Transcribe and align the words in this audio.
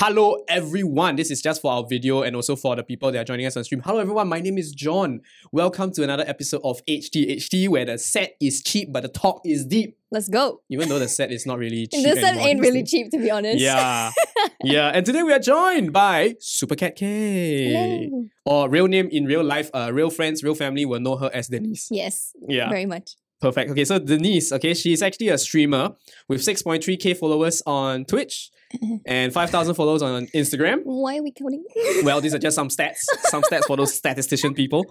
Hello, 0.00 0.44
everyone. 0.46 1.16
This 1.16 1.28
is 1.32 1.42
just 1.42 1.60
for 1.60 1.72
our 1.72 1.84
video 1.84 2.22
and 2.22 2.36
also 2.36 2.54
for 2.54 2.76
the 2.76 2.84
people 2.84 3.10
that 3.10 3.18
are 3.18 3.24
joining 3.24 3.46
us 3.46 3.56
on 3.56 3.64
stream. 3.64 3.82
Hello, 3.84 3.98
everyone. 3.98 4.28
My 4.28 4.38
name 4.38 4.56
is 4.56 4.70
John. 4.70 5.22
Welcome 5.50 5.90
to 5.94 6.04
another 6.04 6.22
episode 6.24 6.60
of 6.62 6.80
HTHT, 6.86 7.68
where 7.68 7.84
the 7.84 7.98
set 7.98 8.36
is 8.40 8.62
cheap 8.62 8.92
but 8.92 9.02
the 9.02 9.08
talk 9.08 9.40
is 9.44 9.66
deep. 9.66 9.98
Let's 10.12 10.28
go. 10.28 10.60
Even 10.68 10.88
though 10.88 11.00
the 11.00 11.08
set 11.08 11.32
is 11.32 11.46
not 11.46 11.58
really 11.58 11.86
cheap. 11.92 12.04
this 12.04 12.20
set 12.20 12.34
anymore 12.34 12.48
ain't 12.48 12.60
really 12.60 12.84
cheap, 12.84 13.10
to 13.10 13.18
be 13.18 13.28
honest. 13.28 13.58
Yeah. 13.58 14.12
yeah. 14.62 14.90
And 14.94 15.04
today 15.04 15.24
we 15.24 15.32
are 15.32 15.40
joined 15.40 15.92
by 15.92 16.34
supercatkei. 16.40 17.72
Hello. 17.72 18.24
Or 18.44 18.70
real 18.70 18.86
name 18.86 19.08
in 19.10 19.24
real 19.24 19.42
life, 19.42 19.68
uh, 19.74 19.90
real 19.92 20.10
friends, 20.10 20.44
real 20.44 20.54
family 20.54 20.84
will 20.84 21.00
know 21.00 21.16
her 21.16 21.30
as 21.34 21.48
Denise. 21.48 21.88
Yes, 21.90 22.36
Yeah. 22.46 22.68
very 22.68 22.86
much. 22.86 23.16
Perfect. 23.40 23.72
Okay, 23.72 23.84
so 23.84 23.98
Denise, 23.98 24.52
okay, 24.52 24.74
she's 24.74 25.02
actually 25.02 25.30
a 25.30 25.38
streamer 25.38 25.96
with 26.28 26.40
6.3k 26.40 27.16
followers 27.16 27.64
on 27.66 28.04
Twitch 28.04 28.50
and 29.06 29.32
5,000 29.32 29.74
followers 29.74 30.02
on 30.02 30.26
Instagram. 30.28 30.80
Why 30.84 31.18
are 31.18 31.22
we 31.22 31.32
counting? 31.32 31.64
Well, 32.04 32.20
these 32.20 32.34
are 32.34 32.38
just 32.38 32.54
some 32.54 32.68
stats, 32.68 32.98
some 33.30 33.42
stats 33.42 33.64
for 33.66 33.76
those 33.76 33.94
statistician 33.94 34.54
people. 34.54 34.84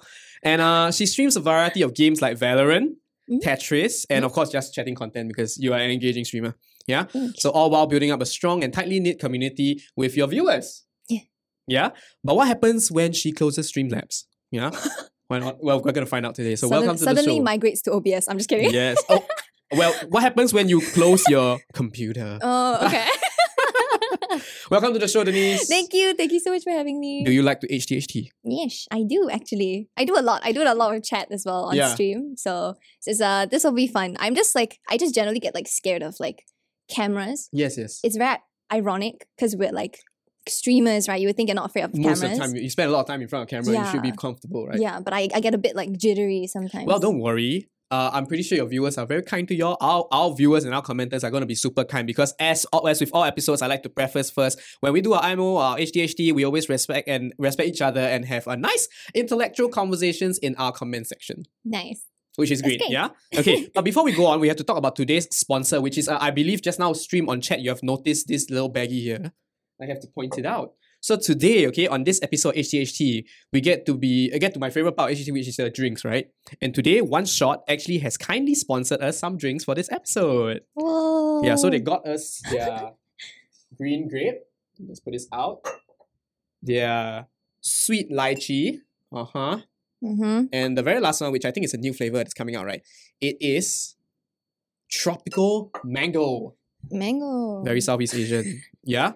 And 0.43 0.61
uh, 0.61 0.91
she 0.91 1.05
streams 1.05 1.35
a 1.35 1.39
variety 1.39 1.81
of 1.81 1.93
games 1.93 2.21
like 2.21 2.37
Valorant, 2.37 2.89
Mhm. 3.29 3.41
Tetris, 3.43 4.05
and 4.09 4.23
of 4.23 4.31
course, 4.31 4.49
just 4.49 4.73
chatting 4.73 4.95
content 4.95 5.27
because 5.27 5.57
you 5.57 5.73
are 5.73 5.79
an 5.79 5.91
engaging 5.91 6.23
streamer. 6.23 6.55
Yeah. 6.87 7.03
Mm. 7.13 7.35
So 7.37 7.49
all 7.49 7.69
while 7.69 7.85
building 7.85 8.09
up 8.09 8.21
a 8.21 8.25
strong 8.25 8.63
and 8.63 8.71
tightly 8.73 9.01
knit 9.01 9.19
community 9.19 9.81
with 9.97 10.15
your 10.15 10.27
viewers. 10.27 10.85
Yeah. 11.09 11.19
Yeah. 11.67 11.89
But 12.23 12.37
what 12.37 12.47
happens 12.47 12.89
when 12.89 13.11
she 13.11 13.33
closes 13.33 13.69
Streamlabs? 13.69 14.23
Yeah. 14.49 14.71
Why 15.27 15.39
not? 15.39 15.61
Well, 15.61 15.81
we're 15.83 15.91
gonna 15.91 16.05
find 16.05 16.25
out 16.25 16.35
today. 16.35 16.55
So 16.55 16.69
Sudden- 16.69 16.87
welcome 16.87 16.97
to 16.99 17.03
the 17.03 17.09
show. 17.11 17.15
Suddenly 17.17 17.39
migrates 17.41 17.81
to 17.81 17.91
OBS. 17.91 18.29
I'm 18.29 18.37
just 18.37 18.47
kidding. 18.47 18.71
Yes. 18.71 18.97
Oh, 19.09 19.25
well, 19.73 19.93
what 20.07 20.23
happens 20.23 20.53
when 20.53 20.69
you 20.69 20.79
close 20.79 21.27
your 21.27 21.59
computer? 21.73 22.39
Oh, 22.41 22.85
okay. 22.85 23.07
Welcome 24.69 24.91
to 24.93 24.99
the 24.99 25.07
show, 25.07 25.23
Denise. 25.23 25.67
Thank 25.67 25.93
you. 25.93 26.13
Thank 26.13 26.31
you 26.33 26.39
so 26.41 26.51
much 26.51 26.63
for 26.63 26.71
having 26.71 26.99
me. 26.99 27.23
Do 27.23 27.31
you 27.31 27.41
like 27.41 27.61
to 27.61 27.67
HTHT? 27.67 28.29
Yes, 28.43 28.85
I 28.91 29.03
do 29.03 29.29
actually. 29.31 29.87
I 29.95 30.03
do 30.03 30.17
a 30.17 30.21
lot. 30.21 30.41
I 30.43 30.51
do 30.51 30.61
a 30.63 30.75
lot 30.75 30.93
of 30.93 31.03
chat 31.03 31.27
as 31.31 31.43
well 31.45 31.65
on 31.65 31.75
Yeah. 31.75 31.93
stream. 31.93 32.35
So 32.35 32.75
this 33.05 33.21
uh 33.21 33.45
this 33.45 33.63
will 33.63 33.71
be 33.71 33.87
fun. 33.87 34.17
I'm 34.19 34.35
just 34.35 34.55
like 34.55 34.79
I 34.89 34.97
just 34.97 35.15
generally 35.15 35.39
get 35.39 35.55
like 35.55 35.67
scared 35.69 36.03
of 36.03 36.15
like 36.19 36.43
cameras. 36.89 37.49
Yes, 37.53 37.77
yes. 37.77 37.99
It's 38.03 38.17
very 38.17 38.37
ironic 38.71 39.25
because 39.37 39.55
we're 39.55 39.71
like 39.71 39.99
streamers, 40.49 41.07
right? 41.07 41.19
You 41.21 41.27
would 41.27 41.37
think 41.37 41.47
you're 41.47 41.55
not 41.55 41.69
afraid 41.69 41.83
of 41.83 41.93
Most 41.95 42.03
cameras. 42.03 42.21
Most 42.21 42.31
of 42.31 42.37
the 42.37 42.45
time, 42.47 42.55
you 42.55 42.61
you 42.63 42.69
spend 42.69 42.89
a 42.89 42.93
lot 42.93 43.01
of 43.01 43.07
time 43.07 43.21
in 43.21 43.29
front 43.29 43.43
of 43.43 43.49
camera. 43.49 43.73
Yeah. 43.73 43.85
You 43.85 43.91
should 43.91 44.01
be 44.01 44.11
comfortable, 44.11 44.67
right? 44.67 44.79
Yeah, 44.79 44.99
but 44.99 45.13
I, 45.13 45.29
I 45.33 45.39
get 45.39 45.53
a 45.53 45.57
bit 45.57 45.75
like 45.77 45.93
jittery 45.97 46.45
sometimes. 46.47 46.85
Well, 46.87 46.99
don't 46.99 47.19
worry. 47.19 47.69
Uh, 47.89 48.09
I'm 48.13 48.25
pretty 48.25 48.43
sure 48.43 48.57
your 48.57 48.67
viewers 48.67 48.97
are 48.97 49.05
very 49.05 49.23
kind 49.23 49.47
to 49.47 49.55
you. 49.55 49.65
all. 49.65 49.77
Our, 49.79 50.07
our 50.11 50.35
viewers 50.35 50.65
and 50.65 50.73
our 50.73 50.81
commenters 50.81 51.23
are 51.23 51.31
going 51.31 51.41
to 51.41 51.47
be 51.47 51.55
super 51.55 51.85
kind 51.85 52.05
because 52.05 52.33
as 52.39 52.65
as 52.85 52.99
with 52.99 53.11
all 53.13 53.23
episodes, 53.23 53.61
I 53.61 53.67
like 53.67 53.83
to 53.83 53.89
preface 53.89 54.29
first 54.29 54.59
when 54.81 54.93
we 54.93 55.01
do 55.01 55.13
our 55.13 55.23
IMO, 55.23 55.57
our 55.57 55.77
HTHT, 55.77 56.33
we 56.33 56.43
always 56.43 56.67
respect 56.67 57.07
and 57.07 57.33
respect 57.37 57.69
each 57.69 57.81
other 57.81 58.01
and 58.01 58.25
have 58.25 58.47
a 58.47 58.57
nice 58.57 58.89
intellectual 59.13 59.69
conversations 59.69 60.37
in 60.39 60.55
our 60.55 60.71
comment 60.71 61.07
section. 61.07 61.43
Nice. 61.63 62.03
which 62.35 62.51
is 62.51 62.61
great. 62.61 62.79
great. 62.79 62.91
Yeah. 62.91 63.09
Okay. 63.35 63.69
but 63.73 63.83
before 63.83 64.03
we 64.03 64.11
go 64.11 64.25
on, 64.27 64.39
we 64.39 64.47
have 64.49 64.57
to 64.57 64.63
talk 64.63 64.77
about 64.77 64.95
today's 64.95 65.27
sponsor, 65.31 65.79
which 65.79 65.97
is 65.97 66.09
uh, 66.09 66.17
I 66.19 66.31
believe 66.31 66.61
just 66.61 66.79
now 66.79 66.93
stream 66.93 67.29
on 67.29 67.41
chat. 67.41 67.61
You 67.61 67.69
have 67.69 67.83
noticed 67.83 68.27
this 68.27 68.49
little 68.49 68.71
baggie 68.71 69.01
here. 69.01 69.31
I 69.81 69.85
have 69.85 69.99
to 70.01 70.07
point 70.07 70.37
it 70.37 70.45
out. 70.45 70.73
So 70.99 71.15
today, 71.15 71.67
okay, 71.67 71.87
on 71.87 72.03
this 72.03 72.19
episode 72.23 72.55
HTHT, 72.55 73.23
we 73.53 73.61
get 73.61 73.85
to 73.85 73.97
be 73.97 74.31
uh, 74.33 74.39
get 74.39 74.53
to 74.55 74.59
my 74.59 74.69
favorite 74.69 74.93
part 74.93 75.11
of 75.11 75.17
HTHT, 75.17 75.31
which 75.33 75.47
is 75.47 75.55
the 75.55 75.69
drinks, 75.69 76.03
right? 76.03 76.27
And 76.61 76.73
today, 76.73 77.01
One 77.01 77.25
Shot 77.25 77.63
actually 77.69 77.99
has 77.99 78.17
kindly 78.17 78.55
sponsored 78.55 79.01
us 79.01 79.19
some 79.19 79.37
drinks 79.37 79.63
for 79.63 79.75
this 79.75 79.91
episode. 79.91 80.61
Whoa. 80.73 81.43
Yeah, 81.43 81.55
so 81.55 81.69
they 81.69 81.79
got 81.79 82.07
us 82.07 82.41
their 82.51 82.91
green 83.77 84.09
grape. 84.09 84.41
Let's 84.79 84.99
put 84.99 85.13
this 85.13 85.27
out. 85.31 85.61
Their 86.61 87.27
sweet 87.61 88.11
lychee. 88.11 88.79
Uh 89.13 89.25
huh. 89.25 89.57
Mm-hmm. 90.03 90.45
And 90.51 90.77
the 90.77 90.83
very 90.83 90.99
last 90.99 91.21
one, 91.21 91.31
which 91.31 91.45
I 91.45 91.51
think 91.51 91.65
is 91.65 91.73
a 91.73 91.77
new 91.77 91.93
flavor 91.93 92.17
that's 92.17 92.33
coming 92.33 92.55
out, 92.55 92.65
right? 92.65 92.81
It 93.21 93.37
is 93.39 93.95
tropical 94.89 95.71
mango. 95.83 96.55
Mango. 96.91 97.63
Very 97.63 97.81
Southeast 97.81 98.15
Asian. 98.15 98.61
Yeah. 98.83 99.13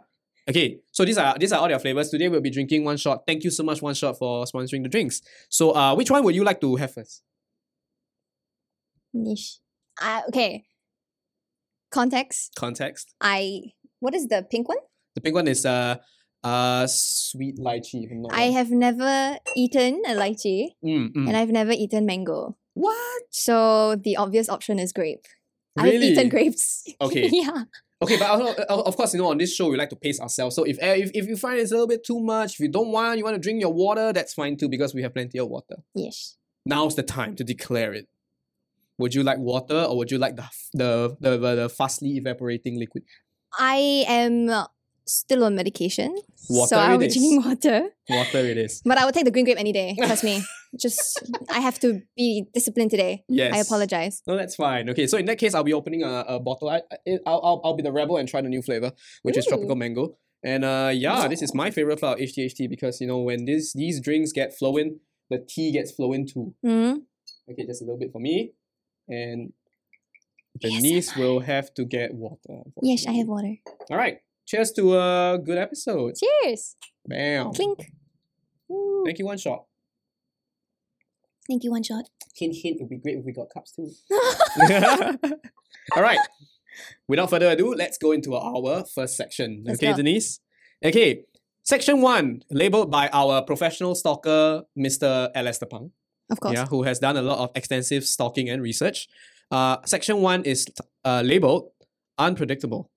Okay, 0.52 0.80
so 0.92 1.06
these 1.06 1.18
are 1.18 1.38
these 1.40 1.54
are 1.54 1.60
all 1.62 1.68
their 1.70 1.80
flavors. 1.80 2.10
Today 2.10 2.28
we'll 2.28 2.42
be 2.42 2.50
drinking 2.52 2.84
one 2.84 2.98
shot. 2.98 3.24
Thank 3.26 3.44
you 3.46 3.52
so 3.52 3.64
much, 3.64 3.82
one 3.82 3.94
shot, 3.96 4.18
for 4.18 4.44
sponsoring 4.46 4.84
the 4.84 4.90
drinks. 4.90 5.22
So, 5.48 5.72
uh, 5.72 5.96
which 5.96 6.12
one 6.12 6.24
would 6.26 6.36
you 6.36 6.44
like 6.44 6.60
to 6.62 6.76
have 6.76 6.92
first? 6.94 7.24
niche. 9.14 9.60
Uh, 10.02 10.22
okay. 10.30 10.66
Context. 11.92 12.54
Context. 12.56 13.14
I 13.22 13.74
what 14.00 14.14
is 14.16 14.28
the 14.28 14.46
pink 14.50 14.68
one? 14.70 14.78
The 15.16 15.22
pink 15.22 15.36
one 15.36 15.48
is 15.48 15.66
uh, 15.66 15.96
uh, 16.44 16.88
sweet 16.88 17.58
lychee. 17.60 18.06
if 18.06 18.12
I'm 18.12 18.22
not 18.22 18.34
I 18.34 18.46
wrong. 18.46 18.54
have 18.54 18.72
never 18.72 19.38
eaten 19.56 20.02
a 20.08 20.12
lychee 20.16 20.70
Mm, 20.84 21.14
mm. 21.14 21.28
and 21.28 21.36
I've 21.38 21.50
never 21.52 21.72
eaten 21.72 22.06
mango. 22.06 22.58
what? 22.74 23.24
So 23.32 23.96
the 23.96 24.16
obvious 24.18 24.50
option 24.50 24.80
is 24.80 24.92
grape. 24.94 25.26
Really? 25.78 25.98
I've 25.98 26.04
eaten 26.04 26.30
grapes. 26.30 26.84
Okay. 27.00 27.30
yeah. 27.32 27.64
Okay, 28.02 28.18
but 28.18 28.30
also, 28.30 28.64
uh, 28.64 28.82
of 28.82 28.98
course, 28.98 29.14
you 29.14 29.20
know, 29.20 29.30
on 29.30 29.38
this 29.38 29.54
show, 29.54 29.70
we 29.70 29.78
like 29.78 29.90
to 29.90 29.96
pace 29.96 30.20
ourselves. 30.20 30.56
So 30.56 30.64
if, 30.64 30.78
uh, 30.82 30.88
if 30.88 31.12
if 31.14 31.28
you 31.28 31.36
find 31.38 31.60
it's 31.60 31.72
a 31.72 31.76
little 31.76 31.88
bit 31.88 32.04
too 32.04 32.20
much, 32.20 32.54
if 32.54 32.60
you 32.60 32.68
don't 32.68 32.92
want, 32.92 33.18
you 33.18 33.24
want 33.24 33.36
to 33.36 33.40
drink 33.40 33.62
your 33.62 33.74
water, 33.74 34.12
that's 34.12 34.34
fine 34.34 34.58
too, 34.58 34.70
because 34.70 34.96
we 34.96 35.04
have 35.04 35.14
plenty 35.14 35.38
of 35.38 35.48
water. 35.48 35.78
Yes. 35.94 36.38
Now's 36.66 36.96
the 36.96 37.04
time 37.04 37.36
to 37.36 37.44
declare 37.44 37.94
it. 37.94 38.08
Would 38.98 39.14
you 39.14 39.24
like 39.24 39.38
water 39.38 39.84
or 39.84 39.98
would 39.98 40.12
you 40.12 40.18
like 40.18 40.36
the 40.36 40.46
the 40.74 41.18
the, 41.20 41.38
the, 41.38 41.56
the 41.56 41.70
fastly 41.70 42.18
evaporating 42.18 42.80
liquid? 42.80 43.04
I 43.58 44.06
am 44.08 44.50
still 45.06 45.44
on 45.44 45.56
medication. 45.56 46.16
Water 46.50 46.68
so 46.76 46.78
I'll 46.80 46.98
be 46.98 47.08
drinking 47.08 47.44
water. 47.46 47.90
Water 48.10 48.38
it 48.40 48.58
is. 48.58 48.82
But 48.86 48.98
I 48.98 49.06
will 49.06 49.12
take 49.12 49.26
the 49.26 49.32
green 49.32 49.46
grape 49.46 49.60
any 49.60 49.72
day. 49.72 49.96
Trust 49.98 50.24
me. 50.24 50.42
Just 50.80 51.20
I 51.50 51.60
have 51.60 51.80
to 51.80 52.02
be 52.16 52.46
disciplined 52.54 52.92
today. 52.92 53.24
Yes. 53.28 53.54
I 53.54 53.60
apologize. 53.60 54.22
No, 54.26 54.38
that's 54.38 54.56
fine. 54.56 54.90
Okay, 54.90 55.06
so 55.08 55.18
in 55.18 55.26
that 55.26 55.38
case, 55.38 55.54
I'll 55.54 55.64
be 55.66 55.74
opening 55.74 56.04
a, 56.04 56.24
a 56.28 56.40
bottle. 56.40 56.70
I, 56.70 56.82
I, 56.92 57.18
I'll, 57.26 57.42
I'll, 57.44 57.62
I'll 57.66 57.76
be 57.76 57.84
the 57.84 57.92
rebel 57.92 58.18
and 58.18 58.28
try 58.28 58.42
the 58.42 58.48
new 58.50 58.62
flavor, 58.62 58.92
which 59.24 59.38
is 59.38 59.46
tropical 59.46 59.76
mango. 59.76 60.18
And 60.44 60.64
uh, 60.64 60.92
yeah, 60.94 61.28
this 61.28 61.42
is 61.42 61.54
my 61.54 61.72
favorite 61.72 62.00
flavor, 62.00 62.20
HTHT, 62.20 62.70
because 62.70 63.02
you 63.02 63.08
know 63.08 63.20
when 63.20 63.46
this 63.46 63.74
these 63.74 64.00
drinks 64.02 64.32
get 64.32 64.58
flowing, 64.58 65.00
the 65.30 65.40
tea 65.40 65.72
gets 65.74 65.92
flowing 65.92 66.26
too. 66.28 66.56
Hmm? 66.64 66.94
Okay, 67.52 67.66
just 67.66 67.82
a 67.82 67.86
little 67.86 68.00
bit 68.00 68.12
for 68.12 68.20
me, 68.20 68.54
and 69.10 69.52
Yes, 70.60 70.74
Denise 70.82 71.16
I- 71.16 71.20
will 71.20 71.40
have 71.42 71.74
to 71.76 71.86
get 71.86 72.14
water. 72.14 72.64
Yes, 72.82 73.06
I 73.08 73.12
have 73.14 73.28
water. 73.28 73.56
All 73.90 73.98
right. 73.98 74.20
Cheers 74.48 74.72
to 74.74 74.98
a 74.98 75.40
good 75.44 75.58
episode. 75.58 76.16
Cheers. 76.16 76.76
Bam. 77.06 77.54
Clink. 77.54 77.92
Ooh. 78.72 79.04
Thank 79.06 79.20
you, 79.20 79.26
one 79.26 79.38
shot. 79.38 79.66
Thank 81.48 81.64
you, 81.64 81.72
one 81.72 81.84
shot. 81.84 82.06
Hint, 82.36 82.56
hint. 82.56 82.78
It 82.78 82.82
would 82.82 82.90
be 82.90 82.98
great 82.98 83.18
if 83.18 83.26
we 83.26 83.34
got 83.34 83.48
cups 83.54 83.74
too. 83.74 83.90
All 85.96 86.02
right. 86.02 86.20
Without 87.08 87.30
further 87.30 87.50
ado, 87.50 87.74
let's 87.74 87.98
go 87.98 88.12
into 88.12 88.36
our 88.36 88.86
first 88.86 89.18
section. 89.18 89.64
Let's 89.66 89.80
okay, 89.80 89.92
go. 89.92 89.98
Denise? 89.98 90.40
Okay. 90.84 91.24
Section 91.64 92.02
one, 92.02 92.42
labeled 92.50 92.90
by 92.90 93.10
our 93.10 93.44
professional 93.44 93.96
stalker, 93.96 94.64
Mr. 94.78 95.30
Alastair 95.36 95.68
Pang, 95.70 95.92
of 96.32 96.40
course. 96.40 96.56
yeah, 96.56 96.66
who 96.66 96.84
has 96.84 97.00
done 97.00 97.18
a 97.18 97.22
lot 97.22 97.38
of 97.38 97.52
extensive 97.56 98.04
stalking 98.04 98.50
and 98.50 98.62
research. 98.62 99.08
Uh, 99.52 99.78
section 99.86 100.22
one 100.22 100.44
is 100.44 100.68
uh, 101.06 101.22
labeled 101.24 101.70
unpredictable. 102.18 102.90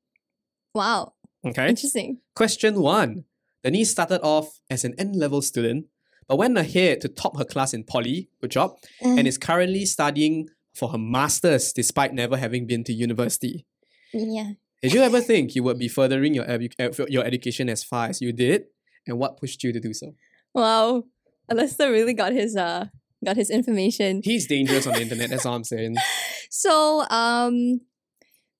Wow. 0.74 1.13
Okay. 1.44 1.68
Interesting. 1.68 2.18
Question 2.34 2.80
one. 2.80 3.24
Denise 3.62 3.90
started 3.90 4.20
off 4.22 4.60
as 4.70 4.84
an 4.84 4.94
N 4.98 5.12
level 5.12 5.40
student, 5.42 5.86
but 6.28 6.36
went 6.38 6.56
ahead 6.58 7.00
to 7.02 7.08
top 7.08 7.36
her 7.38 7.44
class 7.44 7.72
in 7.74 7.84
poly, 7.84 8.28
good 8.40 8.50
job, 8.50 8.76
Mm. 9.02 9.18
and 9.18 9.28
is 9.28 9.38
currently 9.38 9.84
studying 9.86 10.48
for 10.74 10.88
her 10.90 10.98
master's 10.98 11.72
despite 11.72 12.12
never 12.14 12.36
having 12.36 12.66
been 12.66 12.84
to 12.84 12.92
university. 12.92 13.66
yeah. 14.12 14.52
Did 14.82 14.92
you 14.92 15.00
ever 15.00 15.20
think 15.22 15.54
you 15.54 15.62
would 15.62 15.78
be 15.78 15.88
furthering 15.88 16.34
your, 16.34 16.44
edu- 16.44 16.74
uh, 16.78 17.06
your 17.08 17.24
education 17.24 17.70
as 17.70 17.82
far 17.82 18.08
as 18.08 18.20
you 18.20 18.32
did? 18.34 18.64
And 19.06 19.18
what 19.18 19.38
pushed 19.38 19.62
you 19.64 19.72
to 19.72 19.80
do 19.80 19.94
so? 19.94 20.14
Wow. 20.54 21.04
Lester 21.50 21.90
really 21.90 22.12
got 22.12 22.32
his 22.34 22.54
uh 22.56 22.86
got 23.24 23.36
his 23.36 23.48
information. 23.50 24.20
He's 24.22 24.46
dangerous 24.46 24.86
on 24.86 24.92
the 24.94 25.00
internet, 25.02 25.30
that's 25.30 25.46
all 25.46 25.54
I'm 25.54 25.64
saying. 25.64 25.96
So 26.50 27.04
um 27.10 27.80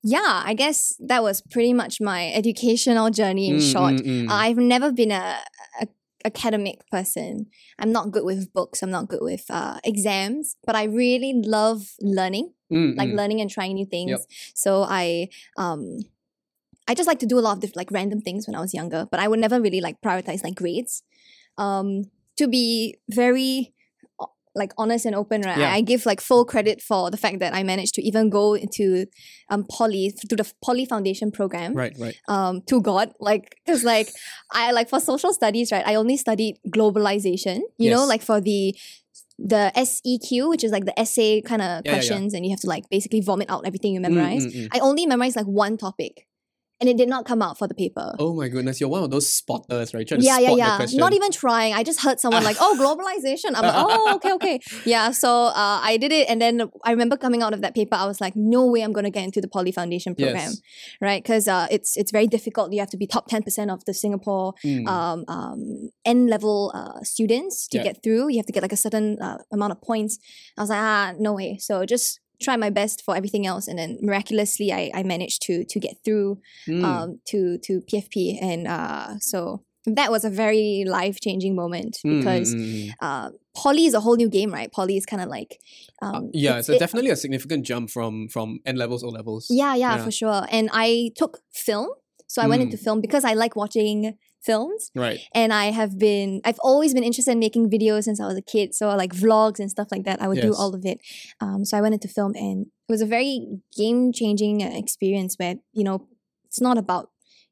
yeah, 0.05 0.43
I 0.45 0.53
guess 0.53 0.93
that 1.01 1.23
was 1.23 1.41
pretty 1.51 1.73
much 1.73 1.99
my 2.01 2.31
educational 2.33 3.09
journey 3.11 3.49
in 3.49 3.57
Mm, 3.57 3.73
short. 3.73 3.95
mm, 3.95 4.27
mm. 4.27 4.31
I've 4.31 4.59
never 4.59 4.93
been 4.93 5.11
a, 5.11 5.39
a 5.81 5.87
academic 6.27 6.79
person. 6.91 7.47
I'm 7.79 7.91
not 7.91 8.11
good 8.13 8.25
with 8.25 8.53
books. 8.53 8.83
I'm 8.83 8.91
not 8.91 9.09
good 9.09 9.21
with 9.23 9.45
uh, 9.51 9.79
exams, 9.85 10.57
but 10.67 10.77
I 10.77 10.85
really 10.85 11.33
love 11.45 11.81
learning, 12.01 12.53
Mm, 12.73 12.97
like 12.97 13.09
mm. 13.11 13.17
learning 13.17 13.41
and 13.41 13.51
trying 13.51 13.75
new 13.75 13.87
things. 13.87 14.11
Yep. 14.11 14.21
So 14.55 14.85
I 14.89 15.29
um 15.57 15.99
I 16.89 16.95
just 16.95 17.07
like 17.07 17.19
to 17.21 17.27
do 17.27 17.39
a 17.39 17.45
lot 17.45 17.53
of 17.57 17.61
diff- 17.61 17.77
like 17.77 17.91
random 17.91 18.21
things 18.21 18.47
when 18.47 18.55
I 18.57 18.61
was 18.61 18.73
younger, 18.75 19.07
but 19.11 19.21
I 19.21 19.29
would 19.29 19.39
never 19.41 19.61
really 19.61 19.81
like 19.81 20.01
prioritize 20.01 20.43
like 20.45 20.55
grades. 20.55 21.03
Um 21.59 22.05
to 22.37 22.49
be 22.49 22.97
very 23.09 23.74
like 24.55 24.73
honest 24.79 25.05
and 25.05 25.15
open, 25.17 25.43
right? 25.43 25.59
Yeah. 25.59 25.73
I 25.73 25.81
give 25.81 26.07
like 26.07 26.21
full 26.21 26.45
credit 26.45 26.81
for 26.81 27.11
the 27.11 27.17
fact 27.17 27.41
that 27.41 27.55
I 27.55 27.63
managed 27.65 27.95
to 27.95 28.03
even 28.03 28.31
go 28.31 28.55
into 28.55 29.07
um 29.51 29.65
poly 29.69 30.13
to 30.29 30.37
the 30.37 30.51
poly 30.65 30.85
foundation 30.87 31.31
program. 31.33 31.75
Right, 31.75 31.93
right. 31.99 32.17
Um, 32.29 32.63
to 32.69 32.81
God, 32.81 33.13
like 33.21 33.57
because 33.65 33.83
like 33.85 34.11
I 34.53 34.71
like 34.73 34.89
for 34.89 35.01
social 35.01 35.33
studies, 35.33 35.73
right? 35.73 35.87
I 35.87 35.97
only 35.97 36.17
studied 36.17 36.59
globalization. 36.69 37.61
You 37.79 37.91
know, 37.91 38.05
like 38.07 38.23
for 38.23 38.41
the 38.41 38.77
the 39.39 39.73
SEQ, 39.75 40.49
which 40.49 40.63
is 40.63 40.71
like 40.71 40.85
the 40.85 40.99
essay 40.99 41.41
kind 41.41 41.61
of 41.61 41.69
Yeah, 41.69 41.75
yeah, 41.75 41.81
yeah. 41.85 41.95
questions, 41.95 42.35
and 42.35 42.45
you 42.45 42.51
have 42.51 42.61
to 42.61 42.69
like 42.69 42.89
basically 42.91 43.21
vomit 43.21 43.51
out 43.51 43.67
everything 43.67 43.93
you 43.95 44.01
Mm, 44.01 44.03
memorize. 44.09 44.47
mm, 44.47 44.53
mm. 44.55 44.69
I 44.73 44.79
only 44.79 45.07
memorized 45.07 45.35
like 45.37 45.47
one 45.47 45.77
topic, 45.77 46.27
and 46.81 46.89
it 46.89 46.97
did 46.97 47.09
not 47.09 47.25
come 47.25 47.41
out 47.41 47.57
for 47.59 47.67
the 47.69 47.75
paper. 47.75 48.15
Oh 48.19 48.35
my 48.35 48.49
goodness, 48.49 48.81
you're 48.81 48.89
one 48.91 49.03
of 49.03 49.11
those 49.11 49.29
spotters, 49.33 49.95
right? 49.95 50.09
Yeah, 50.11 50.39
yeah, 50.39 50.51
yeah. 50.57 50.87
Not 50.95 51.13
even 51.15 51.31
trying. 51.31 51.73
I 51.75 51.83
just 51.83 52.01
heard 52.01 52.19
someone 52.21 52.43
like, 52.45 52.57
"Oh, 52.61 52.75
globalization." 52.83 53.53
I'm 53.55 53.63
like, 53.63 53.75
"Oh, 53.77 54.15
okay, 54.17 54.33
okay." 54.33 54.61
Yeah. 54.85 55.11
So 55.13 55.29
uh, 55.47 55.81
I 55.83 55.97
did 55.97 56.13
it, 56.13 56.29
and 56.29 56.41
then 56.41 56.71
I 56.85 56.91
remember 56.91 57.17
coming 57.17 57.43
out 57.43 57.53
of 57.55 57.61
that 57.63 57.75
paper, 57.75 57.95
I 57.97 58.07
was 58.07 58.21
like, 58.21 58.35
"No 58.37 58.67
way, 58.67 58.83
I'm 58.83 58.93
gonna 58.93 59.11
get 59.11 59.25
into 59.25 59.41
the 59.41 59.49
Poly 59.49 59.73
Foundation 59.73 60.15
program, 60.15 60.35
Yes. 60.37 60.61
right?" 61.01 61.23
Because 61.23 61.49
uh, 61.49 61.67
it's 61.71 61.97
it's 61.97 62.11
very 62.11 62.27
difficult. 62.27 62.73
You 62.73 62.81
have 62.81 62.91
to 62.91 62.97
be 62.97 63.07
top 63.07 63.29
ten 63.29 63.43
percent 63.43 63.71
of 63.71 63.85
the 63.85 63.95
Singapore 63.95 64.55
Mm. 64.65 64.89
um, 64.89 65.25
um, 65.29 65.91
N 66.05 66.27
level 66.27 66.73
uh, 66.75 67.01
students 67.03 67.69
to 67.69 67.79
Yeah. 67.79 67.85
get 67.85 68.03
through. 68.03 68.29
You 68.31 68.39
have 68.39 68.47
to 68.47 68.53
get 68.53 68.63
like 68.63 68.73
a 68.73 68.77
certain 68.77 69.19
uh, 69.21 69.39
amount 69.53 69.73
of 69.73 69.81
points. 69.83 70.19
I 70.59 70.63
was 70.63 70.71
like, 70.71 70.81
ah, 70.81 71.13
no 71.19 71.33
way. 71.35 71.59
So 71.59 71.85
just 71.87 72.21
try 72.41 72.57
my 72.57 72.71
best 72.71 73.03
for 73.05 73.17
everything 73.17 73.47
else, 73.47 73.69
and 73.69 73.79
then 73.79 73.99
miraculously, 74.03 74.73
I, 74.73 74.91
I 74.95 75.03
managed 75.03 75.43
to 75.43 75.65
to 75.65 75.79
get 75.81 75.97
through 76.05 76.39
Mm. 76.69 76.85
um, 76.85 77.21
to 77.27 77.59
to 77.59 77.81
PFP, 77.83 78.39
and 78.43 78.67
uh, 78.67 79.19
so 79.21 79.63
that 79.87 80.11
was 80.11 80.25
a 80.25 80.31
very 80.31 80.85
life 80.87 81.19
changing 81.21 81.55
moment 81.55 81.99
Mm, 82.05 82.11
mm, 82.11 82.19
because 82.19 82.55
mm, 82.55 82.91
uh, 83.03 83.31
poly 83.55 83.85
is 83.85 83.93
a 83.95 84.01
whole 84.01 84.17
new 84.17 84.31
game, 84.31 84.51
right? 84.51 84.73
Poly 84.73 84.97
is 84.97 85.05
kind 85.05 85.23
of 85.23 85.29
like 85.29 85.61
um, 86.03 86.15
Uh, 86.15 86.21
yeah, 86.33 86.59
it's, 86.59 86.69
a 86.71 86.75
it- 86.75 86.79
definitely 86.79 87.11
a 87.11 87.17
significant 87.17 87.67
jump 87.67 87.91
from 87.91 88.29
from 88.29 88.61
N 88.65 88.77
levels, 88.77 89.03
O 89.05 89.09
levels. 89.09 89.47
yeah, 89.51 89.75
yeah, 89.75 89.97
Yeah. 89.97 90.05
for 90.05 90.11
sure. 90.11 90.47
And 90.51 90.71
I 90.73 91.11
took 91.17 91.41
film, 91.53 91.89
so 92.27 92.41
I 92.43 92.47
went 92.47 92.61
Mm. 92.61 92.65
into 92.67 92.79
film 92.79 93.01
because 93.01 93.25
I 93.25 93.35
like 93.35 93.55
watching 93.57 94.17
films. 94.45 94.91
Right. 94.95 95.21
and 95.35 95.53
I 95.53 95.67
have 95.81 95.99
been 95.99 96.41
I've 96.45 96.59
always 96.61 96.93
been 96.95 97.03
interested 97.05 97.33
in 97.33 97.39
making 97.39 97.71
videos 97.71 98.05
since 98.05 98.21
I 98.21 98.27
was 98.27 98.37
a 98.37 98.43
kid. 98.43 98.75
So 98.75 98.89
like 99.05 99.13
vlogs 99.13 99.59
and 99.59 99.71
stuff 99.71 99.89
like 99.91 100.05
that, 100.05 100.21
I 100.23 100.29
would 100.29 100.41
do 100.41 100.55
all 100.55 100.75
of 100.75 100.85
it. 100.85 100.99
Um, 101.41 101.65
so 101.65 101.77
I 101.79 101.81
went 101.81 101.95
into 101.95 102.09
film, 102.09 102.33
and 102.35 102.67
it 102.89 102.93
was 102.93 103.01
a 103.03 103.07
very 103.07 103.35
game 103.77 104.13
changing 104.13 104.61
experience 104.61 105.37
where 105.39 105.55
you 105.73 105.85
know 105.85 106.07
it's 106.47 106.61
not 106.61 106.79
about 106.79 107.11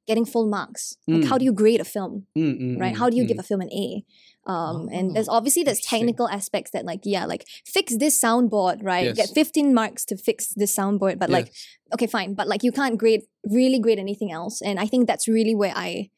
getting 0.08 0.24
full 0.24 0.48
marks. 0.48 0.96
Like 1.06 1.24
how 1.30 1.36
Mm. 1.36 1.38
do 1.40 1.44
you 1.44 1.52
grade 1.52 1.80
a 1.80 1.84
film, 1.84 2.26
Mm, 2.36 2.54
mm, 2.60 2.80
right? 2.80 2.92
mm, 2.94 2.98
How 2.98 3.08
do 3.08 3.16
you 3.16 3.24
mm. 3.24 3.28
give 3.28 3.38
a 3.38 3.42
film 3.50 3.60
an 3.60 3.70
A? 3.72 4.04
Um, 4.44 4.88
and 4.96 5.14
there's 5.14 5.28
Oh, 5.28 5.34
obviously 5.38 5.62
there's 5.62 5.80
technical 5.80 6.26
aspects 6.28 6.72
that 6.72 6.84
like 6.84 7.00
yeah, 7.04 7.24
like 7.32 7.44
fix 7.64 7.96
this 7.96 8.20
soundboard, 8.20 8.78
right? 8.82 9.06
Yes. 9.06 9.16
Get 9.16 9.28
15 9.30 9.72
marks 9.72 10.04
to 10.06 10.16
fix 10.16 10.48
this 10.56 10.74
soundboard, 10.76 11.20
but 11.20 11.30
like 11.30 11.52
okay, 11.94 12.08
fine, 12.08 12.34
but 12.34 12.48
like 12.48 12.62
you 12.66 12.72
can't 12.72 12.98
grade 12.98 13.22
really 13.58 13.78
grade 13.78 14.00
anything 14.00 14.32
else. 14.32 14.60
And 14.60 14.80
I 14.80 14.86
think 14.86 15.06
that's 15.06 15.28
really 15.28 15.54
where 15.54 15.72
I 15.76 16.10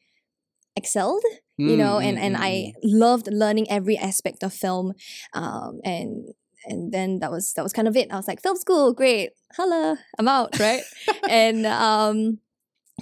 excelled 0.75 1.23
you 1.57 1.75
Mm, 1.75 1.77
know 1.77 1.99
and 1.99 2.17
mm, 2.17 2.21
and 2.21 2.35
mm, 2.35 2.41
i 2.41 2.73
loved 2.83 3.27
learning 3.31 3.65
every 3.71 3.97
aspect 3.97 4.43
of 4.43 4.53
film 4.53 4.93
um 5.33 5.79
and 5.85 6.27
and 6.65 6.91
then 6.91 7.19
that 7.19 7.31
was 7.31 7.53
that 7.53 7.63
was 7.63 7.71
kind 7.71 7.87
of 7.87 7.95
it 7.95 8.11
i 8.11 8.15
was 8.17 8.27
like 8.27 8.41
film 8.41 8.57
school 8.57 8.93
great 8.93 9.29
hello 9.55 9.95
i'm 10.19 10.27
out 10.27 10.57
right 10.59 10.83
and 11.29 11.65
um 11.87 12.39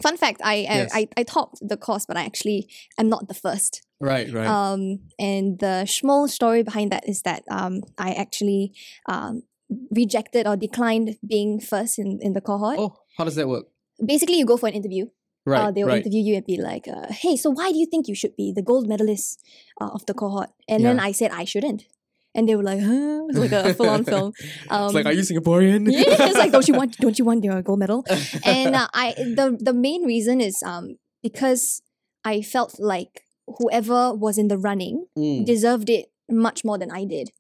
fun 0.02 0.18
fact 0.18 0.40
I, 0.44 0.56
Yes. 0.70 0.92
I 0.94 1.00
i 1.00 1.08
i 1.22 1.24
topped 1.24 1.60
the 1.68 1.78
course 1.78 2.06
but 2.06 2.16
i 2.18 2.24
actually 2.24 2.68
am 3.00 3.10
not 3.10 3.28
the 3.28 3.34
first. 3.34 3.82
Right, 4.00 4.28
right. 4.34 4.48
um 4.48 5.00
and 5.18 5.60
the 5.60 5.86
small 5.86 6.28
story 6.28 6.62
behind 6.62 6.92
that 6.92 7.08
is 7.08 7.22
that 7.24 7.44
um 7.50 7.82
i 7.98 8.12
actually 8.14 8.74
um 9.08 9.44
rejected 9.92 10.46
or 10.46 10.56
declined 10.58 11.18
being 11.26 11.60
first 11.60 11.98
in 11.98 12.20
in 12.22 12.34
the 12.34 12.42
cohort 12.42 12.78
oh, 12.78 12.94
how 13.18 13.24
does 13.24 13.36
that 13.36 13.48
work? 13.48 13.66
basically 14.06 14.38
you 14.38 14.46
go 14.46 14.58
for 14.58 14.68
an 14.68 14.74
interview 14.76 15.06
Right, 15.46 15.62
uh, 15.62 15.72
they'll 15.72 15.88
right. 15.88 15.98
interview 16.00 16.22
you 16.24 16.36
and 16.36 16.46
be 16.46 16.56
like, 16.56 16.88
uh, 16.88 17.12
"Hey, 17.12 17.36
so 17.36 17.50
why 17.52 17.72
do 17.72 17.78
you 17.78 17.86
think 17.86 18.08
you 18.08 18.16
should 18.16 18.36
be 18.38 18.54
the 18.56 18.62
gold 18.62 18.88
medalist 18.88 19.44
uh, 19.82 19.90
of 19.92 20.06
the 20.06 20.14
cohort?" 20.14 20.50
And 20.70 20.86
then 20.86 21.00
I 21.00 21.12
said 21.12 21.32
I 21.32 21.44
shouldn't, 21.44 21.84
and 22.34 22.48
they 22.48 22.56
were 22.56 22.64
like, 22.64 22.80
"Huh?" 22.80 23.28
It's 23.28 23.38
like 23.38 23.52
a 23.52 23.74
full-on 23.78 24.06
film. 24.06 24.32
Um, 24.70 24.86
it's 24.86 24.94
like, 24.96 25.06
are 25.06 25.12
you 25.12 25.22
Singaporean? 25.22 25.92
yeah, 25.92 26.04
it's 26.08 26.38
like, 26.40 26.52
don't 26.54 26.68
you 26.68 26.74
want? 26.80 26.96
Don't 26.98 27.20
you 27.20 27.26
want 27.26 27.44
your 27.44 27.62
gold 27.62 27.80
medal? 27.80 28.06
And 28.46 28.74
uh, 28.76 28.88
I, 28.94 29.14
the 29.40 29.58
the 29.60 29.74
main 29.74 30.04
reason 30.08 30.40
is 30.40 30.64
um 30.64 30.96
because 31.22 31.82
I 32.24 32.42
felt 32.42 32.80
like 32.80 33.28
whoever 33.60 34.14
was 34.16 34.38
in 34.38 34.48
the 34.48 34.58
running 34.58 35.08
Mm. 35.20 35.46
deserved 35.46 35.90
it 35.90 36.08
much 36.32 36.64
more 36.64 36.78
than 36.80 36.90
I 36.90 37.04
did. 37.04 37.32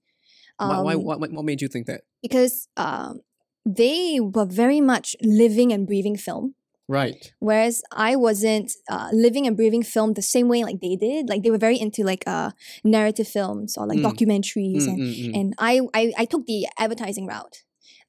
why, 0.57 0.81
why, 0.81 0.94
Um, 0.95 1.03
what, 1.03 1.19
what 1.31 1.45
made 1.45 1.61
you 1.61 1.67
think 1.67 1.88
that? 1.88 2.01
Because 2.21 2.67
um, 2.77 3.21
they 3.65 4.19
were 4.19 4.45
very 4.45 4.81
much 4.81 5.15
living 5.23 5.71
and 5.71 5.88
breathing 5.88 6.17
film. 6.17 6.55
Right. 7.00 7.22
whereas 7.50 7.75
I 8.10 8.12
wasn't 8.28 8.69
uh, 8.94 9.10
living 9.25 9.44
and 9.48 9.56
breathing 9.60 9.84
film 9.94 10.10
the 10.13 10.22
same 10.36 10.48
way 10.54 10.60
like 10.69 10.80
they 10.86 10.95
did. 11.07 11.22
Like 11.31 11.42
they 11.44 11.51
were 11.56 11.63
very 11.68 11.80
into 11.86 12.01
like 12.12 12.24
uh 12.36 12.50
narrative 12.98 13.28
films 13.38 13.69
or 13.78 13.84
like 13.90 14.00
Mm. 14.00 14.07
documentaries, 14.10 14.84
Mm, 14.86 14.92
and 14.92 15.00
mm, 15.01 15.13
mm. 15.25 15.34
and 15.40 15.48
I, 15.72 15.74
I 16.00 16.04
I 16.24 16.25
took 16.31 16.44
the 16.51 16.60
advertising 16.84 17.25
route, 17.34 17.56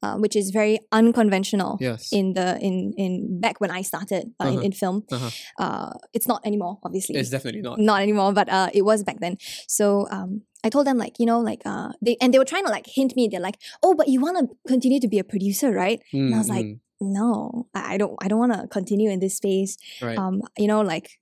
uh, 0.04 0.16
which 0.22 0.34
is 0.40 0.46
very 0.60 0.74
unconventional. 1.00 1.72
yes. 1.88 2.02
In 2.12 2.26
the 2.38 2.48
in 2.68 2.74
in 3.04 3.12
back 3.44 3.56
when 3.62 3.70
I 3.78 3.82
started 3.82 4.22
uh, 4.40 4.48
in, 4.48 4.54
Uh-huh. 4.54 4.66
in 4.66 4.72
film, 4.82 4.96
Uh-huh. 5.16 5.30
uh, 5.64 5.92
it's 6.16 6.28
not 6.32 6.40
anymore. 6.48 6.74
Obviously, 6.86 7.14
It's 7.20 7.30
definitely 7.36 7.62
not. 7.68 7.76
not 7.90 7.98
anymore, 8.06 8.32
but 8.40 8.48
uh, 8.58 8.68
it 8.78 8.82
was 8.90 9.02
back 9.08 9.18
then. 9.24 9.34
So 9.68 9.84
um, 10.16 10.30
I 10.66 10.68
told 10.74 10.86
them 10.88 10.98
like 11.04 11.14
you 11.20 11.26
know 11.30 11.40
like 11.50 11.62
uh 11.72 11.90
they 12.04 12.14
and 12.22 12.28
they 12.32 12.38
were 12.42 12.50
trying 12.52 12.66
to 12.68 12.72
like 12.76 12.86
hint 12.98 13.12
me. 13.18 13.28
They're 13.30 13.46
like, 13.48 13.58
oh, 13.84 13.94
but 14.00 14.06
you 14.12 14.18
want 14.26 14.36
to 14.40 14.44
continue 14.72 15.00
to 15.00 15.08
be 15.14 15.18
a 15.18 15.24
producer, 15.32 15.70
right? 15.84 16.00
And 16.12 16.34
I 16.34 16.38
was 16.38 16.48
like, 16.56 16.66
Mm, 16.66 16.80
no 17.00 17.66
i 17.74 17.96
don't 17.96 18.16
i 18.22 18.28
don't 18.28 18.38
want 18.38 18.52
to 18.52 18.66
continue 18.68 19.10
in 19.10 19.20
this 19.20 19.36
space 19.36 19.76
right. 20.00 20.16
um 20.18 20.42
you 20.56 20.66
know 20.66 20.80
like 20.80 21.18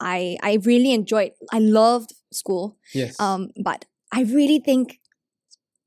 i 0.00 0.36
i 0.42 0.58
really 0.64 0.92
enjoyed 0.92 1.32
i 1.52 1.58
loved 1.58 2.14
school 2.32 2.76
yes. 2.92 3.18
um 3.20 3.50
but 3.62 3.84
i 4.12 4.22
really 4.22 4.58
think 4.58 5.00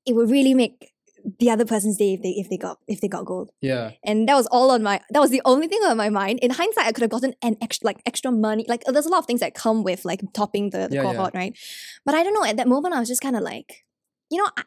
it 0.06 0.14
would 0.14 0.30
really 0.30 0.54
make 0.54 0.94
the 1.40 1.50
other 1.50 1.66
person's 1.66 1.98
day 1.98 2.14
if 2.14 2.22
they 2.22 2.30
if 2.30 2.50
they 2.50 2.58
got 2.58 2.78
if 2.88 3.02
they 3.02 3.08
got 3.08 3.26
gold 3.26 3.50
yeah. 3.60 3.92
and 4.06 4.30
that 4.30 4.36
was 4.36 4.48
all 4.48 4.72
on 4.72 4.82
my 4.82 5.02
that 5.10 5.20
was 5.20 5.30
the 5.30 5.42
only 5.44 5.68
thing 5.68 5.82
on 5.84 5.98
my 5.98 6.10
mind 6.10 6.40
in 6.42 6.52
hindsight 6.52 6.86
i 6.86 6.92
could 6.92 7.02
have 7.02 7.12
gotten 7.12 7.34
an 7.42 7.58
extra 7.62 7.86
like 7.86 8.02
extra 8.06 8.32
money 8.32 8.66
like 8.70 8.84
there's 8.86 9.06
a 9.06 9.10
lot 9.10 9.20
of 9.20 9.26
things 9.26 9.42
that 9.42 9.54
come 9.54 9.84
with 9.84 10.06
like 10.06 10.22
topping 10.34 10.70
the, 10.70 10.88
the 10.88 10.96
Yeah, 10.96 11.04
yeah. 11.04 11.12
cohort 11.12 11.34
right 11.34 11.58
but 12.06 12.16
i 12.16 12.24
don't 12.24 12.34
know 12.34 12.46
at 12.46 12.56
that 12.58 12.68
moment 12.68 12.96
i 12.96 13.00
was 13.00 13.10
just 13.10 13.22
kind 13.22 13.36
of 13.36 13.42
like 13.42 13.84
you 14.32 14.38
know 14.38 14.50
I, 14.56 14.64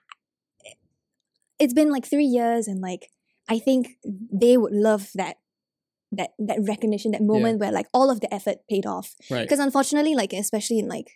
it's 1.58 1.72
been 1.72 1.90
like 1.90 2.04
three 2.04 2.24
years 2.24 2.68
and 2.68 2.80
like 2.80 3.08
i 3.50 3.58
think 3.58 3.96
they 4.42 4.56
would 4.56 4.72
love 4.72 5.10
that 5.14 5.36
that 6.12 6.30
that 6.38 6.58
recognition 6.66 7.10
that 7.12 7.22
moment 7.22 7.60
where 7.60 7.72
like 7.72 7.86
all 7.94 8.10
of 8.10 8.20
the 8.20 8.32
effort 8.34 8.58
paid 8.68 8.86
off. 8.86 9.14
Right. 9.30 9.42
because 9.42 9.60
unfortunately 9.60 10.14
like 10.14 10.32
especially 10.32 10.78
in 10.80 10.88
like 10.88 11.10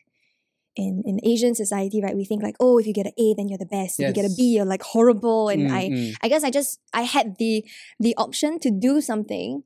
in 0.76 1.02
in 1.06 1.18
asian 1.24 1.54
society 1.54 2.00
right 2.02 2.16
we 2.16 2.24
think 2.24 2.42
like 2.42 2.56
oh 2.60 2.78
if 2.78 2.86
you 2.86 2.92
get 2.92 3.06
an 3.06 3.12
a 3.18 3.34
then 3.36 3.48
you're 3.48 3.58
the 3.58 3.66
best. 3.78 3.98
If 3.98 4.08
you 4.08 4.14
get 4.14 4.30
a 4.30 4.34
B, 4.36 4.54
you're 4.54 4.64
like 4.74 4.82
horrible. 4.82 5.48
And 5.48 5.70
Mm, 5.70 5.78
i. 5.78 5.82
I 6.22 6.28
guess 6.28 6.44
I 6.44 6.50
just 6.50 6.80
I 6.92 7.02
had 7.02 7.36
the 7.38 7.64
the 7.98 8.14
option 8.16 8.58
to 8.64 8.70
do 8.70 9.00
something, 9.00 9.62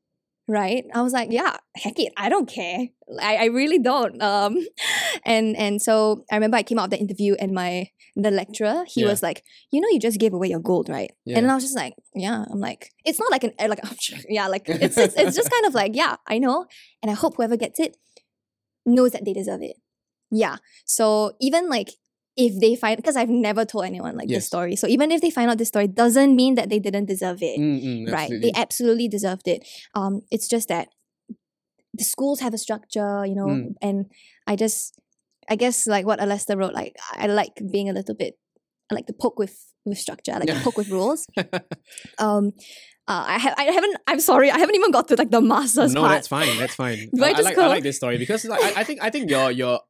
right? 0.48 0.84
I 0.94 1.02
was 1.02 1.12
like, 1.12 1.30
yeah, 1.30 1.56
heck 1.76 1.98
it, 1.98 2.12
I 2.16 2.28
don't 2.28 2.48
care. 2.48 2.88
I, 3.20 3.36
I 3.36 3.44
really 3.46 3.78
don't. 3.78 4.20
Um, 4.22 4.56
and 5.24 5.56
and 5.56 5.80
so 5.80 6.24
I 6.32 6.36
remember 6.36 6.56
I 6.56 6.62
came 6.62 6.78
out 6.78 6.84
of 6.86 6.90
the 6.90 6.98
interview 6.98 7.34
and 7.38 7.52
my 7.52 7.90
the 8.16 8.30
lecturer 8.32 8.84
he 8.88 9.02
Yeah. 9.02 9.08
was 9.08 9.22
like, 9.22 9.44
you 9.70 9.80
know, 9.80 9.88
you 9.92 10.00
just 10.00 10.18
gave 10.18 10.32
away 10.32 10.48
your 10.48 10.58
gold, 10.60 10.88
right? 10.88 11.12
Yeah. 11.24 11.38
And 11.38 11.48
I 11.50 11.54
was 11.54 11.62
just 11.62 11.76
like, 11.76 11.94
yeah. 12.14 12.44
I'm 12.50 12.58
like, 12.58 12.90
it's 13.04 13.20
not 13.20 13.30
like 13.30 13.44
an 13.44 13.52
like 13.68 13.80
yeah, 14.28 14.48
like 14.48 14.64
it's 14.68 14.96
it's, 14.98 15.14
it's 15.16 15.36
just 15.36 15.50
kind 15.50 15.66
of 15.66 15.74
like 15.74 15.94
yeah, 15.94 16.16
I 16.26 16.38
know, 16.38 16.66
and 17.02 17.10
I 17.10 17.14
hope 17.14 17.36
whoever 17.36 17.56
gets 17.56 17.78
it 17.78 17.96
knows 18.86 19.12
that 19.12 19.24
they 19.24 19.32
deserve 19.34 19.62
it. 19.62 19.76
Yeah. 20.30 20.56
So 20.84 21.32
even 21.40 21.68
like 21.68 21.90
if 22.38 22.60
they 22.60 22.76
find 22.76 22.96
because 22.96 23.16
I've 23.16 23.28
never 23.28 23.64
told 23.64 23.84
anyone 23.84 24.16
like 24.16 24.28
this 24.28 24.46
story. 24.46 24.76
So 24.76 24.86
even 24.86 25.10
if 25.10 25.20
they 25.20 25.30
find 25.30 25.50
out 25.50 25.58
this 25.58 25.68
story, 25.68 25.88
doesn't 25.88 26.34
mean 26.36 26.54
that 26.54 26.70
they 26.70 26.78
didn't 26.78 27.06
deserve 27.06 27.42
it. 27.42 27.58
Mm, 27.58 27.82
mm, 27.82 28.12
right. 28.12 28.30
They 28.30 28.52
absolutely 28.54 29.08
deserved 29.08 29.48
it. 29.48 29.66
Um, 29.94 30.22
it's 30.30 30.46
just 30.48 30.68
that 30.68 30.88
the 31.94 32.04
schools 32.04 32.38
have 32.40 32.54
a 32.54 32.58
structure, 32.58 33.26
you 33.26 33.34
know, 33.34 33.46
Mm. 33.48 33.74
and 33.82 34.06
I 34.46 34.54
just 34.56 34.94
I 35.50 35.56
guess 35.56 35.86
like 35.86 36.06
what 36.06 36.20
Alastair 36.20 36.56
wrote, 36.56 36.74
like 36.74 36.94
I 37.12 37.26
like 37.26 37.54
being 37.72 37.88
a 37.88 37.92
little 37.92 38.14
bit 38.14 38.38
I 38.90 38.94
like 38.94 39.06
to 39.06 39.12
poke 39.12 39.38
with 39.38 39.56
with 39.84 39.98
structure. 39.98 40.32
I 40.32 40.38
like 40.38 40.48
to 40.48 40.60
poke 40.62 40.78
with 40.78 40.90
rules. 40.90 41.26
Um 42.18 42.52
uh, 43.08 43.24
I, 43.26 43.38
ha- 43.38 43.54
I 43.56 43.64
haven't. 43.64 43.96
I'm 44.06 44.20
sorry. 44.20 44.50
I 44.50 44.58
haven't 44.58 44.74
even 44.76 44.90
got 44.90 45.08
to 45.08 45.16
like 45.16 45.30
the 45.30 45.40
masters 45.40 45.94
no, 45.94 46.02
part. 46.02 46.12
that's 46.12 46.28
fine. 46.28 46.56
That's 46.58 46.74
fine. 46.74 47.08
Do 47.14 47.24
I 47.24 47.28
I, 47.28 47.32
just 47.32 47.44
like 47.44 47.56
go- 47.56 47.62
I 47.64 47.66
like 47.68 47.82
this 47.82 47.96
story 47.96 48.18
because 48.18 48.44
like, 48.44 48.62
I, 48.62 48.80
I 48.80 48.84
think 48.84 49.02
I 49.02 49.10
think 49.10 49.30
you're 49.30 49.50
you're 49.50 49.80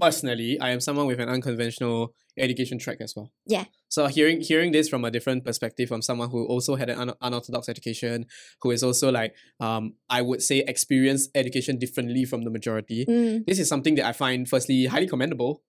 personally 0.00 0.58
I 0.60 0.70
am 0.70 0.80
someone 0.80 1.06
with 1.06 1.20
an 1.20 1.28
unconventional 1.28 2.14
education 2.38 2.78
track 2.78 2.98
as 3.00 3.14
well. 3.16 3.32
Yeah. 3.46 3.64
So 3.88 4.06
hearing 4.08 4.40
hearing 4.42 4.72
this 4.72 4.88
from 4.88 5.04
a 5.04 5.10
different 5.10 5.44
perspective 5.44 5.88
from 5.88 6.02
someone 6.02 6.30
who 6.30 6.44
also 6.46 6.76
had 6.76 6.90
an 6.90 6.98
un- 6.98 7.14
unorthodox 7.22 7.68
education, 7.68 8.26
who 8.60 8.70
is 8.70 8.82
also 8.82 9.10
like 9.10 9.34
um 9.60 9.94
I 10.10 10.22
would 10.22 10.42
say 10.42 10.58
experienced 10.66 11.30
education 11.34 11.78
differently 11.78 12.24
from 12.24 12.42
the 12.42 12.50
majority. 12.50 13.06
Mm, 13.06 13.46
This 13.46 13.58
is 13.58 13.68
something 13.68 13.94
that 13.96 14.04
I 14.06 14.12
find 14.12 14.48
firstly 14.48 14.86
highly 14.86 15.06
commendable. 15.08 15.62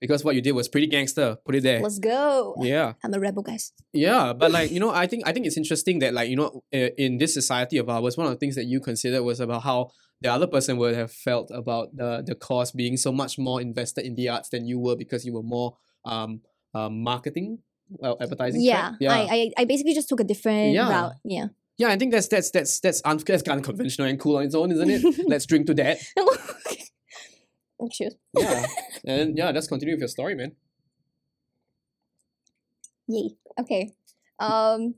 Because 0.00 0.24
what 0.24 0.34
you 0.34 0.40
did 0.42 0.52
was 0.52 0.68
pretty 0.68 0.86
gangster. 0.86 1.36
Put 1.44 1.54
it 1.56 1.62
there. 1.62 1.80
Let's 1.80 1.98
go. 1.98 2.54
yeah. 2.60 2.94
I'm 3.02 3.14
a 3.14 3.20
rebel, 3.20 3.42
guys. 3.42 3.72
Yeah, 3.92 4.32
but 4.32 4.50
like 4.50 4.70
you 4.70 4.80
know, 4.80 4.90
I 4.90 5.06
think 5.06 5.22
I 5.26 5.32
think 5.32 5.46
it's 5.46 5.56
interesting 5.56 5.98
that 6.00 6.12
like 6.14 6.28
you 6.28 6.36
know, 6.36 6.62
in 6.72 7.18
this 7.18 7.32
society 7.34 7.78
of 7.78 7.88
ours, 7.88 8.16
one 8.16 8.26
of 8.26 8.32
the 8.32 8.38
things 8.38 8.54
that 8.56 8.64
you 8.66 8.80
considered 8.80 9.22
was 9.22 9.40
about 9.40 9.62
how 9.62 9.90
the 10.22 10.28
other 10.32 10.46
person 10.46 10.76
would 10.78 10.94
have 10.94 11.12
felt 11.12 11.50
about 11.52 11.94
the 11.96 12.22
the 12.26 12.34
cause 12.34 12.72
being 12.72 12.96
so 12.96 13.12
much 13.12 13.38
more 13.38 13.60
invested 13.60 14.04
in 14.04 14.14
the 14.14 14.28
arts 14.28 14.48
than 14.48 14.66
you 14.66 14.78
were 14.78 14.96
because 14.96 15.24
you 15.26 15.32
were 15.34 15.42
more 15.42 15.76
um, 16.04 16.40
um 16.74 17.02
marketing, 17.02 17.58
well, 17.88 18.16
advertising. 18.20 18.60
Yeah, 18.62 18.92
yeah, 19.00 19.12
I, 19.12 19.20
I 19.30 19.50
I 19.58 19.64
basically 19.64 19.94
just 19.94 20.08
took 20.08 20.20
a 20.20 20.24
different 20.24 20.72
Yeah. 20.74 20.88
route. 20.90 21.12
Yeah. 21.24 21.46
yeah. 21.78 21.88
I 21.88 21.96
think 21.98 22.12
that's 22.12 22.28
that's 22.28 22.50
that's 22.50 22.80
that's, 22.80 23.02
un- 23.04 23.18
that's 23.26 23.42
unconventional 23.48 24.08
and 24.08 24.18
cool 24.18 24.36
on 24.38 24.44
its 24.44 24.54
own, 24.54 24.72
isn't 24.72 24.90
it? 24.90 25.02
Let's 25.28 25.46
drink 25.46 25.66
to 25.68 25.74
that. 25.74 25.98
oh. 27.80 27.88
Yeah, 28.34 28.66
and 29.04 29.36
yeah, 29.36 29.50
let's 29.50 29.66
continue 29.68 29.94
with 29.94 30.00
your 30.00 30.08
story, 30.08 30.34
man. 30.34 30.52
Yay. 33.08 33.30
Okay. 33.60 33.92
Um, 34.40 34.94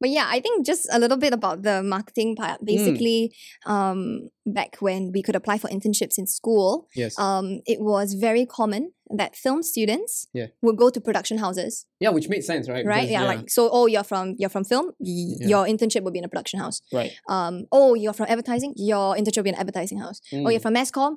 but 0.00 0.10
yeah, 0.10 0.26
I 0.28 0.38
think 0.38 0.64
just 0.64 0.86
a 0.92 0.98
little 0.98 1.16
bit 1.16 1.32
about 1.32 1.62
the 1.62 1.82
marketing 1.82 2.36
Hmm. 2.36 2.42
part. 2.44 2.64
Basically, 2.64 3.34
um, 3.66 4.28
back 4.46 4.76
when 4.80 5.10
we 5.12 5.22
could 5.22 5.34
apply 5.34 5.58
for 5.58 5.68
internships 5.68 6.18
in 6.18 6.26
school, 6.26 6.86
Yes. 6.94 7.18
um, 7.18 7.60
it 7.66 7.80
was 7.80 8.14
very 8.14 8.46
common 8.46 8.92
that 9.10 9.34
film 9.34 9.62
students 9.62 10.28
Yeah. 10.32 10.48
would 10.62 10.76
go 10.76 10.90
to 10.90 11.00
production 11.00 11.38
houses, 11.38 11.86
yeah, 11.98 12.10
which 12.10 12.28
made 12.28 12.44
sense, 12.44 12.68
right? 12.68 12.84
right? 12.86 13.08
Because, 13.08 13.10
Yeah, 13.10 13.24
like 13.24 13.50
so. 13.50 13.70
Oh, 13.72 13.86
you're 13.86 14.04
from 14.04 14.36
you're 14.38 14.50
from 14.50 14.64
film. 14.64 14.86
y- 15.00 15.36
Yeah. 15.40 15.48
Your 15.48 15.64
internship 15.66 16.02
would 16.04 16.12
be 16.12 16.18
in 16.20 16.24
a 16.26 16.28
production 16.28 16.60
house. 16.60 16.82
right. 16.92 17.12
Um, 17.28 17.64
oh, 17.72 17.94
you're 17.94 18.12
from 18.12 18.26
advertising. 18.28 18.74
Your 18.76 19.16
internship 19.16 19.38
will 19.38 19.44
be 19.44 19.50
in 19.50 19.54
an 19.56 19.60
advertising 19.62 19.98
house. 19.98 20.20
Oh, 20.32 20.36
Mm. 20.36 20.50
you're 20.52 20.60
from 20.60 20.74
mass 20.74 20.90
comm. 20.92 21.16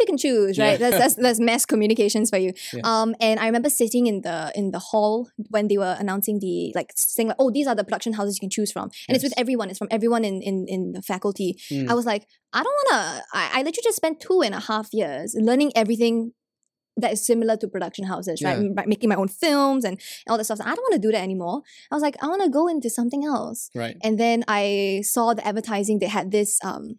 Pick 0.00 0.08
and 0.08 0.18
choose, 0.18 0.56
Yeah. 0.56 0.64
right? 0.70 0.78
That's, 0.80 0.96
that's 0.98 1.14
that's 1.16 1.40
mass 1.40 1.66
communications 1.66 2.30
for 2.30 2.38
you. 2.38 2.52
Yes. 2.72 2.84
Um, 2.84 3.14
and 3.20 3.38
I 3.38 3.46
remember 3.46 3.68
sitting 3.68 4.06
in 4.06 4.22
the 4.22 4.50
in 4.54 4.70
the 4.70 4.78
hall 4.78 5.28
when 5.50 5.68
they 5.68 5.76
were 5.76 5.94
announcing 5.98 6.38
the 6.40 6.72
like 6.74 6.90
saying 6.96 7.28
like, 7.28 7.36
oh, 7.38 7.50
these 7.50 7.66
are 7.66 7.74
the 7.74 7.84
production 7.84 8.14
houses 8.14 8.36
you 8.36 8.40
can 8.40 8.50
choose 8.50 8.72
from, 8.72 8.90
and 9.08 9.14
it's 9.14 9.22
with 9.24 9.34
everyone. 9.36 9.68
It's 9.70 9.78
from 9.78 9.88
everyone 9.90 10.24
in 10.24 10.40
in 10.42 10.64
in 10.68 10.92
the 10.92 11.02
faculty. 11.02 11.50
Mm. 11.70 11.90
I 11.90 11.94
was 11.94 12.06
like, 12.06 12.26
I 12.52 12.62
don't 12.62 12.76
wanna. 12.90 13.22
I, 13.34 13.50
I 13.54 13.58
literally 13.58 13.84
just 13.84 13.96
spent 13.96 14.20
two 14.20 14.40
and 14.42 14.54
a 14.54 14.60
half 14.60 14.88
years 14.92 15.36
learning 15.38 15.72
everything 15.76 16.32
that 16.96 17.12
is 17.12 17.24
similar 17.24 17.56
to 17.56 17.68
production 17.68 18.04
houses, 18.06 18.42
right? 18.42 18.58
Yeah. 18.60 18.82
Making 18.86 19.08
my 19.10 19.14
own 19.16 19.28
films 19.28 19.84
and 19.84 19.98
all 20.28 20.36
that 20.38 20.44
stuff. 20.44 20.60
I 20.60 20.74
don't 20.74 20.82
want 20.88 20.94
to 20.94 20.98
do 21.08 21.12
that 21.12 21.22
anymore. 21.22 21.62
I 21.90 21.94
was 21.94 22.02
like, 22.02 22.16
I 22.22 22.26
want 22.26 22.42
to 22.42 22.50
go 22.50 22.68
into 22.68 22.90
something 22.90 23.24
else. 23.24 23.70
right. 23.74 23.96
And 24.02 24.18
then 24.18 24.44
I 24.48 25.02
saw 25.04 25.32
the 25.34 25.46
advertising. 25.46 25.98
They 25.98 26.08
had 26.08 26.30
this 26.30 26.58
um 26.64 26.98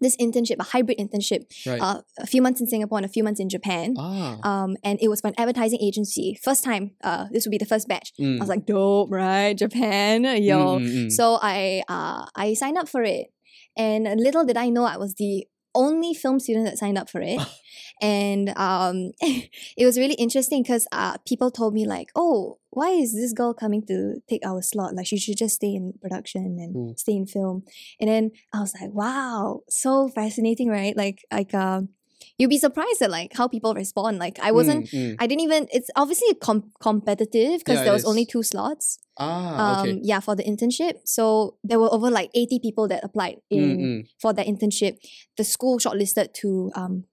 this 0.00 0.16
internship, 0.16 0.56
a 0.58 0.64
hybrid 0.64 0.98
internship, 0.98 1.44
Right. 1.66 1.80
uh, 1.80 2.00
a 2.18 2.26
few 2.26 2.42
months 2.42 2.60
in 2.60 2.66
Singapore 2.66 2.98
and 2.98 3.04
a 3.04 3.08
few 3.08 3.22
months 3.22 3.40
in 3.40 3.48
Japan. 3.48 3.94
ah. 3.98 4.38
Um, 4.42 4.76
and 4.82 4.98
it 5.00 5.08
was 5.08 5.20
for 5.20 5.28
an 5.28 5.34
advertising 5.38 5.78
agency. 5.80 6.38
First 6.42 6.64
time. 6.64 6.92
Uh, 7.02 7.26
this 7.30 7.46
would 7.46 7.50
be 7.52 7.58
the 7.58 7.64
first 7.66 7.86
batch. 7.88 8.12
Mm. 8.20 8.36
I 8.36 8.40
was 8.40 8.48
like, 8.48 8.66
dope, 8.66 9.10
right? 9.12 9.56
Japan, 9.56 10.24
yo. 10.42 10.78
Mm, 10.78 10.86
mm, 10.86 11.06
mm. 11.06 11.12
So 11.12 11.38
I 11.40 11.82
uh 11.88 12.26
I 12.34 12.54
signed 12.54 12.76
up 12.78 12.88
for 12.88 13.02
it, 13.02 13.28
and 13.76 14.04
little 14.20 14.44
did 14.44 14.56
I 14.56 14.68
know 14.68 14.84
I 14.84 14.96
was 14.96 15.14
the 15.14 15.46
only 15.74 16.14
film 16.14 16.38
student 16.40 16.66
that 16.66 16.78
signed 16.78 16.98
up 16.98 17.08
for 17.10 17.20
it. 17.20 17.40
and 18.02 18.50
um, 18.56 19.12
it 19.20 19.84
was 19.84 19.98
really 19.98 20.14
interesting 20.14 20.62
because 20.62 20.86
uh, 20.92 21.16
people 21.26 21.50
told 21.50 21.74
me 21.74 21.86
like, 21.86 22.08
"Oh, 22.14 22.58
why 22.70 22.90
is 22.90 23.14
this 23.14 23.32
girl 23.32 23.54
coming 23.54 23.84
to 23.86 24.20
take 24.28 24.44
our 24.44 24.62
slot? 24.62 24.94
Like, 24.94 25.06
she 25.06 25.18
should 25.18 25.36
just 25.38 25.56
stay 25.56 25.74
in 25.74 25.94
production 26.00 26.58
and 26.58 26.74
Mm. 26.74 26.98
stay 26.98 27.12
in 27.14 27.26
film." 27.26 27.64
And 28.00 28.08
then 28.08 28.30
I 28.52 28.60
was 28.60 28.74
like, 28.80 28.92
"Wow, 28.92 29.60
so 29.68 30.08
fascinating, 30.08 30.68
right? 30.68 30.96
Like, 30.96 31.24
like 31.32 31.54
um, 31.54 31.90
you'd 32.38 32.50
be 32.50 32.58
surprised 32.58 33.00
at 33.02 33.10
like 33.10 33.32
how 33.36 33.46
people 33.48 33.74
respond. 33.74 34.18
Like, 34.18 34.38
I 34.40 34.50
wasn't." 34.52 34.86
Mm, 34.86 35.12
mm. 35.12 35.16
I 35.20 35.26
didn't 35.26 35.42
even. 35.42 35.68
It's 35.72 35.90
obviously 35.96 36.34
com- 36.34 36.72
competitive 36.80 37.58
because 37.60 37.78
Yeah, 37.78 37.84
there 37.84 37.92
was 37.92 38.04
only 38.04 38.26
two 38.26 38.42
slots 38.42 38.98
Ah, 39.16 39.80
um 39.80 39.88
okay. 39.88 40.00
yeah 40.02 40.18
for 40.18 40.34
the 40.34 40.42
internship 40.42 40.94
so 41.04 41.56
there 41.62 41.78
were 41.78 41.86
over 41.94 42.10
like 42.10 42.30
80 42.34 42.58
people 42.58 42.88
that 42.88 43.04
applied 43.04 43.36
in 43.48 43.78
Mm, 43.78 43.78
mm. 43.84 44.08
for 44.20 44.32
that 44.32 44.46
internship 44.48 44.98
the 45.36 45.44
school 45.44 45.78
shortlisted 45.78 46.32
to 46.42 46.72
um 46.74 47.04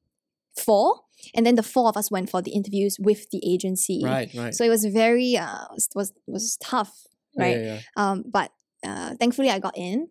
four 0.58 1.02
and 1.36 1.46
then 1.46 1.54
the 1.56 1.62
four 1.64 1.88
of 1.90 1.96
us 1.98 2.10
went 2.10 2.28
for 2.30 2.42
the 2.42 2.52
interviews 2.52 2.98
with 3.00 3.30
the 3.30 3.40
agency 3.46 4.02
Right, 4.04 4.34
right. 4.34 4.54
so 4.56 4.66
it 4.66 4.70
was 4.70 4.84
very 4.86 5.38
uh 5.38 5.66
was 5.76 5.90
was, 5.96 6.12
was 6.26 6.58
tough 6.58 7.04
right 7.38 7.58
Yeah, 7.60 7.64
yeah. 7.76 7.80
um 7.98 8.24
but 8.26 8.52
uh 8.84 9.14
thankfully 9.20 9.50
i 9.52 9.60
got 9.60 9.78
in 9.78 10.10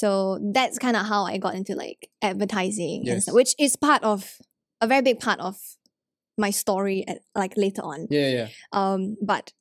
so 0.00 0.38
that's 0.54 0.78
kind 0.78 0.96
of 0.96 1.04
how 1.06 1.24
i 1.24 1.36
got 1.36 1.54
into 1.54 1.74
like 1.74 2.08
advertising 2.22 3.00
and 3.00 3.06
Yes. 3.08 3.22
stuff, 3.24 3.34
which 3.34 3.52
is 3.58 3.76
part 3.76 4.02
of 4.02 4.38
a 4.80 4.86
very 4.86 5.02
big 5.02 5.20
part 5.20 5.38
of 5.40 5.56
my 6.38 6.50
story 6.50 7.04
at 7.06 7.18
like 7.34 7.54
later 7.56 7.82
on 7.82 8.06
Yeah, 8.10 8.28
yeah. 8.38 8.48
um 8.72 9.16
but 9.20 9.52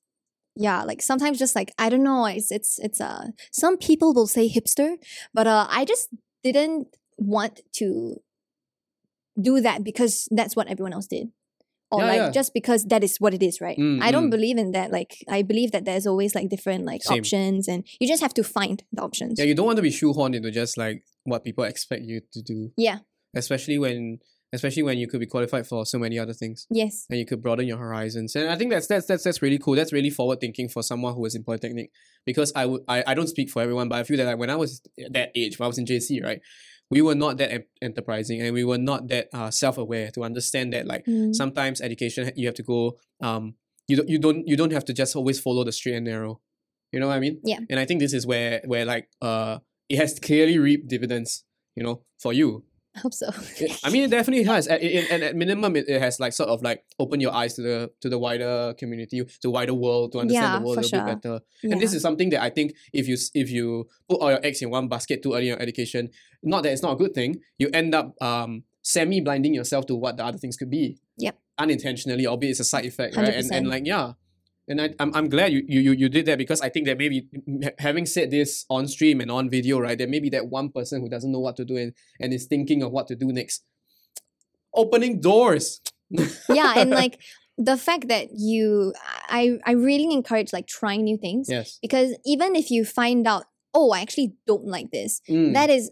yeah 0.55 0.83
like 0.83 1.01
sometimes 1.01 1.38
just 1.38 1.55
like 1.55 1.71
i 1.77 1.89
don't 1.89 2.03
know 2.03 2.25
it's 2.25 2.50
it's 2.51 2.79
it's 2.79 3.01
uh 3.01 3.25
some 3.51 3.75
people 3.77 4.13
will 4.13 4.27
say 4.27 4.47
hipster 4.50 4.95
but 5.33 5.47
uh 5.47 5.67
i 5.69 5.83
just 5.85 6.07
didn't 6.43 6.88
want 7.17 7.59
to 7.79 7.88
do 9.50 9.61
that 9.61 9.83
because 9.83 10.27
that's 10.31 10.55
what 10.55 10.67
everyone 10.67 10.93
else 10.93 11.07
did 11.07 11.27
or 11.91 12.01
Yeah, 12.01 12.07
like 12.07 12.17
yeah. 12.17 12.31
just 12.31 12.53
because 12.53 12.86
that 12.86 13.03
is 13.03 13.17
what 13.19 13.33
it 13.33 13.43
is 13.43 13.60
right 13.62 13.77
Mm, 13.77 14.01
i 14.01 14.12
don't 14.12 14.27
mm. 14.27 14.31
believe 14.31 14.57
in 14.57 14.71
that 14.71 14.91
like 14.91 15.17
i 15.29 15.41
believe 15.41 15.71
that 15.71 15.86
there's 15.86 16.07
always 16.07 16.36
like 16.36 16.50
different 16.50 16.86
like 16.86 17.03
Same. 17.03 17.19
options 17.19 17.67
and 17.67 17.86
you 18.00 18.07
just 18.07 18.21
have 18.21 18.33
to 18.36 18.43
find 18.43 18.83
the 18.91 19.01
options 19.01 19.39
Yeah, 19.39 19.45
you 19.45 19.55
don't 19.55 19.65
want 19.65 19.77
to 19.77 19.81
be 19.81 19.91
shoehorned 19.91 20.36
into 20.36 20.51
just 20.51 20.77
like 20.77 21.03
what 21.24 21.43
people 21.43 21.63
expect 21.63 22.03
you 22.03 22.21
to 22.33 22.41
do. 22.41 22.71
Yeah. 22.77 23.00
Especially 23.36 23.77
when 23.77 24.19
especially 24.53 24.83
when 24.83 24.98
you 24.98 25.07
could 25.07 25.19
be 25.21 25.25
qualified 25.25 25.65
for 25.65 25.86
so 25.86 25.98
many 25.98 26.19
other 26.19 26.33
things. 26.33 26.67
yes 26.69 27.05
And 27.10 27.17
you 27.19 27.25
could 27.25 27.41
broaden 27.41 27.67
your 27.67 27.77
horizons. 27.77 28.36
And 28.36 28.50
I 28.50 28.55
think 28.57 28.71
that's 28.71 28.88
that's 28.88 29.05
that's 29.05 29.24
that's 29.24 29.41
really 29.41 29.57
cool. 29.57 29.75
That's 29.75 29.93
really 29.93 30.10
forward 30.10 30.39
thinking 30.41 30.67
for 30.67 30.83
someone 30.83 31.13
who 31.15 31.25
is 31.25 31.36
in 31.36 31.43
Polytechnic. 31.43 31.89
Because 32.25 32.51
I 32.55 32.65
would 32.65 32.81
I, 32.88 33.03
I 33.07 33.13
don't 33.13 33.27
speak 33.36 33.50
for 33.50 33.62
everyone, 33.62 33.88
but 33.88 34.00
I 34.00 34.03
feel 34.03 34.17
that 34.17 34.25
like 34.25 34.38
when 34.38 34.50
I 34.50 34.55
was 34.57 34.81
that 35.12 35.29
age, 35.36 35.57
when 35.57 35.65
I 35.65 35.67
was 35.67 35.77
in 35.77 35.86
JC, 35.86 36.21
right? 36.24 36.41
We 36.91 37.01
were 37.01 37.15
not 37.15 37.38
that 37.38 37.51
em- 37.51 37.63
enterprising 37.81 38.41
and 38.41 38.53
we 38.53 38.63
were 38.63 38.77
not 38.77 39.07
that 39.07 39.29
uh, 39.33 39.50
self-aware 39.50 40.12
to 40.12 40.24
understand 40.24 40.74
that 40.74 40.86
like 40.86 41.05
Mm. 41.05 41.33
sometimes 41.33 41.81
education 41.81 42.31
you 42.36 42.45
have 42.48 42.55
to 42.62 42.63
go 42.63 42.98
um 43.21 43.55
you 43.88 43.95
don't 43.98 44.10
you 44.10 44.19
don't 44.19 44.48
you 44.48 44.55
don't 44.57 44.71
have 44.77 44.86
to 44.86 44.93
just 44.93 45.15
always 45.15 45.39
follow 45.39 45.63
the 45.63 45.71
straight 45.71 45.95
and 45.95 46.05
narrow 46.05 46.39
you 46.91 47.00
know 47.00 47.07
what 47.07 47.17
i 47.17 47.19
mean 47.25 47.39
Yeah. 47.43 47.60
and 47.69 47.79
i 47.79 47.86
think 47.86 48.00
this 48.00 48.13
is 48.13 48.24
where 48.27 48.62
where 48.71 48.86
like 48.93 49.05
uh 49.21 49.60
it 49.89 49.98
has 49.98 50.19
clearly 50.19 50.57
reaped 50.60 50.88
dividends 50.95 51.43
you 51.75 51.83
know 51.83 52.03
for 52.24 52.31
you 52.33 52.63
i 52.95 53.00
hope 53.00 53.13
so 53.13 53.29
i 53.83 53.89
mean 53.89 54.03
it 54.03 54.12
definitely 54.12 54.43
has 54.43 54.67
at, 54.67 54.81
and 54.81 55.24
at 55.24 55.36
minimum 55.36 55.75
it, 55.75 55.88
has 55.88 56.19
like 56.19 56.33
sort 56.33 56.50
of 56.50 56.62
like 56.62 56.83
opened 57.00 57.21
your 57.21 57.33
eyes 57.33 57.53
to 57.53 57.62
the 57.62 57.91
to 58.01 58.10
the 58.10 58.19
wider 58.19 58.74
community 58.77 59.24
to 59.41 59.50
wider 59.50 59.74
world 59.74 60.12
to 60.12 60.19
understand 60.19 60.43
Yeah, 60.43 60.60
the 60.60 60.65
world 60.65 60.77
a 60.77 60.81
little 60.81 61.00
sure. 61.00 61.05
bit 61.05 61.21
better 61.21 61.39
yeah. 61.63 61.71
and 61.71 61.81
this 61.81 61.93
is 61.93 62.01
something 62.01 62.29
that 62.31 62.41
I 62.41 62.50
think 62.50 62.74
if 62.91 63.07
you 63.07 63.17
if 63.33 63.50
you 63.50 63.88
put 64.10 64.19
all 64.19 64.31
your 64.31 64.39
eggs 64.43 64.62
in 64.62 64.69
one 64.69 64.88
basket 64.88 65.24
too 65.24 65.33
early 65.33 65.48
in 65.50 65.53
your 65.55 65.62
education, 65.62 66.10
not 66.43 66.63
that 66.63 66.74
it's 66.74 66.81
not 66.81 66.93
a 66.93 66.95
good 66.95 67.13
thing, 67.13 67.39
you 67.57 67.69
end 67.74 67.95
up 67.95 68.15
um 68.21 68.63
semi 68.81 69.21
blinding 69.21 69.53
yourself 69.53 69.86
to 69.88 69.95
what 69.95 70.17
the 70.17 70.25
other 70.25 70.38
things 70.38 70.57
could 70.57 70.69
be. 70.69 70.98
Yep. 71.17 71.38
Unintentionally, 71.57 72.25
albeit 72.27 72.51
it's 72.51 72.60
a 72.60 72.63
side 72.63 72.86
effect, 72.86 73.15
right? 73.15 73.29
And 73.29 73.51
and 73.51 73.67
100%. 73.67 73.69
like 73.69 73.86
yeah. 73.86 74.13
And 74.71 74.81
I, 74.81 74.89
I'm, 74.99 75.13
I'm 75.13 75.27
glad 75.29 75.51
you, 75.51 75.63
you, 75.67 75.91
you, 75.91 76.07
did 76.07 76.25
that 76.27 76.37
because 76.37 76.61
I 76.61 76.69
think 76.69 76.87
that 76.87 76.97
maybe 76.97 77.27
having 77.77 78.05
said 78.05 78.31
this 78.31 78.65
on 78.69 78.87
stream 78.87 79.19
and 79.19 79.29
on 79.29 79.49
video, 79.49 79.79
right, 79.79 79.97
there 79.97 80.07
may 80.07 80.19
be 80.19 80.29
that 80.29 80.47
one 80.47 80.69
person 80.69 81.01
who 81.01 81.09
doesn't 81.09 81.31
know 81.31 81.39
what 81.39 81.57
to 81.57 81.65
do 81.65 81.75
and, 81.75 81.93
and 82.21 82.33
is 82.33 82.45
thinking 82.45 82.81
of 82.81 82.91
what 82.91 83.07
to 83.07 83.15
do 83.15 83.31
next. 83.33 83.63
Opening 84.73 85.19
doors. 85.19 85.81
yeah 86.49 86.73
and 86.75 86.89
like 86.89 87.21
the 87.57 87.77
fact 87.77 88.09
that 88.09 88.27
you 88.35 88.93
i 89.29 89.57
i 89.65 89.71
really 89.71 90.11
encourage 90.11 90.51
like 90.51 90.67
trying 90.67 91.03
new 91.03 91.17
things 91.17 91.47
yes. 91.49 91.79
because 91.81 92.13
even 92.25 92.53
if 92.53 92.69
you 92.69 92.83
find 92.83 93.25
out 93.25 93.45
oh 93.73 93.91
i 93.91 94.01
actually 94.01 94.33
don't 94.45 94.65
like 94.65 94.91
this 94.91 95.21
Mm. 95.29 95.53
that 95.53 95.69
is 95.69 95.91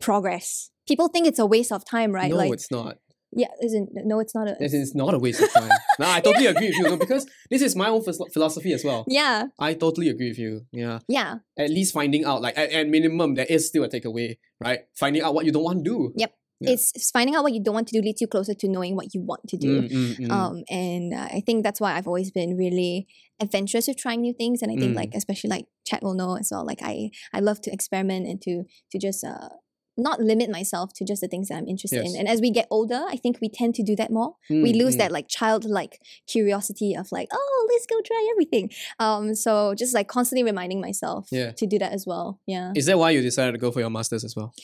progress 0.00 0.70
people 0.86 1.08
think 1.08 1.26
it's 1.26 1.38
a 1.38 1.44
waste 1.44 1.72
of 1.72 1.84
time 1.84 2.10
right 2.12 2.30
no, 2.30 2.36
like 2.36 2.52
it's 2.52 2.70
not. 2.70 2.96
Yeah 3.32 3.48
isn't 3.62 3.90
no 3.94 4.20
it's 4.20 4.34
not 4.34 4.48
a 4.48 4.56
This 4.58 4.72
is 4.74 4.94
not 4.94 5.14
a 5.14 5.18
waste 5.18 5.42
of 5.42 5.52
time. 5.52 5.68
no, 5.98 6.06
I 6.08 6.20
totally 6.20 6.46
agree 6.46 6.68
with 6.68 6.76
you. 6.76 6.84
No, 6.84 6.96
because 6.96 7.26
this 7.50 7.62
is 7.62 7.76
my 7.76 7.88
own 7.88 8.02
philosophy 8.32 8.72
as 8.72 8.84
well. 8.84 9.04
yeah 9.08 9.46
I 9.58 9.74
totally 9.74 10.08
agree 10.08 10.28
with 10.30 10.38
you. 10.38 10.66
Yeah. 10.72 11.00
yeah 11.08 11.36
At 11.58 11.70
least 11.70 11.92
finding 11.92 12.24
out, 12.24 12.40
like, 12.42 12.56
at, 12.56 12.72
at 12.72 12.88
minimum, 12.88 13.34
there 13.34 13.46
is 13.48 13.66
still 13.68 13.84
a 13.84 13.88
takeaway, 13.88 14.38
right? 14.60 14.80
Finding 14.96 15.22
out 15.22 15.34
what 15.34 15.44
you 15.44 15.52
don't 15.52 15.64
want 15.64 15.84
to 15.84 15.90
do. 15.90 16.12
Yep. 16.16 16.32
Yeah. 16.60 16.70
it's, 16.72 16.90
it's 16.96 17.10
finding 17.12 17.36
out 17.36 17.44
what 17.44 17.52
you 17.52 17.62
don't 17.62 17.74
want 17.74 17.86
to 17.88 17.94
do 17.94 18.02
leads 18.02 18.20
you 18.20 18.26
closer 18.26 18.52
to 18.52 18.66
knowing 18.68 18.96
what 18.96 19.14
you 19.14 19.20
want 19.20 19.46
to 19.48 19.56
do 19.56 19.82
Mm, 19.82 19.88
mm, 19.90 20.18
mm. 20.26 20.30
um 20.32 20.64
and 20.68 21.14
uh, 21.14 21.28
i 21.30 21.40
think 21.46 21.62
that's 21.62 21.80
why 21.80 21.92
i've 21.94 22.08
always 22.08 22.32
been 22.32 22.56
really 22.56 23.06
adventurous 23.38 23.86
with 23.86 23.96
trying 23.96 24.22
new 24.22 24.34
things 24.34 24.60
and 24.60 24.72
i 24.72 24.74
think 24.74 24.90
Mm. 24.94 24.96
like 24.96 25.12
especially 25.14 25.50
like 25.50 25.66
chat 25.86 26.02
will 26.02 26.14
know 26.14 26.36
as 26.36 26.48
well 26.50 26.66
like 26.66 26.80
i 26.82 27.10
i 27.32 27.38
love 27.38 27.60
to 27.60 27.70
experiment 27.72 28.26
and 28.26 28.42
to 28.42 28.64
to 28.90 28.98
just 28.98 29.22
uh 29.22 29.50
not 29.98 30.20
limit 30.20 30.48
myself 30.48 30.92
to 30.94 31.04
just 31.04 31.20
the 31.20 31.28
things 31.28 31.48
that 31.48 31.56
i'm 31.58 31.66
interested 31.68 31.96
Yes. 32.04 32.14
in 32.14 32.20
and 32.20 32.28
as 32.28 32.40
we 32.40 32.50
get 32.50 32.66
older 32.70 33.02
i 33.08 33.16
think 33.16 33.38
we 33.40 33.48
tend 33.48 33.74
to 33.74 33.82
do 33.82 33.94
that 33.96 34.10
more 34.10 34.34
we 34.48 34.72
Mm, 34.72 34.78
lose 34.78 34.94
mm. 34.94 34.98
that 34.98 35.10
like 35.12 35.26
childlike 35.28 36.00
curiosity 36.26 36.94
of 36.94 37.10
like 37.12 37.28
oh 37.32 37.68
let's 37.70 37.86
go 37.86 37.96
try 38.10 38.28
everything 38.32 38.70
um 39.00 39.34
so 39.34 39.74
just 39.74 39.92
like 39.94 40.08
constantly 40.08 40.44
reminding 40.44 40.80
myself 40.80 41.28
Yeah. 41.30 41.50
to 41.52 41.66
do 41.66 41.78
that 41.80 41.92
as 41.92 42.06
well 42.06 42.40
yeah 42.46 42.72
Is 42.76 42.86
that 42.86 42.98
why 42.98 43.10
you 43.10 43.20
decided 43.22 43.52
to 43.52 43.58
go 43.58 43.70
for 43.72 43.80
your 43.80 43.90
masters 43.90 44.24
as 44.24 44.34
well? 44.36 44.54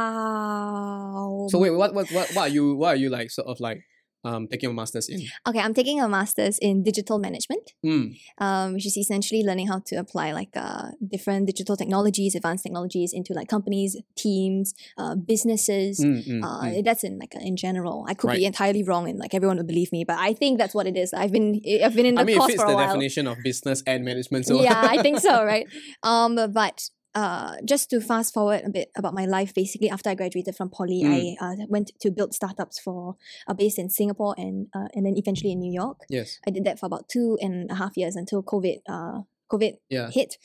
wow 0.00 1.46
So 1.50 1.58
wait, 1.58 1.70
what 1.70 1.94
what 1.94 2.10
what 2.10 2.30
what 2.34 2.50
are 2.50 2.52
you 2.52 2.74
what 2.76 2.88
are 2.94 2.96
you 2.96 3.10
like 3.10 3.30
sort 3.30 3.48
of 3.48 3.60
like 3.60 3.82
um 4.24 4.46
taking 4.48 4.70
a 4.70 4.72
master's 4.72 5.08
in? 5.08 5.20
Okay, 5.48 5.58
I'm 5.60 5.74
taking 5.74 6.00
a 6.00 6.08
master's 6.08 6.58
in 6.58 6.82
digital 6.82 7.18
management, 7.18 7.72
Mm, 7.84 8.16
um, 8.38 8.74
which 8.74 8.86
is 8.86 8.96
essentially 8.96 9.42
learning 9.42 9.68
how 9.68 9.78
to 9.86 9.96
apply 9.96 10.32
like 10.32 10.50
uh, 10.56 10.90
different 11.14 11.46
digital 11.46 11.76
technologies, 11.76 12.34
advanced 12.34 12.64
technologies 12.64 13.12
into 13.12 13.32
like 13.32 13.48
companies, 13.48 13.96
teams, 14.16 14.74
uh, 14.98 15.14
businesses. 15.14 16.00
mm, 16.00 16.20
mm, 16.26 16.40
Uh, 16.44 16.62
mm. 16.64 16.84
That's 16.84 17.04
in 17.04 17.18
like 17.18 17.34
in 17.34 17.56
general. 17.56 18.04
I 18.08 18.14
could 18.14 18.28
Right. 18.28 18.38
be 18.38 18.44
entirely 18.46 18.82
wrong, 18.82 19.08
and 19.08 19.18
like 19.18 19.34
everyone 19.34 19.56
would 19.58 19.66
believe 19.66 19.90
me, 19.92 20.04
but 20.04 20.18
I 20.18 20.32
think 20.34 20.58
that's 20.58 20.74
what 20.74 20.86
it 20.86 20.96
is. 20.96 21.12
I've 21.14 21.32
been 21.32 21.60
I've 21.84 21.94
been 21.96 22.06
in 22.06 22.14
the 22.16 22.20
I 22.22 22.24
mean, 22.24 22.36
it 22.36 22.38
course 22.38 22.52
fits 22.52 22.62
for 22.62 22.66
a 22.68 22.70
the 22.70 22.76
while. 22.76 22.86
definition 22.86 23.26
of 23.26 23.36
business 23.42 23.82
and 23.86 24.04
management. 24.04 24.46
So 24.46 24.62
yeah, 24.62 24.80
I 24.94 25.00
think 25.02 25.18
so, 25.20 25.44
right? 25.52 25.66
Um, 26.02 26.36
but 26.52 26.90
uh, 27.14 27.56
just 27.64 27.90
to 27.90 28.00
fast 28.00 28.32
forward 28.32 28.62
a 28.64 28.70
bit 28.70 28.90
about 28.96 29.14
my 29.14 29.26
life, 29.26 29.52
basically 29.54 29.90
after 29.90 30.10
I 30.10 30.14
graduated 30.14 30.54
from 30.56 30.70
poly, 30.70 31.02
Mm. 31.02 31.36
I 31.40 31.44
uh, 31.44 31.66
went 31.68 31.92
to 32.00 32.10
build 32.10 32.34
startups 32.34 32.78
for 32.78 33.16
uh, 33.48 33.54
based 33.54 33.78
in 33.78 33.90
Singapore 33.90 34.34
and 34.36 34.68
uh, 34.74 34.88
and 34.94 35.06
then 35.06 35.14
eventually 35.16 35.52
in 35.52 35.60
New 35.60 35.72
York. 35.72 35.98
yes, 36.08 36.38
I 36.46 36.50
did 36.50 36.64
that 36.64 36.78
for 36.78 36.86
about 36.86 37.08
two 37.08 37.38
and 37.40 37.70
a 37.70 37.74
half 37.74 37.96
years 37.96 38.16
until 38.16 38.42
COVID 38.42 38.78
uh 38.88 39.22
COVID 39.50 39.78
yeah. 39.88 40.10
hit. 40.10 40.36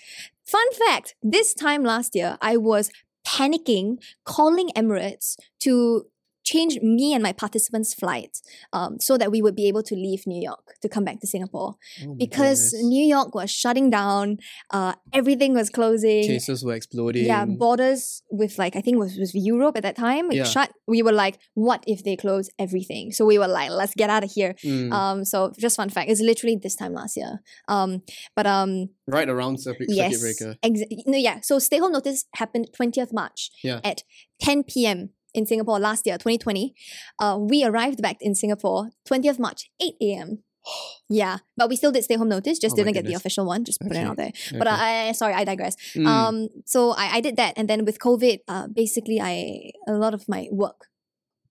Fun 0.46 0.68
fact: 0.74 1.16
this 1.22 1.54
time 1.54 1.84
last 1.84 2.16
year, 2.16 2.38
I 2.42 2.58
was 2.58 2.90
panicking, 3.26 3.98
calling 4.24 4.70
Emirates 4.76 5.36
to 5.60 6.06
change 6.46 6.80
me 6.82 7.14
and 7.14 7.22
my 7.24 7.34
participants' 7.34 7.94
flight 7.94 8.38
um, 8.72 9.00
so 9.00 9.18
that 9.18 9.32
we 9.32 9.42
would 9.42 9.56
be 9.56 9.68
able 9.68 9.84
to 9.84 9.96
leave 9.96 10.26
New 10.28 10.42
York 10.42 10.76
to 10.82 10.88
come 10.88 11.04
back 11.04 11.20
to 11.22 11.28
Singapore 11.28 11.76
Oh 12.04 12.14
because 12.16 12.72
goodness. 12.72 12.86
New 12.96 13.04
York 13.04 13.34
was 13.34 13.50
shutting 13.52 13.90
down, 13.90 14.38
uh, 14.72 14.94
everything 15.12 15.54
was 15.54 15.70
closing. 15.70 16.24
cases 16.24 16.64
were 16.64 16.74
exploding. 16.74 17.26
Yeah, 17.26 17.46
borders 17.46 18.22
with 18.30 18.58
like 18.58 18.76
I 18.76 18.82
think 18.82 18.96
it 18.96 19.00
was 19.00 19.18
with 19.18 19.32
Europe 19.34 19.76
at 19.78 19.84
that 19.84 19.96
time 19.96 20.32
Yeah. 20.32 20.44
shut. 20.44 20.72
We 20.88 21.02
were 21.02 21.12
like, 21.12 21.40
what 21.56 21.84
if 21.88 22.04
they 22.04 22.16
close 22.16 22.50
everything? 22.60 23.12
So 23.12 23.26
we 23.26 23.40
were 23.40 23.48
like, 23.48 23.72
let's 23.72 23.96
get 23.96 24.10
out 24.10 24.24
of 24.24 24.32
here. 24.32 24.54
Mm, 24.64 24.92
Um, 24.94 25.26
so 25.26 25.52
just 25.58 25.76
fun 25.78 25.90
fact, 25.90 26.10
it's 26.12 26.22
literally 26.22 26.58
this 26.62 26.76
time 26.76 26.94
last 26.94 27.18
year. 27.18 27.42
Um, 27.68 28.04
but 28.36 28.46
um, 28.46 28.90
right 29.08 29.28
around 29.28 29.60
circuit, 29.60 29.90
circuit 29.90 30.12
yes, 30.12 30.22
breaker. 30.22 30.56
exa- 30.64 30.88
no, 31.08 31.18
yeah. 31.18 31.40
So 31.42 31.58
stay 31.60 31.80
home 31.80 31.92
notice 31.94 32.26
happened 32.36 32.68
twentieth 32.78 33.12
March 33.12 33.50
Yeah. 33.64 33.80
at 33.84 34.04
ten 34.40 34.64
p.m. 34.64 35.10
in 35.36 35.46
Singapore 35.46 35.80
last 35.80 36.06
year, 36.08 36.18
twenty 36.18 36.38
twenty. 36.38 36.74
Uh, 37.20 37.38
we 37.40 37.64
arrived 37.64 38.02
back 38.02 38.18
in 38.22 38.34
Singapore 38.36 38.90
twentieth 39.06 39.38
March, 39.40 39.70
eight 39.84 39.96
a.m. 40.02 40.30
yeah, 41.10 41.38
but 41.58 41.70
we 41.70 41.76
still 41.76 41.92
did 41.92 42.04
stay 42.04 42.16
home 42.16 42.30
notice. 42.30 42.58
Just 42.60 42.74
Oh 42.74 42.78
didn't 42.78 42.94
get 42.94 43.06
the 43.06 43.14
official 43.14 43.46
one. 43.46 43.64
Just 43.70 43.80
put 43.82 43.92
it 43.92 43.98
Okay, 43.98 44.06
out 44.10 44.18
there. 44.18 44.32
But 44.52 44.68
Okay. 44.68 44.76
I, 44.88 45.10
I 45.10 45.12
sorry, 45.12 45.34
I 45.34 45.44
digress. 45.44 45.76
Mm, 45.96 46.08
Um, 46.08 46.36
so 46.66 46.92
I, 46.92 47.18
I 47.18 47.22
did 47.22 47.36
that, 47.38 47.54
and 47.58 47.70
then 47.70 47.86
with 47.86 48.00
COVID, 48.00 48.40
uh, 48.48 48.68
basically, 48.68 49.20
I 49.22 49.72
a 49.88 49.94
lot 49.94 50.14
of 50.14 50.28
my 50.28 50.48
work 50.52 50.88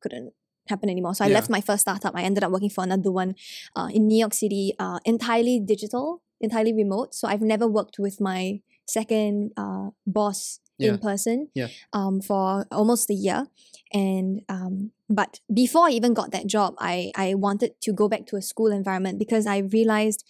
couldn't 0.00 0.32
happen 0.68 0.88
anymore. 0.90 1.14
So 1.14 1.24
I 1.24 1.28
Yeah. 1.28 1.34
left 1.38 1.50
my 1.50 1.60
first 1.60 1.82
startup. 1.82 2.14
I 2.16 2.22
ended 2.22 2.42
up 2.44 2.50
working 2.50 2.70
for 2.70 2.82
another 2.84 3.12
one, 3.12 3.34
uh, 3.76 3.88
in 3.92 4.06
New 4.08 4.18
York 4.18 4.34
City, 4.34 4.72
uh, 4.78 4.98
entirely 5.04 5.60
digital, 5.60 6.22
entirely 6.40 6.72
remote. 6.72 7.14
So 7.14 7.28
I've 7.28 7.42
never 7.54 7.66
worked 7.68 7.96
with 7.98 8.20
my 8.20 8.60
second 8.86 9.50
uh 9.56 9.88
boss 10.06 10.60
Yeah. 10.78 10.92
in 10.92 10.98
person. 10.98 11.48
Yeah. 11.54 11.68
Um, 11.92 12.20
for 12.20 12.66
almost 12.70 13.10
a 13.10 13.14
year, 13.14 13.46
and 13.92 14.42
um, 14.48 14.90
but 15.08 15.40
before 15.52 15.86
I 15.86 15.90
even 15.90 16.14
got 16.14 16.32
that 16.32 16.46
job, 16.46 16.74
I 16.78 17.12
I 17.16 17.34
wanted 17.34 17.72
to 17.82 17.92
go 17.92 18.08
back 18.08 18.26
to 18.26 18.36
a 18.36 18.42
school 18.42 18.72
environment 18.72 19.18
because 19.18 19.46
I 19.46 19.58
realized 19.58 20.24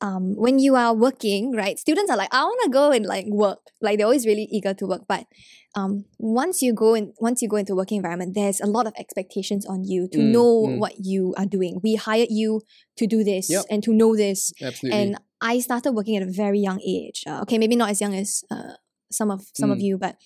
um, 0.00 0.34
when 0.36 0.58
you 0.58 0.76
are 0.76 0.94
working, 0.94 1.52
right, 1.52 1.78
students 1.78 2.10
are 2.10 2.16
like, 2.16 2.32
I 2.32 2.42
want 2.44 2.60
to 2.64 2.70
go 2.70 2.90
and 2.90 3.04
like 3.04 3.26
work. 3.28 3.58
Like 3.82 3.98
they're 3.98 4.06
always 4.06 4.26
really 4.26 4.48
eager 4.50 4.72
to 4.74 4.86
work. 4.86 5.02
But 5.08 5.26
um, 5.74 6.04
once 6.18 6.62
you 6.62 6.72
go 6.72 6.94
in, 6.94 7.12
once 7.20 7.42
you 7.42 7.48
go 7.48 7.56
into 7.56 7.72
a 7.72 7.76
working 7.76 7.96
environment, 7.96 8.34
there's 8.34 8.60
a 8.60 8.66
lot 8.66 8.86
of 8.86 8.92
expectations 8.98 9.66
on 9.66 9.84
you 9.84 10.08
to 10.12 10.18
Mm, 10.18 10.32
know 10.32 10.66
mm. 10.68 10.78
what 10.78 10.94
you 11.04 11.34
are 11.36 11.46
doing. 11.46 11.80
We 11.82 11.96
hired 11.96 12.28
you 12.30 12.62
to 12.96 13.06
do 13.06 13.22
this 13.24 13.50
Yep. 13.50 13.64
and 13.70 13.82
to 13.82 13.92
know 13.92 14.16
this. 14.16 14.52
Absolutely. 14.62 14.98
And 14.98 15.16
I 15.40 15.58
started 15.60 15.92
working 15.92 16.16
at 16.16 16.22
a 16.22 16.30
very 16.30 16.60
young 16.60 16.80
age. 16.80 17.24
Uh, 17.26 17.40
okay, 17.42 17.58
maybe 17.58 17.76
not 17.76 17.90
as 17.90 18.00
young 18.00 18.14
as 18.14 18.42
uh, 18.50 18.74
some 19.10 19.30
of 19.30 19.42
some 19.54 19.70
of 19.70 19.78
Mm. 19.78 19.82
you, 19.82 19.98
but 19.98 20.16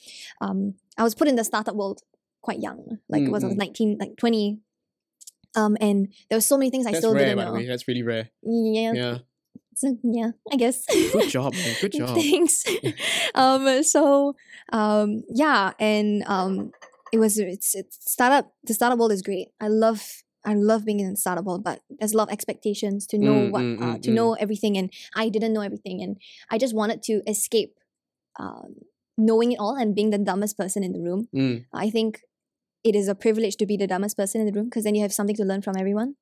um, 0.40 0.74
I 0.98 1.02
was 1.02 1.14
put 1.14 1.28
in 1.28 1.36
the 1.36 1.44
startup 1.44 1.74
world 1.74 2.00
quite 2.42 2.60
young. 2.60 2.98
Like 3.08 3.22
it 3.22 3.30
was 3.30 3.42
I 3.44 3.48
was 3.48 3.56
Mm, 3.56 3.58
nineteen, 3.58 3.96
like 3.98 4.16
twenty. 4.16 4.60
Um, 5.56 5.76
and 5.80 6.08
there 6.28 6.36
were 6.36 6.42
so 6.42 6.58
many 6.58 6.70
things 6.70 6.84
I 6.86 6.90
That's 6.90 6.98
still 6.98 7.14
rare, 7.14 7.26
didn't 7.26 7.38
by 7.38 7.44
the 7.44 7.50
know. 7.52 7.56
way. 7.58 7.66
That's 7.66 7.86
really 7.86 8.02
rare. 8.02 8.30
Yeah, 8.42 8.92
Yeah. 8.92 9.18
so, 9.76 9.96
yeah, 10.02 10.30
I 10.52 10.56
guess. 10.56 10.84
Good 11.12 11.28
job, 11.28 11.54
man. 11.64 11.76
Good 11.80 11.92
job. 11.92 12.16
Thanks. 12.16 12.64
um, 13.34 13.82
so 13.84 14.34
um, 14.72 15.22
yeah, 15.32 15.72
and 15.78 16.24
um, 16.26 16.72
it 17.12 17.18
was 17.18 17.38
it's, 17.38 17.74
it's 17.74 17.98
startup. 18.10 18.52
The 18.64 18.74
startup 18.74 18.98
world 18.98 19.12
is 19.12 19.22
great. 19.22 19.48
I 19.60 19.68
love 19.68 20.02
I 20.44 20.54
love 20.54 20.84
being 20.84 21.00
in 21.00 21.10
the 21.10 21.16
startup 21.16 21.44
world, 21.44 21.62
but 21.64 21.80
there's 21.88 22.12
a 22.12 22.16
lot 22.16 22.28
of 22.28 22.32
expectations 22.32 23.06
to 23.08 23.18
know 23.18 23.34
Mm, 23.34 23.50
what 23.50 23.62
mm, 23.62 23.78
uh, 23.80 23.96
mm, 23.96 24.02
to 24.02 24.10
mm. 24.10 24.14
know 24.14 24.34
everything, 24.34 24.76
and 24.76 24.92
I 25.14 25.28
didn't 25.28 25.52
know 25.52 25.62
everything, 25.62 26.02
and 26.02 26.16
I 26.50 26.58
just 26.58 26.74
wanted 26.74 27.02
to 27.04 27.22
escape 27.28 27.78
um, 28.38 28.74
knowing 29.16 29.52
it 29.52 29.58
all 29.58 29.76
and 29.76 29.94
being 29.94 30.10
the 30.10 30.18
dumbest 30.18 30.56
person 30.58 30.82
in 30.82 30.92
the 30.92 31.00
room. 31.00 31.28
Mm. 31.34 31.66
I 31.72 31.90
think 31.90 32.20
it 32.82 32.94
is 32.94 33.08
a 33.08 33.14
privilege 33.14 33.56
to 33.56 33.66
be 33.66 33.76
the 33.76 33.86
dumbest 33.86 34.16
person 34.16 34.40
in 34.40 34.46
the 34.46 34.52
room 34.52 34.66
because 34.66 34.84
then 34.84 34.94
you 34.94 35.02
have 35.02 35.12
something 35.12 35.36
to 35.36 35.44
learn 35.44 35.62
from 35.62 35.76
everyone. 35.78 36.16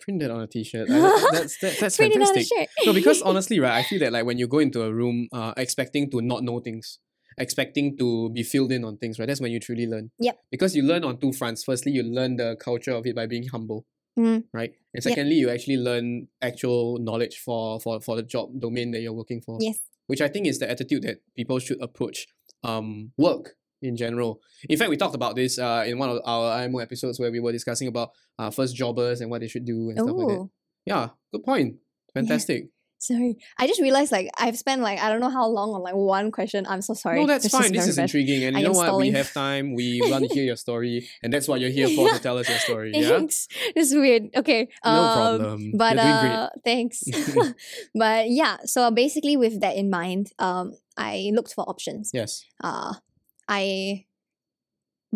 Print 0.00 0.20
that 0.20 0.30
on 0.30 0.40
a 0.42 0.46
t-shirt. 0.46 0.90
I- 0.90 0.92
that- 0.98 1.28
that's 1.32 1.58
that, 1.60 1.78
that's 1.80 1.96
Print 1.96 2.12
it 2.14 2.16
on 2.16 2.22
a 2.22 2.26
fantastic. 2.26 2.58
shirt. 2.58 2.68
no, 2.86 2.92
because 2.92 3.22
honestly, 3.30 3.60
right, 3.60 3.72
I 3.78 3.82
feel 3.84 4.00
that 4.00 4.12
like 4.12 4.26
when 4.26 4.38
you 4.38 4.46
go 4.46 4.58
into 4.58 4.82
a 4.82 4.92
room, 4.92 5.28
uh, 5.32 5.54
expecting 5.56 6.10
to 6.10 6.20
not 6.20 6.42
know 6.42 6.60
things, 6.60 6.98
expecting 7.38 7.96
to 7.98 8.28
be 8.30 8.42
filled 8.42 8.72
in 8.72 8.84
on 8.84 8.96
things, 8.98 9.18
right, 9.18 9.26
that's 9.26 9.40
when 9.40 9.52
you 9.52 9.60
truly 9.60 9.86
learn. 9.86 10.10
Yep. 10.18 10.38
Because 10.50 10.74
you 10.76 10.82
learn 10.82 11.04
on 11.04 11.18
two 11.18 11.32
fronts. 11.32 11.64
Firstly, 11.64 11.92
you 11.92 12.02
learn 12.02 12.36
the 12.36 12.56
culture 12.60 12.90
of 12.92 13.06
it 13.06 13.14
by 13.16 13.26
being 13.26 13.46
humble, 13.48 13.86
Mm. 14.18 14.44
right, 14.52 14.70
and 14.92 15.02
Yep. 15.02 15.02
secondly, 15.04 15.36
you 15.36 15.48
actually 15.48 15.76
learn 15.78 16.28
actual 16.42 16.98
knowledge 16.98 17.38
for 17.38 17.80
for 17.80 18.00
for 18.00 18.16
the 18.16 18.22
job 18.22 18.60
domain 18.60 18.90
that 18.90 19.00
you're 19.00 19.12
working 19.12 19.40
for. 19.40 19.58
Yes. 19.60 19.78
Which 20.06 20.20
I 20.20 20.28
think 20.28 20.46
is 20.46 20.58
the 20.58 20.70
attitude 20.70 21.02
that 21.02 21.18
people 21.36 21.58
should 21.58 21.80
approach 21.82 22.26
um 22.62 23.12
work 23.18 23.54
in 23.82 23.96
general. 23.96 24.40
In 24.68 24.78
fact, 24.78 24.90
we 24.90 24.96
talked 24.96 25.14
about 25.14 25.36
this 25.36 25.58
uh 25.58 25.84
in 25.86 25.98
one 25.98 26.10
of 26.10 26.20
our 26.24 26.52
IMO 26.62 26.78
episodes 26.78 27.18
where 27.20 27.30
we 27.30 27.40
were 27.40 27.52
discussing 27.52 27.88
about 27.88 28.10
uh 28.38 28.50
first 28.50 28.74
jobbers 28.76 29.20
and 29.20 29.30
what 29.30 29.40
they 29.40 29.48
should 29.48 29.64
do 29.64 29.90
and 29.90 29.98
stuff 29.98 30.16
like 30.16 30.28
that. 30.28 30.40
Oh, 30.40 30.50
Yeah, 30.86 31.08
good 31.32 31.44
point. 31.44 31.76
Fantastic. 32.14 32.68
Sorry. 33.06 33.36
I 33.58 33.66
just 33.66 33.80
realized 33.80 34.12
like 34.12 34.30
I've 34.38 34.56
spent 34.58 34.82
like 34.82 34.98
I 34.98 35.08
don't 35.08 35.20
know 35.20 35.30
how 35.30 35.46
long 35.46 35.74
on 35.74 35.82
like 35.82 35.94
one 35.94 36.30
question. 36.30 36.66
I'm 36.66 36.82
so 36.82 36.94
sorry. 36.94 37.20
No, 37.20 37.26
that's 37.26 37.44
This 37.44 37.52
fine. 37.52 37.72
This 37.72 37.86
is 37.86 37.98
intriguing. 37.98 38.44
And 38.44 38.56
I 38.56 38.60
you 38.60 38.66
know 38.66 38.72
what? 38.72 38.86
stalling. 38.86 39.12
We 39.12 39.18
have 39.18 39.32
time. 39.32 39.74
We 39.74 40.00
want 40.04 40.28
to 40.28 40.34
hear 40.34 40.44
your 40.44 40.56
story. 40.56 41.08
And 41.22 41.32
that's 41.32 41.48
what 41.48 41.60
you're 41.60 41.70
here 41.70 41.88
for 41.88 42.12
to 42.12 42.18
tell 42.18 42.38
us 42.38 42.48
your 42.48 42.58
story. 42.58 42.92
Yeah? 42.94 43.08
Thanks. 43.08 43.48
This 43.74 43.90
is 43.90 43.94
weird. 43.94 44.30
Okay. 44.36 44.68
No 44.84 44.90
um, 44.90 45.16
problem. 45.16 45.72
But 45.76 45.94
you're 45.96 46.04
doing 46.04 46.20
great. 46.20 46.32
uh, 46.32 46.48
thanks. 46.64 47.04
but 47.94 48.30
yeah, 48.30 48.58
so 48.64 48.90
basically 48.90 49.36
with 49.36 49.60
that 49.60 49.76
in 49.76 49.90
mind, 49.90 50.32
um, 50.38 50.74
I 50.96 51.30
looked 51.34 51.54
for 51.54 51.68
options. 51.68 52.10
Yes. 52.14 52.44
Uh, 52.62 52.94
I 53.48 54.06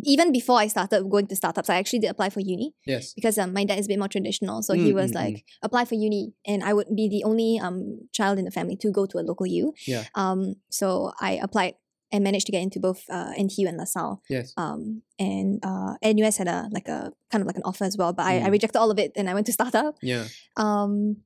even 0.05 0.33
before 0.33 0.59
I 0.59 0.67
started 0.69 1.09
going 1.11 1.27
to 1.29 1.37
startups, 1.37 1.69
I 1.71 1.77
actually 1.77 2.01
did 2.01 2.11
apply 2.11 2.31
for 2.31 2.41
uni 2.41 2.75
Yes. 2.87 3.15
because 3.15 3.39
um, 3.39 3.53
my 3.53 3.65
dad 3.65 3.79
is 3.79 3.87
a 3.87 3.89
bit 3.89 3.99
more 3.99 4.09
traditional. 4.09 4.63
So 4.63 4.75
he 4.75 4.93
Mm, 4.93 4.95
was 4.95 5.13
mm, 5.13 5.15
like, 5.17 5.45
apply 5.63 5.85
for 5.85 5.95
uni, 5.95 6.33
and 6.47 6.63
I 6.65 6.73
would 6.75 6.89
be 6.95 7.09
the 7.09 7.25
only 7.25 7.59
um 7.59 8.09
child 8.13 8.39
in 8.39 8.45
the 8.45 8.51
family 8.51 8.77
to 8.77 8.91
go 8.91 9.07
to 9.07 9.19
a 9.19 9.25
local 9.25 9.47
U. 9.47 9.73
Yeah. 9.87 10.05
Um. 10.15 10.57
So 10.71 11.13
I 11.21 11.33
applied 11.43 11.75
and 12.11 12.25
managed 12.25 12.47
to 12.47 12.53
get 12.53 12.63
into 12.63 12.81
both 12.81 13.05
uh, 13.11 13.33
NTU 13.39 13.69
and 13.69 13.77
LaSalle. 13.79 14.23
Yes. 14.31 14.55
Um. 14.57 15.03
And 15.19 15.61
uh, 15.63 15.95
NUS 16.03 16.37
had 16.39 16.49
a 16.49 16.69
like 16.71 16.89
a 16.89 17.13
kind 17.31 17.43
of 17.43 17.47
like 17.47 17.57
an 17.57 17.63
offer 17.65 17.85
as 17.85 17.97
well, 17.99 18.13
but 18.13 18.25
I, 18.27 18.39
I 18.39 18.49
Mm. 18.49 18.53
rejected 18.53 18.79
all 18.79 18.91
of 18.91 18.99
it 18.99 19.13
and 19.17 19.29
I 19.29 19.35
went 19.35 19.47
to 19.47 19.53
startup. 19.59 19.97
Yeah. 20.03 20.25
Um. 20.57 21.19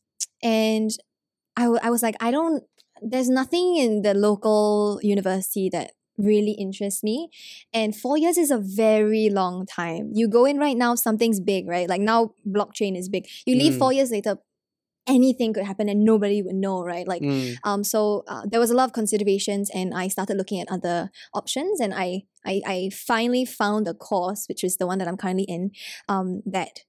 And 0.43 0.91
I, 1.57 1.63
w- 1.65 1.81
I 1.83 1.91
was 1.91 2.03
like, 2.03 2.17
I 2.21 2.31
don't. 2.31 2.65
There's 3.01 3.29
nothing 3.29 3.77
in 3.77 4.03
the 4.03 4.15
local 4.15 4.99
university 5.03 5.69
that 5.71 5.93
really 6.19 6.53
interests 6.53 7.03
me. 7.03 7.31
And 7.73 7.97
four 7.97 8.19
years 8.19 8.37
is 8.39 8.51
a 8.51 8.59
very 8.59 9.31
long 9.31 9.67
time. 9.67 10.11
You 10.15 10.29
go 10.29 10.45
in 10.45 10.59
right 10.59 10.77
now, 10.77 10.95
something's 10.95 11.41
big, 11.41 11.69
right? 11.69 11.89
Like 11.89 12.01
now, 12.01 12.35
blockchain 12.47 12.97
is 12.97 13.09
big. 13.09 13.27
You 13.47 13.57
leave 13.57 13.75
Mm. 13.75 13.79
four 13.79 13.93
years 13.93 14.11
later, 14.11 14.37
anything 15.09 15.53
could 15.53 15.65
happen 15.65 15.89
and 15.89 16.05
nobody 16.05 16.43
would 16.43 16.55
know, 16.55 16.81
right? 16.83 17.09
Like, 17.09 17.23
Mm. 17.23 17.57
um, 17.65 17.83
so 17.83 18.23
uh, 18.29 18.43
there 18.49 18.61
was 18.61 18.71
a 18.71 18.75
lot 18.75 18.85
of 18.85 18.93
considerations, 18.93 19.69
and 19.75 19.93
I 19.93 20.07
started 20.09 20.37
looking 20.37 20.61
at 20.61 20.71
other 20.71 21.11
options, 21.35 21.81
and 21.81 21.93
I, 21.93 22.23
I, 22.47 22.63
I 22.67 22.91
finally 22.95 23.45
found 23.45 23.89
a 23.89 23.95
course, 23.95 24.47
which 24.49 24.63
is 24.63 24.77
the 24.77 24.87
one 24.87 24.99
that 24.99 25.09
I'm 25.09 25.17
currently 25.17 25.45
in, 25.45 25.73
um, 26.09 26.43
that 26.47 26.81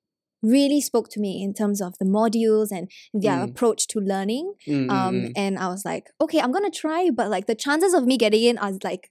really 0.43 0.82
spoke 0.82 1.08
to 1.10 1.19
me 1.19 1.41
in 1.41 1.53
terms 1.53 1.82
of 1.82 1.93
the 1.99 2.06
modules 2.06 2.67
and 2.71 2.89
their 3.13 3.38
Mm. 3.39 3.49
approach 3.49 3.88
to 3.88 3.99
learning. 3.99 4.53
Mm, 4.67 4.88
mm, 4.88 4.91
Um, 4.91 5.15
mm. 5.15 5.32
and 5.36 5.58
I 5.58 5.67
was 5.69 5.84
like, 5.86 6.06
okay, 6.21 6.39
I'm 6.39 6.51
gonna 6.51 6.69
try, 6.69 7.10
but 7.10 7.29
like 7.29 7.47
the 7.47 7.56
chances 7.56 7.93
of 7.93 8.06
me 8.06 8.17
getting 8.17 8.43
in 8.43 8.58
are 8.58 8.73
like 8.84 9.10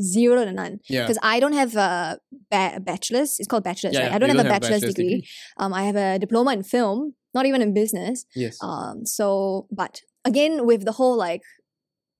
zero 0.00 0.44
to 0.44 0.52
none 0.52 0.80
Yeah. 0.88 1.02
because 1.02 1.18
I 1.22 1.40
don't 1.40 1.52
have 1.52 1.76
a 1.76 2.18
ba- 2.50 2.80
bachelor's. 2.80 3.38
It's 3.38 3.46
called 3.48 3.64
bachelor's, 3.64 3.94
Yeah, 3.94 4.04
right? 4.04 4.12
I 4.14 4.18
don't 4.18 4.30
have 4.30 4.38
a 4.46 4.48
bachelor's, 4.48 4.82
degree. 4.82 5.26
Um, 5.58 5.74
I 5.74 5.82
have 5.84 5.96
a 5.96 6.18
diploma 6.18 6.52
in 6.54 6.62
film, 6.62 7.14
not 7.34 7.44
even 7.46 7.60
in 7.62 7.74
business. 7.74 8.24
Yes. 8.34 8.56
Um, 8.62 9.04
so 9.04 9.66
but 9.70 10.00
again 10.24 10.66
with 10.66 10.84
the 10.84 10.92
whole 10.92 11.16
like 11.16 11.42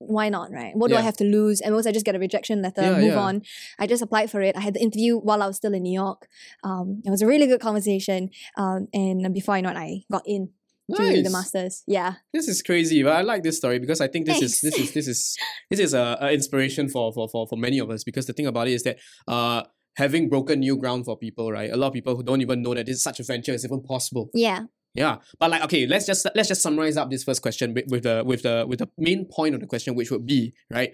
why 0.07 0.29
not, 0.29 0.51
right? 0.51 0.75
What 0.75 0.89
do 0.89 0.95
I 0.97 1.01
have 1.01 1.17
to 1.17 1.23
lose? 1.23 1.61
And 1.61 1.73
once 1.73 1.85
I 1.87 1.91
just 1.91 2.05
get 2.05 2.15
a 2.15 2.19
rejection 2.19 2.61
letter, 2.61 2.81
Yeah, 2.81 2.95
move 2.95 3.03
yeah. 3.13 3.19
on. 3.19 3.41
I 3.79 3.87
just 3.87 4.01
applied 4.01 4.29
for 4.31 4.41
it. 4.41 4.55
I 4.57 4.61
had 4.61 4.73
the 4.73 4.81
interview 4.81 5.17
while 5.17 5.41
I 5.43 5.47
was 5.47 5.57
still 5.57 5.73
in 5.73 5.83
New 5.83 5.93
York. 5.93 6.27
Um, 6.63 7.01
it 7.05 7.09
was 7.09 7.21
a 7.21 7.27
really 7.27 7.47
good 7.47 7.61
conversation. 7.61 8.29
Um, 8.57 8.87
and 8.93 9.33
before 9.33 9.55
I 9.55 9.61
know 9.61 9.69
it, 9.69 9.77
I 9.77 10.03
got 10.11 10.23
in 10.25 10.49
to 10.95 11.21
the 11.23 11.29
masters. 11.29 11.83
Yeah. 11.87 12.15
This 12.33 12.47
is 12.47 12.61
crazy, 12.61 13.03
but 13.03 13.13
I 13.13 13.21
like 13.21 13.43
this 13.43 13.57
story 13.57 13.79
because 13.79 14.01
I 14.01 14.07
think 14.07 14.25
this 14.25 14.41
is 14.41 14.59
this 14.61 14.77
is 14.77 14.93
this 14.93 15.07
is 15.07 15.37
this 15.69 15.79
is 15.79 15.93
a, 15.93 16.17
a 16.19 16.33
inspiration 16.33 16.89
for, 16.89 17.13
for 17.13 17.29
for 17.29 17.47
for 17.47 17.55
many 17.57 17.79
of 17.79 17.89
us. 17.89 18.03
Because 18.03 18.25
the 18.25 18.33
thing 18.33 18.47
about 18.47 18.67
it 18.67 18.73
is 18.73 18.83
that 18.83 18.97
uh 19.27 19.63
having 19.95 20.29
broken 20.29 20.59
new 20.59 20.77
ground 20.77 21.05
for 21.05 21.17
people, 21.17 21.51
right? 21.51 21.71
A 21.71 21.77
lot 21.77 21.87
of 21.87 21.93
people 21.93 22.15
who 22.15 22.23
don't 22.23 22.41
even 22.41 22.61
know 22.61 22.73
that 22.73 22.85
this 22.85 23.01
such 23.03 23.19
a 23.19 23.23
venture 23.23 23.53
is 23.53 23.63
even 23.65 23.81
possible. 23.81 24.29
Yeah. 24.33 24.63
Yeah, 24.93 25.17
but 25.39 25.49
like 25.51 25.63
okay, 25.65 25.87
let's 25.87 26.05
just 26.05 26.27
let's 26.35 26.49
just 26.49 26.61
summarize 26.61 26.97
up 26.97 27.09
this 27.09 27.23
first 27.23 27.41
question 27.41 27.73
with, 27.73 27.85
with 27.87 28.03
the 28.03 28.23
with 28.25 28.43
the 28.43 28.65
with 28.67 28.79
the 28.79 28.89
main 28.97 29.25
point 29.25 29.55
of 29.55 29.61
the 29.61 29.67
question, 29.67 29.95
which 29.95 30.11
would 30.11 30.25
be 30.25 30.53
right. 30.69 30.91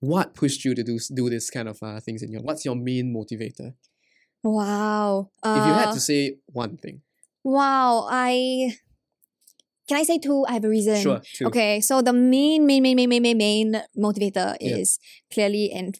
What 0.00 0.34
pushed 0.34 0.64
you 0.64 0.74
to 0.74 0.82
do 0.82 0.98
do 1.14 1.30
this 1.30 1.50
kind 1.50 1.68
of 1.68 1.78
uh, 1.82 2.00
things 2.00 2.22
in 2.22 2.30
your? 2.32 2.42
What's 2.42 2.64
your 2.64 2.74
main 2.74 3.14
motivator? 3.14 3.74
Wow. 4.42 5.30
if 5.44 5.66
you 5.66 5.72
had 5.74 5.88
Uh, 5.88 5.92
to 5.94 6.00
say 6.00 6.36
one 6.46 6.76
thing, 6.78 7.02
Wow. 7.44 8.06
I 8.10 8.72
can 9.88 9.96
I 9.98 10.02
say 10.02 10.18
two? 10.18 10.44
I 10.46 10.52
have 10.52 10.64
a 10.64 10.68
reason. 10.68 10.96
sure. 11.00 11.20
Two. 11.34 11.46
Okay, 11.46 11.80
so 11.80 12.02
the 12.02 12.12
main, 12.12 12.66
main, 12.66 12.82
main, 12.82 12.94
main, 12.96 13.08
main, 13.08 13.22
main, 13.22 13.38
main 13.38 13.82
motivator 13.96 14.56
Yeah. 14.60 14.76
is 14.76 14.98
clearly, 15.32 15.72
and 15.72 15.98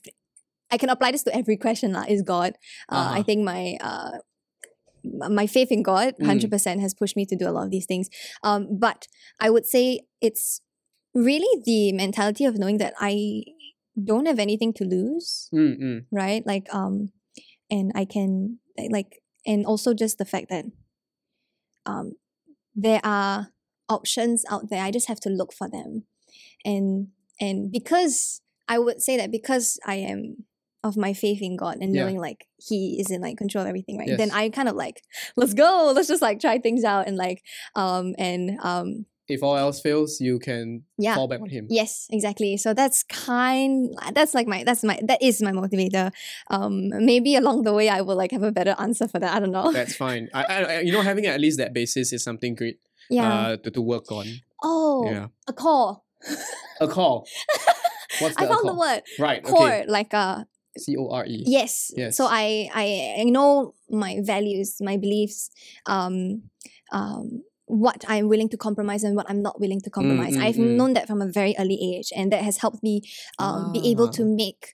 I 0.71 0.77
can 0.77 0.91
apply 0.91 1.13
this 1.13 1.23
to 1.25 1.35
every 1.35 1.57
question. 1.57 1.93
lah. 1.93 2.05
is 2.07 2.23
God. 2.23 2.55
Uh, 2.93 2.95
I 2.95 2.99
Uh-huh. 2.99 3.23
think 3.25 3.43
my 3.45 3.79
uh, 3.81 4.19
my 5.05 5.47
faith 5.47 5.71
in 5.71 5.83
God, 5.83 6.15
Mm. 6.21 6.27
hundred 6.27 6.51
percent, 6.51 6.81
has 6.81 6.95
pushed 6.95 7.17
me 7.17 7.25
to 7.27 7.37
do 7.37 7.49
a 7.49 7.53
lot 7.53 7.65
of 7.65 7.71
these 7.71 7.87
things. 7.87 8.09
Um, 8.43 8.79
but 8.79 9.07
I 9.41 9.51
would 9.51 9.67
say 9.67 10.01
it's 10.21 10.61
really 11.15 11.63
the 11.65 11.93
mentality 11.93 12.45
of 12.45 12.59
knowing 12.59 12.79
that 12.79 12.95
I 13.01 13.45
don't 14.03 14.27
have 14.27 14.39
anything 14.39 14.73
to 14.75 14.85
lose, 14.85 15.49
Mm, 15.53 15.81
mm. 15.81 16.05
right? 16.13 16.47
Like 16.47 16.73
um, 16.75 17.11
and 17.71 17.93
I 17.95 18.05
can 18.05 18.59
like, 18.91 19.21
and 19.47 19.67
also 19.67 19.95
just 19.95 20.19
the 20.19 20.25
fact 20.25 20.49
that 20.51 20.65
um, 21.87 22.13
there 22.75 23.01
are 23.05 23.49
options 23.89 24.45
out 24.51 24.71
there. 24.71 24.83
I 24.85 24.91
just 24.91 25.09
have 25.09 25.21
to 25.21 25.31
look 25.31 25.53
for 25.53 25.69
them, 25.69 26.05
and 26.65 27.09
and 27.41 27.73
because 27.73 28.41
I 28.69 28.79
would 28.79 29.01
say 29.03 29.17
that 29.17 29.31
because 29.31 29.79
I 29.87 29.97
am 29.97 30.45
of 30.85 30.97
my 30.97 31.13
faith 31.13 31.43
in 31.43 31.57
God 31.57 31.79
and 31.81 31.95
Yeah. 31.95 32.03
knowing 32.05 32.19
like 32.21 32.47
He 32.57 32.99
is 33.01 33.11
in 33.11 33.21
like 33.21 33.37
control 33.39 33.63
of 33.63 33.69
everything, 33.69 33.99
right? 33.99 34.17
Then 34.17 34.31
I 34.31 34.49
kind 34.51 34.69
of 34.69 34.77
like 34.77 35.03
let's 35.37 35.55
go, 35.55 35.93
let's 35.95 36.09
just 36.09 36.23
like 36.23 36.41
try 36.41 36.59
things 36.59 36.85
out 36.85 37.07
and 37.09 37.17
like 37.17 37.43
um 37.75 38.15
and 38.19 38.59
um 38.63 39.07
If 39.29 39.43
all 39.43 39.57
else 39.57 39.81
fails, 39.81 40.21
you 40.21 40.39
can 40.39 40.85
yeah 40.97 41.15
fall 41.15 41.29
back 41.29 41.41
on 41.43 41.51
him. 41.51 41.67
Yes, 41.69 42.07
exactly. 42.11 42.57
So 42.57 42.73
that's 42.75 43.03
kind 43.05 43.91
that's 44.13 44.35
like 44.35 44.47
my 44.47 44.65
that's 44.65 44.83
my 44.85 44.99
that 45.11 45.21
is 45.21 45.43
my 45.43 45.53
motivator. 45.53 46.13
Um 46.49 46.89
maybe 47.05 47.35
along 47.37 47.65
the 47.65 47.73
way 47.75 47.89
I 47.89 48.01
will 48.01 48.17
like 48.17 48.33
have 48.33 48.43
a 48.43 48.53
better 48.53 48.75
answer 48.79 49.07
for 49.09 49.19
that. 49.21 49.35
I 49.35 49.41
don't 49.41 49.53
know. 49.53 49.73
That's 49.73 49.97
fine. 49.97 50.29
I, 50.33 50.43
I, 50.45 50.81
you 50.81 50.93
know, 50.93 51.03
having 51.11 51.27
at 51.27 51.41
least 51.41 51.59
that 51.59 51.73
basis 51.75 52.13
is 52.13 52.23
something 52.25 52.55
great. 52.55 52.79
yeah. 53.11 53.29
Uh, 53.29 53.57
to, 53.63 53.71
to 53.71 53.83
work 53.83 54.11
on. 54.13 54.27
oh, 54.63 55.05
Yeah. 55.11 55.27
a 55.47 55.53
call. 55.53 56.05
A 56.81 56.87
call. 56.89 57.27
What's 58.21 58.37
the 58.37 58.43
I 58.43 58.45
a 58.45 58.49
found 58.49 58.67
the 58.69 58.75
word. 58.75 59.03
Right. 59.19 59.43
Core, 59.45 59.67
Okay. 59.69 59.85
like 59.87 60.13
uh 60.15 60.45
C 60.79 60.97
O 60.97 61.09
R 61.11 61.25
E. 61.27 61.43
yes. 61.47 61.91
Yes. 61.97 62.17
So 62.17 62.27
I 62.27 62.69
I 62.75 62.87
I 63.21 63.25
know 63.25 63.75
my 63.91 64.21
values, 64.23 64.77
my 64.81 64.97
beliefs, 64.97 65.51
um 65.87 66.43
um 66.93 67.43
what 67.67 68.03
I'm 68.09 68.29
willing 68.29 68.49
to 68.49 68.57
compromise 68.57 69.05
and 69.05 69.15
what 69.15 69.29
I'm 69.29 69.43
not 69.43 69.61
willing 69.61 69.81
to 69.83 69.91
compromise. 69.91 70.35
mm, 70.37 70.43
I've 70.43 70.57
mm. 70.57 70.77
known 70.79 70.95
that 70.95 71.07
from 71.07 71.21
a 71.21 71.29
very 71.31 71.55
early 71.59 71.77
age, 71.95 72.09
and 72.17 72.33
that 72.33 72.43
has 72.43 72.57
helped 72.65 72.83
me 72.83 73.03
um, 73.39 73.73
be 73.77 73.81
able 73.91 74.09
Ah. 74.09 74.17
to 74.19 74.25
make 74.25 74.73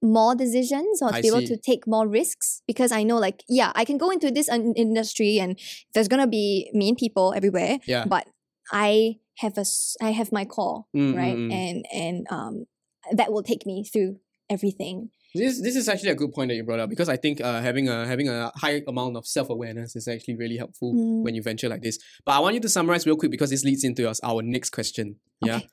more 0.00 0.34
decisions 0.34 1.02
or 1.02 1.10
to 1.10 1.16
I 1.16 1.20
be 1.20 1.28
able 1.28 1.40
see. 1.44 1.46
to 1.54 1.56
take 1.56 1.86
more 1.86 2.08
risks 2.08 2.62
because 2.66 2.90
I 2.90 3.02
know, 3.04 3.18
like, 3.18 3.44
yeah, 3.48 3.70
I 3.76 3.84
can 3.84 3.98
go 3.98 4.10
into 4.10 4.30
this 4.32 4.48
un- 4.48 4.72
industry 4.76 5.38
and 5.38 5.58
there's 5.94 6.08
gonna 6.08 6.26
be 6.26 6.70
mean 6.72 6.96
people 6.96 7.34
everywhere, 7.36 7.78
Yeah. 7.86 8.04
but 8.06 8.26
I 8.72 9.18
have 9.38 9.58
a 9.58 9.64
I 10.00 10.10
have 10.12 10.32
my 10.32 10.44
core, 10.44 10.86
Mm, 10.96 11.12
mm, 11.12 11.16
right, 11.16 11.36
mm. 11.36 11.52
and 11.52 11.84
and 11.92 12.26
um 12.30 12.64
that 13.12 13.30
will 13.32 13.42
take 13.42 13.66
me 13.66 13.84
through 13.84 14.16
everything. 14.48 15.10
This 15.34 15.60
this 15.62 15.76
is 15.76 15.88
actually 15.88 16.10
a 16.10 16.14
good 16.14 16.32
point 16.32 16.48
that 16.50 16.56
you 16.56 16.62
brought 16.64 16.78
up 16.80 16.90
because 16.90 17.08
I 17.08 17.16
think 17.16 17.40
uh, 17.40 17.62
having 17.62 17.88
a 17.88 18.06
having 18.06 18.28
a 18.28 18.52
high 18.56 18.82
amount 18.86 19.16
of 19.16 19.26
self 19.26 19.48
awareness 19.50 19.96
is 19.96 20.06
actually 20.08 20.36
really 20.36 20.56
helpful 20.58 20.92
Mm. 20.94 21.22
when 21.24 21.34
you 21.34 21.42
venture 21.42 21.68
like 21.68 21.82
this. 21.82 21.98
But 22.26 22.32
I 22.32 22.40
want 22.40 22.54
you 22.54 22.60
to 22.60 22.68
summarize 22.68 23.06
real 23.06 23.16
quick 23.16 23.30
because 23.30 23.50
this 23.50 23.64
leads 23.64 23.82
into 23.84 24.02
your, 24.02 24.12
our 24.22 24.42
next 24.42 24.70
question. 24.70 25.16
Yeah. 25.40 25.56
Okay. 25.56 25.68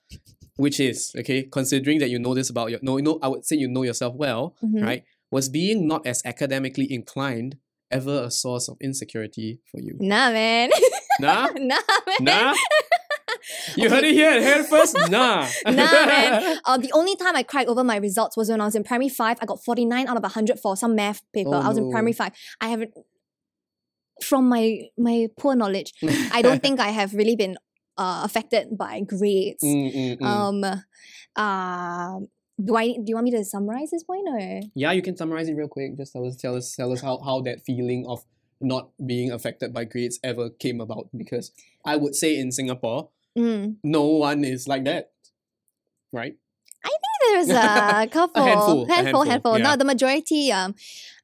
Which 0.56 0.80
is 0.80 1.12
okay, 1.18 1.44
considering 1.44 2.00
that 2.00 2.10
you 2.10 2.20
know 2.20 2.34
this 2.34 2.50
about 2.50 2.70
your 2.72 2.80
no, 2.82 2.98
no, 2.98 3.20
I 3.22 3.28
would 3.28 3.46
say 3.46 3.56
you 3.58 3.68
know 3.68 3.84
yourself 3.84 4.16
well, 4.16 4.56
Mhm. 4.64 4.84
right? 4.84 5.04
Was 5.32 5.50
being 5.50 5.88
not 5.88 6.08
as 6.08 6.22
academically 6.26 6.92
inclined 6.92 7.58
ever 7.92 8.24
a 8.24 8.32
source 8.32 8.68
of 8.70 8.78
insecurity 8.82 9.60
for 9.72 9.80
you? 9.82 9.96
Nah, 10.00 10.32
man. 10.32 10.70
Nah, 11.20 11.48
nah, 11.58 11.76
man. 12.08 12.18
nah. 12.22 12.54
You 13.76 13.90
heard 13.90 14.04
it 14.04 14.14
here, 14.14 14.42
here 14.42 14.64
first. 14.64 14.96
Nah, 15.10 15.48
Nah, 15.66 15.72
man. 15.74 16.60
Uh, 16.66 16.78
the 16.78 16.92
only 16.94 17.16
time 17.16 17.36
I 17.36 17.44
cried 17.44 17.68
over 17.68 17.84
my 17.84 17.98
results 17.98 18.38
was 18.38 18.50
when 18.50 18.62
I 18.62 18.66
was 18.66 18.76
in 18.76 18.84
primary 18.84 19.10
five. 19.10 19.38
I 19.42 19.46
got 19.46 19.64
49 19.64 20.08
out 20.08 20.18
of 20.18 20.24
100 20.24 20.60
for 20.60 20.76
some 20.76 20.96
math 20.96 21.22
paper. 21.34 21.52
Oh, 21.54 21.62
I 21.62 21.68
was 21.68 21.78
in 21.78 21.90
primary 21.92 22.14
five. 22.14 22.34
I 22.62 22.68
haven't, 22.68 22.94
from 24.24 24.50
my 24.50 24.82
my 24.98 25.28
poor 25.38 25.56
knowledge, 25.56 25.94
I 26.32 26.42
don't 26.42 26.62
think 26.62 26.80
I 26.80 26.90
have 26.90 27.14
really 27.14 27.36
been 27.36 27.58
uh, 27.98 28.22
affected 28.24 28.78
by 28.78 29.02
grades. 29.02 29.64
Mm, 29.64 29.94
mm, 29.94 30.20
mm. 30.20 30.26
Um, 30.26 30.64
uh, 31.36 32.20
do 32.64 32.76
I 32.76 32.88
do 32.94 33.04
you 33.08 33.16
want 33.16 33.26
me 33.26 33.32
to 33.32 33.44
summarize 33.46 33.92
this 33.92 34.04
point 34.04 34.28
or? 34.28 34.62
Yeah, 34.76 34.92
you 34.92 35.02
can 35.02 35.16
summarize 35.16 35.48
it 35.50 35.54
real 35.54 35.68
quick. 35.68 35.96
Just 35.98 36.14
tell 36.14 36.26
us, 36.26 36.36
tell 36.36 36.56
us, 36.56 36.76
tell 36.76 36.92
us 36.92 37.02
how, 37.02 37.20
how 37.20 37.42
that 37.42 37.64
feeling 37.66 38.06
of 38.08 38.24
not 38.62 38.90
being 39.06 39.32
affected 39.32 39.74
by 39.74 39.86
grades 39.86 40.20
ever 40.24 40.50
came 40.50 40.82
about. 40.82 41.10
Because 41.16 41.52
I 41.86 41.96
would 41.96 42.16
say 42.16 42.38
in 42.38 42.52
Singapore, 42.52 43.10
Mm. 43.40 43.78
no 43.84 44.06
one 44.06 44.44
is 44.44 44.68
like 44.68 44.84
that, 44.86 45.12
right? 46.12 46.36
I 46.84 46.90
think 46.90 47.48
there's 47.48 47.50
a 47.50 48.08
couple, 48.12 48.44
handful, 48.44 48.84
a 48.84 48.94
handful, 48.94 49.24
handful, 49.24 49.58
yeah. 49.58 49.64
No, 49.64 49.76
the 49.76 49.86
majority. 49.86 50.52
Um, 50.52 50.76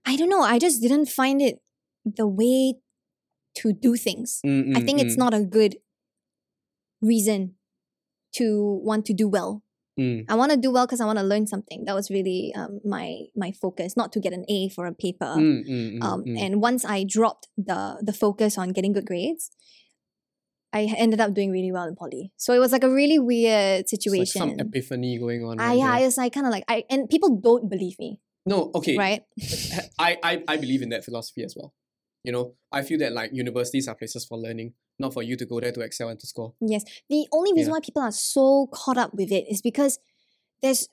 I 0.06 0.16
don't 0.16 0.30
know. 0.30 0.42
I 0.42 0.60
just 0.60 0.82
didn't 0.82 1.08
find 1.08 1.42
it 1.42 1.60
the 2.06 2.28
way 2.28 2.76
to 3.56 3.74
do 3.74 3.96
things. 3.96 4.40
Mm, 4.46 4.78
I 4.78 4.80
mm, 4.80 4.86
think 4.86 5.02
it's 5.02 5.18
not 5.18 5.34
a 5.34 5.42
good 5.42 5.78
reason 7.02 7.56
to 8.36 8.80
want 8.84 9.06
to 9.06 9.14
do 9.14 9.28
well. 9.28 9.64
mm. 10.00 10.26
I 10.28 10.36
want 10.36 10.52
to 10.52 10.58
do 10.58 10.72
well 10.72 10.86
because 10.86 11.02
I 11.02 11.06
want 11.06 11.20
to 11.20 11.26
learn 11.26 11.48
something. 11.48 11.86
That 11.86 11.96
was 11.96 12.10
really 12.10 12.54
um, 12.56 12.80
my 12.84 13.32
my 13.36 13.52
focus, 13.52 13.96
not 13.96 14.12
to 14.14 14.20
get 14.20 14.34
an 14.34 14.46
A 14.50 14.70
for 14.70 14.86
a 14.86 14.94
paper. 14.94 15.34
Mm, 15.38 15.68
mm, 15.68 16.00
mm, 16.00 16.04
um. 16.04 16.24
And 16.38 16.62
once 16.62 16.86
I 16.86 17.04
dropped 17.04 17.48
the 17.58 17.98
the 18.02 18.14
focus 18.14 18.58
on 18.58 18.70
getting 18.70 18.94
good 18.94 19.06
grades, 19.06 19.52
I 20.76 20.94
ended 20.98 21.20
up 21.22 21.34
doing 21.34 21.52
really 21.52 21.72
well 21.72 21.86
in 21.88 21.96
poly. 21.96 22.32
So 22.38 22.54
it 22.54 22.60
was 22.60 22.72
like 22.72 22.84
a 22.84 22.90
really 22.90 23.18
weird 23.20 23.82
It's 23.82 23.94
like 23.94 24.02
situation. 24.02 24.40
some 24.42 24.60
epiphany 24.60 25.18
going 25.18 25.44
on. 25.46 25.60
I, 25.60 25.68
right 25.70 25.78
yeah, 25.78 25.98
there. 25.98 26.08
it's 26.08 26.18
like 26.18 26.34
kind 26.34 26.46
of 26.46 26.52
like 26.52 26.66
I 26.68 26.84
and 26.90 27.10
people 27.10 27.30
don't 27.48 27.70
believe 27.70 27.98
me, 28.00 28.20
no, 28.46 28.72
okay. 28.76 28.98
right? 28.98 29.22
I, 30.00 30.18
I, 30.22 30.44
I 30.48 30.58
believe 30.58 30.82
in 30.82 30.90
that 30.90 31.04
philosophy 31.06 31.44
as 31.44 31.56
well. 31.58 31.74
You 32.26 32.32
know, 32.32 32.56
I 32.72 32.82
feel 32.82 33.00
that 33.00 33.14
like 33.14 33.32
universities 33.34 33.88
are 33.88 33.96
places 33.96 34.26
for 34.26 34.38
learning, 34.38 34.74
not 35.00 35.14
for 35.14 35.24
you 35.24 35.38
to 35.38 35.46
go 35.46 35.60
there 35.60 35.72
to 35.72 35.82
excel 35.82 36.10
and 36.10 36.20
to 36.20 36.28
score. 36.28 36.54
Yes. 36.60 36.84
The 37.10 37.28
only 37.32 37.54
reason 37.54 37.70
Yeah. 37.70 37.76
why 37.78 37.80
people 37.82 38.02
are 38.02 38.12
so 38.12 38.68
caught 38.74 38.98
up 38.98 39.14
with 39.14 39.32
it 39.32 39.46
is 39.50 39.62
because 39.62 40.00
there's 40.62 40.88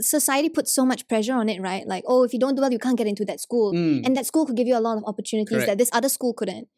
society 0.00 0.48
puts 0.48 0.72
so 0.74 0.84
much 0.84 1.06
pressure 1.08 1.34
on 1.34 1.48
it, 1.48 1.60
right? 1.60 1.86
Like, 1.86 2.04
oh, 2.08 2.24
if 2.24 2.32
you 2.32 2.40
don't 2.40 2.56
do 2.56 2.62
well, 2.62 2.72
you 2.72 2.78
can't 2.78 2.98
get 2.98 3.06
into 3.06 3.24
that 3.26 3.40
school. 3.40 3.72
Mm, 3.72 4.04
And 4.04 4.16
that 4.16 4.26
school 4.26 4.44
could 4.46 4.56
give 4.56 4.66
you 4.66 4.76
a 4.76 4.80
lot 4.80 4.96
of 4.98 5.04
opportunities 5.06 5.50
Correct. 5.56 5.68
that 5.68 5.78
this 5.78 5.90
other 5.92 6.08
school 6.08 6.32
couldn't. 6.34 6.68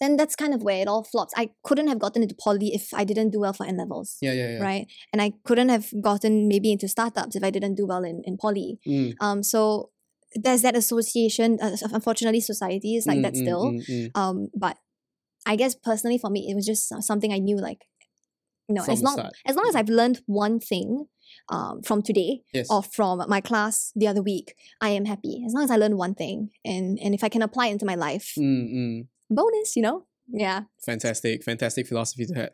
Then 0.00 0.16
that's 0.16 0.34
kind 0.34 0.54
of 0.54 0.62
where 0.62 0.80
it 0.80 0.88
all 0.88 1.04
flops. 1.04 1.32
I 1.36 1.50
couldn't 1.62 1.88
have 1.88 1.98
gotten 1.98 2.22
into 2.22 2.34
poly 2.34 2.68
if 2.74 2.92
I 2.94 3.04
didn't 3.04 3.30
do 3.30 3.40
well 3.40 3.52
for 3.52 3.66
N 3.66 3.76
levels. 3.76 4.16
yeah, 4.20 4.32
yeah, 4.32 4.50
yeah. 4.52 4.62
Right. 4.62 4.86
And 5.12 5.20
I 5.20 5.32
couldn't 5.44 5.68
have 5.68 5.92
gotten 6.00 6.48
maybe 6.48 6.72
into 6.72 6.88
startups 6.88 7.36
if 7.36 7.44
I 7.44 7.50
didn't 7.50 7.74
do 7.74 7.86
well 7.86 8.02
in, 8.04 8.22
in 8.24 8.36
poly. 8.38 8.78
Mm, 8.88 9.14
Um, 9.20 9.42
so 9.42 9.90
there's 10.34 10.62
that 10.62 10.76
association. 10.76 11.58
Uh, 11.60 11.76
unfortunately, 11.92 12.40
society 12.40 12.96
is 12.96 13.06
like 13.06 13.18
mm, 13.18 13.22
that 13.22 13.34
mm, 13.34 13.42
still. 13.42 13.64
mm, 13.72 13.88
mm. 13.90 14.10
Um, 14.14 14.48
but 14.56 14.76
I 15.46 15.56
guess 15.56 15.74
personally 15.74 16.18
for 16.18 16.30
me, 16.30 16.48
it 16.50 16.54
was 16.54 16.66
just 16.66 16.88
something 17.02 17.32
I 17.32 17.38
knew 17.38 17.56
like, 17.58 17.84
you 18.68 18.74
know, 18.76 18.82
From 18.84 18.92
as 18.92 19.02
long 19.02 19.14
start. 19.14 19.32
as 19.46 19.56
long 19.56 19.66
as 19.68 19.74
I've 19.74 19.88
learned 19.88 20.20
one 20.26 20.60
thing 20.60 21.06
um, 21.48 21.82
from 21.82 22.02
today 22.02 22.42
Yes. 22.54 22.68
or 22.70 22.82
from 22.82 23.22
my 23.28 23.40
class 23.40 23.92
the 23.96 24.06
other 24.06 24.22
week, 24.22 24.54
I 24.80 24.90
am 24.90 25.04
happy. 25.04 25.42
As 25.46 25.52
long 25.52 25.64
as 25.64 25.70
I 25.70 25.76
learn 25.76 25.96
one 25.96 26.14
thing 26.14 26.50
and 26.64 26.98
and 27.02 27.14
if 27.14 27.22
I 27.24 27.28
can 27.28 27.42
apply 27.42 27.66
it 27.68 27.72
into 27.72 27.86
my 27.86 27.96
life, 27.96 28.32
Mm, 28.38 28.72
mm. 28.74 29.06
Bonus, 29.30 29.76
you 29.76 29.82
know? 29.82 30.06
Yeah. 30.32 30.62
Fantastic, 30.84 31.42
fantastic 31.44 31.86
philosophy 31.86 32.26
to 32.26 32.34
have. 32.34 32.50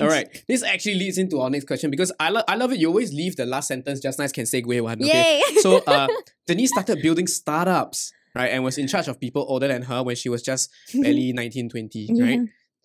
All 0.00 0.08
right, 0.08 0.28
this 0.46 0.62
actually 0.62 0.96
leads 0.96 1.18
into 1.18 1.40
our 1.40 1.48
next 1.50 1.66
question 1.66 1.90
because 1.90 2.12
I, 2.20 2.28
lo- 2.28 2.42
I 2.46 2.54
love 2.56 2.70
it. 2.72 2.78
You 2.78 2.88
always 2.88 3.12
leave 3.12 3.36
the 3.36 3.46
last 3.46 3.68
sentence 3.68 3.98
just 4.00 4.18
nice, 4.18 4.30
can 4.30 4.44
segue 4.44 4.80
one. 4.82 5.02
Okay. 5.02 5.40
Yay! 5.40 5.56
So 5.62 5.78
uh, 5.86 6.06
Denise 6.46 6.70
started 6.70 7.00
building 7.02 7.26
startups, 7.26 8.12
right, 8.34 8.48
and 8.52 8.62
was 8.62 8.76
in 8.78 8.86
charge 8.88 9.08
of 9.08 9.18
people 9.18 9.44
older 9.48 9.68
than 9.68 9.82
her 9.82 10.02
when 10.02 10.14
she 10.14 10.28
was 10.28 10.42
just 10.42 10.70
barely 10.94 11.32
19, 11.32 11.70
20, 11.70 12.08
right? 12.20 12.30
Yeah. 12.30 12.44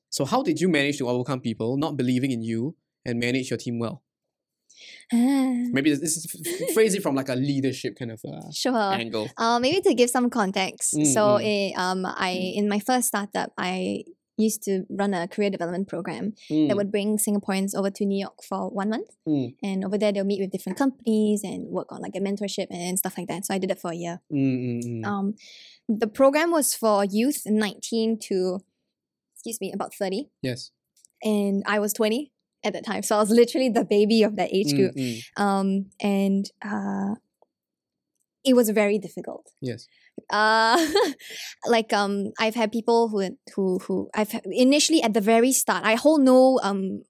So 0.09 0.25
how 0.25 0.41
did 0.41 0.59
you 0.61 0.69
manage 0.69 0.97
to 0.99 1.07
overcome 1.09 1.41
people 1.41 1.77
not 1.77 1.97
believing 1.97 2.31
in 2.31 2.41
you 2.41 2.75
and 3.05 3.19
manage 3.19 3.49
your 3.49 3.57
team 3.57 3.77
well? 3.77 4.03
Maybe 5.73 5.89
this, 5.89 5.99
this 5.99 6.17
is 6.17 6.25
f- 6.33 6.73
phrase 6.73 6.95
it 6.95 7.03
from 7.03 7.15
like 7.15 7.29
a 7.29 7.35
leadership 7.35 7.97
kind 7.97 8.11
of 8.11 8.21
uh, 8.25 8.49
sure. 8.53 8.75
angle. 8.75 9.29
Uh, 9.37 9.59
maybe 9.59 9.81
to 9.81 9.93
give 9.93 10.09
some 10.09 10.29
context. 10.29 10.93
Mm, 10.95 11.05
so, 11.05 11.21
mm. 11.37 11.71
eh, 11.71 11.73
um, 11.75 12.05
I 12.05 12.29
in 12.31 12.69
my 12.69 12.79
first 12.79 13.09
startup, 13.09 13.51
I 13.57 14.05
used 14.37 14.63
to 14.63 14.85
run 14.89 15.13
a 15.13 15.27
career 15.27 15.49
development 15.49 15.87
program 15.87 16.33
that 16.49 16.55
Mm, 16.55 16.75
would 16.75 16.91
bring 16.91 17.17
Singaporeans 17.17 17.75
over 17.75 17.89
to 17.91 18.05
New 18.05 18.17
York 18.17 18.41
for 18.43 18.69
one 18.69 18.89
month, 18.89 19.09
mm, 19.27 19.53
and 19.61 19.85
over 19.85 19.97
there 19.97 20.11
they'll 20.11 20.23
meet 20.23 20.41
with 20.41 20.51
different 20.51 20.77
companies 20.77 21.43
and 21.43 21.67
work 21.67 21.91
on 21.91 22.01
like 22.01 22.15
a 22.15 22.19
mentorship 22.19 22.67
and 22.71 22.97
stuff 22.97 23.17
like 23.17 23.27
that. 23.27 23.45
So 23.45 23.53
I 23.53 23.57
did 23.57 23.71
it 23.71 23.79
for 23.79 23.91
a 23.91 23.95
year. 23.95 24.21
mm, 24.31 24.81
mm, 24.81 24.83
mm. 24.83 25.05
Um, 25.05 25.35
the 25.87 26.07
program 26.07 26.51
was 26.51 26.73
for 26.73 27.03
youth 27.05 27.43
19 27.45 28.17
to, 28.29 28.59
excuse 29.35 29.59
me, 29.59 29.71
about 29.73 29.93
30, 29.93 30.29
yes. 30.41 30.71
and 31.23 31.63
I 31.67 31.79
was 31.79 31.93
20 31.93 32.31
at 32.63 32.73
that 32.73 32.85
time. 32.85 33.03
So 33.03 33.15
I 33.15 33.19
was 33.19 33.29
literally 33.31 33.69
the 33.69 33.83
baby 33.85 34.23
of 34.23 34.35
that 34.35 34.49
age 34.53 34.73
group. 34.73 34.95
mm, 34.95 35.19
Um, 35.37 35.87
and 35.99 36.45
uh, 36.63 37.15
it 38.43 38.55
was 38.55 38.69
very 38.69 38.97
difficult. 38.97 39.51
yes. 39.61 39.87
Uh, 40.29 40.77
like 41.67 41.93
um, 41.93 42.31
I've 42.39 42.55
had 42.55 42.71
people 42.71 43.07
who 43.09 43.37
who 43.55 43.79
who 43.79 44.09
I've 44.13 44.33
initially 44.45 45.01
at 45.01 45.13
the 45.13 45.21
very 45.21 45.51
start, 45.51 45.83
I 45.85 45.95
hold 45.95 46.21
no 46.21 46.59
um 46.63 47.03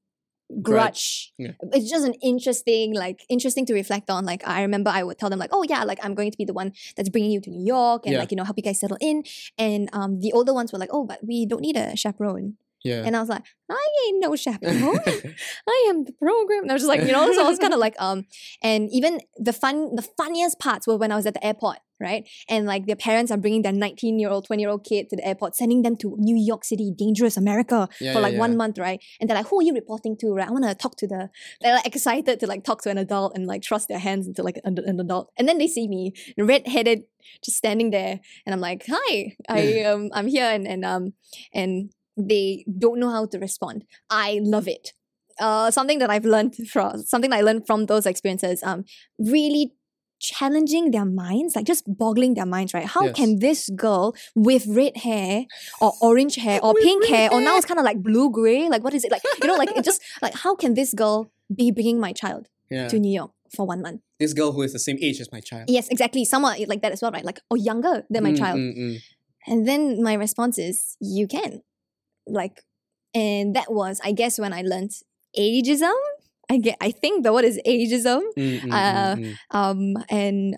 grudge. 0.62 1.32
Yeah. 1.38 1.52
It's 1.74 1.90
just 1.90 2.06
an 2.06 2.14
interesting, 2.22 2.94
like 2.94 3.24
interesting 3.30 3.66
to 3.68 3.74
reflect 3.74 4.10
on. 4.10 4.26
Like 4.26 4.46
I 4.48 4.62
remember 4.62 4.90
I 4.90 5.04
would 5.04 5.18
tell 5.18 5.30
them 5.30 5.40
like, 5.40 5.50
oh 5.54 5.64
yeah, 5.68 5.84
like 5.84 6.00
I'm 6.04 6.14
going 6.14 6.32
to 6.32 6.38
be 6.38 6.46
the 6.46 6.54
one 6.54 6.74
that's 6.96 7.10
bringing 7.10 7.32
you 7.32 7.42
to 7.42 7.50
New 7.50 7.66
York 7.66 8.06
and 8.06 8.14
Yeah. 8.14 8.20
like 8.20 8.32
you 8.32 8.38
know 8.38 8.44
help 8.44 8.58
you 8.58 8.64
guys 8.64 8.80
settle 8.80 8.98
in. 9.02 9.24
And 9.58 9.90
um, 9.94 10.20
the 10.20 10.34
older 10.34 10.54
ones 10.54 10.72
were 10.74 10.80
like, 10.80 10.90
oh, 10.92 11.06
but 11.06 11.20
we 11.26 11.46
don't 11.46 11.62
need 11.62 11.78
a 11.78 11.96
chaperone. 11.96 12.58
Yeah. 12.84 13.04
And 13.06 13.16
I 13.16 13.20
was 13.20 13.30
like, 13.30 13.44
I 13.70 13.88
ain't 14.08 14.22
no 14.22 14.36
chaperone. 14.36 15.00
I 15.68 15.86
am 15.90 16.06
the 16.06 16.14
program. 16.14 16.64
And 16.64 16.72
I 16.72 16.74
was 16.74 16.84
just 16.84 16.90
like, 16.90 17.02
you 17.02 17.12
know, 17.12 17.32
so 17.34 17.46
I 17.46 17.50
was 17.50 17.60
kind 17.60 17.74
of 17.74 17.80
like, 17.86 17.96
um, 18.00 18.26
and 18.62 18.90
even 18.92 19.20
the 19.38 19.54
fun, 19.54 19.96
the 19.96 20.02
funniest 20.02 20.60
parts 20.60 20.88
were 20.88 20.98
when 20.98 21.12
I 21.12 21.16
was 21.16 21.26
at 21.26 21.36
the 21.36 21.46
airport, 21.46 21.78
right? 22.00 22.28
And 22.50 22.66
like 22.66 22.88
their 22.88 22.96
parents 22.96 23.32
are 23.32 23.38
bringing 23.38 23.62
their 23.62 23.72
19 23.72 24.20
year 24.20 24.30
old, 24.30 24.46
20 24.46 24.62
year 24.62 24.70
old 24.70 24.84
kid 24.84 25.10
to 25.10 25.16
the 25.16 25.26
airport, 25.26 25.56
sending 25.56 25.84
them 25.84 25.96
to 25.98 26.16
New 26.18 26.36
York 26.36 26.66
City, 26.66 26.92
dangerous 26.96 27.38
America 27.38 27.88
Yeah, 28.00 28.14
for 28.14 28.20
yeah, 28.20 28.24
like 28.24 28.36
one 28.38 28.52
yeah. 28.52 28.58
month, 28.58 28.80
right? 28.80 29.02
And 29.20 29.30
they're 29.30 29.38
like, 29.38 29.48
who 29.48 29.60
are 29.60 29.64
you 29.64 29.74
reporting 29.74 30.18
to, 30.18 30.34
right? 30.34 30.48
I 30.48 30.52
want 30.52 30.66
to 30.66 30.74
talk 30.76 30.98
to 30.98 31.08
the, 31.08 31.30
they're 31.62 31.76
like 31.76 31.86
excited 31.86 32.40
to 32.40 32.48
like 32.48 32.64
talk 32.64 32.82
to 32.84 32.90
an 32.90 32.98
adult 32.98 33.36
and 33.36 33.46
like 33.46 33.62
trust 33.62 33.88
their 33.88 34.00
hands 34.00 34.28
into 34.28 34.42
like 34.42 34.60
an, 34.64 34.80
an 34.80 35.00
adult. 35.00 35.32
And 35.38 35.48
then 35.48 35.60
they 35.60 35.68
see 35.68 35.88
me, 35.88 36.14
red 36.38 36.68
headed, 36.68 37.04
just 37.46 37.58
standing 37.58 37.92
there. 37.92 38.20
And 38.46 38.54
I'm 38.54 38.60
like, 38.60 38.86
hi, 38.90 39.36
I, 39.48 39.84
um, 39.84 40.10
I'm 40.14 40.28
here. 40.28 40.50
And, 40.50 40.68
and, 40.68 40.84
um, 40.84 41.14
and 41.54 41.92
they 42.18 42.66
don't 42.78 43.00
know 43.00 43.10
how 43.10 43.26
to 43.28 43.40
respond. 43.40 43.86
I 44.10 44.40
love 44.44 44.68
it. 44.68 44.94
Uh, 45.40 45.72
something 45.72 46.00
that 46.00 46.10
I've 46.10 46.26
learned 46.26 46.56
from 46.70 47.02
something 47.04 47.30
that 47.32 47.38
I 47.38 47.42
learned 47.42 47.66
from 47.66 47.86
those 47.88 48.06
experiences. 48.06 48.62
Um, 48.64 48.84
really 49.18 49.74
challenging 50.20 50.92
their 50.92 51.06
minds, 51.06 51.56
like 51.56 51.66
just 51.66 51.84
boggling 51.88 52.36
their 52.36 52.46
minds. 52.46 52.74
Right? 52.74 52.86
How 52.86 53.06
Yes. 53.06 53.16
can 53.16 53.40
this 53.40 53.70
girl 53.76 54.14
with 54.36 54.68
red 54.68 54.98
hair 54.98 55.46
or 55.82 55.94
orange 56.02 56.36
hair 56.36 56.60
or 56.64 56.74
With 56.74 56.84
pink 56.84 57.04
red 57.04 57.10
hair 57.12 57.34
or 57.34 57.42
now 57.42 57.58
it's 57.58 57.66
kind 57.66 57.80
of 57.80 57.86
like 57.86 58.04
blue 58.04 58.30
gray? 58.30 58.70
Like 58.70 58.84
what 58.84 58.94
is 58.94 59.04
it? 59.04 59.12
Like 59.12 59.24
you 59.42 59.48
know, 59.48 59.56
like 59.56 59.72
it 59.76 59.84
just 59.84 60.02
like 60.22 60.36
how 60.36 60.56
can 60.56 60.76
this 60.76 60.94
girl 60.94 61.32
be 61.56 61.72
bringing 61.72 62.00
my 62.00 62.14
child 62.14 62.48
Yeah. 62.70 62.88
to 62.90 63.00
New 63.00 63.12
York 63.12 63.32
for 63.56 63.66
one 63.66 63.82
month? 63.82 64.02
This 64.20 64.34
girl 64.34 64.52
who 64.52 64.62
is 64.62 64.74
the 64.74 64.80
same 64.80 64.98
age 65.02 65.20
as 65.20 65.32
my 65.32 65.40
child. 65.40 65.66
Yes, 65.70 65.88
exactly. 65.90 66.24
Someone 66.26 66.56
like 66.68 66.82
that 66.84 66.92
as 66.92 67.02
well, 67.02 67.12
right? 67.12 67.26
Like 67.26 67.40
or 67.50 67.58
younger 67.58 68.06
than 68.12 68.24
my 68.24 68.32
Mm, 68.34 68.38
child. 68.38 68.60
mm, 68.60 68.78
mm. 68.78 69.02
And 69.48 69.68
then 69.68 70.04
my 70.04 70.14
response 70.14 70.60
is, 70.60 70.96
you 71.02 71.26
can. 71.28 71.64
Like, 72.32 72.64
and 73.14 73.56
that 73.56 73.72
was, 73.72 74.00
I 74.04 74.12
guess, 74.12 74.40
when 74.40 74.54
I 74.54 74.62
learned 74.62 74.92
ageism. 75.38 75.94
I 76.50 76.58
get, 76.58 76.78
I 76.82 76.92
think 76.92 77.24
the 77.24 77.32
word 77.32 77.46
is 77.46 77.60
ageism. 77.66 78.22
Mm, 78.38 78.60
mm, 78.60 78.62
mm, 78.62 78.72
Uh, 78.72 79.16
mm. 79.16 79.36
Um, 79.52 80.04
and 80.10 80.56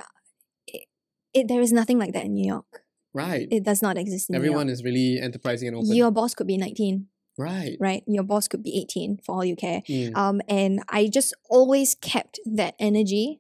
it, 0.68 0.88
it, 1.34 1.48
there 1.48 1.62
is 1.62 1.72
nothing 1.72 2.00
like 2.00 2.14
that 2.14 2.26
in 2.26 2.34
New 2.34 2.48
York. 2.48 2.82
Right. 3.14 3.48
It 3.52 3.64
does 3.64 3.82
not 3.82 3.98
exist 3.98 4.30
in 4.30 4.36
Everyone 4.36 4.70
is 4.70 4.84
really 4.84 5.20
enterprising 5.20 5.68
and 5.68 5.78
open. 5.78 5.94
Your 5.94 6.10
boss 6.10 6.34
could 6.34 6.48
be 6.48 6.58
19, 6.58 7.08
right. 7.38 7.78
right? 7.80 8.04
Your 8.08 8.24
boss 8.24 8.48
could 8.48 8.64
be 8.64 8.76
18 8.80 9.20
for 9.24 9.36
all 9.36 9.46
you 9.46 9.56
care. 9.56 9.82
Mm. 9.88 10.18
Um, 10.18 10.42
and 10.48 10.82
I 10.90 11.08
just 11.08 11.36
always 11.48 11.94
kept 11.96 12.40
that 12.46 12.74
energy, 12.80 13.40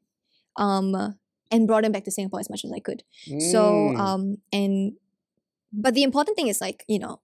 um, 0.55 1.15
and 1.49 1.67
brought 1.67 1.85
it 1.85 1.91
back 1.91 2.03
to 2.05 2.11
Singapore 2.11 2.39
as 2.39 2.49
much 2.49 2.65
as 2.65 2.71
I 2.71 2.79
could. 2.79 3.03
So 3.51 3.61
Mm. 3.93 3.99
um 3.99 4.37
and 4.51 4.93
but 5.71 5.93
the 5.93 6.03
important 6.03 6.35
thing 6.37 6.47
is 6.47 6.59
like, 6.61 6.83
you 6.87 6.99
know, 6.99 7.21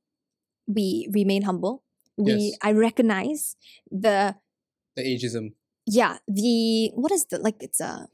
we 0.78 1.08
remain 1.20 1.42
humble. 1.50 1.76
We 2.18 2.34
Yes. 2.34 2.58
I 2.62 2.72
recognize 2.88 3.56
the 4.06 4.36
the 4.96 5.04
ageism. 5.12 5.46
yeah, 6.00 6.14
the 6.28 6.92
what 7.02 7.12
is 7.18 7.26
the 7.32 7.38
like 7.48 7.58
it's 7.68 7.82
a 7.82 8.08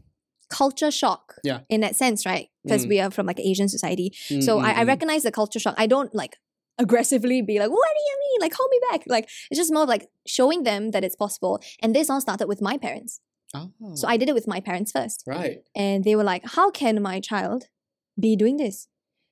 culture 0.49 0.91
shock. 1.01 1.23
Yeah. 1.43 1.59
In 1.69 1.81
that 1.81 1.95
sense, 2.03 2.19
right? 2.31 2.47
Because 2.63 2.85
Mm. 2.85 2.89
we 2.89 2.97
are 3.03 3.11
from 3.11 3.25
like 3.25 3.39
an 3.43 3.47
Asian 3.51 3.67
society. 3.75 4.07
Mm, 4.29 4.43
So 4.47 4.51
mm, 4.57 4.63
I, 4.67 4.71
I 4.81 4.83
mm. 4.83 4.87
recognize 4.93 5.23
the 5.23 5.31
culture 5.31 5.59
shock. 5.63 5.75
I 5.77 5.87
don't 5.87 6.13
like 6.21 6.33
aggressively 6.77 7.41
be 7.41 7.55
like, 7.59 7.71
what 7.77 7.89
do 7.97 8.01
you 8.09 8.17
mean? 8.25 8.39
Like 8.45 8.53
hold 8.59 8.69
me 8.75 8.79
back. 8.91 9.01
Like 9.15 9.25
it's 9.49 9.57
just 9.63 9.73
more 9.73 9.87
like 9.93 10.03
showing 10.37 10.63
them 10.63 10.91
that 10.91 11.03
it's 11.03 11.15
possible. 11.25 11.61
And 11.81 11.95
this 11.95 12.09
all 12.09 12.21
started 12.21 12.47
with 12.47 12.61
my 12.61 12.77
parents. 12.77 13.21
Ah, 13.55 13.67
So 13.99 14.07
I 14.07 14.17
did 14.17 14.29
it 14.29 14.35
with 14.35 14.47
my 14.47 14.59
parents 14.69 14.91
first. 14.91 15.23
right. 15.25 15.57
and 15.75 16.03
they 16.03 16.15
were 16.15 16.27
like, 16.33 16.43
"How 16.57 16.67
can 16.81 17.01
my 17.01 17.17
child 17.29 17.59
be 18.25 18.35
doing 18.35 18.57
this?" 18.63 18.87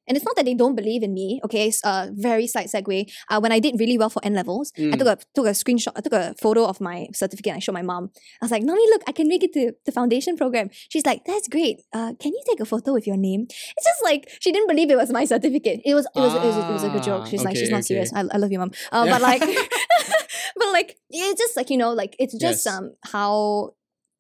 And 0.08 0.18
it's 0.18 0.26
not 0.26 0.36
that 0.36 0.46
they 0.46 0.54
don't 0.54 0.76
believe 0.76 1.02
in 1.04 1.14
me. 1.14 1.40
Okay, 1.46 1.68
It's 1.70 1.82
a 1.86 2.12
very 2.14 2.46
slight 2.48 2.68
segue. 2.68 3.10
Uh, 3.30 3.40
when 3.40 3.52
I 3.52 3.60
did 3.60 3.80
really 3.80 3.98
well 3.98 4.10
for 4.10 4.22
N 4.26 4.34
levels, 4.34 4.72
I 4.78 4.82
Mm. 4.82 5.00
took 5.00 5.08
a 5.08 5.18
took 5.36 5.46
a 5.48 5.56
screenshot. 5.62 5.94
I 5.96 6.02
took 6.02 6.14
a 6.14 6.36
photo 6.42 6.66
of 6.66 6.82
my 6.82 7.08
certificate. 7.14 7.52
and 7.54 7.58
I 7.58 7.60
showed 7.60 7.74
my 7.82 7.82
mom. 7.94 8.04
I 8.42 8.46
was 8.46 8.52
like, 8.52 8.64
"Mommy, 8.64 8.86
look, 8.94 9.04
I 9.08 9.14
can 9.14 9.28
make 9.28 9.44
it 9.44 9.54
to 9.54 9.64
the 9.86 9.92
foundation 9.92 10.36
program." 10.36 10.70
She's 10.90 11.06
like, 11.06 11.24
"That's 11.26 11.48
great. 11.48 11.82
Uh, 11.94 12.12
can 12.20 12.32
you 12.38 12.42
take 12.50 12.60
a 12.60 12.66
photo 12.66 12.92
with 12.94 13.06
your 13.08 13.18
name?" 13.18 13.42
It's 13.78 13.86
just 13.92 14.02
like 14.04 14.22
she 14.42 14.52
didn't 14.52 14.68
believe 14.68 14.90
it 14.92 14.98
was 14.98 15.12
my 15.12 15.26
certificate. 15.26 15.80
It 15.86 15.94
was 15.96 16.06
it 16.16 16.20
was 16.20 16.34
it 16.36 16.42
was, 16.50 16.58
it 16.58 16.74
was 16.78 16.84
a 16.84 16.90
good 16.90 17.04
joke. 17.04 17.22
Ah, 17.24 17.30
She's 17.32 17.44
like, 17.44 17.56
"She's 17.56 17.70
okay, 17.70 17.76
not 17.78 17.86
serious. 17.86 18.12
I, 18.14 18.22
I 18.36 18.38
love 18.38 18.52
you, 18.52 18.60
mom." 18.60 18.72
Uh, 18.92 19.06
but 19.08 19.22
like, 19.22 19.42
but 20.60 20.68
like, 20.72 20.98
it's 21.10 21.40
just 21.40 21.56
like 21.56 21.70
you 21.70 21.78
know, 21.78 21.94
like 21.94 22.16
it's 22.20 22.34
just 22.38 22.66
Yes. 22.66 22.74
um 22.76 22.94
how 23.14 23.74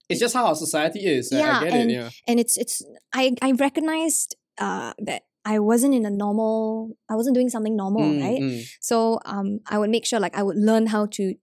It's 0.10 0.19
just 0.19 0.34
how 0.34 0.46
our 0.46 0.56
society 0.56 1.00
is. 1.06 1.32
I- 1.32 1.38
I 1.38 1.39
Yeah, 1.39 1.63
get 1.63 1.74
and- 1.74 1.91
it. 1.91 1.93
Yeah. 1.93 2.10
and 2.28 2.39
it's 2.39 2.58
it's 2.58 2.82
I 3.13 3.34
I 3.41 3.52
recognized 3.54 4.36
uh 4.58 4.93
that 5.08 5.24
I 5.46 5.60
wasn't 5.60 5.94
in 5.94 6.06
a 6.06 6.10
normal 6.10 6.96
I 7.10 7.16
wasn't 7.16 7.36
doing 7.36 7.50
something 7.50 7.76
normal, 7.76 8.04
Mm, 8.04 8.22
right? 8.22 8.42
mm. 8.42 8.64
So 8.82 9.20
um 9.26 9.60
I 9.68 9.78
would 9.78 9.90
make 9.90 10.06
sure 10.06 10.20
like 10.20 10.36
I 10.38 10.44
would 10.44 10.58
learn 10.58 10.88
how 10.88 11.06
to 11.18 11.34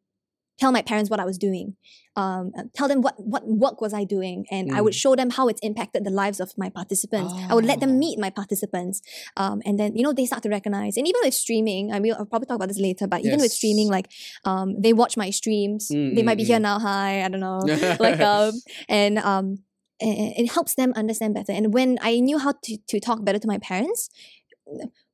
tell 0.59 0.73
my 0.73 0.83
parents 0.83 1.09
what 1.11 1.21
I 1.21 1.25
was 1.25 1.39
doing. 1.39 1.77
Um 2.17 2.53
tell 2.75 2.89
them 2.89 3.01
what 3.03 3.15
what 3.19 3.47
work 3.47 3.81
was 3.81 3.93
I 3.95 4.05
doing 4.05 4.45
and 4.51 4.65
I 4.75 4.81
would 4.81 4.93
Mm. 4.95 5.03
show 5.05 5.15
them 5.17 5.31
how 5.31 5.49
it's 5.49 5.61
impacted 5.63 6.05
the 6.05 6.11
lives 6.23 6.41
of 6.41 6.53
my 6.63 6.69
participants. 6.69 7.33
I 7.51 7.55
would 7.55 7.65
let 7.65 7.81
them 7.81 7.93
Ah. 7.97 8.03
meet 8.05 8.19
my 8.19 8.31
participants. 8.31 9.01
Um 9.37 9.63
and 9.65 9.79
then 9.81 9.97
you 9.97 10.03
know 10.03 10.13
they 10.13 10.27
start 10.27 10.43
to 10.43 10.51
recognize 10.51 10.97
and 10.99 11.07
even 11.07 11.21
with 11.25 11.35
streaming, 11.35 11.93
I 11.93 11.99
mean 12.01 12.13
I'll 12.15 12.27
probably 12.27 12.47
talk 12.47 12.57
about 12.57 12.69
this 12.69 12.81
later, 12.89 13.07
but 13.07 13.21
even 13.25 13.41
with 13.41 13.53
streaming 13.53 13.89
like 13.97 14.09
um 14.45 14.69
they 14.85 14.93
watch 14.93 15.17
my 15.17 15.31
streams. 15.31 15.89
Mm, 15.91 16.15
they 16.15 16.23
mm, 16.23 16.25
might 16.29 16.37
be 16.43 16.45
here 16.45 16.59
mm. 16.59 16.63
now, 16.69 16.79
hi, 16.79 17.25
I 17.25 17.29
don't 17.29 17.41
know. 17.49 17.61
like 18.07 18.21
um 18.21 18.53
and 18.89 19.19
um 19.19 19.47
and 19.57 19.59
it 20.01 20.51
helps 20.53 20.75
them 20.75 20.93
understand 20.97 21.35
better. 21.35 21.53
And 21.53 21.73
when 21.75 21.99
I 22.01 22.21
knew 22.21 22.39
how 22.39 22.53
to, 22.65 22.77
to 22.89 23.01
talk 23.01 23.25
better 23.25 23.39
to 23.39 23.47
my 23.47 23.59
parents, 23.59 24.09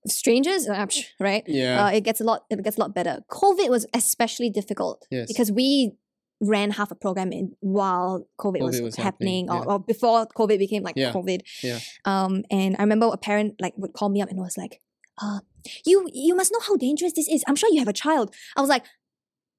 strangers, 0.06 0.68
uh, 0.68 0.86
right? 1.20 1.42
yeah. 1.46 1.86
Uh, 1.86 1.90
it 1.90 2.02
gets 2.04 2.20
a 2.20 2.24
lot. 2.24 2.44
It 2.50 2.62
gets 2.62 2.76
a 2.76 2.80
lot 2.80 2.94
better. 2.94 3.22
COVID 3.30 3.68
was 3.70 3.86
especially 3.94 4.50
difficult 4.50 5.06
Yes. 5.10 5.26
because 5.28 5.50
we 5.50 5.92
ran 6.40 6.70
half 6.70 6.90
a 6.90 6.94
program 6.94 7.32
in 7.32 7.52
while 7.60 8.26
COVID, 8.38 8.60
was, 8.60 8.78
COVID 8.80 8.84
was 8.84 8.96
happening, 8.96 9.48
happening, 9.48 9.66
or, 9.68 9.72
or 9.72 9.78
before 9.80 10.26
COVID 10.26 10.58
became 10.58 10.82
like 10.82 10.96
Yeah. 10.96 11.12
COVID. 11.12 11.40
Yeah. 11.62 11.78
Um, 12.04 12.44
and 12.50 12.76
I 12.78 12.82
remember 12.82 13.06
a 13.12 13.16
parent 13.16 13.54
like 13.60 13.74
would 13.76 13.94
call 13.94 14.08
me 14.10 14.20
up 14.20 14.28
and 14.28 14.38
was 14.38 14.56
like, 14.58 14.80
"Uh, 15.20 15.40
you 15.84 16.08
you 16.12 16.34
must 16.36 16.52
know 16.52 16.60
how 16.60 16.76
dangerous 16.76 17.14
this 17.14 17.28
is. 17.28 17.42
I'm 17.46 17.56
sure 17.56 17.70
you 17.72 17.78
have 17.78 17.88
a 17.88 17.92
child." 17.94 18.34
I 18.56 18.60
was 18.60 18.68
like, 18.70 18.84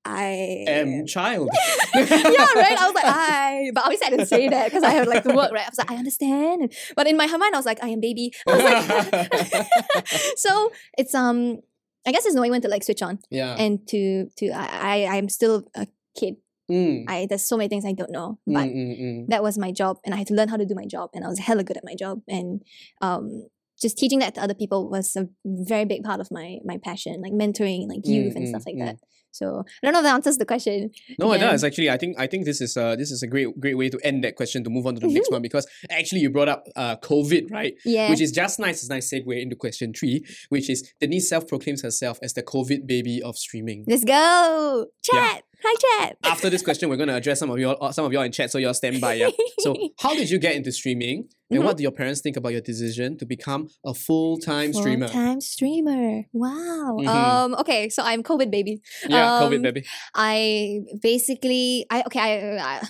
"I 0.08 0.66
am 0.68 1.06
child. 1.06 1.50
yeah, 1.96 2.02
right. 2.02 2.78
I 2.80 2.86
was 2.86 2.96
like, 2.96 3.06
I, 3.06 3.72
but 3.74 3.84
obviously 3.84 4.08
I 4.08 4.10
didn't 4.12 4.26
say 4.28 4.50
that 4.50 4.66
because 4.66 4.84
I 4.84 4.92
had 4.92 5.08
like 5.08 5.24
to 5.24 5.34
work, 5.34 5.52
right? 5.52 5.66
I 5.66 5.70
was 5.70 5.78
like, 5.78 5.92
I 5.92 5.96
understand, 5.96 6.74
but 6.96 7.08
in 7.08 7.18
my 7.18 7.28
mind, 7.28 7.54
I 7.54 7.58
was 7.58 7.66
like, 7.66 7.84
I 7.84 7.90
am 7.90 8.00
baby. 8.00 8.34
I 8.48 8.52
was 8.54 9.12
like, 9.12 10.08
so 10.38 10.72
it's 10.98 11.14
um, 11.14 11.60
I 12.06 12.12
guess 12.12 12.26
it's 12.26 12.36
knowing 12.36 12.52
when 12.52 12.62
to 12.62 12.68
like 12.68 12.84
switch 12.84 13.02
on 13.02 13.20
yeah. 13.30 13.56
and 13.58 13.86
to 13.90 14.30
to 14.38 14.50
I 14.50 15.06
I 15.06 15.18
I'm 15.18 15.30
still 15.30 15.68
a 15.76 15.88
kid. 16.18 16.38
Mm, 16.70 17.06
I 17.08 17.28
there's 17.30 17.48
so 17.48 17.56
many 17.56 17.70
things 17.70 17.86
I 17.86 17.94
don't 17.94 18.12
know, 18.12 18.40
mm, 18.48 18.54
but 18.54 18.68
mm, 18.68 19.00
mm. 19.00 19.28
that 19.30 19.42
was 19.42 19.58
my 19.58 19.72
job, 19.72 20.00
and 20.04 20.14
I 20.14 20.18
had 20.18 20.28
to 20.28 20.34
learn 20.34 20.50
how 20.50 20.58
to 20.58 20.66
do 20.66 20.76
my 20.76 20.86
job, 20.86 21.12
and 21.14 21.24
I 21.24 21.30
was 21.30 21.40
hella 21.40 21.64
good 21.64 21.78
at 21.78 21.86
my 21.86 21.96
job, 21.96 22.22
and 22.28 22.62
um. 23.02 23.48
Just 23.80 23.98
teaching 23.98 24.20
that 24.20 24.36
to 24.36 24.42
other 24.42 24.54
people 24.54 24.90
was 24.90 25.16
a 25.16 25.28
very 25.46 25.86
big 25.86 26.04
part 26.04 26.20
of 26.20 26.30
my 26.32 26.58
my 26.66 26.78
passion, 26.84 27.22
like 27.22 27.34
mentoring, 27.34 27.88
like 27.88 28.06
youth 28.06 28.36
and 28.36 28.46
mm, 28.46 28.50
stuff 28.50 28.64
like 28.66 28.76
mm. 28.76 28.86
that. 28.86 28.98
So 29.32 29.64
I 29.84 29.86
don't 29.86 29.94
know 29.94 30.00
if 30.00 30.04
that 30.04 30.16
answers 30.16 30.38
the 30.38 30.46
question. 30.46 30.90
No, 31.20 31.32
it 31.34 31.40
does 31.40 31.64
actually. 31.64 31.90
I 31.90 31.98
think 31.98 32.20
I 32.20 32.28
think 32.28 32.46
this 32.46 32.60
is 32.60 32.76
uh 32.76 32.96
this 32.96 33.12
is 33.12 33.22
a 33.22 33.28
great 33.28 33.60
great 33.60 33.78
way 33.78 33.90
to 33.90 34.00
end 34.04 34.24
that 34.24 34.36
question 34.36 34.64
to 34.64 34.70
move 34.70 34.88
on 34.88 34.96
to 34.96 35.00
the 35.00 35.08
next 35.08 35.32
one 35.36 35.42
because 35.42 35.68
actually 35.92 36.22
you 36.22 36.30
brought 36.30 36.50
up 36.50 36.66
uh 36.76 36.96
COVID 36.98 37.52
right, 37.52 37.76
Yeah. 37.86 38.10
which 38.10 38.22
is 38.22 38.32
just 38.32 38.60
nice. 38.60 38.82
It's 38.82 38.90
a 38.90 38.94
nice 38.94 39.12
segue 39.12 39.42
into 39.42 39.56
question 39.56 39.94
three, 39.94 40.26
which 40.50 40.70
is 40.70 40.92
Denise 41.00 41.30
self 41.30 41.48
proclaims 41.48 41.84
herself 41.84 42.18
as 42.22 42.34
the 42.34 42.44
COVID 42.44 42.88
baby 42.88 43.22
of 43.22 43.38
streaming. 43.38 43.86
Let's 43.88 44.04
go. 44.04 44.88
Yeah. 45.14 45.40
Hi, 45.64 45.76
chat. 46.06 46.18
After 46.24 46.50
this 46.50 46.62
question, 46.62 46.88
we're 46.90 46.98
going 46.98 47.10
to 47.10 47.16
address 47.16 47.40
some 47.40 47.50
of 47.50 47.58
your 47.58 47.76
some 47.92 48.06
of 48.06 48.14
y'all 48.14 48.22
in 48.22 48.32
chat, 48.32 48.52
so 48.52 48.58
y'all 48.60 48.74
stand 48.76 49.02
by. 49.02 49.14
Yeah. 49.16 49.30
So, 49.60 49.76
how 50.00 50.14
did 50.14 50.30
you 50.30 50.38
get 50.38 50.56
into 50.56 50.72
streaming, 50.72 51.28
and 51.50 51.60
Mhm. 51.60 51.66
what 51.66 51.78
do 51.78 51.84
your 51.84 51.92
parents 51.92 52.22
think 52.22 52.38
about 52.38 52.52
your 52.52 52.62
decision 52.62 53.18
to 53.18 53.26
become 53.26 53.70
a 53.86 53.94
full 53.94 54.38
time 54.38 54.72
streamer? 54.72 55.08
Full-time 55.08 55.42
streamer. 55.42 56.26
Wow. 56.32 56.98
Mhm. 57.02 57.08
Um. 57.08 57.56
Okay. 57.56 57.90
So 57.90 58.04
I'm 58.04 58.22
COVID 58.22 58.52
baby. 58.52 58.82
Yeah, 59.10 59.40
COVID 59.42 59.56
Um, 59.58 59.62
baby. 59.64 59.84
I 60.14 60.82
basically 61.02 61.86
I 61.90 62.04
okay 62.06 62.20
I, 62.20 62.58
I 62.76 62.88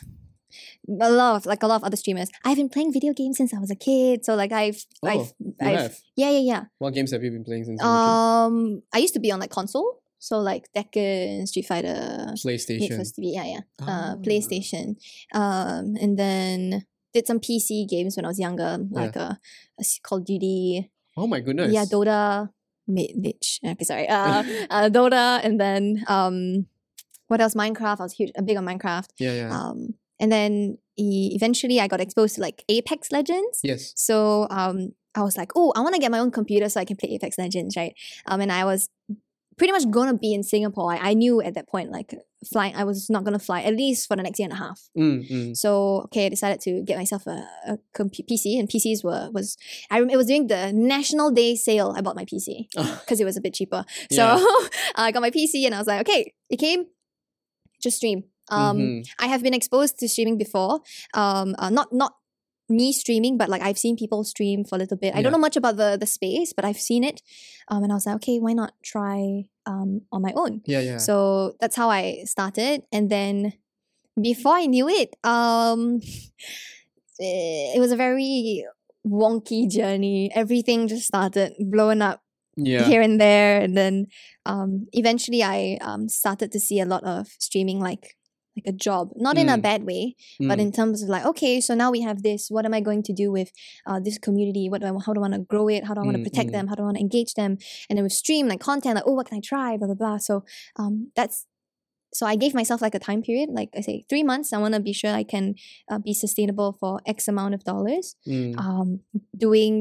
a 0.90 1.12
lot 1.12 1.36
of 1.38 1.46
like 1.46 1.64
a 1.64 1.68
lot 1.68 1.78
of 1.78 1.84
other 1.84 1.98
streamers. 1.98 2.30
I've 2.44 2.58
been 2.58 2.70
playing 2.70 2.92
video 2.92 3.14
games 3.14 3.38
since 3.38 3.54
I 3.54 3.60
was 3.60 3.72
a 3.72 3.76
kid. 3.76 4.26
So 4.26 4.36
like 4.36 4.52
I've 4.52 4.84
Oh, 5.04 5.08
I've, 5.08 5.34
I've 5.62 5.80
have. 5.80 5.98
yeah 6.18 6.32
yeah 6.32 6.40
yeah. 6.52 6.64
What 6.80 6.94
games 6.94 7.12
have 7.12 7.24
you 7.24 7.32
been 7.32 7.44
playing 7.46 7.64
since? 7.66 7.82
you 7.82 7.88
were 7.88 7.94
a 7.94 7.98
Um, 7.98 8.82
I 8.94 8.98
used 9.00 9.14
to 9.14 9.20
be 9.22 9.32
on 9.32 9.40
like 9.40 9.52
console. 9.52 10.00
So 10.20 10.40
like 10.40 10.66
Tekken, 10.76 11.48
Street 11.48 11.66
Fighter, 11.66 12.34
PlayStation. 12.44 12.98
for 12.98 13.22
yeah 13.22 13.46
yeah. 13.46 13.60
Ah. 13.82 13.86
Uh, 13.86 14.16
PlayStation. 14.18 14.96
Um, 15.34 15.96
and 16.02 16.18
then 16.18 16.86
did 17.14 17.28
some 17.28 17.40
PC 17.40 17.88
games 17.88 18.16
when 18.16 18.26
I 18.26 18.28
was 18.30 18.40
younger, 18.40 18.78
Yeah. 18.92 19.00
like 19.02 19.16
uh, 19.18 19.34
a 19.80 19.82
s- 19.82 20.00
Call 20.04 20.20
of 20.20 20.26
Duty, 20.26 20.90
Oh 21.16 21.28
my 21.28 21.40
goodness. 21.40 21.72
yeah, 21.72 21.86
Dota, 21.86 22.50
bitch. 22.90 23.60
Okay, 23.64 23.84
sorry. 23.84 24.08
Uh, 24.10 24.44
uh, 24.70 24.90
Dota, 24.90 25.40
and 25.44 25.60
then 25.60 26.04
um, 26.08 26.68
what 27.28 27.42
else? 27.42 27.56
Minecraft. 27.56 28.00
I 28.00 28.04
was 28.04 28.14
huge, 28.14 28.32
big 28.46 28.58
on 28.58 28.66
Minecraft. 28.66 29.10
Yeah, 29.20 29.34
yeah. 29.34 29.50
Um, 29.58 29.96
and 30.20 30.32
then 30.32 30.78
e- 30.98 31.32
eventually 31.36 31.80
I 31.80 31.88
got 31.88 32.02
exposed 32.02 32.36
to 32.36 32.42
like 32.42 32.64
Apex 32.70 33.12
Legends. 33.12 33.60
yes. 33.64 33.94
So 33.96 34.48
um, 34.50 34.94
I 35.16 35.22
was 35.24 35.38
like, 35.38 35.52
oh, 35.56 35.74
I 35.76 35.82
want 35.82 35.96
to 35.96 36.02
get 36.02 36.12
my 36.12 36.20
own 36.20 36.32
computer 36.32 36.70
so 36.70 36.80
I 36.82 36.86
can 36.86 36.98
play 36.98 37.10
Apex 37.12 37.38
Legends, 37.38 37.76
right? 37.78 37.94
Um, 38.28 38.42
and 38.42 38.52
I 38.52 38.66
was 38.66 38.90
pretty 39.58 39.72
much 39.74 39.90
gonna 39.90 40.14
be 40.14 40.34
in 40.34 40.44
Singapore. 40.44 40.92
I, 40.94 41.12
I 41.12 41.14
knew 41.14 41.42
at 41.42 41.54
that 41.56 41.68
point, 41.68 41.92
like 41.92 42.14
flying, 42.52 42.76
I 42.76 42.84
was 42.84 43.10
not 43.10 43.24
gonna 43.24 43.40
fly 43.40 43.62
at 43.64 43.74
least 43.76 44.08
for 44.08 44.16
the 44.16 44.24
next 44.24 44.40
year 44.40 44.48
and 44.50 44.54
a 44.54 44.62
half. 44.64 44.80
Mm, 44.98 45.30
mm. 45.30 45.58
So 45.58 46.02
okay, 46.06 46.28
I 46.28 46.30
decided 46.30 46.62
to 46.62 46.84
get 46.84 46.98
myself 46.98 47.26
a, 47.28 47.48
a 47.68 47.78
PC, 47.98 48.60
and 48.60 48.70
PCs 48.70 49.04
were 49.04 49.30
was 49.32 49.58
I 49.90 50.00
rem- 50.00 50.10
it 50.10 50.18
was 50.18 50.28
during 50.28 50.48
the 50.48 50.72
National 50.74 51.32
Day 51.32 51.56
sale. 51.56 51.94
I 51.98 52.02
bought 52.02 52.16
my 52.16 52.26
PC 52.26 52.68
because 52.74 53.20
it 53.22 53.26
was 53.26 53.38
a 53.38 53.42
bit 53.42 53.54
cheaper. 53.54 53.84
So 54.12 54.24
I 54.96 55.12
got 55.12 55.22
my 55.22 55.32
PC, 55.32 55.66
and 55.66 55.74
I 55.76 55.80
was 55.80 55.88
like, 55.88 56.02
okay, 56.02 56.34
it 56.50 56.58
came, 56.58 56.86
just 57.82 57.98
stream. 57.98 58.24
Um, 58.50 58.78
Mhm. 58.78 59.08
I 59.20 59.28
have 59.28 59.44
been 59.44 59.54
exposed 59.54 59.98
to 60.00 60.08
streaming 60.08 60.38
before. 60.38 60.80
Um, 61.14 61.56
uh, 61.60 61.70
not 61.70 61.92
not 61.92 62.14
me 62.70 62.92
streaming, 62.92 63.38
but 63.38 63.50
like 63.50 63.62
I've 63.62 63.78
seen 63.78 63.96
people 63.96 64.24
stream 64.24 64.64
for 64.64 64.76
a 64.76 64.80
little 64.80 64.98
bit. 64.98 65.16
I 65.16 65.22
don't 65.22 65.32
know 65.32 65.38
much 65.38 65.56
about 65.56 65.78
the 65.78 65.98
the 66.00 66.06
space, 66.06 66.54
but 66.54 66.66
I've 66.66 66.80
seen 66.80 67.04
it. 67.04 67.22
Um, 67.70 67.84
and 67.84 67.92
I 67.92 67.96
was 67.96 68.06
like, 68.06 68.16
okay, 68.16 68.40
why 68.40 68.54
not 68.54 68.74
try 68.84 69.46
um 69.66 70.02
on 70.12 70.22
my 70.22 70.34
own? 70.36 70.62
Yeah, 70.66 70.82
yeah. 70.82 70.98
So 70.98 71.56
that's 71.60 71.76
how 71.76 71.90
I 71.90 72.24
started, 72.26 72.84
and 72.92 73.10
then 73.10 73.54
before 74.20 74.56
I 74.56 74.66
knew 74.66 74.90
it, 74.90 75.16
um, 75.24 76.02
eh, 77.22 77.76
it 77.76 77.80
was 77.80 77.92
a 77.92 77.98
very 77.98 78.66
wonky 79.06 79.70
journey. 79.70 80.32
Everything 80.34 80.88
just 80.88 81.08
started 81.08 81.54
blowing 81.60 82.02
up 82.02 82.22
yeah. 82.58 82.84
here 82.84 83.02
and 83.02 83.22
there 83.22 83.62
and 83.62 83.78
then 83.78 84.08
um 84.46 84.88
eventually 84.94 85.44
i 85.44 85.78
um 85.82 86.10
started 86.10 86.52
to 86.52 86.60
see 86.60 86.80
a 86.80 86.86
lot 86.86 87.04
of 87.04 87.28
streaming 87.38 87.80
like 87.80 88.18
like 88.58 88.68
a 88.74 88.76
job 88.88 89.10
not 89.28 89.38
in 89.38 89.50
a 89.50 89.58
Mm. 89.58 89.62
bad 89.70 89.82
way 89.92 90.04
but 90.50 90.58
Mm. 90.60 90.66
in 90.66 90.72
terms 90.80 91.04
of 91.04 91.10
like 91.16 91.26
okay 91.32 91.54
so 91.68 91.72
now 91.82 91.90
we 91.96 92.02
have 92.10 92.20
this 92.30 92.42
what 92.56 92.66
am 92.70 92.74
i 92.80 92.82
going 92.90 93.04
to 93.10 93.14
do 93.24 93.28
with 93.38 93.50
uh, 93.90 94.00
this 94.08 94.18
community? 94.26 94.64
What 94.70 94.82
do 94.82 94.88
i 94.88 94.94
how 95.06 95.14
do 95.14 95.20
i 95.22 95.26
want 95.28 95.36
to 95.40 95.44
grow 95.54 95.66
it? 95.76 95.82
How 95.88 95.94
do 95.96 96.02
i 96.02 96.06
want 96.10 96.18
to 96.18 96.24
Mm, 96.24 96.30
protect 96.30 96.50
mm. 96.50 96.56
them? 96.56 96.66
How 96.70 96.76
do 96.76 96.82
i 96.84 96.88
want 96.90 96.98
to 97.00 97.06
engage 97.08 97.34
them? 97.42 97.52
And 97.88 97.94
then 97.98 98.04
with 98.08 98.14
stream 98.24 98.48
like 98.52 98.62
content 98.72 98.96
like 98.98 99.08
oh 99.10 99.14
what 99.18 99.28
can 99.30 99.38
i 99.42 99.44
try? 99.54 99.70
Blah 99.78 99.88
blah 99.92 100.00
blah. 100.02 100.18
So 100.28 100.34
um 100.82 100.94
that's 101.18 101.38
so 102.20 102.24
i 102.26 102.36
gave 102.44 102.54
myself 102.60 102.80
like 102.86 102.96
a 102.96 103.04
time 103.10 103.22
period. 103.28 103.50
Like 103.60 103.70
i 103.80 103.82
say 103.88 103.96
three 104.10 104.24
months 104.32 104.54
i 104.54 104.58
want 104.64 104.74
to 104.78 104.80
be 104.90 104.94
sure 105.02 105.14
i 105.24 105.24
can 105.34 105.46
uh, 105.92 106.00
be 106.08 106.14
sustainable 106.24 106.72
for 106.82 106.92
x 107.16 107.28
amount 107.34 107.54
of 107.58 107.62
dollars 107.72 108.16
Mm, 108.28 108.52
um 108.66 108.90
doing 109.46 109.74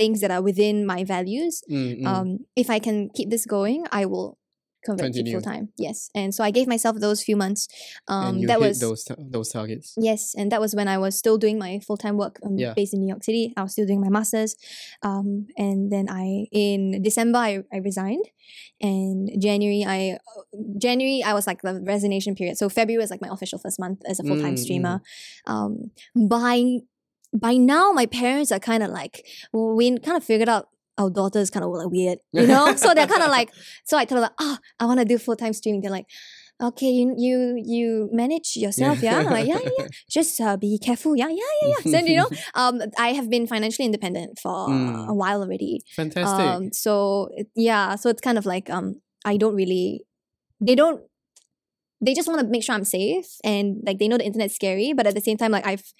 things 0.00 0.20
that 0.22 0.30
are 0.36 0.42
within 0.50 0.76
my 0.92 1.00
values. 1.04 1.54
Mm, 1.70 2.00
mm. 2.00 2.06
um, 2.10 2.28
if 2.62 2.68
I 2.76 2.78
can 2.86 2.96
keep 3.16 3.28
this 3.30 3.44
going, 3.46 3.80
I 4.00 4.06
will 4.06 4.28
convert 4.84 5.12
to 5.14 5.30
full 5.32 5.40
time. 5.40 5.68
Yes, 5.76 6.10
and 6.14 6.34
so 6.34 6.44
I 6.44 6.50
gave 6.50 6.66
myself 6.68 6.96
those 7.00 7.22
few 7.22 7.36
months. 7.36 7.68
Um, 8.08 8.42
that 8.42 8.60
hit 8.60 8.68
was 8.68 8.80
those 8.80 9.06
those 9.18 9.48
targets. 9.50 9.94
yes, 9.98 10.34
and 10.36 10.52
that 10.52 10.60
was 10.60 10.74
when 10.74 10.88
I 10.88 10.98
was 10.98 11.16
still 11.18 11.38
doing 11.38 11.58
my 11.58 11.80
full 11.86 11.96
time 11.96 12.16
work 12.16 12.38
um, 12.44 12.58
Yeah. 12.58 12.74
based 12.74 12.94
in 12.94 13.00
New 13.00 13.08
York 13.08 13.24
City. 13.24 13.52
I 13.56 13.62
was 13.62 13.72
still 13.72 13.86
doing 13.86 14.00
my 14.00 14.08
masters, 14.10 14.56
um, 15.02 15.46
and 15.56 15.90
then 15.90 16.06
I 16.10 16.46
in 16.52 17.02
December 17.02 17.38
I, 17.38 17.62
I 17.72 17.78
resigned, 17.78 18.26
and 18.80 19.30
January 19.40 19.84
I 19.86 20.18
January 20.78 21.22
I 21.24 21.34
was 21.34 21.46
like 21.46 21.62
the 21.62 21.80
resignation 21.82 22.34
period. 22.34 22.58
So 22.58 22.68
February 22.68 23.00
was 23.00 23.10
like 23.10 23.20
my 23.20 23.28
official 23.30 23.58
first 23.58 23.78
month 23.80 24.02
as 24.06 24.20
a 24.20 24.22
full 24.22 24.36
time 24.40 24.54
Mm, 24.54 24.58
mm. 24.58 24.64
streamer. 24.64 25.02
Um, 25.46 25.90
by 26.14 26.78
by 27.32 27.54
now 27.56 27.90
my 27.92 28.06
parents 28.06 28.52
are 28.52 28.60
kind 28.60 28.82
of 28.82 28.90
like 28.90 29.26
we 29.52 29.98
kind 29.98 30.16
of 30.16 30.22
figured 30.24 30.48
out 30.48 30.68
our 30.98 31.10
daughters 31.10 31.50
kind 31.50 31.64
of 31.64 31.70
like 31.72 31.90
weird, 31.90 32.18
you 32.32 32.46
know. 32.46 32.74
so 32.76 32.94
they're 32.94 33.06
kind 33.06 33.22
of 33.22 33.30
like 33.30 33.50
so 33.84 33.96
I 33.98 34.04
told 34.04 34.22
them 34.22 34.30
oh, 34.40 34.58
I 34.80 34.84
want 34.86 35.00
to 35.00 35.04
do 35.04 35.18
full 35.18 35.36
time 35.36 35.52
streaming. 35.52 35.80
They're 35.82 35.90
like. 35.90 36.06
Okay, 36.62 36.86
you 36.86 37.12
you 37.18 37.60
you 37.66 38.08
manage 38.12 38.54
yourself, 38.54 39.02
yeah? 39.02 39.18
I'm 39.18 39.26
like, 39.26 39.48
yeah, 39.48 39.58
yeah, 39.60 39.70
yeah. 39.76 39.86
Just 40.08 40.40
uh, 40.40 40.56
be 40.56 40.78
careful, 40.78 41.16
yeah, 41.16 41.26
yeah, 41.26 41.34
yeah, 41.62 41.68
yeah. 41.84 41.98
So 42.00 42.06
you 42.06 42.16
know, 42.16 42.28
um, 42.54 42.80
I 42.96 43.08
have 43.08 43.28
been 43.28 43.48
financially 43.48 43.86
independent 43.86 44.38
for 44.38 44.68
Mm. 44.68 45.08
a 45.08 45.12
while 45.14 45.42
already. 45.42 45.80
Fantastic. 45.96 46.46
Um, 46.46 46.72
so 46.72 47.28
yeah, 47.56 47.96
so 47.96 48.08
it's 48.08 48.20
kind 48.20 48.38
of 48.38 48.46
like 48.46 48.70
um, 48.70 49.00
I 49.24 49.36
don't 49.36 49.56
really, 49.56 50.04
they 50.60 50.76
don't, 50.76 51.02
they 52.00 52.14
just 52.14 52.28
want 52.28 52.40
to 52.40 52.46
make 52.46 52.62
sure 52.62 52.76
I'm 52.76 52.84
safe 52.84 53.26
and 53.42 53.82
like 53.84 53.98
they 53.98 54.06
know 54.06 54.16
the 54.18 54.24
internet's 54.24 54.54
scary, 54.54 54.92
but 54.92 55.08
at 55.08 55.16
the 55.16 55.20
same 55.20 55.36
time, 55.36 55.50
like 55.50 55.66
I've 55.66 55.92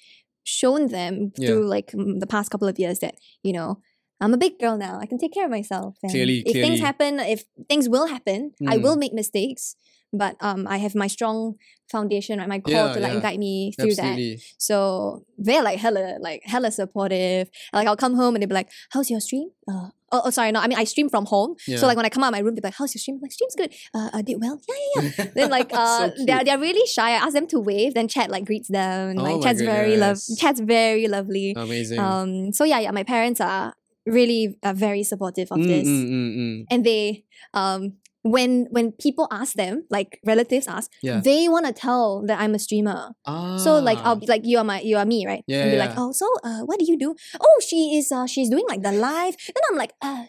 shown 0.44 0.87
them 0.87 1.33
Yeah. 1.37 1.48
through 1.48 1.66
like 1.66 1.90
the 1.90 2.28
past 2.30 2.52
couple 2.52 2.68
of 2.68 2.78
years 2.78 3.00
that 3.00 3.16
you 3.42 3.52
know. 3.52 3.80
I'm 4.24 4.34
a 4.34 4.38
big 4.44 4.58
girl 4.58 4.76
now. 4.87 4.98
I 5.02 5.06
can 5.06 5.18
take 5.18 5.32
care 5.37 5.44
of 5.44 5.50
myself. 5.58 5.96
And 6.02 6.10
Clearly- 6.12 6.40
if 6.46 6.52
clearly. 6.52 6.62
things 6.68 6.80
happen, 6.80 7.20
if 7.20 7.44
things 7.70 7.88
will 7.94 8.06
happen, 8.06 8.52
I 8.66 8.76
Mm. 8.78 8.82
will 8.84 8.96
make 8.96 9.12
mistakes. 9.12 9.76
But 10.22 10.37
um, 10.48 10.60
I 10.74 10.76
have 10.84 10.94
my 10.94 11.08
strong 11.08 11.56
foundation, 11.90 12.38
right? 12.38 12.48
My 12.48 12.60
core 12.60 12.72
Yeah, 12.74 12.92
to 12.94 13.00
like 13.00 13.14
yeah. 13.14 13.20
guide 13.26 13.38
me 13.40 13.72
through 13.78 13.96
that. 13.96 14.16
So 14.58 14.76
they're 15.46 15.62
like 15.62 15.78
hella, 15.84 16.18
like 16.20 16.40
hella 16.44 16.70
supportive. 16.70 17.50
Like 17.72 17.88
I'll 17.88 17.96
come 18.04 18.14
home 18.14 18.34
and 18.34 18.40
they'll 18.42 18.48
be 18.48 18.54
like, 18.54 18.70
"How's 18.90 19.10
your 19.10 19.18
stream?" 19.20 19.48
Uh, 19.68 19.88
oh, 20.14 20.22
oh, 20.26 20.30
sorry, 20.30 20.52
no. 20.52 20.60
I 20.60 20.68
mean, 20.68 20.78
I 20.78 20.84
stream 20.84 21.08
from 21.14 21.26
home. 21.26 21.56
Yeah. 21.66 21.78
So 21.78 21.88
like 21.88 21.96
when 21.96 22.06
I 22.06 22.10
come 22.10 22.22
out 22.22 22.28
of 22.28 22.37
my 22.38 22.42
room, 22.46 22.54
they're 22.54 22.62
like, 22.70 22.78
"How's 22.78 22.94
your 22.94 23.00
stream?" 23.00 23.16
I'm 23.16 23.22
like, 23.22 23.32
"Stream's 23.32 23.56
good. 23.56 23.70
Uh, 23.92 24.10
I 24.12 24.22
did 24.22 24.37
well. 24.40 24.60
Yeah, 24.68 24.76
yeah, 25.02 25.10
yeah." 25.18 25.26
then 25.34 25.50
like 25.50 25.70
uh, 25.82 26.10
cute. 26.14 26.26
they're 26.28 26.44
they're 26.44 26.58
really 26.68 26.87
shy. 26.87 27.08
I 27.10 27.18
ask 27.26 27.32
them 27.34 27.48
to 27.48 27.58
wave. 27.58 27.94
Then 27.94 28.06
chat 28.06 28.30
like 28.30 28.44
greets 28.44 28.68
them. 28.68 29.18
Oh 29.18 29.22
like 29.24 29.42
chat's 29.42 29.60
very 29.62 29.96
love. 29.96 30.18
Chat's 30.38 30.60
very 30.60 31.08
lovely. 31.08 31.54
Amazing. 31.56 31.98
Um. 31.98 32.52
So 32.52 32.62
yeah, 32.64 32.78
yeah. 32.78 32.92
My 32.92 33.02
parents 33.02 33.40
are 33.40 33.74
really 34.07 34.57
uh, 34.62 34.73
very 34.73 35.03
supportive 35.03 35.49
of 35.51 35.59
Mm, 35.59 35.67
this 35.69 35.88
mm, 35.88 36.11
mm, 36.11 36.37
mm. 36.37 36.64
and 36.71 36.85
they 36.85 37.25
um 37.55 37.95
when 38.23 38.67
when 38.71 38.93
people 38.93 39.29
ask 39.31 39.53
them 39.55 39.85
like 39.90 40.19
relatives 40.25 40.67
ask 40.67 40.90
Yeah. 41.03 41.21
they 41.21 41.49
want 41.49 41.67
to 41.67 41.73
tell 41.73 42.25
that 42.27 42.40
i'm 42.40 42.55
a 42.55 42.59
streamer 42.59 43.12
Ah. 43.27 43.57
so 43.57 43.79
like 43.79 43.99
I'll 44.05 44.17
be 44.17 44.27
like 44.27 44.43
you 44.45 44.57
are 44.59 44.64
my 44.64 44.81
you 44.81 44.97
are 44.97 45.05
me 45.05 45.27
right 45.27 45.45
Yeah, 45.47 45.62
and 45.62 45.71
be 45.73 45.77
yeah, 45.77 45.85
like 45.87 45.95
oh 45.99 46.12
so 46.12 46.27
uh 46.43 46.61
what 46.64 46.79
do 46.79 46.85
you 46.88 46.97
do 46.99 47.14
oh 47.40 47.57
she 47.61 47.97
is 47.99 48.11
uh 48.12 48.27
she's 48.27 48.49
doing 48.49 48.64
like 48.69 48.83
the 48.83 48.93
live 48.93 49.37
then 49.47 49.62
i'm 49.71 49.77
like 49.77 49.93
uh 50.01 50.25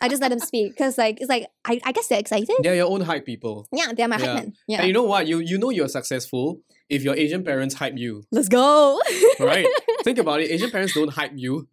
i 0.00 0.08
just 0.08 0.22
let 0.22 0.28
them 0.30 0.38
speak 0.38 0.72
because 0.76 0.96
like 0.98 1.18
it's 1.20 1.28
like 1.28 1.46
I, 1.64 1.80
I 1.84 1.92
guess 1.92 2.06
they're 2.08 2.20
excited 2.20 2.54
they're 2.62 2.76
your 2.76 2.90
own 2.90 3.00
hype 3.00 3.26
people. 3.26 3.66
yeah 3.72 3.92
they're 3.96 4.06
my 4.08 4.18
Yeah. 4.18 4.26
hype 4.26 4.34
man 4.44 4.52
yeah 4.68 4.78
And 4.80 4.86
you 4.88 4.92
know 4.94 5.02
what? 5.02 5.26
You 5.26 5.38
you 5.40 5.58
know 5.58 5.70
you're 5.70 5.88
successful 5.88 6.60
if 6.88 7.02
your 7.02 7.16
Asian 7.16 7.42
parents 7.42 7.74
hype 7.74 7.96
you, 7.96 8.22
let's 8.30 8.48
go 8.48 9.00
right? 9.40 9.66
Think 10.04 10.18
about 10.18 10.40
it. 10.42 10.50
Asian 10.52 10.70
parents 10.70 10.92
don't 10.94 11.08
hype 11.10 11.32
you. 11.34 11.66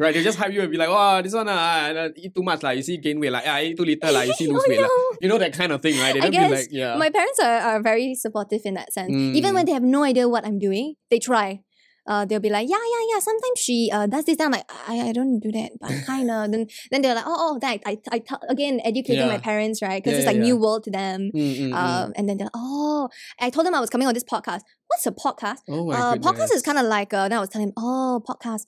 Right, 0.00 0.14
they 0.14 0.22
just 0.22 0.38
hype 0.38 0.52
you 0.52 0.60
and 0.62 0.70
be 0.70 0.76
like, 0.78 0.88
oh, 0.90 1.20
this 1.22 1.34
one, 1.34 1.48
uh, 1.48 1.52
uh, 1.52 2.08
eat 2.14 2.32
too 2.32 2.42
much, 2.44 2.62
like, 2.62 2.76
you 2.76 2.82
see 2.84 2.98
gain 2.98 3.18
weight, 3.18 3.32
like, 3.32 3.42
ah, 3.46 3.58
eat 3.58 3.76
too 3.76 3.84
little, 3.84 4.12
like, 4.14 4.28
you 4.28 4.34
see 4.34 4.46
lose 4.52 4.62
Oh, 4.64 4.70
weight. 4.70 4.80
lah." 4.80 4.86
no. 4.86 5.16
You 5.20 5.28
know 5.28 5.38
that 5.38 5.52
kind 5.52 5.72
of 5.72 5.82
thing, 5.82 5.98
right? 5.98 6.14
They 6.14 6.20
don't 6.20 6.30
be 6.30 6.36
guess 6.36 6.50
like, 6.52 6.68
yeah. 6.70 6.94
my 6.96 7.10
parents 7.10 7.40
are, 7.40 7.58
are 7.58 7.82
very 7.82 8.14
supportive 8.14 8.60
in 8.64 8.74
that 8.74 8.92
sense. 8.92 9.10
Even 9.10 9.50
Mm. 9.50 9.54
when 9.54 9.66
they 9.66 9.72
have 9.72 9.82
no 9.82 10.04
idea 10.04 10.28
what 10.28 10.44
I'm 10.46 10.60
doing, 10.60 10.94
they 11.10 11.18
try. 11.18 11.62
Uh, 12.06 12.24
they'll 12.24 12.38
be 12.40 12.48
like, 12.48 12.66
yeah, 12.70 12.78
yeah, 12.78 13.04
yeah. 13.12 13.18
Sometimes 13.18 13.58
she 13.58 13.90
uh, 13.92 14.06
does 14.06 14.24
this. 14.24 14.36
Then 14.38 14.46
I'm 14.46 14.52
like, 14.52 14.70
I, 14.88 15.08
I 15.08 15.12
don't 15.12 15.40
do 15.40 15.50
that, 15.52 15.72
but 15.80 15.90
kind 16.06 16.30
of. 16.30 16.50
then 16.52 16.66
then 16.90 17.02
they're 17.02 17.14
like, 17.14 17.26
oh, 17.26 17.36
oh, 17.36 17.58
that 17.60 17.80
I, 17.84 17.98
I, 18.10 18.18
t- 18.20 18.34
again 18.48 18.80
educating 18.82 19.26
my 19.26 19.36
parents, 19.36 19.82
right? 19.82 20.02
Because 20.02 20.12
Yeah, 20.12 20.18
it's 20.18 20.24
yeah, 20.24 20.30
like 20.30 20.36
yeah. 20.38 20.42
new 20.54 20.56
world 20.56 20.84
to 20.84 20.90
them. 20.90 21.28
Mm, 21.34 21.56
mm, 21.58 21.68
mm. 21.68 21.74
Um, 21.74 22.12
and 22.16 22.26
then 22.26 22.38
they're 22.38 22.46
like, 22.46 22.56
oh, 22.56 23.10
I 23.40 23.50
told 23.50 23.66
them 23.66 23.74
I 23.74 23.80
was 23.80 23.90
coming 23.90 24.06
on 24.08 24.14
this 24.14 24.24
podcast. 24.24 24.62
What's 24.86 25.04
a 25.06 25.12
podcast? 25.12 25.58
oh 25.68 25.84
my 25.84 25.96
Uh, 26.00 26.14
goodness. 26.14 26.32
podcast 26.32 26.54
is 26.54 26.62
kind 26.62 26.78
of 26.78 26.86
like, 26.86 27.12
uh, 27.12 27.28
then 27.28 27.36
I 27.36 27.40
was 27.40 27.50
telling 27.50 27.68
them, 27.68 27.74
oh, 27.76 28.22
podcast. 28.26 28.64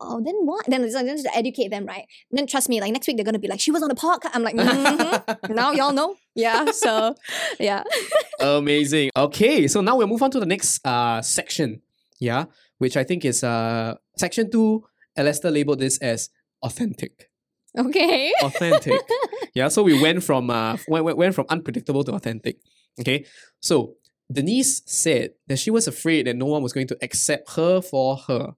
Oh, 0.00 0.20
then 0.24 0.34
what? 0.44 0.66
Then 0.66 0.84
it's 0.84 0.94
just 0.94 1.24
to 1.24 1.36
educate 1.36 1.68
them, 1.68 1.86
right? 1.86 2.04
then 2.30 2.46
trust 2.46 2.68
me, 2.68 2.80
like 2.80 2.92
next 2.92 3.06
week 3.06 3.16
they're 3.16 3.24
gonna 3.24 3.38
be 3.38 3.48
like, 3.48 3.60
she 3.60 3.70
was 3.70 3.82
on 3.82 3.88
the 3.88 3.94
podcast. 3.94 4.30
I'm 4.34 4.42
like, 4.42 4.54
mhm. 4.56 5.50
now 5.54 5.72
y'all 5.72 5.92
know. 5.92 6.16
Yeah. 6.34 6.70
So, 6.70 7.14
yeah. 7.58 7.82
Amazing. 8.40 9.10
Okay, 9.16 9.66
so 9.68 9.80
now 9.80 9.96
we'll 9.96 10.06
move 10.06 10.22
on 10.22 10.30
to 10.32 10.40
the 10.40 10.46
next 10.46 10.84
uh 10.86 11.22
section. 11.22 11.82
Yeah, 12.18 12.44
which 12.78 12.96
I 12.96 13.04
think 13.04 13.24
is 13.24 13.42
uh 13.42 13.94
section 14.16 14.50
two. 14.50 14.84
Alastair 15.16 15.50
labeled 15.50 15.80
this 15.80 15.98
as 15.98 16.30
authentic. 16.62 17.30
Okay. 17.76 18.32
Authentic. 18.42 19.00
yeah, 19.54 19.68
so 19.68 19.82
we 19.82 20.00
went 20.00 20.22
from 20.22 20.50
uh 20.50 20.76
went, 20.88 21.16
went 21.16 21.34
from 21.34 21.46
unpredictable 21.48 22.04
to 22.04 22.12
authentic. 22.12 22.58
Okay, 23.00 23.24
so 23.60 23.94
Denise 24.30 24.82
said 24.86 25.30
that 25.48 25.58
she 25.58 25.70
was 25.70 25.88
afraid 25.88 26.26
that 26.26 26.36
no 26.36 26.46
one 26.46 26.62
was 26.62 26.72
going 26.72 26.86
to 26.88 26.98
accept 27.02 27.52
her 27.52 27.80
for 27.80 28.16
her, 28.28 28.54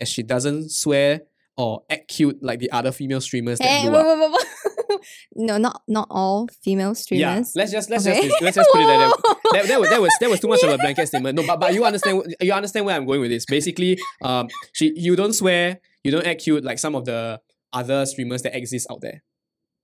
as 0.00 0.08
she 0.08 0.22
doesn't 0.22 0.70
swear 0.70 1.22
or 1.56 1.82
act 1.90 2.08
cute 2.08 2.42
like 2.42 2.58
the 2.58 2.70
other 2.72 2.92
female 2.92 3.20
streamers 3.20 3.58
that 3.58 3.82
blew 3.82 3.92
whoa, 3.92 3.98
up. 4.00 4.18
whoa, 4.18 4.38
whoa, 4.88 4.98
no, 5.36 5.58
not 5.58 5.82
not 5.88 6.06
all 6.10 6.48
female 6.62 6.94
streamers. 6.94 7.54
Yeah, 7.54 7.60
let's 7.60 7.72
just 7.72 7.90
let's 7.90 8.06
Okay. 8.06 8.28
just 8.28 8.42
let's 8.42 8.56
just 8.56 8.70
put 8.72 8.80
it 8.80 8.86
like 8.86 8.98
that. 8.98 9.36
That, 9.52 9.66
that, 9.66 9.80
was, 9.80 9.90
that 9.90 10.00
was 10.00 10.16
that 10.20 10.30
was 10.30 10.38
too 10.38 10.46
much 10.46 10.62
of 10.62 10.70
a 10.70 10.78
blanket 10.78 11.08
statement. 11.08 11.34
No, 11.36 11.44
but 11.44 11.58
but 11.58 11.74
you 11.74 11.84
understand 11.84 12.36
you 12.40 12.52
understand 12.52 12.86
where 12.86 12.94
I'm 12.94 13.04
going 13.04 13.20
with 13.20 13.30
this. 13.30 13.44
Basically, 13.46 13.98
um, 14.22 14.46
she 14.72 14.92
you 14.94 15.16
don't 15.16 15.32
swear, 15.32 15.80
you 16.04 16.12
don't 16.12 16.24
act 16.24 16.42
cute 16.42 16.62
like 16.62 16.78
some 16.78 16.94
of 16.94 17.04
the 17.04 17.40
other 17.72 18.06
streamers 18.06 18.42
that 18.42 18.56
exist 18.56 18.86
out 18.90 19.00
there. 19.00 19.24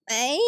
Eh. 0.09 0.39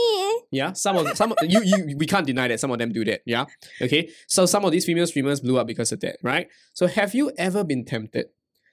Yeah, 0.53 0.73
some 0.73 0.97
of 0.97 1.17
some 1.17 1.33
of- 1.33 1.39
you 1.43 1.61
you 1.65 1.97
we 1.99 2.07
can't 2.07 2.25
deny 2.27 2.47
that 2.47 2.61
some 2.61 2.71
of 2.71 2.79
them 2.79 2.93
do 2.93 3.05
that. 3.07 3.23
Yeah, 3.27 3.47
okay. 3.83 4.09
So 4.29 4.47
some 4.47 4.65
of 4.65 4.71
these 4.71 4.85
female 4.85 5.07
streamers 5.07 5.41
blew 5.41 5.59
up 5.59 5.67
because 5.67 5.91
of 5.91 5.99
that, 6.01 6.17
right? 6.23 6.47
So 6.75 6.87
have 6.87 7.13
you 7.15 7.33
ever 7.37 7.65
been 7.65 7.85
tempted 7.85 8.27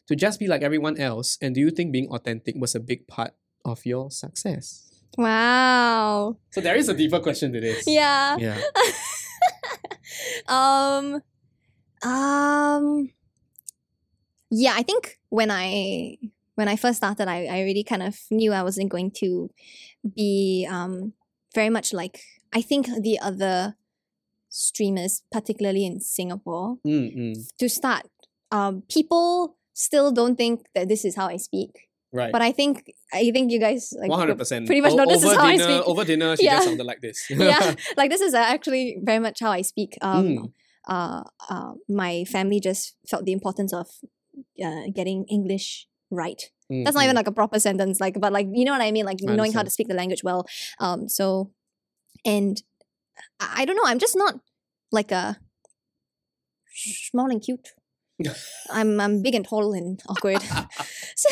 to 0.08 0.16
just 0.16 0.40
be 0.40 0.48
like 0.48 0.62
everyone 0.62 0.98
else? 1.00 1.38
And 1.42 1.56
do 1.56 1.62
you 1.62 1.72
think 1.72 1.92
being 1.92 2.10
authentic 2.10 2.56
was 2.58 2.76
a 2.76 2.80
big 2.80 3.08
part 3.08 3.34
of 3.64 3.86
your 3.86 4.12
success? 4.12 4.92
Wow. 5.18 6.38
So 6.52 6.62
there 6.62 6.76
is 6.76 6.90
a 6.90 6.94
deeper 6.94 7.20
question 7.20 7.54
to 7.54 7.62
this. 7.62 7.88
Yeah. 7.88 8.38
Yeah. 8.38 8.62
um 10.48 11.22
um 12.04 13.10
yeah 14.52 14.74
i 14.76 14.84
think 14.84 15.20
when 15.30 15.50
i 15.52 16.18
when 16.56 16.68
i 16.68 16.76
first 16.76 16.98
started 16.98 17.28
i, 17.28 17.46
I 17.46 17.62
really 17.64 17.84
kind 17.84 18.04
of 18.04 18.18
knew 18.32 18.54
i 18.54 18.64
wasn't 18.64 18.90
going 18.90 19.12
to 19.20 19.50
be 20.16 20.68
um 20.70 21.14
very 21.54 21.70
much 21.70 21.94
like 21.94 22.22
i 22.54 22.62
think 22.62 22.88
the 23.02 23.20
other 23.20 23.76
streamers 24.50 25.24
particularly 25.32 25.86
in 25.86 26.00
singapore 26.00 26.78
Mm, 26.86 27.18
mm, 27.18 27.58
to 27.58 27.70
start 27.70 28.08
um 28.52 28.84
people 28.90 29.58
still 29.76 30.12
don't 30.12 30.36
think 30.38 30.66
that 30.74 30.88
this 30.88 31.04
is 31.06 31.16
how 31.20 31.28
i 31.28 31.38
speak 31.38 31.72
right. 32.14 32.32
but 32.32 32.42
i 32.42 32.52
think 32.52 32.92
i 33.14 33.30
think 33.36 33.52
you 33.52 33.60
guys 33.60 33.94
like 34.02 34.10
One 34.10 34.20
hundred 34.20 34.38
percent. 34.40 34.66
pretty 34.66 34.82
much 34.82 34.94
know 34.96 35.06
this 35.06 35.22
is 35.24 35.30
over 35.30 35.36
how 35.42 35.48
I 35.48 35.58
dinner, 35.58 35.64
speak. 35.78 35.88
Over 35.92 36.04
dinner, 36.12 36.30
she 36.38 36.46
Yeah. 36.46 36.56
just 36.56 36.68
sounded 36.70 36.86
like 36.92 37.02
this. 37.02 37.18
yeah 37.30 37.76
like 38.00 38.10
this 38.10 38.22
is 38.22 38.34
actually 38.34 38.86
very 39.04 39.20
much 39.20 39.38
how 39.46 39.52
i 39.52 39.62
speak 39.62 39.92
um 40.02 40.26
Mm. 40.26 40.52
uh, 40.96 41.24
uh 41.50 41.72
my 42.04 42.24
family 42.36 42.60
just 42.70 42.96
felt 43.10 43.26
the 43.26 43.36
importance 43.40 43.74
of 43.82 43.88
uh, 44.66 44.84
getting 45.00 45.26
english 45.38 45.88
right 46.12 46.42
Mm, 46.72 46.84
that's 46.84 46.96
not 46.98 47.04
even 47.06 47.16
like 47.16 47.28
a 47.28 47.38
proper 47.42 47.60
sentence 47.60 48.00
like 48.02 48.16
but 48.20 48.32
like 48.34 48.48
you 48.52 48.66
know 48.66 48.72
what 48.76 48.82
i 48.82 48.90
mean 48.96 49.06
like 49.06 49.20
I 49.22 49.36
knowing 49.38 49.54
how 49.54 49.62
to 49.62 49.70
speak 49.70 49.88
the 49.88 49.94
language 50.02 50.24
well 50.24 50.42
um 50.86 51.08
so 51.18 51.52
and 52.26 52.64
i, 53.40 53.62
I 53.62 53.66
don't 53.66 53.78
know 53.80 53.86
i'm 53.86 54.00
just 54.06 54.18
not 54.24 54.34
like 54.92 55.12
a 55.12 55.38
small 56.74 57.30
and 57.30 57.42
cute 57.42 57.68
i'm 58.72 59.00
i'm 59.02 59.22
big 59.22 59.36
and 59.36 59.46
tall 59.48 59.74
and 59.74 60.02
awkward 60.08 60.42
so 61.16 61.30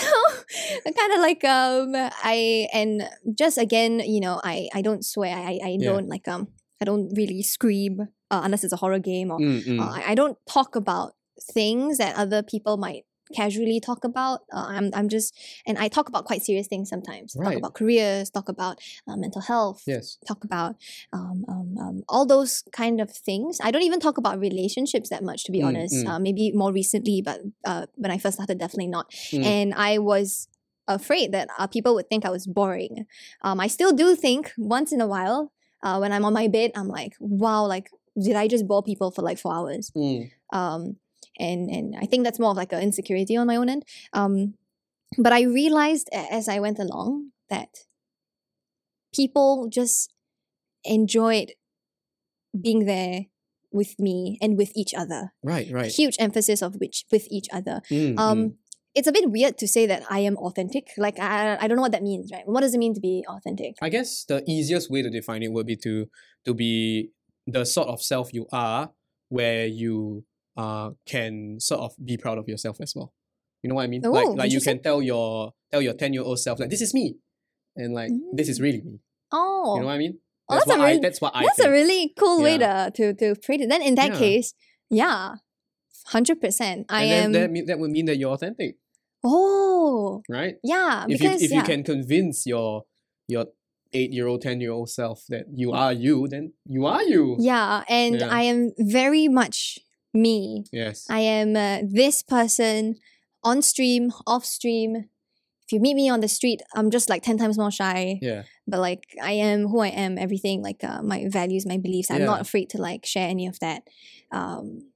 kind 0.83 1.13
of 1.13 1.19
like 1.19 1.43
um 1.45 1.93
i 2.23 2.67
and 2.73 3.03
just 3.37 3.57
again 3.57 3.99
you 3.99 4.19
know 4.19 4.39
i 4.43 4.67
i 4.73 4.81
don't 4.81 5.05
swear 5.05 5.35
i 5.35 5.59
i 5.63 5.77
Yeah. 5.79 5.89
don't 5.91 6.07
like 6.09 6.27
um 6.27 6.47
i 6.81 6.85
don't 6.85 7.09
really 7.15 7.41
scream 7.41 8.01
uh, 8.31 8.41
unless 8.43 8.63
it's 8.63 8.73
a 8.73 8.77
horror 8.77 8.99
game 8.99 9.31
or 9.31 9.39
Mm, 9.39 9.63
mm. 9.65 9.79
uh, 9.79 9.91
I, 9.91 10.11
I 10.11 10.15
don't 10.15 10.37
talk 10.49 10.75
about 10.75 11.13
things 11.53 11.97
that 11.99 12.15
other 12.15 12.43
people 12.43 12.77
might 12.77 13.05
casually 13.33 13.79
talk 13.79 14.03
about 14.03 14.41
uh, 14.53 14.65
i'm 14.69 14.89
i'm 14.93 15.09
just 15.09 15.35
and 15.67 15.77
i 15.77 15.87
talk 15.87 16.07
about 16.07 16.25
quite 16.25 16.41
serious 16.41 16.67
things 16.67 16.89
sometimes 16.89 17.33
talk 17.33 17.55
about 17.55 17.73
careers 17.73 18.29
talk 18.29 18.47
about 18.49 18.79
uh, 19.07 19.15
mental 19.15 19.41
health 19.41 19.81
yes. 19.87 20.17
talk 20.27 20.43
about 20.43 20.75
um, 21.11 21.43
um, 21.47 21.77
um, 21.79 22.03
all 22.09 22.25
those 22.25 22.63
kind 22.71 22.99
of 23.01 23.09
things. 23.11 23.59
I 23.61 23.71
don't 23.71 23.81
even 23.83 23.99
talk 23.99 24.17
about 24.17 24.39
relationships 24.39 25.09
that 25.09 25.23
much, 25.23 25.43
to 25.45 25.51
be 25.51 25.59
Mm, 25.61 25.67
honest. 25.67 25.95
mm. 25.95 26.07
Uh, 26.09 26.19
maybe 26.19 26.51
more 26.53 26.71
recently, 26.71 27.21
but 27.21 27.39
uh, 27.65 27.85
when 27.95 28.11
I 28.11 28.17
first 28.17 28.35
started, 28.35 28.57
definitely 28.59 28.87
not. 28.87 29.09
Mm. 29.31 29.43
And 29.45 29.73
I 29.73 29.97
was 29.99 30.47
afraid 30.87 31.31
that 31.31 31.47
uh, 31.57 31.67
people 31.67 31.93
would 31.95 32.09
think 32.09 32.25
I 32.25 32.29
was 32.29 32.45
boring. 32.47 33.05
Um, 33.41 33.59
I 33.59 33.67
still 33.67 33.93
do 33.93 34.15
think 34.15 34.51
once 34.57 34.91
in 34.91 35.01
a 35.01 35.07
while, 35.07 35.51
uh, 35.83 35.97
when 35.99 36.11
I'm 36.11 36.25
on 36.25 36.33
my 36.33 36.47
bed, 36.47 36.71
I'm 36.75 36.87
like, 36.87 37.13
wow, 37.19 37.65
like, 37.65 37.89
did 38.19 38.35
I 38.35 38.47
just 38.47 38.67
bore 38.67 38.83
people 38.83 39.11
for 39.11 39.21
like 39.21 39.39
four 39.39 39.53
hours? 39.53 39.91
Mm. 39.95 40.31
um, 40.51 40.97
and 41.39 41.69
and 41.69 41.95
I 41.99 42.05
think 42.05 42.23
that's 42.23 42.39
more 42.39 42.51
of 42.51 42.57
like 42.57 42.73
an 42.73 42.81
insecurity 42.81 43.35
on 43.37 43.47
my 43.47 43.55
own 43.55 43.69
end. 43.69 43.83
Um, 44.13 44.55
but 45.17 45.33
I 45.33 45.43
realized 45.43 46.09
as 46.11 46.47
I 46.49 46.59
went 46.59 46.79
along 46.79 47.31
that 47.49 47.69
people 49.13 49.69
just 49.69 50.13
enjoyed 50.83 51.53
being 52.59 52.85
there 52.85 53.25
with 53.71 53.99
me 53.99 54.37
and 54.41 54.57
with 54.57 54.71
each 54.75 54.93
other. 54.93 55.33
Right, 55.43 55.67
right. 55.71 55.91
Huge 55.91 56.15
emphasis 56.19 56.61
of 56.61 56.75
which 56.75 57.05
with 57.11 57.27
each 57.31 57.47
other. 57.51 57.81
Mm, 57.89 58.19
Um, 58.19 58.37
mm. 58.37 58.53
it's 58.93 59.07
a 59.07 59.11
bit 59.11 59.31
weird 59.31 59.57
to 59.57 59.67
say 59.67 59.85
that 59.87 60.03
I 60.09 60.19
am 60.19 60.37
authentic. 60.37 60.89
Like 60.97 61.19
I 61.19 61.57
I 61.59 61.67
don't 61.67 61.77
know 61.77 61.81
what 61.81 61.91
that 61.93 62.03
means, 62.03 62.31
right? 62.31 62.43
What 62.45 62.61
does 62.61 62.73
it 62.75 62.77
mean 62.77 62.93
to 62.93 63.01
be 63.01 63.25
authentic? 63.27 63.75
I 63.81 63.89
guess 63.89 64.25
the 64.25 64.43
easiest 64.47 64.89
way 64.91 65.01
to 65.01 65.09
define 65.09 65.41
it 65.43 65.51
would 65.51 65.65
be 65.65 65.75
to 65.77 66.07
to 66.45 66.53
be 66.53 67.09
the 67.47 67.65
sort 67.65 67.87
of 67.87 68.01
self 68.01 68.33
you 68.33 68.45
are, 68.51 68.91
where 69.29 69.65
you 69.65 70.23
uh 70.57 70.91
can 71.05 71.59
sort 71.59 71.81
of 71.81 71.91
be 72.03 72.17
proud 72.17 72.37
of 72.37 72.47
yourself 72.47 72.77
as 72.81 72.93
well. 72.95 73.13
You 73.63 73.69
know 73.69 73.75
what 73.75 73.83
I 73.83 73.87
mean? 73.87 74.01
like 74.01 74.27
Oh, 74.27 74.31
like 74.31 74.51
you 74.51 74.61
can 74.61 74.81
tell 74.81 75.01
your 75.01 75.53
tell 75.71 75.81
your 75.81 75.93
ten 75.93 76.13
year 76.13 76.23
old 76.23 76.39
self 76.39 76.59
like 76.59 76.69
this 76.69 76.81
is 76.81 76.93
me, 76.93 77.15
and 77.75 77.93
like 77.93 78.11
this 78.33 78.49
is 78.49 78.59
really 78.61 78.81
me. 78.81 78.99
Oh, 79.31 79.75
You 79.75 79.81
know 79.81 79.87
what 79.87 79.93
I 79.93 79.97
mean? 79.97 80.19
Oh, 80.49 80.55
that's 80.55 80.67
a 80.67 80.69
what 80.69 80.79
I 80.81 80.87
really- 80.89 80.99
that's 81.01 81.21
what 81.21 81.31
I 81.35 81.43
that's 81.43 81.55
think. 81.57 81.69
a 81.69 81.71
really 81.71 82.13
cool 82.19 82.41
way 82.43 82.57
to 82.57 82.91
to 82.95 83.13
to 83.15 83.35
phrase 83.35 83.61
it. 83.61 83.69
Then 83.69 83.81
in 83.81 83.95
that 83.95 84.11
Yeah. 84.13 84.19
case, 84.19 84.53
yeah, 84.89 85.35
hundred 86.07 86.41
percent. 86.41 86.85
I 86.89 87.03
and 87.05 87.25
am. 87.25 87.31
that, 87.41 87.51
mean, 87.51 87.65
that 87.67 87.79
would 87.79 87.91
mean 87.91 88.05
that 88.05 88.17
you're 88.17 88.33
authentic, 88.33 88.75
oh, 89.23 90.21
right? 90.29 90.55
yeah. 90.63 91.05
if 91.09 91.21
you 91.21 91.29
if 91.31 91.49
yeah, 91.51 91.57
you 91.57 91.63
can 91.63 91.83
convince 91.83 92.45
your 92.45 92.83
your 93.27 93.45
eight 93.93 94.11
year 94.11 94.27
old, 94.27 94.41
ten 94.41 94.59
year 94.59 94.71
old 94.71 94.89
self 94.89 95.23
that 95.29 95.45
you 95.53 95.71
are 95.71 95.93
you, 95.93 96.27
then 96.27 96.53
you 96.67 96.85
are 96.85 97.03
you. 97.03 97.37
yeah, 97.39 97.83
and 97.87 98.19
Yeah. 98.19 98.27
I 98.29 98.41
am 98.43 98.73
very 98.77 99.27
much 99.27 99.79
me. 100.13 100.65
Yes. 100.71 101.07
I 101.09 101.19
am 101.19 101.55
uh, 101.55 101.79
this 101.87 102.21
person 102.23 102.95
on 103.43 103.61
stream, 103.61 104.11
off 104.27 104.45
stream. 104.45 105.09
If 105.65 105.71
you 105.71 105.79
meet 105.79 105.95
me 105.95 106.09
on 106.09 106.19
the 106.19 106.27
street, 106.27 106.61
I'm 106.75 106.91
just 106.91 107.09
like 107.09 107.23
ten 107.23 107.37
times 107.37 107.57
more 107.57 107.71
shy. 107.71 108.19
yeah. 108.21 108.43
But 108.67 108.79
like 108.79 109.03
I 109.21 109.31
am 109.33 109.67
who 109.67 109.79
I 109.79 109.87
am, 109.89 110.17
everything 110.17 110.61
like 110.61 110.83
uh, 110.83 111.01
my 111.01 111.25
values, 111.29 111.65
my 111.65 111.77
beliefs. 111.77 112.11
I'm 112.11 112.25
not 112.25 112.41
afraid 112.41 112.69
to 112.71 112.77
like 112.81 113.05
share 113.05 113.27
any 113.27 113.47
of 113.47 113.59
that. 113.59 113.83
Um, 114.31 114.91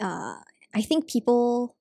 uh, 0.00 0.36
I 0.74 0.82
think 0.82 1.08
people. 1.08 1.76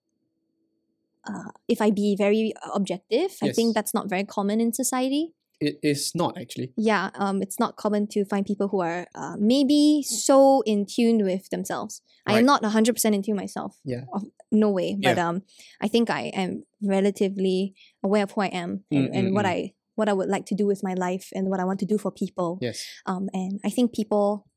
Uh, 1.27 1.51
if 1.67 1.81
I 1.81 1.91
be 1.91 2.15
very 2.17 2.53
objective, 2.73 3.35
I 3.43 3.51
think 3.51 3.75
that's 3.75 3.93
not 3.93 4.09
very 4.09 4.23
common 4.23 4.59
in 4.59 4.73
society. 4.73 5.33
It 5.61 5.79
is 5.83 6.11
not 6.15 6.37
actually. 6.39 6.71
Yeah, 6.77 7.09
um, 7.15 7.41
it's 7.41 7.59
not 7.59 7.75
common 7.75 8.07
to 8.09 8.23
find 8.25 8.45
people 8.45 8.69
who 8.69 8.79
are 8.81 9.07
uh, 9.13 9.35
maybe 9.37 10.03
so 10.07 10.61
in 10.65 10.85
tune 10.85 11.23
with 11.25 11.49
themselves. 11.49 12.01
I 12.25 12.31
am 12.31 12.35
Right. 12.37 12.45
not 12.45 12.63
hundred 12.65 12.93
percent 12.93 13.15
in 13.15 13.21
tune 13.23 13.35
myself. 13.35 13.75
Yeah. 13.83 14.05
No 14.51 14.69
way. 14.71 14.95
But 14.95 15.17
Yeah. 15.17 15.27
um, 15.29 15.43
I 15.81 15.87
think 15.89 16.09
I 16.09 16.31
am 16.33 16.63
relatively 16.81 17.73
aware 18.03 18.23
of 18.23 18.31
who 18.31 18.41
I 18.41 18.47
am 18.47 18.83
and, 18.91 19.09
Mm, 19.09 19.17
and 19.17 19.27
mm, 19.29 19.33
what 19.35 19.45
mm. 19.45 19.49
I 19.49 19.73
what 19.95 20.07
I 20.07 20.13
would 20.13 20.29
like 20.29 20.45
to 20.45 20.55
do 20.55 20.65
with 20.65 20.81
my 20.81 20.93
life 20.93 21.27
and 21.35 21.49
what 21.49 21.59
I 21.59 21.65
want 21.65 21.79
to 21.81 21.85
do 21.85 21.97
for 21.97 22.09
people. 22.11 22.57
Yes. 22.61 22.85
Um, 23.05 23.27
and 23.33 23.59
I 23.65 23.69
think 23.69 23.93
people 23.93 24.47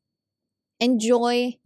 enjoy 0.79 1.59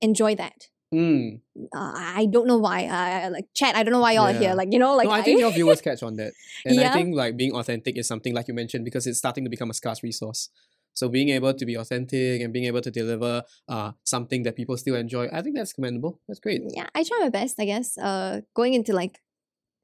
enjoy 0.00 0.34
that. 0.36 0.68
Mm. 0.94 1.40
Uh, 1.74 1.92
I 1.94 2.26
don't 2.30 2.46
know 2.46 2.58
why. 2.58 2.84
I- 2.86 3.28
like 3.28 3.46
chat. 3.54 3.76
I 3.76 3.82
don't 3.82 3.92
know 3.92 4.00
why 4.00 4.12
y'all 4.12 4.26
are 4.28 4.32
here. 4.32 4.54
Like 4.54 4.72
you 4.72 4.78
know, 4.78 4.96
like 4.96 5.06
no, 5.08 5.12
I 5.12 5.22
think 5.22 5.40
your 5.40 5.50
viewers 5.58 5.80
catch 5.80 6.02
on 6.02 6.16
that. 6.16 6.32
And 6.64 6.80
I 6.80 6.92
think 6.92 7.14
like 7.14 7.36
being 7.36 7.52
authentic 7.54 7.98
is 7.98 8.06
something 8.06 8.34
like 8.34 8.48
you 8.48 8.54
mentioned 8.54 8.84
because 8.84 9.06
it's 9.06 9.18
starting 9.18 9.44
to 9.44 9.50
become 9.50 9.70
a 9.70 9.74
scarce 9.74 10.02
resource. 10.02 10.48
So 10.94 11.08
being 11.08 11.28
able 11.28 11.54
to 11.54 11.64
be 11.66 11.74
authentic 11.76 12.40
and 12.40 12.52
being 12.52 12.64
able 12.64 12.80
to 12.80 12.90
deliver 12.90 13.42
uh 13.68 13.92
something 14.04 14.42
that 14.44 14.56
people 14.56 14.76
still 14.76 14.96
enjoy, 14.96 15.28
I 15.32 15.42
think 15.42 15.56
that's 15.56 15.72
commendable. 15.72 16.20
That's 16.26 16.40
great. 16.40 16.62
yeah, 16.74 16.88
I 16.94 17.04
try 17.04 17.18
my 17.20 17.28
best, 17.28 17.60
I 17.60 17.66
guess. 17.66 17.96
Uh, 17.98 18.40
going 18.54 18.74
into 18.74 18.92
like 18.92 19.20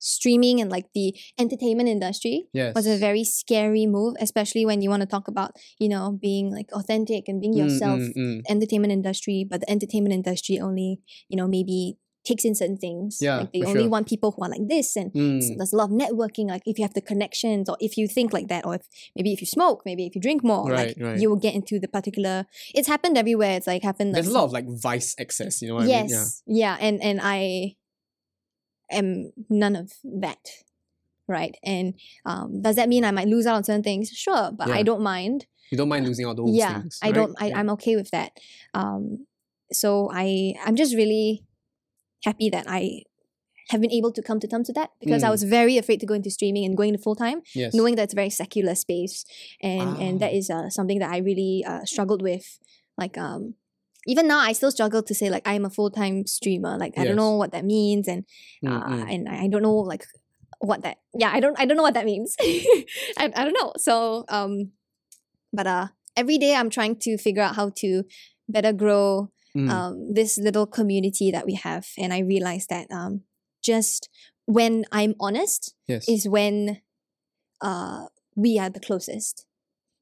streaming 0.04 0.60
and 0.60 0.70
like 0.70 0.86
the 0.94 1.08
entertainment 1.38 1.88
industry 1.88 2.36
Yes. 2.52 2.74
was 2.74 2.86
a 2.86 2.96
very 2.98 3.24
scary 3.24 3.86
move, 3.86 4.14
especially 4.20 4.64
when 4.66 4.82
you 4.82 4.90
want 4.90 5.00
to 5.06 5.10
talk 5.16 5.26
about 5.28 5.50
you 5.78 5.88
know 5.88 6.04
being 6.28 6.46
like 6.58 6.68
authentic 6.72 7.22
and 7.28 7.40
being 7.40 7.54
Mm, 7.54 7.62
yourself. 7.62 8.00
mm, 8.00 8.14
mm. 8.16 8.40
Entertainment 8.54 8.92
industry, 8.92 9.38
but 9.50 9.60
the 9.62 9.70
entertainment 9.76 10.12
industry 10.20 10.56
only 10.60 11.00
you 11.30 11.36
know 11.38 11.48
maybe 11.48 11.96
takes 12.30 12.44
in 12.48 12.54
certain 12.54 12.78
things. 12.78 13.18
Yeah, 13.20 13.36
like 13.40 13.52
they 13.52 13.62
only 13.70 13.82
sure. 13.82 13.90
want 13.94 14.08
people 14.08 14.30
who 14.32 14.42
are 14.44 14.48
like 14.48 14.66
this 14.74 14.96
and. 14.96 15.12
Mm. 15.12 15.56
There's 15.58 15.74
a 15.74 15.76
lot 15.76 15.90
of 15.90 15.94
networking, 16.04 16.46
like 16.54 16.62
if 16.64 16.78
you 16.78 16.84
have 16.88 16.94
the 16.94 17.02
connections, 17.12 17.68
or 17.68 17.76
if 17.80 17.92
you 17.98 18.08
think 18.16 18.32
like 18.32 18.48
that, 18.48 18.64
or 18.66 18.74
if 18.76 18.84
maybe 19.16 19.30
if 19.36 19.40
you 19.44 19.46
smoke, 19.46 19.82
maybe 19.84 20.06
if 20.08 20.14
you 20.16 20.20
drink 20.22 20.42
more, 20.42 20.64
Right, 20.70 20.88
like 20.88 20.96
right. 21.06 21.20
you 21.20 21.28
will 21.30 21.42
get 21.48 21.54
into 21.54 21.78
the 21.78 21.88
particular. 21.96 22.46
It's 22.74 22.88
happened 22.88 23.16
everywhere. 23.18 23.54
It's 23.58 23.66
like 23.66 23.82
happened. 23.82 24.12
Like 24.12 24.22
There's 24.22 24.34
a 24.34 24.38
lot 24.38 24.44
of 24.44 24.52
like 24.58 24.66
vice 24.88 25.14
excess. 25.18 25.60
you 25.60 25.68
know 25.68 25.74
what 25.76 25.86
yes 25.96 26.10
I 26.12 26.16
mean? 26.50 26.58
yeah. 26.62 26.76
and 26.86 26.96
and 27.08 27.20
i 27.22 27.76
am 28.90 29.32
none 29.48 29.76
of 29.76 29.92
that 30.04 30.48
right? 31.26 31.56
And 31.64 31.94
um, 32.26 32.60
does 32.60 32.76
that 32.76 32.88
mean 32.88 33.02
I 33.04 33.10
might 33.10 33.28
lose 33.28 33.46
out 33.46 33.54
on 33.56 33.64
certain 33.64 33.82
things? 33.82 34.10
Sure, 34.10 34.52
but 34.52 34.68
I 34.70 34.82
don't 34.82 35.00
mind. 35.00 35.46
You 35.70 35.78
don't 35.78 35.88
mind 35.88 36.06
losing 36.06 36.26
all 36.26 36.34
those 36.34 36.54
yeah, 36.54 36.80
things. 36.82 36.98
I 37.02 37.06
right? 37.06 37.14
don't. 37.14 37.34
I, 37.40 37.46
Yeah. 37.46 37.58
I'm 37.58 37.70
okay 37.70 37.96
with 37.96 38.10
that. 38.10 38.32
Um, 38.74 39.26
so 39.72 40.10
I 40.12 40.54
I'm 40.64 40.76
just 40.76 40.94
really 40.94 41.42
happy 42.24 42.50
that 42.50 42.66
I 42.68 43.04
have 43.70 43.80
been 43.80 43.90
able 43.90 44.12
to 44.12 44.22
come 44.22 44.38
to 44.40 44.46
terms 44.46 44.68
with 44.68 44.76
that 44.76 44.90
because 45.00 45.22
I 45.22 45.28
Mm. 45.28 45.30
was 45.30 45.42
very 45.44 45.78
afraid 45.78 46.00
to 46.00 46.06
go 46.06 46.12
into 46.14 46.30
streaming 46.30 46.66
and 46.66 46.76
going 46.76 46.92
to 46.92 46.98
full 46.98 47.14
time 47.16 47.40
yes. 47.54 47.72
knowing 47.72 47.94
that 47.96 48.02
it's 48.04 48.12
a 48.12 48.16
very 48.16 48.28
secular 48.30 48.74
space 48.74 49.24
and 49.62 49.96
and 49.96 50.20
that 50.20 50.32
Ah. 50.50 50.54
uh, 50.66 50.68
something 50.68 50.98
that 50.98 51.10
I 51.10 51.18
really 51.18 51.64
uh, 51.66 51.84
struggled 51.86 52.20
with 52.20 52.58
like 52.98 53.16
um 53.16 53.54
even 54.06 54.26
now 54.26 54.38
I 54.38 54.52
still 54.52 54.70
struggle 54.70 55.02
to 55.02 55.14
say 55.14 55.30
like 55.30 55.46
I'm 55.46 55.64
a 55.64 55.70
full-time 55.70 56.26
streamer 56.26 56.76
like 56.78 56.94
I 56.98 57.04
don't 57.04 57.16
know 57.16 57.36
what 57.36 57.52
that 57.52 57.64
means 57.64 58.08
and 58.08 58.24
Mm, 58.64 58.70
uh, 58.72 59.06
and 59.12 59.28
I 59.28 59.44
I 59.44 59.48
don't 59.48 59.62
know 59.62 59.76
like 59.76 60.04
what 60.60 60.82
that 60.82 60.98
yeah 61.18 61.30
I 61.32 61.40
don't 61.40 61.58
I 61.58 61.66
don't 61.66 61.76
know 61.76 61.82
what 61.82 61.94
that 61.94 62.06
means 62.06 62.34
I, 62.40 63.32
I 63.34 63.44
don't 63.44 63.56
know 63.60 63.72
so 63.76 64.24
um 64.28 64.70
but 65.52 65.66
uh 65.66 65.88
every 66.16 66.38
day 66.38 66.54
I'm 66.54 66.70
trying 66.70 66.96
to 67.00 67.18
figure 67.18 67.42
out 67.42 67.56
how 67.56 67.70
to 67.76 68.04
better 68.48 68.72
grow 68.72 69.30
Mm. 69.56 69.70
um, 69.70 70.12
this 70.12 70.36
little 70.36 70.66
community 70.66 71.30
that 71.30 71.46
we 71.46 71.54
have 71.54 71.86
and 71.96 72.12
I 72.12 72.18
realize 72.18 72.66
that 72.66 72.90
um 72.90 73.22
just 73.62 74.08
when 74.46 74.84
I'm 74.90 75.14
honest 75.20 75.74
yes. 75.86 76.08
is 76.08 76.28
when 76.28 76.80
uh, 77.60 78.06
we 78.36 78.58
are 78.58 78.70
the 78.70 78.80
closest. 78.80 79.46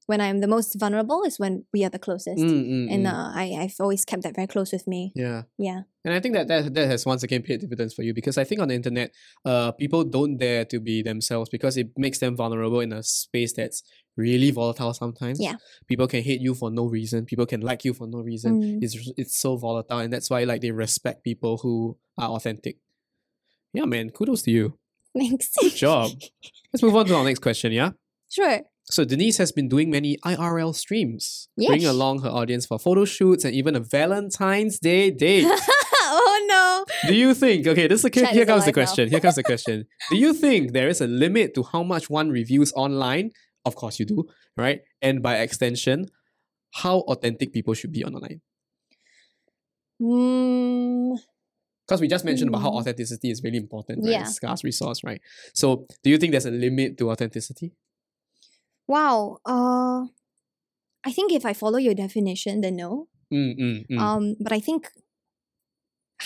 When 0.07 0.21
I'm 0.21 0.41
the 0.41 0.49
most 0.49 0.79
vulnerable 0.79 1.23
is 1.23 1.39
when 1.39 1.65
we 1.73 1.85
are 1.85 1.91
the 1.91 1.99
closest. 1.99 2.43
Mm, 2.43 2.69
mm, 2.69 2.95
And 2.95 3.07
mm. 3.07 3.13
uh, 3.13 3.33
I, 3.35 3.57
I've 3.61 3.77
always 3.81 4.05
kept 4.05 4.23
that 4.25 4.35
very 4.35 4.49
close 4.49 4.73
with 4.73 4.87
me. 4.87 5.13
yeah. 5.15 5.43
Yeah. 5.59 5.83
And 6.05 6.13
I 6.13 6.19
think 6.19 6.35
that, 6.35 6.49
that 6.49 6.75
that 6.75 6.89
has 6.89 7.07
once 7.07 7.23
again 7.23 7.43
paid 7.43 7.61
dividends 7.61 7.95
for 7.95 8.03
you 8.03 8.13
because 8.13 8.37
I 8.37 8.43
think 8.43 8.61
on 8.61 8.69
the 8.69 8.75
internet, 8.75 9.13
uh, 9.45 9.71
people 9.71 10.03
don't 10.03 10.37
dare 10.37 10.65
to 10.65 10.81
be 10.81 11.01
themselves 11.01 11.49
because 11.49 11.77
it 11.77 11.91
makes 11.97 12.19
them 12.19 12.37
vulnerable 12.37 12.81
in 12.81 12.93
a 12.93 13.05
space 13.05 13.53
that's 13.53 13.85
really 14.17 14.51
volatile 14.51 14.95
sometimes. 14.95 15.41
Yeah. 15.41 15.57
People 15.87 16.09
can 16.09 16.23
hate 16.23 16.41
you 16.41 16.55
for 16.55 16.73
no 16.73 16.87
reason. 16.87 17.25
People 17.25 17.47
can 17.47 17.61
like 17.61 17.85
you 17.85 17.95
for 17.95 18.09
no 18.09 18.19
reason. 18.19 18.61
Mm. 18.61 18.83
It's 18.83 18.97
it's 19.17 19.37
so 19.39 19.57
volatile, 19.57 19.99
and 19.99 20.13
that's 20.13 20.29
why 20.29 20.43
like 20.43 20.61
they 20.61 20.73
respect 20.73 21.23
people 21.23 21.59
who 21.59 21.97
are 22.19 22.31
authentic. 22.31 22.79
Yeah, 23.73 23.85
man. 23.85 24.11
Kudos 24.11 24.43
to 24.43 24.51
you. 24.51 24.79
Thanks. 25.17 25.51
Good 25.61 25.77
job. 25.77 26.11
Let's 26.73 26.83
move 26.83 26.97
on 26.97 27.07
to 27.07 27.15
our 27.15 27.25
next 27.25 27.41
question. 27.41 27.71
Yeah. 27.73 27.91
sure. 28.31 28.61
So 28.85 29.05
Denise 29.05 29.39
has 29.39 29.53
been 29.53 29.69
doing 29.69 29.91
many 29.91 30.19
IRL 30.25 30.75
streams, 30.75 31.49
bringing 31.57 31.87
along 31.87 32.23
her 32.23 32.29
audience 32.29 32.67
for 32.67 32.79
photo 32.79 33.05
shoots 33.05 33.45
and 33.45 33.55
even 33.55 33.75
a 33.77 33.81
Valentine's 33.81 34.79
Day 34.79 35.11
date. 35.11 35.47
oh 35.49 36.47
no. 36.49 36.85
Do 37.09 37.15
you 37.15 37.33
think? 37.33 37.67
Okay, 37.67 37.87
this 37.87 38.05
is 38.05 38.11
here 38.15 38.43
is 38.43 38.47
comes 38.47 38.65
the 38.65 38.71
now. 38.71 38.75
question. 38.75 39.09
Here 39.09 39.21
comes 39.21 39.37
the 39.37 39.43
question. 39.45 39.87
Do 40.11 40.17
you 40.17 40.35
think 40.35 40.73
there 40.73 40.89
is 40.89 41.01
a 41.01 41.07
limit 41.07 41.55
to 41.55 41.63
how 41.63 41.83
much 41.83 42.11
one 42.11 42.31
reviews 42.31 42.73
online? 42.75 43.31
Of 43.65 43.77
course 43.77 43.99
you 44.01 44.05
do, 44.07 44.25
right? 44.57 44.81
And 45.01 45.23
by 45.23 45.39
extension, 45.39 46.07
how 46.75 46.99
authentic 47.13 47.53
people 47.53 47.75
should 47.75 47.93
be 47.93 48.05
online. 48.05 48.41
Mm, 50.01 51.17
Because 51.87 52.01
we 52.01 52.09
just 52.09 52.25
mentioned 52.25 52.49
about 52.49 52.63
how 52.63 52.71
Hmm. 52.73 52.79
authenticity 52.79 53.31
is 53.31 53.43
really 53.43 53.59
important, 53.59 54.03
right? 54.05 54.11
Yeah. 54.13 54.25
Scarce 54.25 54.65
resource, 54.65 55.03
right? 55.05 55.21
So, 55.55 55.87
do 56.03 56.11
you 56.11 56.19
think 56.19 56.33
there's 56.33 56.47
a 56.47 56.51
limit 56.51 56.97
to 56.99 57.11
authenticity? 57.11 57.73
Wow. 58.93 59.39
Uh, 59.49 60.01
I 61.09 61.11
think 61.17 61.33
if 61.33 61.45
I 61.45 61.53
follow 61.55 61.79
your 61.79 61.95
definition, 61.95 62.61
then 62.61 62.77
no. 62.77 63.09
Mm, 63.33 63.53
mm, 63.59 63.79
mm. 63.91 63.99
Um, 63.99 64.25
but 64.45 64.53
I 64.53 64.61
think 64.61 64.89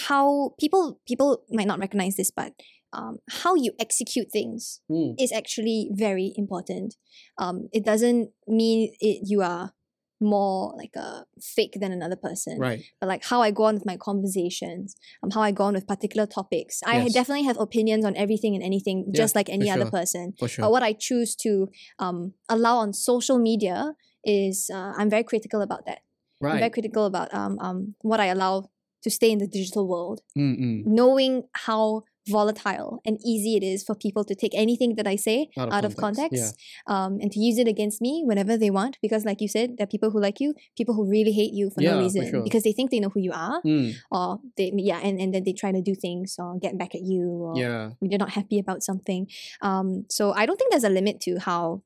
how 0.09 0.53
people 0.61 1.01
people 1.07 1.43
might 1.51 1.67
not 1.67 1.79
recognize 1.79 2.17
this, 2.17 2.31
but 2.31 2.53
um, 2.93 3.19
how 3.43 3.55
you 3.55 3.73
execute 3.79 4.29
things 4.33 4.81
Mm. 4.91 5.15
is 5.19 5.33
actually 5.33 5.89
very 5.93 6.33
important. 6.37 6.97
Um, 7.39 7.69
it 7.73 7.85
doesn't 7.85 8.31
mean 8.47 8.93
it 9.01 9.23
you 9.31 9.43
are 9.43 9.73
more 10.21 10.75
like 10.77 10.95
a 10.97 11.25
fake 11.41 11.75
than 11.81 11.93
another 11.93 12.17
person, 12.17 12.59
Right. 12.59 12.83
but 13.01 13.07
like 13.09 13.25
how 13.25 13.43
I 13.43 13.51
go 13.51 13.65
on 13.65 13.75
with 13.75 13.85
my 13.87 13.97
conversations, 13.97 14.97
um, 15.23 15.31
how 15.31 15.43
I 15.43 15.51
go 15.53 15.65
on 15.65 15.75
with 15.75 15.87
particular 15.87 16.27
topics. 16.27 16.83
I 16.87 16.97
Yes. 16.99 17.13
definitely 17.13 17.45
have 17.45 17.59
opinions 17.61 18.05
on 18.05 18.17
everything 18.17 18.55
and 18.55 18.63
anything, 18.65 19.05
Yeah, 19.07 19.13
just 19.23 19.35
like 19.35 19.49
any 19.51 19.69
other 19.71 19.83
sure. 19.85 19.91
person. 19.91 20.35
For 20.39 20.49
sure. 20.49 20.63
But 20.65 20.71
what 20.73 20.83
I 20.83 20.93
choose 20.95 21.37
to 21.37 21.69
um, 21.99 22.35
allow 22.49 22.79
on 22.79 22.93
social 22.93 23.39
media 23.39 23.95
is 24.25 24.71
uh, 24.73 24.93
I'm 24.97 25.11
very 25.11 25.25
critical 25.25 25.61
about 25.63 25.87
that. 25.87 26.01
I'm 26.43 26.59
very 26.59 26.71
critical 26.71 27.07
about 27.07 27.33
um, 27.35 27.59
um, 27.61 27.95
what 28.03 28.21
I 28.21 28.27
allow 28.27 28.71
to 29.03 29.11
stay 29.11 29.31
in 29.31 29.39
the 29.39 29.47
digital 29.47 29.87
world, 29.89 30.21
Mm, 30.37 30.59
mm. 30.59 30.83
knowing 30.87 31.45
how 31.53 32.05
volatile 32.29 33.01
and 33.05 33.19
easy 33.25 33.57
it 33.57 33.63
is 33.63 33.83
for 33.85 33.95
people 33.95 34.25
to 34.25 34.35
take 34.35 34.53
anything 34.55 34.95
that 34.97 35.07
I 35.07 35.17
say 35.17 35.49
Out 35.57 35.69
of 35.69 35.75
out 35.75 35.85
of 35.85 35.97
context, 35.97 36.33
context 36.43 36.61
um, 36.87 37.19
and 37.21 37.31
to 37.33 37.39
use 37.41 37.59
it 37.59 37.69
against 37.69 38.01
me 38.01 38.23
whenever 38.27 38.57
they 38.57 38.71
want. 38.71 38.99
Because, 39.01 39.25
like 39.25 39.41
you 39.41 39.49
said, 39.49 39.77
there 39.77 39.85
are 39.85 39.87
people 39.95 40.11
who 40.11 40.21
like 40.21 40.41
you, 40.41 40.55
people 40.77 40.95
who 40.95 41.09
really 41.09 41.33
hate 41.33 41.53
you 41.53 41.71
for 41.71 41.81
Yeah, 41.83 41.91
no 41.93 41.97
for 41.99 42.03
reason 42.05 42.31
sure. 42.31 42.43
because 42.43 42.63
they 42.65 42.73
think 42.73 42.91
they 42.91 43.01
know 43.01 43.09
who 43.11 43.21
you 43.21 43.33
are, 43.33 43.61
Mm, 43.65 43.95
or 44.11 44.41
they 44.57 44.73
yeah, 44.77 45.01
and, 45.03 45.21
and 45.21 45.33
then 45.35 45.45
they 45.45 45.53
try 45.53 45.71
to 45.73 45.81
do 45.83 45.95
things 45.95 46.37
or 46.39 46.59
get 46.59 46.77
back 46.79 46.95
at 46.95 47.03
you, 47.03 47.29
or 47.29 47.57
yeah. 47.57 47.91
you're 48.01 48.19
not 48.19 48.31
happy 48.31 48.59
about 48.59 48.83
something. 48.83 49.29
Um, 49.63 50.07
so 50.11 50.33
I 50.33 50.47
don't 50.47 50.57
think 50.59 50.71
there's 50.73 50.85
a 50.85 50.91
limit 50.91 51.21
to 51.23 51.39
how 51.39 51.83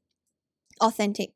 authentic 0.80 1.30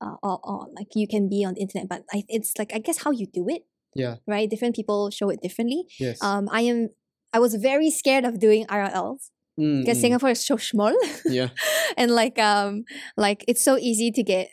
uh, 0.00 0.14
or, 0.22 0.40
or 0.44 0.66
like 0.76 0.88
you 0.94 1.06
can 1.08 1.28
be 1.28 1.44
on 1.44 1.54
the 1.54 1.60
internet, 1.60 1.88
but 1.88 2.04
I, 2.12 2.24
it's 2.28 2.52
like 2.58 2.72
I 2.74 2.78
guess 2.78 2.98
how 3.04 3.10
you 3.10 3.26
do 3.26 3.48
it, 3.48 3.64
Yeah. 3.94 4.16
right? 4.26 4.48
Different 4.48 4.74
people 4.76 5.10
show 5.10 5.28
it 5.30 5.40
differently. 5.42 5.84
Yes. 5.98 6.22
Um, 6.22 6.48
I 6.52 6.62
am. 6.62 6.90
I 7.32 7.38
was 7.38 7.54
very 7.54 7.90
scared 7.90 8.24
of 8.24 8.38
doing 8.38 8.66
IRLs 8.66 9.30
Mm, 9.58 9.80
because 9.82 9.98
mm. 9.98 10.02
Singapore 10.02 10.30
is 10.30 10.46
so 10.46 10.56
small, 10.56 10.94
Yeah. 11.26 11.48
and 11.96 12.12
like 12.12 12.38
um, 12.38 12.84
like 13.16 13.44
it's 13.48 13.62
so 13.64 13.76
easy 13.76 14.12
to 14.12 14.22
get 14.22 14.50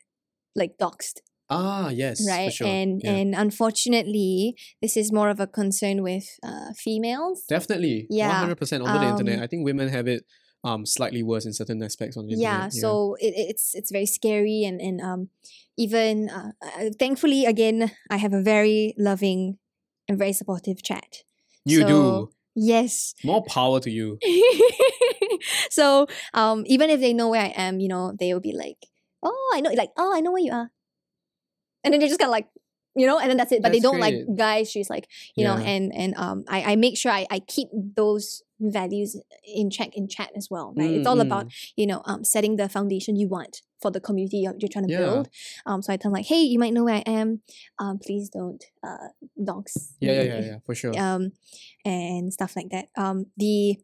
like 0.56 0.80
doxed, 0.82 1.22
Ah, 1.48 1.90
yes. 1.90 2.26
right? 2.28 2.50
For 2.50 2.56
sure. 2.58 2.68
And 2.68 3.02
yeah. 3.04 3.12
and 3.12 3.36
unfortunately, 3.36 4.56
this 4.82 4.98
is 4.98 5.12
more 5.12 5.30
of 5.30 5.40
a 5.40 5.46
concern 5.48 6.02
with 6.02 6.26
uh, 6.44 6.74
females. 6.76 7.44
Definitely. 7.48 8.08
Yeah, 8.10 8.42
100% 8.48 8.82
on 8.84 9.00
the 9.02 9.08
internet. 9.08 9.38
um, 9.38 9.44
I 9.44 9.48
think 9.48 9.64
women 9.64 9.90
have 9.90 10.08
it 10.08 10.26
um 10.64 10.86
slightly 10.88 11.22
worse 11.22 11.46
in 11.46 11.54
certain 11.54 11.84
aspects 11.84 12.18
on 12.18 12.26
the 12.26 12.34
yeah 12.34 12.66
internet. 12.66 12.74
so 12.74 13.16
it, 13.20 13.34
it's 13.38 13.76
it's 13.76 13.92
very 13.92 14.08
scary 14.08 14.64
and 14.66 14.82
and 14.82 15.00
um 15.00 15.30
even 15.78 16.28
uh, 16.30 16.52
uh, 16.66 16.90
thankfully 16.98 17.46
again 17.46 17.92
i 18.10 18.18
have 18.18 18.34
a 18.34 18.42
very 18.42 18.96
loving 18.98 19.60
and 20.10 20.18
very 20.18 20.34
supportive 20.34 20.82
chat 20.82 21.22
you 21.66 21.82
so- 21.82 21.88
do. 21.88 22.30
Yes. 22.56 23.14
More 23.24 23.44
power 23.46 23.80
to 23.80 23.90
you. 23.92 24.18
so 25.70 26.08
um 26.34 26.64
even 26.68 26.90
if 26.90 27.00
they 27.00 27.14
know 27.14 27.30
where 27.30 27.42
i 27.42 27.54
am 27.56 27.80
you 27.80 27.88
know 27.88 28.14
they 28.20 28.34
will 28.34 28.42
be 28.42 28.54
like 28.56 28.78
oh 29.24 29.52
i 29.54 29.62
know 29.62 29.72
like 29.72 29.92
oh 29.98 30.14
i 30.16 30.20
know 30.22 30.32
where 30.32 30.42
you 30.42 30.52
are. 30.52 30.70
And 31.84 31.94
then 31.94 32.00
they 32.02 32.08
just 32.08 32.20
kind 32.20 32.30
of 32.30 32.32
like 32.32 32.48
you 32.96 33.06
know 33.06 33.20
and 33.20 33.30
then 33.30 33.38
that's 33.38 33.52
it. 33.52 33.62
But 33.62 33.72
they 33.72 33.80
don't 33.80 34.00
like 34.00 34.16
guys 34.38 34.72
she's 34.72 34.90
like 34.90 35.08
you 35.36 35.44
know 35.44 35.58
and 35.58 35.94
and 35.94 36.16
um 36.16 36.44
i 36.48 36.74
i 36.74 36.76
make 36.76 36.98
sure 36.98 37.12
i 37.12 37.28
i 37.30 37.40
keep 37.40 37.68
those 37.96 38.42
values 38.60 39.20
in 39.44 39.70
check 39.70 39.90
in 39.96 40.08
chat 40.08 40.32
as 40.36 40.48
well 40.50 40.74
right? 40.78 40.96
It's 40.96 41.06
all 41.08 41.18
Mm, 41.18 41.22
about 41.22 41.48
you 41.76 41.86
know 41.86 42.02
um 42.06 42.24
setting 42.24 42.56
the 42.56 42.70
foundation 42.70 43.16
you 43.16 43.28
want 43.28 43.62
for 43.86 43.92
the 43.98 44.02
community 44.08 44.38
you're, 44.44 44.56
you're 44.60 44.74
trying 44.76 44.88
to 44.88 44.94
Yeah. 44.96 45.04
build 45.04 45.26
um 45.70 45.80
so 45.84 45.94
i 45.94 45.98
tell 45.98 46.10
them 46.12 46.18
like 46.20 46.26
hey 46.34 46.42
you 46.54 46.58
might 46.64 46.74
know 46.76 46.86
where 46.90 46.96
i 47.04 47.06
am 47.22 47.28
um 47.84 47.96
please 48.06 48.26
don't 48.38 48.64
uh 48.88 49.10
dox 49.50 49.66
Yeah, 50.00 50.14
yeah, 50.18 50.24
yeah, 50.32 50.46
yeah, 50.52 50.58
for 50.66 50.74
sure. 50.82 50.94
um 51.08 51.22
and 51.94 52.34
stuff 52.38 52.52
like 52.60 52.70
that 52.76 52.86
um 53.04 53.18
the 53.46 53.78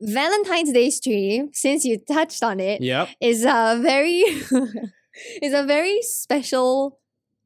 valentine's 0.00 0.72
day 0.72 0.88
stream 0.90 1.50
since 1.52 1.84
you 1.84 1.98
touched 1.98 2.42
on 2.42 2.60
it 2.60 2.80
Yep. 2.80 3.08
is 3.20 3.44
a 3.44 3.78
very 3.82 4.20
is 5.46 5.52
a 5.52 5.64
very 5.74 6.00
special 6.02 6.98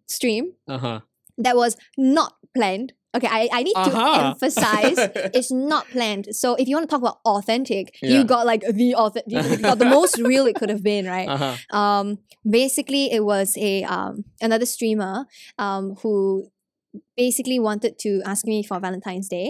stream 0.07 0.53
Uh-huh. 0.69 1.01
that 1.39 1.57
was 1.57 1.77
not 1.99 2.35
planned 2.57 2.93
okay 3.17 3.29
i, 3.31 3.49
I 3.53 3.63
need 3.63 3.75
to 3.75 3.81
Uh-huh. 3.95 4.21
emphasize 4.31 4.99
it's 5.39 5.53
not 5.53 5.91
planned. 5.91 6.27
So 6.33 6.55
if 6.57 6.69
you 6.69 6.77
want 6.77 6.89
to 6.89 6.93
talk 6.95 7.03
about 7.07 7.19
authentic, 7.25 7.97
Yeah. 8.03 8.19
you 8.19 8.25
got 8.25 8.47
like 8.47 8.63
the 8.81 8.95
authentic, 8.95 9.33
you 9.59 9.65
got 9.71 9.79
the 9.79 9.85
most 9.99 10.19
real 10.19 10.47
it 10.47 10.57
could 10.57 10.69
have 10.71 10.83
been, 10.83 11.05
right? 11.07 11.29
uh-huh. 11.29 11.57
Um, 11.81 12.19
basically, 12.49 13.05
it 13.13 13.25
was 13.25 13.57
a 13.59 13.83
um 13.85 14.25
another 14.41 14.67
streamer 14.67 15.27
um 15.59 15.85
who 16.03 16.49
basically 17.17 17.59
wanted 17.59 17.99
to 18.05 18.11
ask 18.25 18.47
me 18.47 18.63
for 18.63 18.79
Valentine's 18.81 19.29
Day. 19.29 19.49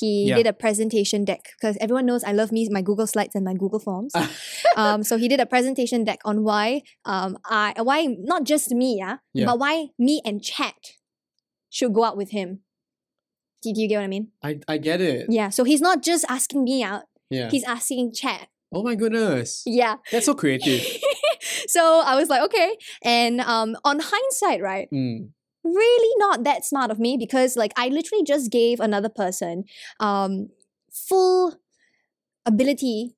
He 0.00 0.28
Yeah. 0.28 0.36
did 0.36 0.46
a 0.46 0.52
presentation 0.52 1.24
deck 1.24 1.42
because 1.56 1.76
everyone 1.80 2.06
knows 2.06 2.22
I 2.24 2.32
love 2.32 2.50
me 2.52 2.68
my 2.70 2.82
Google 2.82 3.06
Slides 3.06 3.34
and 3.34 3.44
my 3.44 3.54
Google 3.54 3.80
Forms. 3.80 4.12
um, 4.76 5.02
so 5.02 5.16
he 5.18 5.28
did 5.28 5.40
a 5.40 5.46
presentation 5.46 6.04
deck 6.04 6.20
on 6.24 6.42
why 6.48 6.82
um 7.04 7.36
I 7.44 7.74
why 7.82 7.98
not 8.32 8.44
just 8.44 8.70
me 8.82 8.90
yeah, 8.98 9.16
Yeah. 9.34 9.46
but 9.46 9.58
why 9.58 9.74
me 9.98 10.20
and 10.24 10.42
Chat 10.42 10.74
should 11.70 11.92
go 11.94 12.04
out 12.04 12.16
with 12.16 12.30
him. 12.30 12.60
Do 13.62 13.72
do 13.72 13.80
you 13.80 13.88
get 13.88 13.98
what 13.98 14.04
I 14.04 14.08
mean? 14.08 14.28
I, 14.42 14.60
I 14.68 14.78
get 14.78 15.00
it. 15.00 15.26
Yeah, 15.28 15.50
so 15.50 15.64
he's 15.64 15.80
not 15.80 16.02
just 16.02 16.24
asking 16.28 16.64
me 16.64 16.82
out, 16.82 17.02
Yeah. 17.30 17.48
he's 17.50 17.64
asking 17.64 18.12
chat. 18.12 18.48
oh 18.74 18.82
my 18.82 18.94
goodness. 18.94 19.62
Yeah. 19.66 19.96
That's 20.10 20.26
so 20.26 20.34
creative. 20.34 20.80
so 21.68 22.00
I 22.04 22.16
was 22.16 22.28
like, 22.28 22.42
okay. 22.42 22.76
And 23.04 23.40
um 23.40 23.76
on 23.84 24.00
hindsight, 24.00 24.60
right, 24.62 24.88
Mm. 24.92 25.28
really 25.64 26.14
not 26.18 26.42
that 26.44 26.64
smart 26.64 26.90
of 26.90 26.98
me 26.98 27.16
because 27.16 27.54
like 27.56 27.72
I 27.76 27.88
literally 27.88 28.24
just 28.24 28.50
gave 28.50 28.80
another 28.80 29.08
person 29.10 29.64
um 30.00 30.48
full 30.90 31.54
ability 32.46 33.14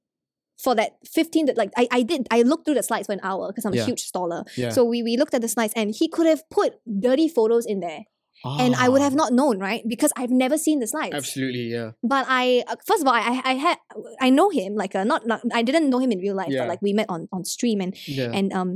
for 0.59 0.75
that 0.75 0.97
15 1.07 1.47
that 1.47 1.57
like 1.57 1.71
I, 1.77 1.89
I 1.91 2.03
did 2.03 2.27
I 2.31 2.43
looked 2.43 2.65
through 2.65 2.75
the 2.75 2.83
slides 2.83 3.07
for 3.07 3.13
an 3.13 3.21
hour 3.23 3.49
because 3.49 3.65
I'm 3.65 3.75
Yeah. 3.75 3.83
a 3.83 3.87
huge 3.87 4.11
staller. 4.11 4.45
Yeah. 4.57 4.71
So 4.71 4.85
we, 4.85 5.03
we 5.03 5.17
looked 5.17 5.35
at 5.35 5.41
the 5.43 5.49
slides 5.49 5.73
and 5.77 5.95
he 5.95 6.09
could 6.09 6.27
have 6.27 6.49
put 6.51 6.75
dirty 7.01 7.29
photos 7.29 7.67
in 7.67 7.81
there. 7.81 8.05
And 8.45 8.75
I 8.75 8.89
would 8.89 9.01
have 9.03 9.13
Ah, 9.15 9.17
not 9.23 9.33
known, 9.33 9.59
right? 9.59 9.83
Because 9.89 10.13
I've 10.17 10.31
never 10.31 10.57
seen 10.59 10.79
the 10.81 10.87
slides. 10.87 11.15
Absolutely, 11.15 11.65
yeah. 11.73 11.93
But 12.03 12.27
I 12.29 12.63
uh, 12.69 12.77
first 12.87 13.03
of 13.03 13.09
all 13.09 13.15
I 13.15 13.41
I 13.45 13.55
had 13.55 13.79
I 14.21 14.29
know 14.31 14.51
him 14.51 14.75
like 14.75 14.95
uh, 14.95 15.05
not, 15.05 15.27
not 15.27 15.41
I 15.53 15.63
didn't 15.63 15.89
know 15.91 15.99
him 15.99 16.13
in 16.13 16.19
real 16.19 16.35
life 16.37 16.49
Yeah. 16.51 16.61
but 16.63 16.69
like 16.69 16.83
we 16.83 16.93
met 16.93 17.07
on 17.09 17.29
on 17.33 17.45
stream 17.45 17.81
and 17.81 17.95
Yeah. 18.07 18.31
and 18.39 18.53
um 18.53 18.71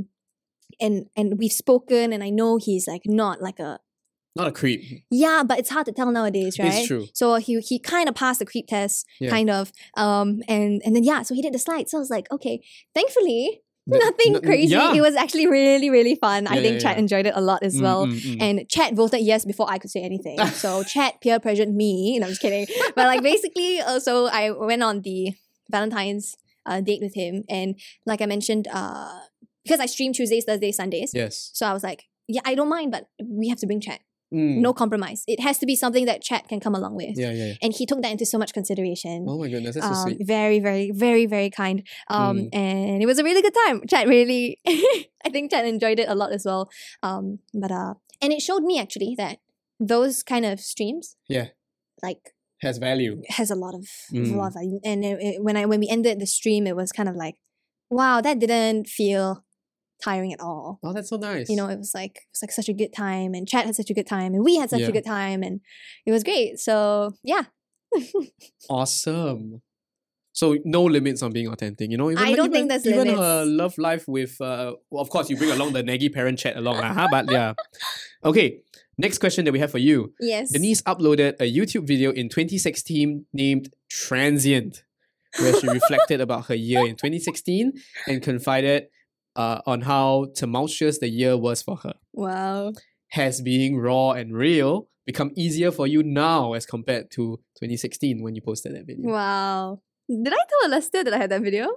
and 0.79 1.07
and 1.15 1.37
we've 1.39 1.51
spoken 1.51 2.13
and 2.13 2.23
I 2.23 2.29
know 2.29 2.57
he's 2.57 2.87
like 2.87 3.03
not 3.05 3.41
like 3.41 3.59
a 3.59 3.79
Not 4.35 4.47
a 4.47 4.51
creep. 4.51 4.81
yeah 5.11 5.43
but 5.49 5.59
it's 5.59 5.69
hard 5.75 5.85
to 5.87 5.91
tell 5.91 6.11
nowadays 6.11 6.57
right 6.59 6.73
It's 6.73 6.87
true. 6.87 7.05
so 7.13 7.35
he 7.45 7.59
he 7.59 7.77
kind 7.79 8.07
of 8.09 8.15
passed 8.15 8.39
the 8.39 8.45
creep 8.51 8.67
test 8.67 9.05
Yeah. 9.19 9.29
kind 9.35 9.49
of 9.49 9.71
um 9.97 10.41
and 10.47 10.81
and 10.85 10.95
then 10.95 11.03
yeah 11.03 11.21
so 11.23 11.33
he 11.37 11.41
did 11.41 11.53
the 11.53 11.59
slides 11.67 11.91
so 11.91 11.97
I 11.97 12.01
was 12.05 12.09
like 12.17 12.27
okay 12.31 12.55
thankfully 12.97 13.41
Th- 13.49 13.61
nothing 13.97 14.35
n- 14.35 14.41
crazy 14.41 14.73
yeah. 14.73 14.93
it 14.93 15.01
was 15.01 15.15
actually 15.15 15.47
really 15.47 15.89
really 15.89 16.15
fun 16.15 16.47
I 16.47 16.61
think 16.61 16.75
yeah, 16.81 16.89
Chat 16.89 16.97
enjoyed 16.97 17.25
it 17.25 17.33
a 17.35 17.41
lot 17.41 17.63
as 17.63 17.75
Mm, 17.75 17.81
well 17.81 18.07
mm, 18.07 18.13
mm. 18.13 18.41
and 18.41 18.69
Chat 18.69 18.93
voted 18.93 19.21
yes 19.21 19.45
before 19.45 19.67
I 19.69 19.77
could 19.77 19.89
say 19.91 20.01
anything. 20.01 20.37
so 20.63 20.83
Chat 20.83 21.21
peer 21.21 21.39
pressured 21.39 21.69
me. 21.73 22.19
No, 22.19 22.25
I'm 22.25 22.31
just 22.31 22.41
kidding. 22.41 22.67
But 22.95 23.05
like 23.07 23.21
basically, 23.23 23.81
also 23.81 24.25
I 24.25 24.51
went 24.51 24.83
on 24.83 25.01
the 25.01 25.33
Valentine's 25.69 26.35
uh, 26.65 26.81
date 26.81 27.01
with 27.01 27.13
him, 27.15 27.43
and 27.49 27.79
like 28.05 28.21
I 28.21 28.25
mentioned, 28.25 28.67
uh, 28.71 29.19
because 29.63 29.79
I 29.79 29.85
stream 29.85 30.13
Tuesdays, 30.13 30.45
Thursdays, 30.45 30.75
Sundays. 30.77 31.11
yes. 31.13 31.51
So 31.53 31.65
I 31.67 31.73
was 31.73 31.83
like, 31.83 32.05
yeah, 32.27 32.41
I 32.45 32.55
don't 32.55 32.69
mind, 32.69 32.91
but 32.91 33.07
we 33.23 33.49
have 33.49 33.59
to 33.59 33.67
bring 33.67 33.81
Chat. 33.81 34.01
Mm. 34.33 34.57
No 34.57 34.73
compromise. 34.73 35.23
It 35.27 35.39
has 35.39 35.57
to 35.57 35.65
be 35.65 35.75
something 35.75 36.05
that 36.05 36.21
Chat 36.21 36.47
can 36.47 36.59
come 36.59 36.75
along 36.75 36.95
with. 36.95 37.17
Yeah, 37.17 37.31
yeah, 37.31 37.45
yeah. 37.47 37.53
And 37.63 37.73
he 37.73 37.85
took 37.87 38.01
that 38.03 38.11
into 38.11 38.25
so 38.27 38.37
much 38.37 38.53
consideration. 38.53 39.25
Oh 39.27 39.39
my 39.39 39.49
goodness, 39.49 39.73
that's 39.75 39.87
so 39.87 39.93
Um, 39.93 40.09
sweet. 40.09 40.27
very, 40.27 40.59
very, 40.59 40.91
very, 40.91 41.25
very 41.25 41.49
kind. 41.49 41.81
Um, 42.09 42.37
Mm. 42.37 42.49
and 42.53 43.01
it 43.01 43.07
was 43.07 43.17
a 43.17 43.23
really 43.23 43.41
good 43.41 43.55
time. 43.65 43.81
Chat 43.89 44.07
really, 44.07 44.59
I 45.25 45.29
think 45.31 45.49
Chat 45.51 45.65
enjoyed 45.65 45.99
it 45.99 46.07
a 46.09 46.13
lot 46.15 46.31
as 46.31 46.45
well. 46.45 46.69
Um, 47.01 47.39
but 47.53 47.71
uh, 47.71 47.95
and 48.21 48.31
it 48.31 48.41
showed 48.41 48.63
me 48.63 48.79
actually 48.79 49.15
that 49.17 49.39
those 49.79 50.21
kind 50.23 50.45
of 50.45 50.59
streams, 50.59 51.15
Yeah. 51.27 51.47
like 52.03 52.35
Has 52.61 52.77
value. 52.77 53.23
has 53.29 53.49
a 53.49 53.55
lot 53.55 53.73
of 53.73 53.87
a 54.11 54.15
Mm. 54.15 54.35
lot 54.35 54.47
of 54.49 54.53
value. 54.55 54.79
And 54.83 55.03
it, 55.03 55.17
it- 55.21 55.43
when 55.43 55.57
I 55.57 55.65
when 55.65 55.79
we 55.79 55.87
ended 55.89 56.19
the 56.19 56.27
stream, 56.27 56.67
it 56.67 56.75
was 56.75 56.91
kind 56.91 57.09
of 57.09 57.15
like, 57.15 57.35
wow, 57.89 58.21
that 58.21 58.37
didn't 58.37 58.87
feel 58.87 59.43
tiring 60.01 60.33
at 60.33 60.39
all. 60.39 60.79
Oh, 60.83 60.93
that's 60.93 61.09
so 61.09 61.17
nice. 61.17 61.49
You 61.49 61.55
know, 61.55 61.67
it 61.67 61.77
was 61.77 61.91
like 61.93 62.15
it 62.17 62.27
was 62.33 62.41
like 62.43 62.51
such 62.51 62.69
a 62.69 62.73
good 62.73 62.93
time, 62.93 63.33
and 63.33 63.47
Chat 63.47 63.65
had 63.65 63.75
such 63.75 63.89
a 63.89 63.93
good 63.93 64.07
time, 64.07 64.33
and 64.33 64.43
we 64.43 64.55
had 64.57 64.69
such 64.69 64.81
Yeah. 64.81 64.87
a 64.89 64.91
good 64.91 65.05
time, 65.05 65.43
and 65.43 65.61
it 66.05 66.11
was 66.11 66.23
great. 66.23 66.59
So 66.59 67.13
yeah, 67.23 67.43
awesome. 68.69 69.61
So 70.31 70.57
no 70.63 70.83
limits 70.83 71.21
on 71.21 71.31
being 71.33 71.47
authentic, 71.47 71.89
you 71.91 71.97
know. 71.97 72.11
Even, 72.11 72.23
I 72.23 72.33
don't 72.35 72.45
even, 72.47 72.51
think 72.51 72.69
there's 72.69 72.85
even 72.85 73.07
limits. 73.07 73.49
love 73.51 73.77
life 73.77 74.07
with. 74.07 74.39
Uh, 74.39 74.75
well, 74.89 75.01
of 75.01 75.09
course, 75.09 75.29
you 75.29 75.35
bring 75.35 75.51
along 75.51 75.73
the 75.73 75.83
naggy 75.83 76.13
parent 76.13 76.39
chat 76.39 76.55
along, 76.55 76.77
lah, 76.77 76.93
huh? 76.93 77.07
But 77.11 77.29
yeah. 77.31 77.53
Okay. 78.23 78.59
Next 78.97 79.17
question 79.19 79.45
that 79.45 79.53
we 79.53 79.59
have 79.59 79.71
for 79.71 79.77
you. 79.77 80.13
yes, 80.19 80.51
Denise 80.51 80.81
uploaded 80.81 81.35
a 81.39 81.49
YouTube 81.49 81.87
video 81.87 82.11
in 82.11 82.27
2016 82.27 83.25
named 83.31 83.69
Transient, 83.89 84.83
where 85.39 85.57
she 85.57 85.67
reflected 85.79 86.19
about 86.19 86.47
her 86.47 86.55
year 86.55 86.81
in 86.85 86.97
2016 86.97 87.71
and 88.07 88.21
confided 88.21 88.87
uh, 89.35 89.61
on 89.65 89.81
how 89.81 90.27
tumultuous 90.35 90.99
the 90.99 91.09
year 91.09 91.37
was 91.37 91.61
for 91.61 91.77
her. 91.77 91.93
wow. 92.13 92.73
Has 93.11 93.41
being 93.41 93.77
raw 93.77 94.11
and 94.11 94.35
real 94.35 94.87
become 95.07 95.31
easier 95.35 95.71
for 95.71 95.87
you 95.87 96.03
now 96.03 96.53
as 96.53 96.67
compared 96.67 97.09
to 97.11 97.37
2016 97.57 98.21
when 98.21 98.35
you 98.35 98.41
posted 98.41 98.75
that 98.75 98.85
video? 98.85 99.09
Wow. 99.11 99.81
Did 100.07 100.31
I 100.31 100.37
tell 100.61 100.69
Lester 100.69 101.03
that 101.03 101.13
I 101.13 101.17
had 101.17 101.31
that 101.31 101.41
video? 101.41 101.69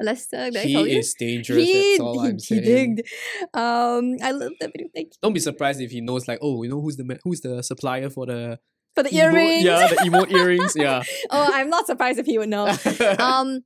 Lester, 0.00 0.50
did 0.50 0.56
I 0.56 0.72
tell 0.72 0.84
He 0.84 0.92
you? 0.94 0.98
is 0.98 1.14
dangerous, 1.14 1.62
he, 1.64 1.90
that's 1.92 2.00
all 2.00 2.20
he, 2.22 2.28
I'm 2.30 2.34
he 2.34 2.38
saying. 2.40 2.64
digged. 2.96 3.08
Um, 3.54 4.16
I 4.20 4.32
love 4.32 4.52
that 4.60 4.72
video. 4.72 4.88
Thank 4.92 5.06
you. 5.14 5.18
Don't 5.22 5.32
be 5.32 5.38
surprised 5.38 5.80
if 5.80 5.92
he 5.92 6.00
knows 6.00 6.26
like, 6.26 6.40
oh, 6.42 6.64
you 6.64 6.70
know 6.70 6.80
who's 6.80 6.96
the 6.96 7.18
who's 7.22 7.40
the 7.40 7.62
supplier 7.62 8.10
for 8.10 8.26
the 8.26 8.58
For 8.96 9.04
the 9.04 9.10
emote- 9.10 9.22
earrings. 9.32 9.62
Yeah, 9.64 9.86
the 9.86 9.96
emote 10.10 10.32
earrings. 10.32 10.72
Yeah. 10.74 11.04
oh, 11.30 11.50
I'm 11.54 11.70
not 11.70 11.86
surprised 11.86 12.18
if 12.18 12.26
he 12.26 12.38
would 12.38 12.48
know. 12.48 12.66
um, 13.20 13.60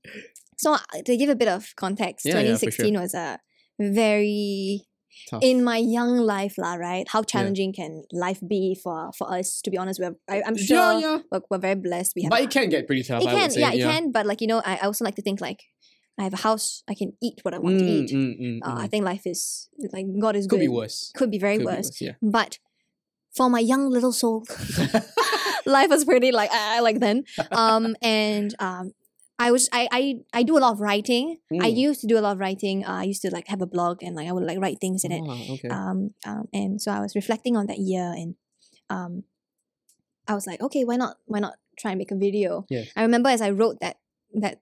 so 0.58 0.74
uh, 0.74 0.78
to 1.06 1.16
give 1.16 1.30
a 1.30 1.36
bit 1.36 1.48
of 1.48 1.72
context, 1.76 2.26
Yeah, 2.26 2.40
yeah, 2.40 2.56
for 2.58 2.66
2016 2.66 3.00
was 3.00 3.14
a 3.14 3.38
very 3.78 4.82
Tough. 5.30 5.42
in 5.42 5.64
my 5.64 5.76
young 5.78 6.16
life, 6.18 6.54
lah, 6.58 6.74
right? 6.74 7.06
How 7.08 7.22
challenging 7.22 7.72
can 7.72 8.04
life 8.12 8.40
be 8.46 8.74
for 8.82 9.10
for 9.18 9.26
us? 9.32 9.60
To 9.62 9.70
be 9.70 9.76
honest, 9.78 9.98
we're 10.00 10.14
I, 10.28 10.42
I'm 10.46 10.56
sure 10.56 10.76
yeah, 10.76 10.98
yeah. 10.98 11.18
We're, 11.30 11.42
we're 11.50 11.58
very 11.58 11.74
blessed. 11.74 12.12
We 12.16 12.22
have 12.22 12.30
But 12.30 12.42
it 12.42 12.50
can 12.50 12.68
get 12.68 12.86
pretty 12.86 13.02
tough. 13.02 13.22
it 13.22 13.28
I 13.28 13.34
can, 13.34 13.50
yeah, 13.54 13.72
it 13.72 13.82
can. 13.82 14.12
But 14.12 14.26
like 14.26 14.40
you 14.40 14.46
know, 14.46 14.62
I, 14.64 14.76
I 14.76 14.86
also 14.86 15.04
like 15.04 15.16
to 15.16 15.22
think 15.22 15.40
like 15.40 15.64
I 16.18 16.24
have 16.24 16.34
a 16.34 16.42
house, 16.48 16.82
I 16.88 16.94
can 16.94 17.12
eat 17.22 17.40
what 17.42 17.54
I 17.54 17.58
want 17.58 17.78
to 17.78 17.84
Mm, 17.84 17.88
eat. 17.88 18.10
mm, 18.10 18.40
mm, 18.40 18.58
Uh, 18.62 18.74
I 18.78 18.86
mm. 18.86 18.90
think 18.90 19.04
life 19.04 19.26
is 19.26 19.68
like 19.92 20.06
God 20.20 20.36
is 20.36 20.46
good. 20.46 20.56
Could 20.56 20.60
good. 20.60 20.70
be 20.70 20.76
worse. 20.80 21.12
Could 21.14 21.30
be 21.30 21.38
very 21.38 21.56
Could 21.58 21.66
be 21.66 21.72
worse. 21.72 22.00
Yeah. 22.00 22.14
But 22.22 22.58
for 23.34 23.48
my 23.50 23.60
young 23.60 23.90
little 23.90 24.12
soul, 24.12 24.46
life 25.66 25.90
was 25.90 26.04
pretty 26.04 26.32
like 26.32 26.50
I 26.52 26.80
like 26.80 27.00
then. 27.00 27.24
Um, 27.52 27.94
and 28.02 28.54
um, 28.58 28.92
I 29.38 29.50
was 29.52 29.68
I 29.72 29.88
I 29.92 30.02
I 30.32 30.42
do 30.42 30.58
a 30.58 30.62
lot 30.64 30.72
of 30.72 30.80
writing. 30.80 31.38
I 31.52 31.70
Mm. 31.70 31.76
used 31.76 32.00
to 32.02 32.06
do 32.06 32.18
a 32.18 32.22
lot 32.24 32.32
of 32.32 32.40
writing. 32.40 32.84
Uh, 32.84 32.98
I 33.02 33.04
used 33.04 33.22
to 33.22 33.30
like 33.30 33.46
have 33.48 33.62
a 33.62 33.66
blog 33.66 34.02
and 34.02 34.16
like 34.16 34.28
I 34.28 34.32
would 34.32 34.44
like 34.44 34.58
write 34.58 34.80
things 34.80 35.04
in 35.04 35.12
it. 35.12 35.22
Ah, 35.26 35.52
okay. 35.54 35.68
Um, 35.68 36.14
um, 36.26 36.48
and 36.52 36.80
so 36.82 36.90
I 36.90 37.00
was 37.00 37.14
reflecting 37.14 37.56
on 37.56 37.66
that 37.66 37.78
year, 37.78 38.12
and 38.16 38.34
um, 38.90 39.22
I 40.26 40.34
was 40.34 40.46
like, 40.46 40.60
okay, 40.60 40.84
why 40.84 40.96
not? 40.96 41.16
Why 41.26 41.38
not 41.38 41.54
try 41.78 41.92
and 41.92 41.98
make 41.98 42.10
a 42.10 42.16
video? 42.16 42.66
Yes. 42.68 42.88
I 42.96 43.02
remember 43.02 43.28
as 43.30 43.40
I 43.40 43.50
wrote 43.50 43.78
that 43.80 43.98
that. 44.34 44.60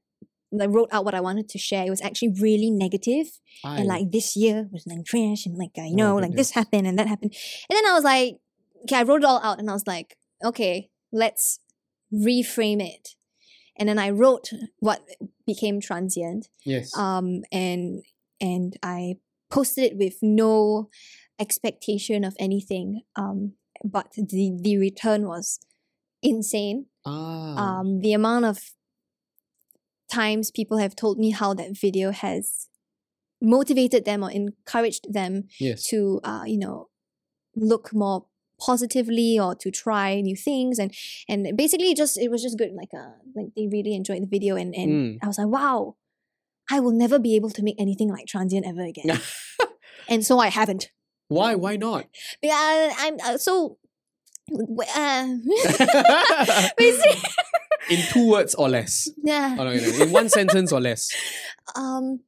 I 0.59 0.66
wrote 0.66 0.89
out 0.93 1.05
what 1.05 1.12
I 1.14 1.20
wanted 1.20 1.49
to 1.51 1.59
share. 1.59 1.85
It 1.85 1.91
was 1.91 2.01
actually 2.01 2.33
really 2.41 2.70
negative. 2.70 3.27
I 3.64 3.79
and 3.79 3.89
like 3.89 4.12
this 4.12 4.37
year 4.37 4.68
was 4.70 4.87
like 4.87 5.05
trash, 5.05 5.45
and 5.45 5.59
like 5.59 5.72
uh, 5.77 5.83
you 5.83 5.95
Oh, 5.95 5.97
know, 5.97 6.16
like 6.16 6.33
this 6.37 6.53
happened 6.53 6.87
and 6.87 6.97
that 6.99 7.09
happened, 7.09 7.35
and 7.68 7.77
then 7.77 7.85
I 7.85 7.93
was 7.93 8.05
like, 8.05 8.39
okay, 8.85 8.97
I 8.97 9.03
wrote 9.03 9.22
it 9.22 9.27
all 9.27 9.41
out, 9.43 9.59
and 9.59 9.68
I 9.68 9.72
was 9.74 9.87
like, 9.89 10.16
okay, 10.45 10.89
let's 11.12 11.59
reframe 12.14 12.81
it, 12.81 13.16
and 13.79 13.89
then 13.89 13.99
I 13.99 14.11
wrote 14.11 14.51
what 14.79 15.03
became 15.47 15.81
transient, 15.81 16.49
yes. 16.64 16.97
um, 16.97 17.43
and 17.53 18.03
and 18.41 18.77
I 18.83 19.16
posted 19.51 19.85
it 19.85 19.97
with 19.97 20.16
no 20.22 20.89
expectation 21.39 22.24
of 22.24 22.35
anything, 22.39 23.03
um, 23.16 23.53
but 23.85 24.12
the 24.16 24.59
the 24.61 24.79
return 24.79 25.27
was 25.27 25.61
insane. 26.22 26.87
ah. 27.05 27.81
Um, 27.81 28.01
the 28.01 28.12
amount 28.12 28.45
of 28.45 28.59
times 30.11 30.51
people 30.51 30.79
have 30.79 30.97
told 30.97 31.18
me 31.18 31.31
how 31.31 31.55
that 31.55 31.77
video 31.79 32.12
has 32.12 32.68
motivated 33.41 34.05
them 34.05 34.24
or 34.24 34.31
encouraged 34.31 35.12
them 35.12 35.45
yes. 35.61 35.87
to 35.89 36.20
uh, 36.24 36.43
you 36.47 36.59
know 36.59 36.89
look 37.55 37.93
more 37.93 38.27
positively 38.59 39.39
or 39.39 39.55
to 39.55 39.71
try 39.71 40.21
new 40.21 40.35
things 40.37 40.79
and 40.79 40.93
and 41.29 41.57
basically 41.57 41.93
just 41.95 42.17
it 42.19 42.31
was 42.31 42.43
just 42.43 42.57
good 42.59 42.73
like 42.75 42.89
uh 42.97 43.13
like 43.35 43.49
they 43.57 43.67
really 43.71 43.95
enjoyed 43.95 44.23
the 44.23 44.27
video 44.27 44.57
and 44.57 44.75
and 44.75 44.91
Mm. 44.91 45.19
I 45.23 45.27
was 45.27 45.39
like 45.39 45.49
wow 45.49 45.97
I 46.71 46.81
will 46.81 46.93
never 46.93 47.19
be 47.19 47.37
able 47.37 47.51
to 47.51 47.63
make 47.63 47.77
anything 47.79 48.09
like 48.09 48.27
transient 48.27 48.67
ever 48.67 48.83
again 48.83 49.21
and 50.09 50.25
so 50.25 50.39
I 50.39 50.49
haven't 50.49 50.91
Why? 51.29 51.55
Why 51.55 51.77
not? 51.77 52.07
yeah 52.43 52.93
I'm 52.99 53.17
uh, 53.25 53.37
so 53.39 53.79
uh, 54.97 55.27
basically 56.79 57.21
In 57.91 58.01
two 58.13 58.31
words 58.31 58.55
or 58.55 58.69
less. 58.69 59.09
yeah 59.23 59.55
Oh, 59.59 59.65
no, 59.65 59.75
no, 59.75 59.81
no. 59.81 60.05
In 60.05 60.11
one 60.13 60.29
sentence 60.29 60.73
or 60.73 60.81
less. 60.81 61.09
um 61.77 62.21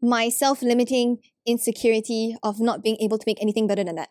my 0.00 0.28
self-limiting 0.28 1.18
insecurity 1.46 2.36
of 2.42 2.60
not 2.60 2.82
being 2.82 2.96
able 3.00 3.18
to 3.18 3.24
make 3.26 3.40
anything 3.42 3.66
better 3.66 3.84
than 3.84 3.96
that 3.96 4.10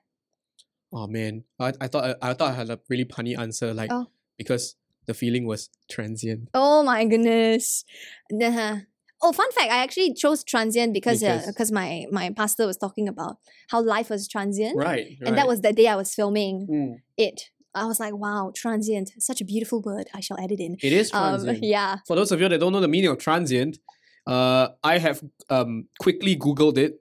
Oh 0.93 1.07
man, 1.07 1.45
I, 1.57 1.71
I 1.79 1.87
thought 1.87 2.17
I, 2.21 2.33
thought 2.33 2.51
I 2.51 2.53
had 2.53 2.69
a 2.69 2.77
really 2.89 3.05
punny 3.05 3.37
answer 3.39 3.73
like 3.73 3.89
Oh. 3.93 4.07
because 4.37 4.75
the 5.05 5.13
feeling 5.13 5.45
was 5.47 5.69
transient. 5.89 6.49
Oh 6.53 6.83
my 6.83 7.05
goodness. 7.05 7.85
Nah. 8.29 8.79
Oh, 9.21 9.31
fun 9.31 9.49
fact! 9.53 9.71
I 9.71 9.77
actually 9.83 10.13
chose 10.13 10.43
transient 10.43 10.93
because 10.93 11.21
because, 11.21 11.41
Because- 11.43 11.53
because 11.53 11.71
my 11.71 12.07
my 12.11 12.31
pastor 12.31 12.65
was 12.67 12.75
talking 12.75 13.07
about 13.07 13.37
how 13.69 13.81
life 13.81 14.09
was 14.09 14.27
transient, 14.27 14.75
Right. 14.75 15.17
and 15.25 15.37
that 15.37 15.47
was 15.47 15.61
the 15.61 15.71
day 15.71 15.87
I 15.87 15.95
was 15.95 16.13
filming 16.13 16.67
Mm. 16.69 16.93
it. 17.17 17.51
I 17.73 17.85
was 17.85 17.99
like, 18.01 18.13
wow, 18.25 18.51
transient, 18.53 19.11
such 19.19 19.39
a 19.39 19.45
beautiful 19.45 19.81
word. 19.81 20.07
I 20.13 20.19
shall 20.19 20.37
add 20.43 20.51
it 20.51 20.59
in. 20.59 20.75
It 20.83 20.91
is 20.91 21.13
Um, 21.13 21.19
transient. 21.39 21.63
yeah. 21.75 21.99
For 22.05 22.17
those 22.17 22.33
of 22.33 22.41
you 22.41 22.49
that 22.49 22.59
don't 22.59 22.73
know 22.73 22.81
the 22.81 22.89
meaning 22.89 23.11
of 23.11 23.17
transient, 23.17 23.79
uh, 24.27 24.67
I 24.83 24.97
have 24.97 25.23
um 25.49 25.87
quickly 26.01 26.35
googled 26.35 26.77
it. 26.77 26.99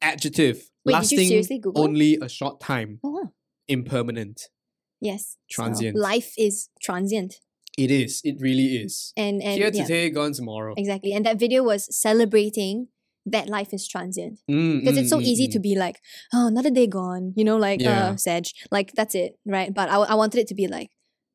Adjective 0.00 0.56
Wait, 0.56 0.62
did 0.62 0.86
you 0.86 0.92
lasting 0.92 1.28
seriously 1.28 1.58
Google? 1.58 1.82
only 1.84 2.16
a 2.22 2.28
short 2.28 2.60
time, 2.60 3.00
Oh, 3.04 3.28
impermanent. 3.66 4.48
yes. 5.00 5.36
So 5.50 5.62
Transient. 5.62 5.96
life 5.96 6.32
is 6.38 6.68
transient, 6.80 7.40
It 7.76 7.90
is. 7.90 8.20
It 8.24 8.36
really 8.40 8.76
is. 8.84 9.12
and 9.16 9.42
and 9.42 9.56
Here 9.60 9.70
yeah, 9.72 9.82
today, 9.82 10.10
gone 10.10 10.32
tomorrow. 10.32 10.74
exactly. 10.76 11.12
And 11.12 11.24
that 11.26 11.38
video 11.38 11.62
was 11.62 11.86
celebrating 11.94 12.88
that 13.26 13.48
life 13.48 13.74
is 13.74 13.86
transient. 13.86 14.40
Mm, 14.50 14.80
because 14.80 14.96
it's 14.96 15.10
so 15.10 15.18
mm, 15.18 15.22
easy 15.24 15.48
mm, 15.48 15.52
to 15.52 15.58
be 15.60 15.74
like, 15.76 16.00
oh, 16.32 16.46
another 16.48 16.70
day 16.70 16.86
gone, 16.86 17.32
you 17.36 17.44
know, 17.44 17.56
like 17.56 17.80
Yeah. 17.80 18.10
uh, 18.12 18.16
Sag, 18.16 18.46
like 18.70 18.92
that's 18.92 19.14
it, 19.14 19.38
right? 19.44 19.72
But 19.74 19.90
I, 19.90 19.96
I 19.96 20.14
wanted 20.14 20.40
it 20.40 20.48
to 20.48 20.54
be 20.54 20.66
like, 20.68 20.90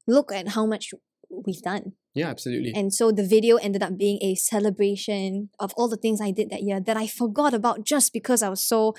look 0.08 0.32
at 0.32 0.48
how 0.50 0.66
much 0.66 0.94
we've 1.30 1.62
done. 1.62 1.94
Yeah, 2.16 2.30
absolutely. 2.30 2.74
And 2.76 2.94
so 2.94 3.12
the 3.12 3.26
video 3.26 3.58
ended 3.58 3.82
up 3.82 3.98
being 3.98 4.20
a 4.22 4.36
celebration 4.36 5.50
of 5.60 5.74
all 5.76 5.88
the 5.88 5.98
things 5.98 6.22
I 6.22 6.32
did 6.32 6.50
that 6.52 6.62
year 6.62 6.80
that 6.80 6.96
I 6.96 7.08
forgot 7.08 7.54
about 7.54 7.86
just 7.86 8.14
because 8.14 8.44
I 8.44 8.50
was 8.50 8.64
so 8.64 8.94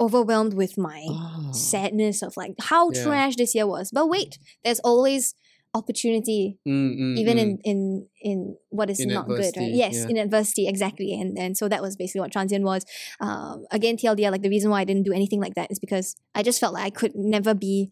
overwhelmed 0.00 0.54
with 0.54 0.78
my 0.78 1.04
Ah, 1.10 1.50
sadness 1.52 2.22
of 2.22 2.36
like 2.36 2.54
how 2.60 2.90
Yeah. 2.90 3.04
trash 3.04 3.36
this 3.36 3.54
year 3.54 3.66
was. 3.66 3.90
But 3.92 4.08
wait, 4.08 4.38
there's 4.64 4.80
always 4.80 5.34
opportunity 5.74 6.56
mm, 6.66 6.96
mm, 6.96 7.18
even 7.18 7.36
mm. 7.36 7.40
in 7.40 7.58
in 7.64 8.06
in 8.22 8.56
what 8.70 8.88
is 8.90 9.00
In 9.00 9.08
not 9.08 9.26
good, 9.26 9.52
right? 9.56 9.72
Yes, 9.74 9.94
yeah. 9.96 10.06
in 10.08 10.16
adversity, 10.16 10.68
exactly. 10.68 11.12
And 11.20 11.36
and 11.36 11.56
so 11.56 11.68
that 11.68 11.82
was 11.82 11.96
basically 11.96 12.20
what 12.22 12.32
transient 12.32 12.64
was. 12.64 12.84
Um, 13.20 13.66
again, 13.72 13.96
TLDR, 13.96 14.30
like 14.30 14.42
the 14.42 14.48
reason 14.48 14.70
why 14.70 14.80
I 14.80 14.84
didn't 14.84 15.02
do 15.02 15.12
anything 15.12 15.40
like 15.40 15.54
that 15.54 15.70
is 15.70 15.78
because 15.78 16.14
I 16.34 16.42
just 16.42 16.60
felt 16.60 16.74
like 16.74 16.84
I 16.86 16.90
could 16.90 17.12
never 17.14 17.54
be. 17.54 17.90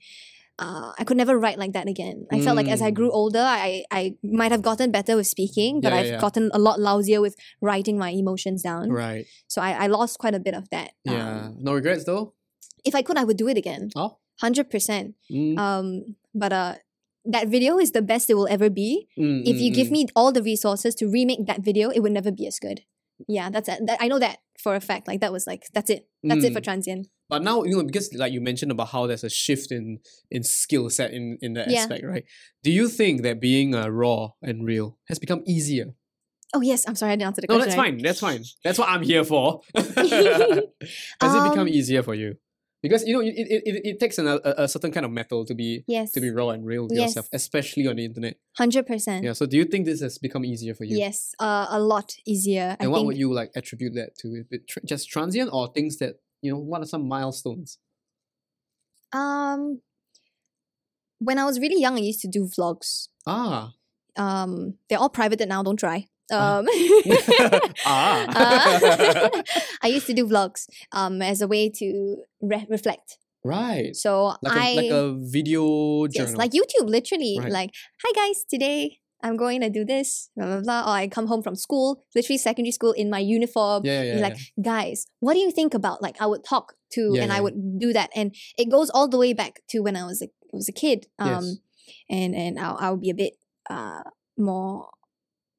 Uh, 0.62 0.92
I 0.98 1.04
could 1.04 1.16
never 1.16 1.34
write 1.38 1.58
like 1.58 1.72
that 1.72 1.88
again. 1.88 2.26
I 2.32 2.40
felt 2.40 2.56
like 2.56 2.68
as 2.68 2.82
I 2.82 2.90
grew 2.98 3.10
Mm. 3.10 3.20
older, 3.20 3.44
I 3.44 3.84
I 3.90 4.02
might 4.40 4.52
have 4.54 4.62
gotten 4.62 4.90
better 4.98 5.14
with 5.16 5.26
speaking, 5.26 5.80
but 5.82 5.92
Yeah, 5.92 5.98
I've 5.98 6.06
yeah. 6.14 6.20
gotten 6.26 6.50
a 6.54 6.60
lot 6.68 6.78
lousier 6.78 7.20
with 7.20 7.34
writing 7.60 7.96
my 7.98 8.10
emotions 8.22 8.62
down. 8.62 8.90
Right. 8.90 9.24
So 9.48 9.60
I, 9.68 9.70
I 9.84 9.86
lost 9.96 10.18
quite 10.22 10.34
a 10.34 10.40
bit 10.46 10.54
of 10.54 10.64
that. 10.70 10.88
Yeah. 11.04 11.46
Um, 11.50 11.56
no 11.66 11.72
regrets 11.74 12.04
though. 12.04 12.24
if 12.84 12.94
I 12.98 13.02
could, 13.06 13.16
I 13.16 13.24
would 13.28 13.36
do 13.38 13.48
it 13.52 13.56
again, 13.56 13.90
Oh. 13.94 14.10
hundred 14.44 14.66
percent. 14.74 15.14
Mm, 15.30 15.54
Um, 15.58 15.86
but 16.34 16.52
uh, 16.52 16.74
that 17.34 17.46
video 17.46 17.78
is 17.78 17.90
the 17.94 18.02
best 18.02 18.24
it 18.30 18.34
will 18.34 18.50
ever 18.56 18.68
be 18.82 19.06
mm, 19.16 19.42
if 19.46 19.54
mm, 19.56 19.62
you 19.64 19.70
give 19.70 19.86
mm. 19.88 19.96
me 19.96 20.02
all 20.18 20.30
the 20.34 20.42
resources 20.42 20.92
to 20.98 21.06
remake 21.06 21.46
that 21.46 21.60
video, 21.68 21.90
it 21.94 22.00
would 22.02 22.10
never 22.18 22.32
be 22.40 22.46
as 22.50 22.58
good. 22.58 22.82
Yeah, 23.28 23.50
that's 23.50 23.68
it. 23.68 23.80
That, 23.86 23.98
I 24.00 24.08
know 24.08 24.18
that 24.18 24.38
for 24.62 24.74
a 24.74 24.80
fact. 24.80 25.08
Like 25.08 25.20
that 25.20 25.32
was 25.32 25.46
like 25.46 25.64
that's 25.74 25.90
it. 25.90 26.08
That's 26.22 26.44
it 26.44 26.52
for 26.52 26.60
Mm. 26.60 26.64
transient. 26.64 27.06
But 27.28 27.42
now 27.42 27.62
you 27.64 27.76
know 27.76 27.82
because 27.84 28.12
like 28.14 28.32
you 28.32 28.40
mentioned 28.40 28.70
about 28.72 28.88
how 28.88 29.06
there's 29.06 29.24
a 29.24 29.30
shift 29.30 29.72
in 29.72 29.98
in 30.30 30.42
skill 30.42 30.90
set 30.90 31.12
in 31.12 31.38
in 31.40 31.54
that 31.54 31.68
Yeah. 31.70 31.82
aspect, 31.82 32.04
right? 32.04 32.24
Do 32.62 32.70
you 32.70 32.88
think 32.88 33.22
that 33.22 33.40
being 33.40 33.74
uh, 33.74 33.88
raw 33.88 34.30
and 34.42 34.64
real 34.66 34.98
has 35.08 35.18
become 35.18 35.42
easier? 35.46 35.94
Oh 36.54 36.60
yes, 36.60 36.86
I'm 36.86 36.94
sorry 36.96 37.12
I 37.12 37.16
didn't 37.16 37.28
answer 37.28 37.40
the 37.40 37.46
No, 37.48 37.56
question. 37.56 37.70
No, 37.70 37.82
that's 37.82 37.88
right? 37.88 37.92
fine. 37.94 38.02
That's 38.02 38.20
fine. 38.20 38.44
That's 38.64 38.78
what 38.78 38.88
I'm 38.90 39.02
here 39.02 39.24
for. 39.24 39.62
Has 39.74 41.34
it 41.34 41.42
become 41.42 41.66
Um, 41.66 41.68
easier 41.68 42.02
for 42.02 42.14
you? 42.14 42.34
Because 42.83 43.05
you 43.07 43.12
know 43.14 43.20
it, 43.20 43.35
it, 43.37 43.62
it, 43.64 43.87
it 43.91 44.01
takes 44.01 44.18
an, 44.18 44.26
a, 44.26 44.41
a 44.45 44.66
certain 44.68 44.91
kind 44.91 45.07
of 45.07 45.12
mettle 45.12 45.45
to 45.47 45.55
be 45.55 45.85
Yes, 45.87 46.11
to 46.12 46.20
be 46.20 46.30
raw 46.30 46.49
and 46.51 46.66
real 46.66 46.85
with 46.89 46.99
yourself, 46.99 47.28
especially 47.33 47.87
on 47.87 47.97
the 47.97 48.05
internet. 48.05 48.37
hundred 48.59 48.87
percent. 48.87 49.24
Yeah. 49.24 49.35
So 49.35 49.47
do 49.47 49.57
you 49.57 49.64
think 49.64 49.87
this 49.87 50.01
has 50.01 50.18
become 50.18 50.45
easier 50.45 50.74
for 50.74 50.85
you? 50.85 50.99
Yes, 50.99 51.33
uh, 51.39 51.66
a 51.70 51.78
lot 51.80 52.12
easier. 52.26 52.76
I 52.78 52.83
And 52.85 52.91
what 52.91 52.99
think 52.99 53.07
would 53.07 53.18
you 53.18 53.33
like 53.33 53.53
attribute 53.55 53.95
that 53.95 54.16
to? 54.18 54.28
Is 54.35 54.47
it 54.51 54.66
tr- 54.68 54.80
just 54.85 55.09
transient 55.09 55.51
or 55.53 55.72
things 55.72 55.99
that 55.99 56.16
you 56.43 56.51
know? 56.53 56.59
What 56.59 56.83
are 56.83 56.87
some 56.87 57.07
milestones? 57.07 57.78
um 59.12 59.80
when 61.18 61.39
I 61.39 61.45
was 61.45 61.61
really 61.61 61.80
young, 61.80 61.95
I 61.97 62.01
used 62.01 62.20
to 62.22 62.28
do 62.28 62.47
vlogs. 62.49 63.09
Ah. 63.26 63.72
Um, 64.16 64.74
they're 64.89 64.99
all 64.99 65.09
privated 65.09 65.49
now. 65.49 65.62
Don't 65.62 65.76
try. 65.78 66.09
Um, 66.33 66.66
ah. 67.87 68.26
uh, 69.35 69.43
I 69.83 69.89
used 69.89 70.07
to 70.07 70.14
do 70.14 70.26
vlogs 70.26 70.66
um, 70.93 71.22
as 71.22 71.41
a 71.43 71.49
way 71.49 71.68
to 71.70 72.16
re- 72.41 72.66
reflect. 72.68 73.18
right. 73.45 73.95
So 73.97 74.35
Like 74.43 74.57
a, 74.57 74.61
I 74.61 74.74
like 74.74 74.91
a 74.91 75.14
video 75.18 76.07
journal. 76.09 76.30
yes, 76.30 76.37
like 76.37 76.53
YouTube, 76.53 76.89
literally. 76.89 77.37
Right. 77.39 77.51
Like, 77.53 77.70
hi 78.03 78.12
guys, 78.14 78.45
today 78.49 78.99
I'm 79.22 79.37
going 79.37 79.61
to 79.61 79.70
do 79.70 79.85
this, 79.85 80.30
blah 80.37 80.47
blah 80.47 80.61
blah. 80.62 80.83
Or 80.89 80.95
I 80.97 81.09
come 81.09 81.26
home 81.26 81.43
from 81.43 81.55
school, 81.55 82.05
literally 82.14 82.39
secondary 82.39 82.72
school 82.72 82.93
in 82.93 83.11
my 83.11 83.18
uniform. 83.20 83.83
yeah, 83.85 84.03
yeah, 84.03 84.14
yeah. 84.16 84.20
like, 84.22 84.37
guys, 84.61 85.07
what 85.20 85.35
do 85.35 85.41
you 85.41 85.51
think 85.53 85.74
about? 85.74 86.03
Like, 86.03 86.16
I 86.20 86.26
would 86.26 86.45
talk 86.45 86.74
to, 86.95 87.11
Yeah, 87.14 87.22
and 87.22 87.33
I 87.33 87.41
would 87.41 87.78
do 87.78 87.93
that, 87.93 88.11
and 88.14 88.35
it 88.59 88.70
goes 88.70 88.91
all 88.91 89.09
the 89.09 89.18
way 89.18 89.33
back 89.33 89.61
to 89.70 89.80
when 89.80 89.97
I 89.97 90.05
was 90.05 90.22
a 90.22 90.28
was 90.53 90.68
a 90.68 90.72
kid. 90.72 91.07
Um, 91.18 91.28
Yes. 91.28 91.57
and 92.11 92.35
and 92.35 92.59
I'll 92.59 92.76
I'll 92.80 92.97
be 92.97 93.11
a 93.11 93.14
bit 93.14 93.35
uh 93.70 94.03
more 94.39 94.89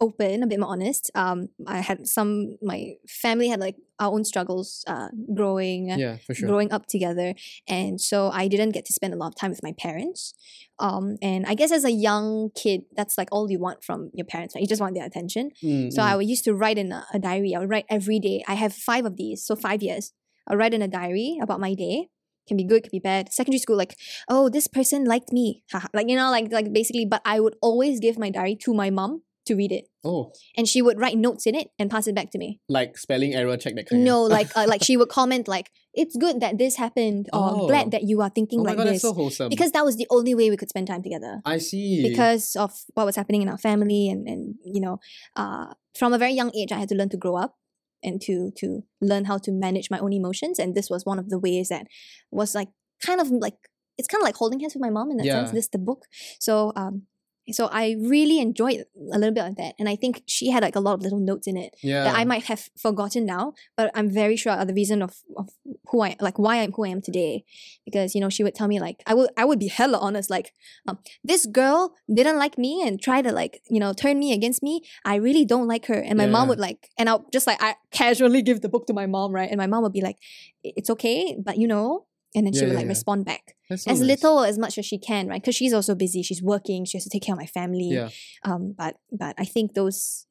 open, 0.04 0.43
a 0.43 0.47
bit 0.47 0.60
more 0.60 0.70
honest. 0.70 1.10
Um, 1.16 1.49
I 1.66 1.80
had 1.80 2.08
some 2.08 2.58
my 2.62 2.80
family 3.08 3.47
had 3.47 3.60
like 3.60 3.78
our 3.99 4.12
own 4.12 4.26
struggles 4.26 4.84
uh 4.88 5.10
growing 5.39 5.88
yeah, 5.88 6.18
for 6.26 6.34
sure. 6.34 6.49
growing 6.49 6.72
up 6.72 6.86
together. 6.88 7.34
And 7.68 8.01
so 8.10 8.30
i 8.41 8.47
didn't 8.47 8.72
get 8.78 8.86
to 8.86 8.93
spend 8.93 9.14
a 9.14 9.18
lot 9.18 9.28
of 9.28 9.36
time 9.36 9.51
with 9.51 9.64
my 9.64 9.74
parents. 9.86 10.34
Um 10.80 11.06
and 11.22 11.45
i 11.45 11.54
guess 11.54 11.72
as 11.72 11.86
a 11.86 11.91
young 11.91 12.49
kid 12.64 12.82
that's 12.97 13.18
like 13.18 13.30
all 13.32 13.49
you 13.49 13.60
want 13.60 13.84
from 13.84 14.10
your 14.14 14.26
parents 14.26 14.54
right? 14.54 14.62
You 14.62 14.68
just 14.68 14.82
want 14.82 14.95
their 14.95 15.06
attention. 15.06 15.51
Mm, 15.64 15.91
so 15.93 16.01
i 16.01 16.20
used 16.20 16.45
to 16.45 16.54
write 16.54 16.78
in 16.78 16.91
a, 16.91 17.06
a 17.14 17.20
diary. 17.20 17.56
I 17.56 17.60
would 17.60 17.70
write 17.70 17.86
every 17.89 18.20
day. 18.20 18.43
I 18.47 18.56
have 18.64 18.74
five 18.74 19.06
of 19.06 19.18
these 19.18 19.45
so 19.45 19.56
five 19.56 19.82
years. 19.82 20.14
I 20.47 20.56
write 20.56 20.74
in 20.74 20.82
a 20.82 20.91
diary 20.99 21.39
about 21.41 21.60
my 21.60 21.74
day. 21.74 22.10
Can 22.47 22.58
be 22.58 22.66
good 22.66 22.84
can 22.84 22.91
be 22.91 22.99
bad. 22.99 23.32
Secondary 23.32 23.60
school 23.60 23.78
like 23.78 23.95
oh 24.28 24.49
this 24.49 24.68
person 24.68 25.06
liked 25.06 25.32
me. 25.32 25.64
Like 25.93 26.10
you 26.10 26.18
know 26.18 26.32
like 26.38 26.51
like 26.51 26.74
basically 26.74 27.06
but 27.06 27.22
i 27.34 27.39
would 27.39 27.56
always 27.62 27.99
give 28.06 28.18
my 28.18 28.30
diary 28.30 28.58
to 28.66 28.74
my 28.74 28.89
mom 28.89 29.22
to 29.46 29.56
read 29.56 29.72
it 29.72 29.86
oh, 30.06 30.32
and 30.58 30.68
she 30.68 30.82
would 30.82 31.00
write 31.00 31.18
notes 31.18 31.46
in 31.46 31.54
it 31.56 31.68
and 31.78 31.91
pass 31.91 32.08
it 32.08 32.16
back 32.16 32.32
to 32.32 32.38
me 32.38 32.60
like 32.70 32.98
spelling 32.98 33.34
error 33.34 33.58
check 33.58 33.76
that 33.76 33.89
kind. 33.89 34.04
no, 34.04 34.24
like 34.38 34.50
uh, 34.56 34.66
like 34.68 34.84
she 34.84 34.96
would 34.98 35.10
comment 35.10 35.48
like, 35.48 35.70
"It's 35.94 36.16
good 36.16 36.39
that 36.41 36.58
this 36.58 36.76
happened," 36.78 37.30
or 37.34 37.52
Oh. 37.52 37.68
"Glad 37.68 37.91
that 37.91 38.04
you 38.04 38.22
are 38.22 38.30
thinking 38.30 38.60
Oh 38.62 38.64
like 38.64 38.78
god, 38.78 38.88
this," 38.88 39.02
so 39.02 39.14
wholesome. 39.14 39.50
because 39.50 39.72
that 39.72 39.84
was 39.84 39.98
the 39.98 40.08
only 40.10 40.34
way 40.34 40.50
we 40.50 40.58
could 40.58 40.70
spend 40.70 40.88
time 40.88 41.04
together. 41.04 41.41
I 41.46 41.58
see. 41.58 42.02
Because 42.10 42.56
of 42.56 42.72
what 42.94 43.06
was 43.06 43.16
happening 43.16 43.41
in 43.41 43.50
our 43.50 43.58
family, 43.58 44.10
and 44.10 44.28
and 44.28 44.56
you 44.64 44.80
know, 44.82 45.00
uh, 45.36 45.74
from 45.96 46.14
a 46.14 46.18
very 46.18 46.34
young 46.34 46.52
age, 46.56 46.72
I 46.72 46.80
had 46.80 46.89
to 46.89 46.96
learn 46.96 47.10
to 47.10 47.18
grow 47.18 47.36
up 47.36 47.58
and 48.02 48.22
to 48.22 48.52
to 48.58 48.84
learn 49.02 49.26
how 49.26 49.38
to 49.39 49.52
manage 49.52 49.89
my 49.91 50.00
own 50.00 50.14
emotions, 50.14 50.60
and 50.60 50.74
this 50.76 50.89
was 50.89 51.06
one 51.06 51.20
of 51.20 51.30
the 51.30 51.39
ways 51.39 51.68
that 51.70 51.88
was 52.32 52.56
like 52.56 52.70
kind 53.06 53.20
of 53.20 53.30
like 53.32 53.56
it's 53.98 54.08
kind 54.08 54.22
of 54.22 54.26
like 54.26 54.38
holding 54.38 54.60
hands 54.62 54.74
with 54.74 54.82
my 54.82 54.89
mom 54.89 55.12
in 55.12 55.18
that 55.18 55.26
sense. 55.26 55.52
This 55.52 55.68
the 55.68 55.80
book, 55.80 56.06
so 56.39 56.72
um. 56.76 57.08
So 57.52 57.68
I 57.72 57.96
really 58.00 58.39
enjoyed 58.39 58.86
a 58.96 59.18
little 59.18 59.34
bit 59.34 59.46
of 59.46 59.56
that, 59.58 59.76
and 59.78 59.89
I 59.89 59.96
think 59.98 60.24
she 60.28 60.50
had 60.50 60.64
like 60.64 60.76
a 60.76 60.80
lot 60.80 60.94
of 60.94 61.02
little 61.02 61.20
notes 61.20 61.46
in 61.46 61.58
it 61.58 61.76
yeah. 61.82 62.06
that 62.06 62.16
I 62.16 62.24
might 62.24 62.46
have 62.46 62.70
forgotten 62.78 63.26
now, 63.26 63.54
but 63.76 63.91
I'm 63.94 64.10
very 64.10 64.38
sure 64.38 64.54
are 64.54 64.66
the 64.66 64.74
reason 64.74 65.02
of, 65.02 65.18
of 65.36 65.50
who 65.89 66.02
I 66.02 66.16
like 66.22 66.39
why 66.39 66.62
I'm 66.62 66.72
who 66.72 66.86
I 66.86 66.89
am 66.89 67.02
today. 67.02 67.44
Because 67.84 68.16
you 68.16 68.22
know, 68.22 68.30
she 68.30 68.44
would 68.44 68.56
tell 68.56 68.68
me 68.68 68.80
like 68.80 69.04
I 69.06 69.14
would 69.14 69.30
I 69.36 69.44
would 69.44 69.60
be 69.60 69.68
hella 69.68 69.98
honest, 69.98 70.30
like, 70.30 70.54
um, 70.88 71.00
this 71.24 71.46
girl 71.46 71.96
didn't 72.14 72.38
like 72.38 72.58
me 72.58 72.82
and 72.88 73.02
try 73.02 73.22
to 73.22 73.32
like, 73.32 73.62
you 73.70 73.80
know, 73.80 73.91
turn 73.91 74.20
me 74.20 74.32
against 74.32 74.64
me. 74.64 74.82
I 75.04 75.16
really 75.16 75.44
don't 75.44 75.68
like 75.68 75.88
her. 75.88 76.00
And 76.00 76.18
my 76.18 76.28
mom 76.28 76.48
would 76.48 76.60
like 76.60 76.89
and 76.98 77.10
I'll 77.10 77.26
just 77.34 77.46
like 77.46 77.62
I 77.62 77.76
casually 77.91 78.41
give 78.41 78.62
the 78.62 78.70
book 78.70 78.88
to 78.88 78.94
my 78.94 79.06
mom, 79.06 79.34
right? 79.34 79.50
And 79.50 79.58
my 79.58 79.68
mom 79.68 79.84
would 79.84 79.94
be 79.94 80.02
like, 80.02 80.18
It's 80.64 80.89
okay, 80.89 81.38
but 81.44 81.58
you 81.58 81.68
know, 81.68 82.06
and 82.36 82.46
then 82.46 82.54
she 82.54 82.62
would 82.62 82.70
yeah, 82.70 82.76
like 82.76 82.86
yeah. 82.86 82.90
respond 82.90 83.26
back. 83.26 83.56
So 83.70 83.74
as 83.74 84.00
nice. 84.00 84.00
little 84.02 84.44
as 84.44 84.58
much 84.58 84.78
as 84.78 84.86
she 84.86 84.98
can, 84.98 85.28
right? 85.28 85.42
Because 85.42 85.56
she's 85.56 85.74
also 85.74 85.96
busy. 85.96 86.22
She's 86.24 86.42
working. 86.42 86.86
She 86.86 86.98
has 86.98 87.04
to 87.04 87.10
take 87.10 87.24
care 87.24 87.34
of 87.36 87.40
my 87.40 87.46
family 87.46 87.90
Yeah. 87.92 88.10
um 88.44 88.74
but 88.78 88.96
but 89.12 89.36
i 89.38 89.46
think 89.46 89.74
those 89.74 90.26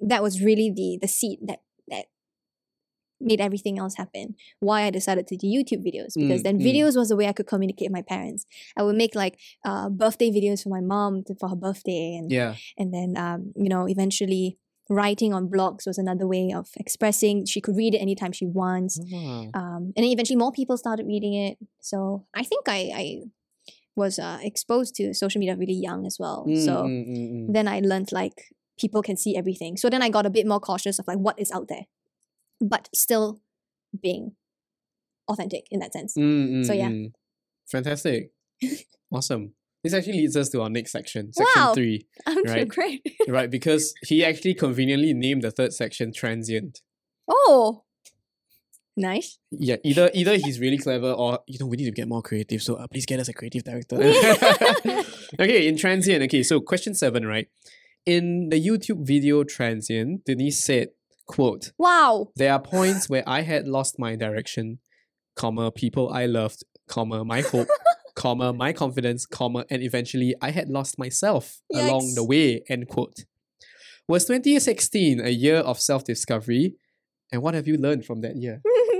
that 0.00 0.22
was 0.22 0.42
really 0.42 0.70
the 0.74 0.98
the 1.00 1.08
seed 1.08 1.38
that 1.46 1.60
that 1.88 2.06
made 3.20 3.40
everything 3.40 3.78
else 3.78 3.94
happen 3.96 4.34
why 4.58 4.82
i 4.82 4.90
decided 4.90 5.26
to 5.28 5.36
do 5.36 5.46
youtube 5.46 5.82
videos 5.86 6.12
because 6.16 6.40
Mm, 6.40 6.44
then 6.44 6.58
mm. 6.58 6.64
videos 6.64 6.96
was 6.96 7.10
a 7.12 7.16
way 7.16 7.28
i 7.28 7.32
could 7.32 7.46
communicate 7.46 7.88
with 7.88 7.92
my 7.92 8.02
parents 8.02 8.46
i 8.76 8.82
would 8.82 8.96
make 8.96 9.14
like 9.14 9.38
uh 9.64 9.88
birthday 9.88 10.30
videos 10.30 10.62
for 10.64 10.70
my 10.70 10.80
mom 10.80 11.22
to, 11.24 11.34
for 11.38 11.48
her 11.48 11.56
birthday 11.56 12.16
and 12.18 12.32
Yeah. 12.32 12.56
and 12.76 12.92
then 12.92 13.16
um 13.16 13.52
you 13.54 13.68
know 13.68 13.86
eventually 13.88 14.58
writing 14.88 15.32
on 15.32 15.48
blogs 15.48 15.86
was 15.86 15.98
another 15.98 16.26
way 16.26 16.52
of 16.54 16.68
expressing 16.76 17.46
she 17.46 17.60
could 17.60 17.76
read 17.76 17.94
it 17.94 17.98
anytime 17.98 18.32
she 18.32 18.46
wants 18.46 18.98
Ah. 19.14 19.46
um, 19.54 19.92
and 19.96 20.04
then 20.04 20.12
eventually 20.12 20.36
more 20.36 20.52
people 20.52 20.76
started 20.76 21.06
reading 21.06 21.34
it. 21.34 21.58
So 21.80 22.26
I 22.34 22.42
think 22.42 22.68
I, 22.68 22.90
I 22.94 23.22
was 23.94 24.18
uh, 24.18 24.38
exposed 24.42 24.94
to 24.96 25.14
social 25.14 25.38
media 25.38 25.56
really 25.56 25.74
young 25.74 26.06
as 26.06 26.16
well. 26.18 26.44
Mm, 26.48 26.64
so 26.64 26.72
mm, 26.84 27.08
mm, 27.08 27.32
mm. 27.32 27.52
then 27.52 27.68
I 27.68 27.80
learned 27.80 28.10
like 28.12 28.54
people 28.78 29.02
can 29.02 29.16
see 29.16 29.36
everything. 29.36 29.76
So 29.76 29.88
then 29.88 30.02
I 30.02 30.08
got 30.08 30.26
a 30.26 30.30
bit 30.30 30.46
more 30.46 30.60
cautious 30.60 30.98
of 30.98 31.06
like 31.06 31.18
what 31.18 31.38
is 31.38 31.52
out 31.52 31.68
there, 31.68 31.86
but 32.60 32.88
still 32.94 33.40
being 34.00 34.32
authentic 35.28 35.66
in 35.70 35.80
that 35.80 35.92
sense. 35.92 36.14
Mm, 36.16 36.64
So, 36.66 36.72
yeah. 36.72 36.90
Fantastic. 37.70 38.32
awesome. 39.12 39.54
This 39.82 39.94
actually 39.94 40.14
leads 40.18 40.36
us 40.36 40.48
to 40.50 40.62
our 40.62 40.70
next 40.70 40.92
section, 40.92 41.32
section 41.32 41.62
Wow. 41.62 41.74
three, 41.74 42.06
I'm 42.26 42.44
Right. 42.44 42.68
great. 42.68 43.02
right? 43.28 43.50
Because 43.50 43.94
he 44.06 44.24
actually 44.24 44.54
conveniently 44.54 45.12
named 45.12 45.42
the 45.42 45.50
third 45.50 45.72
section 45.72 46.12
transient. 46.12 46.80
oh, 47.28 47.84
nice. 48.96 49.38
Yeah, 49.50 49.76
either 49.84 50.10
either 50.14 50.36
he's 50.36 50.60
really 50.60 50.78
clever 50.78 51.10
or 51.12 51.40
you 51.46 51.58
know 51.58 51.66
we 51.66 51.76
need 51.78 51.86
to 51.86 51.90
get 51.92 52.08
more 52.08 52.22
creative. 52.22 52.62
So 52.62 52.74
uh, 52.76 52.86
please 52.88 53.06
get 53.06 53.18
us 53.20 53.28
a 53.28 53.32
creative 53.32 53.64
director. 53.64 53.96
okay, 55.40 55.66
in 55.66 55.76
transient. 55.76 56.22
Okay, 56.24 56.42
so 56.42 56.60
question 56.60 56.94
seven, 56.94 57.26
right? 57.26 57.48
In 58.06 58.48
the 58.50 58.60
YouTube 58.64 59.06
video 59.06 59.44
transient, 59.44 60.24
Denise 60.26 60.62
said, 60.62 60.88
"quote 61.26 61.72
Wow. 61.78 62.28
There 62.36 62.52
are 62.52 62.60
points 62.60 63.08
where 63.08 63.24
I 63.26 63.42
had 63.42 63.66
lost 63.66 63.98
my 63.98 64.14
direction, 64.16 64.78
comma 65.36 65.70
people 65.70 66.10
I 66.12 66.26
loved, 66.26 66.64
comma 66.88 67.24
my 67.24 67.40
hope." 67.40 67.68
Comma 68.14 68.52
my 68.52 68.72
confidence 68.72 69.24
comma 69.26 69.64
and 69.70 69.82
eventually 69.82 70.34
i 70.42 70.50
had 70.50 70.68
lost 70.68 70.98
myself 70.98 71.60
along 71.72 72.14
the 72.14 72.24
way 72.24 72.62
end 72.68 72.88
quote. 72.88 73.24
Was 74.08 74.24
2016 74.24 75.20
a 75.20 75.30
year 75.30 75.58
of 75.58 75.80
self-discovery? 75.80 76.74
And 77.30 77.40
what 77.40 77.54
have 77.54 77.66
you 77.66 77.76
learned 77.78 78.04
from 78.04 78.20
that 78.22 78.36
year 78.36 78.60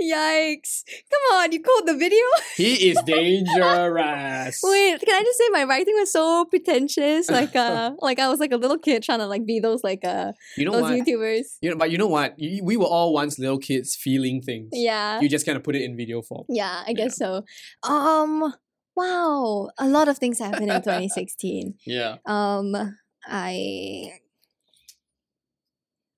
Yikes! 0.00 0.84
Come 1.10 1.36
on, 1.38 1.52
you 1.52 1.62
called 1.62 1.86
the 1.86 1.94
video. 1.96 2.24
He 2.56 2.90
is 2.90 2.98
dangerous. 3.06 4.60
Wait, 4.62 5.00
can 5.00 5.14
I 5.14 5.22
just 5.22 5.38
say 5.38 5.48
my 5.50 5.64
writing 5.64 5.94
was 5.94 6.12
so 6.12 6.44
pretentious? 6.46 7.30
Like 7.30 7.54
uh, 7.54 7.92
like 8.00 8.18
I 8.18 8.28
was 8.28 8.40
like 8.40 8.52
a 8.52 8.56
little 8.56 8.78
kid 8.78 9.02
trying 9.02 9.20
to 9.20 9.26
like 9.26 9.46
be 9.46 9.60
those 9.60 9.84
like 9.84 10.04
uh 10.04 10.32
you 10.56 10.64
know 10.64 10.72
those 10.72 10.82
what? 10.82 10.92
YouTubers. 10.92 11.58
You 11.60 11.70
know, 11.70 11.76
but 11.76 11.90
you 11.90 11.98
know 11.98 12.06
what? 12.08 12.34
We 12.38 12.76
were 12.76 12.86
all 12.86 13.12
once 13.12 13.38
little 13.38 13.58
kids 13.58 13.94
feeling 13.96 14.42
things. 14.42 14.70
Yeah. 14.72 15.20
You 15.20 15.28
just 15.28 15.46
kind 15.46 15.56
of 15.56 15.64
put 15.64 15.76
it 15.76 15.82
in 15.82 15.96
video 15.96 16.22
form. 16.22 16.44
Yeah, 16.48 16.82
I 16.86 16.92
guess 16.92 17.16
so. 17.16 17.44
Um 17.82 18.52
wow, 18.96 19.70
a 19.78 19.86
lot 19.88 20.08
of 20.08 20.18
things 20.18 20.38
happened 20.38 20.70
in 20.70 20.82
2016. 20.82 21.74
Yeah. 21.86 22.16
Um 22.26 22.74
I 23.26 24.12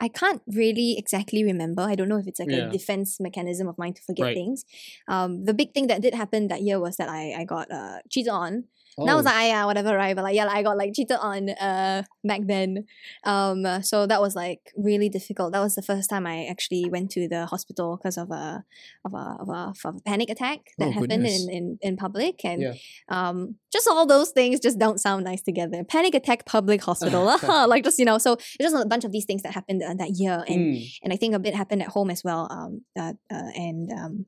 I 0.00 0.08
can't 0.08 0.42
really 0.46 0.96
exactly 0.98 1.44
remember. 1.44 1.82
I 1.82 1.94
don't 1.94 2.08
know 2.08 2.16
if 2.18 2.26
it's 2.26 2.40
like 2.40 2.52
Yeah. 2.52 2.58
a 2.58 2.70
defense 2.70 3.20
mechanism 3.20 3.68
of 3.68 3.76
mine 3.78 3.94
to 3.94 4.02
forget 4.02 4.26
Right. 4.26 4.34
things. 4.34 4.64
Um 5.08 5.44
the 5.44 5.54
big 5.54 5.74
thing 5.74 5.86
that 5.88 6.00
did 6.02 6.14
happen 6.14 6.48
that 6.48 6.62
year 6.62 6.80
was 6.80 6.96
that 6.96 7.08
I 7.08 7.32
I 7.40 7.44
got 7.44 7.70
uh 7.70 7.98
cheated 8.08 8.30
on 8.32 8.64
Oh. 8.98 9.02
And 9.02 9.10
I 9.10 9.14
was 9.14 9.24
like, 9.24 9.34
ah, 9.36 9.46
yeah, 9.46 9.64
whatever, 9.66 9.94
right? 9.96 10.14
But 10.16 10.24
like, 10.24 10.34
yeah, 10.34 10.44
like, 10.46 10.56
I 10.56 10.62
got 10.62 10.76
like 10.76 10.92
cheated 10.94 11.16
on 11.20 11.48
uh 11.50 12.02
back 12.24 12.40
then. 12.44 12.84
Um, 13.24 13.64
so 13.82 14.06
that 14.06 14.20
was 14.20 14.34
like 14.34 14.60
really 14.76 15.08
difficult. 15.08 15.52
That 15.52 15.60
was 15.60 15.74
the 15.76 15.82
first 15.82 16.10
time 16.10 16.26
I 16.26 16.46
actually 16.46 16.90
went 16.90 17.10
to 17.12 17.28
the 17.28 17.46
hospital 17.46 17.96
because 17.96 18.18
of 18.18 18.30
a 18.30 18.64
of 19.04 19.14
a 19.14 19.36
of 19.40 19.48
a, 19.48 19.72
of 19.84 19.96
a 19.96 20.00
panic 20.02 20.28
attack 20.30 20.58
that 20.78 20.88
Oh, 20.88 20.90
happened 20.90 21.10
goodness. 21.10 21.44
in, 21.46 21.50
in 21.50 21.78
in 21.82 21.96
public, 21.96 22.44
and 22.44 22.62
Yeah. 22.62 22.74
um, 23.08 23.56
just 23.72 23.86
all 23.88 24.06
those 24.06 24.30
things 24.32 24.60
just 24.60 24.78
don't 24.78 24.98
sound 25.00 25.24
nice 25.24 25.42
together. 25.42 25.84
Panic 25.84 26.14
attack, 26.14 26.44
public 26.44 26.82
hospital, 26.82 27.24
like 27.68 27.84
just 27.84 27.98
you 27.98 28.04
know. 28.04 28.18
So 28.18 28.32
it's 28.34 28.56
just 28.60 28.74
a 28.74 28.86
bunch 28.86 29.04
of 29.04 29.12
these 29.12 29.24
things 29.24 29.42
that 29.42 29.54
happened 29.54 29.82
uh, 29.82 29.94
that 29.94 30.10
year, 30.18 30.44
and 30.48 30.60
Mm. 30.60 30.84
and 31.04 31.12
I 31.12 31.16
think 31.16 31.34
a 31.34 31.38
bit 31.38 31.54
happened 31.54 31.82
at 31.82 31.88
home 31.88 32.10
as 32.10 32.22
well. 32.24 32.48
Um, 32.50 32.82
uh, 32.98 33.14
uh, 33.32 33.50
and 33.54 33.90
um, 33.92 34.26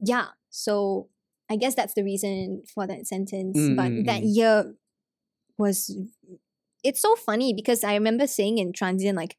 yeah, 0.00 0.26
so 0.50 1.08
I 1.50 1.56
guess 1.56 1.74
that's 1.74 1.94
the 1.94 2.04
reason 2.04 2.62
for 2.72 2.86
that 2.86 3.06
sentence. 3.06 3.58
Mm, 3.58 3.76
but 3.76 3.90
that 4.06 4.22
mm. 4.22 4.34
year 4.36 4.74
was, 5.58 5.94
it's 6.84 7.02
so 7.02 7.16
funny 7.16 7.52
because 7.52 7.82
I 7.82 7.94
remember 7.94 8.28
saying 8.28 8.58
in 8.58 8.72
transient 8.72 9.16
like, 9.16 9.36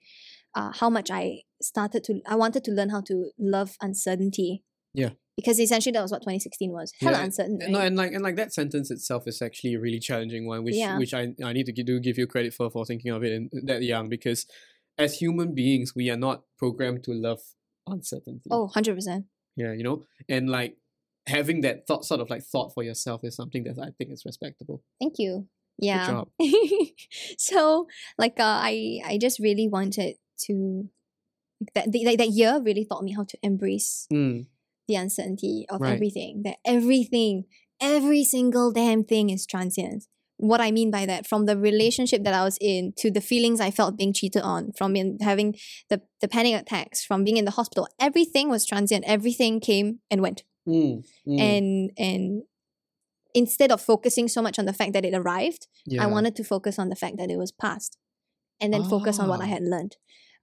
uh, 0.53 0.71
how 0.73 0.89
much 0.89 1.09
I 1.09 1.43
started 1.61 2.03
to, 2.05 2.21
I 2.27 2.35
wanted 2.35 2.65
to 2.65 2.71
learn 2.71 2.89
how 2.89 3.01
to 3.07 3.31
love 3.39 3.77
uncertainty. 3.81 4.63
Yeah. 4.93 5.11
Because 5.37 5.59
essentially 5.59 5.93
that 5.93 6.01
was 6.01 6.11
what 6.11 6.21
2016 6.21 6.71
was. 6.71 6.91
Hella 6.99 7.17
Yeah, 7.17 7.23
uncertain. 7.23 7.59
No, 7.69 7.79
and 7.79 7.95
like 7.95 8.11
and 8.11 8.21
like 8.21 8.35
that 8.35 8.53
sentence 8.53 8.91
itself 8.91 9.23
is 9.27 9.41
actually 9.41 9.75
a 9.75 9.79
really 9.79 9.99
challenging 9.99 10.45
one, 10.45 10.65
which 10.65 10.75
Yeah. 10.75 10.99
which 10.99 11.13
I 11.13 11.33
I 11.43 11.53
need 11.53 11.65
to 11.67 11.83
do 11.83 12.01
give 12.01 12.17
you 12.17 12.27
credit 12.27 12.53
for 12.53 12.69
for 12.69 12.85
thinking 12.85 13.11
of 13.11 13.23
it 13.23 13.31
in 13.31 13.49
that 13.63 13.81
young 13.81 14.09
because 14.09 14.45
as 14.97 15.17
human 15.19 15.55
beings 15.55 15.93
we 15.95 16.09
are 16.09 16.17
not 16.17 16.43
programmed 16.57 17.05
to 17.05 17.13
love 17.13 17.39
uncertainty. 17.87 18.49
Oh, 18.51 18.69
100%. 18.75 19.23
yeah, 19.55 19.71
you 19.71 19.83
know, 19.83 20.03
and 20.27 20.49
like 20.49 20.75
having 21.27 21.61
that 21.61 21.87
thought 21.87 22.05
sort 22.05 22.21
of 22.21 22.29
like 22.29 22.43
thought 22.43 22.73
for 22.73 22.83
yourself 22.83 23.23
is 23.23 23.35
something 23.35 23.63
that 23.63 23.77
I 23.79 23.91
think 23.97 24.11
is 24.11 24.23
respectable. 24.25 24.83
Thank 24.99 25.15
you. 25.19 25.47
Yeah. 25.77 26.05
Good 26.05 26.11
job. 26.13 26.27
so 27.37 27.87
like 28.17 28.39
uh, 28.39 28.43
I 28.43 29.01
I 29.05 29.17
just 29.19 29.39
really 29.39 29.67
wanted 29.67 30.15
to 30.45 30.89
that 31.75 31.91
that, 31.91 32.17
that 32.17 32.29
year 32.29 32.61
really 32.63 32.85
taught 32.85 33.03
me 33.03 33.13
how 33.13 33.23
to 33.23 33.37
embrace 33.43 34.07
Mm, 34.11 34.47
the 34.87 34.95
uncertainty 34.95 35.65
of 35.69 35.81
Right. 35.81 35.93
everything. 35.93 36.41
That 36.43 36.57
everything, 36.65 37.45
every 37.79 38.23
single 38.23 38.71
damn 38.71 39.03
thing 39.03 39.29
is 39.29 39.45
transient. 39.45 40.05
What 40.37 40.59
I 40.59 40.71
mean 40.71 40.89
by 40.89 41.05
that, 41.05 41.27
from 41.27 41.45
the 41.45 41.55
relationship 41.55 42.23
that 42.23 42.33
I 42.33 42.43
was 42.43 42.57
in 42.59 42.93
to 42.97 43.11
the 43.11 43.21
feelings 43.21 43.61
I 43.61 43.69
felt 43.69 43.95
being 43.95 44.11
cheated 44.11 44.41
on, 44.41 44.71
from 44.75 44.95
in, 44.95 45.19
having 45.21 45.55
the, 45.91 46.01
the 46.19 46.27
panic 46.27 46.59
attacks, 46.59 47.05
from 47.05 47.23
being 47.23 47.37
in 47.37 47.45
the 47.45 47.51
hospital, 47.51 47.87
everything 47.99 48.49
was 48.49 48.65
transient. 48.65 49.03
Everything 49.05 49.59
came 49.59 49.99
and 50.09 50.19
went. 50.19 50.41
Mm, 50.67 51.03
mm, 51.27 51.39
And 51.39 51.91
and 51.97 52.43
instead 53.33 53.71
of 53.71 53.79
focusing 53.81 54.27
so 54.27 54.41
much 54.41 54.59
on 54.59 54.65
the 54.65 54.73
fact 54.73 54.93
that 54.93 55.05
it 55.05 55.13
arrived, 55.13 55.67
yeah. 55.85 56.03
I 56.03 56.07
wanted 56.07 56.35
to 56.37 56.43
focus 56.43 56.77
on 56.77 56.89
the 56.89 56.95
fact 56.95 57.17
that 57.17 57.29
it 57.31 57.37
was 57.37 57.51
past, 57.51 57.97
and 58.59 58.73
then 58.73 58.83
focus 58.83 59.19
on 59.19 59.27
what 59.29 59.39
I 59.41 59.45
Ah. 59.45 59.47
had 59.55 59.63
learned. 59.63 59.97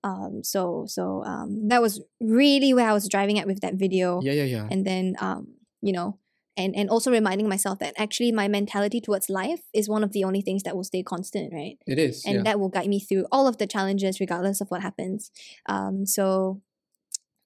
Um, 0.05 0.43
so 0.45 0.85
so 0.87 1.25
um, 1.25 1.69
that 1.69 1.83
was 1.83 2.01
really 2.21 2.73
where 2.73 2.89
I 2.89 2.93
was 2.93 3.09
driving 3.09 3.39
at 3.39 3.47
with 3.47 3.61
that 3.61 3.75
video, 3.75 4.21
Yeah, 4.23 4.33
yeah, 4.33 4.45
yeah. 4.45 4.69
and 4.71 4.87
then 4.87 5.17
um, 5.21 5.55
you 5.83 5.93
know, 5.93 6.19
and 6.57 6.75
and 6.77 6.89
also 6.89 7.11
reminding 7.11 7.49
myself 7.49 7.79
that 7.81 7.95
actually 7.99 8.33
my 8.33 8.47
mentality 8.49 9.01
towards 9.01 9.29
life 9.29 9.61
is 9.75 9.89
one 9.89 10.05
of 10.05 10.13
the 10.13 10.25
only 10.25 10.41
things 10.41 10.63
that 10.63 10.75
will 10.77 10.85
stay 10.85 11.03
constant, 11.03 11.53
right? 11.53 11.77
it 11.87 11.99
is. 11.99 12.25
And 12.25 12.37
yeah. 12.37 12.43
that 12.45 12.61
will 12.61 12.69
guide 12.69 12.89
me 12.89 13.01
through 13.01 13.27
all 13.33 13.47
of 13.49 13.59
the 13.59 13.67
challenges, 13.67 14.21
regardless 14.21 14.61
of 14.61 14.69
what 14.71 14.83
happens. 14.83 15.31
Um, 15.67 16.07
so 16.07 16.63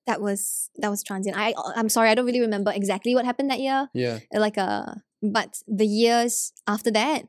that 0.06 0.20
was 0.20 0.70
that 0.76 0.90
was 0.90 1.02
transient. 1.02 1.36
I 1.38 1.54
I'm 1.76 1.88
sorry, 1.88 2.08
I 2.10 2.14
don't 2.14 2.26
really 2.26 2.40
remember 2.40 2.72
exactly 2.74 3.14
what 3.14 3.24
happened 3.24 3.50
that 3.50 3.60
year. 3.60 3.88
yeah. 3.94 4.18
Like 4.32 4.58
uh, 4.58 4.94
but 5.22 5.62
the 5.68 5.86
years 5.86 6.52
after 6.66 6.90
that 6.90 7.28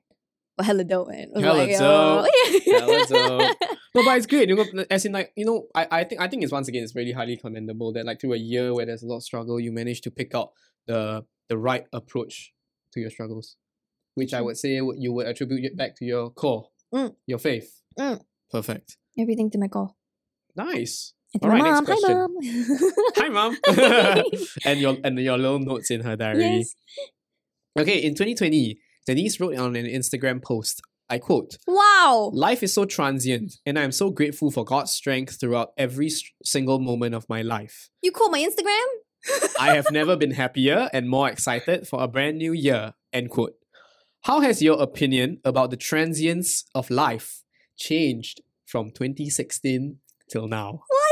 were 0.57 0.63
hella 0.63 0.84
dope, 0.84 1.07
man. 1.09 1.19
It 1.19 1.30
was 1.34 1.43
Hella 1.43 1.57
like, 1.57 1.78
dope. 1.78 1.82
uh, 1.82 2.80
Hella 2.80 3.05
dope. 3.49 3.57
No, 3.95 4.03
but 4.05 4.17
it's 4.17 4.26
great. 4.26 4.49
You 4.49 4.55
know, 4.55 4.86
as 4.89 5.05
in 5.05 5.11
like 5.11 5.32
you 5.36 5.45
know, 5.45 5.67
I, 5.76 5.88
I 5.91 6.03
think 6.03 6.21
I 6.21 6.28
think 6.28 6.43
it's 6.43 6.51
once 6.51 6.67
again 6.67 6.84
it's 6.84 6.95
really 6.95 7.11
highly 7.11 7.38
commendable 7.38 7.93
that 7.93 8.05
like 8.05 8.19
through 8.21 8.34
a 8.34 8.38
year 8.38 8.74
where 8.74 8.86
there's 8.86 9.03
a 9.03 9.07
lot 9.07 9.17
of 9.17 9.24
struggle, 9.24 9.59
you 9.59 9.71
managed 9.71 10.03
to 10.05 10.11
pick 10.11 10.34
out 10.36 10.51
the 10.88 11.26
the 11.49 11.57
right 11.57 11.86
approach 11.93 12.53
to 12.93 12.99
your 12.99 13.09
struggles, 13.11 13.55
which 14.15 14.34
I 14.34 14.39
Mm. 14.41 14.45
would 14.45 14.57
say 14.57 14.69
you 14.97 15.13
would 15.13 15.28
attribute 15.28 15.63
it 15.65 15.76
back 15.78 15.95
to 15.97 16.05
your 16.05 16.30
core, 16.32 16.69
Mm. 16.93 17.15
your 17.28 17.39
faith. 17.39 17.82
Mm. 17.99 18.21
Perfect. 18.51 18.97
Everything 19.19 19.49
to 19.51 19.57
my 19.59 19.67
core. 19.67 19.93
Nice. 20.55 21.13
To 21.34 21.40
All 21.44 21.50
right, 21.50 21.64
mom. 21.64 21.86
Hi, 21.88 22.14
mom. 22.14 22.38
Hi, 23.18 23.30
mom. 23.30 23.58
and 24.66 24.80
your 24.80 24.98
and 25.04 25.18
your 25.20 25.38
little 25.38 25.60
notes 25.60 25.90
in 25.92 26.02
her 26.02 26.16
diary. 26.16 26.40
yes. 26.60 26.76
Okay, 27.78 27.98
in 27.98 28.14
2020, 28.14 28.78
Denise 29.08 29.40
wrote 29.40 29.56
on 29.58 29.76
an 29.76 29.86
Instagram 29.86 30.44
post. 30.44 30.82
I 31.10 31.18
quote. 31.18 31.58
Wow. 31.68 32.32
Life 32.34 32.64
is 32.64 32.74
so 32.74 32.86
transient, 32.86 33.56
and 33.66 33.78
I 33.78 33.84
am 33.84 33.92
so 33.92 34.10
grateful 34.10 34.52
for 34.52 34.64
God's 34.64 34.92
strength 34.92 35.40
throughout 35.40 35.70
every 35.78 36.08
s- 36.08 36.22
single 36.44 36.80
moment 36.80 37.14
of 37.14 37.28
my 37.28 37.42
life. 37.42 37.90
You 38.02 38.12
quote 38.12 38.32
my 38.32 38.40
Instagram? 38.40 39.50
I 39.60 39.74
have 39.76 39.92
never 39.92 40.16
been 40.16 40.32
happier 40.32 40.90
and 40.94 41.10
more 41.10 41.30
excited 41.30 41.88
for 41.88 42.02
a 42.04 42.08
brand 42.08 42.38
new 42.38 42.52
year. 42.54 42.94
End 43.12 43.30
quote. 43.30 43.54
How 44.24 44.40
has 44.42 44.62
your 44.62 44.82
opinion 44.82 45.40
about 45.44 45.70
the 45.72 45.78
transience 45.78 46.64
of 46.74 46.90
life 46.90 47.44
changed 47.78 48.42
from 48.66 48.92
2016 48.92 49.98
till 50.30 50.48
now? 50.48 50.84
What? 50.88 51.03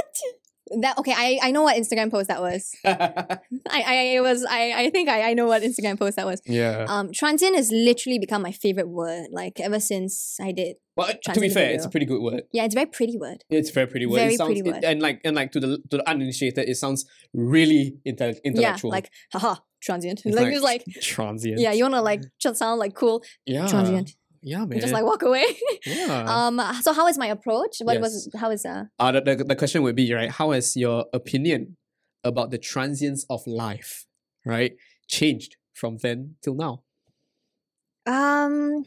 That 0.80 0.98
okay? 1.00 1.14
I, 1.16 1.40
I 1.44 1.52
know 1.52 1.64
what 1.64 1.76
Instagram 1.76 2.10
post 2.10 2.30
that 2.30 2.42
was. 2.42 2.74
I 2.86 3.38
I 3.70 3.94
it 4.16 4.22
was 4.22 4.46
I 4.50 4.74
I 4.86 4.90
think 4.90 5.10
I, 5.10 5.32
I 5.32 5.34
know 5.34 5.48
what 5.48 5.62
Instagram 5.64 6.00
post 6.00 6.16
that 6.16 6.26
was. 6.26 6.42
yeah. 6.46 6.86
Um, 6.88 7.12
transient 7.14 7.56
has 7.56 7.72
literally 7.72 8.20
become 8.20 8.42
my 8.42 8.52
favorite 8.52 8.88
word. 8.88 9.28
Like 9.32 9.60
ever 9.60 9.80
since 9.80 10.38
I 10.42 10.52
did. 10.52 10.78
Well, 10.96 11.08
to 11.34 11.40
be 11.40 11.50
fair, 11.50 11.64
video. 11.64 11.76
it's 11.76 11.86
a 11.86 11.90
pretty 11.90 12.06
good 12.06 12.22
word. 12.22 12.44
Yeah, 12.54 12.66
it's 12.66 12.76
a 12.76 12.80
very 12.80 12.86
pretty 12.88 13.18
word. 13.18 13.44
It's 13.50 13.70
a 13.70 13.74
very 13.74 13.88
pretty 13.88 14.06
word. 14.06 14.18
Very 14.18 14.34
it 14.34 14.38
sounds, 14.38 14.48
pretty 14.54 14.70
it- 14.70 14.74
word. 14.74 14.84
and 14.84 15.02
like 15.02 15.22
and 15.24 15.36
like 15.36 15.52
to 15.54 15.60
the 15.60 15.78
to 15.90 15.98
the 15.98 16.10
uninitiated, 16.10 16.70
it 16.70 16.76
sounds 16.76 17.06
really 17.34 17.98
inte- 18.06 18.42
intellectual. 18.44 18.92
Yeah, 18.92 18.96
like 18.96 19.10
haha, 19.34 19.56
transient. 19.82 20.22
It's 20.26 20.36
like, 20.36 20.44
like- 20.46 20.54
just 20.54 20.64
like 20.64 20.86
transient. 21.02 21.60
yeah, 21.60 21.72
you 21.72 21.84
wanna 21.84 22.02
like 22.02 22.24
sound 22.40 22.80
like 22.80 22.94
cool. 22.94 23.24
yeah, 23.46 23.68
Transient. 23.68 24.16
Yeah, 24.42 24.60
man. 24.60 24.74
And 24.74 24.82
just 24.82 24.94
like 24.94 25.04
walk 25.04 25.22
away. 25.22 25.46
yeah. 25.86 26.26
um. 26.28 26.60
So 26.82 26.94
how 26.94 27.08
is 27.08 27.18
my 27.18 27.28
approach? 27.28 27.78
What 27.82 28.00
was 28.00 28.30
how 28.36 28.50
is 28.52 28.66
uh? 28.66 28.86
Uh, 28.98 29.12
the, 29.12 29.22
the, 29.22 29.44
the 29.44 29.56
question 29.56 29.84
would 29.84 29.96
be, 29.96 30.12
right, 30.14 30.32
how 30.32 30.52
has 30.52 30.76
your 30.76 31.06
opinion 31.14 31.78
about 32.24 32.52
the 32.52 32.58
transience 32.58 33.26
of 33.30 33.46
life, 33.46 34.06
right, 34.46 34.74
changed 35.08 35.58
from 35.74 35.98
then 35.98 36.36
till 36.42 36.56
now? 36.56 36.84
Um. 38.06 38.86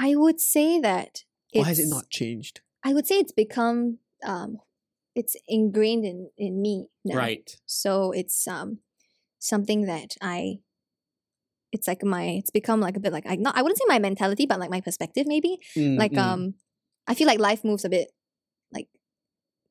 I 0.00 0.16
would 0.16 0.40
say 0.40 0.80
that. 0.80 1.24
Or 1.54 1.64
has 1.66 1.78
it 1.78 1.88
not 1.88 2.08
changed? 2.08 2.62
I 2.82 2.94
would 2.94 3.06
say 3.06 3.16
it's 3.16 3.32
become 3.32 3.98
um, 4.24 4.58
it's 5.14 5.36
ingrained 5.46 6.04
in 6.04 6.30
in 6.38 6.62
me 6.62 6.88
now. 7.04 7.16
Right. 7.16 7.54
So 7.66 8.12
it's 8.12 8.48
um 8.48 8.78
something 9.38 9.86
that 9.86 10.16
I. 10.20 10.60
It's 11.72 11.86
like 11.86 12.02
my. 12.04 12.24
It's 12.24 12.50
become 12.50 12.80
like 12.80 12.96
a 12.96 13.00
bit 13.00 13.12
like 13.12 13.26
I 13.26 13.36
not. 13.36 13.56
I 13.56 13.62
wouldn't 13.62 13.78
say 13.78 13.84
my 13.88 13.98
mentality, 13.98 14.46
but 14.46 14.58
like 14.58 14.70
my 14.70 14.80
perspective 14.80 15.26
maybe. 15.26 15.58
Mm, 15.76 15.98
like 15.98 16.12
mm. 16.12 16.18
um, 16.18 16.54
I 17.06 17.14
feel 17.14 17.26
like 17.26 17.38
life 17.38 17.64
moves 17.64 17.84
a 17.84 17.88
bit, 17.88 18.10
like 18.72 18.88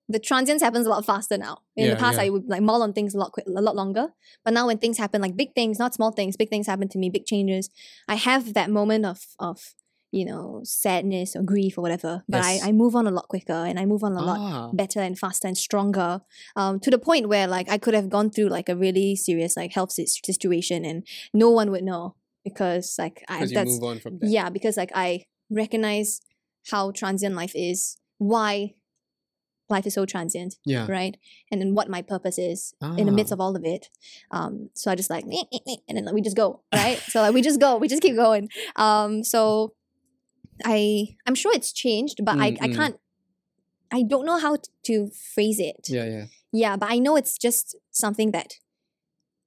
the 0.08 0.20
transience 0.20 0.62
happens 0.62 0.86
a 0.88 0.90
lot 0.90 1.06
faster 1.06 1.38
now. 1.38 1.60
In 1.76 1.86
Yeah, 1.86 1.94
the 1.94 2.00
past, 2.00 2.18
yeah. 2.18 2.26
I 2.26 2.30
would 2.30 2.48
like 2.48 2.62
mull 2.62 2.82
on 2.84 2.94
things 2.94 3.14
a 3.14 3.18
lot 3.18 3.32
quick, 3.32 3.46
a 3.48 3.62
lot 3.62 3.76
longer. 3.76 4.08
But 4.44 4.54
now 4.54 4.68
when 4.68 4.78
things 4.78 4.98
happen, 4.98 5.22
like 5.22 5.36
big 5.36 5.54
things, 5.54 5.78
not 5.80 5.94
small 5.94 6.12
things, 6.12 6.36
big 6.36 6.50
things 6.50 6.68
happen 6.68 6.90
to 6.90 6.98
me, 6.98 7.10
big 7.10 7.26
changes. 7.26 7.70
I 8.08 8.16
have 8.16 8.54
that 8.54 8.70
moment 8.70 9.06
of 9.06 9.26
of 9.40 9.74
you 10.12 10.26
know 10.26 10.62
sadness 10.64 11.36
or 11.36 11.44
grief 11.44 11.78
or 11.78 11.82
whatever. 11.82 12.24
But 12.28 12.44
Yes. 12.44 12.64
I 12.64 12.70
I 12.70 12.72
move 12.72 12.96
on 12.96 13.06
a 13.08 13.12
lot 13.12 13.28
quicker 13.28 13.54
and 13.70 13.80
I 13.80 13.86
move 13.86 14.04
on 14.04 14.14
a 14.14 14.22
lot 14.22 14.38
Ah, 14.40 14.72
better 14.74 15.00
and 15.02 15.18
faster 15.18 15.48
and 15.48 15.58
stronger 15.58 16.22
um, 16.56 16.80
to 16.80 16.90
the 16.90 16.98
point 17.00 17.30
where 17.30 17.48
like 17.48 17.70
I 17.70 17.78
could 17.78 17.94
have 17.94 18.10
gone 18.10 18.30
through 18.32 18.50
like 18.50 18.70
a 18.70 18.76
really 18.76 19.16
serious 19.16 19.56
like 19.56 19.74
health 19.74 19.92
situation 19.92 20.86
and 20.86 21.06
no 21.34 21.50
one 21.52 21.70
would 21.72 21.84
know 21.84 22.16
because 22.44 22.96
like 22.98 23.24
I 23.30 23.44
you 23.44 23.48
that's 23.54 23.70
move 23.72 23.84
on 23.84 24.00
from 24.00 24.20
that. 24.20 24.30
yeah 24.30 24.50
because 24.50 24.78
like 24.78 24.92
I 24.96 25.26
recognize 25.52 26.22
how 26.72 26.92
transient 26.92 27.36
life 27.36 27.54
is 27.56 27.98
why 28.18 28.74
life 29.72 29.86
is 29.86 29.94
so 29.94 30.04
transient, 30.04 30.56
Yeah. 30.66 30.88
right? 30.90 31.16
And 31.52 31.62
then 31.62 31.76
what 31.76 31.90
my 31.90 32.02
purpose 32.02 32.40
is 32.40 32.74
in 32.98 33.06
the 33.06 33.12
midst 33.12 33.32
Ah. 33.32 33.36
of 33.36 33.40
all 33.40 33.56
of 33.56 33.64
it. 33.64 33.90
Um, 34.32 34.72
so 34.74 34.90
I 34.90 34.96
just 34.96 35.12
like, 35.12 35.26
and 35.88 35.96
then 35.96 36.10
we 36.12 36.22
just 36.22 36.36
go, 36.36 36.62
right? 36.74 36.98
so 36.98 37.22
like 37.22 37.36
we 37.36 37.44
just 37.44 37.60
go, 37.60 37.78
we 37.78 37.88
just 37.88 38.02
keep 38.02 38.16
going. 38.16 38.50
Um, 38.76 39.24
so 39.24 39.74
I 40.66 41.16
I'm 41.28 41.36
sure 41.36 41.54
it's 41.54 41.72
changed, 41.72 42.20
but 42.24 42.38
I, 42.38 42.48
I 42.48 42.52
Mm, 42.52 42.60
mm. 42.60 42.76
can't 42.76 42.96
I 43.92 44.04
don't 44.04 44.26
know 44.26 44.38
how 44.38 44.58
to 44.86 45.10
phrase 45.34 45.60
it. 45.60 45.88
Yeah, 45.90 46.06
yeah. 46.06 46.26
Yeah, 46.52 46.76
but 46.78 46.92
I 46.92 47.00
know 47.00 47.16
it's 47.16 47.38
just 47.38 47.76
something 47.92 48.32
that 48.32 48.54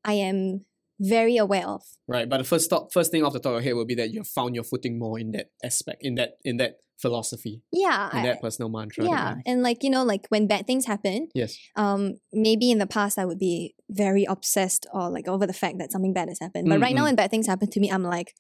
I 0.05 0.15
am 0.15 0.65
very 0.99 1.37
aware 1.37 1.67
of. 1.67 1.83
Right. 2.09 2.29
But 2.29 2.39
the 2.39 2.45
first 2.45 2.69
thought, 2.71 2.93
first 2.93 3.11
thing 3.11 3.25
off 3.25 3.33
the 3.33 3.39
top 3.41 3.51
of 3.51 3.55
your 3.55 3.63
head 3.63 3.75
will 3.75 3.85
be 3.87 3.95
that 3.97 4.11
you've 4.13 4.27
found 4.29 4.55
your 4.55 4.65
footing 4.65 4.99
more 4.99 5.19
in 5.19 5.33
that 5.33 5.51
aspect, 5.65 5.99
in 6.03 6.15
that 6.17 6.39
in 6.45 6.57
that 6.59 6.79
philosophy, 7.01 7.63
Yeah. 7.73 8.11
in 8.13 8.19
I- 8.19 8.23
that 8.27 8.41
personal 8.41 8.69
mantra. 8.69 9.05
yeah. 9.05 9.35
And 9.47 9.63
like, 9.63 9.83
you 9.83 9.91
know, 9.91 10.05
like 10.05 10.27
when 10.29 10.47
bad 10.47 10.67
things 10.69 10.87
happen, 10.87 11.29
Yes. 11.35 11.57
um, 11.75 12.15
maybe 12.33 12.71
in 12.71 12.79
the 12.79 12.87
past 12.87 13.19
I 13.19 13.25
would 13.25 13.39
be 13.41 13.75
very 13.91 14.25
obsessed 14.25 14.87
or 14.93 15.11
like 15.11 15.27
over 15.27 15.45
the 15.47 15.53
fact 15.53 15.79
that 15.79 15.91
something 15.91 16.13
bad 16.13 16.29
has 16.29 16.39
happened. 16.41 16.69
But 16.69 16.81
right 16.81 16.95
now 16.95 17.05
when 17.05 17.17
bad 17.17 17.31
things 17.31 17.49
happen 17.49 17.69
to 17.71 17.81
me, 17.81 17.91
I'm 17.91 18.05
like, 18.05 18.35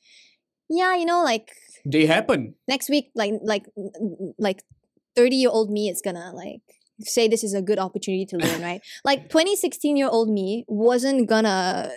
yeah, 0.72 0.96
you 0.96 1.04
know, 1.04 1.22
like 1.22 1.52
They 1.84 2.06
happen. 2.06 2.54
next 2.68 2.88
week, 2.88 3.10
like 3.14 3.32
like 3.42 3.64
like 4.38 4.62
30 5.16 5.36
year 5.36 5.50
old 5.50 5.70
me 5.70 5.88
is 5.88 6.00
gonna 6.02 6.32
like 6.34 6.60
say 7.00 7.28
this 7.28 7.44
is 7.44 7.54
a 7.54 7.62
good 7.62 7.78
opportunity 7.78 8.24
to 8.26 8.36
learn, 8.36 8.60
right? 8.62 8.80
Like 9.04 9.28
2016 9.28 9.96
year 9.96 10.08
old 10.08 10.28
me 10.30 10.64
wasn't 10.68 11.28
gonna 11.28 11.90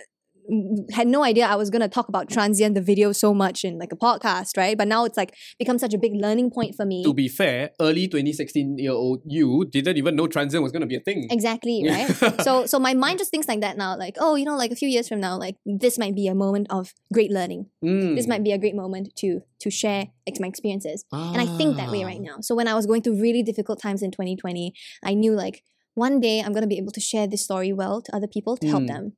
had 0.92 1.06
no 1.06 1.22
idea 1.24 1.46
I 1.46 1.56
was 1.56 1.70
gonna 1.70 1.88
talk 1.88 2.08
about 2.08 2.28
transient 2.28 2.74
the 2.74 2.80
video 2.80 3.12
so 3.12 3.34
much 3.34 3.64
in 3.64 3.78
like 3.78 3.92
a 3.92 3.96
podcast, 3.96 4.56
right? 4.56 4.76
But 4.76 4.88
now 4.88 5.04
it's 5.04 5.16
like 5.16 5.34
become 5.58 5.78
such 5.78 5.94
a 5.94 5.98
big 5.98 6.12
learning 6.14 6.50
point 6.50 6.74
for 6.74 6.84
me. 6.86 7.02
To 7.04 7.12
be 7.14 7.28
fair, 7.28 7.70
early 7.80 8.08
2016 8.08 8.78
year 8.78 8.92
old 8.92 9.22
you 9.26 9.66
didn't 9.70 9.96
even 9.96 10.16
know 10.16 10.26
transient 10.26 10.62
was 10.62 10.72
going 10.72 10.80
to 10.82 10.86
be 10.86 10.96
a 10.96 11.00
thing. 11.00 11.26
Exactly, 11.30 11.84
right? 11.88 12.08
so 12.42 12.66
so 12.66 12.78
my 12.78 12.94
mind 12.94 13.18
just 13.18 13.30
thinks 13.30 13.48
like 13.48 13.60
that 13.60 13.76
now, 13.76 13.96
like, 13.96 14.16
oh, 14.20 14.34
you 14.34 14.44
know, 14.44 14.56
like 14.56 14.70
a 14.70 14.76
few 14.76 14.88
years 14.88 15.08
from 15.08 15.20
now, 15.20 15.36
like 15.38 15.56
this 15.64 15.98
might 15.98 16.14
be 16.14 16.26
a 16.28 16.34
moment 16.34 16.66
of 16.70 16.92
great 17.12 17.30
learning. 17.30 17.66
This 17.82 18.26
Mm. 18.26 18.28
might 18.28 18.44
be 18.44 18.52
a 18.52 18.58
great 18.58 18.74
moment 18.74 19.14
to 19.16 19.40
to 19.60 19.70
share 19.70 20.08
ex- 20.26 20.40
my 20.40 20.46
experiences. 20.48 21.04
And 21.12 21.40
I 21.40 21.46
think 21.56 21.76
that 21.76 21.90
way 21.90 22.04
right 22.04 22.20
Ah. 22.20 22.30
now. 22.30 22.36
So 22.40 22.54
when 22.54 22.68
I 22.68 22.74
was 22.74 22.86
going 22.86 23.02
through 23.02 23.20
really 23.20 23.42
difficult 23.42 23.80
times 23.80 24.02
in 24.02 24.10
2020, 24.10 24.72
I 25.04 25.14
knew 25.14 25.32
like 25.32 25.62
one 25.94 26.20
day 26.20 26.40
I'm 26.40 26.52
gonna 26.52 26.66
be 26.66 26.76
able 26.78 26.92
to 26.92 27.00
share 27.00 27.26
this 27.26 27.42
story 27.42 27.72
well 27.72 28.02
to 28.02 28.14
other 28.14 28.26
people 28.26 28.56
to 28.58 28.66
help 28.68 28.82
Mm. 28.84 28.88
them. 28.88 29.12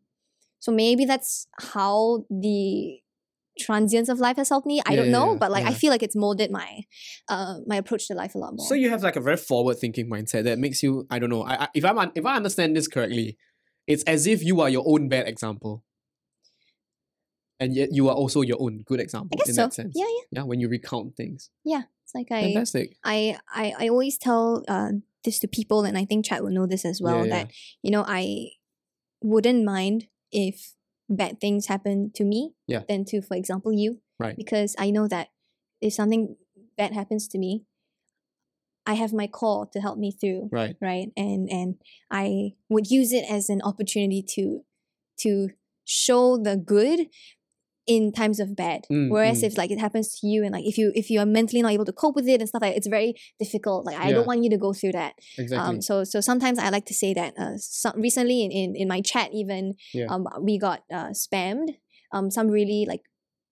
So 0.60 0.72
maybe 0.72 1.04
that's 1.04 1.46
how 1.74 2.24
the 2.30 3.00
transience 3.58 4.08
of 4.08 4.20
life 4.20 4.36
has 4.36 4.48
helped 4.48 4.66
me. 4.66 4.80
I 4.86 4.92
Yeah, 4.92 5.02
don't 5.02 5.10
know, 5.10 5.32
yeah, 5.32 5.38
but 5.38 5.50
like 5.50 5.66
I 5.66 5.74
feel 5.74 5.90
like 5.90 6.02
it's 6.02 6.16
molded 6.16 6.50
my 6.50 6.80
uh 7.28 7.58
my 7.66 7.76
approach 7.76 8.06
to 8.08 8.14
life 8.14 8.34
a 8.34 8.38
lot 8.38 8.54
more. 8.54 8.66
So 8.66 8.74
you 8.74 8.88
have 8.90 9.02
like 9.02 9.16
a 9.16 9.20
very 9.20 9.36
forward 9.36 9.78
thinking 9.78 10.08
mindset 10.08 10.44
that 10.44 10.58
makes 10.58 10.82
you 10.82 11.06
I 11.10 11.18
don't 11.18 11.30
know 11.30 11.42
I, 11.42 11.64
I 11.64 11.68
if 11.74 11.84
I'm 11.84 11.98
un- 11.98 12.12
if 12.14 12.24
I 12.24 12.36
understand 12.36 12.76
this 12.76 12.88
correctly, 12.88 13.36
it's 13.86 14.02
as 14.04 14.26
if 14.26 14.42
you 14.44 14.60
are 14.60 14.68
your 14.68 14.84
own 14.86 15.08
bad 15.08 15.26
example, 15.28 15.84
and 17.60 17.74
yet 17.74 17.90
you 17.92 18.08
are 18.08 18.14
also 18.14 18.42
your 18.42 18.58
own 18.60 18.82
good 18.86 19.00
example 19.00 19.38
in 19.46 19.54
so. 19.54 19.62
that 19.62 19.74
sense. 19.74 19.94
Yeah, 19.96 20.06
yeah. 20.06 20.40
Yeah, 20.40 20.42
when 20.44 20.60
you 20.60 20.68
recount 20.68 21.16
things, 21.16 21.50
Yeah. 21.64 21.82
It's 22.04 22.14
like 22.14 22.28
I 22.30 22.40
fantastic. 22.40 22.96
I 23.04 23.38
I, 23.52 23.74
I 23.78 23.88
always 23.88 24.16
tell 24.16 24.64
uh, 24.68 24.92
this 25.24 25.38
to 25.40 25.48
people, 25.48 25.84
and 25.84 25.98
I 25.98 26.04
think 26.04 26.24
Chat 26.24 26.42
will 26.42 26.50
know 26.50 26.66
this 26.66 26.84
as 26.84 27.00
well. 27.02 27.24
yeah, 27.24 27.44
That 27.44 27.52
you 27.82 27.90
know, 27.90 28.04
I 28.06 28.52
wouldn't 29.22 29.64
mind 29.64 30.06
if 30.32 30.74
bad 31.08 31.40
things 31.40 31.66
happen 31.66 32.10
to 32.14 32.24
me 32.24 32.52
Yeah. 32.66 32.82
than 32.88 33.04
to, 33.06 33.22
for 33.22 33.36
example, 33.36 33.72
you. 33.72 34.00
Right. 34.18 34.36
Because 34.36 34.74
I 34.78 34.90
know 34.90 35.08
that 35.08 35.28
if 35.80 35.92
something 35.94 36.36
bad 36.76 36.92
happens 36.92 37.28
to 37.28 37.38
me, 37.38 37.64
I 38.86 38.94
have 38.94 39.12
my 39.12 39.26
core 39.26 39.66
to 39.72 39.80
help 39.80 39.98
me 39.98 40.10
through, 40.12 40.48
right. 40.50 40.76
right? 40.80 41.12
And 41.16 41.50
and 41.50 41.76
I 42.10 42.54
would 42.70 42.90
use 42.90 43.12
it 43.12 43.24
as 43.30 43.50
an 43.50 43.60
opportunity 43.62 44.22
to 44.34 44.64
to 45.18 45.50
show 45.84 46.38
the 46.38 46.56
good 46.56 47.08
in 47.88 48.12
times 48.12 48.38
of 48.38 48.54
bad. 48.54 48.84
Mm, 48.92 49.10
Whereas 49.10 49.40
mm. 49.40 49.46
if 49.48 49.56
like 49.56 49.70
it 49.70 49.78
happens 49.80 50.20
to 50.20 50.26
you 50.26 50.44
and 50.44 50.52
like 50.52 50.66
if 50.66 50.76
you 50.78 50.92
if 50.94 51.08
you 51.10 51.18
are 51.20 51.26
mentally 51.26 51.62
not 51.62 51.72
able 51.72 51.86
to 51.86 51.92
cope 51.92 52.14
with 52.14 52.28
it 52.28 52.40
and 52.40 52.48
stuff 52.48 52.62
like 52.62 52.76
it's 52.76 52.86
very 52.86 53.14
difficult. 53.40 53.86
Like 53.86 53.98
I 53.98 54.08
Yeah. 54.10 54.16
don't 54.16 54.26
want 54.26 54.44
you 54.44 54.50
to 54.50 54.58
go 54.58 54.72
through 54.74 54.92
that. 54.92 55.14
Exactly. 55.38 55.76
Um, 55.76 55.80
so 55.82 56.04
so 56.04 56.20
sometimes 56.20 56.58
I 56.58 56.68
like 56.68 56.84
to 56.86 56.94
say 56.94 57.14
that 57.14 57.32
uh, 57.38 57.56
some, 57.56 58.00
recently 58.00 58.44
in, 58.44 58.52
in 58.52 58.76
in 58.76 58.86
my 58.88 59.00
chat 59.00 59.30
even 59.32 59.74
Yeah. 59.94 60.06
um 60.12 60.28
we 60.42 60.58
got 60.58 60.84
uh, 60.92 61.10
spammed 61.24 61.70
um 62.12 62.30
some 62.30 62.48
really 62.48 62.84
like 62.86 63.02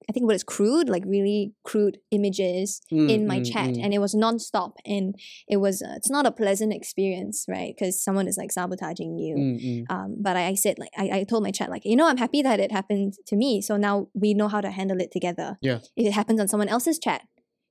I 0.09 0.13
think 0.13 0.27
what 0.27 0.37
is 0.37 0.45
crude 0.45 0.89
like 0.89 1.05
really 1.07 1.53
crude 1.65 1.99
images 2.11 2.81
Mm, 2.93 3.11
in 3.11 3.27
my 3.27 3.41
mm, 3.41 3.53
chat 3.53 3.71
mm. 3.71 3.83
and 3.83 3.93
it 3.93 3.99
was 3.99 4.15
non-stop 4.15 4.75
and 4.85 5.15
it 5.49 5.57
was 5.57 5.83
uh, 5.83 5.95
it's 5.97 6.11
not 6.11 6.27
a 6.27 6.31
pleasant 6.31 6.73
experience 6.73 7.45
right 7.49 7.75
because 7.77 8.03
someone 8.03 8.29
is 8.29 8.37
like 8.37 8.53
sabotaging 8.53 9.19
you 9.19 9.35
Mm, 9.37 9.61
mm. 9.65 9.85
um, 9.91 10.17
but 10.21 10.37
I, 10.37 10.47
I 10.49 10.55
said 10.55 10.79
like 10.79 10.91
I, 10.97 11.11
I 11.19 11.25
told 11.25 11.43
my 11.43 11.51
chat 11.51 11.71
like 11.71 11.85
you 11.85 11.97
know 11.97 12.07
I'm 12.07 12.17
happy 12.19 12.43
that 12.43 12.61
it 12.61 12.71
happened 12.71 13.15
to 13.27 13.37
me 13.37 13.61
so 13.61 13.77
now 13.77 14.09
we 14.15 14.35
know 14.35 14.49
how 14.49 14.61
to 14.61 14.71
handle 14.71 15.01
it 15.01 15.11
together 15.11 15.59
Yeah. 15.61 15.79
if 15.97 16.07
it 16.07 16.13
happens 16.13 16.41
on 16.41 16.49
someone 16.49 16.69
else's 16.69 16.99
chat 16.99 17.23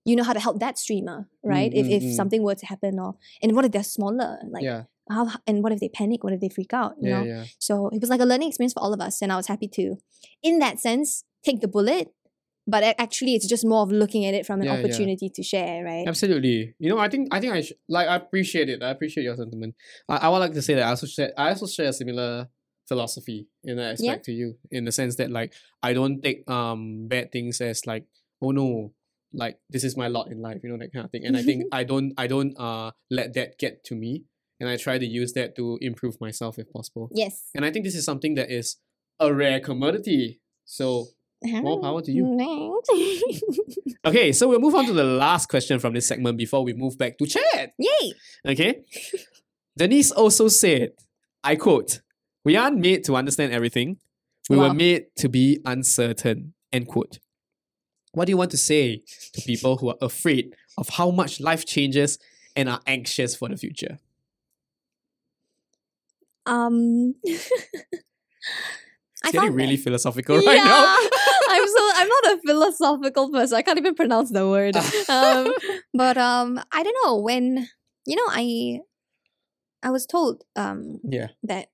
you 0.03 0.15
know 0.15 0.23
how 0.23 0.33
to 0.33 0.39
help 0.39 0.59
that 0.59 0.77
streamer 0.77 1.27
right 1.43 1.71
if, 1.73 1.85
mm, 1.87 1.91
if 1.97 2.03
mm. 2.03 2.13
something 2.13 2.43
were 2.43 2.55
to 2.55 2.65
happen 2.65 2.99
or 2.99 3.15
and 3.41 3.55
what 3.55 3.65
if 3.65 3.71
they're 3.71 3.83
smaller 3.83 4.37
like 4.51 4.63
yeah, 4.63 4.83
how 5.09 5.29
and 5.47 5.63
what 5.63 5.71
if 5.71 5.79
they 5.79 5.89
panic 5.89 6.23
what 6.23 6.33
if 6.33 6.39
they 6.41 6.49
freak 6.49 6.73
out 6.73 6.93
you 7.01 7.09
yeah, 7.09 7.19
know 7.19 7.23
yeah. 7.25 7.43
so 7.59 7.89
it 7.93 8.01
was 8.01 8.09
like 8.09 8.21
a 8.21 8.25
learning 8.25 8.49
experience 8.49 8.73
for 8.73 8.81
all 8.83 8.93
of 8.93 8.99
us 9.01 9.21
and 9.21 9.31
I 9.31 9.37
was 9.37 9.47
happy 9.47 9.67
to 9.69 9.95
in 10.43 10.59
that 10.59 10.79
sense 10.79 11.23
take 11.43 11.61
the 11.61 11.67
bullet 11.67 12.09
but 12.67 12.83
actually 12.97 13.35
it's 13.35 13.47
just 13.47 13.65
more 13.65 13.81
of 13.83 13.91
looking 13.91 14.25
at 14.25 14.33
it 14.33 14.45
from 14.45 14.59
an 14.61 14.65
Yeah, 14.67 14.73
yeah. 14.73 14.79
opportunity 14.79 15.29
to 15.29 15.43
share 15.43 15.83
right 15.83 16.07
Absolutely. 16.07 16.73
You 16.79 16.89
know, 16.89 16.99
I 16.99 17.09
think 17.09 17.33
I 17.33 17.39
think 17.39 17.53
I 17.53 17.61
sh- 17.61 17.73
like 17.89 18.07
I 18.07 18.15
appreciate 18.15 18.69
it. 18.69 18.81
I 18.83 18.89
appreciate 18.89 19.23
your 19.23 19.35
sentiment. 19.35 19.75
I, 20.09 20.17
I 20.17 20.29
would 20.29 20.39
like 20.39 20.53
to 20.53 20.61
say 20.61 20.73
that 20.75 20.83
I 20.83 20.89
also 20.89 21.07
share 21.07 21.31
I 21.37 21.49
also 21.49 21.67
share 21.67 21.89
a 21.89 21.93
similar 21.93 22.47
philosophy 22.87 23.47
in 23.63 23.77
that 23.77 23.83
Yeah. 23.99 24.11
aspect 24.11 24.25
to 24.25 24.31
you, 24.31 24.57
in 24.71 24.85
the 24.85 24.91
sense 24.91 25.15
that 25.17 25.31
like 25.31 25.53
I 25.81 25.93
don't 25.93 26.21
take 26.21 26.49
um 26.49 27.07
bad 27.07 27.31
things 27.31 27.61
as 27.61 27.85
like 27.87 28.05
oh 28.41 28.51
no 28.51 28.93
like 29.33 29.59
this 29.69 29.83
is 29.83 29.97
my 29.97 30.07
lot 30.07 30.31
in 30.31 30.41
life, 30.41 30.61
you 30.63 30.69
know 30.69 30.77
that 30.77 30.93
kind 30.93 31.05
of 31.05 31.11
thing. 31.11 31.25
And 31.25 31.35
I 31.35 31.41
think 31.43 31.63
I 31.71 31.83
don't 31.83 32.13
I 32.17 32.27
don't 32.27 32.53
uh 32.59 32.91
let 33.09 33.33
that 33.33 33.57
get 33.57 33.83
to 33.85 33.95
me, 33.95 34.23
and 34.59 34.69
I 34.69 34.77
try 34.77 34.97
to 34.97 35.05
use 35.05 35.33
that 35.33 35.55
to 35.57 35.77
improve 35.81 36.19
myself 36.21 36.57
if 36.59 36.71
possible. 36.71 37.09
yes 37.13 37.49
And 37.55 37.65
I 37.65 37.71
think 37.71 37.85
this 37.85 37.95
is 37.95 38.05
something 38.05 38.35
that 38.35 38.49
is 38.51 38.77
a 39.19 39.33
rare 39.33 39.59
commodity. 39.59 40.41
So 40.65 41.07
more 41.61 41.81
power 41.81 42.01
to 42.01 42.11
you. 42.11 42.35
Thanks. 42.37 43.59
Okay, 44.05 44.31
so 44.33 44.47
we'll 44.47 44.59
move 44.59 44.75
on 44.75 44.85
to 44.85 44.93
the 44.93 45.03
last 45.03 45.49
question 45.49 45.79
from 45.79 45.93
this 45.95 46.07
segment 46.07 46.37
before 46.37 46.63
we 46.63 46.73
move 46.73 46.95
back 46.95 47.17
to 47.17 47.25
chat. 47.25 47.73
Yay! 47.79 48.13
Okay. 48.47 48.83
Denise 49.75 50.11
also 50.11 50.47
said, 50.47 50.91
I 51.43 51.55
quote, 51.55 52.01
We 52.43 52.55
aren't 52.55 52.77
made 52.77 53.03
to 53.05 53.15
understand 53.15 53.51
everything. 53.51 53.97
We 54.47 54.57
Wow. 54.57 54.67
were 54.67 54.73
made 54.75 55.05
to 55.17 55.27
be 55.27 55.59
uncertain. 55.65 56.53
End 56.71 56.87
quote. 56.87 57.17
What 58.11 58.25
do 58.25 58.31
you 58.31 58.37
want 58.37 58.51
to 58.51 58.57
say 58.57 59.01
to 59.33 59.41
people 59.41 59.77
who 59.77 59.89
are 59.89 59.97
afraid 60.01 60.53
of 60.77 60.87
how 60.89 61.09
much 61.09 61.39
life 61.41 61.65
changes 61.65 62.19
and 62.55 62.69
are 62.69 62.81
anxious 62.85 63.35
for 63.35 63.49
the 63.49 63.57
future? 63.57 63.97
Um, 66.45 67.15
It's 69.25 69.37
I 69.37 69.41
getting 69.41 69.53
really 69.53 69.75
that- 69.75 69.83
philosophical 69.83 70.37
right 70.45 70.63
now. 70.63 70.97
I'm 71.49 71.67
so 71.67 71.81
I'm 71.95 72.07
not 72.07 72.25
a 72.33 72.37
philosophical 72.45 73.31
person. 73.31 73.57
I 73.57 73.61
can't 73.61 73.77
even 73.77 73.95
pronounce 73.95 74.31
the 74.31 74.47
word. 74.47 74.75
um, 75.09 75.53
but 75.93 76.17
um, 76.17 76.59
I 76.71 76.83
don't 76.83 76.97
know 77.03 77.17
when 77.17 77.67
you 78.05 78.15
know 78.15 78.27
I 78.29 78.79
I 79.83 79.89
was 79.91 80.05
told 80.05 80.43
um 80.55 80.99
Yeah. 81.03 81.27
that 81.43 81.69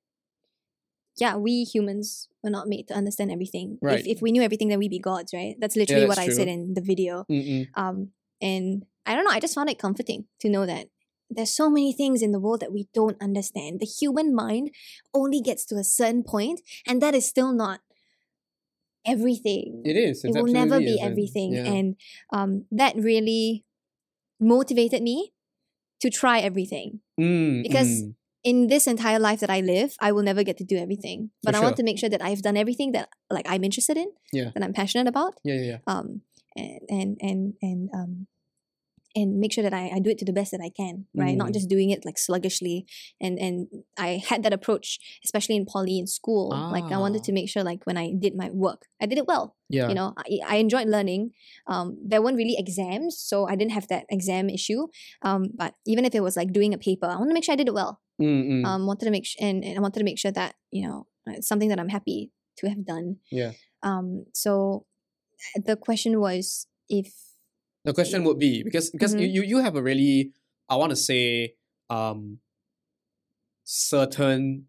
yeah 1.18 1.36
we 1.36 1.64
humans 1.64 2.28
were 2.44 2.50
not 2.50 2.68
made 2.68 2.88
to 2.90 2.94
understand 2.94 3.32
everything. 3.32 3.78
Right. 3.82 4.00
If 4.00 4.08
if 4.18 4.22
we 4.22 4.32
knew 4.32 4.42
everything, 4.42 4.68
then 4.70 4.80
we'd 4.80 4.92
be 4.92 5.00
gods, 5.00 5.34
right? 5.34 5.56
That's 5.60 5.76
literally 5.76 6.06
that's 6.08 6.18
what 6.18 6.26
I 6.26 6.30
said 6.30 6.48
in 6.48 6.74
the 6.74 6.82
video. 6.82 7.26
Mm-mm. 7.30 7.68
Um, 7.76 8.12
and 8.42 8.86
I 9.06 9.16
don't 9.16 9.24
know. 9.26 9.32
I 9.32 9.40
just 9.40 9.56
found 9.56 9.70
it 9.70 9.80
comforting 9.80 10.26
to 10.42 10.50
know 10.50 10.66
that 10.66 10.88
there's 11.36 11.54
so 11.54 11.70
many 11.70 11.94
things 11.94 12.22
in 12.22 12.32
the 12.32 12.40
world 12.40 12.60
that 12.60 12.72
we 12.74 12.88
don't 12.94 13.22
understand. 13.22 13.80
The 13.80 13.86
human 13.86 14.36
mind 14.36 14.72
only 15.14 15.42
gets 15.42 15.66
to 15.68 15.76
a 15.76 15.84
certain 15.84 16.24
point, 16.24 16.62
and 16.86 17.02
that 17.02 17.16
is 17.16 17.26
still 17.26 17.54
not 17.54 17.80
everything. 19.06 19.82
It 19.86 19.98
is. 19.98 20.24
It 20.24 20.34
will 20.34 20.52
never 20.52 20.80
be 20.80 20.96
isn't. 20.96 21.06
everything, 21.06 21.54
Yeah. 21.54 21.66
and 21.66 21.96
um, 22.32 22.66
that 22.72 22.96
really 22.96 23.64
motivated 24.40 25.02
me 25.02 25.34
to 26.02 26.10
try 26.10 26.40
everything. 26.40 27.00
Mm, 27.20 27.64
because 27.64 28.04
mm. 28.04 28.16
In 28.44 28.66
this 28.66 28.88
entire 28.88 29.20
life 29.20 29.40
that 29.42 29.52
I 29.52 29.62
live, 29.62 29.94
I 30.02 30.12
will 30.12 30.24
never 30.24 30.42
get 30.42 30.58
to 30.58 30.64
do 30.64 30.76
everything, 30.76 31.30
but 31.44 31.54
I 31.54 31.60
sure. 31.60 31.66
want 31.66 31.78
to 31.78 31.84
make 31.84 32.00
sure 32.00 32.10
that 32.10 32.24
I've 32.24 32.42
done 32.42 32.58
everything 32.58 32.92
that 32.94 33.10
like 33.30 33.46
I'm 33.48 33.64
interested 33.64 33.98
in, 33.98 34.10
Yeah. 34.34 34.50
that 34.56 34.64
I'm 34.64 34.74
passionate 34.74 35.08
about, 35.08 35.36
yeah, 35.44 35.54
yeah, 35.54 35.62
yeah. 35.62 35.78
um 35.86 36.22
and 36.58 36.82
and 36.90 37.18
and 37.22 37.54
and 37.62 37.90
um 37.94 38.28
and 39.16 39.40
make 39.40 39.52
sure 39.54 39.64
that 39.64 39.74
I, 39.74 39.90
I 39.96 40.00
do 40.00 40.10
it 40.10 40.18
to 40.20 40.26
the 40.26 40.34
best 40.34 40.52
that 40.52 40.62
I 40.64 40.70
can, 40.70 41.06
right? 41.16 41.36
Not 41.36 41.50
Mm. 41.50 41.54
just 41.54 41.70
doing 41.70 41.90
it 41.90 42.06
like 42.06 42.18
sluggishly. 42.18 42.86
And 43.20 43.38
and 43.40 43.68
I 43.98 44.22
had 44.30 44.44
that 44.44 44.54
approach, 44.54 45.00
especially 45.26 45.56
in 45.56 45.66
poly 45.66 45.98
in 46.00 46.08
school. 46.08 46.50
Like 46.50 46.86
I 46.92 46.98
wanted 46.98 47.22
Ah. 47.22 47.26
to 47.28 47.32
make 47.34 47.50
sure 47.50 47.64
like 47.64 47.82
when 47.86 47.98
I 47.98 48.14
did 48.18 48.36
my 48.36 48.50
work, 48.50 48.86
I 49.02 49.06
did 49.06 49.18
it 49.18 49.28
well. 49.28 49.56
Yeah. 49.70 49.88
You 49.90 49.96
know, 49.96 50.14
I, 50.18 50.40
I 50.48 50.56
enjoyed 50.58 50.88
learning. 50.88 51.32
Um, 51.68 51.98
there 52.04 52.22
weren't 52.22 52.38
really 52.38 52.56
exams, 52.58 53.18
so 53.18 53.48
I 53.48 53.56
didn't 53.56 53.72
have 53.72 53.88
that 53.88 54.06
exam 54.10 54.50
issue. 54.50 54.88
Um, 55.22 55.50
but 55.56 55.76
even 55.86 56.04
if 56.06 56.14
it 56.16 56.24
was 56.24 56.36
like 56.36 56.52
doing 56.52 56.74
a 56.74 56.78
paper, 56.78 57.06
I 57.08 57.16
want 57.18 57.30
to 57.30 57.34
make 57.34 57.44
sure 57.44 57.54
I 57.54 57.62
did 57.62 57.68
it 57.68 57.74
well. 57.74 58.02
Mm, 58.22 58.44
mm. 58.52 58.66
Um, 58.66 58.86
wanted 58.88 59.06
to 59.06 59.12
make 59.12 59.26
sure, 59.26 59.40
and, 59.48 59.64
and 59.64 59.78
I 59.78 59.82
wanted 59.82 60.00
to 60.00 60.06
make 60.06 60.20
sure 60.20 60.32
that 60.32 60.56
you 60.72 60.88
know 60.88 61.08
it's 61.26 61.48
something 61.48 61.70
that 61.70 61.80
I'm 61.80 61.90
happy 61.90 62.32
to 62.58 62.70
have 62.70 62.86
done. 62.86 63.18
yeah. 63.32 63.52
Um, 63.84 64.26
so 64.34 64.86
the 65.66 65.76
question 65.76 66.20
was 66.20 66.68
if 66.88 67.14
The 67.86 67.94
question 67.94 68.24
would 68.26 68.38
be 68.38 68.64
because 68.64 68.92
because 68.92 69.14
Mhm. 69.14 69.22
you, 69.22 69.28
you 69.28 69.42
you 69.42 69.58
have 69.60 69.76
a 69.76 69.82
really 69.82 70.32
I 70.70 70.76
want 70.76 70.92
to 70.92 70.96
say 70.96 71.56
um 71.90 72.40
certain 73.64 74.68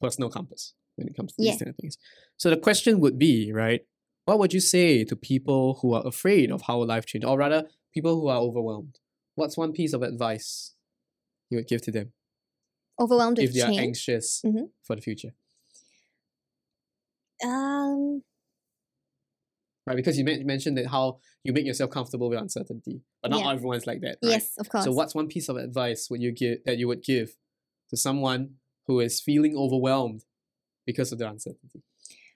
personal 0.00 0.30
compass 0.30 0.74
when 0.96 1.08
it 1.08 1.16
comes 1.16 1.32
to 1.34 1.42
Yeah. 1.42 1.52
these 1.52 1.60
kind 1.60 1.70
of 1.70 1.76
things. 1.76 1.98
So 2.36 2.50
the 2.50 2.56
question 2.56 3.00
would 3.00 3.18
be, 3.18 3.52
right? 3.52 3.86
What 4.26 4.38
would 4.38 4.52
you 4.54 4.60
say 4.60 5.04
to 5.04 5.16
people 5.16 5.78
who 5.82 5.94
are 5.94 6.06
afraid 6.06 6.50
of 6.50 6.62
how 6.62 6.82
life 6.84 7.06
changes, 7.06 7.28
or 7.28 7.38
rather, 7.38 7.68
people 7.92 8.20
who 8.20 8.28
are 8.28 8.38
overwhelmed? 8.40 8.98
What's 9.34 9.56
one 9.56 9.72
piece 9.72 9.92
of 9.92 10.02
advice 10.02 10.74
you 11.50 11.58
would 11.58 11.68
give 11.68 11.82
to 11.82 11.92
them 11.92 12.12
overwhelmed 13.00 13.38
with 13.38 13.48
if 13.48 13.54
they 13.54 13.60
are 13.62 13.68
change. 13.68 13.86
anxious 13.88 14.42
Mhm. 14.46 14.70
for 14.82 14.96
the 14.96 15.02
future? 15.02 15.34
Um, 17.42 18.22
Right, 19.86 19.96
because 19.96 20.16
you 20.16 20.24
mentioned 20.24 20.78
that 20.78 20.86
how 20.86 21.18
you 21.42 21.52
make 21.52 21.66
yourself 21.66 21.90
comfortable 21.90 22.30
with 22.30 22.38
uncertainty, 22.38 23.02
but 23.20 23.30
not 23.30 23.40
Yeah. 23.40 23.52
everyone's 23.52 23.86
like 23.86 24.00
that. 24.00 24.16
Right? 24.22 24.32
yes, 24.32 24.56
of 24.58 24.70
course. 24.70 24.84
So 24.84 24.92
what's 24.92 25.14
one 25.14 25.28
piece 25.28 25.50
of 25.50 25.56
advice 25.56 26.08
would 26.10 26.22
you 26.22 26.32
give 26.32 26.64
that 26.64 26.78
you 26.78 26.88
would 26.88 27.02
give 27.02 27.36
to 27.90 27.96
someone 27.96 28.56
who 28.86 29.00
is 29.00 29.20
feeling 29.20 29.54
overwhelmed 29.56 30.24
because 30.86 31.12
of 31.12 31.18
the 31.18 31.28
uncertainty? 31.28 31.82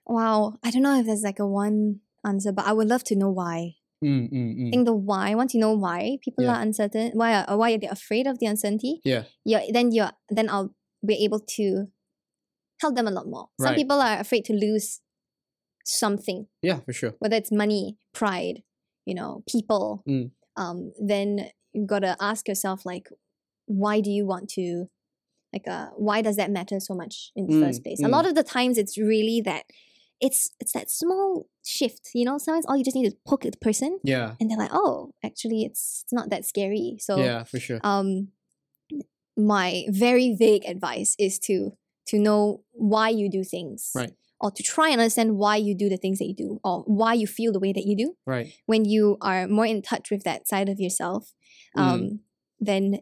wow, 0.08 0.54
I 0.64 0.70
don't 0.70 0.82
know 0.82 0.98
if 0.98 1.06
there's 1.06 1.22
like 1.22 1.38
a 1.38 1.46
one 1.46 2.00
answer, 2.24 2.50
but 2.52 2.66
I 2.66 2.72
would 2.72 2.88
love 2.88 3.04
to 3.04 3.16
know 3.16 3.30
why. 3.30 3.76
Mm, 4.02 4.32
mm, 4.32 4.52
I 4.52 4.62
mm. 4.62 4.70
think 4.70 4.86
the 4.86 4.94
why. 4.94 5.34
Once 5.34 5.54
you 5.54 5.60
know 5.60 5.74
why 5.74 6.18
people 6.22 6.44
Yeah. 6.44 6.54
are 6.56 6.62
uncertain, 6.62 7.12
why 7.14 7.34
are, 7.34 7.58
why 7.58 7.76
they're 7.76 7.90
afraid 7.90 8.26
of 8.26 8.38
the 8.38 8.46
uncertainty, 8.46 9.00
Yeah. 9.04 9.24
yeah, 9.44 9.64
then 9.70 9.92
you're 9.92 10.12
then 10.30 10.48
I'll 10.48 10.74
be 11.04 11.24
able 11.24 11.40
to 11.40 11.88
help 12.80 12.94
them 12.96 13.06
a 13.06 13.10
lot 13.10 13.26
more. 13.26 13.48
Some 13.60 13.74
people 13.74 14.00
are 14.00 14.18
afraid 14.18 14.44
to 14.46 14.52
lose 14.54 15.00
something, 15.88 16.46
Yeah, 16.62 16.80
for 16.80 16.92
sure. 16.92 17.14
whether 17.18 17.36
it's 17.36 17.50
money, 17.52 17.96
pride, 18.12 18.62
you 19.06 19.14
know, 19.14 19.42
people. 19.48 20.02
Mm. 20.08 20.30
Um, 20.56 20.92
then 21.00 21.50
you 21.72 21.86
gotta 21.86 22.16
ask 22.20 22.48
yourself 22.48 22.84
like, 22.84 23.08
why 23.66 24.00
do 24.00 24.10
you 24.10 24.26
want 24.26 24.48
to, 24.50 24.88
like, 25.52 25.66
uh, 25.68 25.88
why 25.96 26.22
does 26.22 26.36
that 26.36 26.50
matter 26.50 26.80
so 26.80 26.94
much 26.94 27.30
in 27.36 27.46
the 27.46 27.52
Mm, 27.54 27.60
first 27.60 27.82
place? 27.84 28.02
A 28.02 28.08
lot 28.08 28.26
of 28.26 28.34
the 28.34 28.42
times, 28.42 28.78
it's 28.78 28.96
really 28.98 29.40
that. 29.42 29.64
It's 30.20 30.50
it's 30.58 30.72
that 30.72 30.90
small 30.90 31.46
shift, 31.64 32.10
you 32.12 32.24
know. 32.24 32.38
Sometimes 32.38 32.66
all 32.66 32.76
you 32.76 32.82
just 32.82 32.96
need 32.96 33.06
is 33.06 33.14
poke 33.24 33.44
at 33.46 33.52
the 33.52 33.58
person, 33.58 34.00
Yeah. 34.02 34.34
and 34.40 34.50
they're 34.50 34.58
like, 34.58 34.72
"Oh, 34.74 35.12
actually, 35.22 35.62
it's 35.62 36.02
it's 36.02 36.12
not 36.12 36.28
that 36.30 36.44
scary." 36.44 36.96
So, 36.98 37.18
yeah, 37.18 37.44
for 37.44 37.60
sure. 37.60 37.78
um, 37.84 38.32
my 39.36 39.84
very 39.90 40.34
vague 40.34 40.64
advice 40.66 41.14
is 41.18 41.38
to 41.40 41.76
to 42.06 42.18
know 42.18 42.64
why 42.72 43.10
you 43.10 43.30
do 43.30 43.44
things, 43.44 43.92
Right. 43.94 44.14
Or 44.40 44.50
to 44.52 44.62
try 44.62 44.90
and 44.90 45.00
understand 45.00 45.36
why 45.36 45.56
you 45.56 45.74
do 45.74 45.88
the 45.88 45.96
things 45.96 46.18
that 46.18 46.26
you 46.26 46.34
do, 46.34 46.60
or 46.62 46.82
why 46.86 47.14
you 47.14 47.26
feel 47.26 47.52
the 47.52 47.58
way 47.58 47.72
that 47.72 47.84
you 47.86 47.96
do. 47.96 48.14
Right. 48.24 48.52
When 48.66 48.84
you 48.84 49.16
are 49.20 49.48
more 49.48 49.66
in 49.66 49.82
touch 49.82 50.10
with 50.10 50.22
that 50.24 50.46
side 50.46 50.68
of 50.68 50.78
yourself, 50.78 51.32
Mm. 51.76 51.80
um, 51.82 52.20
then 52.60 53.00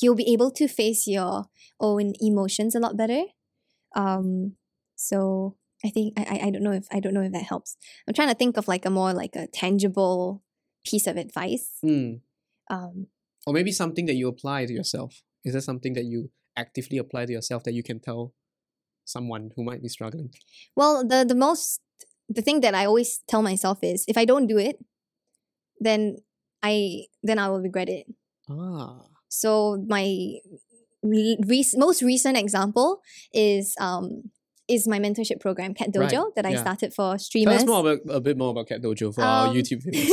you'll 0.00 0.14
be 0.14 0.32
able 0.32 0.50
to 0.52 0.66
face 0.68 1.06
your 1.06 1.46
own 1.80 2.12
emotions 2.20 2.74
a 2.74 2.80
lot 2.80 2.96
better. 2.96 3.22
Um, 3.94 4.56
so 4.96 5.56
I 5.84 5.90
think 5.90 6.14
I, 6.18 6.22
I 6.24 6.46
I 6.46 6.50
don't 6.50 6.62
know 6.62 6.72
if 6.72 6.86
I 6.90 7.00
don't 7.00 7.14
know 7.14 7.22
if 7.22 7.32
that 7.32 7.44
helps. 7.44 7.76
I'm 8.06 8.14
trying 8.14 8.28
to 8.28 8.34
think 8.34 8.56
of 8.56 8.68
like 8.68 8.84
a 8.84 8.90
more 8.90 9.12
like 9.12 9.36
a 9.36 9.46
tangible 9.46 10.42
piece 10.84 11.06
of 11.06 11.16
advice. 11.16 11.78
Mm. 11.84 12.20
Um, 12.70 13.06
Or 13.46 13.52
maybe 13.54 13.72
something 13.72 14.06
that 14.06 14.14
you 14.16 14.28
apply 14.28 14.66
to 14.66 14.72
yourself. 14.72 15.22
Is 15.44 15.52
there 15.52 15.62
something 15.62 15.94
that 15.94 16.04
you 16.04 16.30
actively 16.56 16.98
apply 16.98 17.26
to 17.26 17.32
yourself 17.32 17.62
that 17.64 17.72
you 17.74 17.82
can 17.82 18.00
tell 18.00 18.34
someone 19.08 19.50
who 19.56 19.64
might 19.64 19.82
be 19.82 19.88
struggling? 19.88 20.30
well, 20.76 21.06
the 21.06 21.24
the 21.28 21.34
most 21.34 21.80
the 22.28 22.42
thing 22.42 22.60
that 22.60 22.74
I 22.74 22.84
always 22.84 23.20
tell 23.26 23.42
myself 23.42 23.78
is 23.82 24.04
if 24.06 24.16
I 24.18 24.24
don't 24.24 24.46
do 24.46 24.58
it, 24.58 24.76
then 25.80 26.16
I 26.62 27.06
then 27.22 27.38
I 27.38 27.48
will 27.48 27.60
regret 27.60 27.88
it. 27.88 28.06
Ah. 28.50 29.00
So 29.28 29.82
my 29.88 30.04
re- 31.02 31.38
most 31.76 32.02
recent 32.02 32.36
example 32.36 33.00
is 33.32 33.74
um 33.80 34.30
is 34.68 34.86
my 34.86 34.98
mentorship 35.00 35.40
program 35.40 35.72
Cat 35.72 35.88
Right, 35.96 36.10
Dojo 36.12 36.34
that 36.36 36.44
I 36.44 36.50
yeah. 36.50 36.60
started 36.60 36.92
for 36.92 37.16
streamers. 37.18 37.62
Tell 37.62 37.62
us 37.62 37.68
more 37.68 37.80
about 37.80 38.00
a 38.14 38.20
bit 38.20 38.36
more 38.36 38.50
about 38.50 38.68
Cat 38.68 38.82
Dojo 38.82 39.14
for 39.14 39.22
our 39.24 39.48
Um, 39.48 39.56
YouTube 39.56 39.80
viewers. 39.84 40.10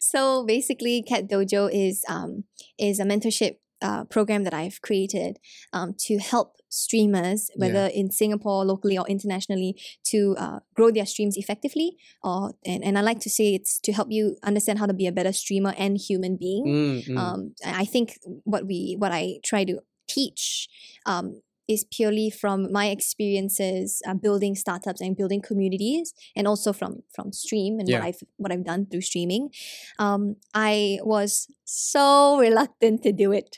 so 0.00 0.44
basically, 0.46 1.02
Cat 1.02 1.28
Dojo 1.28 1.68
is 1.72 2.04
um 2.08 2.44
is 2.78 3.00
a 3.00 3.04
mentorship 3.04 3.56
uh, 3.82 4.04
program 4.04 4.44
that 4.44 4.54
I've 4.54 4.80
created 4.82 5.38
um, 5.72 5.94
to 6.06 6.18
help 6.18 6.56
streamers, 6.68 7.50
whether 7.56 7.86
in 7.92 8.10
Singapore, 8.10 8.64
locally, 8.64 8.96
or 8.96 9.06
internationally, 9.08 9.76
to 10.04 10.36
uh, 10.38 10.60
grow 10.74 10.90
their 10.90 11.06
streams 11.06 11.36
effectively. 11.36 11.96
Or 12.22 12.52
and, 12.64 12.84
and 12.84 12.96
I 12.96 13.00
like 13.00 13.20
to 13.20 13.30
say 13.30 13.54
it's 13.54 13.80
to 13.80 13.92
help 13.92 14.08
you 14.10 14.36
understand 14.42 14.78
how 14.78 14.86
to 14.86 14.94
be 14.94 15.06
a 15.06 15.12
better 15.12 15.32
streamer 15.32 15.74
and 15.76 15.96
human 15.98 16.36
being. 16.36 16.66
Mm, 16.66 17.08
mm. 17.08 17.18
Um, 17.18 17.54
I 17.66 17.80
I 17.80 17.84
think 17.84 18.18
what 18.44 18.66
we 18.66 18.96
what 18.98 19.10
I 19.10 19.40
try 19.42 19.64
to 19.64 19.80
teach 20.06 20.68
um, 21.06 21.40
is 21.70 21.84
purely 21.96 22.28
from 22.30 22.70
my 22.72 22.86
experiences 22.96 24.02
uh, 24.08 24.14
building 24.14 24.54
startups 24.54 25.00
and 25.00 25.16
building 25.16 25.40
communities, 25.40 26.12
and 26.36 26.46
also 26.46 26.72
from 26.72 26.92
from 27.14 27.32
stream 27.32 27.78
and 27.78 27.88
Yeah. 27.88 27.98
what 28.00 28.06
I've 28.08 28.20
what 28.42 28.52
I've 28.52 28.64
done 28.72 28.86
through 28.90 29.02
streaming. 29.12 29.50
Um, 29.98 30.36
I 30.52 30.98
was 31.02 31.46
so 31.64 32.38
reluctant 32.38 33.02
to 33.04 33.12
do 33.12 33.32
it. 33.32 33.56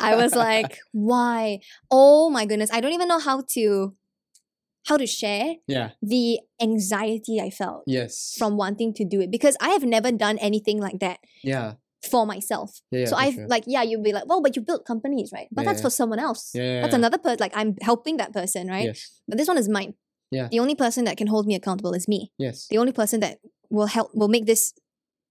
I 0.00 0.16
was 0.22 0.34
like, 0.34 0.78
why? 0.92 1.60
Oh 1.90 2.30
my 2.30 2.44
goodness! 2.46 2.70
I 2.72 2.80
don't 2.80 2.92
even 2.98 3.08
know 3.08 3.20
how 3.20 3.42
to 3.54 3.94
how 4.86 4.96
to 4.96 5.06
share 5.06 5.54
yeah. 5.68 5.90
the 6.02 6.40
anxiety 6.60 7.40
I 7.40 7.50
felt 7.50 7.84
Yes. 7.86 8.34
from 8.36 8.56
wanting 8.56 8.92
to 8.94 9.04
do 9.04 9.20
it 9.20 9.30
because 9.30 9.56
I 9.60 9.68
have 9.70 9.84
never 9.84 10.10
done 10.10 10.38
anything 10.38 10.80
like 10.80 10.98
that 10.98 11.18
yeah. 11.44 11.74
For 12.10 12.26
myself. 12.26 12.80
Yeah. 12.90 13.00
yeah 13.00 13.06
so 13.06 13.16
I've 13.16 13.34
sure. 13.34 13.46
like 13.48 13.64
yeah, 13.66 13.82
you'll 13.82 14.02
be 14.02 14.12
like, 14.12 14.26
well, 14.26 14.42
but 14.42 14.56
you 14.56 14.62
built 14.62 14.84
companies, 14.86 15.30
right? 15.32 15.48
But 15.52 15.62
Yeah, 15.62 15.70
that's 15.70 15.82
for 15.82 15.90
someone 15.90 16.18
else. 16.18 16.50
yeah, 16.54 16.82
That's 16.82 16.94
another 16.94 17.18
person. 17.18 17.38
Like 17.40 17.52
I'm 17.54 17.76
helping 17.80 18.16
that 18.18 18.32
person, 18.32 18.68
right? 18.68 18.86
Yes. 18.86 19.20
But 19.28 19.38
this 19.38 19.48
one 19.48 19.58
is 19.58 19.68
mine. 19.68 19.94
Yeah. 20.30 20.48
The 20.50 20.60
only 20.60 20.74
person 20.74 21.04
that 21.04 21.16
can 21.16 21.26
hold 21.26 21.46
me 21.46 21.54
accountable 21.54 21.92
is 21.92 22.08
me. 22.08 22.32
Yes. 22.38 22.66
The 22.68 22.78
only 22.78 22.92
person 22.92 23.20
that 23.20 23.38
will 23.70 23.86
help 23.86 24.10
will 24.14 24.28
make 24.28 24.46
this 24.46 24.72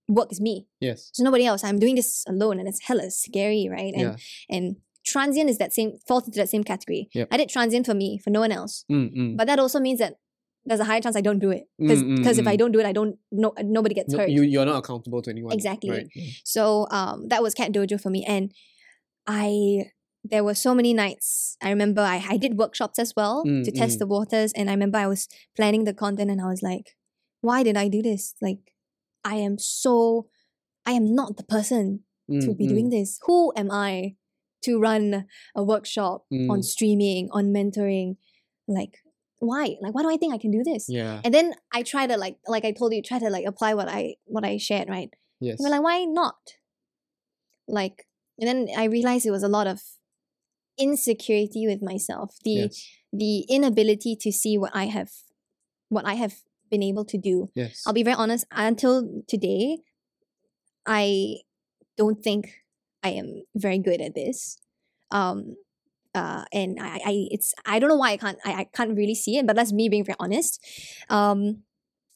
work 0.08 0.32
is 0.32 0.40
me. 0.40 0.68
Yes. 0.80 1.10
So 1.14 1.24
nobody 1.24 1.46
else. 1.46 1.64
I'm 1.64 1.80
doing 1.80 1.96
this 1.96 2.24
alone, 2.28 2.60
and 2.60 2.68
it's 2.68 2.82
hella 2.82 3.10
scary, 3.12 3.68
right? 3.70 3.94
And 3.94 4.02
Yeah. 4.02 4.16
and 4.50 4.76
transient 5.04 5.50
is 5.50 5.58
that 5.58 5.74
same 5.74 5.94
falls 6.08 6.26
into 6.28 6.38
that 6.38 6.50
same 6.50 6.64
category. 6.64 7.10
Yep. 7.14 7.28
I 7.32 7.38
did 7.38 7.50
transient 7.50 7.86
for 7.88 7.96
me, 7.96 8.20
for 8.24 8.30
no 8.30 8.40
one 8.40 8.52
else. 8.52 8.86
Mm, 8.92 9.16
mm. 9.16 9.38
But 9.38 9.48
that 9.48 9.60
also 9.60 9.80
means 9.80 10.00
that 10.00 10.16
there's 10.66 10.80
a 10.80 10.84
higher 10.86 11.02
chance 11.02 11.16
I 11.16 11.22
don't 11.22 11.40
do 11.40 11.50
it 11.52 11.64
because 11.80 12.02
Mm, 12.04 12.20
mm, 12.20 12.40
if 12.40 12.48
I 12.48 12.56
mm. 12.56 12.58
don't 12.60 12.72
do 12.72 12.80
it, 12.80 12.86
I 12.86 12.92
don't 12.94 13.18
no 13.32 13.54
nobody 13.62 13.96
gets 13.96 14.14
No, 14.14 14.20
hurt. 14.20 14.30
you 14.30 14.44
you're 14.44 14.66
not 14.66 14.78
accountable 14.78 15.22
to 15.22 15.30
anyone. 15.30 15.54
Exactly. 15.54 15.90
Right. 15.90 16.08
So 16.44 16.88
um, 16.92 17.28
that 17.30 17.42
was 17.42 17.54
Cat 17.54 17.72
Dojo 17.72 18.00
for 18.00 18.10
me, 18.10 18.24
and 18.28 18.54
I 19.28 19.92
there 20.24 20.44
were 20.44 20.54
so 20.54 20.76
many 20.76 20.94
nights. 20.94 21.58
I 21.64 21.70
remember 21.70 22.02
I, 22.02 22.24
I 22.30 22.38
did 22.38 22.58
workshops 22.58 23.00
as 23.00 23.14
well 23.16 23.44
Mm, 23.46 23.64
to 23.64 23.72
test 23.72 23.96
mm. 23.96 24.00
the 24.00 24.08
waters, 24.08 24.54
and 24.54 24.70
I 24.70 24.74
remember 24.74 24.98
I 25.00 25.08
was 25.08 25.28
planning 25.56 25.84
the 25.86 25.94
content, 25.94 26.30
and 26.30 26.42
I 26.42 26.46
was 26.46 26.62
like, 26.62 26.96
"Why 27.42 27.64
did 27.64 27.76
I 27.78 27.88
do 27.88 28.02
this? 28.02 28.36
Like, 28.42 28.74
I 29.26 29.36
am 29.36 29.58
so, 29.58 30.28
I 30.86 30.92
am 30.94 31.16
not 31.16 31.38
the 31.38 31.44
person 31.44 32.04
to 32.30 32.38
Mm, 32.54 32.58
be 32.58 32.66
mm, 32.66 32.70
doing 32.70 32.90
this. 32.90 33.20
Who 33.26 33.52
am 33.58 33.70
I 33.72 34.16
to 34.64 34.80
run 34.80 35.26
a 35.56 35.64
workshop 35.64 36.26
on 36.50 36.64
streaming, 36.64 37.30
on 37.32 37.52
mentoring? 37.52 38.18
Like, 38.68 39.01
why? 39.42 39.76
Like, 39.82 39.94
why 39.94 40.04
do 40.04 40.10
I 40.10 40.18
think 40.18 40.34
I 40.34 40.38
can 40.38 40.52
do 40.52 40.64
this?" 40.64 40.86
Yeah. 40.88 41.20
And 41.24 41.34
then 41.34 41.54
I 41.74 41.84
try 41.84 42.08
to 42.08 42.16
like, 42.16 42.38
like 42.48 42.64
I 42.64 42.72
told 42.72 42.94
you, 42.94 43.02
try 43.02 43.20
to 43.20 43.30
like 43.30 43.46
apply 43.46 43.74
what 43.74 43.90
I 43.90 44.16
what 44.26 44.46
I 44.46 44.58
shared, 44.58 44.88
right? 44.88 45.10
Yes. 45.40 45.60
And 45.60 45.66
we're 45.66 45.72
like, 45.72 45.84
why 45.84 46.06
not? 46.06 46.56
Like, 47.68 48.08
and 48.40 48.48
then 48.48 48.68
I 48.78 48.86
realized 48.86 49.26
it 49.26 49.32
was 49.32 49.44
a 49.44 49.48
lot 49.48 49.68
of 49.68 49.82
insecurity 50.78 51.68
with 51.68 51.82
myself. 51.82 52.38
The 52.44 52.52
yes. 52.52 52.88
the 53.12 53.42
inability 53.50 54.16
to 54.22 54.32
see 54.32 54.58
what 54.58 54.72
I 54.74 54.86
have 54.86 55.12
what 55.90 56.06
I 56.06 56.14
have 56.14 56.36
been 56.70 56.84
able 56.84 57.06
to 57.06 57.18
do. 57.18 57.50
Yes. 57.54 57.84
I'll 57.86 57.94
be 57.94 58.04
very 58.04 58.16
honest, 58.16 58.46
until 58.52 59.24
today, 59.28 59.80
I 60.86 61.38
don't 61.98 62.24
think 62.24 62.64
I 63.04 63.10
am 63.10 63.44
very 63.56 63.80
good 63.80 64.02
at 64.02 64.16
this. 64.16 64.60
Um 65.10 65.58
uh, 66.16 66.44
and 66.52 66.78
I, 66.82 67.00
I 67.06 67.28
it's 67.32 67.54
I 67.66 67.80
don't 67.80 67.90
know 67.90 67.96
why 67.98 68.12
I 68.12 68.18
can't 68.18 68.38
I, 68.46 68.52
I 68.54 68.64
can't 68.74 68.96
really 68.98 69.16
see 69.16 69.38
it, 69.38 69.48
but 69.48 69.56
that's 69.56 69.72
me 69.74 69.90
being 69.90 70.04
very 70.06 70.18
honest. 70.20 70.60
Um 71.10 71.64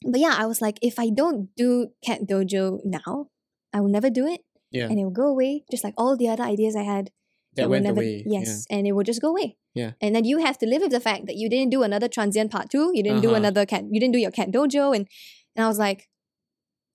but 0.06 0.20
yeah, 0.20 0.36
I 0.38 0.46
was 0.46 0.62
like, 0.62 0.78
if 0.82 1.00
I 1.00 1.10
don't 1.10 1.50
do 1.56 1.88
Cat 2.06 2.28
Dojo 2.28 2.80
now, 2.84 3.28
I 3.74 3.80
will 3.82 3.90
never 3.90 4.10
do 4.10 4.28
it. 4.28 4.42
Yeah. 4.72 4.88
and 4.90 5.00
it 5.00 5.04
will 5.06 5.12
go 5.12 5.28
away, 5.28 5.64
just 5.72 5.84
like 5.86 5.94
all 5.98 6.18
the 6.18 6.28
other 6.28 6.44
ideas 6.44 6.76
I 6.76 6.84
had. 6.84 7.12
That 7.56 7.70
went 7.70 7.86
never, 7.86 8.02
away. 8.02 8.24
Yes, 8.28 8.66
and 8.70 8.86
it 8.86 8.92
will 8.92 9.06
just 9.06 9.22
go 9.22 9.30
away. 9.30 9.56
Yeah. 9.74 9.92
And 10.02 10.14
then 10.14 10.26
you 10.26 10.40
have 10.40 10.58
to 10.58 10.66
live 10.66 10.82
with 10.82 10.92
the 10.92 11.00
fact 11.00 11.28
that 11.28 11.38
you 11.38 11.48
didn't 11.50 11.72
do 11.72 11.84
another 11.84 12.10
transient 12.10 12.52
part 12.52 12.70
two. 12.70 12.92
You 12.94 13.02
didn't 13.02 13.22
do 13.22 13.30
Uh-huh. 13.30 13.38
another 13.38 13.66
cat. 13.66 13.86
You 13.90 14.00
didn't 14.02 14.12
do 14.12 14.20
your 14.20 14.32
cat 14.32 14.52
dojo, 14.52 14.94
and 14.94 15.08
and 15.56 15.64
I 15.64 15.68
was 15.70 15.80
like, 15.80 16.10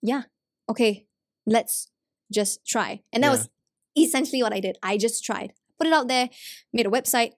yeah, 0.03 0.25
okay, 0.69 1.07
let's 1.47 1.89
just 2.31 2.67
try. 2.67 3.03
And 3.13 3.23
that 3.25 3.29
Yeah. 3.29 3.37
was 3.39 3.49
essentially 3.97 4.43
what 4.43 4.53
I 4.53 4.61
did. 4.61 4.77
I 4.83 4.99
just 4.99 5.25
tried, 5.25 5.55
put 5.81 5.87
it 5.89 5.93
out 5.99 6.09
there, 6.09 6.29
made 6.73 6.87
a 6.87 6.91
website, 6.91 7.33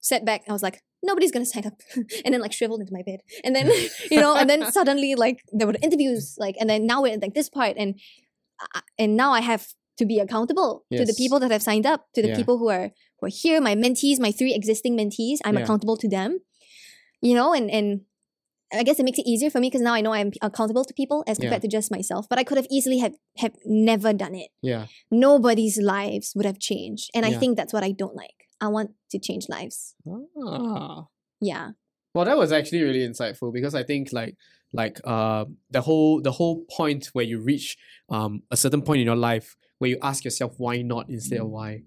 set 0.00 0.24
back. 0.24 0.42
I 0.48 0.52
was 0.52 0.62
like, 0.62 0.82
nobody's 1.02 1.30
gonna 1.34 1.46
sign 1.54 1.66
up, 1.66 1.76
and 2.24 2.34
then 2.34 2.40
like 2.40 2.52
shriveled 2.52 2.80
into 2.80 2.92
my 2.92 3.02
bed, 3.10 3.20
and 3.44 3.54
then 3.56 3.70
you 4.10 4.20
know, 4.20 4.34
and 4.36 4.48
then 4.50 4.60
suddenly 4.72 5.14
like 5.14 5.38
there 5.58 5.66
were 5.68 5.76
interviews, 5.82 6.34
like, 6.44 6.56
and 6.60 6.68
then 6.68 6.86
now 6.86 7.00
we're 7.02 7.16
like 7.18 7.34
this 7.34 7.48
part, 7.48 7.74
and 7.82 7.94
I- 8.74 8.82
and 8.98 9.16
now 9.16 9.30
I 9.32 9.40
have 9.40 9.64
to 9.98 10.04
be 10.06 10.18
accountable 10.18 10.84
to 10.98 11.04
the 11.04 11.14
people 11.22 11.38
that 11.40 11.50
have 11.50 11.62
signed 11.62 11.86
up, 11.92 12.00
to 12.14 12.22
the 12.22 12.28
Yeah. 12.28 12.36
people 12.40 12.56
who 12.58 12.68
are 12.76 12.86
who 13.18 13.26
are 13.26 13.34
here, 13.44 13.60
my 13.60 13.74
mentees, 13.84 14.18
my 14.26 14.32
three 14.32 14.54
existing 14.60 14.96
mentees. 14.96 15.38
I'm 15.44 15.56
Yeah. 15.56 15.64
accountable 15.64 15.96
to 16.02 16.08
them, 16.08 16.30
you 17.28 17.34
know, 17.34 17.52
and 17.58 17.70
and 17.78 17.86
I 18.72 18.82
guess 18.82 18.98
it 19.00 19.04
makes 19.04 19.18
it 19.18 19.26
easier 19.26 19.50
for 19.50 19.60
me 19.60 19.68
because 19.68 19.80
now 19.82 19.94
I 19.94 20.00
know 20.00 20.12
I'm 20.12 20.30
accountable 20.42 20.84
to 20.84 20.94
people 20.94 21.24
as 21.26 21.38
Yeah. 21.38 21.44
compared 21.44 21.62
to 21.62 21.68
just 21.68 21.90
myself. 21.90 22.28
But 22.28 22.38
I 22.38 22.44
could 22.44 22.56
have 22.56 22.66
easily 22.70 22.98
have 22.98 23.14
have 23.38 23.54
never 23.64 24.12
done 24.12 24.34
it. 24.34 24.50
Yeah. 24.62 24.86
Nobody's 25.10 25.78
lives 25.78 26.32
would 26.36 26.46
have 26.46 26.58
changed, 26.58 27.10
and 27.14 27.26
I 27.26 27.32
think 27.38 27.56
that's 27.56 27.72
what 27.72 27.82
I 27.82 27.92
don't 27.92 28.14
like. 28.14 28.48
I 28.60 28.68
want 28.68 28.90
to 29.10 29.18
change 29.18 29.48
lives. 29.48 29.94
Ah. 30.42 31.06
Yeah. 31.40 31.70
Well, 32.14 32.24
that 32.24 32.36
was 32.36 32.52
actually 32.52 32.82
really 32.82 33.06
insightful 33.06 33.52
because 33.52 33.74
I 33.74 33.82
think 33.82 34.12
like 34.12 34.36
like 34.72 35.00
uh 35.04 35.46
the 35.70 35.80
whole 35.80 36.20
the 36.22 36.32
whole 36.32 36.64
point 36.76 37.06
where 37.12 37.24
you 37.24 37.40
reach 37.40 37.76
um 38.08 38.42
a 38.50 38.56
certain 38.56 38.82
point 38.82 39.00
in 39.00 39.06
your 39.06 39.16
life 39.16 39.56
where 39.78 39.90
you 39.90 39.98
ask 40.02 40.24
yourself 40.24 40.54
why 40.58 40.82
not 40.82 41.08
instead 41.08 41.40
of 41.40 41.48
why 41.48 41.82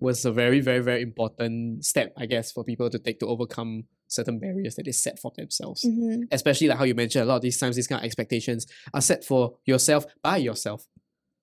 was 0.00 0.24
a 0.24 0.32
very 0.32 0.60
very 0.60 0.80
very 0.80 1.02
important 1.02 1.84
step 1.84 2.12
I 2.16 2.26
guess 2.26 2.50
for 2.50 2.64
people 2.64 2.90
to 2.90 2.98
take 2.98 3.20
to 3.20 3.26
overcome 3.26 3.84
certain 4.10 4.38
barriers 4.38 4.74
that 4.74 4.84
they 4.84 4.92
set 4.92 5.18
for 5.18 5.32
themselves. 5.36 5.82
hmm 5.82 6.22
Especially 6.30 6.66
like 6.68 6.78
how 6.78 6.84
you 6.84 6.94
mentioned 6.94 7.22
a 7.22 7.26
lot 7.26 7.36
of 7.36 7.42
these 7.42 7.58
times 7.58 7.76
these 7.76 7.86
kind 7.86 8.00
of 8.00 8.04
expectations 8.04 8.66
are 8.92 9.00
set 9.00 9.24
for 9.24 9.56
yourself 9.64 10.04
by 10.22 10.36
yourself. 10.36 10.86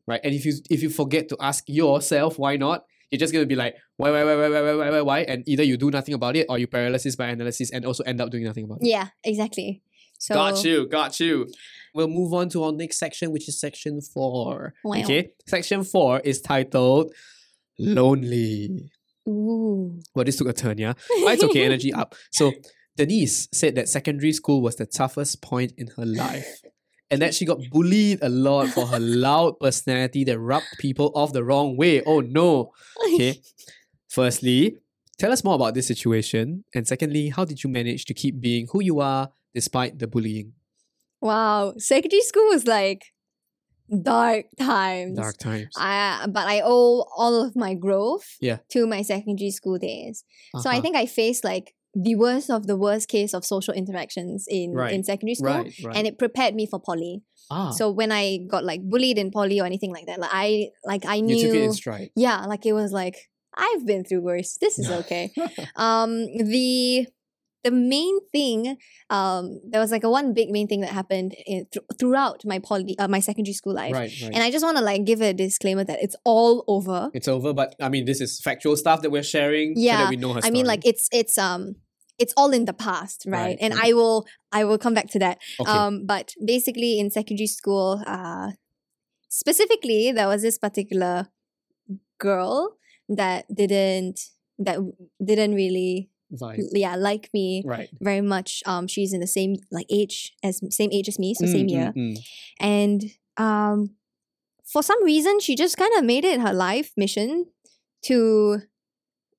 Right? 0.05 0.21
And 0.23 0.33
if 0.33 0.45
you 0.45 0.53
if 0.69 0.83
you 0.83 0.89
forget 0.89 1.27
to 1.29 1.37
ask 1.39 1.63
yourself 1.67 2.37
why 2.37 2.57
not, 2.57 2.85
you're 3.09 3.19
just 3.19 3.33
gonna 3.33 3.45
be 3.45 3.55
like 3.55 3.75
why 3.95 4.11
why 4.11 4.23
why 4.23 4.35
why 4.35 4.49
why 4.49 4.61
why 4.61 4.75
why 4.75 4.89
why 4.91 5.01
why 5.01 5.19
and 5.21 5.43
either 5.47 5.63
you 5.63 5.77
do 5.77 5.89
nothing 5.91 6.13
about 6.13 6.35
it 6.35 6.45
or 6.49 6.57
you 6.59 6.67
paralysis 6.67 7.15
by 7.15 7.27
analysis 7.27 7.71
and 7.71 7.85
also 7.85 8.03
end 8.03 8.21
up 8.21 8.29
doing 8.29 8.43
nothing 8.43 8.65
about 8.65 8.79
it. 8.81 8.87
Yeah. 8.87 9.07
Exactly. 9.23 9.81
So 10.19 10.33
Got 10.33 10.63
you, 10.63 10.87
got 10.87 11.19
you. 11.19 11.47
We'll 11.93 12.07
move 12.07 12.33
on 12.33 12.49
to 12.49 12.63
our 12.63 12.71
next 12.71 12.97
section, 12.99 13.31
which 13.31 13.47
is 13.47 13.59
section 13.59 14.01
four. 14.01 14.73
Wow. 14.83 14.97
Okay, 14.99 15.31
section 15.47 15.83
four 15.83 16.19
is 16.21 16.41
titled 16.41 17.13
Lonely. 17.79 18.91
Ooh. 19.27 19.99
Well, 20.15 20.25
this 20.25 20.37
took 20.37 20.47
a 20.47 20.53
turn, 20.53 20.77
yeah. 20.77 20.93
But 21.23 21.33
it's 21.33 21.43
okay, 21.43 21.65
energy 21.65 21.93
up. 21.93 22.15
So, 22.31 22.53
Denise 22.97 23.47
said 23.53 23.75
that 23.75 23.89
secondary 23.89 24.31
school 24.31 24.61
was 24.61 24.75
the 24.75 24.85
toughest 24.85 25.41
point 25.41 25.73
in 25.77 25.87
her 25.97 26.05
life. 26.05 26.61
And 27.09 27.21
that 27.21 27.33
she 27.33 27.45
got 27.45 27.59
bullied 27.71 28.19
a 28.21 28.29
lot 28.29 28.69
for 28.69 28.87
her 28.87 28.99
loud 28.99 29.59
personality 29.59 30.23
that 30.25 30.39
rubbed 30.39 30.65
people 30.79 31.11
off 31.15 31.31
the 31.31 31.43
wrong 31.43 31.77
way. 31.77 32.01
Oh 32.05 32.19
no. 32.19 32.73
Okay. 33.05 33.39
Firstly, 34.09 34.77
tell 35.17 35.31
us 35.31 35.43
more 35.43 35.55
about 35.55 35.73
this 35.73 35.87
situation. 35.87 36.65
And 36.73 36.87
secondly, 36.87 37.29
how 37.29 37.45
did 37.45 37.63
you 37.63 37.69
manage 37.69 38.05
to 38.05 38.13
keep 38.13 38.41
being 38.41 38.67
who 38.71 38.81
you 38.81 38.99
are 38.99 39.29
despite 39.53 39.99
the 39.99 40.07
bullying? 40.07 40.53
Wow. 41.21 41.75
Secondary 41.77 42.21
school 42.21 42.47
was 42.49 42.65
like 42.65 43.13
dark 44.03 44.45
times. 44.59 45.17
Dark 45.17 45.37
times. 45.37 45.73
I 45.77 46.25
but 46.29 46.47
I 46.47 46.61
owe 46.63 47.05
all 47.15 47.41
of 47.43 47.55
my 47.55 47.73
growth 47.73 48.35
Yeah. 48.41 48.57
to 48.69 48.85
my 48.87 49.01
secondary 49.01 49.51
school 49.51 49.77
days. 49.77 50.23
So 50.61 50.69
I 50.69 50.73
Uh-huh. 50.73 50.81
think 50.81 50.95
I 50.95 51.05
faced 51.05 51.43
like 51.43 51.73
the 51.95 52.15
worst 52.15 52.49
of 52.49 52.67
the 52.67 52.75
worst 52.77 53.07
case 53.09 53.33
of 53.33 53.43
social 53.45 53.73
interactions 53.73 54.45
in 54.49 54.73
Right. 54.73 54.93
in 54.93 55.03
secondary 55.03 55.35
school. 55.35 55.53
right, 55.53 55.73
right. 55.83 55.95
And 55.97 56.05
it 56.07 56.19
prepared 56.19 56.53
me 56.55 56.65
for 56.67 56.79
poly. 56.79 57.23
ah, 57.49 57.71
So 57.71 57.89
when 57.89 58.11
I 58.11 58.39
got 58.53 58.63
like 58.65 58.81
bullied 58.83 59.17
in 59.17 59.31
poly 59.31 59.59
or 59.61 59.65
anything 59.65 59.91
like 59.93 60.05
that, 60.07 60.19
like 60.19 60.29
I 60.33 60.69
like 60.85 61.05
I 61.05 61.21
knew 61.21 61.35
you 61.35 61.47
took 61.47 61.55
it 61.55 61.63
in 61.63 61.73
stride. 61.73 62.09
yeah, 62.15 62.45
like 62.45 62.65
it 62.65 62.73
was 62.73 62.91
like 62.91 63.29
I've 63.57 63.85
been 63.87 64.03
through 64.03 64.21
worse. 64.21 64.57
This 64.61 64.77
is 64.77 64.89
okay. 65.01 65.31
um 65.75 66.27
the 66.27 67.07
the 67.67 67.71
main 67.95 68.15
thing 68.35 68.59
um 69.17 69.43
there 69.71 69.81
was 69.83 69.91
like 69.95 70.05
a 70.09 70.11
one 70.19 70.27
big 70.39 70.49
main 70.55 70.67
thing 70.71 70.81
that 70.85 70.93
happened 71.01 71.31
in, 71.53 71.59
thr- 71.73 71.87
throughout 71.99 72.39
my 72.51 72.59
poly 72.67 72.93
uh, 73.01 73.07
my 73.15 73.21
secondary 73.29 73.53
school 73.59 73.75
life. 73.81 73.93
right, 73.99 74.11
right. 74.23 74.33
And 74.33 74.41
I 74.47 74.49
just 74.55 74.63
want 74.67 74.77
to 74.77 74.83
like 74.91 75.01
give 75.11 75.21
a 75.21 75.33
disclaimer 75.45 75.83
that 75.89 75.99
it's 76.05 76.17
all 76.33 76.53
over. 76.75 76.99
it's 77.13 77.27
over, 77.35 77.49
but 77.61 77.69
I 77.85 77.89
mean, 77.93 78.05
this 78.11 78.19
is 78.25 78.31
factual 78.49 78.75
stuff 78.83 79.01
that 79.03 79.11
we're 79.15 79.29
sharing 79.35 79.75
so 79.75 79.81
Yeah, 79.89 79.97
that 80.01 80.09
we 80.09 80.17
know 80.23 80.33
her 80.33 80.41
I 80.47 80.49
mean 80.55 80.65
like 80.73 80.83
it's 80.91 81.05
it's 81.21 81.37
um 81.49 81.75
it's 82.23 82.33
all 82.39 82.51
in 82.59 82.65
the 82.69 82.73
past, 82.87 83.17
right? 83.27 83.39
Right, 83.47 83.57
and 83.63 83.73
right. 83.73 83.89
I 83.89 83.93
will 83.93 84.17
I 84.51 84.61
will 84.67 84.79
come 84.85 84.93
back 84.99 85.09
to 85.15 85.19
that. 85.25 85.37
okay. 85.61 85.71
Um 85.71 86.05
but 86.13 86.27
basically 86.53 86.91
in 87.01 87.11
secondary 87.19 87.51
school 87.59 87.89
uh 88.15 88.47
specifically 89.29 90.11
there 90.17 90.27
was 90.33 90.41
this 90.41 90.57
particular 90.57 91.27
girl 92.17 92.77
that 93.09 93.45
didn't 93.53 94.19
that 94.59 94.77
didn't 95.23 95.53
really 95.53 96.09
Vibe. 96.33 96.59
yeah 96.73 96.95
like 96.95 97.29
me 97.33 97.63
Right. 97.65 97.89
very 98.01 98.21
much 98.21 98.61
um 98.65 98.87
she's 98.87 99.13
in 99.13 99.21
the 99.21 99.27
same 99.27 99.55
like 99.71 99.85
age 99.89 100.33
as 100.43 100.59
same 100.69 100.89
age 100.91 101.07
as 101.07 101.17
me 101.17 101.33
so 101.33 101.45
Mm, 101.45 101.51
same 101.51 101.67
mm, 101.67 101.71
year 101.71 101.93
mm. 101.95 102.17
and 102.59 103.03
um 103.37 103.91
for 104.65 104.83
some 104.83 105.01
reason 105.03 105.39
she 105.39 105.55
just 105.55 105.77
kind 105.77 105.93
of 105.97 106.03
made 106.03 106.25
it 106.25 106.41
her 106.41 106.53
life 106.53 106.91
mission 106.97 107.45
to 108.03 108.59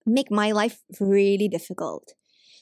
make 0.06 0.30
my 0.30 0.50
life 0.52 0.80
really 1.00 1.48
difficult 1.48 2.14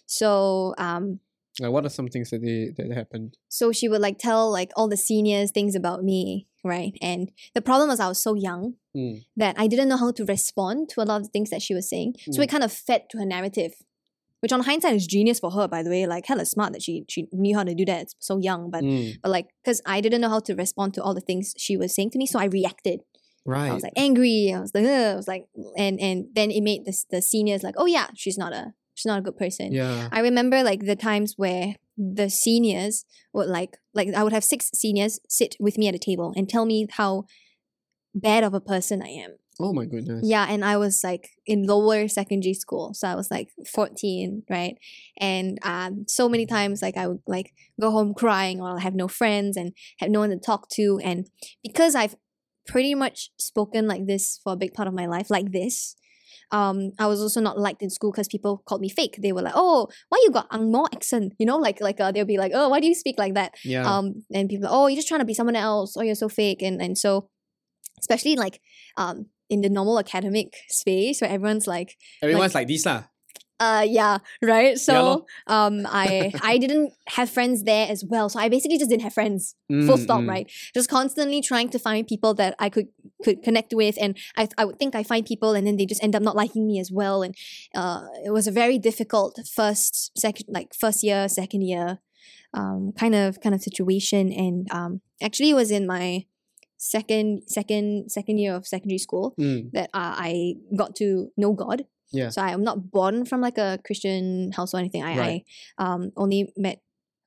so 0.06 0.74
um 0.78 1.20
Like, 1.60 1.72
what 1.72 1.86
are 1.86 1.88
some 1.88 2.08
things 2.08 2.30
that 2.30 2.42
they 2.42 2.72
that 2.76 2.92
happened? 2.94 3.36
so 3.48 3.72
she 3.72 3.88
would 3.88 4.00
like 4.02 4.18
tell 4.18 4.50
like 4.50 4.72
all 4.76 4.88
the 4.88 4.96
seniors 4.96 5.50
things 5.52 5.74
about 5.74 6.02
me 6.02 6.48
right 6.64 6.94
and 7.00 7.30
the 7.54 7.62
problem 7.62 7.88
was 7.88 8.00
i 8.00 8.08
was 8.08 8.20
so 8.20 8.34
young 8.34 8.74
Mm. 8.96 9.24
that 9.36 9.54
i 9.58 9.66
didn't 9.66 9.88
know 9.90 9.98
how 9.98 10.10
to 10.10 10.24
respond 10.24 10.88
to 10.88 11.02
a 11.02 11.04
lot 11.04 11.16
of 11.20 11.24
the 11.24 11.28
things 11.34 11.50
that 11.50 11.60
she 11.60 11.74
was 11.74 11.86
saying 11.88 12.14
so 12.32 12.40
it 12.40 12.48
kind 12.48 12.64
of 12.64 12.72
fed 12.72 13.02
to 13.10 13.18
her 13.18 13.26
narrative 13.26 13.74
which 14.40 14.52
on 14.52 14.60
hindsight 14.60 14.94
is 14.94 15.06
genius 15.06 15.40
for 15.40 15.50
her 15.52 15.66
by 15.68 15.82
the 15.82 15.90
way 15.90 16.06
like 16.06 16.26
hella 16.26 16.44
smart 16.44 16.72
that 16.72 16.82
she 16.82 17.04
she 17.08 17.26
knew 17.32 17.56
how 17.56 17.64
to 17.64 17.74
do 17.74 17.84
that 17.84 18.08
so 18.18 18.38
young 18.38 18.70
but 18.70 18.82
Mm. 18.84 19.14
but 19.22 19.30
like 19.30 19.46
because 19.62 19.80
i 19.86 20.00
didn't 20.00 20.20
know 20.20 20.28
how 20.28 20.40
to 20.40 20.54
respond 20.54 20.94
to 20.94 21.02
all 21.02 21.14
the 21.14 21.20
things 21.20 21.54
she 21.56 21.76
was 21.76 21.94
saying 21.94 22.10
to 22.10 22.18
me 22.18 22.26
so 22.26 22.38
i 22.38 22.44
reacted 22.46 23.00
Right. 23.48 23.70
I 23.70 23.74
was 23.74 23.84
like 23.84 23.92
angry. 23.96 24.52
I 24.52 24.58
was 24.58 24.72
like, 24.74 24.84
Ugh. 24.86 25.12
I 25.12 25.14
was 25.14 25.28
like, 25.28 25.44
and 25.78 26.00
and 26.00 26.26
then 26.34 26.50
it 26.50 26.62
made 26.64 26.84
the 26.84 26.92
the 27.12 27.22
seniors 27.22 27.62
like, 27.62 27.76
oh 27.78 27.86
yeah, 27.86 28.08
she's 28.16 28.36
not 28.36 28.52
a 28.52 28.72
she's 28.94 29.06
not 29.06 29.20
a 29.20 29.22
good 29.22 29.36
person. 29.38 29.70
yeah. 29.72 30.08
I 30.10 30.18
remember 30.18 30.64
like 30.64 30.80
the 30.84 30.96
times 30.96 31.34
where 31.36 31.76
the 31.96 32.28
seniors 32.28 33.04
would 33.32 33.46
like 33.48 33.78
like 33.94 34.12
I 34.14 34.24
would 34.24 34.32
have 34.32 34.42
six 34.42 34.70
seniors 34.74 35.20
sit 35.28 35.54
with 35.60 35.78
me 35.78 35.86
at 35.86 35.94
a 35.94 35.98
table 36.10 36.32
and 36.36 36.48
tell 36.48 36.66
me 36.66 36.88
how 36.90 37.26
bad 38.16 38.42
of 38.42 38.52
a 38.52 38.60
person 38.60 39.00
I 39.00 39.10
am. 39.10 39.36
Oh 39.58 39.72
my 39.72 39.86
goodness. 39.86 40.20
Yeah, 40.22 40.46
and 40.48 40.64
I 40.64 40.76
was 40.76 41.02
like 41.02 41.30
in 41.46 41.64
lower 41.64 42.08
secondary 42.08 42.52
school, 42.54 42.92
so 42.92 43.08
I 43.08 43.14
was 43.14 43.30
like 43.30 43.48
fourteen, 43.66 44.42
right? 44.50 44.76
And 45.18 45.58
um, 45.62 46.04
so 46.08 46.28
many 46.28 46.44
times 46.44 46.82
like 46.82 46.96
I 46.96 47.06
would 47.06 47.22
like 47.26 47.52
go 47.80 47.90
home 47.90 48.12
crying 48.12 48.60
or 48.60 48.68
I'll 48.68 48.78
have 48.78 48.94
no 48.94 49.08
friends 49.08 49.56
and 49.56 49.72
have 49.98 50.10
no 50.10 50.20
one 50.20 50.30
to 50.30 50.38
talk 50.38 50.68
to, 50.70 51.00
and 51.02 51.28
because 51.62 51.94
I've 51.94 52.16
pretty 52.66 52.94
much 52.94 53.30
spoken 53.38 53.86
like 53.86 54.06
this 54.06 54.40
for 54.42 54.52
a 54.52 54.56
big 54.56 54.74
part 54.74 54.88
of 54.88 54.94
my 54.94 55.06
life, 55.06 55.30
like 55.30 55.52
this. 55.52 55.96
Um, 56.52 56.92
I 56.98 57.06
was 57.06 57.20
also 57.20 57.40
not 57.40 57.58
liked 57.58 57.82
in 57.82 57.90
school 57.90 58.12
because 58.12 58.28
people 58.28 58.62
called 58.66 58.80
me 58.80 58.88
fake. 58.88 59.18
They 59.20 59.32
were 59.32 59.42
like, 59.42 59.54
"Oh, 59.56 59.88
why 60.10 60.20
you 60.22 60.30
got 60.30 60.50
Angmo 60.50 60.86
accent?" 60.94 61.32
You 61.38 61.46
know, 61.46 61.56
like 61.56 61.80
like 61.80 61.98
uh, 62.00 62.12
they'll 62.12 62.24
be 62.26 62.38
like, 62.38 62.52
"Oh, 62.54 62.68
why 62.68 62.78
do 62.78 62.86
you 62.86 62.94
speak 62.94 63.18
like 63.18 63.34
that?" 63.34 63.54
Yeah. 63.64 63.90
um 63.90 64.22
and 64.32 64.48
people 64.48 64.68
oh 64.70 64.86
you're 64.86 64.96
just 64.96 65.08
trying 65.08 65.20
to 65.20 65.24
be 65.26 65.34
someone 65.34 65.56
else 65.56 65.96
oh 65.96 66.02
you're 66.02 66.14
so 66.14 66.28
fake 66.28 66.62
and 66.62 66.80
and 66.80 66.96
so 66.98 67.30
especially 67.98 68.36
like 68.36 68.60
um 68.96 69.26
in 69.48 69.60
the 69.60 69.68
normal 69.68 69.98
academic 69.98 70.54
space 70.68 71.20
where 71.20 71.30
everyone's 71.30 71.66
like 71.66 71.96
Everyone's 72.22 72.54
like, 72.54 72.68
this 72.68 72.86
lah. 72.86 73.04
uh 73.58 73.80
yeah 73.88 74.18
right 74.42 74.76
so 74.76 74.92
lor. 74.92 75.16
um 75.46 75.86
i 75.88 76.30
i 76.42 76.58
didn't 76.58 76.92
have 77.16 77.30
friends 77.30 77.64
there 77.64 77.86
as 77.88 78.04
well 78.04 78.28
so 78.28 78.38
i 78.38 78.48
basically 78.50 78.76
just 78.76 78.90
didn't 78.90 79.02
have 79.08 79.14
friends 79.14 79.56
full 79.88 79.96
Mm, 79.96 80.02
stop 80.06 80.20
mm. 80.20 80.28
right 80.28 80.46
just 80.76 80.90
constantly 80.90 81.40
trying 81.40 81.70
to 81.70 81.78
find 81.78 82.06
people 82.06 82.34
that 82.34 82.52
i 82.58 82.68
could 82.68 82.88
could 83.24 83.42
connect 83.42 83.72
with 83.72 83.96
and 83.98 84.12
i 84.36 84.44
i 84.60 84.64
would 84.66 84.78
think 84.78 84.94
i 84.94 85.02
find 85.02 85.24
people 85.24 85.54
and 85.56 85.64
then 85.66 85.76
they 85.80 85.86
just 85.86 86.04
end 86.04 86.14
up 86.14 86.20
not 86.20 86.36
liking 86.36 86.66
me 86.66 86.76
as 86.84 86.92
well 86.92 87.22
and 87.24 87.34
uh 87.74 88.04
it 88.28 88.32
was 88.38 88.46
a 88.46 88.52
very 88.52 88.76
difficult 88.78 89.40
first 89.60 90.12
second 90.18 90.44
like 90.52 90.74
first 90.74 91.00
year 91.02 91.24
second 91.26 91.62
year 91.62 91.98
um 92.52 92.92
kind 93.00 93.14
of 93.14 93.40
kind 93.40 93.54
of 93.54 93.62
situation 93.62 94.30
and 94.44 94.68
um 94.70 95.00
actually 95.22 95.48
it 95.48 95.54
was 95.62 95.70
in 95.70 95.86
my 95.86 96.26
second 96.78 97.42
second 97.46 98.10
second 98.10 98.38
year 98.38 98.54
of 98.54 98.66
secondary 98.66 98.98
school 98.98 99.34
Mm. 99.38 99.70
that 99.72 99.90
uh, 99.94 100.14
i 100.18 100.54
got 100.76 100.94
to 100.96 101.30
know 101.36 101.52
god 101.52 101.84
Yeah. 102.12 102.28
so 102.30 102.42
i'm 102.42 102.62
not 102.62 102.90
born 102.90 103.24
from 103.24 103.40
like 103.40 103.58
a 103.58 103.78
christian 103.84 104.52
house 104.52 104.74
or 104.74 104.78
anything 104.78 105.02
i 105.02 105.16
Right. 105.18 105.44
i 105.78 105.84
um 105.92 106.10
only 106.16 106.52
met 106.56 106.80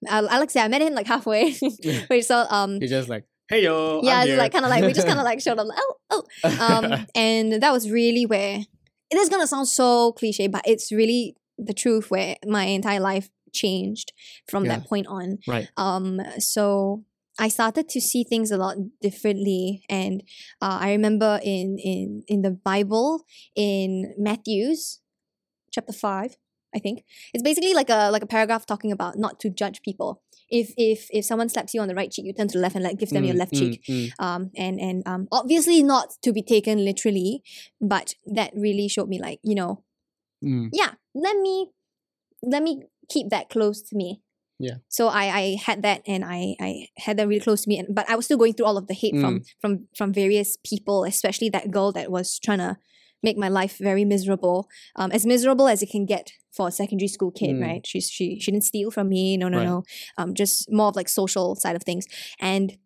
I, 0.10 0.20
I 0.20 0.38
like 0.40 0.50
say 0.50 0.62
I 0.62 0.70
met 0.70 0.82
him 0.82 0.94
like 0.94 1.08
halfway. 1.08 1.54
Wait, 2.10 2.22
so 2.24 2.46
um 2.50 2.78
You're 2.80 2.88
just 2.88 3.10
like, 3.10 3.26
Hey 3.50 3.64
yo. 3.64 4.00
yeah, 4.02 4.24
it's 4.24 4.38
like 4.38 4.54
kind 4.54 4.64
of 4.64 4.70
like 4.72 4.82
we 4.86 4.94
just 4.94 5.06
kind 5.06 5.20
of 5.20 5.26
like 5.26 5.42
showed 5.42 5.60
up, 5.62 5.68
like, 5.68 5.78
oh, 6.10 6.24
oh, 6.46 6.68
um, 6.94 7.06
and 7.16 7.62
that 7.62 7.74
was 7.74 7.92
really 7.92 8.26
where 8.26 8.60
it 9.12 9.18
is 9.18 9.28
gonna 9.28 9.46
sound 9.46 9.68
so 9.68 10.14
cliche, 10.14 10.48
but 10.48 10.62
it's 10.66 10.90
really 10.94 11.36
the 11.58 11.74
truth 11.74 12.10
where 12.10 12.38
my 12.48 12.64
entire 12.64 13.02
life 13.02 13.30
changed 13.52 14.14
from 14.48 14.64
Yeah. 14.64 14.78
that 14.78 14.88
point 14.88 15.08
on. 15.08 15.40
Right. 15.46 15.68
Um, 15.76 16.22
so 16.38 17.04
I 17.40 17.48
started 17.48 17.90
to 17.90 18.02
see 18.02 18.24
things 18.24 18.52
a 18.52 18.58
lot 18.58 18.78
differently, 19.02 19.84
and 19.90 20.22
uh, 20.62 20.78
I 20.82 20.92
remember 20.92 21.40
in 21.44 21.78
in 21.80 22.24
in 22.28 22.42
the 22.42 22.52
Bible 22.52 23.24
in 23.56 24.14
Matthew's 24.18 25.00
chapter 25.72 25.94
five, 25.94 26.38
I 26.76 26.80
think 26.80 27.04
it's 27.34 27.44
basically 27.44 27.74
like 27.74 27.90
a 27.90 28.12
like 28.12 28.24
a 28.24 28.28
paragraph 28.28 28.66
talking 28.66 28.92
about 28.92 29.18
not 29.18 29.40
to 29.42 29.50
judge 29.50 29.82
people. 29.82 30.22
If 30.50 30.74
if 30.78 31.08
if 31.12 31.26
someone 31.26 31.50
slaps 31.50 31.74
you 31.74 31.82
on 31.82 31.88
the 31.88 31.96
right 31.96 32.12
cheek, 32.12 32.26
you 32.26 32.34
turn 32.34 32.48
to 32.50 32.58
the 32.58 32.62
left 32.62 32.76
and 32.76 32.84
like 32.84 32.98
give 33.00 33.10
them 33.10 33.24
your 33.24 33.36
Mm, 33.36 33.40
left 33.40 33.54
mm, 33.54 33.60
cheek 33.60 33.82
mm. 33.90 34.12
um, 34.20 34.52
and 34.58 34.80
and 34.80 35.08
um, 35.08 35.28
obviously 35.32 35.82
not 35.84 36.14
to 36.24 36.34
be 36.34 36.42
taken 36.42 36.84
literally, 36.84 37.44
but 37.80 38.16
that 38.26 38.52
really 38.56 38.88
showed 38.88 39.10
me 39.10 39.20
like 39.20 39.40
you 39.44 39.56
know, 39.56 39.84
Mm. 40.44 40.70
yeah, 40.72 40.92
let 41.14 41.38
me 41.38 41.72
let 42.44 42.64
me 42.64 42.84
keep 43.10 43.30
that 43.30 43.50
close 43.50 43.82
to 43.84 43.96
me. 43.96 44.22
Yeah. 44.60 44.76
So 44.90 45.08
I 45.08 45.26
I 45.42 45.58
had 45.66 45.82
that 45.84 46.02
and 46.06 46.24
I 46.26 46.56
I 46.60 46.88
had 46.98 47.18
that 47.18 47.28
really 47.28 47.40
close 47.40 47.62
to 47.64 47.70
me, 47.70 47.80
and 47.80 47.96
but 47.96 48.10
I 48.10 48.16
was 48.16 48.26
still 48.26 48.38
going 48.38 48.54
through 48.54 48.66
all 48.68 48.78
of 48.78 48.88
the 48.88 48.94
hate 48.94 49.14
Mm. 49.16 49.22
from 49.22 49.42
from 49.62 49.88
from 49.96 50.14
various 50.14 50.58
people, 50.70 51.06
especially 51.06 51.50
that 51.52 51.72
girl 51.72 51.92
that 51.94 52.12
was 52.12 52.40
trying 52.40 52.60
to 52.60 52.78
make 53.24 53.38
my 53.38 53.50
life 53.50 53.78
very 53.80 54.06
miserable, 54.06 54.68
um, 54.96 55.12
as 55.12 55.26
miserable 55.26 55.68
as 55.68 55.82
it 55.82 55.90
can 55.92 56.06
get 56.06 56.32
for 56.52 56.68
a 56.68 56.72
secondary 56.72 57.08
school 57.08 57.32
kid, 57.32 57.56
Mm. 57.56 57.62
right? 57.68 57.88
She's 57.88 58.10
she 58.10 58.40
she 58.40 58.52
didn't 58.52 58.66
steal 58.66 58.92
from 58.92 59.08
me, 59.10 59.38
no 59.38 59.48
no 59.50 59.58
Right. 59.58 59.66
no, 59.66 59.84
um, 60.18 60.34
just 60.34 60.70
more 60.72 60.88
of 60.90 60.96
like 60.96 61.10
social 61.10 61.56
side 61.56 61.76
of 61.76 61.84
things, 61.84 62.06
and 62.40 62.78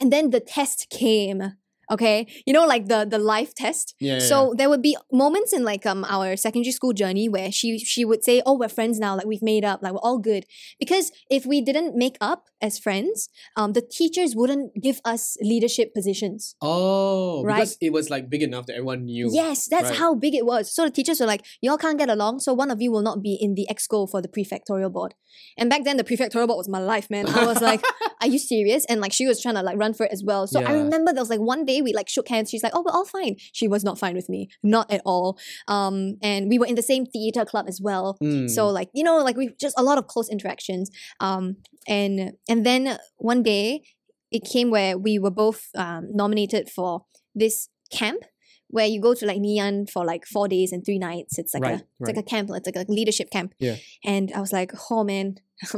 and 0.00 0.12
then 0.12 0.30
the 0.30 0.40
test 0.40 0.88
came 0.90 1.52
okay 1.90 2.26
you 2.46 2.52
know 2.52 2.66
like 2.66 2.86
the 2.88 3.04
the 3.08 3.18
life 3.18 3.54
test 3.54 3.94
Yeah. 4.00 4.14
yeah, 4.14 4.18
so 4.20 4.54
there 4.56 4.68
would 4.68 4.82
be 4.82 4.96
moments 5.12 5.52
in 5.52 5.62
like 5.64 5.86
um 5.86 6.04
our 6.08 6.36
secondary 6.36 6.72
school 6.72 6.92
journey 6.92 7.28
where 7.28 7.50
she 7.52 7.78
she 7.78 8.04
would 8.04 8.24
say 8.24 8.42
oh 8.46 8.58
we're 8.58 8.68
friends 8.68 8.98
now 8.98 9.16
like 9.16 9.26
we've 9.26 9.42
made 9.42 9.64
up 9.64 9.82
like 9.82 9.92
we're 9.92 9.98
all 10.08 10.18
good 10.18 10.44
because 10.78 11.12
if 11.30 11.46
we 11.46 11.60
didn't 11.60 11.96
make 11.96 12.16
up 12.20 12.46
as 12.60 12.78
friends 12.78 13.28
um 13.56 13.72
the 13.72 13.82
teachers 13.82 14.34
wouldn't 14.34 14.72
give 14.82 15.00
us 15.04 15.36
leadership 15.40 15.94
positions 15.94 16.54
Oh, 16.62 17.42
Right. 17.44 17.56
because 17.56 17.76
it 17.80 17.92
was 17.92 18.10
like 18.10 18.28
big 18.30 18.42
enough 18.42 18.66
that 18.66 18.74
everyone 18.74 19.04
knew. 19.04 19.28
Yes, 19.32 19.68
that's 19.68 19.90
right. 19.90 19.98
how 19.98 20.14
big 20.14 20.34
it 20.34 20.44
was. 20.46 20.72
So 20.74 20.84
the 20.84 20.90
teachers 20.90 21.20
were 21.20 21.26
like, 21.26 21.44
y'all 21.60 21.76
can't 21.78 21.98
get 21.98 22.08
along, 22.08 22.40
so 22.40 22.52
one 22.54 22.70
of 22.70 22.80
you 22.80 22.90
will 22.90 23.02
not 23.02 23.22
be 23.22 23.34
in 23.40 23.54
the 23.54 23.66
exco 23.70 24.08
for 24.10 24.20
the 24.22 24.28
prefectorial 24.28 24.92
board. 24.92 25.14
And 25.58 25.68
back 25.68 25.84
then, 25.84 25.96
the 25.96 26.04
prefectorial 26.04 26.46
board 26.48 26.56
was 26.56 26.68
my 26.68 26.78
life, 26.78 27.10
man. 27.10 27.26
I 27.28 27.44
was 27.44 27.60
like, 27.60 27.82
are 28.22 28.26
you 28.26 28.38
serious? 28.38 28.84
And 28.86 29.00
like, 29.00 29.12
she 29.12 29.26
was 29.26 29.40
trying 29.42 29.54
to 29.56 29.62
like 29.62 29.76
run 29.78 29.92
for 29.94 30.06
it 30.06 30.12
as 30.12 30.22
well. 30.24 30.46
So 30.46 30.60
I 30.62 30.72
remember 30.72 31.12
there 31.12 31.22
was 31.22 31.30
like 31.30 31.40
one 31.40 31.64
day 31.64 31.75
we 31.82 31.92
like 31.92 32.08
shook 32.08 32.28
hands. 32.28 32.50
She's 32.50 32.62
like, 32.62 32.72
oh, 32.74 32.82
we're 32.84 32.92
all 32.92 33.04
fine. 33.04 33.36
She 33.52 33.68
was 33.68 33.84
not 33.84 33.98
fine 33.98 34.14
with 34.14 34.28
me, 34.28 34.48
not 34.62 34.90
at 34.90 35.02
all. 35.04 35.38
Um, 35.68 36.16
and 36.22 36.48
we 36.48 36.58
were 36.58 36.66
in 36.66 36.74
the 36.74 36.82
same 36.82 37.06
theater 37.06 37.44
club 37.44 37.66
as 37.68 37.80
well. 37.80 38.16
Mm. 38.22 38.50
So 38.50 38.68
like 38.68 38.90
you 38.94 39.04
know 39.04 39.18
like 39.18 39.36
we 39.36 39.50
just 39.60 39.78
a 39.78 39.82
lot 39.82 39.98
of 39.98 40.06
close 40.06 40.28
interactions. 40.28 40.90
Um 41.20 41.56
and 41.88 42.32
and 42.48 42.64
then 42.66 42.98
one 43.16 43.42
day 43.42 43.82
it 44.30 44.44
came 44.44 44.70
where 44.70 44.98
we 44.98 45.18
were 45.18 45.30
both 45.30 45.68
um, 45.76 46.08
nominated 46.12 46.68
for 46.68 47.04
this 47.34 47.68
camp 47.92 48.22
where 48.68 48.86
you 48.86 49.00
go 49.00 49.14
to 49.14 49.24
like 49.24 49.38
Nian 49.38 49.88
for 49.88 50.04
like 50.04 50.26
four 50.26 50.48
days 50.48 50.72
and 50.72 50.84
three 50.84 50.98
nights. 50.98 51.38
It's 51.38 51.54
like 51.54 51.62
Right, 51.62 51.80
a 51.80 51.84
it's 52.00 52.08
like 52.08 52.16
a 52.16 52.22
camp. 52.22 52.50
It's 52.52 52.66
like 52.66 52.76
a 52.76 52.90
leadership 52.90 53.30
camp. 53.30 53.54
Yeah. 53.58 53.76
And 54.04 54.32
I 54.34 54.40
was 54.40 54.52
like, 54.52 54.72
oh 54.90 55.04
man, 55.04 55.36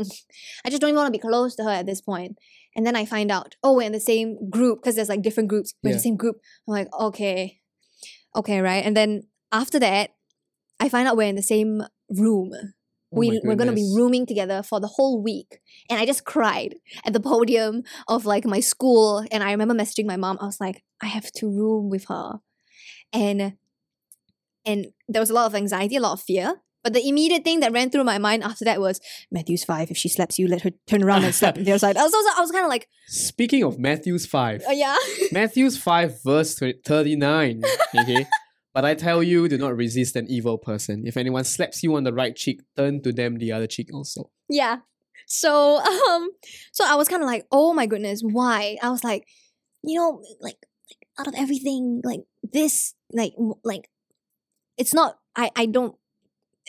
I 0.64 0.70
just 0.70 0.80
don't 0.80 0.90
even 0.90 0.96
want 0.96 1.06
to 1.12 1.18
be 1.18 1.22
close 1.22 1.55
to 1.56 1.64
her 1.64 1.70
at 1.70 1.86
this 1.86 2.00
point. 2.00 2.36
And 2.76 2.86
then 2.86 2.96
I 2.96 3.05
find 3.05 3.30
out, 3.30 3.56
oh, 3.62 3.74
we're 3.74 3.82
in 3.82 3.92
the 3.92 4.00
same 4.00 4.50
group 4.50 4.80
because 4.80 4.94
there's 4.94 5.09
like 5.09 5.22
different 5.22 5.48
groups. 5.48 5.74
We're 5.82 5.90
in 5.90 5.96
the 5.96 6.02
same 6.02 6.16
group. 6.16 6.36
I'm 6.66 6.72
like, 6.72 6.88
okay, 6.98 7.60
okay, 8.36 8.60
right. 8.60 8.84
And 8.84 8.96
then 8.96 9.22
after 9.52 9.78
that, 9.78 10.10
I 10.78 10.88
find 10.88 11.09
out 11.09 11.16
we're 11.16 11.28
in 11.28 11.36
the 11.36 11.42
same 11.42 11.82
room. 12.10 12.52
Oh 12.55 13.18
we 13.18 13.40
we're 13.42 13.56
gonna 13.56 13.72
be 13.72 13.90
rooming 13.96 14.26
together 14.26 14.62
for 14.62 14.80
the 14.80 14.86
whole 14.86 15.22
week. 15.22 15.60
And 15.88 15.98
i 15.98 16.05
just 16.05 16.26
cried 16.26 16.74
at 17.06 17.14
the 17.14 17.20
podium 17.20 17.82
of 18.06 18.26
like 18.26 18.44
my 18.44 18.60
school. 18.60 19.24
And 19.30 19.42
i 19.42 19.50
remember 19.50 19.74
messaging 19.74 20.05
my 20.06 20.16
mom. 20.16 20.38
I 20.40 20.44
was 20.44 20.60
like 20.60 20.82
i 21.02 21.06
have 21.06 21.32
to 21.32 21.46
room 21.46 21.88
with 21.88 22.05
her. 22.09 22.40
And 23.12 23.55
and 24.66 24.88
there 25.09 25.20
was 25.20 25.30
a 25.30 25.34
lot 25.34 25.46
of 25.46 25.55
anxiety 25.55 25.96
a 25.96 26.00
lot 26.00 26.12
of 26.12 26.20
fear 26.20 26.60
but 26.82 26.92
the 26.92 27.06
immediate 27.09 27.44
thing 27.44 27.60
that 27.60 27.72
ran 27.72 27.90
through 27.90 28.05
my 28.05 28.18
mind 28.18 28.42
after 28.44 28.64
that 28.64 28.80
was 28.80 29.00
Matthew's 29.30 29.64
five. 29.64 29.90
If 29.90 29.96
she 29.96 30.09
slaps 30.09 30.38
you, 30.38 30.48
let 30.48 30.62
her 30.62 30.70
turn 30.86 31.02
around 31.02 31.24
and 31.24 31.34
slap 31.34 31.55
the 31.56 31.70
other 31.70 31.78
side. 31.78 31.96
I 31.96 32.02
was, 32.05 32.12
I 32.36 32.40
was 32.40 32.50
kind 32.50 32.64
of 32.64 32.70
like, 32.70 32.88
Speaking 33.09 33.62
of 33.64 33.78
Matthew's 33.78 34.26
5, 34.26 34.62
oh 34.68 34.72
yeah, 34.72 34.96
Matthew's 35.32 35.76
5, 35.78 36.22
verse 36.24 36.59
39. 36.59 37.62
Okay. 38.00 38.26
But 38.74 38.84
I 38.84 38.94
tell 38.94 39.24
you, 39.24 39.48
do 39.48 39.59
not 39.59 39.74
resist 39.76 40.14
an 40.14 40.26
evil 40.28 40.56
person. 40.56 41.02
If 41.05 41.16
anyone 41.16 41.42
slaps 41.42 41.82
you 41.82 41.96
on 41.96 42.05
the 42.05 42.12
right 42.12 42.36
cheek, 42.36 42.60
turn 42.76 43.02
to 43.02 43.12
them 43.12 43.38
the 43.38 43.50
other 43.50 43.66
cheek 43.66 43.88
also. 43.92 44.30
yeah. 44.48 44.76
So 45.26 45.78
um, 45.78 46.30
so 46.70 46.84
I 46.86 46.94
was 46.94 47.09
kind 47.09 47.22
of 47.22 47.26
like, 47.26 47.44
oh 47.50 47.74
my 47.74 47.86
goodness, 47.86 48.20
why? 48.22 48.76
I 48.82 48.90
was 48.90 49.02
like, 49.02 49.26
you 49.82 49.98
know, 49.98 50.22
like, 50.40 50.56
like 50.90 51.00
out 51.18 51.26
of 51.26 51.34
everything, 51.36 52.00
like 52.05 52.20
this, 52.42 52.94
like 53.12 53.32
like, 53.64 53.90
it's 54.76 54.94
not. 54.94 55.18
I 55.34 55.50
I 55.56 55.66
don't. 55.66 55.96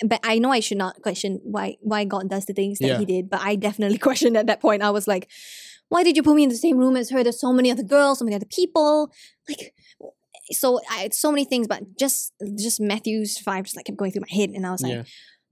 But 0.05 0.19
I 0.23 0.39
know 0.39 0.51
I 0.51 0.59
should 0.61 0.77
not 0.77 1.01
question 1.01 1.39
why 1.43 1.77
why 1.81 2.05
God 2.05 2.29
does 2.29 2.45
the 2.45 2.53
things 2.53 2.79
that 2.79 2.87
Yeah. 2.87 2.97
He 2.99 3.05
did. 3.05 3.29
But 3.29 3.41
I 3.41 3.55
definitely 3.55 3.97
questioned 4.07 4.37
at 4.37 4.47
that 4.47 4.61
point. 4.61 4.81
I 4.83 4.89
was 4.91 5.07
like, 5.07 5.29
why 5.89 6.03
did 6.03 6.15
you 6.15 6.23
put 6.23 6.35
me 6.35 6.43
in 6.43 6.49
the 6.49 6.55
same 6.55 6.77
room 6.77 6.95
as 6.95 7.09
her? 7.09 7.23
There's 7.23 7.39
so 7.41 7.51
many 7.51 7.71
other 7.71 7.83
girls, 7.83 8.19
so 8.19 8.25
many 8.25 8.35
other 8.35 8.45
people. 8.45 9.11
Like, 9.47 9.73
so 10.51 10.79
I 10.89 10.97
had 11.03 11.13
so 11.13 11.31
many 11.31 11.45
things, 11.45 11.67
but 11.67 11.97
just 11.97 12.33
just 12.57 12.79
Matthew's 12.79 13.37
five 13.37 13.65
just 13.65 13.75
like 13.75 13.85
kept 13.85 13.97
going 13.97 14.11
through 14.11 14.21
my 14.29 14.35
head, 14.35 14.49
and 14.51 14.65
I 14.65 14.71
was 14.71 14.81
like, 14.81 14.93
Yeah. 14.93 15.03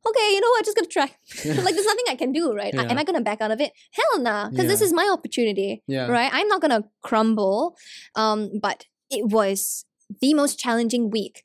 okay, 0.10 0.28
you 0.34 0.41
know 0.41 0.49
what? 0.49 0.65
Just 0.65 0.78
gonna 0.78 0.88
try. 0.88 1.03
like, 1.64 1.76
there's 1.76 1.86
nothing 1.86 2.06
I 2.10 2.15
can 2.15 2.32
do, 2.32 2.53
right? 2.53 2.74
I- 2.78 2.86
am 2.86 2.98
I 2.98 3.03
gonna 3.03 3.22
back 3.22 3.41
out 3.41 3.52
of 3.52 3.60
it? 3.61 3.74
Hell 3.91 4.22
nah, 4.22 4.49
because 4.49 4.68
this 4.68 4.82
is 4.82 4.94
my 4.94 5.07
opportunity, 5.11 5.84
Yeah. 5.88 6.07
right? 6.07 6.32
I'm 6.34 6.48
not 6.48 6.61
gonna 6.61 6.84
crumble. 7.03 7.76
Um, 8.15 8.52
but 8.61 8.86
it 9.10 9.26
was 9.28 9.86
the 10.22 10.34
most 10.34 10.57
challenging 10.60 11.10
week. 11.10 11.44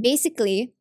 Basically, 0.00 0.72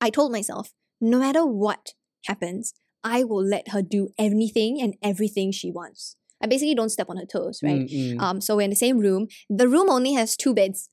I 0.00 0.10
told 0.10 0.32
myself, 0.32 0.72
no 1.00 1.18
matter 1.18 1.44
what 1.44 1.94
happens, 2.26 2.74
I 3.04 3.24
will 3.24 3.44
let 3.44 3.68
her 3.68 3.82
do 3.82 4.08
anything 4.18 4.80
and 4.80 4.94
everything 5.02 5.52
she 5.52 5.70
wants. 5.70 6.16
I 6.42 6.46
basically 6.46 6.74
don't 6.74 6.90
step 6.90 7.08
on 7.08 7.16
her 7.16 7.24
toes, 7.24 7.60
right? 7.62 7.86
Mm, 7.86 8.16
mm. 8.16 8.20
Um, 8.20 8.40
so 8.40 8.56
we're 8.56 8.62
in 8.62 8.70
the 8.70 8.76
same 8.76 8.98
room. 8.98 9.28
The 9.48 9.68
room 9.68 9.88
only 9.88 10.12
has 10.14 10.36
two 10.36 10.54
beds, 10.54 10.90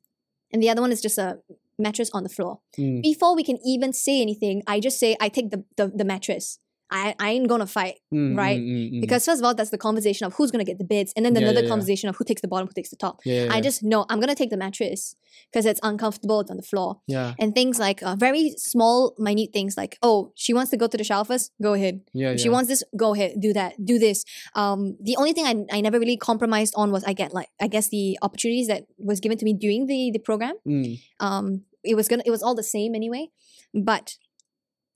and 0.52 0.62
the 0.62 0.70
other 0.70 0.82
one 0.82 0.92
is 0.92 1.02
just 1.02 1.18
a 1.18 1.40
mattress 1.78 2.10
on 2.14 2.24
the 2.24 2.30
floor. 2.30 2.60
Mm. 2.78 3.02
Before 3.02 3.36
we 3.36 3.44
can 3.44 3.58
even 3.66 3.92
say 3.94 4.22
anything, 4.22 4.64
I 4.68 4.80
just 4.80 5.00
say 5.00 5.18
I 5.20 5.30
take 5.30 5.50
the 5.52 5.66
the, 5.76 5.92
the 5.94 6.06
mattress. 6.06 6.60
I, 6.92 7.16
I 7.20 7.32
ain't 7.32 7.48
gonna 7.48 7.66
fight 7.66 7.96
Mm, 8.14 8.38
right? 8.38 8.60
mm, 8.60 8.68
mm, 8.68 8.92
mm. 8.94 9.02
because 9.02 9.26
first 9.26 9.42
of 9.42 9.46
all, 9.46 9.56
that's 9.56 9.72
the 9.72 9.78
conversation 9.78 10.28
of 10.28 10.34
who's 10.36 10.52
gonna 10.52 10.64
get 10.64 10.78
the 10.78 10.84
bids, 10.84 11.12
and 11.16 11.26
then 11.26 11.34
Yeah, 11.34 11.42
another 11.42 11.60
yeah, 11.62 11.64
yeah. 11.66 11.70
conversation 11.70 12.10
of 12.10 12.16
who 12.18 12.24
takes 12.24 12.42
the 12.42 12.48
bottom, 12.48 12.68
who 12.68 12.74
takes 12.74 12.90
the 12.90 12.96
top. 12.96 13.22
yeah, 13.26 13.46
yeah, 13.46 13.54
I 13.54 13.62
just 13.62 13.82
know 13.84 14.06
I'm 14.10 14.20
gonna 14.20 14.36
take 14.36 14.50
the 14.52 14.58
mattress 14.58 15.16
because 15.52 15.66
it's 15.66 15.80
uncomfortable. 15.84 16.42
It's 16.42 16.52
on 16.52 16.58
the 16.58 16.64
floor, 16.64 17.02
yeah, 17.08 17.34
and 17.40 17.56
things 17.56 17.80
like 17.80 18.04
uh, 18.04 18.16
very 18.16 18.54
small, 18.58 19.16
minute 19.18 19.50
things 19.54 19.76
like 19.78 19.98
oh, 20.04 20.32
she 20.36 20.54
wants 20.54 20.70
to 20.72 20.78
go 20.78 20.88
to 20.88 20.98
the 20.98 21.04
shower 21.04 21.26
first. 21.26 21.52
Go 21.62 21.74
ahead. 21.74 22.02
yeah, 22.14 22.32
yeah. 22.32 22.38
She 22.38 22.50
wants 22.50 22.68
this. 22.70 22.84
Go 22.96 23.14
ahead. 23.16 23.34
Do 23.40 23.54
that. 23.54 23.74
Do 23.84 23.98
this. 23.98 24.24
Um, 24.56 24.96
the 25.02 25.16
only 25.18 25.34
thing 25.34 25.46
I, 25.46 25.78
I 25.78 25.82
never 25.82 26.00
really 26.00 26.18
compromised 26.18 26.74
on 26.78 26.92
was 26.92 27.04
I 27.06 27.14
get 27.14 27.34
like 27.34 27.48
I 27.60 27.68
guess 27.68 27.90
the 27.90 28.20
opportunities 28.22 28.68
that 28.68 28.84
was 29.00 29.20
given 29.20 29.38
to 29.40 29.46
me 29.46 29.54
during 29.54 29.88
the 29.88 30.12
the 30.14 30.20
program. 30.20 30.56
Mm, 30.68 31.00
Um, 31.20 31.64
it 31.84 31.96
was 31.96 32.08
gonna 32.08 32.24
it 32.26 32.32
was 32.32 32.44
all 32.44 32.56
the 32.56 32.64
same 32.64 32.94
anyway. 32.94 33.30
But 33.74 34.16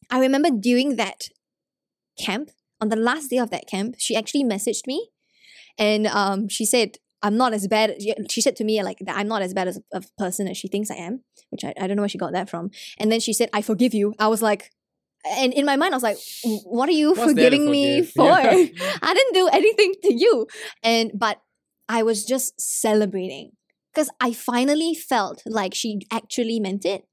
I 0.10 0.20
remember 0.20 0.50
during 0.52 0.96
that 0.98 1.30
camp 2.18 2.50
on 2.80 2.90
the 2.90 2.96
last 2.96 3.30
day 3.30 3.38
of 3.38 3.50
that 3.50 3.68
camp, 3.68 3.96
she 3.98 4.16
actually 4.16 4.44
messaged 4.44 4.88
me, 4.88 5.10
and 5.78 6.08
um, 6.08 6.48
she 6.48 6.66
said. 6.66 6.98
I'm 7.24 7.36
not 7.36 7.52
as 7.52 7.68
bad. 7.68 7.96
She 8.30 8.42
said 8.42 8.56
to 8.58 8.64
me 8.64 8.82
like 8.84 9.00
that 9.00 9.18
I'm 9.18 9.28
not 9.28 9.42
as 9.42 9.52
bad 9.52 9.68
as 9.68 9.80
a, 9.92 10.04
person 10.20 10.48
as 10.48 10.56
she 10.56 10.68
thinks 10.68 10.92
I 10.92 10.98
am, 10.98 11.24
which 11.50 11.66
I, 11.66 11.74
I 11.82 11.88
don't 11.88 11.96
know 11.96 12.04
where 12.04 12.10
she 12.10 12.20
got 12.20 12.32
that 12.34 12.48
from. 12.48 12.70
And 13.00 13.12
then 13.12 13.20
she 13.20 13.34
said, 13.34 13.50
"I 13.54 13.64
forgive 13.64 13.96
you." 13.96 14.14
I 14.20 14.28
was 14.28 14.44
like, 14.44 14.70
and 15.26 15.54
in 15.54 15.66
my 15.66 15.76
mind, 15.76 15.94
I 15.94 15.98
was 15.98 16.04
like, 16.04 16.18
"What 16.64 16.90
are 16.90 16.94
you 16.94 17.10
What's 17.10 17.24
forgiving 17.24 17.70
me 17.70 18.04
for? 18.04 18.24
Yeah. 18.24 18.68
I 19.02 19.14
didn't 19.14 19.34
do 19.34 19.48
anything 19.52 19.94
to 20.04 20.14
you." 20.14 20.48
And 20.84 21.12
but 21.16 21.42
I 21.90 22.04
was 22.04 22.26
just 22.26 22.60
celebrating 22.60 23.52
because 23.94 24.10
I 24.22 24.34
finally 24.34 24.94
felt 24.94 25.42
like 25.46 25.74
she 25.74 26.02
actually 26.12 26.60
meant 26.60 26.86
it, 26.86 27.08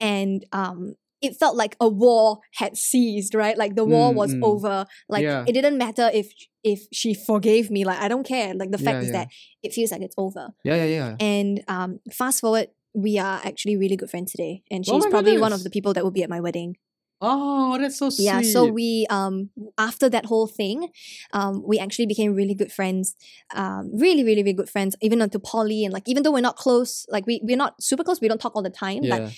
and 0.00 0.44
um, 0.52 0.96
it 1.22 1.36
felt 1.36 1.56
like 1.56 1.76
a 1.80 1.88
war 1.88 2.40
had 2.54 2.76
ceased. 2.76 3.34
Right, 3.34 3.56
like 3.56 3.74
the 3.76 3.84
war 3.84 4.12
Mm, 4.12 4.16
was 4.16 4.34
mm. 4.34 4.42
over. 4.42 4.86
Like 5.08 5.22
Yeah. 5.22 5.44
it 5.46 5.52
didn't 5.52 5.78
matter 5.78 6.10
if 6.12 6.32
if 6.62 6.86
she 6.92 7.14
forgave 7.14 7.70
me. 7.70 7.84
Like 7.84 7.98
I 8.00 8.08
don't 8.08 8.26
care. 8.26 8.54
Like 8.54 8.70
the 8.70 8.78
fact 8.78 8.96
Yeah, 8.96 9.02
is 9.02 9.06
yeah. 9.08 9.18
that 9.24 9.28
it 9.62 9.72
feels 9.72 9.90
like 9.92 10.02
it's 10.02 10.14
over. 10.18 10.48
yeah, 10.64 10.76
yeah, 10.76 10.84
yeah. 10.84 11.16
And 11.20 11.62
um, 11.68 12.00
fast 12.12 12.40
forward, 12.40 12.68
we 12.94 13.18
are 13.18 13.40
actually 13.44 13.76
really 13.76 13.96
good 13.96 14.10
friends 14.10 14.32
today, 14.32 14.62
and 14.70 14.84
Oh 14.88 14.92
she's 14.94 15.04
my 15.04 15.10
probably 15.10 15.38
one 15.38 15.52
of 15.52 15.64
the 15.64 15.70
people 15.70 15.92
that 15.94 16.04
will 16.04 16.10
be 16.10 16.22
at 16.22 16.30
my 16.30 16.40
wedding. 16.40 16.76
Oh, 17.24 17.78
that's 17.78 17.98
so 17.98 18.10
sweet. 18.10 18.24
Yeah, 18.24 18.42
so 18.42 18.66
we 18.66 19.06
um 19.08 19.50
after 19.78 20.08
that 20.10 20.26
whole 20.26 20.48
thing, 20.48 20.88
um 21.32 21.62
we 21.64 21.78
actually 21.78 22.06
became 22.06 22.34
really 22.34 22.54
good 22.54 22.72
friends. 22.72 23.14
Um 23.54 23.90
really 23.94 24.24
really 24.24 24.42
really 24.42 24.52
good 24.58 24.68
friends 24.68 24.96
even 25.00 25.22
onto 25.22 25.38
poly 25.38 25.84
and 25.84 25.92
like 25.94 26.02
even 26.08 26.22
though 26.24 26.32
we're 26.32 26.40
not 26.50 26.56
close, 26.56 27.06
like 27.08 27.24
we 27.26 27.40
we're 27.44 27.56
not 27.56 27.80
super 27.80 28.02
close, 28.02 28.20
we 28.20 28.26
don't 28.28 28.40
talk 28.40 28.56
all 28.56 28.62
the 28.62 28.70
time, 28.70 29.02
but 29.08 29.22
yeah. 29.22 29.30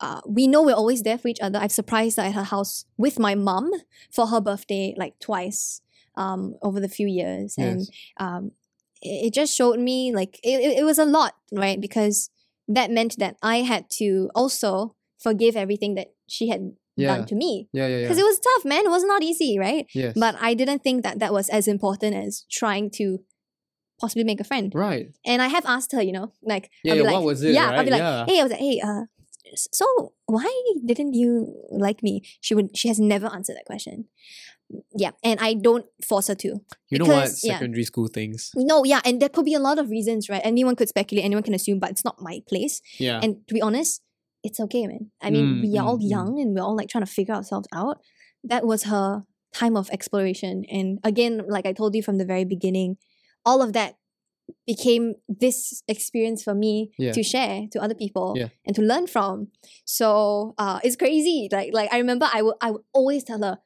Uh, 0.00 0.20
we 0.26 0.46
know 0.46 0.62
we're 0.62 0.74
always 0.74 1.02
there 1.02 1.18
for 1.18 1.28
each 1.28 1.40
other. 1.40 1.58
I've 1.58 1.72
surprised 1.72 2.16
her 2.18 2.22
at 2.24 2.34
her 2.34 2.44
house 2.44 2.84
with 2.96 3.18
my 3.18 3.34
mum 3.34 3.70
for 4.10 4.28
her 4.28 4.40
birthday 4.40 4.94
like 4.96 5.18
twice 5.18 5.80
um, 6.16 6.54
over 6.62 6.78
the 6.80 6.88
few 6.88 7.06
years. 7.06 7.54
And 7.58 7.88
um, 8.18 8.52
it, 9.02 9.26
it 9.26 9.32
just 9.34 9.54
showed 9.56 9.78
me 9.78 10.12
like 10.14 10.38
it, 10.42 10.78
it, 10.78 10.84
was 10.84 10.98
a 10.98 11.04
lot, 11.04 11.34
right? 11.52 11.80
Because 11.80 12.30
that 12.68 12.90
meant 12.90 13.18
that 13.18 13.36
I 13.42 13.58
had 13.62 13.88
to 13.98 14.30
also 14.34 14.94
forgive 15.18 15.56
everything 15.56 15.94
that 15.96 16.08
she 16.28 16.48
had 16.48 16.72
Yeah. 16.96 17.16
done 17.16 17.26
to 17.26 17.34
me. 17.34 17.68
Yeah, 17.72 17.86
yeah, 17.86 17.96
yeah. 17.96 18.02
Because 18.02 18.18
it 18.18 18.24
was 18.24 18.38
tough, 18.38 18.64
man. 18.64 18.84
It 18.86 18.90
was 18.90 19.04
not 19.04 19.22
easy, 19.22 19.58
right? 19.58 19.86
yes. 19.94 20.14
But 20.18 20.36
I 20.40 20.54
didn't 20.54 20.82
think 20.82 21.02
that 21.02 21.18
that 21.20 21.32
was 21.32 21.48
as 21.48 21.66
important 21.66 22.14
as 22.14 22.44
trying 22.50 22.90
to 22.98 23.18
possibly 24.00 24.22
make 24.24 24.40
a 24.40 24.44
friend. 24.44 24.72
right. 24.74 25.10
And 25.26 25.42
I 25.42 25.48
have 25.48 25.66
asked 25.66 25.90
her, 25.92 26.02
you 26.02 26.12
know, 26.12 26.32
like, 26.42 26.70
Yeah, 26.84 26.92
I'll 26.92 26.98
be 26.98 27.02
yeah, 27.02 27.06
like, 27.06 27.14
what 27.14 27.24
was 27.24 27.42
it, 27.42 27.52
Yeah, 27.54 27.70
I'll 27.70 27.84
be 27.84 27.90
like, 27.90 27.98
Yeah. 28.00 28.26
hey, 28.26 28.38
I 28.40 28.42
was 28.44 28.52
like, 28.52 28.60
hey, 28.60 28.80
uh, 28.80 29.02
so 29.54 30.12
why 30.26 30.48
didn't 30.84 31.14
you 31.14 31.54
like 31.70 32.02
me? 32.02 32.22
She 32.40 32.54
would. 32.54 32.76
She 32.76 32.88
has 32.88 32.98
never 32.98 33.26
answered 33.26 33.56
that 33.56 33.64
question. 33.66 34.06
Yeah, 34.94 35.12
and 35.24 35.40
I 35.40 35.54
don't 35.54 35.86
force 36.06 36.28
her 36.28 36.34
to. 36.34 36.60
You 36.90 36.98
know 36.98 37.06
what? 37.06 37.22
because- 37.22 37.42
yeah. 37.44 37.54
Secondary 37.54 37.84
school 37.84 38.08
things. 38.08 38.50
No, 38.54 38.84
yeah, 38.84 39.00
and 39.04 39.20
there 39.20 39.30
could 39.30 39.46
be 39.46 39.54
a 39.54 39.60
lot 39.60 39.78
of 39.78 39.88
reasons, 39.88 40.28
right? 40.28 40.42
Anyone 40.44 40.76
could 40.76 40.88
speculate, 40.90 41.24
anyone 41.24 41.42
can 41.42 41.54
assume, 41.54 41.78
but 41.78 41.90
it's 41.90 42.04
not 42.04 42.20
my 42.20 42.40
place. 42.48 42.82
Yeah. 42.98 43.20
And 43.22 43.46
to 43.48 43.54
be 43.54 43.62
honest, 43.62 44.02
it's 44.44 44.60
okay, 44.60 44.86
man. 44.86 45.10
I 45.22 45.30
mean, 45.30 45.46
Mm, 45.46 45.62
we 45.62 45.78
are 45.78 45.86
all 45.86 45.98
mm, 45.98 46.02
mm. 46.04 46.10
young 46.10 46.40
and 46.40 46.54
we're 46.54 46.62
all 46.62 46.76
like 46.76 46.88
trying 46.88 47.04
to 47.04 47.10
figure 47.10 47.34
ourselves 47.34 47.68
out. 47.72 48.00
That 48.44 48.66
was 48.66 48.84
her 48.84 49.24
time 49.54 49.76
of 49.76 49.88
exploration. 49.90 50.64
And 50.70 50.98
again, 51.02 51.42
like 51.48 51.64
I 51.66 51.72
told 51.72 51.94
you 51.94 52.02
from 52.02 52.18
the 52.18 52.24
very 52.26 52.44
beginning, 52.44 52.98
all 53.44 53.62
of 53.62 53.72
that 53.72 53.96
became 54.66 55.14
this 55.28 55.82
experience 55.88 56.42
for 56.42 56.54
me 56.54 56.90
Yeah. 56.98 57.12
to 57.12 57.22
share 57.22 57.66
to 57.72 57.80
other 57.82 57.94
people 57.94 58.34
Yeah. 58.36 58.48
and 58.66 58.74
to 58.76 58.82
learn 58.82 59.06
from. 59.06 59.48
So 59.84 60.54
uh, 60.58 60.80
it's 60.82 60.96
crazy. 60.96 61.48
Like 61.50 61.70
like 61.72 61.92
I 61.92 61.98
remember 61.98 62.28
I 62.32 62.42
would 62.42 62.54
I 62.60 62.70
would 62.72 62.82
always 62.92 63.24
tell 63.24 63.42
her, 63.42 63.58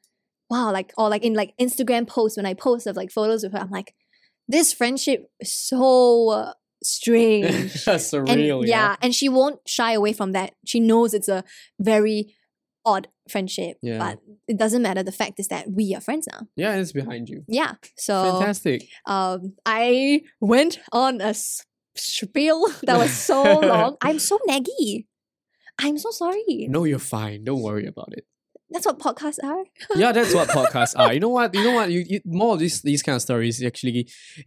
wow, 0.49 0.71
like 0.71 0.93
or 0.97 1.09
like 1.09 1.23
in 1.23 1.33
like 1.33 1.53
Instagram 1.59 2.07
posts 2.07 2.37
when 2.37 2.45
I 2.45 2.53
post 2.53 2.87
of 2.87 2.95
like 2.95 3.11
photos 3.11 3.43
with 3.43 3.53
her, 3.53 3.59
I'm 3.59 3.69
like, 3.71 3.93
this 4.47 4.73
friendship 4.73 5.29
is 5.39 5.53
so 5.53 6.29
uh, 6.29 6.53
strange 6.83 7.45
Surreal. 7.73 8.59
and 8.59 8.67
yeah. 8.67 8.95
and 9.01 9.15
she 9.15 9.29
won't 9.29 9.59
shy 9.65 9.93
away 9.93 10.13
from 10.13 10.31
that 10.33 10.53
she 10.65 10.79
knows 10.79 11.13
it's 11.13 11.29
a 11.29 11.43
very 11.79 12.35
odd 12.85 13.07
friendship 13.29 13.77
Yeah. 13.81 13.97
but 13.99 14.19
it 14.47 14.57
doesn't 14.57 14.81
matter 14.81 15.03
the 15.03 15.11
fact 15.11 15.39
is 15.39 15.47
that 15.47 15.71
we 15.71 15.95
are 15.95 16.01
friends 16.01 16.27
now 16.31 16.47
Yeah, 16.55 16.75
it's 16.75 16.91
behind 16.91 17.29
you. 17.29 17.43
yeah 17.47 17.73
so 17.97 18.39
Fantastic. 18.39 18.87
um 19.07 19.53
i 19.65 20.21
went 20.41 20.79
on 20.91 21.21
a 21.21 21.33
spiel 21.95 22.67
that 22.83 22.97
was 22.97 23.11
so 23.11 23.43
long 23.59 23.95
i'm 24.01 24.19
so 24.19 24.39
naggy 24.49 25.05
i'm 25.79 25.97
so 25.97 26.11
sorry 26.11 26.67
No, 26.69 26.83
you're 26.83 26.99
fine. 26.99 27.43
Don't 27.43 27.61
worry 27.61 27.87
about 27.87 28.09
it. 28.17 28.25
that's 28.69 28.85
what 28.87 28.97
podcasts 28.99 29.39
are 29.43 29.63
yeah, 29.95 30.11
that's 30.11 30.33
what 30.33 30.49
podcasts 30.59 30.95
are. 30.97 31.13
You 31.13 31.19
know 31.19 31.29
what? 31.29 31.53
You 31.53 31.63
know 31.63 31.73
what? 31.79 31.91
You, 31.91 32.03
you 32.07 32.19
more 32.25 32.53
of 32.55 32.59
these 32.59 32.81
these 32.81 33.03
kind 33.03 33.15
of 33.15 33.21
stories 33.21 33.61
actually. 33.63 33.91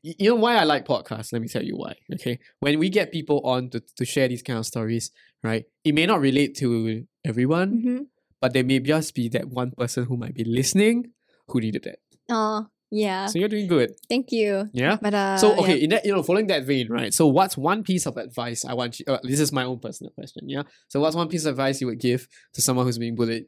You, 0.03 0.15
you 0.19 0.29
know 0.31 0.35
why 0.45 0.57
I 0.57 0.65
like 0.65 0.85
podcasts? 0.87 1.33
Let 1.33 1.43
me 1.43 1.49
tell 1.49 1.63
you 1.63 1.77
why. 1.77 1.95
Okay, 2.15 2.39
when 2.61 2.79
we 2.83 2.89
get 2.91 3.13
people 3.13 3.41
on 3.45 3.71
to, 3.71 3.79
to 3.99 4.05
share 4.05 4.27
these 4.29 4.43
kind 4.43 4.59
of 4.59 4.67
stories, 4.67 5.11
right? 5.45 5.65
It 5.85 5.95
may 5.95 6.07
not 6.07 6.21
relate 6.21 6.57
to 6.63 7.07
everyone, 7.25 7.69
mm-hmm. 7.79 7.99
But 8.47 8.55
there 8.55 8.63
may 8.63 8.79
just 8.79 9.11
be 9.19 9.27
that 9.35 9.51
one 9.51 9.73
person 9.75 10.07
who 10.07 10.15
might 10.17 10.35
be 10.39 10.45
listening 10.47 11.11
who 11.51 11.59
needed 11.59 11.83
that. 11.83 11.99
oh 12.31 12.71
yeah 12.95 13.27
So 13.27 13.43
you're 13.43 13.51
doing 13.51 13.67
good. 13.67 13.91
thank 14.09 14.31
you 14.31 14.71
Yeah. 14.71 15.03
but 15.03 15.15
uh 15.15 15.35
So 15.43 15.47
yeah. 15.51 15.61
okay, 15.67 15.77
in 15.83 15.91
that 15.91 16.07
you 16.07 16.15
know, 16.15 16.23
following 16.23 16.47
that 16.55 16.63
vein, 16.63 16.87
right? 16.87 17.11
So 17.11 17.27
what's 17.27 17.59
one 17.59 17.83
piece 17.83 18.07
of 18.07 18.15
advice 18.17 18.63
I 18.63 18.75
want 18.79 19.01
you? 19.03 19.05
Uh, 19.11 19.19
this 19.27 19.41
is 19.43 19.51
my 19.51 19.65
own 19.67 19.83
personal 19.83 20.13
question, 20.15 20.47
yeah. 20.47 20.63
So 20.87 21.03
what's 21.03 21.19
one 21.19 21.27
piece 21.27 21.43
of 21.47 21.59
advice 21.59 21.81
you 21.83 21.89
would 21.91 21.99
give 21.99 22.29
to 22.55 22.63
someone 22.63 22.87
who's 22.87 23.03
being 23.03 23.19
bullied? 23.19 23.47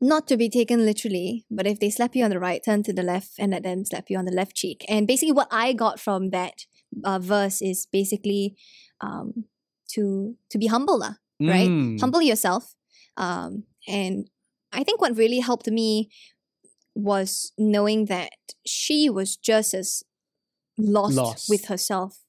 not 0.00 0.28
to 0.30 0.36
be 0.36 0.48
taken 0.48 0.84
literally, 0.86 1.44
but 1.50 1.66
if 1.66 1.80
they 1.80 1.90
slap 1.90 2.14
you 2.14 2.22
on 2.24 2.30
the 2.30 2.38
right, 2.38 2.62
turn 2.62 2.84
to 2.84 2.92
the 2.92 3.02
left 3.02 3.32
and 3.38 3.50
let 3.50 3.64
them 3.64 3.84
slap 3.84 4.06
you 4.10 4.16
on 4.18 4.24
the 4.30 4.30
left 4.40 4.54
cheek. 4.54 4.84
And 4.88 5.06
basically, 5.10 5.32
what 5.32 5.48
I 5.50 5.72
got 5.72 5.98
from 5.98 6.30
that 6.30 6.66
uh, 7.02 7.18
verse 7.18 7.58
is 7.60 7.86
basically 7.90 8.54
um, 9.00 9.44
to 9.98 10.36
to 10.50 10.56
be 10.58 10.68
humble, 10.68 10.98
lah, 11.02 11.14
right? 11.40 11.68
Mm, 11.68 12.00
Humble 12.00 12.22
yourself. 12.22 12.74
Um, 13.16 13.64
and 13.86 14.28
I 14.72 14.84
think 14.84 15.00
what 15.00 15.16
really 15.16 15.40
helped 15.40 15.66
me 15.68 16.10
was 16.94 17.52
knowing 17.58 18.06
that 18.06 18.32
she 18.66 19.08
was 19.10 19.36
just 19.36 19.74
as 19.74 20.02
lost, 20.76 21.16
Lost. 21.16 21.48
with 21.48 21.66
herself 21.66 22.20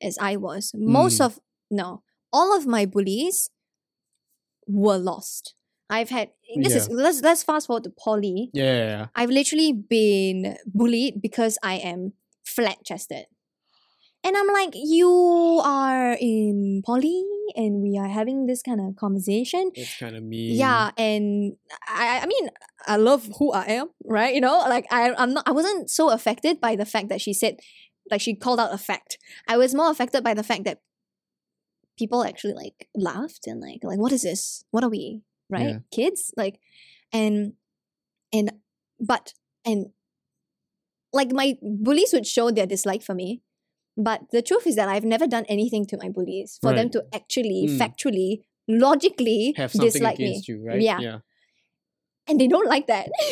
as 0.00 0.16
I 0.20 0.36
was. 0.36 0.72
Most 0.74 1.20
Mm. 1.20 1.24
of 1.26 1.38
no, 1.70 2.02
all 2.32 2.56
of 2.56 2.66
my 2.66 2.84
bullies 2.86 3.50
were 4.66 4.98
lost. 4.98 5.54
I've 5.90 6.08
had 6.10 6.30
this 6.62 6.74
is 6.74 6.88
let's 6.88 7.20
let's 7.22 7.42
fast 7.42 7.66
forward 7.66 7.84
to 7.84 7.90
poly. 7.90 8.50
Yeah, 8.54 8.64
yeah, 8.64 8.84
yeah. 8.86 9.06
I've 9.14 9.28
literally 9.30 9.72
been 9.72 10.56
bullied 10.66 11.20
because 11.20 11.58
I 11.62 11.74
am 11.76 12.12
flat 12.46 12.78
chested. 12.84 13.26
And 14.24 14.36
I'm 14.36 14.46
like, 14.48 14.70
you 14.74 15.60
are 15.64 16.16
in 16.20 16.82
poly 16.86 17.24
and 17.56 17.82
we 17.82 17.98
are 17.98 18.08
having 18.08 18.46
this 18.46 18.62
kind 18.62 18.80
of 18.80 18.94
conversation. 18.96 19.70
It's 19.74 19.98
kind 19.98 20.16
of 20.16 20.22
mean. 20.22 20.56
Yeah, 20.56 20.90
and 20.96 21.56
I 21.88 22.20
I 22.22 22.26
mean 22.26 22.50
I 22.86 22.96
love 22.96 23.28
who 23.38 23.52
I 23.52 23.64
am, 23.66 23.88
right? 24.04 24.34
You 24.34 24.40
know, 24.40 24.58
like 24.68 24.86
I 24.90 25.12
I'm 25.14 25.34
not 25.34 25.48
I 25.48 25.52
wasn't 25.52 25.90
so 25.90 26.10
affected 26.10 26.60
by 26.60 26.76
the 26.76 26.86
fact 26.86 27.08
that 27.08 27.20
she 27.20 27.32
said 27.32 27.58
like 28.10 28.20
she 28.20 28.34
called 28.34 28.60
out 28.60 28.72
a 28.72 28.78
fact. 28.78 29.18
I 29.48 29.56
was 29.56 29.74
more 29.74 29.90
affected 29.90 30.22
by 30.22 30.34
the 30.34 30.42
fact 30.42 30.64
that 30.64 30.78
people 31.98 32.24
actually 32.24 32.54
like 32.54 32.88
laughed 32.94 33.46
and 33.46 33.60
like 33.60 33.80
like 33.82 33.98
what 33.98 34.12
is 34.12 34.22
this? 34.22 34.64
What 34.70 34.84
are 34.84 34.90
we? 34.90 35.22
Right? 35.50 35.68
Yeah. 35.68 35.78
Kids? 35.90 36.32
Like 36.36 36.60
and 37.12 37.54
and 38.32 38.52
but 39.00 39.34
and 39.64 39.86
like 41.12 41.32
my 41.32 41.56
bullies 41.60 42.12
would 42.12 42.26
show 42.26 42.50
their 42.50 42.66
dislike 42.66 43.02
for 43.02 43.14
me. 43.14 43.42
But 43.96 44.30
the 44.32 44.40
truth 44.42 44.66
is 44.66 44.76
that 44.76 44.88
I've 44.88 45.04
never 45.04 45.26
done 45.26 45.44
anything 45.48 45.84
to 45.86 45.98
my 45.98 46.08
bullies 46.08 46.58
for 46.62 46.72
them 46.74 46.88
to 46.90 47.04
actually, 47.12 47.66
Mm. 47.68 47.78
factually, 47.78 48.40
logically 48.68 49.52
dislike 49.56 50.18
me. 50.18 50.40
you, 50.46 50.64
right? 50.64 50.80
Yeah. 50.80 50.98
Yeah. 51.00 51.18
And 52.26 52.40
they 52.40 52.46
don't 52.48 52.68
like 52.68 52.86
that. 52.86 53.08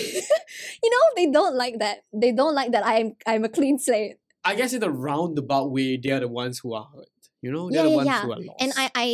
you 0.82 0.90
know, 0.90 1.04
they 1.16 1.26
don't 1.30 1.54
like 1.56 1.78
that. 1.78 1.98
They 2.12 2.32
don't 2.32 2.54
like 2.54 2.72
that 2.72 2.84
I'm 2.84 3.14
I'm 3.26 3.44
a 3.44 3.48
clean 3.48 3.78
slate. 3.78 4.16
I 4.44 4.54
guess 4.54 4.72
in 4.72 4.82
a 4.82 4.90
roundabout 4.90 5.70
way, 5.70 5.96
they're 5.96 6.20
the 6.20 6.28
ones 6.28 6.58
who 6.58 6.74
are 6.74 6.88
hurt. 6.94 7.08
You 7.40 7.52
know, 7.52 7.70
they're 7.70 7.84
Yeah, 7.84 7.90
the 7.90 7.96
ones 7.96 8.06
yeah. 8.06 8.22
who 8.22 8.32
are 8.32 8.40
lost. 8.40 8.58
And 8.60 8.72
I 8.76 8.90
I 8.94 9.08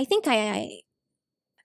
I 0.00 0.04
think 0.04 0.26
I 0.28 0.36
I, 0.50 0.80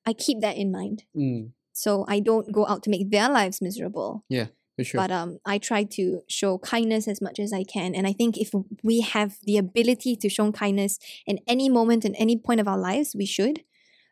I 0.08 0.14
keep 0.14 0.40
that 0.42 0.56
in 0.58 0.72
mind. 0.72 1.04
Mm, 1.16 1.52
So 1.74 2.06
I 2.08 2.20
don't 2.22 2.52
go 2.52 2.66
out 2.66 2.82
to 2.84 2.90
make 2.90 3.12
their 3.12 3.30
lives 3.30 3.62
miserable. 3.62 4.24
for 4.30 4.48
sure. 4.84 5.00
But 5.00 5.12
um, 5.12 5.40
I 5.46 5.58
try 5.58 5.84
to 5.84 6.22
show 6.28 6.58
kindness 6.58 7.08
as 7.08 7.22
much 7.22 7.40
as 7.40 7.54
I 7.54 7.64
can. 7.64 7.96
And 7.96 8.06
I 8.06 8.14
think 8.14 8.38
if 8.38 8.52
we 8.84 9.02
have 9.02 9.38
the 9.44 9.58
ability 9.58 10.16
to 10.18 10.30
show 10.30 10.52
kindness 10.52 11.00
in 11.26 11.40
any 11.48 11.70
moment, 11.70 12.04
in 12.04 12.16
any 12.16 12.38
point 12.38 12.60
of 12.60 12.68
our 12.68 12.78
lives, 12.78 13.16
we 13.18 13.26
should. 13.26 13.64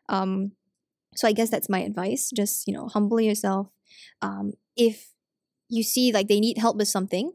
Um, 0.08 0.52
so 1.14 1.28
I 1.28 1.32
guess 1.32 1.50
that's 1.50 1.68
my 1.68 1.80
advice. 1.80 2.30
Just, 2.34 2.66
you 2.66 2.72
know, 2.72 2.88
humble 2.88 3.20
yourself. 3.20 3.68
Um, 4.22 4.54
if 4.76 5.10
you 5.68 5.82
see 5.82 6.12
like 6.12 6.28
they 6.28 6.40
need 6.40 6.58
help 6.58 6.76
with 6.76 6.88
something, 6.88 7.32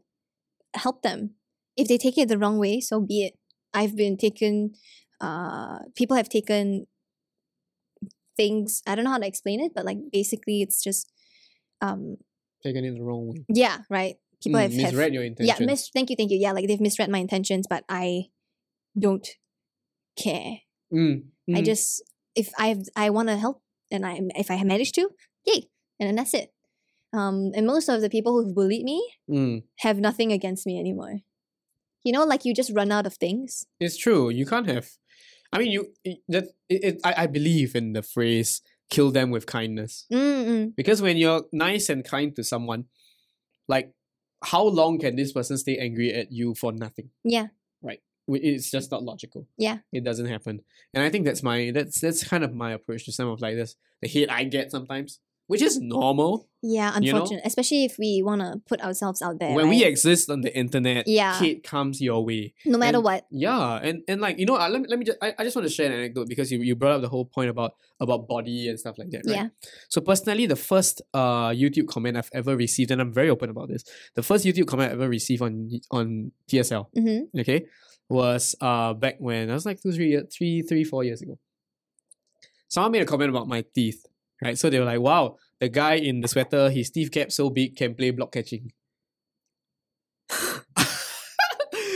help 0.74 1.02
them. 1.02 1.34
If 1.76 1.88
they 1.88 1.98
take 1.98 2.18
it 2.18 2.28
the 2.28 2.38
wrong 2.38 2.58
way, 2.58 2.80
so 2.80 3.00
be 3.00 3.24
it. 3.24 3.38
I've 3.72 3.96
been 3.96 4.16
taken, 4.16 4.74
uh, 5.20 5.78
people 5.94 6.16
have 6.16 6.28
taken 6.28 6.86
things, 8.36 8.82
I 8.86 8.96
don't 8.96 9.04
know 9.04 9.12
how 9.12 9.18
to 9.18 9.26
explain 9.26 9.60
it, 9.60 9.72
but 9.74 9.84
like 9.84 9.98
basically 10.12 10.62
it's 10.62 10.82
just, 10.82 11.12
um, 11.80 12.16
Taken 12.62 12.84
in 12.84 12.94
the 12.94 13.02
wrong 13.02 13.28
way. 13.28 13.44
yeah, 13.48 13.78
right. 13.88 14.16
People 14.42 14.58
Mm, 14.60 14.62
have, 14.62 14.72
have 14.72 14.82
misread 14.92 15.14
your 15.14 15.22
intentions. 15.24 15.60
yeah, 15.60 15.66
mis- 15.66 15.90
thank 15.92 16.10
you, 16.10 16.16
thank 16.16 16.30
you. 16.30 16.38
Yeah, 16.38 16.52
like 16.52 16.66
they've 16.68 16.80
misread 16.80 17.10
my 17.10 17.18
intentions, 17.18 17.66
but 17.68 17.84
I 17.88 18.30
don't 18.98 19.26
care. 20.16 20.58
Mm, 20.92 21.24
I 21.54 21.60
mm. 21.60 21.64
just 21.64 22.02
if 22.34 22.50
I 22.58 22.76
I 22.96 23.10
want 23.10 23.28
to 23.28 23.36
help 23.36 23.62
and 23.90 24.04
I 24.06 24.20
if 24.36 24.50
I 24.50 24.62
manage 24.62 24.92
to, 24.92 25.08
yay, 25.46 25.68
and 25.98 26.08
then 26.08 26.16
that's 26.16 26.34
it. 26.34 26.52
Um, 27.12 27.50
and 27.54 27.66
most 27.66 27.88
of 27.88 28.00
the 28.02 28.08
people 28.10 28.32
who've 28.32 28.54
bullied 28.54 28.84
me 28.84 29.00
Mm. 29.28 29.62
have 29.80 29.98
nothing 29.98 30.32
against 30.32 30.66
me 30.66 30.78
anymore. 30.78 31.20
You 32.04 32.12
know, 32.12 32.24
like 32.24 32.44
you 32.44 32.54
just 32.54 32.72
run 32.74 32.90
out 32.92 33.06
of 33.06 33.14
things. 33.14 33.66
It's 33.78 33.96
true. 33.96 34.30
You 34.30 34.46
can't 34.46 34.66
have. 34.66 34.88
I 35.52 35.58
mean, 35.58 35.70
you 35.72 35.92
that 36.28 36.44
it, 36.68 36.84
it, 36.84 37.00
I 37.04 37.24
I 37.24 37.26
believe 37.26 37.74
in 37.74 37.92
the 37.92 38.02
phrase 38.02 38.62
"kill 38.90 39.10
them 39.10 39.30
with 39.30 39.46
kindness" 39.46 40.06
Mm-mm. 40.12 40.74
because 40.76 41.00
when 41.00 41.16
you're 41.16 41.44
nice 41.52 41.88
and 41.88 42.04
kind 42.04 42.34
to 42.36 42.44
someone, 42.44 42.84
like 43.68 43.92
how 44.42 44.62
long 44.64 44.98
can 44.98 45.16
this 45.16 45.32
person 45.32 45.56
stay 45.58 45.76
angry 45.78 46.12
at 46.12 46.32
you 46.32 46.54
for 46.54 46.72
nothing? 46.72 47.10
Yeah, 47.24 47.48
Right. 47.82 48.00
it's 48.28 48.70
just 48.70 48.90
not 48.90 49.02
logical. 49.02 49.46
Yeah. 49.58 49.78
It 49.92 50.02
doesn't 50.04 50.26
happen. 50.26 50.62
And 50.94 51.02
I 51.04 51.10
think 51.10 51.24
that's 51.24 51.42
my 51.42 51.70
that's 51.74 52.00
that's 52.00 52.24
kind 52.24 52.44
of 52.44 52.54
my 52.54 52.72
approach 52.72 53.04
to 53.06 53.12
some 53.12 53.28
of 53.28 53.40
like 53.40 53.56
this 53.56 53.76
the 54.02 54.08
hate 54.08 54.30
I 54.30 54.44
get 54.44 54.70
sometimes, 54.70 55.20
which 55.50 55.62
is 55.62 55.74
normal. 55.80 56.46
Yeah, 56.62 56.98
You 57.00 57.12
know? 57.14 57.26
Especially 57.44 57.84
if 57.88 57.96
we 57.98 58.22
want 58.22 58.40
to 58.44 58.60
put 58.70 58.78
ourselves 58.86 59.22
out 59.22 59.36
there. 59.40 59.54
when 59.58 59.68
we 59.74 59.82
exist 59.92 60.28
on 60.28 60.42
the 60.46 60.52
internet, 60.62 61.08
Yeah. 61.08 61.38
hate 61.40 61.64
comes 61.64 62.00
your 62.08 62.20
way. 62.24 62.52
no 62.66 62.76
matter 62.78 62.98
and- 63.00 63.04
what. 63.08 63.20
Yeah, 63.46 63.80
and 63.86 63.96
and 64.10 64.20
like 64.20 64.38
you 64.38 64.46
know, 64.46 64.56
uh, 64.62 64.68
let 64.68 64.80
me, 64.82 64.86
let 64.90 64.98
me 65.00 65.04
just 65.08 65.18
I, 65.22 65.28
I 65.38 65.42
just 65.46 65.56
want 65.56 65.66
to 65.68 65.72
share 65.76 65.86
an 65.90 65.96
anecdote 66.00 66.28
because 66.28 66.52
you, 66.52 66.58
you 66.68 66.76
brought 66.76 66.92
up 66.96 67.02
the 67.06 67.08
whole 67.14 67.24
point 67.36 67.48
about 67.50 67.72
about 68.04 68.28
body 68.28 68.68
and 68.68 68.78
stuff 68.78 68.96
like 69.00 69.10
that, 69.14 69.22
right? 69.26 69.36
Yeah. 69.36 69.48
So 69.88 69.98
personally, 70.10 70.44
the 70.54 70.60
first 70.72 71.00
uh 71.14 71.48
YouTube 71.62 71.88
comment 71.88 72.14
I've 72.20 72.30
ever 72.40 72.54
received, 72.66 72.90
and 72.92 73.00
I'm 73.00 73.12
very 73.20 73.30
open 73.30 73.48
about 73.50 73.68
this, 73.72 73.82
the 74.14 74.22
first 74.22 74.44
YouTube 74.44 74.66
comment 74.70 74.90
I 74.90 74.94
ever 75.00 75.08
received 75.08 75.42
on 75.42 75.52
on 75.90 76.32
TSL, 76.48 76.84
Mm-hmm. 76.96 77.40
okay, 77.40 77.60
was 78.10 78.54
uh 78.60 78.92
back 78.92 79.16
when 79.18 79.50
I 79.50 79.54
was 79.54 79.64
like 79.64 79.80
two, 79.82 79.92
three, 79.96 80.12
three, 80.34 80.60
three, 80.68 80.84
four 80.84 81.02
years 81.08 81.22
ago. 81.24 81.38
Someone 82.68 82.92
made 82.92 83.02
a 83.02 83.06
comment 83.06 83.30
about 83.30 83.48
my 83.48 83.64
teeth, 83.74 84.06
right? 84.42 84.58
So 84.58 84.70
they 84.70 84.78
were 84.78 84.84
like, 84.86 85.00
"Wow, 85.00 85.36
the 85.60 85.68
guy 85.68 85.94
in 85.94 86.20
the 86.20 86.28
sweater, 86.28 86.70
his 86.70 86.90
teeth 86.90 87.10
cap 87.10 87.30
so 87.32 87.50
big, 87.50 87.76
can 87.76 87.94
play 87.94 88.10
block 88.10 88.32
catching." 88.32 88.72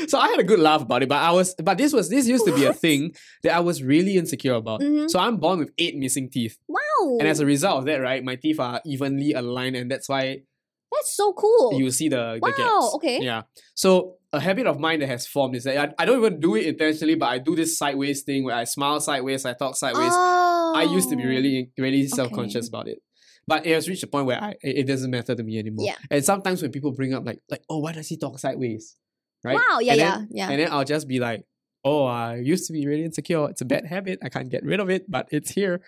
so 0.08 0.18
I 0.18 0.28
had 0.28 0.38
a 0.40 0.44
good 0.44 0.58
laugh 0.60 0.82
about 0.82 1.02
it, 1.02 1.08
but 1.08 1.18
I 1.18 1.30
was, 1.32 1.54
but 1.62 1.78
this 1.78 1.92
was 1.92 2.08
this 2.10 2.26
used 2.28 2.44
to 2.46 2.54
be 2.54 2.64
a 2.64 2.72
thing 2.72 3.12
that 3.42 3.54
I 3.54 3.60
was 3.60 3.82
really 3.82 4.16
insecure 4.16 4.54
about. 4.54 4.80
Mhm. 4.80 5.08
So 5.10 5.18
I'm 5.18 5.36
born 5.38 5.58
with 5.60 5.70
eight 5.78 5.96
missing 5.96 6.28
teeth, 6.30 6.58
Wow. 6.68 7.18
and 7.20 7.28
as 7.28 7.40
a 7.40 7.46
result 7.46 7.78
of 7.78 7.84
that, 7.86 7.96
right, 7.96 8.22
my 8.22 8.36
teeth 8.36 8.60
are 8.60 8.80
evenly 8.84 9.32
aligned, 9.32 9.76
and 9.76 9.90
that's 9.90 10.08
why 10.08 10.42
That's 10.92 11.16
so 11.16 11.32
cool. 11.32 11.78
you 11.78 11.90
see 11.90 12.08
the, 12.08 12.34
the 12.34 12.40
Wow, 12.42 12.52
gaps. 12.56 12.94
okay. 12.96 13.22
Yeah. 13.22 13.42
So 13.74 14.16
a 14.32 14.40
habit 14.40 14.66
of 14.66 14.78
mine 14.78 15.00
that 15.00 15.08
has 15.08 15.26
formed 15.26 15.56
is 15.56 15.64
that 15.64 15.76
I, 15.98 16.02
I 16.02 16.04
don't 16.06 16.18
even 16.18 16.40
do 16.40 16.54
it 16.56 16.66
intentionally, 16.66 17.14
but 17.14 17.26
I 17.26 17.38
do 17.38 17.54
this 17.56 17.76
sideways 17.78 18.22
thing 18.22 18.44
where 18.44 18.54
I 18.56 18.64
smile 18.64 19.00
sideways, 19.00 19.44
I 19.46 19.54
talk 19.54 19.76
sideways. 19.76 20.12
I 20.74 20.82
used 20.84 21.08
to 21.10 21.16
be 21.16 21.22
Oh. 21.24 21.28
really, 21.28 21.70
really 21.78 22.06
self-conscious 22.06 22.68
about 22.68 22.88
it. 22.88 22.98
But 23.46 23.66
it 23.66 23.74
has 23.74 23.88
reached 23.88 24.02
a 24.02 24.06
point 24.06 24.26
where 24.26 24.42
I 24.42 24.50
it 24.62 24.78
it 24.80 24.86
doesn't 24.86 25.10
matter 25.10 25.34
to 25.34 25.42
me 25.42 25.58
anymore. 25.58 25.86
Yeah. 25.86 25.96
And 26.10 26.24
sometimes 26.24 26.62
when 26.62 26.72
people 26.72 26.92
bring 26.92 27.12
up 27.14 27.24
like 27.26 27.40
like, 27.50 27.62
oh, 27.68 27.78
why 27.78 27.92
does 27.92 28.08
he 28.08 28.16
talk 28.16 28.38
sideways? 28.38 28.96
Right? 29.44 29.56
Wow, 29.56 29.78
yeah, 29.80 29.92
And 29.92 30.00
yeah, 30.00 30.16
then- 30.16 30.28
yeah. 30.32 30.48
And 30.50 30.60
then 30.60 30.68
I'll 30.72 30.84
just 30.84 31.06
be 31.06 31.18
like, 31.20 31.44
oh, 31.84 32.04
I 32.06 32.36
used 32.36 32.66
to 32.68 32.72
be 32.72 32.86
really 32.86 33.04
insecure. 33.04 33.48
It's 33.50 33.60
a 33.60 33.66
bad 33.66 33.84
habit. 33.86 34.18
I 34.22 34.30
can't 34.30 34.48
get 34.48 34.64
rid 34.64 34.80
of 34.80 34.88
it, 34.88 35.04
but 35.10 35.28
it's 35.30 35.50
here. 35.50 35.82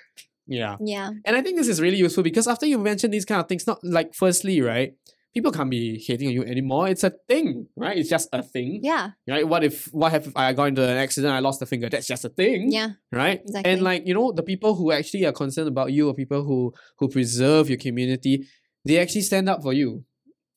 Yeah. 0.46 0.76
yeah. 0.78 1.10
And 1.24 1.34
I 1.34 1.40
think 1.42 1.56
this 1.56 1.66
is 1.66 1.80
really 1.80 1.96
useful 1.96 2.22
because 2.22 2.46
after 2.46 2.66
you 2.66 2.78
mention 2.78 3.10
these 3.10 3.24
kind 3.24 3.40
of 3.40 3.48
things, 3.48 3.66
not 3.66 3.78
like 3.82 4.14
firstly, 4.14 4.60
right? 4.60 4.94
People 5.36 5.52
can't 5.52 5.68
be 5.68 6.02
hating 6.06 6.28
on 6.28 6.32
you 6.34 6.44
anymore. 6.44 6.88
It's 6.88 7.04
a 7.04 7.12
thing, 7.28 7.66
right? 7.76 7.96
It's 7.98 8.08
just 8.08 8.30
a 8.32 8.42
thing. 8.42 8.80
Yeah. 8.82 9.10
Right? 9.28 9.46
What 9.46 9.62
if 9.62 9.86
what 9.92 10.14
if 10.14 10.34
I 10.34 10.54
got 10.54 10.68
into 10.68 10.82
an 10.82 10.96
accident, 10.96 11.34
I 11.34 11.40
lost 11.40 11.60
a 11.60 11.66
finger? 11.66 11.90
That's 11.90 12.06
just 12.06 12.24
a 12.24 12.30
thing. 12.30 12.72
Yeah. 12.72 12.90
Right? 13.12 13.40
Exactly. 13.44 13.70
And 13.70 13.82
like, 13.82 14.06
you 14.06 14.14
know, 14.14 14.32
the 14.32 14.42
people 14.42 14.74
who 14.76 14.92
actually 14.92 15.26
are 15.26 15.32
concerned 15.32 15.68
about 15.68 15.92
you 15.92 16.08
or 16.08 16.14
people 16.14 16.42
who 16.42 16.72
who 16.98 17.08
preserve 17.08 17.68
your 17.68 17.78
community, 17.78 18.46
they 18.86 18.96
actually 18.98 19.20
stand 19.20 19.48
up 19.50 19.60
for 19.62 19.74
you. 19.74 20.04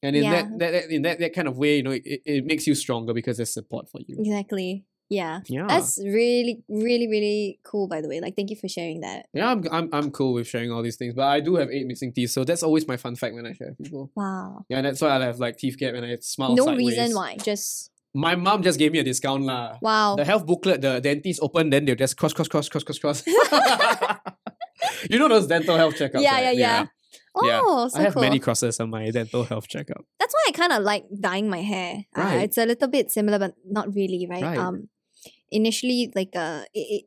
And 0.01 0.15
in 0.15 0.23
Yeah. 0.23 0.31
that, 0.31 0.59
that, 0.59 0.71
that 0.71 0.89
in 0.95 1.01
that, 1.01 1.19
that 1.19 1.33
kind 1.33 1.49
of 1.49 1.57
way, 1.57 1.75
you 1.75 1.83
know, 1.83 1.91
it, 1.91 2.03
it 2.05 2.45
makes 2.45 2.65
you 2.65 2.73
stronger 2.73 3.13
because 3.13 3.35
there's 3.35 3.53
support 3.53 3.89
for 3.91 3.99
you. 4.07 4.15
Exactly. 4.17 4.85
Yeah. 5.09 5.41
Yeah. 5.47 5.65
That's 5.67 5.97
really, 6.03 6.61
really, 6.69 7.07
really 7.07 7.59
cool, 7.63 7.87
by 7.87 7.99
the 8.01 8.07
way. 8.07 8.19
Like, 8.21 8.35
thank 8.35 8.49
you 8.51 8.55
for 8.55 8.67
sharing 8.67 9.01
that. 9.01 9.25
yeah, 9.33 9.49
I'm, 9.51 9.63
I'm 9.71 9.89
I'm 9.91 10.11
cool 10.11 10.33
with 10.33 10.47
sharing 10.47 10.71
all 10.71 10.83
these 10.83 10.97
things, 10.97 11.13
but 11.15 11.25
I 11.25 11.39
do 11.39 11.55
have 11.55 11.69
eight 11.71 11.87
missing 11.87 12.13
teeth, 12.13 12.29
so 12.31 12.43
that's 12.43 12.61
always 12.63 12.87
my 12.87 12.95
fun 12.97 13.15
fact 13.15 13.33
when 13.33 13.45
I 13.45 13.53
share 13.53 13.69
with 13.69 13.79
people. 13.85 14.11
Wow. 14.15 14.65
Yeah, 14.69 14.77
and 14.77 14.85
that's 14.85 15.01
why 15.01 15.09
I 15.09 15.19
have 15.25 15.39
like 15.39 15.57
teeth 15.57 15.77
gap 15.77 15.95
and 15.95 16.05
I 16.05 16.17
smile 16.21 16.55
no 16.55 16.65
sideways. 16.65 16.87
reason 16.97 17.15
why. 17.15 17.37
Just, 17.41 17.89
My 18.13 18.35
mom 18.35 18.61
just 18.63 18.77
gave 18.77 18.91
me 18.91 18.99
a 18.99 19.03
discount 19.03 19.43
lah. 19.45 19.77
wow. 19.81 20.15
The 20.15 20.25
health 20.25 20.45
booklet, 20.45 20.81
the 20.81 20.99
dentist 21.01 21.39
open, 21.41 21.69
then 21.69 21.85
they'll 21.85 21.95
just 21.95 22.15
cross, 22.17 22.33
cross, 22.33 22.47
cross, 22.47 22.69
cross, 22.69 22.83
cross, 22.83 22.99
cross. 22.99 23.23
you 25.09 25.17
know 25.19 25.27
those 25.27 25.47
dental 25.47 25.77
health 25.77 25.95
checkups? 25.95 26.21
Yeah, 26.21 26.33
right? 26.33 26.43
yeah, 26.43 26.51
yeah. 26.51 26.85
yeah. 27.43 27.61
Oh, 27.63 27.87
so 27.87 27.93
cool. 27.93 28.01
I 28.01 28.03
have 28.03 28.13
cool. 28.13 28.21
many 28.21 28.39
crosses 28.39 28.79
on 28.79 28.89
my 28.89 29.09
dental 29.11 29.43
health 29.43 29.67
checkup. 29.67 30.05
That's 30.19 30.33
why 30.33 30.43
I 30.49 30.51
kind 30.51 30.73
of 30.73 30.83
like 30.83 31.05
dyeing 31.19 31.49
my 31.49 31.61
hair. 31.61 32.05
Uh, 32.17 32.21
Right. 32.21 32.43
it's 32.43 32.57
a 32.57 32.65
little 32.65 32.87
bit 32.87 33.11
similar, 33.11 33.39
but 33.39 33.53
not 33.65 33.93
really, 33.93 34.27
right? 34.29 34.43
Right. 34.43 34.57
Um, 34.57 34.89
initially, 35.51 36.11
like 36.15 36.35
uh, 36.35 36.63
it, 36.73 37.05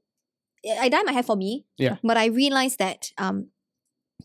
it, 0.62 0.78
I 0.78 0.88
dyed 0.88 1.06
my 1.06 1.12
hair 1.12 1.22
for 1.22 1.36
me. 1.36 1.64
Yeah. 1.78 1.96
But 2.02 2.16
I 2.16 2.26
realized 2.26 2.78
that 2.78 3.10
um, 3.18 3.48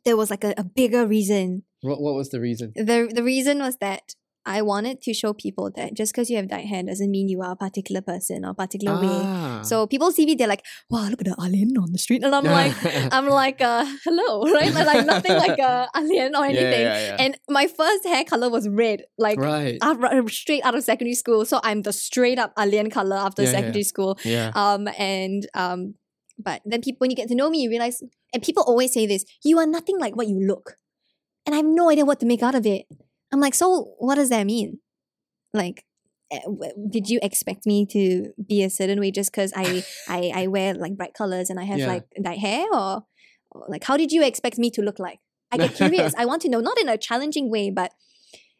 there 0.05 0.17
was 0.17 0.29
like 0.29 0.43
a, 0.43 0.53
a 0.57 0.63
bigger 0.63 1.05
reason. 1.05 1.63
What, 1.81 2.01
what 2.01 2.15
was 2.15 2.29
the 2.29 2.39
reason? 2.39 2.73
the 2.75 3.09
The 3.13 3.23
reason 3.23 3.59
was 3.59 3.77
that 3.77 4.15
I 4.47 4.61
wanted 4.61 5.01
to 5.05 5.13
show 5.13 5.33
people 5.33 5.69
that 5.75 5.93
just 5.93 6.13
because 6.13 6.29
you 6.31 6.37
have 6.37 6.47
dyed 6.47 6.65
hair 6.65 6.81
doesn't 6.81 7.11
mean 7.11 7.27
you 7.27 7.41
are 7.41 7.51
a 7.51 7.55
particular 7.55 7.99
person 8.01 8.45
or 8.45 8.51
a 8.51 8.55
particular 8.55 8.95
way. 9.01 9.09
Ah. 9.11 9.61
So 9.61 9.85
people 9.87 10.09
see 10.11 10.25
me, 10.25 10.35
they're 10.35 10.47
like, 10.47 10.63
"Wow, 10.89 11.09
look 11.09 11.21
at 11.21 11.27
the 11.27 11.35
alien 11.45 11.75
on 11.77 11.91
the 11.91 11.97
street," 11.99 12.23
and 12.23 12.33
I'm 12.33 12.45
like, 12.45 12.73
I'm 13.13 13.27
like, 13.43 13.59
uh, 13.61 13.83
"Hello," 14.05 14.29
right? 14.57 14.73
Like, 14.73 14.87
like 14.93 15.05
nothing 15.05 15.35
like 15.45 15.59
a 15.59 15.89
alien 15.97 16.33
or 16.35 16.45
anything. 16.45 16.81
yeah, 16.87 16.99
yeah. 17.07 17.17
And 17.19 17.37
my 17.49 17.67
first 17.67 18.05
hair 18.07 18.23
color 18.23 18.49
was 18.49 18.69
red, 18.69 19.03
like 19.17 19.37
right. 19.37 19.77
right- 19.83 20.29
straight 20.29 20.63
out 20.63 20.75
of 20.75 20.83
secondary 20.83 21.15
school. 21.15 21.43
So 21.45 21.59
I'm 21.63 21.81
the 21.81 21.91
straight 21.91 22.39
up 22.39 22.53
alien 22.57 22.89
color 22.89 23.17
after 23.17 23.41
Yeah, 23.43 23.49
yeah. 23.51 23.55
secondary 23.59 23.83
school. 23.83 24.17
yeah. 24.23 24.51
Um, 24.55 24.87
and 24.97 25.45
um, 25.53 25.95
but 26.39 26.61
then 26.65 26.81
people 26.81 26.99
when 27.03 27.11
you 27.11 27.17
get 27.17 27.27
to 27.29 27.35
know 27.35 27.49
me, 27.49 27.63
you 27.63 27.69
realize, 27.69 28.01
and 28.33 28.41
people 28.41 28.63
always 28.63 28.93
say 28.93 29.05
this: 29.05 29.25
you 29.43 29.59
are 29.59 29.67
nothing 29.67 29.99
like 29.99 30.15
what 30.15 30.27
you 30.31 30.39
look, 30.39 30.77
and 31.45 31.53
I 31.53 31.57
have 31.57 31.65
no 31.67 31.89
idea 31.91 32.05
what 32.05 32.19
to 32.21 32.25
make 32.25 32.41
out 32.43 32.55
of 32.55 32.65
it. 32.65 32.85
I'm 33.31 33.39
like, 33.39 33.53
so 33.55 33.93
what 33.99 34.15
does 34.15 34.29
that 34.29 34.45
mean? 34.45 34.79
Like, 35.53 35.83
eh, 36.31 36.39
did 36.89 37.09
you 37.09 37.19
expect 37.21 37.65
me 37.65 37.85
to 37.87 38.31
be 38.47 38.63
a 38.63 38.69
certain 38.69 38.99
way 38.99 39.11
just 39.11 39.31
because 39.31 39.53
I, 39.55 39.83
I 40.07 40.31
I 40.43 40.47
wear 40.47 40.73
like 40.73 40.95
bright 40.97 41.13
colors 41.13 41.49
and 41.49 41.59
I 41.59 41.63
have 41.63 41.79
Yeah. 41.79 41.87
like 41.87 42.05
dyed 42.21 42.39
hair, 42.39 42.65
or, 42.73 43.03
like 43.67 43.83
how 43.83 43.97
did 43.97 44.11
you 44.11 44.23
expect 44.23 44.57
me 44.57 44.69
to 44.71 44.81
look 44.81 44.99
like? 44.99 45.19
I 45.51 45.57
get 45.57 45.75
curious. 45.75 46.13
I 46.17 46.25
want 46.25 46.41
to 46.43 46.49
know, 46.49 46.59
not 46.59 46.79
in 46.79 46.89
a 46.89 46.97
challenging 46.97 47.49
way, 47.49 47.69
but 47.69 47.91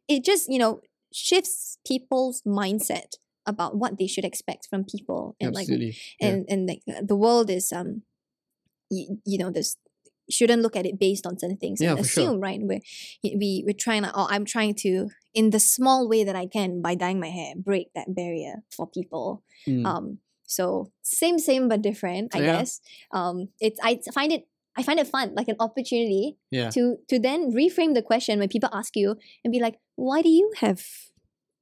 it 0.07 0.23
just 0.23 0.49
you 0.49 0.60
know 0.60 0.81
shifts 1.14 1.77
people's 1.88 2.41
mindset 2.45 3.15
about 3.45 3.77
what 3.77 3.98
they 3.98 4.07
should 4.07 4.26
expect 4.26 4.68
from 4.69 4.84
people 4.84 5.35
and 5.39 5.53
like 5.56 5.64
Absolutely. 5.64 5.95
Yeah. 6.19 6.27
and 6.27 6.45
and 6.49 6.68
like 6.68 6.81
the 7.02 7.15
world 7.15 7.49
is 7.49 7.72
um 7.72 8.03
you, 8.89 9.19
you 9.26 9.38
know 9.38 9.49
this 9.52 9.77
shouldn't 10.30 10.62
look 10.62 10.76
at 10.76 10.86
it 10.86 10.99
based 10.99 11.26
on 11.26 11.38
certain 11.40 11.58
things 11.58 11.80
Yeah, 11.82 11.91
and 11.91 11.99
for 11.99 12.06
sure. 12.06 12.24
assume 12.24 12.40
right 12.40 12.60
we're 12.62 12.82
we 13.24 13.64
we're 13.66 13.74
trying 13.88 14.04
to 14.04 14.10
or 14.18 14.28
i'm 14.30 14.45
trying 14.45 14.76
to 14.86 15.10
in 15.34 15.52
the 15.52 15.60
small 15.60 16.08
way 16.10 16.24
that 16.24 16.36
i 16.36 16.45
can 16.45 16.82
by 16.82 16.95
dyeing 16.95 17.20
my 17.20 17.30
hair 17.30 17.54
break 17.56 17.88
that 17.95 18.14
barrier 18.14 18.64
for 18.76 18.88
people 18.88 19.44
Mm. 19.68 19.86
um 19.86 20.20
so 20.45 20.91
same 21.02 21.40
same 21.40 21.68
but 21.68 21.82
different 21.82 22.34
i 22.36 22.40
Yeah. 22.40 22.58
guess 22.58 22.80
um 23.14 23.49
it's 23.60 23.80
i 23.84 23.99
find 24.14 24.32
it 24.32 24.48
i 24.78 24.84
find 24.84 24.99
it 24.99 25.08
fun 25.08 25.34
like 25.36 25.48
an 25.49 25.56
opportunity 25.60 26.38
yeah. 26.52 26.70
to 26.70 26.98
to 27.10 27.20
then 27.20 27.52
reframe 27.52 27.94
the 27.95 28.02
question 28.02 28.40
when 28.40 28.48
people 28.49 28.70
ask 28.72 28.95
you 28.95 29.16
and 29.44 29.52
be 29.52 29.60
like 29.60 29.76
why 29.95 30.22
do 30.22 30.30
you 30.30 30.52
have 30.60 30.82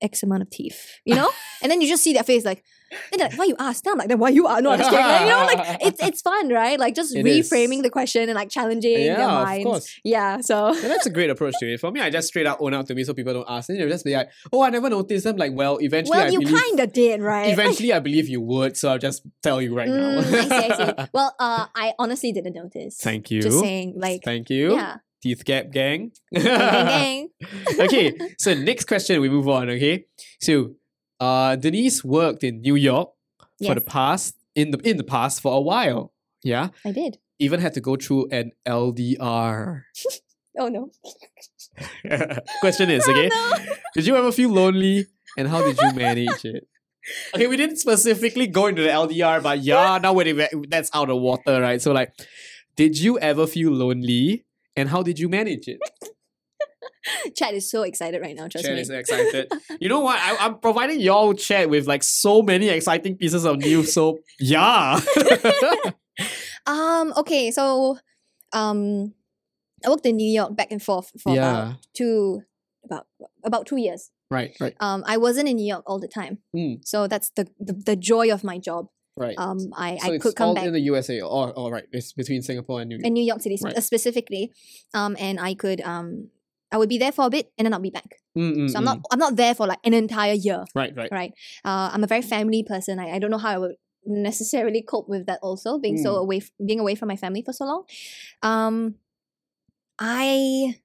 x 0.02 0.22
amount 0.24 0.42
of 0.44 0.50
teeth 0.50 1.00
you 1.06 1.16
know 1.16 1.30
and 1.62 1.72
then 1.72 1.82
you 1.82 1.88
just 1.88 2.04
see 2.04 2.14
their 2.14 2.24
face 2.24 2.44
like 2.46 2.64
then 2.92 3.18
they're 3.18 3.30
like, 3.30 3.38
why 3.38 3.46
you 3.46 3.56
ask 3.60 3.84
then 3.84 3.94
i'm 3.94 3.98
like 4.00 4.08
then 4.08 4.20
why 4.20 4.30
you 4.30 4.48
ask 4.48 4.64
no 4.64 4.72
i'm 4.72 4.78
just 4.78 4.90
kidding 4.90 5.06
Like, 5.06 5.22
you 5.22 5.28
know 5.28 5.46
like 5.46 5.78
it's 5.82 6.02
it's 6.04 6.22
fun 6.22 6.50
right 6.50 6.80
like 6.80 6.94
just 6.96 7.16
It 7.16 7.26
is. 7.26 7.50
reframing 7.50 7.82
the 7.84 7.90
question 7.90 8.24
and 8.30 8.34
like 8.36 8.50
challenging 8.50 8.94
their 8.94 9.18
Yeah, 9.18 9.28
of 9.40 9.46
minds 9.46 9.64
course. 9.66 10.00
yeah 10.04 10.40
so 10.42 10.74
Yeah, 10.82 10.88
that's 10.90 11.06
a 11.06 11.10
great 11.10 11.30
approach 11.30 11.56
to 11.60 11.74
it. 11.74 11.80
For 11.80 11.92
me, 11.92 12.00
I 12.02 12.10
just 12.10 12.28
straight 12.28 12.46
out 12.46 12.58
own 12.62 12.74
out 12.74 12.86
to 12.88 12.96
me 12.96 13.04
so 13.04 13.14
people 13.14 13.34
don't 13.34 13.46
ask. 13.50 13.68
Then 13.68 13.78
they'll 13.78 13.90
just 13.90 14.06
be 14.06 14.14
like, 14.14 14.30
oh, 14.54 14.62
I 14.62 14.70
never 14.70 14.90
noticed. 14.90 15.26
I'm 15.26 15.38
like, 15.38 15.54
well, 15.54 15.78
eventually 15.82 16.18
well 16.18 16.28
I 16.28 16.30
you 16.30 16.42
kind 16.42 16.80
of 16.80 16.94
did 16.94 17.22
right 17.22 17.48
eventually 17.52 17.92
I 17.98 18.00
believe 18.00 18.28
you 18.28 18.42
would, 18.42 18.78
so 18.78 18.90
I'll 18.92 19.00
just 19.00 19.24
tell 19.42 19.62
you 19.62 19.74
right 19.76 19.90
Mm, 19.90 20.00
now. 20.00 20.18
I 20.20 20.48
see, 20.48 20.74
I 20.74 20.78
see. 20.78 21.08
well 21.14 21.36
uh 21.40 21.66
i 21.76 21.94
honestly 22.00 22.32
didn't 22.32 22.54
notice 22.54 22.98
Thank 23.02 23.32
you. 23.32 23.42
just 23.42 23.60
saying 23.60 23.94
like 23.98 24.22
Thank 24.24 24.50
you. 24.50 24.74
yeah 24.76 24.98
Teeth 25.24 25.44
gap 25.44 25.72
gang, 25.72 26.12
gang, 26.34 26.44
gang. 26.44 27.30
okay, 27.80 28.14
so 28.38 28.54
next 28.54 28.86
question 28.86 29.20
we 29.22 29.30
move 29.30 29.48
on, 29.48 29.70
okay? 29.72 30.06
So 30.40 30.76
uh 31.26 31.56
Denise 31.56 32.04
worked 32.04 32.44
in 32.44 32.62
New 32.62 32.76
York 32.76 33.10
for 33.66 33.76
the 33.76 33.82
past 33.82 34.36
in 34.54 34.72
the 34.72 34.80
in 34.90 34.98
the 34.98 35.04
past 35.04 35.42
for 35.42 35.52
a 35.56 35.62
while. 35.62 36.14
Yeah. 36.44 36.70
i 36.86 36.92
did 36.92 37.18
Even 37.40 37.60
had 37.60 37.74
to 37.74 37.82
go 37.82 37.96
through 37.96 38.30
an 38.32 38.52
LDR. 38.66 39.84
oh 40.60 40.70
no 40.70 40.92
Question 42.62 42.90
is, 42.90 43.08
okay? 43.08 43.30
Did 43.96 44.06
you 44.08 44.16
ever 44.16 44.32
feel 44.32 44.50
lonely 44.50 45.08
and 45.38 45.48
how 45.48 45.62
did 45.62 45.78
you 45.78 45.92
manage 45.94 46.46
it? 46.46 46.68
Okay, 47.34 47.48
we 47.48 47.58
didn't 47.58 47.78
specifically 47.78 48.48
go 48.48 48.68
into 48.68 48.82
the 48.82 48.90
LDR, 48.90 49.44
but 49.44 49.60
yeah, 49.60 50.00
now 50.02 50.14
when 50.14 50.28
it, 50.28 50.70
that's 50.70 50.90
out 50.94 51.10
of 51.10 51.20
water, 51.20 51.62
right? 51.62 51.82
So, 51.82 51.92
like, 51.92 52.14
did 52.76 52.98
you 52.98 53.20
ever 53.20 53.46
feel 53.46 53.72
lonely 53.72 54.46
and 54.76 54.90
how 54.90 55.04
did 55.04 55.20
you 55.20 55.28
manage 55.28 55.68
it? 55.68 55.80
Chat 57.36 57.54
is 57.54 57.70
so 57.70 57.84
excited 57.84 58.22
right 58.22 58.36
now 58.36 58.48
trust 58.48 58.66
Chat 58.66 58.76
me 58.76 58.82
is 58.82 58.90
excited. 58.90 59.52
You 59.80 59.90
know 59.90 60.00
what? 60.00 60.18
I, 60.20 60.38
I'm 60.46 60.60
providing 60.60 61.00
y'all 61.00 61.34
chat 61.34 61.70
with 61.70 61.88
like 61.88 62.04
so 62.04 62.42
many 62.42 62.70
exciting 62.70 63.16
pieces 63.18 63.46
of 63.46 63.58
news. 63.58 63.94
So, 63.94 64.20
yeah. 64.40 65.00
Um. 66.68 67.14
Okay. 67.18 67.52
So, 67.52 68.00
um, 68.54 69.14
I 69.86 69.90
worked 69.90 70.06
in 70.06 70.16
New 70.16 70.30
York 70.32 70.56
back 70.56 70.72
and 70.72 70.82
forth 70.82 71.12
for 71.22 71.36
yeah. 71.36 71.50
about 71.52 71.76
two 71.94 72.42
about 72.84 73.08
about 73.44 73.66
two 73.68 73.78
years. 73.78 74.12
Right, 74.32 74.56
right, 74.60 74.74
Um, 74.80 75.04
I 75.06 75.18
wasn't 75.18 75.48
in 75.50 75.58
New 75.58 75.68
York 75.68 75.84
all 75.86 76.00
the 76.00 76.08
time, 76.08 76.40
Mm. 76.56 76.80
so 76.84 77.06
that's 77.08 77.30
the, 77.36 77.48
the 77.60 77.74
the 77.74 77.96
joy 77.96 78.34
of 78.34 78.44
my 78.44 78.58
job. 78.58 78.88
right. 79.16 79.36
Um, 79.38 79.60
I 79.78 79.98
so 79.98 80.12
I 80.12 80.16
it's 80.16 80.24
could 80.24 80.36
come 80.36 80.48
all 80.50 80.56
back 80.56 80.66
in 80.66 80.74
the 80.74 80.80
USA. 80.80 81.22
Oh, 81.22 81.54
oh, 81.56 81.70
right. 81.70 81.86
It's 81.92 82.12
between 82.14 82.42
Singapore 82.42 82.82
and 82.82 82.90
New 82.90 82.96
York. 82.96 83.06
in 83.06 83.14
New 83.14 83.24
York 83.24 83.42
City 83.42 83.58
Right. 83.62 83.84
specifically, 83.84 84.52
um, 84.96 85.16
and 85.20 85.40
I 85.40 85.54
could 85.54 85.80
um, 85.82 86.30
I 86.72 86.78
would 86.78 86.90
be 86.90 86.98
there 86.98 87.12
for 87.12 87.26
a 87.26 87.30
bit 87.30 87.52
and 87.58 87.66
then 87.66 87.74
I'll 87.74 87.80
be 87.80 87.90
back. 87.92 88.20
Mm, 88.38 88.56
mm, 88.58 88.70
So 88.70 88.78
I'm 88.80 88.84
mm. 88.84 88.86
not 88.86 89.00
I'm 89.12 89.20
not 89.20 89.36
there 89.36 89.56
for 89.56 89.68
like 89.68 89.80
an 89.84 89.94
entire 89.94 90.34
year. 90.34 90.66
Right, 90.76 90.94
right. 90.96 91.10
right? 91.12 91.32
Uh, 91.64 91.90
I'm 91.94 92.04
a 92.04 92.08
very 92.08 92.22
family 92.22 92.64
person. 92.64 93.00
I, 93.00 93.12
I 93.16 93.20
don't 93.20 93.32
know 93.32 93.38
how 93.38 93.50
I 93.52 93.58
would 93.58 93.76
necessarily 94.06 94.82
cope 94.82 95.08
with 95.10 95.26
that 95.28 95.40
also 95.42 95.80
being 95.80 95.98
so 95.98 96.14
Mm. 96.16 96.22
away 96.22 96.38
f- 96.38 96.52
being 96.66 96.80
away 96.80 96.96
from 96.96 97.08
my 97.08 97.16
family 97.16 97.42
for 97.44 97.54
so 97.54 97.66
long. 97.66 97.84
Um, 98.44 98.96
I 100.00 100.76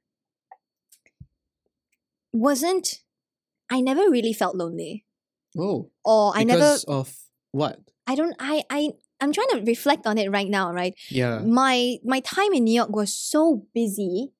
wasn't. 2.32 3.01
I 3.70 3.81
never 3.81 4.11
really 4.11 4.32
felt 4.32 4.57
lonely, 4.57 5.05
Oh, 5.59 5.90
or 6.05 6.32
I 6.35 6.44
never. 6.44 6.59
because 6.61 6.85
of 6.85 7.15
what? 7.52 7.78
I 8.07 8.15
don't. 8.15 8.35
I 8.39 8.65
I 8.70 8.90
I'm 9.20 9.32
trying 9.32 9.48
to 9.51 9.62
reflect 9.66 10.07
on 10.07 10.19
it 10.19 10.31
right 10.31 10.48
now. 10.48 10.73
Right, 10.73 10.94
Yeah. 11.11 11.40
my 11.40 11.98
my 12.05 12.20
time 12.20 12.52
in 12.52 12.65
New 12.65 12.74
York 12.74 12.90
was 12.90 13.12
so 13.15 13.66
busy 13.74 14.32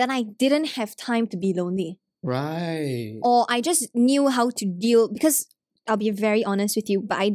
that 0.00 0.08
I 0.10 0.22
didn't 0.42 0.68
have 0.80 0.96
time 0.96 1.26
to 1.28 1.36
be 1.36 1.52
lonely. 1.52 1.98
Right. 2.22 3.18
or 3.22 3.46
I 3.48 3.60
just 3.60 3.88
knew 3.94 4.28
how 4.28 4.50
to 4.60 4.64
deal 4.66 5.08
because 5.08 5.46
I'll 5.88 5.96
be 5.96 6.10
very 6.10 6.42
honest 6.44 6.76
with 6.76 6.88
you, 6.92 7.00
but 7.00 7.18
I 7.18 7.28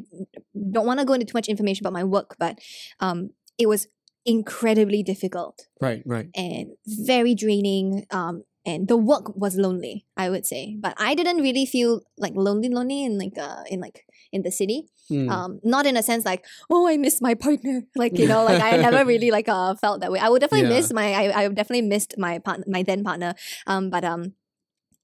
don't 0.73 0.85
want 0.85 0.99
to 0.99 1.05
go 1.09 1.13
into 1.13 1.25
too 1.25 1.33
much 1.39 1.47
information 1.49 1.81
about 1.85 1.93
my 1.99 2.03
work, 2.03 2.35
but 2.37 2.59
um 2.99 3.29
it 3.57 3.67
was 3.73 3.87
incredibly 4.25 5.01
difficult 5.11 5.67
Right, 5.81 6.01
right. 6.05 6.29
and 6.35 6.65
very 6.85 7.33
draining. 7.43 8.05
Um 8.11 8.43
and 8.65 8.87
the 8.87 8.97
work 8.97 9.35
was 9.35 9.55
lonely, 9.55 10.05
I 10.17 10.29
would 10.29 10.45
say. 10.45 10.75
But 10.79 10.93
I 10.97 11.13
didn't 11.15 11.37
really 11.41 11.65
feel 11.65 12.01
like 12.17 12.33
lonely 12.35 12.69
lonely 12.69 13.03
in 13.05 13.17
like 13.17 13.37
uh 13.37 13.63
in 13.69 13.79
like 13.79 14.05
in 14.31 14.41
the 14.41 14.51
city. 14.51 14.87
Mm. 15.11 15.29
Um 15.29 15.59
not 15.63 15.85
in 15.85 15.97
a 15.97 16.03
sense 16.03 16.25
like, 16.25 16.43
oh 16.69 16.87
I 16.87 16.97
miss 16.97 17.21
my 17.21 17.33
partner. 17.35 17.83
Like, 17.95 18.17
you 18.17 18.27
know, 18.27 18.43
like 18.43 18.61
I 18.61 18.77
never 18.77 19.05
really 19.13 19.29
like 19.31 19.47
uh 19.47 19.75
felt 19.75 20.01
that 20.01 20.11
way. 20.11 20.19
I 20.19 20.29
would 20.29 20.41
definitely 20.41 20.69
Yeah. 20.69 20.75
miss 20.75 20.91
my 20.93 21.13
I, 21.13 21.43
I 21.43 21.47
definitely 21.49 21.83
missed 21.87 22.15
my 22.17 22.39
partner 22.39 22.65
my 22.67 22.81
then 22.83 23.03
partner. 23.03 23.35
Um 23.67 23.89
but 23.89 24.03
um 24.03 24.33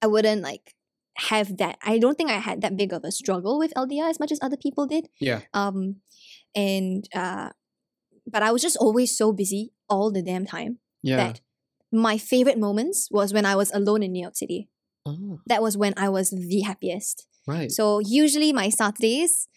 I 0.01 0.07
wouldn't 0.07 0.41
like 0.41 0.73
have 1.17 1.57
that. 1.57 1.77
I 1.85 1.99
don't 1.99 2.17
think 2.17 2.31
I 2.31 2.39
had 2.39 2.61
that 2.61 2.75
big 2.77 2.93
of 2.93 3.03
a 3.03 3.11
struggle 3.11 3.59
with 3.59 3.71
LDR 3.75 4.09
as 4.09 4.19
much 4.19 4.31
as 4.31 4.39
other 4.41 4.57
people 4.57 4.87
did. 4.87 5.09
yeah. 5.19 5.41
Um, 5.53 5.97
and 6.55 7.05
uh, 7.13 7.49
but 8.25 8.41
I 8.43 8.51
was 8.51 8.61
just 8.61 8.77
always 8.77 9.15
so 9.15 9.31
busy 9.31 9.73
all 9.89 10.09
the 10.11 10.23
damn 10.23 10.45
time 10.45 10.79
Yeah. 11.03 11.17
that 11.17 11.41
my 11.91 12.17
favorite 12.17 12.57
moments 12.57 13.07
was 13.11 13.33
when 13.33 13.45
I 13.45 13.55
was 13.55 13.71
alone 13.73 14.03
in 14.03 14.11
New 14.11 14.21
York 14.21 14.35
City. 14.35 14.69
Ah, 15.05 15.15
That 15.47 15.61
was 15.61 15.77
when 15.77 15.93
I 15.97 16.09
was 16.09 16.29
the 16.31 16.61
happiest. 16.61 17.27
right. 17.47 17.71
So 17.71 17.99
usually 17.99 18.53
my 18.53 18.69
Saturdays 18.69 19.47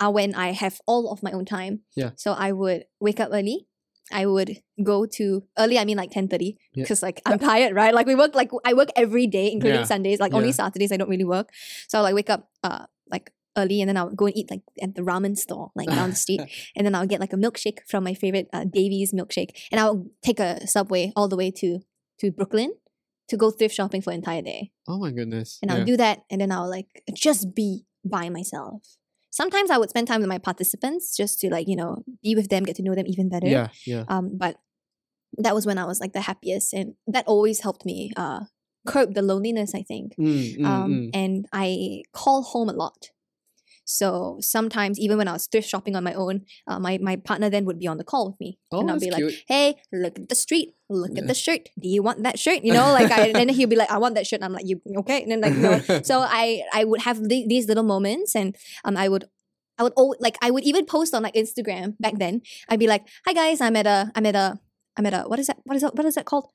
are 0.00 0.10
when 0.12 0.34
I 0.34 0.52
have 0.52 0.80
all 0.86 1.10
of 1.12 1.22
my 1.22 1.32
own 1.32 1.44
time. 1.44 1.80
Yeah. 1.96 2.10
So 2.16 2.32
I 2.32 2.52
would 2.52 2.84
wake 3.00 3.20
up 3.20 3.30
early. 3.32 3.66
I 4.12 4.26
would 4.26 4.62
go 4.82 5.06
to 5.18 5.42
early. 5.58 5.78
I 5.78 5.84
mean 5.84 5.96
like 5.96 6.10
ten 6.10 6.28
thirty 6.28 6.56
Yeah. 6.74 6.84
because 6.84 7.02
like 7.02 7.20
I'm 7.26 7.38
tired, 7.40 7.74
right? 7.74 7.92
Like 7.94 8.06
we 8.06 8.14
work 8.14 8.34
like 8.34 8.50
I 8.64 8.74
work 8.74 8.90
every 8.94 9.26
day, 9.26 9.50
including 9.50 9.80
Yeah. 9.80 9.84
Sundays. 9.86 10.20
Like 10.20 10.34
only 10.34 10.52
Saturdays 10.52 10.92
I 10.92 10.96
don't 10.96 11.08
really 11.08 11.24
work. 11.24 11.50
So 11.88 11.98
I'll 11.98 12.04
like 12.04 12.14
wake 12.14 12.30
up 12.30 12.48
uh 12.62 12.86
like 13.10 13.32
early 13.56 13.80
and 13.80 13.88
then 13.88 13.96
I'll 13.96 14.10
go 14.10 14.26
and 14.26 14.36
eat 14.36 14.50
like 14.50 14.62
at 14.82 14.94
the 14.94 15.02
ramen 15.02 15.36
store 15.36 15.70
like 15.74 15.88
down 15.88 16.10
the 16.10 16.16
street, 16.16 16.40
and 16.76 16.86
then 16.86 16.94
I'll 16.94 17.06
get 17.06 17.20
like 17.20 17.32
a 17.32 17.36
milkshake 17.36 17.78
from 17.88 18.04
my 18.04 18.14
favorite 18.14 18.48
uh, 18.52 18.64
Davies 18.64 19.12
milkshake, 19.12 19.50
and 19.70 19.80
I'll 19.80 20.06
take 20.22 20.40
a 20.40 20.66
subway 20.66 21.12
all 21.16 21.28
the 21.28 21.36
way 21.36 21.50
to 21.52 21.80
to 22.20 22.32
Brooklyn 22.32 22.72
to 23.28 23.36
go 23.36 23.50
thrift 23.50 23.74
shopping 23.74 24.00
for 24.00 24.10
an 24.10 24.16
entire 24.16 24.42
day 24.42 24.70
oh 24.88 24.98
my 24.98 25.10
goodness. 25.10 25.58
and 25.60 25.70
I'll 25.70 25.78
yeah. 25.78 25.84
do 25.84 25.96
that 25.96 26.20
and 26.30 26.40
then 26.40 26.52
I'll 26.52 26.70
like 26.70 27.02
just 27.14 27.54
be 27.54 27.84
by 28.04 28.28
myself. 28.28 28.82
Sometimes 29.30 29.70
I 29.70 29.78
would 29.78 29.90
spend 29.90 30.08
time 30.08 30.20
with 30.20 30.28
my 30.28 30.38
participants 30.38 31.14
just 31.14 31.40
to 31.40 31.50
like, 31.50 31.68
you 31.68 31.76
know, 31.76 32.04
be 32.22 32.34
with 32.34 32.48
them, 32.48 32.64
get 32.64 32.76
to 32.76 32.82
know 32.82 32.94
them 32.94 33.06
even 33.06 33.28
better. 33.28 33.46
Yeah, 33.46 33.68
yeah. 33.84 34.04
Um, 34.08 34.38
but 34.38 34.56
that 35.36 35.54
was 35.54 35.66
when 35.66 35.76
I 35.76 35.84
was 35.84 36.00
like 36.00 36.14
the 36.14 36.22
happiest 36.22 36.72
and 36.72 36.94
that 37.06 37.26
always 37.26 37.60
helped 37.60 37.84
me 37.84 38.12
uh 38.16 38.40
curb 38.86 39.14
the 39.14 39.22
loneliness, 39.22 39.74
I 39.74 39.82
think. 39.82 40.14
Mm, 40.18 40.58
mm, 40.58 40.64
Um 40.64 40.92
mm. 40.92 41.10
and 41.12 41.46
I 41.52 42.02
call 42.12 42.42
home 42.42 42.68
a 42.68 42.72
lot. 42.72 43.10
So 43.88 44.36
sometimes 44.40 44.98
even 44.98 45.16
when 45.16 45.28
I 45.28 45.32
was 45.32 45.46
thrift 45.46 45.68
shopping 45.68 45.94
on 45.96 46.02
my 46.04 46.12
own, 46.12 46.42
uh, 46.66 46.78
my, 46.80 46.98
my 46.98 47.16
partner 47.16 47.48
then 47.48 47.64
would 47.66 47.78
be 47.78 47.86
on 47.86 47.98
the 47.98 48.04
call 48.04 48.26
with 48.30 48.40
me. 48.40 48.58
Oh, 48.72 48.80
and 48.80 48.90
I'd 48.90 49.00
be 49.00 49.10
like, 49.12 49.22
hey, 49.46 49.76
look 49.92 50.18
at 50.18 50.28
the 50.28 50.34
street, 50.34 50.74
look 50.90 51.12
Yeah. 51.14 51.22
at 51.22 51.28
the 51.28 51.34
shirt. 51.34 51.68
Do 51.80 51.88
you 51.88 52.02
want 52.02 52.22
that 52.24 52.36
shirt? 52.38 52.64
You 52.64 52.72
know, 52.74 52.90
like 52.92 53.10
I, 53.12 53.28
and 53.28 53.36
then 53.36 53.48
he'll 53.48 53.68
be 53.68 53.76
like, 53.76 53.90
I 53.90 53.98
want 53.98 54.16
that 54.16 54.26
shirt. 54.26 54.38
And 54.42 54.44
I'm 54.46 54.52
like, 54.52 54.66
you 54.66 54.80
okay? 54.98 55.22
And 55.22 55.30
then 55.30 55.40
like 55.40 55.54
no. 55.56 56.02
so 56.10 56.20
I 56.20 56.62
I 56.74 56.82
would 56.84 57.02
have 57.02 57.22
the- 57.28 57.46
these 57.48 57.66
little 57.68 57.84
moments, 57.84 58.34
and 58.34 58.56
um 58.84 58.96
I 58.96 59.08
would. 59.08 59.24
I 59.78 59.82
would 59.82 59.92
al- 59.98 60.16
like 60.20 60.38
I 60.40 60.50
would 60.50 60.64
even 60.64 60.86
post 60.86 61.12
on 61.14 61.22
like 61.22 61.34
Instagram 61.34 61.96
back 62.00 62.14
then. 62.18 62.40
I'd 62.70 62.78
be 62.80 62.86
like, 62.88 63.04
"Hi 63.26 63.34
guys, 63.34 63.60
I'm 63.60 63.76
at 63.76 63.86
a 63.86 64.10
I'm 64.16 64.24
at 64.24 64.34
a 64.34 64.58
I'm 64.96 65.04
at 65.04 65.12
a 65.12 65.28
what 65.28 65.38
is 65.38 65.48
that 65.48 65.58
what 65.64 65.76
is 65.76 65.82
that 65.82 65.94
what 65.94 66.06
is 66.06 66.14
that 66.14 66.24
called? 66.24 66.48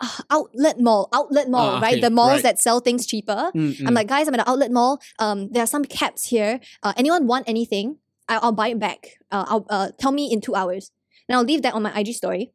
Ah, 0.00 0.22
outlet 0.30 0.78
mall, 0.78 1.08
outlet 1.12 1.48
mall, 1.50 1.76
Ah, 1.76 1.80
right? 1.80 1.94
okay, 1.94 2.00
The 2.00 2.10
malls 2.10 2.34
right. 2.34 2.42
that 2.44 2.60
sell 2.60 2.78
things 2.78 3.04
cheaper. 3.04 3.50
Mm, 3.54 3.80
I'm 3.80 3.86
mm. 3.86 3.94
like, 3.94 4.06
guys, 4.06 4.28
I'm 4.28 4.34
at 4.34 4.40
an 4.40 4.46
outlet 4.46 4.70
mall. 4.70 5.00
Um, 5.18 5.48
there 5.50 5.62
are 5.62 5.66
some 5.66 5.84
caps 5.84 6.26
here. 6.26 6.60
Uh, 6.84 6.92
anyone 6.96 7.26
want 7.26 7.48
anything? 7.48 7.98
I- 8.28 8.38
I'll 8.38 8.52
buy 8.52 8.68
it 8.68 8.78
back. 8.78 9.18
Uh, 9.32 9.44
I'll 9.48 9.66
uh, 9.68 9.88
tell 9.98 10.12
me 10.12 10.30
in 10.32 10.40
two 10.40 10.54
hours, 10.54 10.92
and 11.28 11.36
I'll 11.36 11.44
leave 11.44 11.62
that 11.62 11.74
on 11.74 11.82
my 11.82 11.92
IG 11.98 12.14
story. 12.14 12.52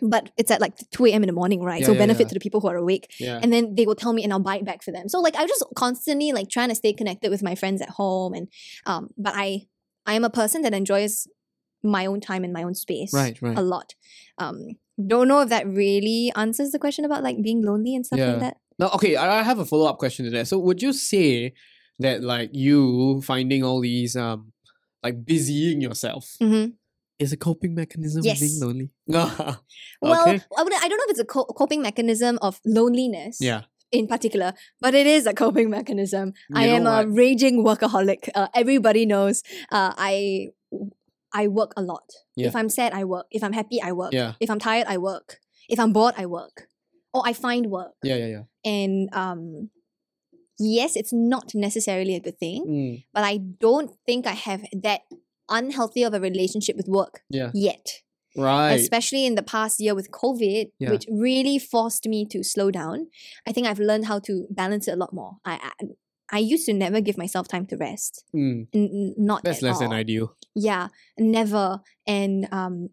But 0.00 0.30
it's 0.36 0.50
at 0.50 0.60
like 0.60 0.74
two 0.90 1.06
a.m. 1.06 1.22
in 1.22 1.26
the 1.28 1.32
morning, 1.32 1.60
right? 1.62 1.80
Yeah, 1.80 1.86
so 1.86 1.92
yeah, 1.92 1.98
benefit 1.98 2.22
yeah. 2.24 2.28
to 2.28 2.34
the 2.34 2.40
people 2.40 2.60
who 2.60 2.68
are 2.68 2.76
awake, 2.76 3.12
yeah. 3.18 3.40
and 3.42 3.52
then 3.52 3.74
they 3.74 3.84
will 3.84 3.96
tell 3.96 4.12
me, 4.12 4.22
and 4.24 4.32
I'll 4.32 4.38
buy 4.40 4.56
it 4.56 4.64
back 4.64 4.82
for 4.82 4.92
them. 4.92 5.08
So 5.08 5.20
like, 5.20 5.34
I'm 5.36 5.48
just 5.48 5.64
constantly 5.76 6.32
like 6.32 6.48
trying 6.50 6.68
to 6.68 6.74
stay 6.74 6.92
connected 6.92 7.30
with 7.30 7.42
my 7.42 7.54
friends 7.54 7.80
at 7.82 7.90
home, 7.90 8.32
and 8.32 8.48
um, 8.86 9.10
but 9.16 9.34
I 9.36 9.66
I 10.06 10.14
am 10.14 10.24
a 10.24 10.30
person 10.30 10.62
that 10.62 10.72
enjoys 10.72 11.26
my 11.82 12.06
own 12.06 12.20
time 12.20 12.42
and 12.44 12.52
my 12.52 12.62
own 12.62 12.74
space 12.74 13.12
right, 13.12 13.40
right. 13.42 13.56
a 13.56 13.62
lot. 13.62 13.94
Um, 14.38 14.76
don't 15.06 15.28
know 15.28 15.40
if 15.40 15.48
that 15.50 15.66
really 15.66 16.32
answers 16.36 16.70
the 16.70 16.78
question 16.78 17.04
about 17.04 17.22
like 17.22 17.40
being 17.42 17.62
lonely 17.64 17.94
and 17.94 18.04
stuff 18.04 18.18
Yeah. 18.18 18.30
like 18.32 18.40
that. 18.40 18.56
Now, 18.78 18.90
okay, 18.94 19.16
I 19.16 19.42
have 19.42 19.58
a 19.58 19.64
follow 19.64 19.86
up 19.86 19.98
question 19.98 20.24
to 20.26 20.30
that. 20.32 20.46
So, 20.48 20.58
would 20.58 20.82
you 20.82 20.92
say 20.92 21.52
that 21.98 22.22
like 22.22 22.50
you 22.52 23.20
finding 23.22 23.62
all 23.64 23.80
these 23.80 24.14
um 24.16 24.52
like 25.02 25.24
busying 25.24 25.80
yourself 25.80 26.36
Mm-hmm. 26.40 26.70
is 27.18 27.32
a 27.32 27.36
coping 27.36 27.74
mechanism 27.74 28.22
Yes. 28.24 28.36
of 28.36 28.48
being 28.48 28.60
lonely? 28.60 28.90
Well, 30.00 30.22
okay. 30.22 30.40
I, 30.56 30.62
would, 30.62 30.72
I 30.74 30.88
don't 30.88 30.98
know 30.98 31.04
if 31.06 31.10
it's 31.10 31.20
a 31.20 31.24
co- 31.24 31.44
coping 31.46 31.82
mechanism 31.82 32.38
of 32.42 32.60
loneliness 32.64 33.38
Yeah. 33.40 33.62
in 33.90 34.06
particular, 34.06 34.52
but 34.80 34.94
it 34.94 35.06
is 35.06 35.26
a 35.26 35.32
coping 35.34 35.70
mechanism. 35.70 36.32
I 36.54 36.66
am 36.66 36.84
know 36.84 37.00
a 37.00 37.06
raging 37.06 37.64
workaholic. 37.64 38.28
Uh, 38.34 38.48
everybody 38.54 39.06
knows 39.06 39.42
uh, 39.72 39.92
I 39.96 40.48
I 41.32 41.48
work 41.48 41.72
a 41.76 41.82
lot. 41.82 42.04
Yeah. 42.36 42.48
If 42.48 42.56
I'm 42.56 42.68
sad, 42.68 42.92
I 42.92 43.04
work. 43.04 43.26
If 43.30 43.42
I'm 43.44 43.52
happy, 43.52 43.80
I 43.82 43.92
work. 43.92 44.12
Yeah. 44.12 44.34
If 44.40 44.50
I'm 44.50 44.58
tired, 44.58 44.86
I 44.88 44.96
work. 44.98 45.38
If 45.68 45.78
I'm 45.78 45.92
bored, 45.92 46.14
I 46.16 46.26
work. 46.26 46.68
Or 47.12 47.22
I 47.24 47.32
find 47.32 47.66
work. 47.66 47.92
Yeah, 48.02 48.16
yeah, 48.16 48.26
yeah. 48.26 48.42
And 48.64 49.08
um, 49.14 49.70
yes, 50.58 50.96
it's 50.96 51.12
not 51.12 51.54
necessarily 51.54 52.14
a 52.14 52.20
good 52.20 52.38
thing, 52.38 52.64
Mm, 52.66 53.04
but 53.14 53.24
I 53.24 53.38
don't 53.38 53.90
think 54.06 54.26
I 54.26 54.32
have 54.32 54.64
that 54.82 55.02
unhealthy 55.48 56.02
of 56.02 56.14
a 56.14 56.20
relationship 56.20 56.76
with 56.76 56.88
work 56.88 57.22
yeah. 57.30 57.50
yet 57.54 58.02
Right. 58.36 58.74
especially 58.74 59.24
in 59.24 59.34
the 59.34 59.42
past 59.42 59.80
year 59.80 59.94
with 59.94 60.10
COVID, 60.10 60.70
Yeah. 60.78 60.90
which 60.90 61.06
really 61.10 61.58
forced 61.58 62.06
me 62.06 62.26
to 62.26 62.44
slow 62.44 62.70
down. 62.70 63.06
I 63.46 63.52
think 63.52 63.66
I've 63.66 63.78
learned 63.80 64.06
how 64.06 64.18
to 64.20 64.46
balance 64.50 64.86
it 64.86 64.92
a 64.92 64.96
lot 64.96 65.12
more. 65.12 65.38
I 65.44 65.54
I, 65.80 65.84
I 66.30 66.38
used 66.38 66.66
to 66.66 66.72
never 66.72 67.00
give 67.00 67.16
myself 67.16 67.48
time 67.48 67.66
to 67.66 67.76
rest. 67.76 68.24
Mm, 68.34 68.66
N- 68.74 69.14
not 69.16 69.44
that's 69.44 69.58
at 69.58 69.62
less 69.62 69.78
than 69.78 69.88
all. 69.88 69.94
ideal. 69.94 70.34
Yeah, 70.54 70.88
never. 71.18 71.80
And 72.06 72.46
um, 72.52 72.90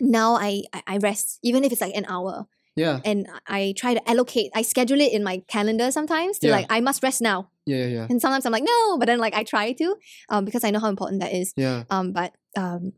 now 0.00 0.34
I, 0.36 0.62
I 0.72 0.82
I 0.86 0.96
rest 0.98 1.38
even 1.42 1.64
if 1.64 1.72
it's 1.72 1.80
like 1.80 1.94
an 1.96 2.06
hour, 2.08 2.46
Yeah. 2.76 3.00
and 3.04 3.26
I 3.46 3.74
try 3.76 3.94
to 3.94 4.02
allocate. 4.08 4.50
I 4.54 4.62
schedule 4.62 5.00
it 5.00 5.12
in 5.12 5.22
my 5.24 5.42
calendar 5.48 5.90
sometimes 5.90 6.38
to 6.40 6.46
Yeah. 6.48 6.56
like 6.56 6.66
I 6.70 6.80
must 6.80 7.02
rest 7.02 7.20
now, 7.20 7.50
Yeah, 7.66 7.78
yeah, 7.78 7.86
yeah. 7.96 8.06
and 8.08 8.20
sometimes 8.20 8.46
I'm 8.46 8.52
like 8.52 8.64
no, 8.64 8.98
but 8.98 9.06
then 9.06 9.18
like 9.18 9.34
I 9.34 9.42
try 9.44 9.72
to, 9.72 9.96
um, 10.28 10.44
because 10.44 10.64
I 10.64 10.70
know 10.70 10.80
how 10.80 10.88
important 10.88 11.20
that 11.22 11.32
is. 11.34 11.52
Yeah. 11.56 11.84
Um, 11.90 12.12
but 12.12 12.32
um, 12.56 12.92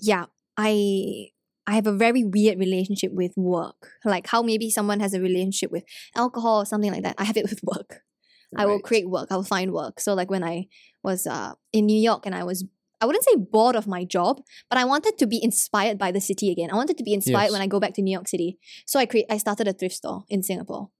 yeah, 0.00 0.26
I 0.56 1.30
I 1.66 1.74
have 1.76 1.86
a 1.86 1.92
very 1.96 2.24
weird 2.24 2.58
relationship 2.58 3.12
with 3.12 3.32
work. 3.36 3.88
Like 4.04 4.26
how 4.26 4.42
maybe 4.42 4.68
someone 4.70 5.00
has 5.00 5.14
a 5.14 5.20
relationship 5.20 5.70
with 5.72 5.84
alcohol 6.14 6.60
or 6.62 6.66
something 6.66 6.92
like 6.92 7.04
that. 7.04 7.14
I 7.18 7.24
have 7.24 7.36
it 7.38 7.48
with 7.48 7.60
work. 7.64 8.02
I 8.56 8.66
will 8.66 8.80
create 8.80 9.08
work. 9.08 9.28
I 9.30 9.36
will 9.36 9.42
find 9.56 9.72
work. 9.72 10.00
So 10.00 10.14
like 10.14 10.30
when 10.30 10.44
I 10.44 10.66
was 11.02 11.26
uh 11.26 11.52
in 11.72 11.86
New 11.86 12.00
York 12.00 12.26
and 12.26 12.34
I 12.34 12.44
was 12.44 12.64
I 13.00 13.06
wouldn't 13.06 13.24
say 13.24 13.36
bored 13.36 13.76
of 13.76 13.86
my 13.86 14.04
job, 14.04 14.40
but 14.70 14.78
I 14.78 14.84
wanted 14.84 15.18
to 15.18 15.26
be 15.26 15.42
inspired 15.42 15.98
by 15.98 16.10
the 16.12 16.20
city 16.20 16.50
again. 16.50 16.70
I 16.70 16.76
wanted 16.76 16.96
to 16.98 17.04
be 17.04 17.12
inspired 17.12 17.44
Yes. 17.44 17.52
when 17.52 17.60
I 17.60 17.66
go 17.66 17.80
back 17.80 17.92
to 17.94 18.02
New 18.02 18.12
York 18.12 18.28
City. 18.28 18.58
So 18.86 18.98
I 18.98 19.06
create 19.06 19.26
I 19.28 19.38
started 19.38 19.68
a 19.68 19.72
thrift 19.72 19.96
store 19.96 20.24
in 20.28 20.42
Singapore. 20.42 20.90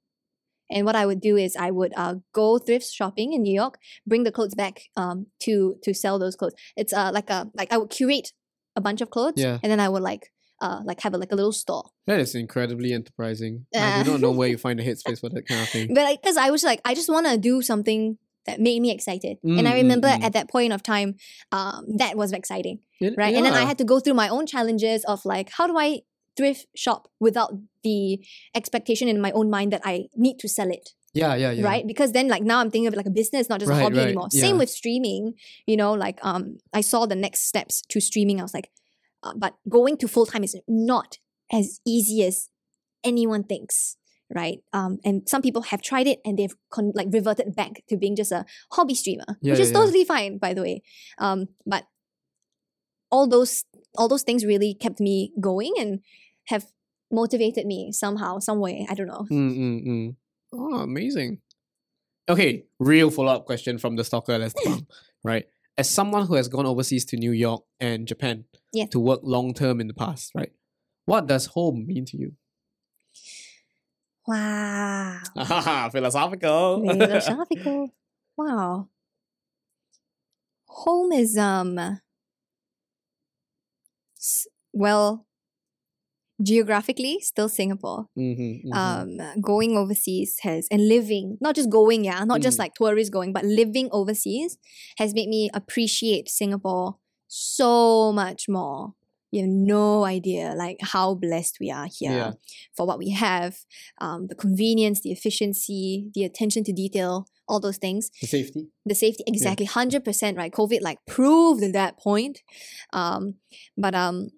And 0.71 0.85
what 0.87 0.97
I 0.97 1.05
would 1.07 1.21
do 1.21 1.37
is 1.37 1.57
I 1.57 1.71
would 1.71 1.93
uh, 1.97 2.17
go 2.33 2.59
thrift 2.59 2.87
shopping 2.91 3.33
in 3.35 3.43
New 3.43 3.55
York, 3.55 3.79
bring 4.07 4.25
the 4.25 4.33
clothes 4.33 4.55
back 4.55 4.83
um 4.97 5.27
to 5.45 5.77
to 5.85 5.95
sell 5.95 6.19
those 6.19 6.37
clothes. 6.37 6.55
It's 6.77 6.93
uh 6.93 7.11
like 7.15 7.31
a 7.31 7.51
like 7.55 7.73
I 7.73 7.77
would 7.79 7.91
curate 7.91 8.33
a 8.77 8.81
bunch 8.81 9.01
of 9.01 9.09
clothes 9.11 9.35
Yeah. 9.37 9.59
and 9.63 9.71
then 9.71 9.79
I 9.81 9.89
would 9.89 10.03
like 10.03 10.33
uh 10.61 10.81
like 10.85 11.01
have 11.01 11.15
a 11.15 11.19
like 11.19 11.33
a 11.33 11.37
little 11.37 11.53
store. 11.53 11.85
That 12.07 12.21
is 12.21 12.35
incredibly 12.35 12.93
enterprising. 12.93 13.67
I 13.75 14.01
Uh. 14.01 14.03
do 14.05 14.11
not 14.13 14.21
know 14.21 14.31
where 14.31 14.49
you 14.49 14.59
find 14.59 14.79
the 14.79 14.85
headspace 14.89 15.21
for 15.21 15.29
that 15.31 15.47
kind 15.49 15.61
of 15.63 15.69
thing. 15.71 15.89
But 15.95 16.05
like, 16.05 16.23
because 16.23 16.37
I 16.37 16.51
was 16.51 16.63
like, 16.65 16.81
I 16.85 16.95
just 16.95 17.09
want 17.09 17.27
to 17.27 17.37
do 17.39 17.63
something 17.63 18.19
that 18.47 18.61
made 18.61 18.81
me 18.83 18.91
excited. 18.91 19.39
and 19.43 19.61
Mm, 19.61 19.67
I 19.67 19.73
mm, 19.73 19.83
remember 19.83 20.09
mm. 20.09 20.23
at 20.23 20.33
that 20.35 20.51
point 20.51 20.73
of 20.75 20.83
time, 20.83 21.17
um, 21.51 21.87
that 21.97 22.15
was 22.17 22.31
exciting, 22.33 22.81
It- 23.01 23.15
right? 23.17 23.35
And 23.35 23.45
then 23.47 23.55
I 23.55 23.65
had 23.65 23.79
to 23.79 23.85
go 23.85 24.01
through 24.01 24.15
my 24.15 24.29
own 24.29 24.47
challenges 24.47 25.03
of 25.07 25.25
like, 25.25 25.49
how 25.57 25.67
do 25.67 25.79
I 25.79 26.03
thrift 26.37 26.67
shop 26.77 27.09
without 27.21 27.53
the 27.85 28.19
expectation 28.55 29.09
in 29.09 29.21
my 29.21 29.31
own 29.33 29.49
mind 29.51 29.73
that 29.73 29.81
I 29.85 30.09
need 30.17 30.39
to 30.41 30.49
sell 30.49 30.71
it, 30.71 30.91
yeah, 31.15 31.35
yeah, 31.37 31.53
yeah. 31.53 31.65
right? 31.65 31.87
Because 31.87 32.13
then 32.13 32.29
like 32.29 32.43
now 32.43 32.59
I'm 32.61 32.71
thinking 32.71 32.87
of 32.89 32.93
it 32.95 32.97
like 32.99 33.07
a 33.07 33.11
business, 33.23 33.49
not 33.49 33.61
just 33.61 33.71
Right, 33.71 33.79
a 33.81 33.83
hobby 33.83 33.97
right, 33.99 34.07
anymore. 34.09 34.29
yeah. 34.33 34.41
Same 34.43 34.59
with 34.59 34.69
streaming, 34.69 35.35
you 35.67 35.77
know, 35.77 35.93
like 35.95 36.19
um, 36.23 36.59
I 36.73 36.83
saw 36.83 37.07
the 37.07 37.17
next 37.17 37.47
steps 37.49 37.81
to 37.89 38.01
streaming. 38.01 38.41
I 38.41 38.43
was 38.43 38.53
like, 38.53 38.69
uh, 39.25 39.33
but 39.37 39.55
going 39.69 39.97
to 39.97 40.07
full 40.07 40.27
time 40.27 40.45
is 40.45 40.57
not 40.69 41.19
as 41.53 41.81
easy 41.87 42.23
as 42.25 42.49
anyone 43.03 43.43
thinks 43.43 43.97
right 44.35 44.61
um 44.73 44.99
and 45.05 45.29
some 45.29 45.43
people 45.43 45.63
have 45.63 45.83
tried 45.83 46.07
it 46.07 46.19
and 46.25 46.39
they've 46.39 46.55
con- 46.71 46.93
like 46.95 47.09
reverted 47.11 47.55
back 47.55 47.83
to 47.89 47.97
being 47.97 48.17
just 48.17 48.33
a 48.33 48.45
hobby 48.73 48.95
streamer 48.95 49.25
Yeah, 49.43 49.53
which 49.53 49.61
is 49.61 49.71
yeah, 49.71 49.79
yeah. 49.79 49.85
totally 49.85 50.05
fine 50.05 50.39
by 50.39 50.55
the 50.55 50.63
way 50.63 50.83
um 51.19 51.49
but 51.67 51.85
all 53.11 53.27
those 53.29 53.65
all 53.97 54.09
those 54.09 54.23
things 54.23 54.45
really 54.45 54.75
kept 54.75 55.01
me 55.01 55.33
going 55.41 55.73
and 55.79 56.01
have 56.49 56.65
motivated 57.13 57.67
me 57.67 57.93
somehow 57.93 58.39
some 58.39 58.59
way 58.61 58.87
i 58.91 58.95
don't 58.95 59.07
know 59.07 59.27
Mm, 59.31 59.57
mm, 59.59 59.87
mm. 59.87 60.17
Oh, 60.57 60.79
amazing. 60.83 61.41
Okay, 62.29 62.65
real 62.79 63.11
follow 63.11 63.33
up 63.35 63.45
question 63.45 63.77
from 63.77 63.97
the 63.97 64.05
stalker, 64.05 64.39
let's 64.39 64.55
right? 65.25 65.47
As 65.77 65.91
someone 65.91 66.27
who 66.27 66.35
has 66.35 66.47
gone 66.49 66.67
overseas 66.67 67.05
to 67.07 67.17
New 67.17 67.33
York 67.33 67.65
and 67.81 68.07
Japan 68.07 68.45
Yeah. 68.73 68.87
to 68.93 69.01
work 69.01 69.21
long 69.25 69.55
term 69.55 69.81
in 69.81 69.89
the 69.89 69.95
past, 69.95 70.31
right? 70.35 70.53
What 71.05 71.27
does 71.27 71.47
home 71.47 71.87
mean 71.87 72.05
to 72.07 72.17
you? 72.17 72.33
wow 74.27 75.21
Philosophical. 75.93 76.81
philosophical 76.81 77.91
wow 78.39 78.89
home 80.67 81.13
is 81.13 81.37
um 81.37 82.01
well 84.73 85.27
geographically 86.51 87.15
still 87.21 87.49
singapore 87.49 88.07
Mhm, 88.16 88.51
mhm. 88.65 88.75
um 88.83 89.09
going 89.51 89.73
overseas 89.83 90.31
has 90.47 90.69
and 90.71 90.83
living 90.89 91.27
not 91.41 91.55
just 91.59 91.71
going 91.79 92.05
yeah 92.05 92.23
not 92.33 92.41
just 92.47 92.57
Mm. 92.57 92.62
like 92.62 92.75
tourists 92.75 93.11
going 93.16 93.33
but 93.33 93.45
living 93.61 93.89
overseas 93.93 94.59
has 95.01 95.11
made 95.19 95.29
me 95.29 95.43
appreciate 95.61 96.29
singapore 96.41 96.97
so 97.29 98.12
much 98.12 98.43
more 98.49 98.95
you 99.33 99.41
have 99.41 99.51
no 99.51 100.05
idea 100.05 100.55
like 100.57 100.79
how 100.95 101.15
blessed 101.15 101.57
we 101.61 101.69
are 101.79 101.89
here 101.99 102.12
Yeah. 102.19 102.33
for 102.77 102.85
what 102.87 102.99
we 103.03 103.11
have 103.27 103.53
um 104.01 104.21
the 104.31 104.37
convenience 104.45 105.01
the 105.01 105.12
efficiency 105.19 106.11
the 106.15 106.23
attention 106.25 106.62
to 106.65 106.73
detail 106.73 107.27
all 107.49 107.61
those 107.61 107.79
things 107.87 108.11
the 108.21 108.27
safety. 108.27 108.62
the 108.87 108.95
safety 108.95 109.25
exactly 109.27 109.66
100% 109.66 110.37
right 110.37 110.53
covid 110.61 110.81
like 110.89 110.99
proved 111.16 111.62
that 111.81 111.99
point 111.99 112.37
um 112.93 113.23
but 113.77 113.95
um 113.95 114.29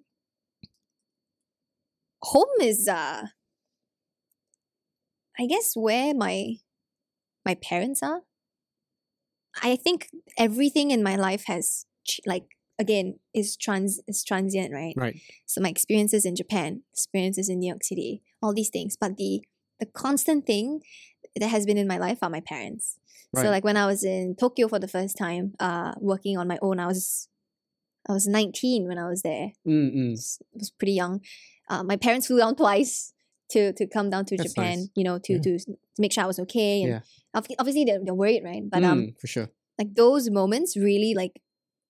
home 2.33 2.55
is 2.61 2.89
uh 2.89 3.23
i 5.39 5.47
guess 5.47 5.73
where 5.77 6.15
my 6.15 6.55
my 7.45 7.55
parents 7.55 8.03
are 8.03 8.21
i 9.63 9.77
think 9.77 10.09
everything 10.39 10.91
in 10.91 11.03
my 11.03 11.17
life 11.17 11.45
has 11.47 11.87
like 12.27 12.45
again 12.79 13.19
is 13.35 13.57
trans 13.57 14.01
is 14.07 14.25
transient 14.25 14.73
right 14.73 14.95
Right. 14.97 15.17
so 15.47 15.61
my 15.61 15.69
experiences 15.69 16.25
in 16.25 16.35
japan 16.37 16.83
experiences 16.93 17.49
in 17.49 17.61
new 17.61 17.69
york 17.69 17.85
city 17.85 18.23
all 18.43 18.55
these 18.55 18.71
things 18.71 18.97
but 19.01 19.17
the 19.17 19.43
the 19.81 19.87
constant 19.87 20.47
thing 20.47 20.81
that 21.39 21.49
has 21.49 21.67
been 21.67 21.79
in 21.79 21.87
my 21.87 21.99
life 21.99 22.19
are 22.23 22.31
my 22.31 22.41
parents 22.41 22.99
Right. 23.33 23.43
so 23.43 23.51
like 23.51 23.65
when 23.65 23.77
I 23.77 23.87
was 23.87 24.05
in 24.05 24.37
Tokyo 24.39 24.69
for 24.69 24.79
the 24.79 24.89
first 24.89 25.19
time, 25.19 25.53
uh, 25.59 25.93
working 26.01 26.39
on 26.39 26.47
my 26.47 26.59
own, 26.63 26.79
I 26.79 26.87
was 26.87 27.29
I 28.09 28.13
was 28.13 28.27
19 28.27 28.87
when 28.89 28.99
I 28.99 29.09
was 29.09 29.23
there. 29.23 29.53
Mm, 29.67 29.95
mm. 29.95 30.11
was, 30.13 30.39
was 30.55 30.71
pretty 30.71 30.93
young. 30.93 31.21
Uh, 31.69 31.83
my 31.83 31.97
parents 31.97 32.27
flew 32.29 32.39
down 32.39 32.55
twice 32.57 33.13
to 33.51 33.73
to 33.75 33.87
come 33.87 34.11
down 34.11 34.25
to 34.27 34.37
That's 34.37 34.53
Japan, 34.55 34.79
nice. 34.79 34.89
you 34.95 35.05
know, 35.05 35.19
to 35.19 35.33
Yeah. 35.35 35.41
to, 35.41 35.59
make 35.99 36.13
sure 36.13 36.25
I 36.25 36.27
was 36.27 36.39
okay. 36.41 36.83
And 36.83 36.91
Yeah. 36.93 37.01
obviously 37.59 37.85
they're, 37.85 38.01
they're 38.05 38.15
worried, 38.15 38.43
right? 38.45 38.63
But 38.69 38.83
um, 38.85 38.99
Mm, 39.03 39.21
for 39.21 39.27
sure. 39.27 39.49
like 39.79 39.95
those 39.95 40.31
moments 40.31 40.77
really 40.77 41.15
like 41.15 41.41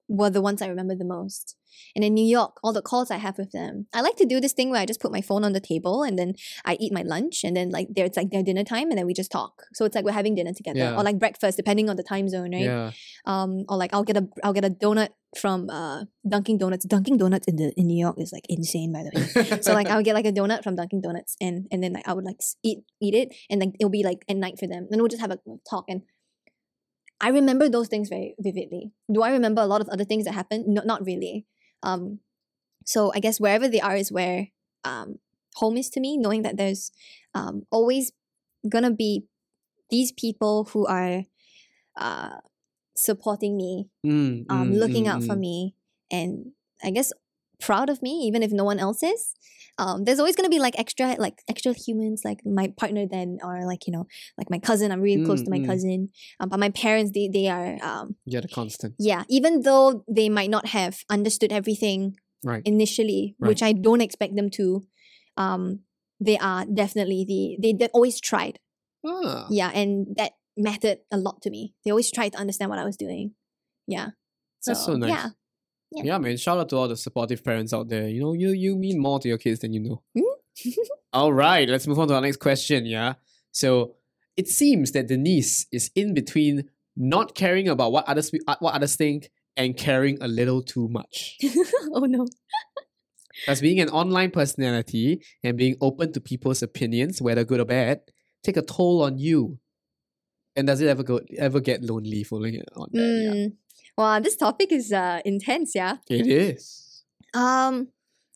were 0.09 0.31
the 0.31 0.41
ones 0.41 0.63
I 0.63 0.69
remember 0.69 0.95
the 0.95 1.05
most. 1.05 1.57
And 1.95 2.03
in 2.05 2.15
New 2.15 2.25
York, 2.25 2.59
all 2.65 2.73
the 2.73 2.81
calls 2.81 3.11
I 3.11 3.17
have 3.19 3.37
with 3.37 3.53
them, 3.53 3.87
I 3.93 4.01
like 4.01 4.17
to 4.17 4.25
do 4.25 4.41
this 4.41 4.55
thing 4.55 4.71
where 4.71 4.81
I 4.81 4.87
just 4.87 5.01
put 5.01 5.13
my 5.13 5.21
phone 5.21 5.45
on 5.45 5.53
the 5.53 5.61
table 5.61 6.03
and 6.03 6.19
then 6.19 6.35
I 6.65 6.77
eat 6.81 6.91
my 6.93 7.03
lunch 7.03 7.45
and 7.45 7.55
then 7.57 7.69
like 7.71 7.89
there 7.95 8.07
it's 8.07 8.17
like 8.17 8.31
their 8.31 8.43
dinner 8.43 8.65
time 8.65 8.89
and 8.91 8.97
then 8.99 9.05
we 9.05 9.13
just 9.13 9.31
talk. 9.31 9.65
So 9.75 9.85
it's 9.85 9.95
like 9.95 10.05
we're 10.05 10.13
having 10.13 10.35
dinner 10.35 10.55
together 10.55 10.79
Yeah. 10.79 10.95
or 10.97 11.03
like 11.03 11.19
breakfast 11.19 11.57
depending 11.59 11.91
on 11.91 11.97
the 11.97 12.03
time 12.03 12.29
zone, 12.31 12.53
right? 12.53 12.63
Yeah. 12.63 12.93
Um, 13.27 13.65
or 13.69 13.77
like 13.77 13.93
I'll 13.93 14.05
get 14.05 14.17
a 14.17 14.27
I'll 14.43 14.55
get 14.55 14.65
a 14.65 14.71
donut 14.71 15.11
from 15.39 15.69
uh 15.69 16.05
Dunkin' 16.27 16.57
Donuts. 16.57 16.87
Dunkin' 16.87 17.19
Donuts 17.19 17.47
in 17.47 17.57
the 17.57 17.73
in 17.77 17.89
New 17.89 17.99
York 18.01 18.17
is 18.19 18.33
like 18.33 18.47
insane 18.49 18.93
by 18.93 19.03
the 19.03 19.11
way. 19.15 19.61
so 19.61 19.75
like 19.75 19.89
I 19.89 19.97
would 19.97 20.05
get 20.05 20.15
like 20.15 20.25
a 20.27 20.33
donut 20.33 20.63
from 20.63 20.77
Dunkin' 20.77 21.03
Donuts 21.03 21.37
and 21.43 21.67
and 21.71 21.83
then 21.83 21.93
like 21.93 22.09
I 22.09 22.15
would 22.15 22.25
like 22.25 22.39
eat 22.63 22.79
eat 23.03 23.15
it 23.15 23.35
and 23.51 23.61
like 23.61 23.73
it'll 23.79 23.91
be 23.91 24.03
like 24.05 24.25
at 24.31 24.37
night 24.37 24.59
for 24.59 24.67
them. 24.67 24.87
Then 24.89 24.99
we'll 25.01 25.09
just 25.09 25.21
have 25.21 25.31
a 25.33 25.39
talk 25.69 25.85
and 25.89 26.03
I 27.21 27.29
remember 27.31 27.69
those 27.69 27.89
things 27.89 28.09
very 28.09 28.35
vividly. 28.39 28.93
Do 29.13 29.23
I 29.23 29.31
remember 29.31 29.63
a 29.63 29.67
lot 29.67 29.81
of 29.81 29.89
other 29.89 30.05
things 30.05 30.25
that 30.25 30.35
happened? 30.35 30.67
No, 30.67 30.83
not 30.85 31.05
really. 31.05 31.47
Um, 31.83 32.21
so 32.85 33.13
I 33.15 33.21
guess 33.21 33.41
wherever 33.41 33.69
they 33.69 33.81
are 33.81 33.97
is 33.97 34.13
where 34.13 34.49
um 34.85 35.19
home 35.57 35.77
is 35.77 35.89
to 35.91 36.01
me. 36.01 36.17
Knowing 36.17 36.43
that 36.43 36.57
there's 36.57 36.93
um 37.35 37.67
always 37.71 38.13
gonna 38.69 38.91
be 38.91 39.25
these 39.91 40.13
people 40.13 40.65
who 40.73 40.87
are 40.87 41.25
uh 41.97 42.37
supporting 42.97 43.57
me 43.57 43.89
Mm, 44.05 44.47
um, 44.49 44.73
mm, 44.73 44.79
looking 44.79 45.05
mm, 45.05 45.09
out 45.09 45.23
for 45.25 45.35
mm. 45.35 45.41
me 45.41 45.75
and 46.11 46.53
I 46.83 46.91
guess 46.91 47.13
proud 47.61 47.91
of 47.91 48.03
me 48.03 48.11
even 48.27 48.43
if 48.43 48.53
no 48.53 48.65
one 48.65 48.79
else 48.79 49.03
is. 49.03 49.35
Um, 49.79 50.05
there's 50.05 50.19
always 50.19 50.37
gonna 50.37 50.49
be 50.49 50.59
like 50.59 50.79
extra 50.79 51.17
like 51.19 51.43
extra 51.49 51.73
humans 51.75 52.23
like 52.25 52.41
my 52.47 52.73
partner 52.81 53.05
then 53.07 53.39
or 53.43 53.67
like 53.67 53.87
you 53.87 53.93
know 53.93 54.07
like 54.39 54.49
my 54.51 54.59
cousin 54.59 54.91
I'm 54.91 55.03
really 55.03 55.23
close 55.27 55.43
Mm, 55.43 55.45
to 55.45 55.51
my 55.51 55.59
mm. 55.61 55.67
cousin 55.67 56.09
um, 56.41 56.49
but 56.49 56.59
my 56.59 56.71
parents 56.71 57.11
they 57.15 57.29
they 57.29 57.49
are 57.49 57.77
um, 57.83 58.17
You're 58.25 58.41
the 58.41 58.49
constant. 58.49 58.95
yeah 58.99 59.25
even 59.29 59.63
though 59.63 60.03
they 60.09 60.29
might 60.29 60.49
not 60.51 60.67
have 60.79 61.05
understood 61.11 61.53
everything 61.53 62.17
Right. 62.43 62.63
initially 62.65 63.35
Right. 63.39 63.49
which 63.49 63.63
I 63.63 63.73
don't 63.73 64.01
expect 64.01 64.37
them 64.37 64.49
to 64.51 64.87
um, 65.37 65.81
they 66.21 66.39
are 66.39 66.65
definitely 66.65 67.25
the 67.29 67.43
they, 67.61 67.73
they 67.77 67.89
always 67.93 68.21
tried 68.21 68.59
Ah. 69.05 69.47
yeah 69.51 69.71
and 69.75 70.17
that 70.17 70.33
mattered 70.57 70.99
a 71.13 71.19
lot 71.19 71.43
to 71.43 71.51
me 71.51 71.75
they 71.85 71.91
always 71.91 72.11
tried 72.11 72.33
to 72.33 72.39
understand 72.39 72.71
what 72.71 72.79
I 72.79 72.85
was 72.85 72.97
doing 72.97 73.35
yeah 73.87 74.09
That's 74.67 74.85
so 74.87 74.97
nice. 74.97 75.11
yeah 75.11 75.27
Yeah. 75.93 76.03
Yeah. 76.05 76.19
man. 76.19 76.37
Shout 76.37 76.59
out 76.59 76.69
to 76.71 76.77
all 76.77 76.89
the 76.89 76.97
supportive 76.97 77.45
parents 77.45 77.73
out 77.73 77.89
there. 77.89 78.09
You 78.09 78.21
know, 78.21 78.33
you 78.33 78.51
you 78.51 78.77
mean 78.77 78.99
more 78.99 79.19
to 79.21 79.29
your 79.29 79.39
kids 79.39 79.61
than 79.61 79.73
you 79.73 79.81
know. 79.81 80.03
Mm. 80.17 80.73
all 81.13 81.33
right, 81.33 81.69
let's 81.69 81.87
move 81.87 81.99
on 81.99 82.09
to 82.09 82.15
our 82.15 82.21
next 82.21 82.39
question. 82.39 82.87
Yeah. 82.87 83.15
So 83.53 83.95
it 84.37 84.49
seems 84.49 84.93
that 84.93 85.09
Denise 85.09 85.67
is 85.73 85.91
in 85.95 86.15
between 86.15 86.69
not 86.97 87.35
caring 87.35 87.69
about 87.69 87.93
what 87.93 88.09
others 88.09 88.31
uh, 88.47 88.57
what 88.61 88.75
others 88.75 88.97
think 88.97 89.31
and 89.57 89.77
caring 89.77 90.19
a 90.21 90.29
little 90.29 90.63
too 90.63 90.89
much. 90.89 91.39
oh 91.93 92.01
no 92.01 92.27
As 93.49 93.61
being 93.61 93.81
an 93.81 93.91
online 93.91 94.31
personality 94.31 95.23
and 95.43 95.57
being 95.57 95.77
open 95.81 96.13
to 96.13 96.21
people's 96.21 96.63
opinions, 96.63 97.21
whether 97.21 97.45
good 97.45 97.61
or 97.61 97.67
bad, 97.67 98.01
take 98.43 98.57
a 98.57 98.63
toll 98.63 99.03
on 99.03 99.19
you. 99.19 99.59
And 100.55 100.67
does 100.67 100.81
it 100.81 100.89
ever 100.89 101.03
go 101.03 101.21
ever 101.37 101.61
get 101.61 101.83
lonely 101.83 102.25
following 102.25 102.55
it 102.55 102.69
on 102.75 102.89
that? 102.93 103.01
Yeah. 103.03 103.49
Wow, 103.97 104.21
this 104.21 104.37
topic 104.37 104.73
is 104.73 104.93
uh 104.93 105.21
intense, 105.25 105.75
yeah. 105.75 105.97
It 106.09 106.27
is. 106.27 107.05
Um 107.35 107.89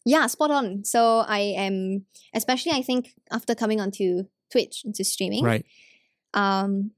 yeah, 0.07 0.27
spot 0.29 0.51
on. 0.51 0.85
So 0.85 1.19
I 1.29 1.41
am 1.57 2.07
especially 2.35 2.73
I 2.73 2.83
think 2.83 3.11
after 3.31 3.55
coming 3.55 3.81
onto 3.81 4.25
Twitch 4.51 4.83
into 4.85 5.05
streaming, 5.05 5.45
Right. 5.45 5.65
um 6.35 6.93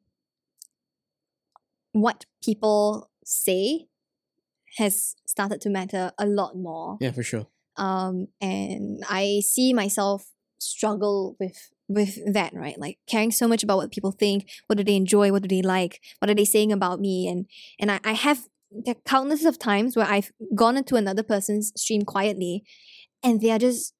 what 1.93 2.25
people 2.43 3.11
say 3.25 3.87
has 4.79 5.15
started 5.27 5.61
to 5.61 5.69
matter 5.71 6.13
a 6.19 6.27
lot 6.27 6.57
more. 6.57 6.97
Yeah, 7.01 7.13
for 7.13 7.23
sure. 7.23 7.47
um 7.79 8.29
and 8.39 9.03
i 9.09 9.41
see 9.43 9.73
myself 9.73 10.29
struggle 10.61 11.35
with 11.41 11.71
with 11.89 12.19
that 12.35 12.53
right 12.53 12.79
like 12.79 12.99
caring 13.09 13.33
so 13.33 13.49
much 13.49 13.63
about 13.65 13.79
what 13.79 13.91
people 13.91 14.13
think 14.13 14.41
what 14.67 14.77
do 14.77 14.85
they 14.85 14.95
enjoy 14.95 15.33
what 15.33 15.41
do 15.41 15.49
they 15.49 15.63
like 15.63 15.99
what 16.19 16.29
are 16.31 16.35
they 16.37 16.45
saying 16.45 16.71
about 16.71 17.01
me 17.01 17.27
and 17.33 17.47
and 17.81 17.91
i, 17.91 17.99
I 18.05 18.13
have 18.13 18.41
there 18.85 18.95
are 18.95 19.01
countless 19.05 19.45
of 19.45 19.59
times 19.59 19.97
where 19.97 20.07
i've 20.07 20.31
gone 20.55 20.77
into 20.77 20.97
another 20.97 21.23
person's 21.23 21.73
stream 21.77 22.03
quietly 22.03 22.65
and 23.23 23.41
they 23.41 23.51
are 23.51 23.59
just 23.59 23.95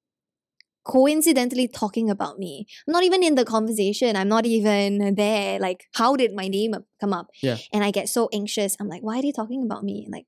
coincidentally 0.85 1.67
talking 1.67 2.09
about 2.09 2.37
me 2.39 2.65
i'm 2.87 2.91
not 2.91 3.03
even 3.03 3.23
in 3.23 3.35
the 3.35 3.45
conversation 3.45 4.15
i'm 4.17 4.27
not 4.27 4.45
even 4.45 5.15
there 5.15 5.57
like 5.59 5.85
how 5.93 6.15
did 6.15 6.33
my 6.33 6.47
name 6.49 6.75
come 6.99 7.13
up 7.13 7.27
Yeah. 7.41 7.57
and 7.71 7.83
i 7.85 7.91
get 7.91 8.09
so 8.09 8.27
anxious 8.33 8.75
i'm 8.79 8.89
like 8.89 9.01
why 9.01 9.19
are 9.19 9.21
they 9.21 9.31
talking 9.31 9.63
about 9.63 9.83
me 9.83 10.07
like 10.11 10.25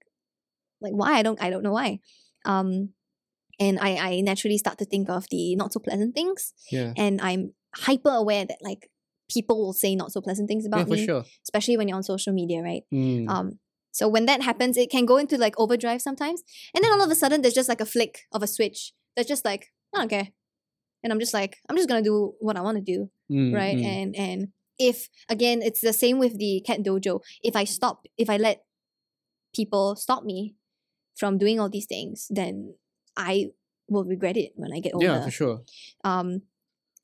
like 0.79 0.93
why 0.93 1.13
i 1.13 1.23
don't 1.23 1.41
i 1.41 1.49
don't 1.49 1.63
know 1.63 1.73
why 1.73 1.99
um 2.45 2.89
and 3.57 3.79
I, 3.79 3.95
I 4.17 4.21
naturally 4.21 4.57
start 4.57 4.77
to 4.79 4.85
think 4.85 5.09
of 5.09 5.27
the 5.29 5.55
not 5.55 5.73
so 5.73 5.79
pleasant 5.79 6.15
things 6.15 6.53
Yeah. 6.71 6.93
and 6.95 7.19
i'm 7.21 7.53
hyper 7.75 8.11
aware 8.11 8.45
that 8.45 8.59
like 8.61 8.89
people 9.29 9.57
will 9.61 9.73
say 9.73 9.93
not 9.95 10.13
so 10.13 10.21
pleasant 10.21 10.47
things 10.47 10.65
about 10.65 10.79
Yeah, 10.79 10.85
for 10.85 10.91
me 10.91 11.05
sure. 11.05 11.25
especially 11.43 11.75
when 11.75 11.89
you're 11.89 11.97
on 11.97 12.03
social 12.03 12.31
media 12.31 12.61
right 12.61 12.83
Mm. 12.93 13.27
um 13.29 13.59
so 13.97 14.03
when 14.15 14.25
that 14.29 14.41
happens 14.49 14.75
it 14.83 14.89
can 14.95 15.05
go 15.11 15.17
into 15.23 15.37
like 15.45 15.55
overdrive 15.63 16.01
sometimes. 16.07 16.39
And 16.73 16.83
then 16.83 16.91
all 16.93 17.03
of 17.05 17.09
a 17.09 17.15
sudden 17.21 17.41
there's 17.41 17.53
just 17.61 17.69
like 17.73 17.81
a 17.87 17.91
flick 17.95 18.13
of 18.35 18.41
a 18.43 18.47
switch 18.55 18.79
that's 19.15 19.27
just 19.33 19.45
like 19.51 19.63
I 19.93 19.99
don't 19.99 20.09
care. 20.17 20.29
And 21.03 21.13
i'm 21.13 21.19
just 21.25 21.33
like 21.39 21.53
i'm 21.69 21.77
just 21.79 21.87
gonna 21.89 22.01
do 22.11 22.33
what 22.47 22.57
i 22.57 22.61
want 22.67 22.77
to 22.81 22.83
do 22.93 22.99
Mm, 23.31 23.53
right? 23.61 23.77
mm. 23.77 23.85
and 23.97 24.15
and 24.25 24.39
if 24.77 24.97
again 25.35 25.61
it's 25.67 25.81
the 25.81 25.93
same 26.03 26.17
with 26.19 26.33
the 26.43 26.61
cat 26.67 26.79
dojo. 26.87 27.21
If 27.49 27.55
i 27.55 27.63
stop 27.63 28.05
if 28.23 28.29
i 28.29 28.37
let 28.37 28.57
people 29.55 29.95
stop 29.95 30.23
me 30.23 30.55
from 31.19 31.37
doing 31.37 31.59
all 31.59 31.69
these 31.69 31.87
things 31.87 32.27
then 32.39 32.75
i 33.17 33.45
will 33.87 34.03
regret 34.03 34.35
it 34.37 34.51
when 34.55 34.73
i 34.73 34.79
get 34.79 34.93
older. 34.93 35.05
yeah, 35.07 35.23
for 35.23 35.31
sure. 35.31 35.57
um 36.03 36.41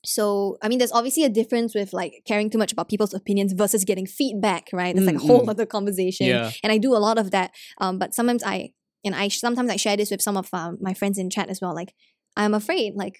so 0.04 0.58
i 0.62 0.68
mean 0.68 0.78
there's 0.78 0.92
obviously 0.92 1.24
a 1.24 1.28
difference 1.28 1.74
with 1.74 1.92
like 1.92 2.22
caring 2.26 2.50
too 2.50 2.58
much 2.58 2.72
about 2.72 2.88
people's 2.88 3.14
opinions 3.14 3.52
versus 3.52 3.84
getting 3.84 4.06
feedback 4.06 4.68
right? 4.72 4.96
It's 4.96 5.06
like 5.06 5.16
a 5.16 5.18
Mm, 5.18 5.26
whole 5.26 5.44
mm. 5.46 5.50
other 5.50 5.66
conversation. 5.66 6.26
Yeah. 6.26 6.50
and 6.62 6.72
i 6.72 6.78
do 6.78 6.94
a 6.94 6.98
lot 7.08 7.18
of 7.18 7.30
that 7.30 7.50
um 7.78 7.98
but 7.98 8.14
sometimes 8.14 8.42
i 8.42 8.70
and 9.04 9.14
i 9.14 9.28
sometimes 9.28 9.70
i 9.70 9.76
share 9.76 9.96
this 9.96 10.10
with 10.10 10.22
some 10.22 10.36
of 10.36 10.48
um, 10.52 10.78
my 10.80 10.94
friends 10.94 11.18
in 11.18 11.30
chat 11.30 11.48
as 11.48 11.60
well 11.60 11.74
like 11.74 11.94
i'm 12.36 12.54
afraid 12.54 12.94
like 12.94 13.16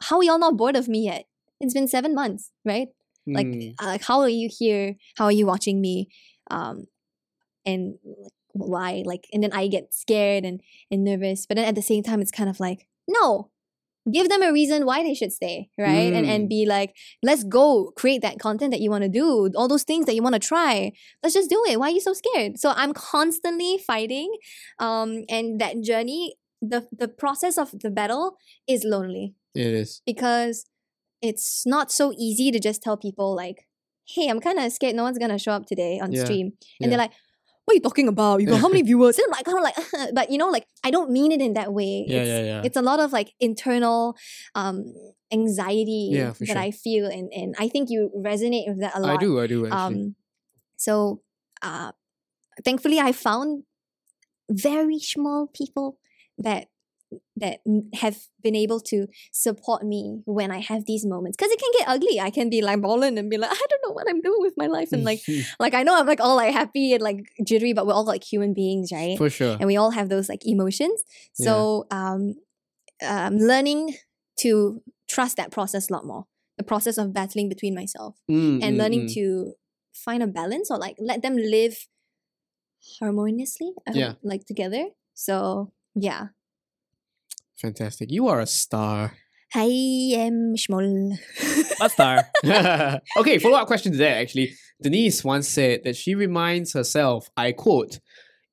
how 0.00 0.18
are 0.18 0.24
y'all 0.24 0.38
not 0.38 0.56
bored 0.56 0.76
of 0.76 0.88
me 0.88 1.04
yet? 1.04 1.24
It's 1.60 1.72
been 1.74 1.88
seven 1.88 2.14
months 2.14 2.50
right? 2.64 2.88
Like 3.26 3.46
Mm. 3.46 3.74
uh, 3.82 3.86
like 3.86 4.04
how 4.04 4.20
are 4.20 4.28
you 4.28 4.48
here? 4.60 4.96
How 5.16 5.24
are 5.24 5.32
you 5.32 5.46
watching 5.46 5.80
me? 5.80 6.08
Um 6.50 6.84
and 7.64 7.94
like, 8.04 8.32
why? 8.52 9.02
Like 9.04 9.24
and 9.32 9.42
then 9.42 9.52
i 9.52 9.66
get 9.68 9.92
scared 9.94 10.44
and 10.44 10.60
and 10.90 11.02
nervous 11.04 11.46
but 11.46 11.56
then 11.56 11.64
at 11.66 11.74
the 11.74 11.82
same 11.82 12.02
time 12.02 12.20
it's 12.20 12.30
kind 12.30 12.48
of 12.50 12.60
like 12.60 12.86
no 13.08 13.50
give 14.12 14.28
them 14.28 14.42
a 14.42 14.52
reason 14.52 14.86
why 14.86 15.02
they 15.02 15.14
should 15.14 15.32
stay 15.32 15.68
right 15.78 16.12
and 16.12 16.26
and 16.26 16.44
Mm. 16.46 16.48
be 16.48 16.66
like 16.66 16.94
let's 17.22 17.42
go 17.44 17.92
create 17.96 18.22
that 18.22 18.38
content 18.38 18.70
that 18.70 18.80
you 18.80 18.90
want 18.90 19.02
to 19.02 19.08
do 19.08 19.50
all 19.56 19.68
those 19.68 19.82
things 19.84 20.06
that 20.06 20.14
you 20.14 20.22
want 20.22 20.34
to 20.34 20.38
try 20.38 20.92
let's 21.22 21.34
just 21.34 21.50
do 21.50 21.62
it 21.68 21.78
why 21.80 21.86
are 21.88 21.90
you 21.98 22.00
so 22.00 22.12
scared 22.12 22.58
so 22.58 22.72
i'm 22.76 22.92
constantly 22.92 23.78
fighting 23.78 24.30
um 24.78 25.24
and 25.28 25.60
that 25.60 25.80
journey 25.80 26.36
the 26.62 26.86
the 26.96 27.08
process 27.08 27.58
of 27.58 27.72
the 27.82 27.90
battle 27.90 28.36
is 28.66 28.84
lonely 28.84 29.34
it 29.54 29.66
is. 29.66 30.02
because 30.06 30.66
it's 31.22 31.64
not 31.66 31.90
so 31.90 32.12
easy 32.18 32.50
to 32.52 32.58
just 32.60 32.82
tell 32.82 32.96
people 32.96 33.34
like, 33.34 33.66
"Hey, 34.06 34.28
I'm 34.28 34.38
kind 34.38 34.58
of 34.58 34.70
scared. 34.70 34.94
No 34.94 35.02
one's 35.02 35.18
gonna 35.18 35.38
show 35.38 35.52
up 35.52 35.64
today 35.66 35.98
on 35.98 36.12
Yeah, 36.12 36.24
stream," 36.24 36.46
and 36.46 36.56
yeah. 36.80 36.88
they're 36.88 36.98
like, 36.98 37.12
"What 37.66 37.74
are 37.74 37.76
you 37.76 37.82
talking 37.82 38.08
about? 38.08 38.40
You 38.40 38.46
got 38.46 38.60
how 38.60 38.68
many 38.68 38.82
viewers?" 38.90 39.18
And 39.18 39.26
I'm 39.26 39.32
like, 39.32 39.44
kind 39.44 39.58
of 39.58 39.64
like, 39.64 40.14
but 40.14 40.30
you 40.30 40.38
know, 40.38 40.48
like 40.48 40.66
I 40.84 40.90
don't 40.90 41.10
mean 41.10 41.32
it 41.32 41.40
in 41.42 41.52
that 41.54 41.72
way. 41.74 42.06
Yeah, 42.08 42.18
it's, 42.20 42.28
yeah, 42.28 42.42
yeah. 42.42 42.62
It's 42.64 42.76
a 42.76 42.82
lot 42.82 43.00
of 43.00 43.12
like 43.12 43.34
internal 43.40 44.16
um 44.54 44.94
anxiety 45.32 46.10
Yeah, 46.12 46.32
that 46.40 46.46
sure. 46.46 46.58
I 46.58 46.70
feel, 46.70 47.06
and 47.06 47.30
and 47.32 47.54
I 47.58 47.68
think 47.68 47.90
you 47.90 48.10
resonate 48.16 48.68
with 48.68 48.80
that 48.80 48.96
a 48.96 49.00
lot. 49.00 49.18
I 49.18 49.22
do, 49.22 49.40
I 49.40 49.46
do 49.46 49.66
actually. 49.66 49.96
Um, 49.96 50.16
so, 50.76 51.22
uh, 51.62 51.92
thankfully, 52.64 53.00
I 53.00 53.12
found 53.12 53.64
very 54.50 54.98
small 54.98 55.48
people 55.48 55.98
that 56.38 56.68
that 57.36 57.60
have 57.94 58.16
been 58.42 58.54
able 58.56 58.80
to 58.80 59.06
support 59.32 59.84
me 59.84 60.20
when 60.24 60.50
I 60.50 60.58
have 60.60 60.86
these 60.86 61.04
moments. 61.06 61.36
Because 61.36 61.52
it 61.52 61.60
can 61.60 61.70
get 61.78 61.88
ugly. 61.88 62.18
I 62.20 62.30
can 62.30 62.50
be 62.50 62.62
like 62.62 62.80
balling 62.80 63.18
and 63.18 63.30
be 63.30 63.38
like, 63.38 63.50
I 63.52 63.66
don't 63.70 63.82
know 63.86 63.92
what 63.92 64.08
I'm 64.08 64.20
doing 64.20 64.40
with 64.40 64.54
my 64.56 64.66
life, 64.66 64.90
and 64.92 65.04
like, 65.04 65.20
like 65.60 65.74
I 65.74 65.82
know 65.82 65.96
I'm 65.98 66.06
like 66.06 66.20
all 66.20 66.36
like 66.36 66.52
happy 66.52 66.92
and 66.94 67.02
like 67.02 67.26
jittery, 67.44 67.72
but 67.72 67.86
we're 67.86 67.94
all 67.94 68.04
like 68.04 68.24
human 68.24 68.54
beings, 68.54 68.90
right? 68.92 69.16
for 69.18 69.30
sure. 69.30 69.56
and 69.60 69.66
we 69.66 69.76
all 69.76 69.90
have 69.92 70.08
those 70.08 70.28
like 70.28 70.44
emotions. 70.46 71.02
So 71.34 71.86
um, 71.90 72.34
um, 73.04 73.36
learning 73.38 73.94
to 74.40 74.82
trust 75.08 75.36
that 75.36 75.50
process 75.52 75.88
a 75.90 75.92
lot 75.92 76.04
more. 76.06 76.26
The 76.58 76.64
process 76.64 76.96
of 76.98 77.12
battling 77.12 77.48
between 77.50 77.74
myself 77.74 78.16
Mm, 78.30 78.62
and 78.62 78.76
mm, 78.76 78.78
learning 78.78 79.02
mm. 79.06 79.14
to 79.14 79.52
find 79.92 80.22
a 80.22 80.26
balance 80.26 80.70
or 80.70 80.78
like 80.78 80.96
let 80.98 81.20
them 81.22 81.36
live 81.36 81.86
harmoniously, 82.98 83.72
hope, 83.86 83.96
Yeah. 83.96 84.14
like 84.22 84.46
together. 84.46 84.86
So 85.14 85.72
yeah, 85.94 86.28
Fantastic. 87.56 88.10
You 88.10 88.28
are 88.28 88.40
a 88.40 88.46
star. 88.46 89.12
I 89.54 90.12
am 90.16 90.54
Shmol. 90.56 91.18
A 91.80 91.88
star. 91.88 92.28
okay, 93.18 93.38
follow 93.38 93.58
up 93.58 93.66
question 93.66 93.92
to 93.92 93.98
that 93.98 94.18
actually. 94.18 94.54
Denise 94.82 95.24
once 95.24 95.48
said 95.48 95.84
that 95.84 95.96
she 95.96 96.14
reminds 96.14 96.72
herself, 96.72 97.30
I 97.36 97.52
quote, 97.52 98.00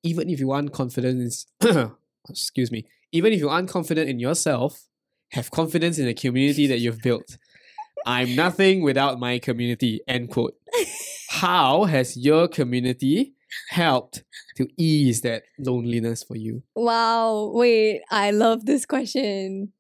even 0.04 0.30
if 0.30 0.40
you 0.40 0.52
aren't 0.52 0.72
confident, 0.72 1.34
excuse 2.30 2.72
me, 2.72 2.86
even 3.12 3.34
if 3.34 3.40
you 3.40 3.50
aren't 3.50 3.70
confident 3.70 4.10
in 4.10 4.20
yourself, 4.20 4.88
have 5.32 5.52
confidence 5.52 5.98
in 5.98 6.06
the 6.06 6.14
community 6.14 6.68
that 6.68 6.80
you've 6.80 7.02
built. 7.02 7.38
I'm 8.06 8.36
nothing 8.36 8.84
without 8.84 9.20
my 9.20 9.40
community, 9.40 10.02
end 10.08 10.30
quote. 10.30 10.56
How 11.30 11.86
has 11.86 12.16
your 12.16 12.48
community 12.48 13.34
helped 13.70 14.24
to 14.58 14.68
ease 14.78 15.22
that 15.22 15.44
loneliness 15.60 16.24
for 16.24 16.36
you? 16.38 16.64
Wow, 16.76 17.52
wait, 17.54 18.02
I 18.12 18.32
love 18.32 18.66
this 18.66 18.86
question. 18.86 19.74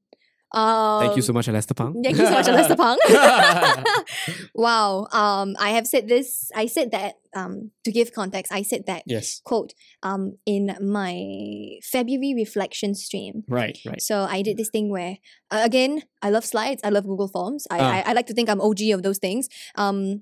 Um, 0.55 1.01
Thank 1.01 1.15
you 1.15 1.23
so 1.23 1.33
much, 1.33 1.47
Alastair 1.49 1.73
Pang. 1.73 1.99
Thank 2.03 2.15
you 2.15 2.25
so 2.25 2.31
much, 2.31 2.47
Alastair 2.47 2.77
Pang. 2.77 2.97
wow. 4.53 5.07
Um, 5.11 5.55
I 5.59 5.69
have 5.69 5.87
said 5.87 6.07
this. 6.07 6.51
I 6.55 6.67
said 6.67 6.91
that. 6.91 7.15
Um, 7.35 7.71
to 7.83 7.91
give 7.91 8.13
context, 8.13 8.51
I 8.53 8.61
said 8.61 8.85
that 8.85 9.01
yes. 9.07 9.41
quote. 9.43 9.73
Um, 10.03 10.37
in 10.45 10.77
my 10.79 11.79
February 11.81 12.35
reflection 12.37 12.93
stream. 12.93 13.43
Right, 13.47 13.79
right. 13.87 13.99
So 13.99 14.27
I 14.29 14.43
did 14.43 14.57
this 14.57 14.69
thing 14.69 14.91
where, 14.91 15.17
uh, 15.49 15.61
again, 15.65 16.03
I 16.21 16.29
love 16.29 16.45
slides. 16.45 16.81
I 16.83 16.89
love 16.89 17.05
Google 17.05 17.27
Forms. 17.27 17.65
I, 17.71 17.79
Ah. 17.79 17.89
I 17.89 18.03
I 18.11 18.13
like 18.13 18.27
to 18.27 18.35
think 18.35 18.49
I'm 18.49 18.61
OG 18.61 18.81
of 18.93 19.01
those 19.01 19.17
things. 19.17 19.49
Um, 19.73 20.21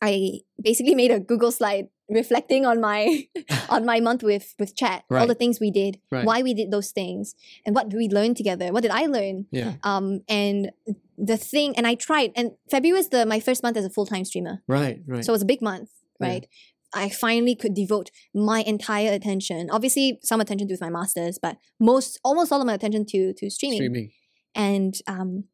I 0.00 0.40
basically 0.62 0.94
made 0.94 1.10
a 1.10 1.20
Google 1.20 1.52
slide 1.52 1.88
reflecting 2.08 2.64
on 2.66 2.80
my 2.80 3.26
on 3.68 3.84
my 3.84 4.00
month 4.00 4.22
with 4.22 4.54
with 4.58 4.74
chat, 4.76 5.04
all 5.10 5.26
the 5.26 5.34
things 5.34 5.58
we 5.60 5.70
did, 5.70 6.00
Right. 6.10 6.24
why 6.24 6.42
we 6.42 6.54
did 6.54 6.70
those 6.70 6.90
things, 6.90 7.34
and 7.66 7.74
what 7.74 7.92
we 7.92 8.08
learned 8.08 8.36
together. 8.36 8.72
What 8.72 8.82
did 8.82 8.90
I 8.92 9.06
learn? 9.06 9.46
Yeah. 9.50 9.74
Um, 9.82 10.20
and 10.28 10.70
the 11.16 11.36
thing, 11.36 11.74
and 11.76 11.86
I 11.86 11.94
tried, 11.94 12.32
and 12.36 12.52
February 12.70 12.96
was 12.98 13.08
the 13.10 13.26
my 13.26 13.40
first 13.40 13.62
month 13.62 13.76
as 13.76 13.84
a 13.84 13.90
full 13.90 14.06
time 14.06 14.24
streamer, 14.24 14.62
Right, 14.68 15.00
right. 15.06 15.24
so 15.24 15.32
it 15.32 15.36
was 15.38 15.42
a 15.42 15.46
big 15.46 15.62
month, 15.62 15.90
Yeah. 16.20 16.28
right? 16.28 16.46
I 16.94 17.10
finally 17.10 17.54
could 17.54 17.74
devote 17.74 18.10
my 18.34 18.60
entire 18.62 19.12
attention, 19.12 19.68
obviously 19.70 20.18
some 20.22 20.40
attention 20.40 20.68
to 20.68 20.76
my 20.80 20.88
masters, 20.88 21.38
but 21.40 21.58
most 21.78 22.18
almost 22.24 22.50
all 22.50 22.60
of 22.60 22.66
my 22.66 22.72
attention 22.74 23.04
to 23.06 23.34
to 23.34 23.50
streaming. 23.50 23.78
Streaming. 23.78 24.10
And 24.54 24.94
um, 25.06 25.44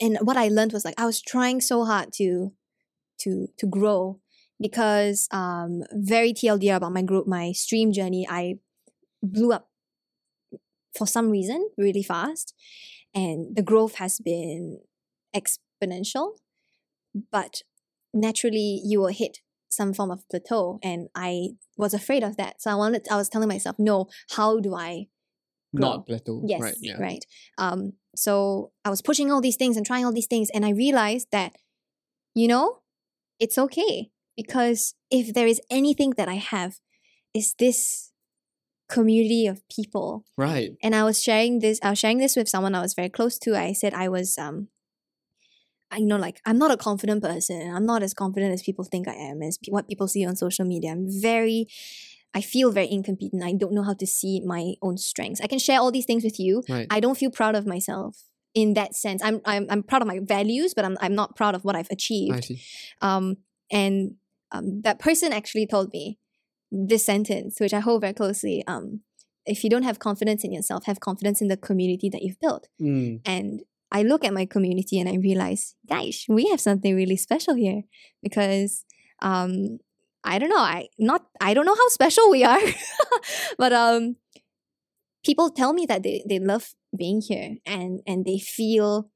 and 0.00 0.18
what 0.22 0.36
I 0.36 0.48
learned 0.48 0.72
was 0.72 0.84
like 0.84 0.98
I 0.98 1.06
was 1.06 1.20
trying 1.22 1.60
so 1.60 1.84
hard 1.84 2.12
to 2.14 2.52
to 3.20 3.46
to 3.58 3.66
grow 3.66 4.18
because 4.60 5.28
um 5.30 5.82
very 5.92 6.32
TLDR 6.32 6.76
about 6.76 6.92
my 6.92 7.02
group, 7.02 7.26
my 7.26 7.52
stream 7.52 7.92
journey, 7.92 8.26
I 8.28 8.56
blew 9.22 9.52
up 9.52 9.68
for 10.96 11.06
some 11.06 11.30
reason 11.30 11.68
really 11.76 12.02
fast 12.02 12.54
and 13.14 13.54
the 13.54 13.62
growth 13.62 13.96
has 13.96 14.18
been 14.18 14.80
exponential 15.34 16.32
but 17.30 17.62
naturally 18.14 18.80
you 18.84 19.00
will 19.00 19.08
hit 19.08 19.38
some 19.68 19.92
form 19.92 20.10
of 20.10 20.26
plateau 20.30 20.78
and 20.82 21.08
i 21.14 21.48
was 21.76 21.92
afraid 21.92 22.22
of 22.22 22.36
that 22.36 22.60
so 22.62 22.70
i 22.70 22.74
wanted 22.74 23.06
i 23.10 23.16
was 23.16 23.28
telling 23.28 23.48
myself 23.48 23.76
no 23.78 24.06
how 24.30 24.58
do 24.58 24.74
i 24.74 25.06
grow. 25.74 25.88
Not 25.88 26.06
plateau. 26.06 26.42
yes 26.46 26.60
Right, 26.60 26.76
yeah. 26.80 26.98
right 26.98 27.24
um 27.58 27.92
so 28.14 28.72
i 28.84 28.90
was 28.90 29.02
pushing 29.02 29.30
all 29.30 29.40
these 29.40 29.56
things 29.56 29.76
and 29.76 29.84
trying 29.84 30.04
all 30.04 30.12
these 30.12 30.26
things 30.26 30.48
and 30.54 30.64
i 30.64 30.70
realized 30.70 31.28
that 31.32 31.56
you 32.34 32.48
know 32.48 32.78
it's 33.38 33.58
okay 33.58 34.10
because 34.36 34.94
if 35.10 35.32
there 35.34 35.46
is 35.46 35.60
anything 35.70 36.10
that 36.16 36.28
i 36.28 36.34
have 36.34 36.72
is 37.34 37.54
this 37.58 38.12
community 38.88 39.46
of 39.46 39.62
people 39.68 40.24
Right. 40.38 40.70
and 40.82 40.94
I 40.94 41.02
was 41.04 41.22
sharing 41.22 41.58
this. 41.58 41.80
I 41.82 41.90
was 41.90 41.98
sharing 41.98 42.18
this 42.18 42.36
with 42.36 42.48
someone 42.48 42.74
I 42.74 42.80
was 42.80 42.94
very 42.94 43.08
close 43.08 43.36
to. 43.40 43.56
I 43.56 43.72
said 43.72 43.92
I 43.94 44.08
was 44.08 44.38
um, 44.38 44.68
I 45.90 45.98
know 46.00 46.16
like 46.16 46.40
I'm 46.44 46.58
not 46.58 46.70
a 46.70 46.76
confident 46.76 47.22
person. 47.22 47.70
I'm 47.74 47.86
not 47.86 48.02
as 48.02 48.14
confident 48.14 48.52
as 48.52 48.62
people 48.62 48.84
think 48.84 49.08
I 49.08 49.14
am, 49.14 49.42
as 49.42 49.58
pe- 49.58 49.70
what 49.70 49.88
people 49.88 50.08
see 50.08 50.24
on 50.26 50.36
social 50.36 50.64
media. 50.64 50.90
I'm 50.92 51.06
very, 51.08 51.66
I 52.34 52.40
feel 52.40 52.70
very 52.70 52.90
incompetent. 52.90 53.42
I 53.42 53.52
don't 53.54 53.72
know 53.72 53.82
how 53.84 53.94
to 53.94 54.06
see 54.06 54.40
my 54.40 54.74
own 54.82 54.98
strengths. 54.98 55.40
I 55.40 55.46
can 55.46 55.58
share 55.58 55.80
all 55.80 55.90
these 55.92 56.06
things 56.06 56.24
with 56.24 56.38
you. 56.38 56.62
Right. 56.68 56.86
I 56.90 57.00
don't 57.00 57.16
feel 57.18 57.30
proud 57.30 57.54
of 57.54 57.66
myself 57.66 58.24
in 58.54 58.74
that 58.74 58.94
sense. 58.94 59.22
I'm 59.22 59.40
I'm 59.44 59.66
I'm 59.70 59.82
proud 59.82 60.02
of 60.02 60.08
my 60.08 60.20
values, 60.22 60.74
but 60.74 60.84
I'm 60.84 60.96
I'm 61.00 61.14
not 61.14 61.36
proud 61.36 61.54
of 61.54 61.64
what 61.64 61.76
I've 61.76 61.90
achieved 61.90 62.34
I 62.36 62.40
see. 62.40 62.60
um, 63.00 63.36
and 63.70 64.14
um, 64.52 64.82
that 64.82 64.98
person 64.98 65.32
actually 65.32 65.66
told 65.66 65.92
me 65.92 66.18
this 66.70 67.04
sentence, 67.04 67.60
which 67.60 67.74
I 67.74 67.80
hold 67.80 68.00
very 68.02 68.12
closely. 68.12 68.64
Um, 68.66 69.00
if 69.44 69.62
you 69.62 69.70
don't 69.70 69.84
have 69.84 69.98
confidence 69.98 70.44
in 70.44 70.52
yourself, 70.52 70.86
have 70.86 71.00
confidence 71.00 71.40
in 71.40 71.48
the 71.48 71.56
community 71.56 72.08
that 72.10 72.22
you've 72.22 72.40
built. 72.40 72.68
Mm. 72.80 73.20
And 73.24 73.62
I 73.92 74.02
look 74.02 74.24
at 74.24 74.34
my 74.34 74.46
community 74.46 74.98
and 74.98 75.08
I 75.08 75.16
realize, 75.16 75.76
guys, 75.88 76.24
we 76.28 76.48
have 76.50 76.60
something 76.60 76.94
really 76.94 77.16
special 77.16 77.54
here 77.54 77.82
because 78.22 78.84
um, 79.22 79.78
I 80.24 80.38
don't 80.38 80.48
know, 80.48 80.58
I 80.58 80.88
not 80.98 81.26
I 81.40 81.54
don't 81.54 81.66
know 81.66 81.74
how 81.74 81.88
special 81.88 82.30
we 82.30 82.42
are, 82.44 82.60
but 83.58 83.72
um, 83.72 84.16
people 85.24 85.50
tell 85.50 85.72
me 85.72 85.86
that 85.86 86.02
they, 86.02 86.24
they 86.28 86.40
love 86.40 86.74
being 86.96 87.20
here 87.20 87.56
and 87.64 88.00
and 88.06 88.24
they 88.24 88.38
feel 88.38 89.10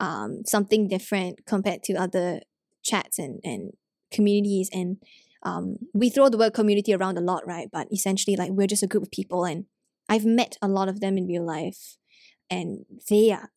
um 0.00 0.42
something 0.44 0.88
different 0.88 1.46
compared 1.46 1.82
to 1.82 1.94
other 1.94 2.40
chats 2.82 3.18
and 3.18 3.40
and 3.44 3.72
communities 4.14 4.68
and 4.72 4.96
um 5.42 5.76
we 5.92 6.08
throw 6.10 6.28
the 6.28 6.38
word 6.38 6.54
community 6.54 6.92
around 6.94 7.18
a 7.18 7.20
lot 7.30 7.46
right 7.46 7.68
but 7.76 7.86
essentially 7.92 8.36
like 8.36 8.50
we're 8.52 8.66
just 8.74 8.82
a 8.82 8.86
group 8.92 9.02
of 9.02 9.10
people 9.10 9.44
and 9.44 9.64
i've 10.08 10.24
met 10.40 10.56
a 10.62 10.68
lot 10.68 10.88
of 10.88 11.00
them 11.00 11.18
in 11.18 11.26
real 11.26 11.44
life 11.44 11.96
and 12.50 12.84
they 13.10 13.30
are 13.30 13.50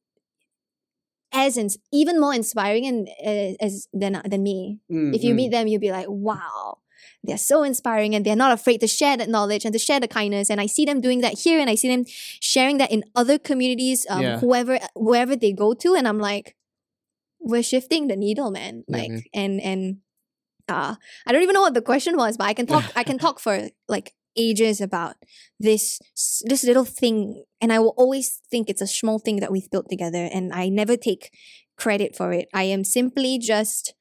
as 1.33 1.57
ins- 1.57 1.77
even 1.91 2.19
more 2.19 2.33
inspiring 2.33 2.85
and 2.87 3.09
uh, 3.25 3.53
as 3.63 3.87
than 3.93 4.21
than 4.25 4.43
me 4.43 4.79
if 4.89 5.23
you 5.23 5.33
Mm, 5.33 5.35
meet 5.35 5.51
them, 5.51 5.67
you'll 5.67 5.79
be 5.79 5.91
like, 5.91 6.07
wow, 6.09 6.79
they're 7.23 7.37
so 7.37 7.63
inspiring 7.63 8.13
and 8.15 8.25
they're 8.25 8.35
not 8.35 8.51
afraid 8.51 8.79
to 8.81 8.87
share 8.87 9.15
that 9.17 9.29
knowledge 9.29 9.63
and 9.65 9.71
to 9.73 9.79
share 9.79 9.99
the 10.01 10.07
kindness. 10.07 10.49
And 10.49 10.59
I 10.59 10.65
see 10.65 10.83
them 10.85 10.99
doing 11.01 11.21
that 11.21 11.39
here 11.39 11.59
and 11.59 11.69
I 11.69 11.75
see 11.75 11.87
them 11.87 12.03
sharing 12.41 12.77
that 12.79 12.91
in 12.91 13.03
other 13.15 13.37
communities, 13.39 14.05
um, 14.09 14.21
Yeah. 14.21 14.39
whoever 14.39 14.79
wherever 14.95 15.35
they 15.35 15.53
go 15.53 15.73
to. 15.75 15.95
And 15.95 16.07
I'm 16.07 16.19
like, 16.19 16.55
we're 17.39 17.63
shifting 17.63 18.07
the 18.07 18.15
needle, 18.15 18.51
man. 18.51 18.83
Yeah, 18.87 18.97
Like 18.97 19.09
man. 19.11 19.23
and 19.33 19.61
and 19.61 19.97
uh 20.67 20.95
I 21.25 21.31
don't 21.31 21.43
even 21.43 21.53
know 21.53 21.61
what 21.61 21.73
the 21.73 21.81
question 21.81 22.17
was, 22.17 22.37
but 22.37 22.45
I 22.45 22.53
can 22.53 22.67
talk 22.67 22.85
I 22.95 23.03
can 23.03 23.17
talk 23.17 23.39
for 23.39 23.69
like 23.87 24.13
ages 24.37 24.79
about 24.81 25.15
this 25.59 25.99
this 26.43 26.63
little 26.63 26.85
thing 26.85 27.43
and 27.59 27.73
I 27.73 27.79
will 27.79 27.95
always 27.97 28.41
think 28.51 28.69
it's 28.69 28.81
a 28.81 28.87
small 28.87 29.19
thing 29.19 29.39
that 29.39 29.51
we've 29.51 29.69
built 29.69 29.89
together 29.89 30.29
and 30.31 30.53
I 30.53 30.69
never 30.69 30.95
take 30.95 31.31
credit 31.77 32.15
for 32.15 32.33
it. 32.33 32.47
I 32.53 32.63
am 32.63 32.83
simply 32.83 33.39
just 33.39 33.93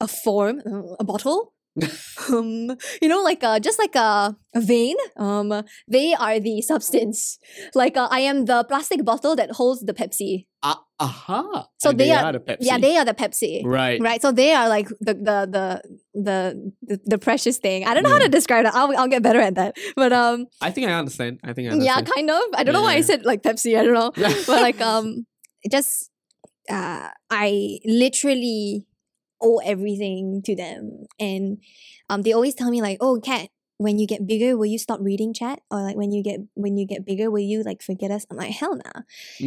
a 0.00 0.08
form, 0.08 0.60
a 0.98 1.04
bottle. 1.04 1.52
um, 2.30 2.76
you 3.02 3.08
know, 3.08 3.22
like 3.22 3.42
uh, 3.42 3.58
just 3.58 3.78
like 3.78 3.94
a, 3.96 4.36
a 4.54 4.60
vein. 4.60 4.96
Um, 5.16 5.64
they 5.88 6.14
are 6.14 6.38
the 6.40 6.62
substance. 6.62 7.38
Like 7.74 7.96
uh, 7.96 8.08
I 8.10 8.20
am 8.20 8.44
the 8.44 8.64
plastic 8.64 9.04
bottle 9.04 9.34
that 9.36 9.50
holds 9.52 9.80
the 9.82 9.92
Pepsi. 9.92 10.46
Ah, 10.62 10.80
aha. 11.00 11.66
So 11.78 11.90
And 11.90 11.98
they 12.00 12.10
are- 12.12 12.32
the 12.32 12.38
Pepsi. 12.40 12.58
Yeah, 12.60 12.78
they 12.78 12.96
are 12.96 13.04
the 13.04 13.12
Pepsi. 13.14 13.62
right. 13.64 14.00
Right, 14.00 14.22
so 14.22 14.30
they 14.32 14.52
are 14.54 14.68
like 14.68 14.88
the 15.00 15.14
the 15.14 15.38
the 15.50 15.82
the 16.14 16.72
the, 16.82 17.00
the 17.04 17.18
precious 17.18 17.58
thing. 17.58 17.86
I 17.86 17.92
don't 17.94 18.02
know 18.04 18.10
how 18.10 18.18
to 18.18 18.28
describe 18.28 18.64
that. 18.64 18.74
I'll, 18.74 18.96
I'll 18.96 19.08
get 19.08 19.22
better 19.22 19.40
at 19.40 19.56
that. 19.56 19.76
But 19.96 20.12
um, 20.12 20.46
I 20.62 20.70
think 20.70 20.86
I 20.88 20.92
understand. 20.92 21.40
I 21.42 21.52
think 21.52 21.68
I 21.68 21.72
understand. 21.72 22.06
yeah, 22.06 22.14
kind 22.14 22.30
of. 22.30 22.42
I 22.54 22.62
don't 22.64 22.72
know 22.72 22.82
why 22.82 22.94
I 22.94 23.00
said 23.02 23.24
like 23.26 23.42
Pepsi. 23.42 23.78
I 23.78 23.82
don't 23.84 23.94
know, 23.94 24.12
Yeah. 24.16 24.32
but 24.46 24.62
like 24.62 24.80
um, 24.80 25.26
just 25.70 26.10
uh, 26.70 27.08
I 27.30 27.78
literally 27.84 28.86
owe 29.44 29.58
everything 29.64 30.42
to 30.46 30.56
them, 30.56 31.06
and 31.20 31.58
um, 32.08 32.22
they 32.22 32.32
always 32.32 32.54
tell 32.54 32.70
me 32.70 32.80
like, 32.82 32.98
"Oh, 33.00 33.20
cat, 33.20 33.48
when 33.78 33.98
you 33.98 34.06
get 34.06 34.26
bigger, 34.26 34.56
will 34.56 34.66
you 34.66 34.78
stop 34.78 35.00
reading 35.02 35.34
chat? 35.34 35.60
Or 35.70 35.82
like 35.82 35.96
when 35.96 36.12
you 36.12 36.22
get 36.22 36.40
when 36.54 36.76
you 36.76 36.86
get 36.86 37.04
bigger, 37.04 37.30
will 37.30 37.44
you 37.44 37.62
like 37.62 37.82
forget 37.82 38.10
us?" 38.10 38.26
I'm 38.30 38.36
like, 38.38 38.52
"Hell 38.52 38.76
nah." 38.76 39.02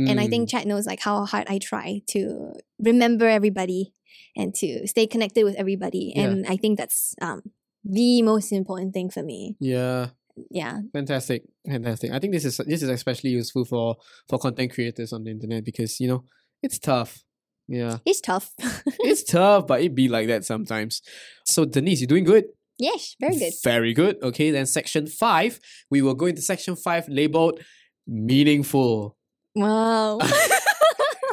And 0.08 0.20
I 0.20 0.28
Mm, 0.28 0.30
think 0.30 0.50
chat 0.50 0.66
knows 0.68 0.86
like 0.86 1.00
how 1.02 1.26
hard 1.26 1.48
I 1.50 1.58
try 1.58 2.02
to 2.14 2.54
remember 2.80 3.28
everybody 3.28 3.94
and 4.36 4.54
to 4.56 4.88
stay 4.88 5.08
connected 5.08 5.44
with 5.44 5.56
everybody, 5.56 6.14
Yeah. 6.16 6.24
and 6.24 6.46
I 6.48 6.58
think 6.58 6.78
that's 6.78 7.16
um 7.22 7.42
the 7.84 8.22
most 8.22 8.52
important 8.52 8.94
thing 8.94 9.10
for 9.10 9.24
me. 9.24 9.56
Yeah. 9.60 10.10
Yeah, 10.52 10.82
Fantastic, 10.94 11.44
fantastic. 11.66 12.12
I 12.12 12.20
think 12.20 12.32
this 12.32 12.46
is 12.46 12.58
this 12.58 12.84
is 12.84 12.90
especially 12.90 13.32
useful 13.32 13.66
for 13.66 13.96
for 14.30 14.38
content 14.38 14.72
creators 14.72 15.12
on 15.12 15.24
the 15.24 15.32
internet 15.32 15.66
because 15.66 16.00
you 16.00 16.08
know 16.08 16.26
it's 16.62 16.78
tough. 16.78 17.24
Yeah, 17.68 17.98
it's 18.06 18.22
tough. 18.22 18.52
it's 19.00 19.24
tough, 19.24 19.68
but 19.68 19.82
it 19.82 19.94
be 19.96 20.08
like 20.08 20.28
that 20.28 20.46
sometimes. 20.46 21.02
So 21.46 21.66
Denise, 21.66 22.02
you're 22.02 22.08
doing 22.08 22.24
good. 22.24 22.46
yes, 22.80 23.16
very 23.20 23.38
good. 23.38 23.54
Very 23.64 23.94
good. 23.94 24.18
Okay, 24.24 24.52
then 24.52 24.66
section 24.66 25.08
five, 25.08 25.60
we 25.92 26.02
will 26.02 26.14
go 26.16 26.28
into 26.28 26.42
section 26.42 26.76
five 26.76 27.08
labeled 27.10 27.60
meaningful. 28.08 29.18
Wow. 29.56 30.20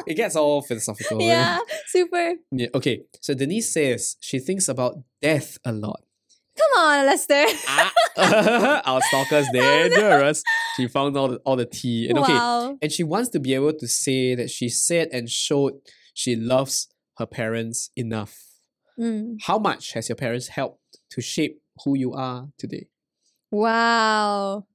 It 0.07 0.13
gets 0.13 0.35
all 0.35 0.61
philosophical. 0.61 1.19
yeah, 1.19 1.57
super. 1.87 2.33
yeah. 2.51 2.67
Okay, 2.75 3.01
so 3.21 3.33
Denise 3.33 3.73
says 3.73 4.17
she 4.19 4.37
thinks 4.37 4.69
about 4.69 4.97
death 5.19 5.57
a 5.65 5.71
lot. 5.71 5.99
Come 6.55 6.83
on, 6.83 7.05
Lester. 7.07 7.43
Ah, 7.67 8.81
our 8.85 9.01
stalkers 9.01 9.47
dangerous. 9.51 10.43
She 10.77 10.87
found 10.87 11.17
all 11.17 11.29
the, 11.29 11.37
all 11.37 11.55
the 11.55 11.65
tea. 11.65 12.07
And 12.07 12.19
okay, 12.19 12.33
Wow. 12.33 12.77
and 12.83 12.91
she 12.91 13.03
wants 13.03 13.29
to 13.29 13.39
be 13.39 13.55
able 13.55 13.73
to 13.73 13.87
say 13.87 14.35
that 14.35 14.51
she 14.51 14.69
said 14.69 15.09
and 15.11 15.27
showed 15.27 15.73
she 16.15 16.35
loves 16.35 16.87
her 17.19 17.27
parents 17.27 17.91
enough. 17.95 18.35
Mm. 18.99 19.37
How 19.43 19.59
much 19.59 19.93
has 19.93 20.09
your 20.09 20.15
parents 20.15 20.47
helped 20.47 20.97
to 21.11 21.21
shape 21.21 21.61
who 21.83 21.95
you 21.95 22.13
are 22.13 22.49
today? 22.57 22.87
Wow. 23.51 24.65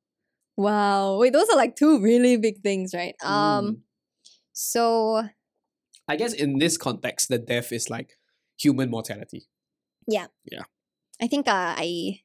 Wow. 0.56 1.18
Wait, 1.18 1.32
those 1.32 1.48
are 1.48 1.56
like 1.56 1.74
two 1.74 2.00
really 2.00 2.36
big 2.36 2.60
things, 2.62 2.94
right? 2.94 3.14
Um 3.24 3.64
Mm. 3.64 3.76
so 4.52 5.22
I 6.06 6.16
guess 6.16 6.32
in 6.32 6.58
this 6.58 6.76
context, 6.76 7.28
the 7.28 7.38
death 7.38 7.72
is 7.72 7.88
like 7.90 8.18
human 8.58 8.90
mortality. 8.90 9.48
Yeah. 10.06 10.26
Yeah. 10.50 10.64
I 11.20 11.26
think 11.28 11.48
uh, 11.48 11.74
I 11.78 12.20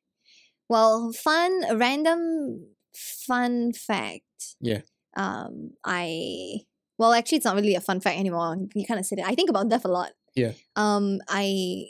well, 0.67 1.13
fun 1.13 1.77
random 1.77 2.65
fun 2.95 3.71
fact. 3.73 4.55
Yeah. 4.59 4.81
Um 5.15 5.71
I 5.85 6.65
well 6.97 7.13
actually 7.13 7.38
it's 7.38 7.45
not 7.45 7.55
really 7.55 7.76
a 7.76 7.81
fun 7.81 7.99
fact 7.99 8.17
anymore. 8.19 8.57
You 8.73 8.85
kind 8.85 8.99
of 8.99 9.05
said 9.05 9.19
it. 9.19 9.26
I 9.27 9.35
think 9.35 9.49
about 9.49 9.69
death 9.69 9.85
a 9.85 9.89
lot. 9.89 10.11
Yeah. 10.35 10.53
Um 10.76 11.19
I 11.30 11.88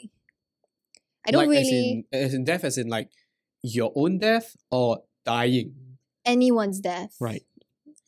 I 1.26 1.30
don't 1.32 1.42
like 1.42 1.48
really 1.50 1.60
as 1.60 1.68
in, 1.72 2.04
as 2.12 2.34
in 2.34 2.44
death, 2.44 2.64
as 2.64 2.78
in 2.78 2.88
like 2.88 3.10
your 3.62 3.92
own 3.96 4.18
death 4.18 4.56
or 4.70 5.02
dying. 5.24 5.74
anyone's 6.24 6.80
death. 6.80 7.16
Right. 7.20 7.42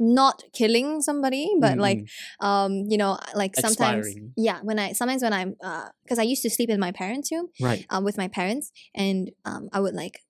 Not 0.00 0.44
killing 0.52 1.02
somebody, 1.02 1.50
but 1.58 1.78
like 1.78 1.98
Mm, 1.98 2.44
um 2.46 2.72
you 2.88 2.96
know 2.96 3.18
like 3.34 3.56
sometimes 3.56 4.06
Expiring. 4.06 4.32
yeah 4.36 4.60
when 4.62 4.78
i 4.78 4.92
sometimes 4.92 5.22
when 5.22 5.32
i'm 5.32 5.56
uh 5.62 5.88
because 6.04 6.20
i 6.20 6.22
used 6.22 6.42
to 6.42 6.50
sleep 6.50 6.70
in 6.70 6.78
my 6.78 6.92
parents 6.92 7.32
room 7.32 7.48
right. 7.60 7.84
um 7.90 8.04
with 8.04 8.16
my 8.16 8.28
parents 8.28 8.70
and 8.94 9.30
um 9.44 9.68
i 9.72 9.80
would 9.80 9.94
like 9.94 10.20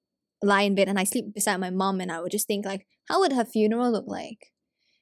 lie 0.42 0.62
in 0.62 0.74
bed 0.74 0.88
and 0.88 0.98
i 0.98 1.04
sleep 1.04 1.34
beside 1.34 1.58
my 1.58 1.68
mom 1.68 2.00
and 2.00 2.10
i 2.10 2.18
would 2.20 2.32
just 2.32 2.46
think 2.46 2.64
like 2.64 2.86
how 3.10 3.20
would 3.20 3.32
her 3.32 3.44
funeral 3.44 3.92
look 3.92 4.06
like 4.06 4.52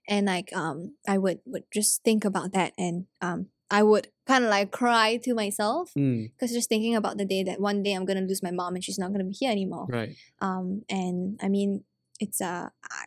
and 0.09 0.27
like 0.27 0.55
um 0.55 0.95
i 1.09 1.17
would 1.19 1.41
would 1.47 1.65
just 1.73 2.03
think 2.05 2.25
about 2.25 2.53
that 2.53 2.73
and 2.79 3.07
um 3.21 3.47
i 3.71 3.83
would 3.83 4.09
kind 4.27 4.45
of 4.45 4.51
like 4.51 4.71
cry 4.71 5.17
to 5.17 5.35
myself 5.35 5.93
Mm, 5.97 6.31
because 6.33 6.53
just 6.53 6.69
thinking 6.69 6.95
about 6.95 7.17
the 7.19 7.25
day 7.25 7.43
that 7.43 7.61
one 7.61 7.83
day 7.83 7.93
i'm 7.93 8.05
gonna 8.05 8.21
lose 8.21 8.43
my 8.43 8.51
mom 8.51 8.75
and 8.75 8.85
she's 8.85 8.99
not 8.99 9.13
gonna 9.13 9.25
be 9.25 9.33
here 9.33 9.51
anymore 9.51 9.87
right. 9.89 10.15
um 10.41 10.83
and 10.89 11.39
i 11.43 11.49
mean 11.49 11.85
it's 12.21 12.41
uh 12.41 12.69
I- 12.85 13.05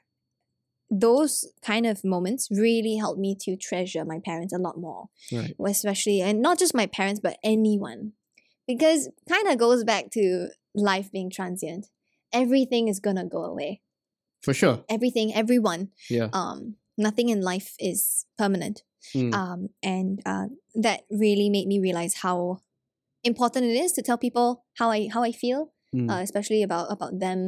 those 0.92 1.46
kind 1.62 1.86
of 1.86 2.04
moments 2.04 2.48
really 2.50 2.96
helped 2.98 3.20
me 3.20 3.36
to 3.42 3.56
treasure 3.56 4.04
my 4.04 4.20
parents 4.20 4.54
a 4.54 4.58
lot 4.58 4.78
more 4.80 5.10
Right. 5.32 5.56
especially 5.68 6.22
and 6.22 6.42
not 6.42 6.58
just 6.58 6.74
my 6.74 6.88
parents 6.88 7.20
but 7.22 7.38
anyone 7.44 8.14
because 8.68 9.10
kind 9.28 9.48
of 9.48 9.58
goes 9.60 9.84
back 9.84 10.10
to 10.12 10.50
life 10.74 11.12
being 11.12 11.30
transient 11.30 11.88
everything 12.34 12.88
is 12.88 13.00
gonna 13.00 13.26
go 13.26 13.44
away 13.46 13.82
For 14.42 14.54
sure. 14.54 14.84
everything 14.90 15.34
everyone 15.34 15.90
Yeah. 16.10 16.30
um 16.34 16.76
nothing 17.00 17.30
in 17.30 17.42
life 17.42 17.70
is 17.80 18.26
permanent. 18.38 18.84
Mm. 19.16 19.34
um 19.34 19.60
and 19.82 20.20
uh 20.32 20.48
that 20.86 21.00
really 21.24 21.50
made 21.50 21.68
me 21.72 21.78
realize 21.80 22.16
how 22.26 22.60
important 23.24 23.64
it 23.66 23.78
is 23.86 23.92
to 23.94 24.02
tell 24.08 24.18
people 24.18 24.48
how 24.80 24.88
i 24.92 25.08
how 25.14 25.24
i 25.24 25.32
feel 25.32 25.72
Mm. 25.96 26.06
uh, 26.12 26.22
especially 26.22 26.62
about 26.62 26.92
about 26.96 27.14
them. 27.18 27.40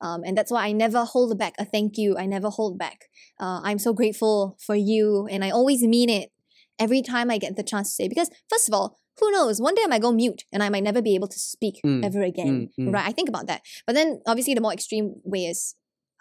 Um, 0.00 0.20
and 0.24 0.32
that's 0.36 0.50
why 0.54 0.62
i 0.68 0.72
never 0.72 1.04
hold 1.04 1.36
back 1.42 1.52
a 1.58 1.66
thank 1.74 1.98
you. 2.02 2.16
I 2.16 2.24
never 2.24 2.48
hold 2.58 2.74
back. 2.84 2.98
Uh, 3.38 3.60
i'm 3.68 3.78
so 3.86 3.92
grateful 4.00 4.56
for 4.66 4.74
you 4.90 5.26
and 5.32 5.44
i 5.46 5.50
always 5.58 5.82
mean 5.94 6.08
it 6.08 6.26
every 6.84 7.02
time 7.12 7.28
i 7.30 7.36
get 7.44 7.56
the 7.56 7.66
chance 7.72 7.86
to 7.90 7.94
say 8.00 8.08
because 8.08 8.30
first 8.52 8.66
of 8.68 8.74
all 8.76 8.88
who 9.18 9.28
knows? 9.36 9.60
One 9.60 9.74
day 9.76 9.84
i 9.84 9.90
might 9.92 10.00
go 10.06 10.12
mute 10.22 10.42
and 10.52 10.62
i 10.62 10.68
might 10.72 10.86
never 10.90 11.02
be 11.08 11.14
able 11.18 11.28
to 11.34 11.38
speak 11.52 11.76
Mm, 11.84 12.00
ever 12.08 12.22
again 12.32 12.54
mm, 12.56 12.68
mm. 12.88 12.92
right? 12.94 13.06
I 13.10 13.12
think 13.12 13.28
about 13.28 13.46
that. 13.50 13.60
But 13.86 13.94
then 13.98 14.08
obviously 14.30 14.54
the 14.54 14.64
more 14.66 14.72
extreme 14.78 15.08
way 15.32 15.42
is 15.52 15.60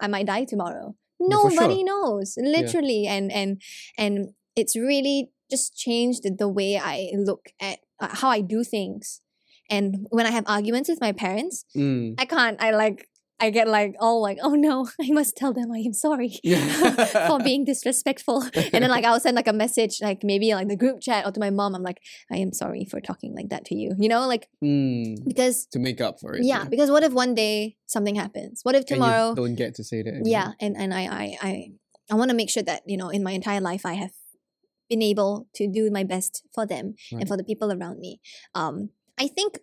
i 0.03 0.07
might 0.14 0.28
die 0.34 0.44
tomorrow 0.53 0.88
Yeah, 1.19 1.27
nobody 1.29 1.75
sure. 1.75 1.85
knows 1.85 2.37
literally 2.37 3.07
and 3.07 3.31
and 3.31 3.61
and 3.97 4.29
it's 4.55 4.75
really 4.75 5.31
just 5.51 5.75
changed 5.75 6.23
the 6.37 6.47
way 6.47 6.77
i 6.77 7.09
look 7.15 7.49
at 7.59 7.79
uh, 7.99 8.07
how 8.11 8.29
i 8.29 8.41
do 8.41 8.63
things 8.63 9.21
and 9.69 10.07
when 10.09 10.25
i 10.25 10.31
have 10.31 10.43
arguments 10.47 10.89
with 10.89 11.01
my 11.01 11.11
parents 11.11 11.65
Mm. 11.75 12.15
I 12.17 12.25
can't. 12.25 12.61
I 12.61 12.71
like. 12.71 13.07
I 13.41 13.49
get 13.52 13.68
like 13.68 13.95
all 13.99 14.22
like, 14.22 14.38
oh 14.41 14.56
no, 14.56 14.88
I 15.02 15.11
must 15.11 15.36
tell 15.38 15.53
them 15.53 15.72
I 15.72 15.80
am 15.80 15.94
sorry 15.94 16.40
for 17.28 17.40
being 17.40 17.64
disrespectful. 17.66 18.44
And 18.74 18.84
then 18.84 18.90
like 18.90 19.06
I'll 19.06 19.20
send 19.20 19.36
like 19.36 19.48
a 19.48 19.53
message, 19.53 19.99
like 20.02 20.24
maybe 20.24 20.53
like 20.53 20.68
the 20.68 20.76
group 20.76 20.99
chat 21.02 21.26
or 21.26 21.32
to 21.32 21.40
my 21.40 21.49
mom. 21.49 21.74
I'm 21.76 21.84
like, 21.84 22.02
I 22.32 22.38
am 22.38 22.52
sorry 22.53 22.86
for 22.86 22.99
talking 22.99 23.34
like 23.36 23.49
that 23.49 23.66
to 23.66 23.76
you. 23.76 23.95
You 23.98 24.10
know, 24.10 24.28
like 24.28 24.48
Mm. 24.64 25.24
because 25.26 25.68
To 25.72 25.80
make 25.80 26.02
up 26.02 26.20
for 26.20 26.36
it. 26.36 26.44
yeah, 26.44 26.66
because 26.66 26.91
what 26.91 27.03
if 27.03 27.14
one 27.14 27.34
day 27.34 27.78
something 27.86 28.16
happens? 28.16 28.60
What 28.64 28.76
if 28.76 28.86
tomorrow? 28.86 29.34
don't 29.36 29.56
get 29.56 29.76
to 29.76 29.84
say 29.84 30.02
that. 30.03 30.10
anymore. 30.10 30.28
Yeah, 30.28 30.52
and 30.60 30.76
and 30.76 30.94
I 30.94 31.03
I 31.06 31.38
I 31.41 31.52
I 32.11 32.16
want 32.16 32.30
to 32.32 32.36
make 32.36 32.49
sure 32.49 32.64
that 32.64 32.82
you 32.88 32.98
know 32.98 33.10
in 33.10 33.24
my 33.24 33.32
entire 33.32 33.61
life 33.61 33.86
I 33.86 33.94
have 33.94 34.11
been 34.90 35.02
able 35.03 35.48
to 35.53 35.68
do 35.68 35.90
my 35.91 36.03
best 36.03 36.44
for 36.53 36.66
them 36.66 36.95
Right. 37.14 37.22
and 37.22 37.28
for 37.30 37.38
the 37.38 37.44
people 37.44 37.72
around 37.72 37.99
me. 37.99 38.20
Um, 38.56 38.90
I 39.19 39.27
think 39.27 39.59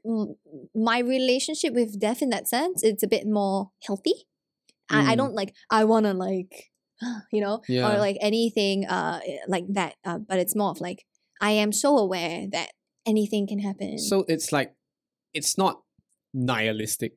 my 0.75 0.99
relationship 1.01 1.73
with 1.75 1.99
death 1.99 2.21
in 2.23 2.31
that 2.31 2.47
sense 2.49 2.83
it's 2.83 3.03
a 3.03 3.09
bit 3.09 3.27
more 3.27 3.71
healthy. 3.87 4.15
I, 4.91 5.13
I 5.13 5.15
Mm. 5.15 5.17
don't 5.19 5.35
like 5.35 5.55
I 5.71 5.85
wanna 5.85 6.15
like 6.15 6.71
you 7.33 7.41
know 7.41 7.63
Yeah. 7.69 7.87
or 7.89 7.99
like 7.99 8.19
anything 8.21 8.87
uh 8.87 9.21
like 9.49 9.65
that. 9.71 9.95
Uh, 10.05 10.19
but 10.19 10.39
it's 10.39 10.55
more 10.55 10.71
of 10.71 10.81
like 10.81 11.05
I 11.41 11.51
am 11.53 11.73
so 11.73 11.97
aware 11.99 12.47
that 12.53 12.71
anything 13.07 13.47
can 13.47 13.59
happen. 13.61 13.99
So 13.99 14.25
it's 14.29 14.53
like 14.53 14.75
it's 15.35 15.57
not 15.59 15.83
nihilistic, 16.35 17.13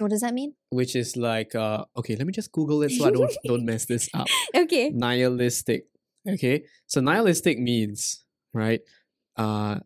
what 0.00 0.10
does 0.10 0.20
that 0.22 0.32
mean? 0.34 0.54
which 0.70 0.94
is 0.96 1.16
like 1.16 1.54
uh 1.54 1.84
okay, 1.96 2.16
let 2.16 2.26
me 2.26 2.32
just 2.32 2.52
Google 2.52 2.82
it 2.82 2.90
so 2.92 3.04
I 3.06 3.10
don't 3.10 3.32
don't 3.44 3.64
mess 3.64 3.84
this 3.86 4.08
up. 4.14 4.28
Okay. 4.54 4.90
Nihilistic. 4.90 5.86
Okay. 6.28 6.64
So 6.86 7.00
nihilistic 7.00 7.58
means, 7.58 8.24
right? 8.54 8.80
Uh 9.36 9.80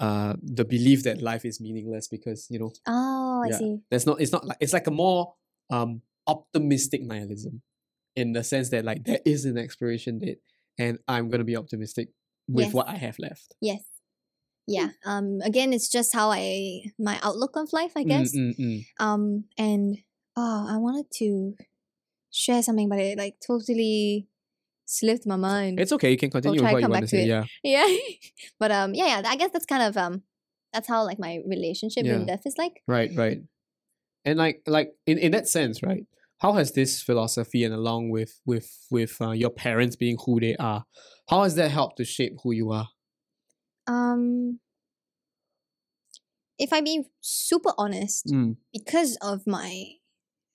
uh 0.00 0.34
the 0.42 0.64
belief 0.64 1.02
that 1.04 1.20
life 1.22 1.44
is 1.44 1.60
meaningless 1.60 2.08
because, 2.08 2.46
you 2.50 2.58
know, 2.58 2.72
Oh, 2.86 3.42
I 3.44 3.48
Yeah. 3.50 3.58
see. 3.58 3.78
there's 3.90 4.06
not 4.06 4.20
it's 4.20 4.32
not 4.32 4.46
like 4.46 4.56
it's 4.60 4.72
like 4.72 4.86
a 4.86 4.90
more 5.04 5.34
um 5.70 6.02
optimistic 6.26 7.02
nihilism 7.02 7.62
in 8.16 8.32
the 8.32 8.42
sense 8.42 8.70
that 8.70 8.84
like 8.84 9.04
there 9.04 9.20
is 9.24 9.44
an 9.44 9.56
expiration 9.58 10.18
date 10.18 10.40
and 10.78 10.98
I'm 11.06 11.28
gonna 11.30 11.44
be 11.44 11.56
optimistic 11.56 12.08
with 12.48 12.66
Yes. 12.66 12.74
what 12.74 12.88
I 12.88 12.96
have 12.96 13.18
left. 13.18 13.54
Yes. 13.60 13.82
Yeah. 14.66 14.90
Um. 15.04 15.40
Again, 15.42 15.72
it's 15.72 15.88
just 15.88 16.12
how 16.14 16.30
I 16.30 16.82
my 16.98 17.18
outlook 17.22 17.56
of 17.56 17.72
life, 17.72 17.92
I 17.96 18.04
guess. 18.04 18.34
Mm, 18.36 18.54
mm, 18.58 18.60
mm. 18.60 18.86
Um. 18.98 19.44
And 19.58 19.98
oh, 20.36 20.66
I 20.68 20.76
wanted 20.78 21.06
to 21.20 21.54
share 22.30 22.62
something, 22.62 22.88
but 22.88 22.98
it 23.00 23.18
like 23.18 23.36
totally 23.44 24.28
slipped 24.90 25.26
my 25.26 25.36
mind. 25.36 25.78
It's 25.80 25.92
okay, 25.92 26.10
you 26.10 26.16
can 26.16 26.30
continue 26.30 26.60
with 26.60 26.62
try 26.62 26.72
what 26.72 26.82
you 26.82 26.88
want 26.88 27.08
to 27.08 27.10
to 27.10 27.16
say. 27.16 27.22
it. 27.22 27.28
Yeah. 27.28 27.44
yeah. 27.62 27.96
but 28.58 28.70
um. 28.72 28.94
Yeah. 28.94 29.06
Yeah. 29.06 29.22
I 29.26 29.36
guess 29.36 29.50
that's 29.52 29.66
kind 29.66 29.82
of 29.82 29.96
um. 29.96 30.22
That's 30.72 30.88
how 30.88 31.04
like 31.04 31.18
my 31.18 31.38
relationship 31.46 32.04
Yeah. 32.04 32.18
with 32.18 32.26
death 32.28 32.42
is 32.46 32.56
like. 32.58 32.82
Right, 32.86 33.10
right. 33.16 33.38
And 34.24 34.38
like 34.38 34.62
like 34.66 34.90
in, 35.06 35.18
in 35.18 35.32
that 35.32 35.48
sense, 35.48 35.82
right? 35.82 36.04
How 36.38 36.52
has 36.54 36.72
this 36.72 37.02
philosophy 37.02 37.64
and 37.64 37.74
along 37.74 38.10
with 38.10 38.40
with 38.46 38.68
with 38.90 39.16
uh, 39.20 39.30
your 39.32 39.50
parents 39.50 39.96
being 39.96 40.16
who 40.24 40.40
they 40.40 40.56
are, 40.56 40.84
how 41.28 41.42
has 41.42 41.54
that 41.56 41.70
helped 41.70 41.96
to 41.98 42.04
shape 42.04 42.34
who 42.42 42.52
you 42.52 42.70
are? 42.70 42.88
Um. 43.86 44.60
If 46.58 46.72
I 46.74 46.80
be 46.82 47.04
super 47.20 47.72
honest, 47.78 48.26
Mm, 48.26 48.56
because 48.72 49.16
of 49.22 49.46
my 49.46 49.86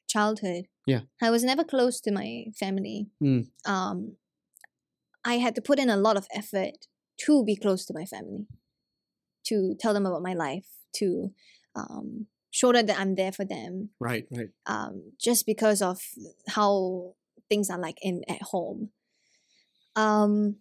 childhood, 0.08 0.66
Yeah. 0.86 1.02
I 1.22 1.32
was 1.32 1.44
never 1.44 1.64
close 1.64 2.00
to 2.02 2.12
my 2.12 2.46
family. 2.60 3.08
Mm. 3.24 3.48
Um, 3.66 4.18
I 5.26 5.36
had 5.36 5.56
to 5.56 5.62
put 5.62 5.80
in 5.80 5.90
a 5.90 5.98
lot 5.98 6.18
of 6.18 6.28
effort 6.34 6.88
to 7.26 7.44
be 7.44 7.56
close 7.56 7.86
to 7.86 7.94
my 7.94 8.06
family, 8.06 8.48
to 9.48 9.76
tell 9.80 9.94
them 9.94 10.06
about 10.06 10.22
my 10.22 10.34
life, 10.34 10.68
to 10.98 11.32
um, 11.76 12.28
show 12.52 12.72
them 12.72 12.86
that 12.86 13.00
I'm 13.00 13.16
there 13.16 13.32
for 13.32 13.44
them. 13.44 13.90
right, 14.00 14.26
right. 14.32 14.50
Um, 14.66 15.14
just 15.20 15.46
because 15.46 15.82
of 15.82 16.00
how 16.50 17.16
things 17.50 17.70
are 17.70 17.80
like 17.80 17.98
in 18.02 18.24
at 18.30 18.42
home. 18.42 18.90
Um, 19.96 20.58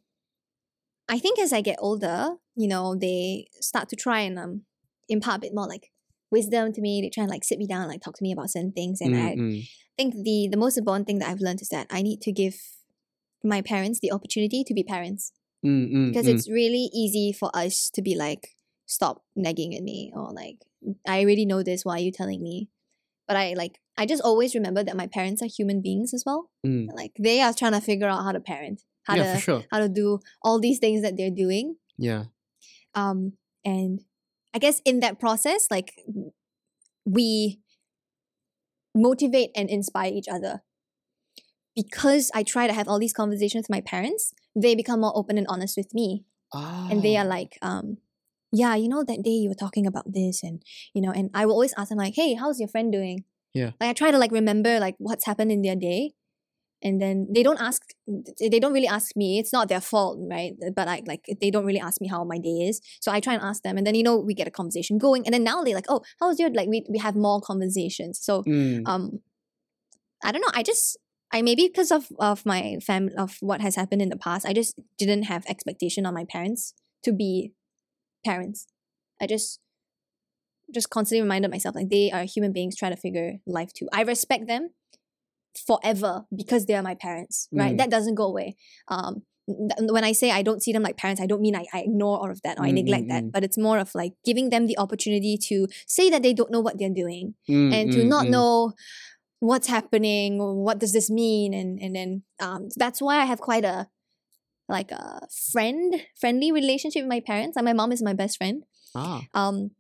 I 1.09 1.19
think 1.19 1.39
as 1.39 1.53
I 1.53 1.61
get 1.61 1.77
older, 1.81 2.37
you 2.57 2.69
know, 2.69 2.95
they 2.95 3.49
start 3.61 3.89
to 3.91 3.97
try 3.97 4.21
and 4.21 4.39
um 4.39 4.63
impart 5.09 5.39
a 5.39 5.41
bit 5.41 5.55
more 5.55 5.69
like 5.69 5.91
wisdom 6.31 6.73
to 6.73 6.81
me. 6.81 7.01
They 7.03 7.11
try 7.11 7.25
and 7.25 7.31
like 7.31 7.45
sit 7.45 7.59
me 7.59 7.67
down, 7.67 7.83
and, 7.83 7.91
like 7.91 8.03
talk 8.03 8.17
to 8.17 8.23
me 8.23 8.33
about 8.33 8.51
certain 8.51 8.73
things, 8.73 9.01
and 9.01 9.15
Mm, 9.15 9.27
I 9.27 9.35
mm. 9.37 9.69
think 9.97 10.15
the 10.15 10.49
the 10.51 10.57
most 10.57 10.79
important 10.79 11.07
thing 11.07 11.19
that 11.19 11.29
I've 11.29 11.41
learned 11.41 11.61
is 11.63 11.69
that 11.69 11.87
I 11.91 12.03
need 12.03 12.21
to 12.23 12.33
give 12.33 12.57
my 13.45 13.61
parents 13.63 14.01
the 14.01 14.13
opportunity 14.13 14.65
to 14.65 14.75
be 14.75 14.83
parents 14.83 15.33
Mm, 15.65 15.91
mm, 15.91 16.09
because 16.13 16.27
mm. 16.27 16.35
it's 16.35 16.47
really 16.51 16.91
easy 16.93 17.33
for 17.33 17.51
us 17.55 17.89
to 17.95 18.03
be 18.03 18.15
like 18.15 18.49
stop 18.85 19.23
nagging 19.35 19.75
at 19.75 19.83
me 19.83 20.13
or 20.15 20.31
like 20.31 20.59
I 21.09 21.21
already 21.23 21.47
know 21.47 21.63
this 21.63 21.85
why 21.87 21.95
are 21.97 22.01
you 22.01 22.13
telling 22.13 22.43
me 22.43 22.69
but 23.27 23.37
I 23.37 23.55
like 23.55 23.81
I 23.97 24.05
just 24.05 24.23
always 24.23 24.55
remember 24.55 24.85
that 24.85 24.95
my 24.97 25.07
parents 25.07 25.41
are 25.43 25.47
human 25.49 25.81
beings 25.81 26.13
as 26.13 26.23
well 26.27 26.51
Mm. 26.67 26.89
like 26.95 27.13
they 27.19 27.41
are 27.41 27.55
trying 27.55 27.73
to 27.73 27.81
figure 27.81 28.09
out 28.09 28.25
how 28.25 28.33
to 28.33 28.41
parent 28.41 28.83
how 29.05 29.15
yeah, 29.17 29.35
to 29.35 29.41
sure. 29.41 29.65
how 29.71 29.79
to 29.79 29.89
do 29.89 30.21
all 30.43 30.61
these 30.61 30.79
things 30.79 31.01
that 31.03 31.17
they're 31.17 31.31
doing 31.31 31.77
Yeah. 31.97 32.25
um 32.95 33.33
and 33.65 34.01
i 34.53 34.59
guess 34.59 34.83
in 34.85 35.01
that 35.01 35.19
process 35.19 35.67
like 35.71 35.93
we 37.07 37.61
motivate 38.95 39.51
and 39.57 39.69
inspire 39.71 40.13
each 40.13 40.29
other 40.29 40.63
because 41.75 42.31
i 42.35 42.43
try 42.43 42.67
to 42.67 42.73
have 42.73 42.89
all 42.89 42.99
these 42.99 43.13
conversations 43.13 43.65
with 43.65 43.71
my 43.71 43.81
parents 43.81 44.33
they 44.55 44.75
become 44.75 45.01
more 45.01 45.13
open 45.17 45.37
and 45.39 45.47
honest 45.49 45.77
with 45.77 45.93
me. 45.95 46.25
Ah. 46.53 46.89
and 46.91 47.03
they 47.03 47.17
are 47.17 47.25
like 47.25 47.59
um 47.63 47.99
yeah 48.53 48.75
you 48.77 48.89
know 48.89 49.03
that 49.03 49.23
day 49.23 49.31
you 49.43 49.49
were 49.49 49.55
talking 49.55 49.87
about 49.87 50.13
this 50.13 50.43
and 50.43 50.63
you 50.95 51.03
know 51.03 51.11
and 51.11 51.31
i 51.35 51.45
will 51.45 51.55
always 51.55 51.75
ask 51.77 51.89
them 51.89 51.99
like 51.99 52.15
hey 52.15 52.35
how's 52.35 52.61
your 52.61 52.69
friend 52.69 52.93
doing? 52.93 53.25
Yeah. 53.53 53.71
like 53.81 53.91
i 53.91 53.93
try 53.93 54.11
to 54.11 54.19
like 54.19 54.31
remember 54.31 54.79
like 54.79 54.95
what's 54.99 55.27
happened 55.27 55.51
in 55.51 55.63
their 55.63 55.75
day 55.77 56.13
and 56.83 57.01
then 57.01 57.27
they 57.35 57.43
don't 57.43 57.61
ask 57.61 57.83
they 58.39 58.61
don't 58.61 58.73
really 58.73 58.87
ask 58.87 59.17
me 59.17 59.39
it's 59.39 59.53
not 59.53 59.69
their 59.69 59.81
fault 59.81 60.19
right? 60.31 60.53
But 60.77 60.87
like 60.87 61.05
like 61.09 61.25
they 61.41 61.51
don't 61.51 61.65
really 61.65 61.81
ask 61.81 62.01
me 62.01 62.09
how 62.09 62.23
my 62.25 62.39
day 62.39 62.69
is 62.69 62.81
so 63.01 63.11
i 63.11 63.21
try 63.21 63.33
and 63.35 63.43
ask 63.43 63.63
them 63.63 63.79
and 63.79 63.87
then 63.87 63.95
you 63.95 64.03
know 64.03 64.17
we 64.19 64.35
get 64.35 64.47
a 64.47 64.51
conversation 64.51 64.99
going 64.99 65.25
and 65.27 65.33
then 65.33 65.43
now 65.45 65.63
they're 65.65 65.75
like 65.75 65.87
oh 65.89 66.03
how's 66.21 66.39
your 66.39 66.51
like 66.51 66.69
we, 66.69 66.85
we 66.89 66.99
have 66.99 67.17
more 67.17 67.41
conversations. 67.41 68.21
So 68.21 68.43
Mm, 68.43 68.83
um 68.87 69.21
i 70.23 70.31
don't 70.31 70.41
know 70.43 70.53
i 70.55 70.63
just 70.63 70.99
i 71.35 71.43
maybe 71.43 71.69
because 71.69 71.91
of 71.91 72.07
of 72.19 72.47
my 72.47 72.79
fam 72.87 73.11
of 73.19 73.37
what 73.41 73.61
has 73.61 73.77
happened 73.77 74.01
in 74.01 74.09
the 74.09 74.17
past 74.27 74.47
i 74.47 74.53
just 74.61 74.81
didn't 74.97 75.25
have 75.25 75.45
expectation 75.47 76.07
on 76.07 76.15
my 76.15 76.25
parents 76.25 76.73
to 77.03 77.13
be 77.13 77.53
parents. 78.25 78.67
I 79.21 79.27
just 79.27 79.61
just 80.75 80.91
constantly 80.91 81.23
reminded 81.23 81.51
myself 81.51 81.75
like 81.75 81.91
they 81.91 82.11
are 82.11 82.25
human 82.25 82.53
beings 82.53 82.75
trying 82.75 82.95
to 82.95 83.01
figure 83.01 83.35
life 83.47 83.73
too. 83.73 83.89
I 83.93 84.03
respect 84.03 84.49
them 84.49 84.71
forever 85.67 86.25
because 86.35 86.67
they 86.67 86.75
are 86.75 86.83
my 86.83 86.97
parents 86.97 87.49
right? 87.53 87.75
Mm. 87.75 87.79
that 87.79 87.91
doesn't 87.91 88.17
go 88.17 88.25
away. 88.25 88.57
Um 88.89 89.23
th- 89.47 89.91
when 89.91 90.03
I 90.03 90.13
say 90.13 90.31
I 90.31 90.43
don't 90.43 90.63
see 90.63 90.73
them 90.73 90.83
like 90.83 90.97
parents, 90.97 91.21
I 91.21 91.27
don't 91.27 91.43
mean 91.43 91.55
I, 91.55 91.67
I 91.73 91.81
ignore 91.81 92.19
all 92.19 92.31
of 92.31 92.43
that 92.43 92.59
or 92.59 92.65
I 92.65 92.71
Mm, 92.71 92.75
neglect 92.75 93.05
mm, 93.05 93.09
that, 93.09 93.25
mm. 93.25 93.33
but 93.33 93.45
it's 93.45 93.59
more 93.59 93.79
of 93.79 93.95
like 93.95 94.15
giving 94.25 94.51
them 94.51 94.67
the 94.67 94.79
opportunity 94.79 95.37
to 95.49 95.69
say 95.87 96.11
that 96.11 96.23
they 96.23 96.33
don't 96.33 96.51
know 96.51 96.61
what 96.61 96.79
they're 96.79 96.89
doing 97.05 97.35
mm, 97.49 97.73
and 97.73 97.93
to 97.93 98.05
not 98.05 98.27
know 98.27 98.73
what's 99.45 99.69
happening 99.69 100.39
what 100.41 100.79
does 100.79 100.93
this 100.93 101.11
mean? 101.11 101.53
And 101.53 101.79
and 101.85 101.93
then 101.95 102.23
um 102.41 102.69
that's 102.77 103.01
why 103.01 103.17
I 103.21 103.27
have 103.27 103.41
quite 103.41 103.65
a 103.65 103.89
like 104.69 104.91
a 104.91 105.29
friend 105.53 106.01
friendly 106.19 106.51
relationship 106.51 107.03
with 107.03 107.11
my 107.11 107.21
parents. 107.21 107.57
Like 107.57 107.65
my 107.65 107.77
mom 107.77 107.93
is 107.93 108.03
my 108.03 108.15
best 108.15 108.39
friend. 108.39 108.65
Ah. 108.95 109.23
um 109.35 109.71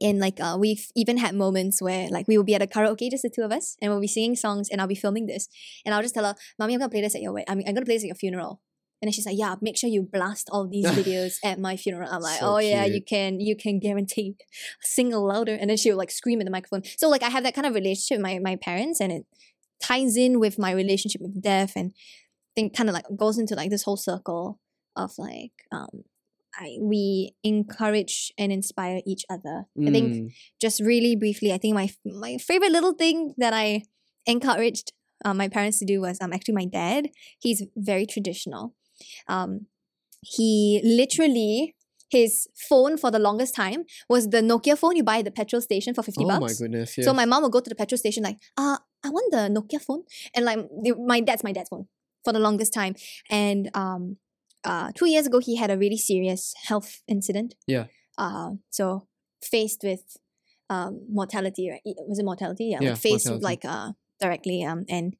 and 0.00 0.20
like 0.20 0.38
uh, 0.38 0.56
we've 0.60 0.86
even 0.94 1.16
had 1.18 1.34
moments 1.34 1.82
where 1.82 2.08
like 2.10 2.28
we 2.28 2.36
will 2.36 2.44
be 2.44 2.54
at 2.54 2.62
a 2.62 2.66
karaoke 2.66 3.10
just 3.10 3.24
the 3.24 3.30
two 3.30 3.42
of 3.42 3.50
us 3.50 3.76
and 3.82 3.90
we'll 3.90 4.00
be 4.00 4.06
singing 4.06 4.36
songs 4.36 4.68
and 4.70 4.80
I'll 4.80 4.86
be 4.86 4.94
filming 4.94 5.26
this. 5.26 5.48
And 5.84 5.92
I'll 5.94 6.02
just 6.02 6.14
tell 6.14 6.24
her 6.24 6.36
mommy 6.58 6.74
I'm 6.74 6.80
gonna 6.80 6.90
play 6.90 7.00
this 7.00 7.16
at 7.16 7.22
your 7.22 7.32
wed- 7.32 7.48
I 7.48 7.54
mean 7.56 7.66
I'm 7.66 7.74
gonna 7.74 7.86
play 7.86 7.96
this 7.96 8.04
at 8.04 8.12
your 8.12 8.20
funeral 8.24 8.60
and 9.00 9.08
then 9.08 9.12
she's 9.12 9.26
like 9.26 9.38
yeah 9.38 9.56
make 9.60 9.76
sure 9.76 9.88
you 9.90 10.02
blast 10.02 10.48
all 10.52 10.66
these 10.68 10.86
videos 11.00 11.34
at 11.44 11.58
my 11.58 11.76
funeral 11.76 12.08
I'm 12.10 12.22
like 12.22 12.38
So 12.40 12.54
oh 12.54 12.58
yeah 12.58 12.84
you 12.84 13.02
can 13.02 13.40
you 13.40 13.56
can 13.56 13.78
guarantee 13.78 14.36
sing 14.82 15.10
louder 15.10 15.54
and 15.54 15.70
then 15.70 15.76
she'll 15.76 15.96
like 15.96 16.10
scream 16.10 16.40
at 16.40 16.44
the 16.44 16.50
microphone 16.50 16.82
so 16.96 17.08
like 17.08 17.22
I 17.22 17.28
have 17.28 17.44
that 17.44 17.54
kind 17.54 17.66
of 17.66 17.74
relationship 17.74 18.18
with 18.18 18.22
my, 18.22 18.38
my 18.38 18.56
parents 18.56 19.00
and 19.00 19.12
it 19.12 19.26
ties 19.82 20.16
in 20.16 20.38
with 20.38 20.58
my 20.58 20.70
relationship 20.72 21.20
with 21.22 21.40
death 21.42 21.72
and 21.76 21.92
think 22.54 22.76
kind 22.76 22.88
of 22.88 22.94
like 22.94 23.06
goes 23.16 23.38
into 23.38 23.54
like 23.54 23.70
this 23.70 23.84
whole 23.84 23.96
circle 23.96 24.58
of 24.96 25.12
like 25.18 25.52
um 25.72 26.04
I 26.58 26.76
we 26.80 27.34
encourage 27.44 28.32
and 28.36 28.50
inspire 28.52 29.00
each 29.06 29.24
other. 29.30 29.66
I 29.86 29.90
think 29.92 30.14
Mm, 30.14 30.32
just 30.60 30.80
really 30.80 31.14
briefly, 31.14 31.52
I 31.52 31.58
think 31.58 31.74
my 31.74 31.90
my 32.04 32.38
favorite 32.38 32.72
little 32.72 32.92
thing 32.92 33.34
that 33.38 33.52
I 33.54 33.82
encouraged 34.26 34.92
uh, 35.24 35.32
my 35.32 35.48
parents 35.48 35.78
to 35.78 35.84
do 35.84 36.00
was 36.00 36.18
um 36.20 36.32
actually 36.32 36.54
my 36.54 36.64
dad. 36.64 37.10
He's 37.38 37.62
very 37.76 38.04
traditional. 38.04 38.74
Um, 39.28 39.66
he 40.22 40.80
literally 40.84 41.74
his 42.10 42.48
phone 42.68 42.96
for 42.96 43.10
the 43.10 43.20
longest 43.20 43.54
time 43.54 43.84
was 44.08 44.28
the 44.30 44.38
Nokia 44.42 44.76
phone 44.76 44.96
you 44.96 45.04
buy 45.04 45.18
at 45.18 45.24
the 45.24 45.30
petrol 45.30 45.62
station 45.62 45.94
for 45.94 46.02
fifty 46.02 46.24
Oh 46.24 46.28
my 46.28 46.38
bucks. 46.40 46.60
Oh 46.60 46.64
my 46.64 46.68
goodness. 46.68 46.94
So 47.00 47.14
my 47.14 47.24
mom 47.24 47.42
would 47.44 47.52
go 47.52 47.60
to 47.60 47.68
the 47.68 47.76
petrol 47.76 47.98
station 47.98 48.24
like, 48.24 48.36
uh, 48.56 48.78
I 49.04 49.08
want 49.10 49.30
the 49.32 49.48
Nokia 49.48 49.80
phone. 49.80 50.02
And 50.34 50.44
like 50.44 50.58
my 50.98 51.20
dad's 51.20 51.44
my 51.44 51.52
dad's 51.52 51.68
phone 51.68 51.86
for 52.24 52.32
the 52.32 52.40
longest 52.40 52.72
time. 52.74 52.94
And 53.30 53.70
um 53.74 54.16
uh 54.64 54.90
two 54.94 55.06
years 55.08 55.26
ago 55.26 55.38
he 55.38 55.56
had 55.56 55.70
a 55.70 55.78
really 55.78 55.96
serious 55.96 56.52
health 56.64 57.00
incident. 57.06 57.54
Yeah. 57.66 57.86
Uh 58.18 58.50
so 58.70 59.06
faced 59.40 59.82
with 59.84 60.16
um 60.68 61.00
mortality, 61.10 61.70
right? 61.70 61.80
Was 62.08 62.18
it 62.18 62.24
mortality? 62.24 62.66
Yeah, 62.72 62.78
Yeah, 62.82 62.90
like 62.90 62.98
faced 62.98 63.26
mortality. 63.26 63.44
like 63.44 63.64
uh 63.64 63.92
directly 64.20 64.64
um 64.64 64.84
and 64.88 65.16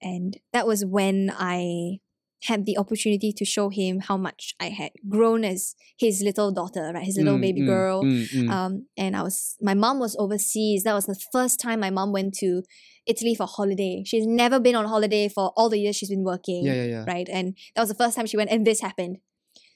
and 0.00 0.38
that 0.52 0.66
was 0.66 0.84
when 0.84 1.30
I 1.36 1.98
had 2.44 2.64
the 2.66 2.78
opportunity 2.78 3.32
to 3.32 3.44
show 3.44 3.68
him 3.68 4.00
how 4.00 4.16
much 4.16 4.54
I 4.58 4.70
had 4.70 4.92
grown 5.08 5.44
as 5.44 5.74
his 5.98 6.22
little 6.22 6.50
daughter, 6.52 6.90
right? 6.94 7.04
His 7.04 7.16
little 7.18 7.36
Mm, 7.36 7.40
baby 7.42 7.60
mm, 7.62 7.66
girl. 7.66 8.04
mm, 8.04 8.26
mm. 8.32 8.50
Um, 8.50 8.86
and 8.96 9.14
I 9.16 9.22
was 9.22 9.56
my 9.60 9.74
mom 9.74 9.98
was 9.98 10.16
overseas. 10.18 10.84
That 10.84 10.94
was 10.94 11.06
the 11.06 11.18
first 11.32 11.60
time 11.60 11.80
my 11.80 11.90
mom 11.90 12.12
went 12.12 12.34
to 12.38 12.62
Italy 13.06 13.34
for 13.34 13.46
holiday. 13.46 14.02
She's 14.06 14.26
never 14.26 14.58
been 14.58 14.74
on 14.74 14.86
holiday 14.86 15.28
for 15.28 15.52
all 15.56 15.68
the 15.68 15.78
years 15.78 15.96
she's 15.96 16.08
been 16.10 16.24
working. 16.24 16.64
yeah, 16.64 16.72
yeah, 16.74 16.84
yeah. 16.84 17.04
Right. 17.06 17.28
And 17.30 17.56
that 17.74 17.82
was 17.82 17.88
the 17.90 17.94
first 17.94 18.16
time 18.16 18.26
she 18.26 18.36
went 18.36 18.50
and 18.50 18.66
this 18.66 18.80
happened. 18.80 19.18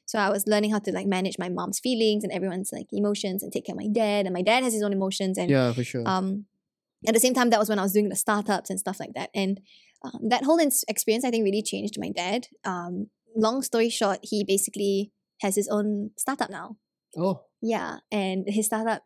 So 0.07 0.19
I 0.19 0.29
was 0.31 0.47
learning 0.47 0.71
how 0.71 0.79
to 0.81 0.93
like 0.93 1.07
manage 1.07 1.37
my 1.39 1.49
mom's 1.49 1.81
feelings 1.81 2.25
and 2.25 2.33
everyone's 2.33 2.71
like 2.73 2.87
emotions 2.93 3.43
and 3.43 3.51
take 3.53 3.65
care 3.67 3.75
of 3.75 3.81
my 3.81 3.89
dad. 3.89 4.27
And 4.27 4.35
my 4.35 4.43
dad 4.43 4.63
has 4.63 4.73
his 4.75 4.83
own 4.83 4.93
emotions 4.93 5.37
and 5.39 5.51
Yeah, 5.51 5.73
for 5.73 5.85
sure. 5.85 6.07
um 6.07 6.47
at 7.07 7.13
the 7.13 7.21
same 7.21 7.35
time, 7.35 7.51
that 7.51 7.59
was 7.61 7.69
when 7.69 7.79
I 7.79 7.83
was 7.83 7.93
doing 7.93 8.09
the 8.09 8.17
startups 8.17 8.71
and 8.71 8.81
stuff 8.81 8.99
like 8.99 9.13
that. 9.15 9.29
And 9.35 9.61
um, 10.05 10.29
that 10.29 10.45
whole 10.45 10.59
ins- 10.59 10.85
experience, 10.89 11.25
I 11.25 11.31
think, 11.31 11.45
really 11.45 11.63
changed 11.63 11.97
my 11.99 12.11
dad. 12.11 12.47
Um, 12.65 13.09
long 13.35 13.63
story 13.63 13.89
short, 13.89 14.19
he 14.23 14.45
basically 14.45 15.13
has 15.41 15.57
his 15.57 15.69
own 15.69 16.11
startup 16.17 16.51
now. 16.51 16.77
Oh. 17.17 17.43
Yeah, 17.61 17.99
and 18.13 18.45
his 18.47 18.67
startup, 18.67 19.03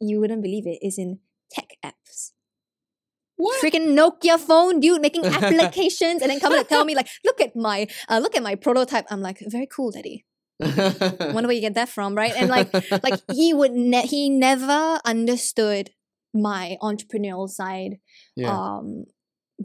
you 0.00 0.20
wouldn't 0.20 0.42
believe 0.42 0.66
it, 0.66 0.78
is 0.82 0.98
in 0.98 1.20
tech 1.50 1.76
apps. 1.84 2.32
What? 3.36 3.62
Freaking 3.62 3.96
Nokia 3.96 4.38
phone, 4.38 4.78
dude, 4.80 5.00
making 5.00 5.24
applications 5.38 6.22
and 6.22 6.30
then 6.30 6.38
come 6.38 6.52
to 6.52 6.64
tell 6.64 6.84
me 6.84 6.94
like, 6.94 7.08
look 7.24 7.40
at 7.40 7.56
my, 7.56 7.88
uh, 8.08 8.18
look 8.18 8.36
at 8.36 8.42
my 8.42 8.54
prototype. 8.54 9.06
I'm 9.10 9.20
like, 9.20 9.38
very 9.46 9.66
cool, 9.66 9.90
daddy. 9.90 10.26
Wonder 10.60 11.48
where 11.48 11.52
you 11.52 11.60
get 11.60 11.74
that 11.74 11.88
from, 11.88 12.14
right? 12.14 12.32
And 12.36 12.48
like, 12.48 12.72
like 13.02 13.20
he 13.32 13.52
would, 13.52 13.72
ne- 13.72 14.06
he 14.06 14.28
never 14.28 15.00
understood 15.04 15.90
my 16.34 16.76
entrepreneurial 16.82 17.48
side 17.48 17.98
yeah. 18.36 18.50
um 18.50 19.04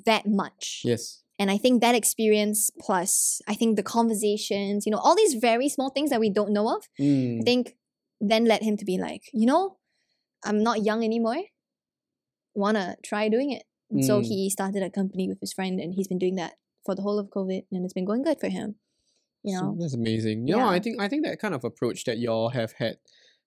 that 0.05 0.25
much. 0.27 0.81
yes. 0.83 1.23
And 1.39 1.51
I 1.51 1.57
think 1.59 1.81
that 1.81 1.93
experience 1.93 2.71
plus 2.79 3.41
I 3.47 3.53
think 3.53 3.75
the 3.75 3.83
conversations, 3.83 4.85
you 4.87 4.91
know, 4.91 4.97
all 4.97 5.15
these 5.15 5.35
very 5.35 5.69
small 5.69 5.91
things 5.91 6.09
that 6.09 6.19
we 6.19 6.31
don't 6.31 6.51
know 6.51 6.67
of, 6.75 6.83
Mm. 6.99 7.41
I 7.41 7.43
think 7.43 7.75
then 8.19 8.45
led 8.45 8.63
him 8.63 8.75
to 8.77 8.85
be 8.85 8.97
like, 8.97 9.23
you 9.33 9.45
know, 9.45 9.77
I'm 10.43 10.63
not 10.63 10.83
young 10.83 11.03
anymore. 11.03 11.43
Wanna 12.55 12.95
try 13.03 13.29
doing 13.29 13.51
it. 13.51 13.63
And 13.91 14.03
So 14.03 14.21
Mm. 14.21 14.25
he 14.25 14.49
started 14.49 14.81
a 14.83 14.89
company 14.89 15.27
with 15.27 15.39
his 15.39 15.53
friend 15.53 15.79
and 15.79 15.93
he's 15.93 16.07
been 16.07 16.17
doing 16.17 16.35
that 16.35 16.57
for 16.85 16.95
the 16.95 17.01
whole 17.03 17.19
of 17.19 17.29
COVID 17.29 17.65
and 17.71 17.85
it's 17.85 17.93
been 17.93 18.05
going 18.05 18.23
good 18.23 18.39
for 18.39 18.49
him. 18.49 18.75
You 19.43 19.57
So 19.57 19.61
know? 19.65 19.77
that's 19.79 19.93
amazing. 19.93 20.47
You 20.47 20.55
know, 20.57 20.67
I 20.67 20.79
think 20.79 20.99
I 20.99 21.07
think 21.07 21.23
that 21.25 21.39
kind 21.39 21.53
of 21.53 21.63
approach 21.63 22.03
that 22.05 22.17
y'all 22.17 22.49
have 22.49 22.73
had 22.73 22.97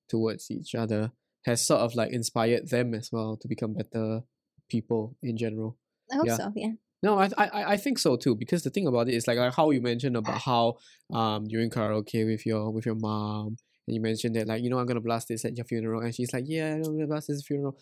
towards 0.09 0.51
each 0.51 0.75
other 0.75 1.13
has 1.45 1.61
sort 1.67 1.81
of 1.81 1.95
like 1.95 2.13
inspired 2.13 2.69
them 2.69 2.95
as 2.95 3.11
well 3.13 3.37
to 3.37 3.49
become 3.49 3.75
better 3.75 4.23
people 4.69 5.17
in 5.23 5.37
general. 5.37 5.77
I 6.13 6.17
hope 6.17 6.27
Yeah. 6.27 6.37
so, 6.37 6.53
yeah. 6.57 6.73
No, 7.03 7.19
I, 7.19 7.31
I 7.39 7.73
I- 7.73 7.77
think 7.79 7.99
so 7.99 8.17
too 8.17 8.35
because 8.35 8.63
the 8.63 8.71
thing 8.71 8.87
about 8.87 9.09
it 9.09 9.15
is 9.15 9.27
like, 9.27 9.39
like 9.39 9.55
how 9.55 9.71
you 9.71 9.81
mentioned 9.81 10.17
about 10.17 10.41
how 10.43 10.77
um 11.13 11.45
during 11.47 11.71
karaoke 11.71 12.27
with 12.27 12.45
your 12.45 12.71
with 12.71 12.85
your 12.85 12.95
mom 12.95 13.57
and 13.87 13.95
you 13.95 14.01
mentioned 14.03 14.37
that 14.37 14.47
like 14.47 14.63
you 14.63 14.69
know 14.69 14.79
I'm 14.79 14.87
gonna 14.87 15.01
blast 15.01 15.29
this 15.29 15.45
at 15.47 15.57
your 15.57 15.65
funeral 15.65 16.03
and 16.03 16.15
she's 16.15 16.33
like 16.35 16.45
yeah 16.47 16.75
I'm 16.75 16.83
gonna 16.83 17.07
blast 17.07 17.29
this 17.29 17.39
at 17.41 17.47
funeral. 17.47 17.79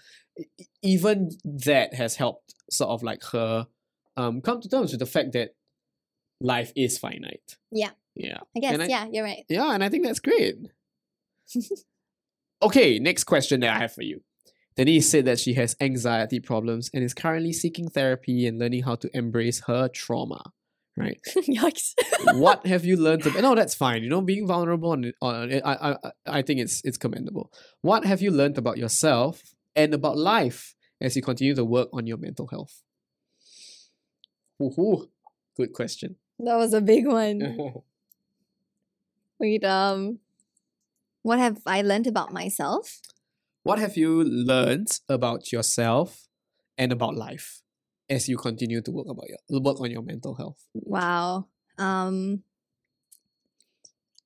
Even 0.83 1.31
that 1.45 1.95
has 1.95 2.15
helped 2.17 2.55
sort 2.71 2.91
of 2.91 3.03
like 3.03 3.23
her 3.33 3.67
um 4.17 4.41
come 4.41 4.61
to 4.61 4.69
terms 4.69 4.93
with 4.93 5.01
the 5.01 5.07
fact 5.07 5.33
that 5.33 5.55
life 6.41 6.73
is 6.77 6.97
finite. 6.99 7.57
Yeah. 7.73 7.91
Yeah. 8.15 8.39
I 8.57 8.61
guess, 8.61 8.79
I- 8.79 8.85
yeah, 8.87 9.07
you're 9.11 9.25
right. 9.25 9.45
Yeah, 9.49 9.73
and 9.75 9.83
I 9.83 9.89
think 9.89 10.05
that's 10.05 10.21
great. 10.21 10.55
okay, 12.63 12.99
next 12.99 13.25
question 13.25 13.61
that 13.61 13.75
I 13.75 13.79
have 13.79 13.93
for 13.93 14.03
you. 14.03 14.23
Denise 14.79 15.11
said 15.11 15.25
that 15.27 15.41
she 15.41 15.55
has 15.55 15.77
anxiety 15.81 16.39
problems 16.41 16.89
and 16.95 17.03
is 17.05 17.13
currently 17.13 17.53
seeking 17.53 17.89
therapy 17.91 18.47
and 18.47 18.59
learning 18.59 18.85
how 18.85 18.95
to 18.95 19.11
embrace 19.15 19.63
her 19.67 19.89
trauma. 19.89 20.41
Right? 20.97 21.21
Yikes. 21.37 21.95
what 22.39 22.65
have 22.67 22.85
you 22.85 22.97
learned? 22.97 23.27
About, 23.27 23.43
no, 23.43 23.55
that's 23.55 23.75
fine. 23.75 24.03
You 24.05 24.09
know, 24.09 24.21
being 24.21 24.47
vulnerable 24.47 24.91
on, 24.93 25.13
on 25.21 25.53
I, 25.53 25.61
I, 25.65 25.93
I- 25.93 26.13
I 26.39 26.43
think 26.43 26.61
it's 26.61 26.81
it's 26.85 26.97
commendable. 26.99 27.53
What 27.83 28.05
have 28.05 28.21
you 28.23 28.31
learned 28.31 28.57
about 28.59 28.79
yourself 28.79 29.43
and 29.77 29.93
about 29.95 30.17
life 30.17 30.75
as 31.01 31.15
you 31.17 31.23
continue 31.23 31.55
to 31.55 31.65
work 31.65 31.89
on 31.93 32.07
your 32.07 32.17
mental 32.19 32.47
health? 32.49 32.83
Woohoo! 34.61 35.09
Good 35.57 35.73
question. 35.73 36.17
that 36.41 36.57
was 36.57 36.73
a 36.75 36.81
big 36.81 37.07
one. 37.07 37.39
Wait, 39.41 39.65
um, 39.65 40.19
what 41.23 41.39
have 41.39 41.59
I 41.67 41.83
learned 41.83 42.07
about 42.09 42.33
myself? 42.33 43.01
What 43.63 43.79
have 43.79 43.97
you 43.97 44.23
learned 44.25 44.89
about 45.09 45.53
yourself 45.53 46.29
and 46.77 46.93
about 46.93 47.15
life 47.17 47.63
as 48.09 48.29
you 48.29 48.37
continue 48.37 48.81
to 48.83 48.91
work 48.91 49.07
about 49.09 49.27
your 49.29 49.61
work 49.61 49.81
on 49.81 49.91
your 49.91 50.03
mental 50.03 50.35
health? 50.35 50.59
Wow. 50.75 51.49
Um, 51.77 52.43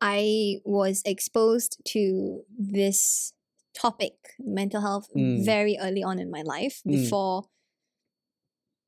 I 0.01 0.61
was 0.65 1.03
exposed 1.05 1.81
to 1.89 2.43
this 2.59 3.33
topic, 3.75 4.15
mental 4.39 4.81
health, 4.81 5.09
Mm. 5.15 5.45
very 5.45 5.79
early 5.81 6.03
on 6.03 6.19
in 6.19 6.31
my 6.31 6.43
life 6.43 6.83
Mm. 6.85 6.93
before 6.93 7.45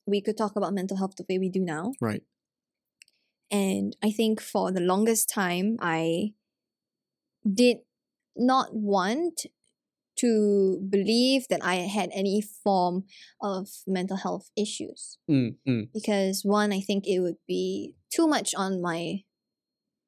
we 0.07 0.21
could 0.21 0.37
talk 0.37 0.55
about 0.57 0.75
mental 0.75 0.99
health 0.99 1.17
the 1.17 1.25
way 1.29 1.39
we 1.39 1.49
do 1.49 1.61
now. 1.65 1.93
Right. 2.01 2.23
And 3.51 3.97
I 4.03 4.11
think 4.11 4.41
for 4.41 4.71
the 4.73 4.81
longest 4.81 5.29
time, 5.31 5.77
I 5.81 6.35
did 7.45 7.79
not 8.37 8.75
want 8.75 9.47
to 10.17 10.79
believe 10.89 11.47
that 11.49 11.65
I 11.65 11.77
had 11.77 12.11
any 12.15 12.41
form 12.41 13.05
of 13.43 13.69
mental 13.87 14.17
health 14.17 14.51
issues. 14.57 15.19
Mm, 15.31 15.57
mm, 15.69 15.89
Because, 15.93 16.43
one, 16.45 16.73
I 16.73 16.81
think 16.81 17.07
it 17.07 17.21
would 17.21 17.39
be 17.49 17.95
too 18.13 18.27
much 18.27 18.55
on 18.55 18.81
my 18.81 19.25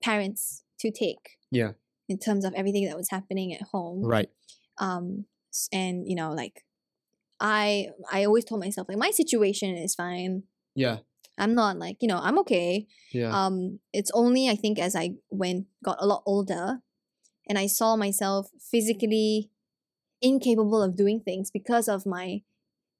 parents 0.02 0.62
to 0.80 0.90
take 0.90 1.38
yeah. 1.50 1.72
in 2.08 2.18
terms 2.18 2.44
of 2.44 2.54
everything 2.54 2.86
that 2.86 2.96
was 2.96 3.10
happening 3.10 3.52
at 3.52 3.62
home. 3.72 4.04
Right. 4.04 4.28
Um, 4.78 5.24
and, 5.72 6.06
you 6.06 6.14
know, 6.14 6.32
like, 6.32 6.62
I 7.40 7.88
I 8.10 8.24
always 8.24 8.44
told 8.44 8.60
myself 8.60 8.88
like 8.88 8.96
my 8.98 9.10
situation 9.10 9.76
is 9.76 9.94
fine. 9.94 10.44
Yeah. 10.74 10.98
I'm 11.38 11.54
not 11.54 11.76
like 11.76 11.98
you 12.00 12.08
know 12.08 12.18
I'm 12.22 12.38
okay 12.40 12.86
Yeah. 13.12 13.28
um 13.28 13.78
it's 13.92 14.10
only 14.14 14.48
i 14.48 14.56
think 14.56 14.78
as 14.78 14.96
i 14.96 15.16
went 15.28 15.66
got 15.84 15.98
a 16.00 16.06
lot 16.06 16.22
older 16.24 16.80
and 17.46 17.58
i 17.58 17.66
saw 17.66 17.94
myself 17.94 18.48
physically 18.70 19.50
incapable 20.30 20.82
of 20.82 20.96
doing 21.02 21.20
things 21.28 21.50
because 21.58 21.88
of 21.88 22.06
my 22.16 22.42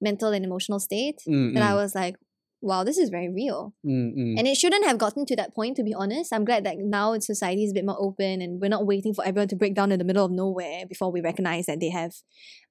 mental 0.07 0.31
and 0.37 0.45
emotional 0.45 0.79
state 0.79 1.19
Mm, 1.27 1.53
that 1.55 1.63
i 1.63 1.73
was 1.81 1.95
like 1.95 2.15
wow 2.61 2.83
this 2.83 2.97
is 2.97 3.09
very 3.09 3.29
real. 3.29 3.73
Mm, 3.85 4.15
mm. 4.17 4.33
and 4.37 4.47
it 4.51 4.57
shouldn't 4.57 4.85
have 4.89 4.97
gotten 4.97 5.25
to 5.27 5.35
that 5.35 5.53
point 5.57 5.77
to 5.77 5.83
be 5.83 5.93
honest. 5.93 6.33
I'm 6.33 6.43
glad 6.43 6.65
that 6.65 6.77
now 6.79 7.17
society 7.19 7.63
is 7.63 7.71
a 7.71 7.73
bit 7.77 7.85
more 7.85 7.95
open 8.07 8.41
and 8.41 8.59
we're 8.59 8.75
not 8.77 8.85
waiting 8.91 9.13
for 9.13 9.23
everyone 9.25 9.47
to 9.49 9.55
break 9.55 9.75
down 9.75 9.91
in 9.91 9.99
the 9.99 10.05
middle 10.09 10.25
of 10.25 10.31
nowhere 10.31 10.79
before 10.89 11.11
we 11.11 11.21
recognize 11.21 11.67
that 11.67 11.79
they 11.79 11.89
have 11.89 12.13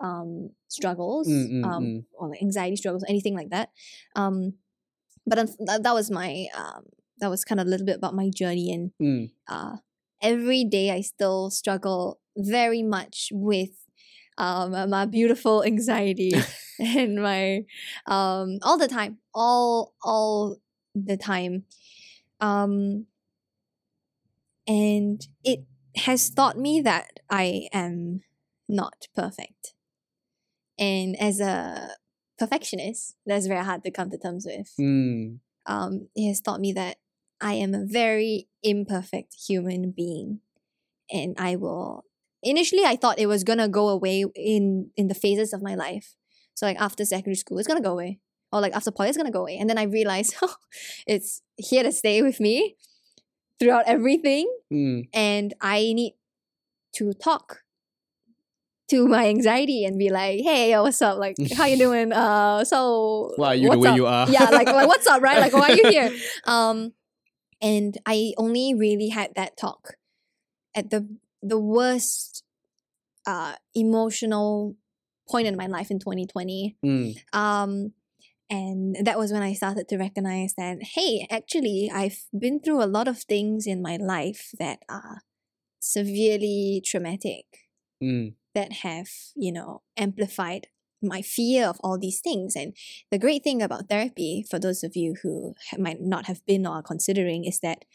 um 0.01 0.51
struggles 0.69 1.29
Mm, 1.29 1.51
mm, 1.53 1.65
um 1.65 2.05
or 2.19 2.29
like 2.31 2.43
anxiety 2.43 2.77
struggles 2.77 3.05
anything 3.09 3.35
like 3.41 3.51
that. 3.51 3.71
Um 4.17 4.55
but 5.27 5.37
that, 5.69 5.83
that 5.85 5.95
was 5.95 6.11
my 6.11 6.47
um 6.57 6.83
that 7.21 7.31
was 7.31 7.45
kind 7.45 7.61
of 7.61 7.67
a 7.67 7.71
little 7.71 7.87
bit 7.87 7.97
about 7.97 8.15
my 8.15 8.29
journey 8.31 8.73
and 8.73 8.91
Mm. 9.01 9.31
uh 9.49 9.77
every 10.23 10.65
day 10.65 10.91
i 10.91 11.01
still 11.01 11.51
struggle 11.51 12.19
very 12.37 12.83
much 12.83 13.29
with 13.33 13.71
um 14.39 14.73
my 14.91 15.05
beautiful 15.07 15.65
anxiety 15.65 16.33
and 16.79 17.23
my 17.23 17.65
um 18.07 18.59
all 18.63 18.79
the 18.79 18.89
time 18.89 19.19
all 19.35 19.95
all 20.03 20.59
the 20.95 21.17
time 21.17 21.65
um 22.41 23.07
and 24.67 25.27
it 25.45 25.61
has 25.97 26.31
taught 26.31 26.59
me 26.59 26.81
that 26.81 27.21
i 27.31 27.69
am 27.73 28.21
not 28.69 29.07
perfect 29.15 29.75
and 30.79 31.17
as 31.21 31.41
a 31.41 31.91
perfectionist 32.39 33.17
that's 33.25 33.47
very 33.47 33.65
hard 33.65 33.83
to 33.83 33.91
come 33.91 34.11
to 34.11 34.19
terms 34.19 34.47
with 34.47 34.75
Mm. 34.79 35.39
um, 35.67 36.09
it 36.15 36.29
has 36.29 36.41
taught 36.41 36.61
me 36.61 36.73
that 36.73 36.99
I 37.41 37.55
am 37.55 37.75
a 37.75 37.85
very 37.85 38.49
imperfect 38.63 39.35
human 39.47 39.91
being, 39.91 40.41
and 41.11 41.37
I 41.39 41.57
will. 41.57 42.05
Initially, 42.43 42.85
I 42.85 42.97
thought 42.97 43.19
it 43.19 43.27
was 43.27 43.45
gonna 43.45 43.69
go 43.69 43.89
away 43.89 44.25
in 44.35 44.91
in 44.97 45.09
the 45.09 45.15
phases 45.15 45.53
of 45.53 45.63
my 45.63 45.75
life. 45.75 46.15
So 46.55 46.67
like 46.67 46.81
after 46.81 47.05
secondary 47.05 47.35
school, 47.37 47.59
it's 47.59 47.69
gonna 47.69 47.81
go 47.81 47.93
away, 47.93 48.21
or 48.53 48.61
like 48.61 48.75
after 48.75 48.91
poly, 48.91 49.09
it's 49.09 49.17
gonna 49.19 49.31
go 49.31 49.41
away, 49.43 49.57
and 49.59 49.69
then 49.69 49.79
I 49.79 49.85
realized 49.85 50.35
it's 51.07 51.43
here 51.57 51.83
to 51.83 51.93
stay 51.93 52.23
with 52.23 52.41
me 52.41 52.77
throughout 53.59 53.85
everything, 53.87 54.47
Mm. 54.73 55.09
and 55.15 55.55
I 55.61 55.93
need 55.95 56.15
to 56.97 57.13
talk 57.13 57.63
to 58.89 59.09
my 59.09 59.27
anxiety 59.29 59.85
and 59.85 59.99
be 59.99 60.11
like, 60.11 60.41
"Hey, 60.43 60.71
yo, 60.71 60.83
what's 60.85 61.03
up? 61.03 61.19
Like, 61.19 61.37
how 61.57 61.67
you 61.67 61.77
doing? 61.87 62.13
Uh, 62.13 62.65
so 62.65 63.33
Why 63.37 63.49
are 63.49 63.55
you 63.57 63.71
the 63.71 63.79
way 63.79 63.89
up? 63.91 63.97
you 63.97 64.07
are? 64.07 64.29
yeah, 64.31 64.45
like, 64.51 64.69
like 64.69 64.87
what's 64.89 65.07
up, 65.07 65.21
right? 65.23 65.41
Like, 65.41 65.53
why 65.53 65.71
are 65.71 65.77
you 65.77 65.89
here? 65.91 66.13
Um, 66.45 66.93
and 67.61 67.99
I 68.07 68.35
only 68.37 68.75
really 68.75 69.09
had 69.09 69.35
that 69.35 69.57
talk 69.57 69.95
at 70.75 70.91
the 70.91 71.09
the 71.49 71.59
worst 71.59 72.43
uh 73.27 73.55
emotional 73.75 74.77
point 75.29 75.47
in 75.47 75.57
my 75.57 75.67
life 75.67 75.91
in 75.91 75.99
2020. 75.99 76.77
Mm. 76.85 77.17
Um, 77.33 77.93
and 78.49 78.97
that 79.05 79.19
was 79.19 79.33
when 79.33 79.43
I 79.43 79.55
started 79.55 79.89
to 79.89 79.99
recognize 79.99 80.55
that 80.57 80.79
hey, 80.95 81.27
actually, 81.31 81.91
I've 81.93 82.21
been 82.39 82.61
through 82.61 82.83
a 82.83 82.87
lot 82.87 83.09
of 83.09 83.23
things 83.23 83.67
in 83.67 83.83
my 83.83 83.97
life 83.97 84.51
that 84.59 84.81
are 84.89 85.23
severely 85.81 86.83
traumatic 86.85 87.45
Mm. 88.03 88.35
that 88.55 88.73
have, 88.85 89.09
you 89.35 89.51
know, 89.51 89.81
amplified 89.97 90.67
my 91.03 91.23
fear 91.23 91.67
of 91.67 91.81
all 91.83 91.99
these 91.99 92.21
things. 92.21 92.55
And 92.55 92.77
the 93.11 93.19
great 93.19 93.43
thing 93.43 93.63
about 93.63 93.89
therapy, 93.89 94.45
for 94.51 94.59
those 94.59 94.85
of 94.85 94.95
you 94.97 95.15
who 95.23 95.55
ha- 95.71 95.79
might 95.79 96.01
not 96.01 96.27
have 96.27 96.45
been 96.45 96.67
or 96.67 96.77
are 96.77 96.83
considering, 96.83 97.45
is 97.47 97.61
that, 97.61 97.87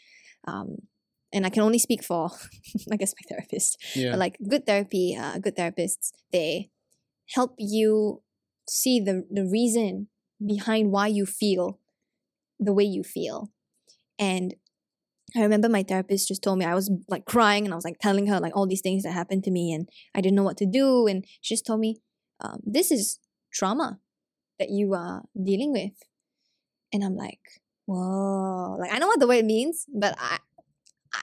um, 0.44 0.88
and 1.32 1.46
I 1.46 1.50
can 1.50 1.62
only 1.62 1.78
speak 1.78 2.02
for, 2.04 2.30
I 2.92 2.96
guess, 2.96 3.14
my 3.18 3.24
therapist, 3.28 3.76
Yeah. 3.96 4.10
but 4.12 4.18
like 4.18 4.38
good 4.48 4.66
therapy, 4.66 5.16
uh, 5.18 5.38
good 5.38 5.56
therapists, 5.56 6.10
they 6.32 6.70
help 7.34 7.54
you 7.58 8.22
see 8.68 9.00
the 9.00 9.26
the 9.30 9.44
reason 9.46 10.08
behind 10.44 10.90
why 10.92 11.06
you 11.08 11.24
feel 11.26 11.78
the 12.58 12.72
way 12.72 12.84
you 12.84 13.02
feel. 13.02 13.50
And 14.18 14.54
I 15.36 15.40
remember 15.42 15.68
my 15.68 15.82
therapist 15.82 16.28
just 16.28 16.42
told 16.42 16.58
me 16.58 16.64
I 16.64 16.74
was 16.74 16.90
like 17.08 17.24
crying 17.24 17.64
and 17.64 17.72
I 17.72 17.76
was 17.76 17.84
like 17.84 17.98
telling 18.00 18.26
her 18.26 18.38
like 18.38 18.54
all 18.56 18.66
these 18.66 18.82
things 18.82 19.02
that 19.04 19.12
happened 19.12 19.44
to 19.44 19.50
me 19.50 19.72
and 19.72 19.88
I 20.14 20.20
didn't 20.20 20.36
know 20.36 20.42
what 20.42 20.58
to 20.58 20.66
do. 20.66 21.06
And 21.06 21.24
she 21.40 21.54
just 21.54 21.64
told 21.66 21.80
me, 21.80 21.96
um, 22.40 22.60
this 22.64 22.90
is 22.90 23.18
trauma 23.52 23.98
that 24.58 24.68
you 24.70 24.92
are 24.94 25.22
dealing 25.42 25.72
with. 25.72 25.92
And 26.92 27.02
I'm 27.02 27.16
like, 27.16 27.40
whoa, 27.86 28.76
like 28.78 28.92
I 28.92 28.98
know 28.98 29.06
what 29.06 29.20
the 29.20 29.26
word 29.26 29.44
means, 29.46 29.86
but 29.92 30.14
I, 30.20 30.38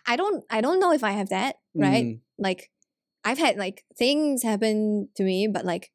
I 0.05 0.15
don't, 0.15 0.43
I 0.49 0.61
don't 0.61 0.79
know 0.79 0.91
if 0.93 1.03
I 1.03 1.11
have 1.11 1.29
that, 1.29 1.55
right? 1.75 2.05
Mm. 2.05 2.19
Like 2.37 2.71
I've 3.23 3.37
had 3.39 3.57
like 3.57 3.83
things 3.97 4.43
happen 4.43 5.09
to 5.15 5.23
me, 5.23 5.47
but 5.47 5.65
like, 5.65 5.91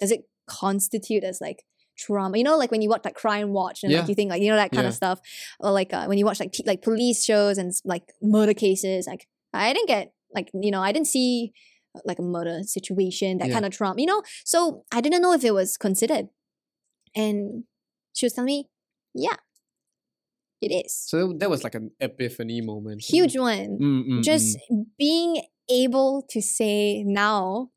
does 0.00 0.10
it 0.10 0.22
constitute 0.46 1.24
as 1.24 1.40
like 1.40 1.64
trauma? 1.98 2.38
You 2.38 2.44
know, 2.44 2.56
like 2.56 2.70
when 2.70 2.82
you 2.82 2.88
watch 2.88 3.04
like 3.04 3.14
crime 3.14 3.50
watch 3.52 3.82
and 3.82 3.92
Yeah. 3.92 4.00
like 4.00 4.08
you 4.08 4.14
think 4.14 4.30
like 4.30 4.42
you 4.42 4.50
know 4.50 4.56
that 4.56 4.70
kind 4.72 4.84
Yeah. 4.84 4.88
of 4.88 4.94
stuff, 4.94 5.20
or 5.60 5.70
like 5.72 5.92
uh, 5.92 6.06
when 6.06 6.18
you 6.18 6.24
watch 6.24 6.40
like 6.40 6.52
t- 6.52 6.62
like 6.66 6.82
police 6.82 7.24
shows 7.24 7.58
and 7.58 7.72
like 7.84 8.04
murder 8.22 8.54
cases. 8.54 9.06
Like 9.06 9.26
I 9.52 9.72
didn't 9.72 9.88
get 9.88 10.12
like 10.34 10.50
you 10.54 10.70
know 10.70 10.80
I 10.82 10.92
didn't 10.92 11.08
see 11.08 11.52
uh, 11.96 12.00
like 12.04 12.18
a 12.18 12.22
murder 12.22 12.60
situation 12.64 13.38
that 13.38 13.48
Yeah. 13.48 13.54
kind 13.54 13.66
of 13.66 13.72
trauma. 13.72 14.00
You 14.00 14.06
know, 14.06 14.22
so 14.44 14.84
I 14.92 15.00
didn't 15.00 15.22
know 15.22 15.32
if 15.32 15.42
it 15.44 15.54
was 15.54 15.76
considered, 15.76 16.28
and 17.16 17.64
she 18.12 18.26
was 18.26 18.34
telling 18.34 18.46
me, 18.46 18.68
yeah, 19.14 19.36
it 20.60 20.68
is 20.72 20.94
So 21.06 21.32
that 21.38 21.50
was 21.50 21.64
like 21.64 21.74
an 21.74 21.90
epiphany 22.00 22.60
moment. 22.60 23.02
huge 23.04 23.36
one 23.36 23.78
Mm, 23.80 24.08
mm, 24.08 24.24
just 24.24 24.58
being 24.98 25.42
able 25.70 26.24
to 26.30 26.40
say 26.42 27.02
now 27.04 27.70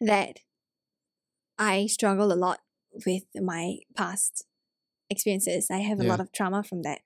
that 0.00 0.40
I 1.58 1.86
struggle 1.86 2.32
a 2.32 2.34
lot 2.38 2.60
with 3.06 3.24
my 3.34 3.78
past 3.96 4.44
experiences. 5.10 5.68
I 5.70 5.78
have 5.78 5.98
a 5.98 6.04
Yeah. 6.04 6.10
lot 6.10 6.20
of 6.20 6.32
trauma 6.32 6.62
from 6.62 6.82
that. 6.82 7.00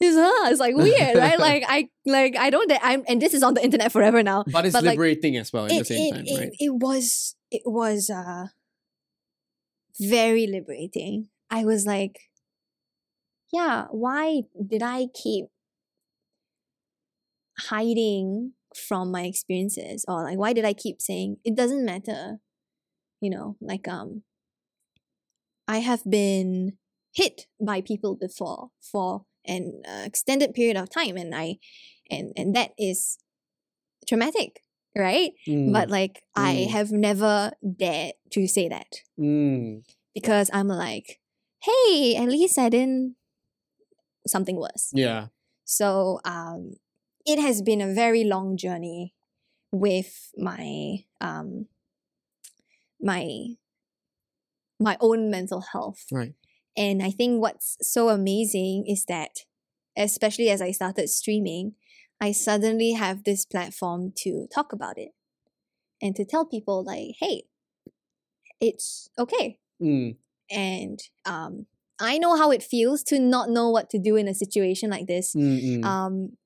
It's, 0.00 0.16
uh, 0.16 0.50
it's 0.50 0.60
like 0.60 0.74
weird, 0.74 1.18
right? 1.18 1.38
like 1.48 1.64
I 1.68 1.90
like 2.06 2.36
I 2.36 2.48
don't 2.48 2.68
that 2.68 2.80
I'm 2.82 3.04
and 3.06 3.20
this 3.20 3.34
is 3.34 3.42
on 3.42 3.54
the 3.54 3.62
internet 3.62 3.92
forever 3.92 4.22
now. 4.22 4.44
but 4.46 4.64
it's 4.64 4.72
but, 4.74 4.84
like, 4.84 4.94
liberating 4.94 5.36
as 5.36 5.52
well 5.52 5.66
at 5.66 5.70
the 5.70 5.84
It, 5.84 5.90
same 5.90 6.06
it, 6.08 6.14
time, 6.14 6.24
it, 6.26 6.40
right? 6.40 6.52
it 6.58 6.74
was 6.74 7.36
it 7.50 7.62
was 7.66 8.08
uh 8.08 8.46
very 10.00 10.46
liberating. 10.46 11.28
I 11.50 11.64
was 11.64 11.84
like, 11.84 12.29
yeah, 13.52 13.86
why 13.90 14.42
did 14.66 14.82
I 14.82 15.06
keep 15.14 15.46
hiding 17.58 18.52
from 18.74 19.10
my 19.10 19.22
experiences 19.24 20.04
or 20.08 20.22
like 20.22 20.38
why 20.38 20.52
did 20.52 20.64
I 20.64 20.72
keep 20.72 21.00
saying 21.00 21.36
it 21.44 21.54
doesn't 21.56 21.84
matter? 21.84 22.38
You 23.20 23.30
know, 23.30 23.56
like 23.60 23.88
um 23.88 24.22
I 25.68 25.78
have 25.78 26.02
been 26.08 26.78
hit 27.12 27.46
by 27.60 27.80
people 27.80 28.16
before 28.16 28.70
for 28.80 29.24
an 29.46 29.82
uh, 29.88 30.02
extended 30.04 30.54
period 30.54 30.76
of 30.76 30.90
time 30.90 31.16
and 31.16 31.34
I 31.34 31.56
and 32.10 32.32
and 32.36 32.54
that 32.54 32.70
is 32.78 33.18
traumatic, 34.08 34.62
right? 34.96 35.32
Mm, 35.48 35.72
But 35.72 35.90
like 35.90 36.22
I 36.36 36.66
Mm. 36.68 36.70
have 36.70 36.92
never 36.92 37.52
dared 37.62 38.14
to 38.32 38.46
say 38.48 38.68
that 38.68 39.02
mm, 39.18 39.82
because 40.14 40.50
I'm 40.52 40.68
like, 40.68 41.20
hey, 41.62 42.16
at 42.16 42.28
least 42.28 42.58
I 42.58 42.68
didn't 42.68 43.16
something 44.30 44.56
worse. 44.56 44.90
yeah. 44.92 45.26
So 45.64 46.20
um, 46.24 46.74
it 47.24 47.38
has 47.38 47.62
been 47.62 47.80
a 47.80 47.94
very 47.94 48.24
long 48.24 48.56
journey 48.56 49.14
with 49.70 50.30
my 50.36 51.04
um, 51.20 51.66
my 53.00 53.56
my 54.80 54.96
own 55.00 55.30
mental 55.30 55.62
health. 55.72 56.06
Right. 56.10 56.34
And 56.76 57.02
I 57.02 57.10
think 57.10 57.40
what's 57.40 57.76
so 57.82 58.08
amazing 58.08 58.86
is 58.88 59.04
that, 59.06 59.40
especially 59.96 60.50
as 60.50 60.62
I 60.62 60.70
started 60.70 61.08
streaming, 61.08 61.74
I 62.20 62.32
suddenly 62.32 62.92
have 62.92 63.24
this 63.24 63.44
platform 63.44 64.12
to 64.18 64.46
talk 64.54 64.72
about 64.72 64.98
it 64.98 65.10
and 66.00 66.16
to 66.16 66.24
tell 66.24 66.46
people 66.46 66.82
like, 66.84 67.16
hey, 67.20 67.44
it's 68.60 69.08
okay 69.18 69.58
Mm, 69.82 70.16
and 70.50 71.00
um, 71.24 71.66
I 72.00 72.18
know 72.18 72.36
how 72.36 72.50
it 72.50 72.62
feels 72.62 73.02
to 73.04 73.18
not 73.18 73.50
know 73.50 73.70
what 73.70 73.90
to 73.90 73.98
do 73.98 74.16
in 74.16 74.26
a 74.28 74.34
situation 74.34 74.90
like 74.90 75.06
this. 75.06 75.34
mm, 75.34 75.80
mm. 75.80 75.84
Um, 75.84 76.36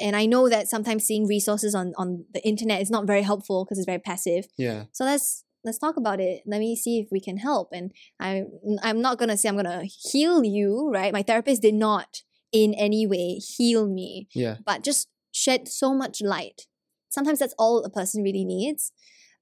and 0.00 0.16
I 0.16 0.26
know 0.26 0.48
that 0.48 0.68
sometimes 0.68 1.04
seeing 1.04 1.26
resources 1.26 1.74
on 1.74 1.92
on 1.96 2.24
the 2.34 2.44
internet 2.46 2.82
is 2.82 2.90
not 2.90 3.06
very 3.06 3.22
helpful 3.22 3.64
because 3.64 3.78
it's 3.78 3.86
very 3.86 4.00
passive. 4.00 4.46
yeah. 4.56 4.84
So 4.92 5.04
let's 5.04 5.44
let's 5.64 5.78
talk 5.78 5.96
about 5.96 6.20
it. 6.20 6.42
Let 6.46 6.58
me 6.60 6.76
see 6.76 6.98
if 6.98 7.08
we 7.12 7.20
can 7.20 7.38
help. 7.38 7.68
And 7.72 7.92
I 8.20 8.42
I'm 8.82 9.00
not 9.00 9.18
gonna 9.18 9.36
say 9.36 9.48
I'm 9.48 9.56
gonna 9.56 9.84
heal 9.84 10.44
you, 10.44 10.90
right? 10.92 11.12
My 11.12 11.22
therapist 11.22 11.62
did 11.62 11.74
not 11.74 12.22
in 12.52 12.74
any 12.74 13.06
way 13.06 13.34
heal 13.34 13.86
me 13.88 14.28
Yeah. 14.34 14.56
but 14.64 14.82
just 14.84 15.08
shed 15.32 15.66
so 15.68 15.94
much 15.94 16.20
light. 16.22 16.66
Sometimes 17.08 17.38
that's 17.38 17.54
all 17.58 17.84
a 17.84 17.90
person 17.90 18.22
really 18.22 18.44
needs. 18.44 18.92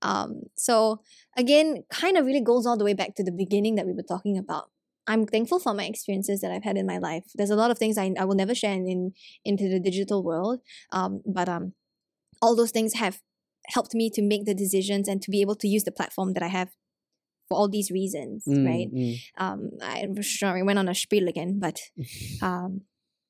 Um, 0.02 0.42
so 0.56 1.00
again, 1.36 1.84
kind 1.90 2.16
of 2.18 2.26
really 2.26 2.40
goes 2.40 2.66
all 2.66 2.76
the 2.76 2.84
way 2.84 2.94
back 2.94 3.14
to 3.16 3.24
the 3.24 3.32
beginning 3.32 3.74
that 3.76 3.86
we 3.86 3.92
were 3.92 4.02
talking 4.02 4.36
about. 4.36 4.70
I'm 5.06 5.26
thankful 5.26 5.58
for 5.58 5.74
my 5.74 5.84
experiences 5.84 6.40
that 6.40 6.52
I've 6.52 6.64
had 6.64 6.76
in 6.76 6.86
my 6.86 6.98
life. 6.98 7.24
There's 7.34 7.50
a 7.50 7.56
lot 7.56 7.70
of 7.70 7.78
things 7.78 7.98
I, 7.98 8.12
I 8.18 8.24
will 8.24 8.36
never 8.36 8.54
share 8.54 8.72
in, 8.72 8.86
in 8.86 9.12
into 9.44 9.68
the 9.68 9.80
digital 9.80 10.22
world. 10.22 10.60
Um, 10.92 11.22
but 11.26 11.48
um, 11.48 11.72
all 12.40 12.54
those 12.56 12.70
things 12.70 12.94
have 12.94 13.20
helped 13.66 13.94
me 13.94 14.10
to 14.10 14.22
make 14.22 14.44
the 14.44 14.54
decisions 14.54 15.08
and 15.08 15.20
to 15.22 15.30
be 15.30 15.40
able 15.40 15.54
to 15.56 15.68
use 15.68 15.84
the 15.84 15.92
platform 15.92 16.34
that 16.34 16.42
I 16.42 16.48
have 16.48 16.70
for 17.48 17.56
all 17.58 17.68
these 17.68 17.90
reasons, 17.90 18.44
Mm, 18.46 18.66
right? 18.66 18.88
mm. 18.92 19.16
um 19.36 19.70
I 19.82 20.06
I 20.42 20.62
went 20.62 20.78
on 20.78 20.88
a 20.88 20.94
spiel 20.94 21.28
again, 21.28 21.58
but 21.58 21.78
um 22.42 22.82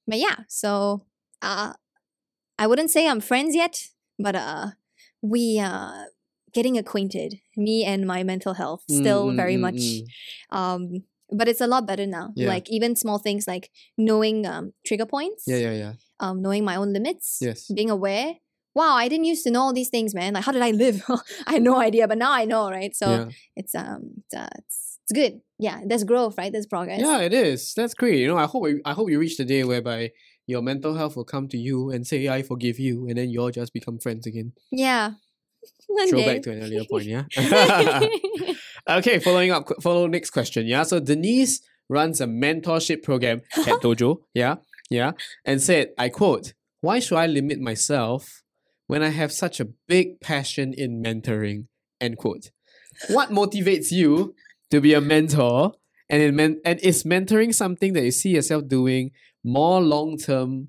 but 0.07 0.19
yeah, 0.19 0.37
so 0.49 1.05
uh 1.43 1.73
I 2.59 2.67
wouldn't 2.67 2.91
say 2.91 3.09
I'm 3.09 3.21
friends 3.21 3.55
yet, 3.55 3.89
but 4.19 4.35
uh 4.37 4.67
we 5.23 5.59
uh 5.59 6.05
getting 6.53 6.77
acquainted, 6.79 7.41
me 7.57 7.85
and 7.85 8.07
my 8.07 8.23
mental 8.23 8.55
health 8.55 8.83
still 8.89 9.29
Mm, 9.29 9.33
mm, 9.33 9.37
very 9.37 9.57
mm, 9.57 9.61
much 9.61 9.75
mm. 9.77 10.07
um 10.51 11.05
but 11.33 11.49
it's 11.49 11.61
a 11.61 11.67
lot 11.67 11.87
better 11.87 12.07
now. 12.07 12.31
Yeah. 12.37 12.49
Like 12.49 12.71
even 12.71 12.97
small 12.97 13.19
things 13.19 13.47
like 13.47 13.71
knowing 13.97 14.47
um 14.47 14.73
trigger 14.87 15.07
points, 15.07 15.45
Yeah, 15.47 15.59
yeah, 15.59 15.73
yeah. 15.73 15.93
um 16.21 16.43
knowing 16.43 16.65
my 16.65 16.77
own 16.77 16.93
limits, 16.93 17.39
Yes. 17.41 17.71
being 17.73 17.91
aware. 17.91 18.35
Wow, 18.75 18.95
I 18.97 19.09
didn't 19.09 19.27
used 19.27 19.45
to 19.45 19.51
know 19.51 19.61
all 19.61 19.75
these 19.75 19.91
things, 19.91 20.15
man. 20.15 20.33
Like 20.35 20.45
how 20.45 20.53
did 20.53 20.63
I 20.63 20.71
live? 20.71 21.03
I 21.47 21.53
had 21.55 21.63
no 21.63 21.77
idea, 21.79 22.09
but 22.09 22.17
now 22.19 22.33
I 22.33 22.45
know, 22.47 22.71
right? 22.71 22.95
So 22.97 23.07
yeah. 23.11 23.29
it's 23.57 23.75
um 23.75 24.01
it's, 24.25 24.35
uh, 24.35 24.49
it's, 24.59 24.99
it's 25.05 25.13
good. 25.13 25.41
Yeah, 25.59 25.81
there's 25.87 26.05
growth, 26.05 26.39
right? 26.39 26.51
There's 26.53 26.67
progress. 26.67 27.01
Yeah, 27.01 27.21
it 27.21 27.33
is. 27.35 27.75
That's 27.77 27.95
great. 27.95 28.19
You 28.19 28.29
know, 28.29 28.39
I 28.39 28.47
hope 28.47 28.65
I 28.85 28.93
hope 28.93 29.11
you 29.11 29.19
reach 29.19 29.37
the 29.37 29.45
day 29.45 29.63
whereby 29.65 30.11
your 30.47 30.63
mental 30.63 30.95
health 30.97 31.17
will 31.17 31.25
come 31.25 31.49
to 31.49 31.59
you 31.59 31.91
and 31.91 32.07
say, 32.07 32.29
"I 32.29 32.43
forgive 32.43 32.79
you," 32.81 33.07
and 33.09 33.17
then 33.19 33.29
you 33.31 33.41
all 33.43 33.51
just 33.51 33.73
become 33.73 33.99
friends 33.99 34.27
again. 34.27 34.53
Yeah. 34.71 35.13
One 35.87 36.09
Throwback 36.09 36.37
day. 36.37 36.41
to 36.43 36.51
an 36.53 36.63
earlier 36.65 36.85
point, 36.91 37.05
yeah. 37.05 37.25
okay, 38.89 39.19
following 39.19 39.51
up, 39.51 39.69
follow 39.83 40.07
next 40.07 40.31
question. 40.31 40.67
Yeah, 40.67 40.83
so 40.83 41.01
Denise 41.01 41.61
runs 41.89 42.21
a 42.21 42.27
mentorship 42.27 43.03
program 43.03 43.43
at 43.57 43.81
Dojo. 43.83 44.19
Yeah, 44.35 44.57
yeah, 44.91 45.13
and 45.45 45.61
said, 45.61 45.91
I 45.99 46.09
quote, 46.09 46.55
"Why 46.81 46.99
should 47.01 47.19
I 47.19 47.27
limit 47.27 47.61
myself 47.61 48.43
when 48.87 49.03
I 49.03 49.09
have 49.09 49.33
such 49.33 49.61
a 49.61 49.69
big 49.89 50.21
passion 50.21 50.73
in 50.73 51.03
mentoring?" 51.03 51.67
End 52.01 52.19
quote. 52.19 52.51
What 53.09 53.31
motivates 53.31 53.91
you 53.91 54.35
to 54.71 54.81
be 54.81 54.95
a 54.95 55.01
mentor? 55.01 55.73
And 56.11 56.21
in 56.23 56.37
men- 56.37 56.61
and 56.63 56.79
is 56.81 57.05
mentoring 57.05 57.55
something 57.55 57.95
that 57.95 58.05
you 58.05 58.11
see 58.11 58.31
yourself 58.31 58.69
doing 58.69 59.13
more 59.43 59.81
long 59.81 60.19
term 60.19 60.69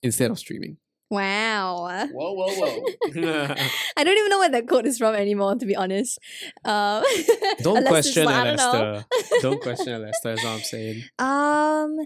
instead 0.00 0.30
of 0.30 0.38
streaming? 0.38 0.76
Wow. 1.08 2.08
Whoa, 2.12 2.32
whoa, 2.32 2.46
whoa! 2.48 2.84
I 3.96 4.04
don't 4.04 4.18
even 4.18 4.28
know 4.28 4.38
where 4.40 4.50
that 4.50 4.66
quote 4.66 4.86
is 4.86 4.98
from 4.98 5.14
anymore, 5.14 5.54
to 5.54 5.66
be 5.66 5.76
honest. 5.76 6.18
Um, 6.64 7.04
Don't 7.62 7.86
question 7.86 8.24
like, 8.24 8.34
I 8.34 8.56
don't 8.56 9.04
Don't 9.40 9.62
question 9.62 9.94
Alastair, 9.94 10.34
is 10.34 10.44
what 10.44 10.50
I'm 10.50 10.60
saying. 10.60 11.02
Um, 11.18 11.98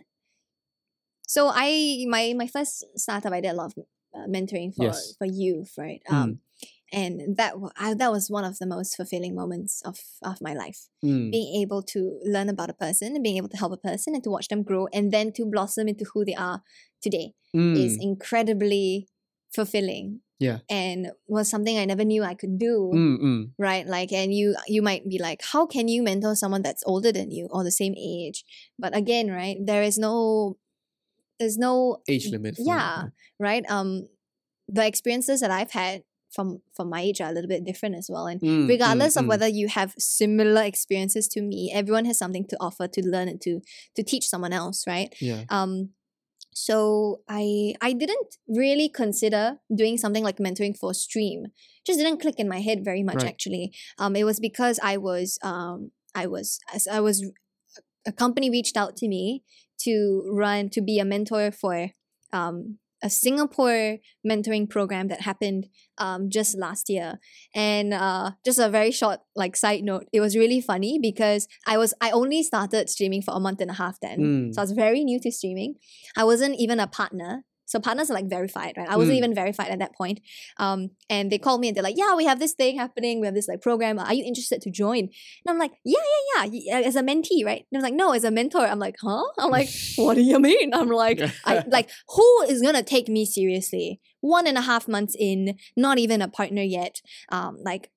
so 1.26 1.50
I 1.52 2.04
my 2.08 2.34
my 2.36 2.46
first 2.46 2.84
startup 2.96 3.32
I 3.32 3.40
did 3.40 3.52
a 3.52 3.54
lot 3.54 3.72
of 3.72 3.84
uh, 4.14 4.26
mentoring 4.26 4.74
for 4.74 4.84
Yes. 4.84 5.14
for 5.16 5.24
youth, 5.24 5.72
right? 5.78 6.02
Mm. 6.08 6.38
And 6.92 7.36
that 7.36 7.54
I, 7.76 7.94
that 7.94 8.10
was 8.10 8.28
one 8.30 8.44
of 8.44 8.58
the 8.58 8.66
most 8.66 8.96
fulfilling 8.96 9.34
moments 9.34 9.80
of 9.82 10.00
of 10.22 10.40
my 10.40 10.54
life. 10.54 10.88
Mm, 11.04 11.30
Being 11.30 11.62
able 11.62 11.82
to 11.94 12.18
learn 12.24 12.48
about 12.48 12.70
a 12.70 12.74
person 12.74 13.14
and 13.14 13.22
being 13.22 13.36
able 13.36 13.48
to 13.50 13.56
help 13.56 13.72
a 13.72 13.76
person 13.76 14.14
and 14.14 14.24
to 14.24 14.30
watch 14.30 14.48
them 14.48 14.62
grow 14.64 14.88
and 14.92 15.12
then 15.12 15.32
to 15.34 15.46
blossom 15.46 15.86
into 15.88 16.04
who 16.12 16.24
they 16.24 16.34
are 16.34 16.62
today 17.00 17.34
is 17.54 17.96
mm, 17.96 18.02
incredibly 18.02 19.08
fulfilling. 19.54 20.20
Yeah. 20.38 20.58
And 20.70 21.12
was 21.28 21.50
something 21.50 21.76
I 21.78 21.84
never 21.84 22.04
knew 22.04 22.22
I 22.24 22.34
could 22.34 22.58
do. 22.58 22.90
mm, 22.94 23.18
mm. 23.20 23.50
Right. 23.58 23.86
Like 23.86 24.10
and 24.12 24.32
you 24.34 24.56
you 24.66 24.82
might 24.82 25.06
be 25.08 25.18
like, 25.18 25.42
how 25.52 25.66
can 25.66 25.86
you 25.88 26.02
mentor 26.02 26.34
someone 26.34 26.62
that's 26.62 26.82
older 26.86 27.12
than 27.12 27.30
you 27.30 27.46
or 27.50 27.62
the 27.62 27.70
same 27.70 27.94
age? 27.96 28.44
But 28.78 28.96
again, 28.96 29.30
right, 29.30 29.58
there 29.64 29.82
is 29.82 29.98
no 29.98 30.56
there's 31.38 31.58
no 31.58 32.00
Age 32.08 32.30
limit. 32.30 32.56
for- 32.56 32.62
yeah, 32.62 33.04
right? 33.38 33.64
Um 33.68 34.08
the 34.68 34.86
experiences 34.86 35.40
that 35.40 35.50
I've 35.50 35.72
had 35.72 36.04
from 36.30 36.62
from 36.74 36.88
my 36.88 37.00
age 37.00 37.20
are 37.20 37.30
a 37.30 37.32
little 37.32 37.48
bit 37.48 37.64
different 37.64 37.96
as 37.96 38.08
well. 38.08 38.26
And 38.26 38.40
Mm, 38.40 38.68
regardless 38.68 39.14
mm, 39.14 39.20
of 39.20 39.24
mm. 39.24 39.28
whether 39.28 39.48
you 39.48 39.68
have 39.68 39.94
similar 39.98 40.62
experiences 40.62 41.28
to 41.28 41.42
me, 41.42 41.70
everyone 41.74 42.04
has 42.04 42.18
something 42.18 42.46
to 42.48 42.56
offer 42.60 42.86
to 42.88 43.02
learn 43.06 43.28
and 43.28 43.40
to 43.42 43.60
to 43.96 44.02
teach 44.02 44.28
someone 44.28 44.52
else, 44.52 44.86
right? 44.86 45.14
Yeah. 45.20 45.44
Um, 45.48 45.90
so 46.52 47.20
I 47.28 47.74
I 47.80 47.92
didn't 47.92 48.36
really 48.48 48.88
consider 48.88 49.58
doing 49.74 49.98
something 49.98 50.24
like 50.24 50.38
mentoring 50.38 50.76
for 50.76 50.94
stream. 50.94 51.46
Just 51.86 51.98
didn't 51.98 52.20
click 52.20 52.38
in 52.38 52.48
my 52.48 52.60
head 52.60 52.84
very 52.84 53.02
much 53.02 53.16
Right. 53.16 53.26
actually. 53.26 53.72
Um, 53.98 54.16
it 54.16 54.24
was 54.24 54.40
because 54.40 54.78
I 54.82 54.96
was 54.96 55.38
um 55.42 55.90
I 56.14 56.26
was 56.26 56.58
as 56.74 56.86
I 56.86 57.00
was 57.00 57.24
a 58.06 58.12
company 58.12 58.50
reached 58.50 58.76
out 58.76 58.96
to 58.96 59.08
me 59.08 59.42
to 59.80 60.22
run 60.32 60.68
to 60.70 60.80
be 60.80 60.98
a 60.98 61.04
mentor 61.04 61.50
for 61.50 61.90
um 62.32 62.78
a 63.02 63.10
Singapore 63.10 63.98
mentoring 64.26 64.68
program 64.68 65.08
that 65.08 65.22
happened 65.22 65.68
um 65.98 66.30
just 66.30 66.58
last 66.58 66.88
year. 66.88 67.18
And 67.54 67.94
uh 67.94 68.32
just 68.44 68.58
a 68.58 68.68
very 68.68 68.90
short 68.90 69.20
like 69.34 69.56
side 69.56 69.82
note, 69.84 70.06
it 70.12 70.20
was 70.20 70.36
really 70.36 70.60
funny 70.60 70.98
because 71.00 71.48
I 71.66 71.78
was 71.78 71.94
I 72.00 72.10
only 72.10 72.42
started 72.42 72.88
streaming 72.88 73.22
for 73.22 73.34
a 73.34 73.40
month 73.40 73.60
and 73.60 73.70
a 73.70 73.74
half 73.74 73.98
then. 74.00 74.18
Mm. 74.18 74.54
So 74.54 74.60
I 74.60 74.64
was 74.64 74.72
very 74.72 75.04
new 75.04 75.20
to 75.20 75.30
streaming. 75.30 75.74
I 76.16 76.24
wasn't 76.24 76.56
even 76.58 76.80
a 76.80 76.86
partner. 76.86 77.44
So 77.70 77.78
partners 77.78 78.10
are 78.10 78.14
like 78.14 78.28
verified, 78.28 78.74
right? 78.76 78.88
I 78.88 78.96
wasn't 78.96 79.14
Mm. 79.16 79.22
even 79.22 79.34
verified 79.34 79.68
at 79.74 79.78
that 79.78 79.94
point. 80.00 80.18
Um, 80.58 80.90
and 81.08 81.30
they 81.30 81.38
called 81.38 81.60
me 81.60 81.68
and 81.68 81.76
they're 81.76 81.88
like, 81.90 81.96
"Yeah, 82.02 82.14
we 82.20 82.24
have 82.30 82.40
this 82.40 82.54
thing 82.60 82.76
happening. 82.84 83.20
We 83.20 83.26
have 83.28 83.34
this 83.38 83.48
like 83.52 83.60
program. 83.62 83.98
Are 83.98 84.12
you 84.18 84.24
interested 84.24 84.60
to 84.62 84.70
join?" 84.70 85.02
And 85.08 85.48
I'm 85.48 85.58
like, 85.64 85.72
"Yeah, 85.84 86.06
yeah, 86.34 86.44
yeah. 86.52 86.78
uh, 86.78 86.82
As 86.90 86.96
a 86.96 87.02
mentee, 87.10 87.44
right?" 87.50 87.62
And 87.62 87.72
they're 87.72 87.86
like, 87.88 87.94
"No, 88.02 88.12
as 88.12 88.24
a 88.24 88.30
mentor." 88.30 88.64
I'm 88.66 88.80
like, 88.86 88.96
"Huh?" 89.00 89.24
I'm 89.38 89.50
like, 89.58 89.68
"What 89.96 90.14
do 90.14 90.22
you 90.22 90.38
mean?" 90.40 90.74
I'm 90.74 90.90
like, 90.90 91.20
I 91.46 91.62
like 91.68 91.88
who 92.14 92.28
is 92.48 92.60
gonna 92.60 92.82
take 92.82 93.08
me 93.08 93.24
seriously? 93.24 94.00
One 94.20 94.46
and 94.46 94.58
a 94.58 94.62
half 94.70 94.88
months 94.88 95.14
in, 95.18 95.56
not 95.76 95.98
even 95.98 96.20
a 96.22 96.28
partner 96.28 96.62
yet. 96.62 97.00
Um, 97.30 97.58
like 97.70 97.90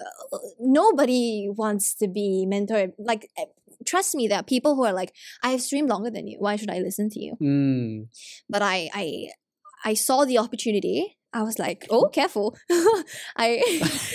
uh, 0.00 0.38
nobody 0.58 1.48
wants 1.48 1.94
to 1.94 2.08
be 2.08 2.46
mentored. 2.48 2.92
Like, 2.98 3.28
eh, 3.38 3.44
trust 3.86 4.14
me, 4.14 4.28
there 4.28 4.38
are 4.38 4.42
people 4.44 4.74
who 4.76 4.84
are 4.84 4.92
like, 4.92 5.12
I 5.42 5.50
have 5.50 5.60
streamed 5.62 5.88
longer 5.88 6.10
than 6.10 6.26
you. 6.26 6.36
Why 6.38 6.56
should 6.56 6.70
I 6.70 6.78
listen 6.78 7.08
to 7.10 7.20
you? 7.20 7.36
Mm. 7.42 8.08
But 8.48 8.62
I, 8.62 8.90
I, 8.94 9.28
I 9.84 9.94
saw 9.94 10.24
the 10.24 10.38
opportunity. 10.38 11.18
I 11.32 11.42
was 11.42 11.58
like, 11.58 11.86
oh, 11.90 12.08
careful. 12.08 12.56
I, 13.36 13.62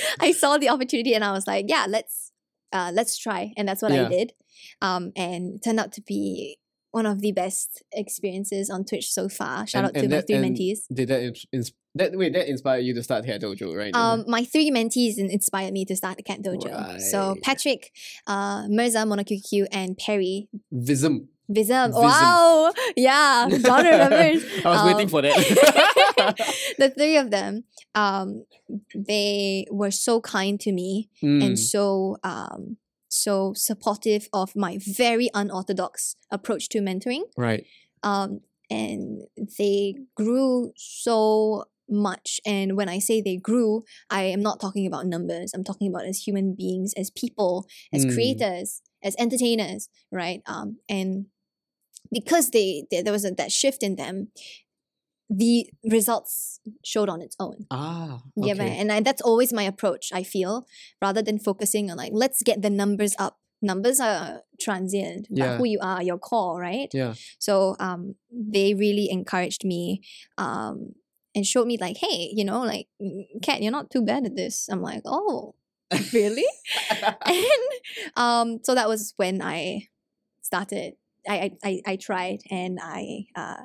I 0.19 0.31
saw 0.31 0.57
the 0.57 0.69
opportunity, 0.69 1.13
and 1.13 1.23
I 1.23 1.31
was 1.31 1.47
like, 1.47 1.65
yeah, 1.67 1.85
let's, 1.89 2.31
uh, 2.71 2.91
let's 2.93 3.17
try, 3.17 3.53
and 3.57 3.67
that's 3.67 3.81
what 3.81 3.91
Yeah. 3.91 4.05
I 4.05 4.09
did. 4.09 4.33
Um, 4.81 5.11
and 5.15 5.55
it 5.55 5.63
turned 5.63 5.79
out 5.79 5.93
to 5.93 6.01
be 6.01 6.57
one 6.99 7.05
of 7.13 7.17
the 7.25 7.31
best 7.43 7.69
experiences 8.03 8.69
on 8.75 8.79
Twitch 8.89 9.07
so 9.17 9.23
far. 9.39 9.55
Shout 9.67 9.79
And- 9.79 9.85
out 9.87 9.93
to 9.93 9.99
and 10.01 10.09
my 10.09 10.15
that- 10.17 10.27
three 10.27 10.41
mentees. 10.47 10.79
Did 10.99 11.07
that 11.11 11.21
ins- 11.27 11.45
ins- 11.57 11.73
that 11.99 12.09
wait 12.21 12.33
that 12.33 12.47
inspired 12.55 12.83
you 12.87 12.93
to 12.97 13.03
start 13.07 13.25
Cat 13.25 13.41
Dojo, 13.41 13.67
right? 13.81 13.93
Um, 14.01 14.17
my 14.35 14.43
three 14.53 14.69
mentees 14.77 15.15
inspired 15.17 15.73
me 15.77 15.83
to 15.85 15.95
start 15.95 16.15
the 16.17 16.23
Cat 16.29 16.39
Dojo. 16.45 16.99
So 17.11 17.19
Patrick, 17.47 17.91
uh, 18.33 18.67
Mirza, 18.75 18.99
MonoQQ, 19.11 19.67
and 19.71 19.97
Perry. 19.97 20.47
Vism. 20.73 21.15
Vism. 21.57 21.89
Vism. 21.89 22.03
Wow. 22.07 22.73
Yeah. 22.95 23.47
John 23.67 23.83
remembers. 23.93 24.41
I 24.65 24.69
was 24.73 24.83
waiting 24.89 25.07
Um, 25.07 25.13
for 25.13 25.21
that. 25.25 25.37
the 26.81 26.89
three 26.89 27.15
of 27.23 27.27
them, 27.31 27.63
um, 27.95 28.27
they 28.93 29.65
were 29.71 29.91
so 29.91 30.19
kind 30.21 30.59
to 30.65 30.71
me 30.71 31.09
Mm. 31.23 31.43
and 31.45 31.55
so 31.73 32.17
um 32.23 32.77
so 33.17 33.53
supportive 33.55 34.29
of 34.33 34.55
my 34.55 34.77
very 34.85 35.29
unorthodox 35.33 36.15
approach 36.31 36.69
to 36.69 36.79
mentoring. 36.79 37.23
right. 37.37 37.65
um, 38.03 38.41
and 38.69 39.21
they 39.57 39.95
grew 40.15 40.73
so 40.75 41.63
much. 41.89 42.41
And 42.45 42.75
when 42.75 42.89
I 42.89 42.99
say 42.99 43.21
they 43.21 43.37
grew, 43.37 43.85
I 44.09 44.23
am 44.23 44.41
not 44.41 44.59
talking 44.59 44.85
about 44.85 45.05
numbers. 45.05 45.51
I'm 45.53 45.63
talking 45.63 45.87
about 45.87 46.05
as 46.05 46.27
human 46.27 46.53
beings, 46.53 46.93
as 46.97 47.09
people, 47.09 47.65
as 47.93 48.05
Mm. 48.05 48.13
creators, 48.13 48.81
as 49.01 49.15
entertainers, 49.17 49.87
right? 50.11 50.41
Um, 50.47 50.79
and 50.89 51.27
because 52.11 52.49
they, 52.51 52.85
they 52.91 53.01
there 53.01 53.13
was 53.13 53.23
a, 53.25 53.31
that 53.31 53.51
shift 53.53 53.83
in 53.83 53.95
them, 53.95 54.31
the 55.29 55.69
results 55.83 56.59
showed 56.85 57.09
on 57.09 57.21
its 57.21 57.35
own. 57.39 57.65
Ah. 57.71 58.21
Yeah, 58.35 58.53
okay. 58.53 58.77
And 58.77 58.91
I, 58.91 59.01
that's 59.01 59.21
always 59.21 59.51
my 59.51 59.63
approach, 59.63 60.11
I 60.13 60.23
feel, 60.23 60.65
rather 61.01 61.21
than 61.21 61.37
focusing 61.39 61.91
on 61.91 61.97
like, 61.97 62.11
let's 62.13 62.41
get 62.43 62.61
the 62.61 62.69
numbers 62.69 63.15
up. 63.19 63.37
Numbers 63.61 63.99
are 63.99 64.43
transient, 64.61 65.27
but 65.31 65.37
Yeah. 65.39 65.57
who 65.57 65.65
you 65.65 65.79
are, 65.81 66.03
your 66.03 66.19
core, 66.19 66.59
right? 66.59 66.89
Yeah. 66.93 67.15
So 67.39 67.75
um, 67.79 68.15
they 68.31 68.73
really 68.75 69.09
encouraged 69.09 69.65
me 69.65 70.01
um, 70.37 70.93
and 71.33 71.45
showed 71.45 71.65
me 71.67 71.77
like, 71.81 71.97
hey, 71.97 72.31
you 72.33 72.45
know, 72.45 72.61
like, 72.61 72.87
"Mm, 73.01 73.25
Kat, 73.41 73.61
you're 73.63 73.71
not 73.71 73.89
too 73.89 74.03
bad 74.03 74.25
at 74.27 74.35
this. 74.35 74.69
I'm 74.69 74.81
like, 74.83 75.01
oh, 75.05 75.55
really? 76.13 76.45
and 77.25 77.71
um, 78.15 78.59
so 78.63 78.75
that 78.75 78.87
was 78.87 79.13
when 79.17 79.41
I 79.41 79.87
started. 80.41 80.93
I 81.27 81.35
I, 81.37 81.51
I, 81.63 81.81
I 81.87 81.95
tried 81.97 82.39
and 82.51 82.79
I 82.81 83.25
uh, 83.35 83.57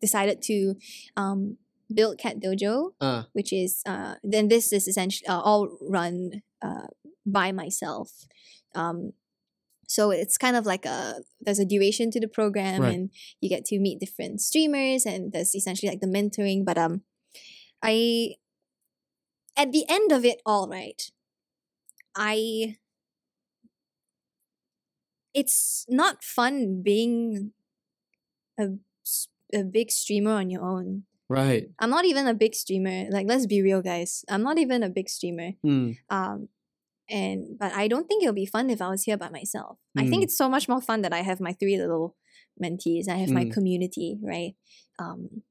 decided 0.00 0.42
to 0.42 0.74
um, 1.16 1.56
build 1.92 2.18
Cat 2.18 2.40
Dojo, 2.40 2.92
Uh, 3.00 3.24
which 3.32 3.52
is 3.52 3.82
uh, 3.86 4.14
then 4.22 4.48
this 4.48 4.72
is 4.72 4.86
essentially 4.88 5.26
uh, 5.28 5.40
all 5.40 5.76
run 5.80 6.42
uh, 6.62 6.86
by 7.26 7.52
myself. 7.52 8.26
Um, 8.74 9.12
so 9.86 10.10
it's 10.12 10.38
kind 10.38 10.54
of 10.56 10.66
like 10.66 10.86
a 10.86 11.22
there's 11.40 11.58
a 11.58 11.64
duration 11.66 12.10
to 12.12 12.20
the 12.20 12.28
program 12.28 12.82
Right. 12.82 12.94
and 12.94 13.10
you 13.40 13.48
get 13.48 13.64
to 13.66 13.78
meet 13.80 13.98
different 13.98 14.40
streamers 14.40 15.04
and 15.04 15.32
there's 15.32 15.54
essentially 15.54 15.90
like 15.90 16.00
the 16.00 16.06
mentoring. 16.06 16.64
But 16.64 16.78
um, 16.78 17.02
I 17.82 18.36
at 19.56 19.72
the 19.72 19.84
end 19.88 20.12
of 20.12 20.24
it 20.24 20.40
all, 20.46 20.68
right, 20.68 21.02
I 22.14 22.76
it's 25.34 25.86
not 25.88 26.22
fun 26.24 26.82
being 26.82 27.52
a 28.58 28.78
a 29.54 29.62
big 29.64 29.90
streamer 29.90 30.32
on 30.32 30.50
your 30.50 30.62
own. 30.62 31.04
right. 31.28 31.68
I'm 31.78 31.90
not 31.90 32.04
even 32.04 32.26
a 32.26 32.34
big 32.34 32.54
streamer. 32.54 33.06
Like, 33.10 33.26
let's 33.28 33.46
be 33.46 33.62
real, 33.62 33.82
guys. 33.82 34.24
I'm 34.28 34.42
not 34.42 34.58
even 34.58 34.82
a 34.82 34.88
big 34.90 35.08
streamer. 35.08 35.52
Mm. 35.64 35.96
Um, 36.10 36.48
and 37.08 37.58
but 37.58 37.72
I 37.72 37.88
don't 37.88 38.06
think 38.08 38.22
it'll 38.22 38.34
be 38.34 38.46
fun 38.46 38.70
if 38.70 38.80
I 38.82 38.88
was 38.88 39.04
here 39.04 39.16
by 39.16 39.28
myself. 39.30 39.78
I 39.96 40.02
think 40.08 40.20
Mm. 40.22 40.24
it's 40.24 40.36
so 40.36 40.48
much 40.48 40.68
more 40.68 40.80
fun 40.80 41.02
that 41.02 41.12
I 41.12 41.22
have 41.22 41.40
my 41.40 41.52
three 41.52 41.76
little 41.78 42.16
mentees. 42.62 43.08
I 43.08 43.16
have 43.16 43.30
my 43.30 43.44
Mm. 43.44 43.52
community, 43.52 44.18
right? 44.22 44.54
Um, 44.98 45.42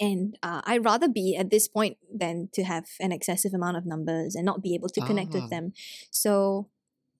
and 0.00 0.36
uh, 0.42 0.62
I'd 0.64 0.84
rather 0.84 1.08
be 1.08 1.36
at 1.36 1.50
this 1.50 1.68
point 1.68 1.98
than 2.12 2.48
to 2.54 2.64
have 2.64 2.86
an 3.00 3.12
excessive 3.12 3.54
amount 3.54 3.76
of 3.76 3.86
numbers 3.86 4.34
and 4.34 4.44
not 4.46 4.62
be 4.62 4.74
able 4.74 4.88
to 4.88 5.00
connect 5.02 5.34
Ah. 5.34 5.40
with 5.40 5.50
them. 5.50 5.72
So 6.10 6.68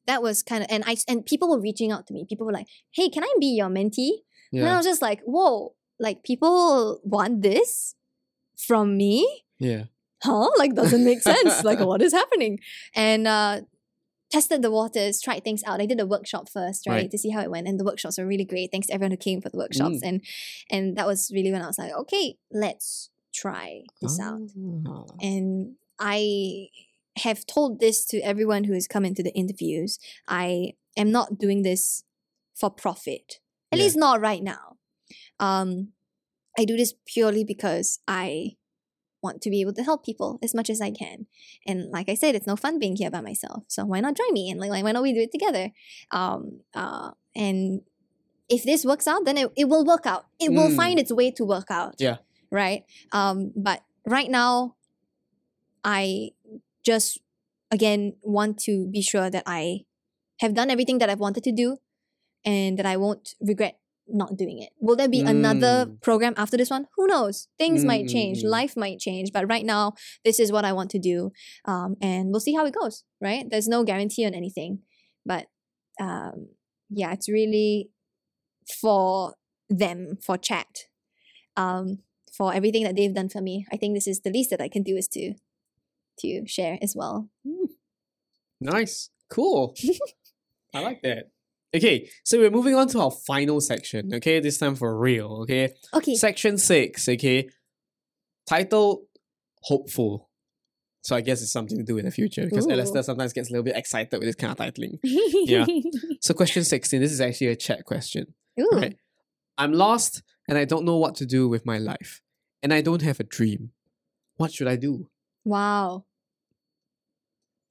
that 0.07 0.23
was 0.23 0.43
kind 0.43 0.65
of 0.65 0.70
and 0.70 0.83
I 0.87 0.97
and 1.07 1.24
people 1.24 1.49
were 1.49 1.61
reaching 1.61 1.93
out 1.93 2.07
to 2.09 2.15
me. 2.15 2.24
People 2.29 2.47
were 2.47 2.53
like, 2.53 2.66
"Hey, 2.91 3.09
can 3.09 3.23
I 3.23 3.33
be 3.39 3.47
your 3.55 3.69
mentee?" 3.69 4.23
And 4.53 4.66
I 4.69 4.77
was 4.77 4.85
just 4.87 5.01
like, 5.03 5.20
"Whoa! 5.24 5.74
Like 6.07 6.19
people 6.31 7.01
want 7.05 7.43
this 7.43 7.95
from 8.69 8.97
me?" 8.97 9.45
Yeah. 9.59 9.85
huh? 10.23 10.51
Like 10.59 10.74
doesn't 10.74 11.05
make 11.05 11.23
sense. 11.23 11.62
like 11.65 11.81
what 11.91 12.03
is 12.03 12.12
happening? 12.12 12.59
And 12.95 13.27
uh 13.27 13.61
tested 14.31 14.62
the 14.62 14.70
waters, 14.70 15.20
tried 15.20 15.45
things 15.45 15.62
out. 15.69 15.81
I 15.81 15.87
did 15.93 16.01
a 16.01 16.07
workshop 16.07 16.49
first, 16.49 16.87
right, 16.87 16.95
Right. 17.03 17.11
to 17.11 17.19
see 17.19 17.29
how 17.35 17.43
it 17.43 17.51
went. 17.51 17.69
And 17.69 17.79
the 17.79 17.85
workshops 17.85 18.16
were 18.19 18.27
really 18.27 18.47
great. 18.53 18.70
Thanks 18.73 18.87
to 18.89 18.95
everyone 18.95 19.11
who 19.11 19.19
came 19.29 19.41
for 19.43 19.51
the 19.51 19.59
workshops. 19.59 19.99
Mm. 20.03 20.09
And 20.09 20.16
and 20.74 20.85
that 20.97 21.07
was 21.07 21.31
really 21.35 21.53
when 21.53 21.62
I 21.62 21.66
was 21.66 21.79
like, 21.79 21.93
okay, 22.03 22.37
let's 22.51 23.11
try 23.35 23.83
this 24.01 24.19
out. 24.20 24.49
Ah. 24.89 25.05
And 25.20 25.77
I 26.01 26.69
have 27.27 27.45
told 27.47 27.79
this 27.81 28.07
to 28.07 28.16
everyone 28.20 28.65
who 28.65 28.73
has 28.74 28.89
come 28.89 29.05
into 29.05 29.23
the 29.23 29.35
interviews. 29.35 29.99
I 30.27 30.74
am 30.97 31.11
not 31.12 31.39
doing 31.39 31.61
this 31.62 32.05
for 32.55 32.70
profit. 32.70 33.39
At 33.70 33.79
Yeah. 33.79 33.85
least 33.85 33.97
not 33.99 34.20
right 34.20 34.43
now. 34.43 34.72
Um, 35.40 35.88
I 36.59 36.64
do 36.64 36.76
this 36.76 36.94
purely 37.06 37.44
because 37.44 38.00
I 38.06 38.56
want 39.22 39.40
to 39.42 39.50
be 39.50 39.60
able 39.60 39.72
to 39.72 39.82
help 39.84 40.04
people 40.04 40.38
as 40.42 40.54
much 40.54 40.68
as 40.68 40.80
I 40.80 40.90
can. 40.90 41.26
And 41.66 41.90
like 41.90 42.09
I 42.09 42.14
said, 42.14 42.34
it's 42.34 42.46
no 42.46 42.56
fun 42.56 42.78
being 42.78 42.96
here 42.96 43.10
by 43.10 43.20
myself. 43.20 43.64
So 43.68 43.84
why 43.84 44.00
not 44.00 44.16
join 44.16 44.32
me? 44.32 44.50
And 44.50 44.59
like, 44.60 44.70
like 44.70 44.84
why 44.84 44.92
not 44.92 45.02
we 45.02 45.12
do 45.12 45.20
it 45.20 45.30
together? 45.32 45.70
Um, 46.10 46.60
uh, 46.74 47.12
and 47.34 47.82
if 48.48 48.64
this 48.64 48.84
works 48.84 49.06
out, 49.06 49.24
then 49.24 49.38
it, 49.38 49.50
it 49.56 49.68
will 49.68 49.84
work 49.84 50.06
out. 50.06 50.26
It 50.40 50.50
will 50.52 50.68
Mm. 50.68 50.76
find 50.76 50.98
its 50.98 51.12
way 51.12 51.30
to 51.30 51.44
work 51.44 51.70
out. 51.70 51.94
Yeah. 51.98 52.16
Right. 52.50 52.84
Um, 53.12 53.52
but 53.56 53.82
right 54.06 54.28
now, 54.30 54.74
I 55.84 56.30
just 56.84 57.18
again 57.70 58.14
want 58.22 58.59
to 58.59 58.86
be 58.88 59.00
sure 59.02 59.30
that 59.30 59.44
I 59.46 59.84
have 60.40 60.54
done 60.54 60.70
everything 60.70 60.98
that 60.98 61.09
I've 61.09 61.20
wanted 61.20 61.44
to 61.44 61.52
do 61.52 61.78
and 62.44 62.78
that 62.78 62.86
I 62.86 62.96
won't 62.96 63.34
regret 63.40 63.78
not 64.09 64.37
doing 64.37 64.59
it. 64.61 64.70
Will 64.81 64.97
there 64.97 65.09
be 65.09 65.20
another 65.20 65.87
Mm. 65.87 66.01
program 66.03 66.35
after 66.37 66.57
this 66.57 66.70
one? 66.70 66.87
Who 66.97 67.07
knows? 67.07 67.49
Things 67.59 67.85
might 67.85 68.05
Mm, 68.05 68.09
mm, 68.09 68.12
change, 68.12 68.43
mm. 68.43 68.49
life 68.49 68.77
might 68.77 68.99
change, 68.99 69.33
but 69.33 69.49
right 69.49 69.65
now 69.65 69.95
this 70.24 70.39
is 70.41 70.51
what 70.53 70.65
I 70.65 70.73
want 70.73 70.91
to 70.91 70.99
do. 70.99 71.33
Um, 71.65 71.97
and 72.01 72.31
we'll 72.31 72.41
see 72.41 72.55
how 72.55 72.66
it 72.66 72.74
goes, 72.74 73.05
right? 73.20 73.49
There's 73.49 73.69
no 73.69 73.85
guarantee 73.85 74.27
on 74.27 74.35
anything. 74.35 74.81
But 75.24 75.47
um, 76.01 76.49
yeah, 76.91 77.12
it's 77.12 77.29
really 77.29 77.91
for 78.81 79.35
them, 79.69 80.19
for 80.20 80.37
chat. 80.37 80.87
Um, 81.57 81.99
for 82.33 82.55
everything 82.55 82.83
that 82.85 82.97
they've 82.97 83.15
done 83.15 83.29
for 83.29 83.43
me. 83.43 83.66
I 83.70 83.77
think 83.77 83.95
this 83.95 84.07
is 84.07 84.20
the 84.20 84.31
least 84.31 84.49
that 84.51 84.61
I 84.61 84.69
can 84.69 84.83
do 84.83 84.97
is 84.97 85.07
to 85.09 85.35
to 86.20 86.47
share 86.47 86.79
as 86.81 86.95
well. 86.97 87.29
Nice. 88.61 89.11
Cool. 89.29 89.74
I 90.74 90.81
like 90.81 91.03
that. 91.03 91.31
Okay, 91.74 92.11
so 92.24 92.39
we're 92.39 92.51
moving 92.51 92.74
on 92.74 92.86
to 92.89 93.01
our 93.01 93.11
final 93.11 93.61
section, 93.61 94.12
okay? 94.15 94.40
This 94.40 94.59
time 94.59 94.74
for 94.74 94.99
real, 94.99 95.40
okay? 95.43 95.74
Okay. 95.94 96.15
Section 96.15 96.59
six, 96.59 97.09
okay? 97.09 97.49
Title 98.47 99.07
Hopeful. 99.62 100.28
So 101.03 101.16
I 101.16 101.20
guess 101.20 101.43
it's 101.43 101.53
something 101.53 101.78
to 101.78 101.85
do 101.85 101.94
with 101.94 102.05
the 102.05 102.11
future 102.11 102.44
because 102.44 102.66
Ooh. 102.66 102.70
Alastair 102.70 103.03
sometimes 103.03 103.32
gets 103.32 103.49
a 103.49 103.53
little 103.53 103.65
bit 103.65 103.77
excited 103.77 104.12
with 104.12 104.23
this 104.23 104.36
kind 104.36 104.53
of 104.53 104.59
titling. 104.59 104.99
Yeah. 105.03 105.66
So 106.20 106.35
question 106.35 106.62
16, 106.62 107.01
this 107.01 107.11
is 107.11 107.20
actually 107.20 107.49
a 107.49 107.57
chat 107.57 107.85
question. 107.85 108.35
Ooh. 108.61 108.70
Right. 108.73 108.97
I'm 109.59 109.73
lost 109.73 110.23
and 110.49 110.57
I 110.57 110.65
don't 110.65 110.85
know 110.85 110.97
what 110.97 111.16
to 111.16 111.27
do 111.27 111.49
with 111.49 111.66
my 111.66 111.78
life. 111.78 112.20
And 112.62 112.73
I 112.73 112.81
don't 112.81 113.03
have 113.03 113.19
a 113.19 113.24
dream. 113.24 113.70
What 114.36 114.53
should 114.53 114.69
I 114.69 114.77
do? 114.77 115.09
Wow. 115.44 116.05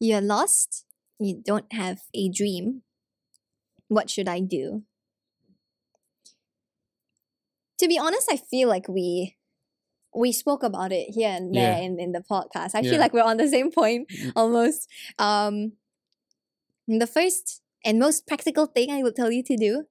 You're 0.02 0.20
lost. 0.20 0.86
You 1.18 1.42
don't 1.42 1.72
have 1.72 2.00
a 2.14 2.28
dream. 2.28 2.82
What 3.92 4.10
should 4.10 4.30
I 4.30 4.40
do? 4.40 4.84
To 7.80 7.88
be 7.90 7.98
honest, 8.00 8.28
I 8.32 8.38
feel 8.38 8.70
like 8.70 8.88
we 8.88 9.36
we 10.16 10.32
spoke 10.32 10.64
about 10.64 10.92
it 10.94 11.10
here 11.14 11.30
and 11.30 11.54
there 11.56 11.76
Yeah. 11.78 11.84
in, 11.84 12.00
in 12.00 12.12
the 12.14 12.22
podcast. 12.22 12.72
I 12.76 12.80
Yeah. 12.82 12.92
feel 12.92 13.00
like 13.00 13.14
we're 13.14 13.24
on 13.24 13.38
the 13.38 13.48
same 13.50 13.72
point 13.72 14.08
Mm. 14.10 14.32
almost. 14.36 14.88
Um 15.20 15.74
the 16.88 17.08
first 17.08 17.62
and 17.84 18.00
most 18.00 18.28
practical 18.28 18.66
thing 18.66 18.92
I 18.92 19.04
would 19.04 19.16
tell 19.16 19.32
you 19.32 19.44
to 19.44 19.58
do 19.58 19.86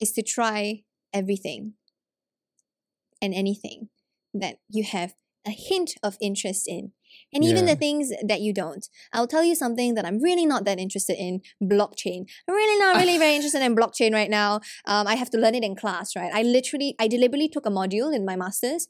is 0.00 0.12
to 0.12 0.22
try 0.22 0.84
everything 1.12 1.74
and 3.22 3.34
anything 3.34 3.88
that 4.32 4.58
you 4.68 4.84
have 4.84 5.14
a 5.46 5.50
hint 5.50 5.94
of 6.02 6.16
interest 6.20 6.66
in. 6.68 6.92
And 7.32 7.44
even 7.44 7.66
Yeah. 7.66 7.74
the 7.74 7.78
things 7.78 8.10
that 8.26 8.40
you 8.40 8.52
don't. 8.52 8.88
I'll 9.12 9.26
tell 9.26 9.44
you 9.44 9.54
something 9.54 9.94
that 9.94 10.04
I'm 10.04 10.20
really 10.20 10.46
not 10.46 10.64
that 10.64 10.78
interested 10.78 11.16
in 11.18 11.40
blockchain. 11.62 12.26
I'm 12.48 12.54
really 12.54 12.78
not 12.78 12.96
really 12.96 13.18
very 13.18 13.34
interested 13.34 13.62
in 13.62 13.74
blockchain 13.76 14.12
right 14.12 14.30
now. 14.30 14.60
Um, 14.86 15.06
I 15.06 15.14
have 15.16 15.30
to 15.30 15.38
learn 15.38 15.54
it 15.54 15.64
in 15.64 15.74
class, 15.76 16.14
right? 16.16 16.32
I 16.32 16.42
literally, 16.42 16.94
I 16.98 17.08
deliberately 17.08 17.48
took 17.48 17.66
a 17.66 17.70
module 17.70 18.14
in 18.14 18.24
my 18.24 18.36
master's 18.36 18.88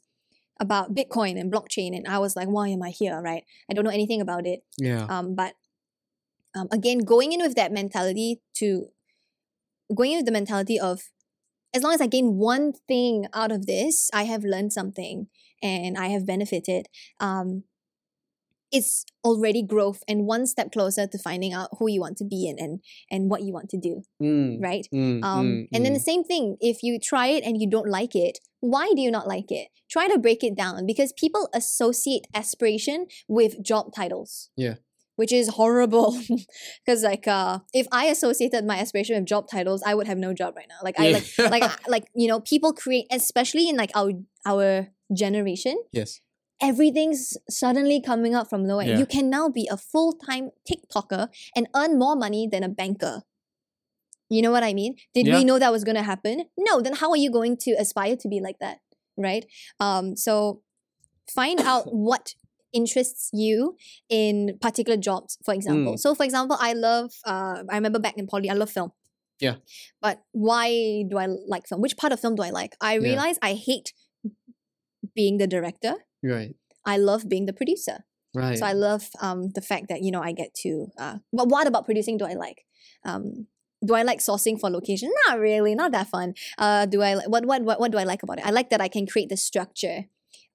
about 0.59 0.95
Bitcoin 0.95 1.39
and 1.39 1.51
blockchain. 1.51 1.95
And 1.95 2.07
I 2.07 2.19
was 2.19 2.35
like, 2.35 2.47
why 2.47 2.69
am 2.69 2.81
I 2.81 2.89
here, 2.89 3.21
right? 3.21 3.43
I 3.69 3.73
don't 3.73 3.83
know 3.83 3.91
anything 3.91 4.21
about 4.21 4.45
it. 4.47 4.63
Yeah. 4.77 5.05
Um, 5.09 5.35
but 5.35 5.53
um, 6.55 6.67
again, 6.71 6.99
going 6.99 7.33
in 7.33 7.41
with 7.41 7.55
that 7.55 7.71
mentality 7.71 8.41
to 8.55 8.87
going 9.93 10.11
in 10.13 10.17
with 10.19 10.25
the 10.25 10.31
mentality 10.31 10.79
of 10.79 11.01
as 11.73 11.83
long 11.83 11.93
as 11.93 12.01
I 12.01 12.07
gain 12.07 12.37
one 12.37 12.71
thing 12.87 13.27
out 13.33 13.51
of 13.51 13.65
this, 13.65 14.09
I 14.13 14.23
have 14.23 14.43
learned 14.45 14.71
something 14.71 15.27
and 15.61 15.97
I 15.97 16.07
have 16.07 16.25
benefited. 16.25 16.87
Um, 17.19 17.63
it's 18.77 19.05
already 19.23 19.63
growth 19.73 20.01
and 20.07 20.25
one 20.35 20.45
step 20.53 20.71
closer 20.75 21.05
to 21.07 21.17
finding 21.27 21.53
out 21.59 21.69
who 21.77 21.85
you 21.93 22.01
want 22.05 22.17
to 22.21 22.25
be 22.25 22.41
and 22.49 22.59
and, 22.65 22.73
and 23.13 23.29
what 23.31 23.41
you 23.45 23.51
want 23.57 23.69
to 23.73 23.79
do, 23.89 23.93
Mm, 24.21 24.61
right? 24.67 24.85
mm, 24.93 25.23
Um, 25.23 25.45
mm, 25.45 25.67
and 25.73 25.85
then 25.85 25.93
the 25.93 25.99
mm. 26.05 26.11
same 26.11 26.23
thing, 26.31 26.57
if 26.59 26.77
you 26.85 26.99
try 27.11 27.27
it 27.35 27.43
and 27.45 27.59
you 27.61 27.67
don't 27.75 27.89
like 27.99 28.15
it, 28.15 28.35
why 28.73 28.85
do 28.95 29.01
you 29.01 29.11
not 29.17 29.27
like 29.35 29.49
it? 29.61 29.67
Try 29.95 30.07
to 30.07 30.17
break 30.25 30.43
it 30.43 30.55
down 30.63 30.85
because 30.91 31.13
people 31.23 31.43
associate 31.53 32.25
aspiration 32.33 33.05
with 33.27 33.51
job 33.71 33.93
titles. 33.95 34.49
Yeah. 34.65 34.75
Which 35.21 35.31
is 35.31 35.47
horrible. 35.59 36.09
Because 36.85 37.01
like 37.11 37.25
uh 37.27 37.59
if 37.81 37.87
I 37.91 38.05
associated 38.15 38.65
my 38.65 38.77
aspiration 38.83 39.15
with 39.15 39.25
job 39.33 39.43
titles, 39.53 39.81
I 39.85 39.93
would 39.95 40.07
have 40.11 40.17
no 40.27 40.31
job 40.41 40.51
right 40.59 40.69
now. 40.73 40.79
Like 40.87 40.97
I 40.99 41.05
like 41.17 41.27
like 41.55 41.87
like 41.95 42.05
you 42.21 42.27
know, 42.27 42.39
people 42.41 42.73
create 42.73 43.07
especially 43.19 43.65
in 43.69 43.75
like 43.77 43.91
our 43.95 44.11
our 44.45 44.89
generation, 45.23 45.75
yes. 45.91 46.19
Everything's 46.61 47.37
suddenly 47.49 48.01
coming 48.01 48.33
up 48.35 48.49
from 48.49 48.65
nowhere. 48.65 48.87
Yeah. 48.87 48.97
You 48.97 49.05
can 49.05 49.29
now 49.29 49.49
be 49.49 49.67
a 49.71 49.77
full-time 49.77 50.51
TikToker 50.69 51.27
and 51.55 51.67
earn 51.75 51.99
more 51.99 52.15
money 52.15 52.47
than 52.51 52.63
a 52.63 52.69
banker. 52.69 53.23
You 54.29 54.41
know 54.41 54.51
what 54.51 54.63
I 54.63 54.73
mean? 54.73 54.95
Did 55.13 55.27
Yeah. 55.27 55.37
we 55.37 55.43
know 55.43 55.59
that 55.59 55.71
was 55.71 55.83
going 55.83 55.95
to 55.97 56.03
happen? 56.03 56.45
No, 56.57 56.81
then 56.81 56.93
how 56.93 57.11
are 57.11 57.17
you 57.17 57.29
going 57.29 57.57
to 57.57 57.71
aspire 57.73 58.15
to 58.17 58.27
be 58.27 58.39
like 58.39 58.57
that? 58.59 58.79
Right? 59.17 59.45
Um 59.79 60.15
so 60.15 60.61
find 61.29 61.59
out 61.61 61.93
what 62.09 62.33
interests 62.73 63.29
you 63.33 63.77
in 64.09 64.57
particular 64.61 64.97
jobs, 64.97 65.37
for 65.45 65.53
example. 65.53 65.93
Mm. 65.93 65.99
So 65.99 66.13
for 66.15 66.23
example, 66.23 66.57
I 66.59 66.73
love 66.73 67.11
uh 67.25 67.63
I 67.69 67.75
remember 67.75 67.99
back 67.99 68.17
in 68.17 68.27
poly, 68.27 68.49
I 68.49 68.53
love 68.53 68.69
film. 68.71 68.91
Yeah. 69.39 69.55
But 70.01 70.23
why 70.31 71.03
do 71.09 71.17
I 71.17 71.27
like 71.47 71.67
film? 71.67 71.81
Which 71.81 71.95
part 71.97 72.11
of 72.13 72.19
film 72.19 72.35
do 72.35 72.43
I 72.43 72.49
like? 72.49 72.75
I 72.81 72.93
Yeah. 72.93 72.99
realize 73.09 73.37
I 73.41 73.53
hate 73.53 73.93
being 75.13 75.37
the 75.37 75.47
director. 75.47 75.93
Right. 76.25 76.55
I 76.85 76.97
love 76.97 77.27
being 77.29 77.45
the 77.45 77.53
producer. 77.53 78.05
Right. 78.33 78.57
So 78.57 78.65
I 78.65 78.73
love 78.73 79.09
um 79.21 79.49
the 79.55 79.61
fact 79.61 79.87
that 79.89 80.03
you 80.03 80.11
know 80.11 80.21
I 80.21 80.31
get 80.31 80.53
to. 80.63 80.87
Uh, 80.97 81.17
but 81.31 81.47
what 81.47 81.67
about 81.67 81.85
producing? 81.85 82.17
Do 82.17 82.25
I 82.25 82.33
like? 82.33 82.65
Um, 83.05 83.47
do 83.85 83.93
I 83.93 84.01
like 84.01 84.19
sourcing 84.19 84.59
for 84.59 84.69
location? 84.69 85.11
Not 85.27 85.39
really. 85.39 85.75
Not 85.75 85.91
that 85.91 86.07
fun. 86.07 86.33
Uh, 86.57 86.85
do 86.85 87.01
I 87.01 87.15
what 87.27 87.45
what 87.45 87.61
what 87.63 87.79
what 87.79 87.91
do 87.91 87.97
I 87.97 88.03
like 88.03 88.23
about 88.23 88.39
it? 88.39 88.45
I 88.45 88.51
like 88.51 88.69
that 88.71 88.81
I 88.81 88.87
can 88.87 89.05
create 89.07 89.29
the 89.29 89.37
structure. 89.37 90.05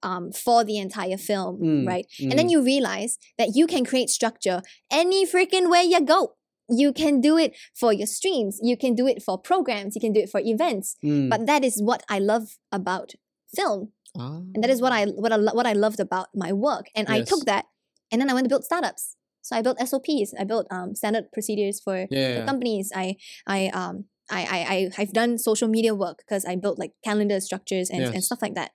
Um, 0.03 0.31
for 0.31 0.63
the 0.63 0.79
entire 0.79 1.15
film, 1.15 1.59
Mm, 1.61 1.87
right? 1.87 2.07
And 2.19 2.31
then 2.31 2.47
mm. 2.47 2.49
you 2.49 2.63
realize 2.63 3.19
that 3.37 3.49
you 3.53 3.67
can 3.67 3.85
create 3.85 4.09
structure 4.09 4.63
any 4.89 5.27
freaking 5.27 5.69
way 5.69 5.83
you 5.83 6.01
go. 6.01 6.33
You 6.67 6.91
can 6.91 7.21
do 7.21 7.37
it 7.37 7.55
for 7.75 7.93
your 7.93 8.07
streams. 8.07 8.59
You 8.63 8.75
can 8.75 8.95
do 8.95 9.05
it 9.05 9.21
for 9.21 9.37
programs. 9.37 9.93
You 9.93 10.01
can 10.01 10.11
do 10.11 10.19
it 10.19 10.31
for 10.31 10.41
events. 10.43 10.97
Mm. 11.05 11.29
But 11.29 11.45
that 11.45 11.63
is 11.63 11.83
what 11.83 12.01
I 12.09 12.17
love 12.17 12.57
about 12.71 13.13
film 13.55 13.91
Ah. 14.17 14.41
and 14.53 14.63
that 14.63 14.69
is 14.69 14.81
what 14.81 14.91
I 14.91 15.05
what 15.05 15.31
I 15.31 15.37
what 15.37 15.65
I 15.65 15.73
loved 15.73 15.99
about 15.99 16.27
my 16.35 16.51
work. 16.51 16.87
And 16.95 17.07
I 17.07 17.21
took 17.21 17.45
that, 17.45 17.65
and 18.11 18.21
then 18.21 18.29
I 18.29 18.33
went 18.33 18.45
to 18.45 18.49
build 18.49 18.63
startups. 18.63 19.15
So 19.41 19.55
I 19.55 19.61
built 19.61 19.79
SOPs. 19.79 20.33
I 20.39 20.43
built 20.43 20.67
um, 20.69 20.95
standard 20.95 21.31
procedures 21.31 21.79
for 21.79 22.07
yeah. 22.11 22.39
for 22.41 22.45
companies. 22.45 22.91
I 22.95 23.15
I 23.47 23.67
um 23.73 24.05
I 24.29 24.41
I 24.41 24.75
I 24.75 24.89
I've 24.97 25.13
done 25.13 25.37
social 25.37 25.67
media 25.67 25.95
work 25.95 26.19
because 26.19 26.45
I 26.45 26.55
built 26.55 26.77
like 26.77 26.91
calendar 27.03 27.39
structures 27.39 27.89
and, 27.89 28.03
and 28.03 28.23
stuff 28.23 28.41
like 28.41 28.55
that. 28.55 28.71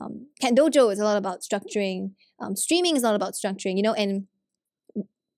Um, 0.00 0.28
Cat 0.40 0.54
Dojo 0.54 0.92
is 0.92 0.98
a 0.98 1.04
lot 1.04 1.16
about 1.16 1.40
structuring. 1.40 2.12
Um, 2.40 2.56
streaming 2.56 2.96
is 2.96 3.02
a 3.02 3.06
lot 3.06 3.14
about 3.14 3.34
structuring. 3.34 3.76
You 3.76 3.82
know, 3.82 3.94
and 3.94 4.26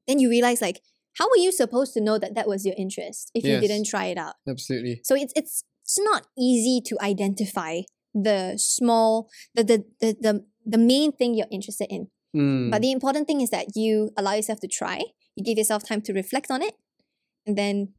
then 0.07 0.19
you 0.19 0.29
realize 0.29 0.61
like 0.61 0.81
how 1.19 1.29
were 1.29 1.39
you 1.39 1.53
supposed 1.53 1.95
to 1.95 2.01
know 2.01 2.19
that 2.19 2.35
that 2.35 2.47
was 2.47 2.67
your 2.67 2.75
interest 2.77 3.31
if 3.35 3.45
you 3.45 3.61
didn't 3.61 3.87
try 3.87 4.07
it 4.07 4.19
out? 4.19 4.35
Absolutely. 4.47 5.01
So 5.05 5.15
it's 5.15 5.33
it's 5.37 5.65
it's 5.85 5.99
not 6.01 6.27
easy 6.37 6.81
to 6.87 6.97
identify 7.01 7.83
the 8.23 8.55
small 8.57 9.29
the 9.55 9.63
the 9.65 9.85
the 10.01 10.17
the, 10.21 10.45
the 10.65 10.79
main 10.79 11.13
thing 11.13 11.35
you're 11.35 11.51
interested 11.51 11.89
in. 11.91 12.09
Mm. 12.37 12.71
But 12.71 12.83
the 12.83 12.93
important 12.93 13.27
thing 13.27 13.41
is 13.41 13.51
that 13.51 13.77
you 13.77 14.11
allow 14.17 14.35
yourself 14.35 14.61
to 14.61 14.69
try. 14.69 15.03
You 15.37 15.45
give 15.45 15.59
yourself 15.59 15.87
time 15.87 16.01
to 16.03 16.13
reflect 16.13 16.51
on 16.51 16.63
it, 16.63 16.75
and 17.47 17.57
then 17.57 17.95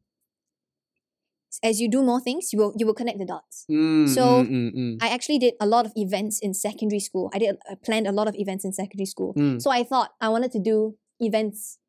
as 1.63 1.81
you 1.81 1.89
do 1.89 2.03
more 2.03 2.19
things, 2.19 2.53
you 2.53 2.59
will 2.59 2.73
you 2.77 2.85
will 2.85 2.93
connect 2.93 3.17
the 3.17 3.25
dots. 3.25 3.65
Mm, 3.69 4.07
so- 4.07 4.43
mm. 4.43 4.97
I 5.01 5.09
actually 5.09 5.39
did 5.39 5.53
a 5.59 5.65
lot 5.65 5.85
of 5.85 5.91
events 5.95 6.39
in 6.39 6.53
secondary 6.53 6.99
school. 6.99 7.31
I 7.33 7.39
did 7.39 7.57
I 7.69 7.75
planned 7.75 8.07
a 8.07 8.11
lot 8.11 8.27
of 8.27 8.35
events 8.37 8.65
in 8.65 8.73
secondary 8.73 9.05
school. 9.07 9.33
So 9.59 9.71
I 9.71 9.83
thought 9.83 10.11
I 10.21 10.29
wanted 10.29 10.51
to 10.53 10.59
do 10.59 10.97
events, 11.19 11.79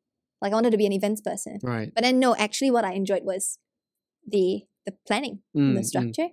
like 0.41 0.51
I 0.51 0.55
wanted 0.55 0.71
to 0.71 0.77
be 0.77 0.85
an 0.85 0.93
events 0.93 1.21
person. 1.21 1.59
right. 1.63 1.91
But 1.93 2.03
then 2.03 2.19
no, 2.19 2.35
actually, 2.35 2.71
what 2.71 2.85
I 2.85 2.93
enjoyed 2.93 3.23
was 3.23 3.59
the 4.25 4.63
the 4.85 4.93
planning 5.07 5.39
the 5.53 5.83
structure. 5.83 6.29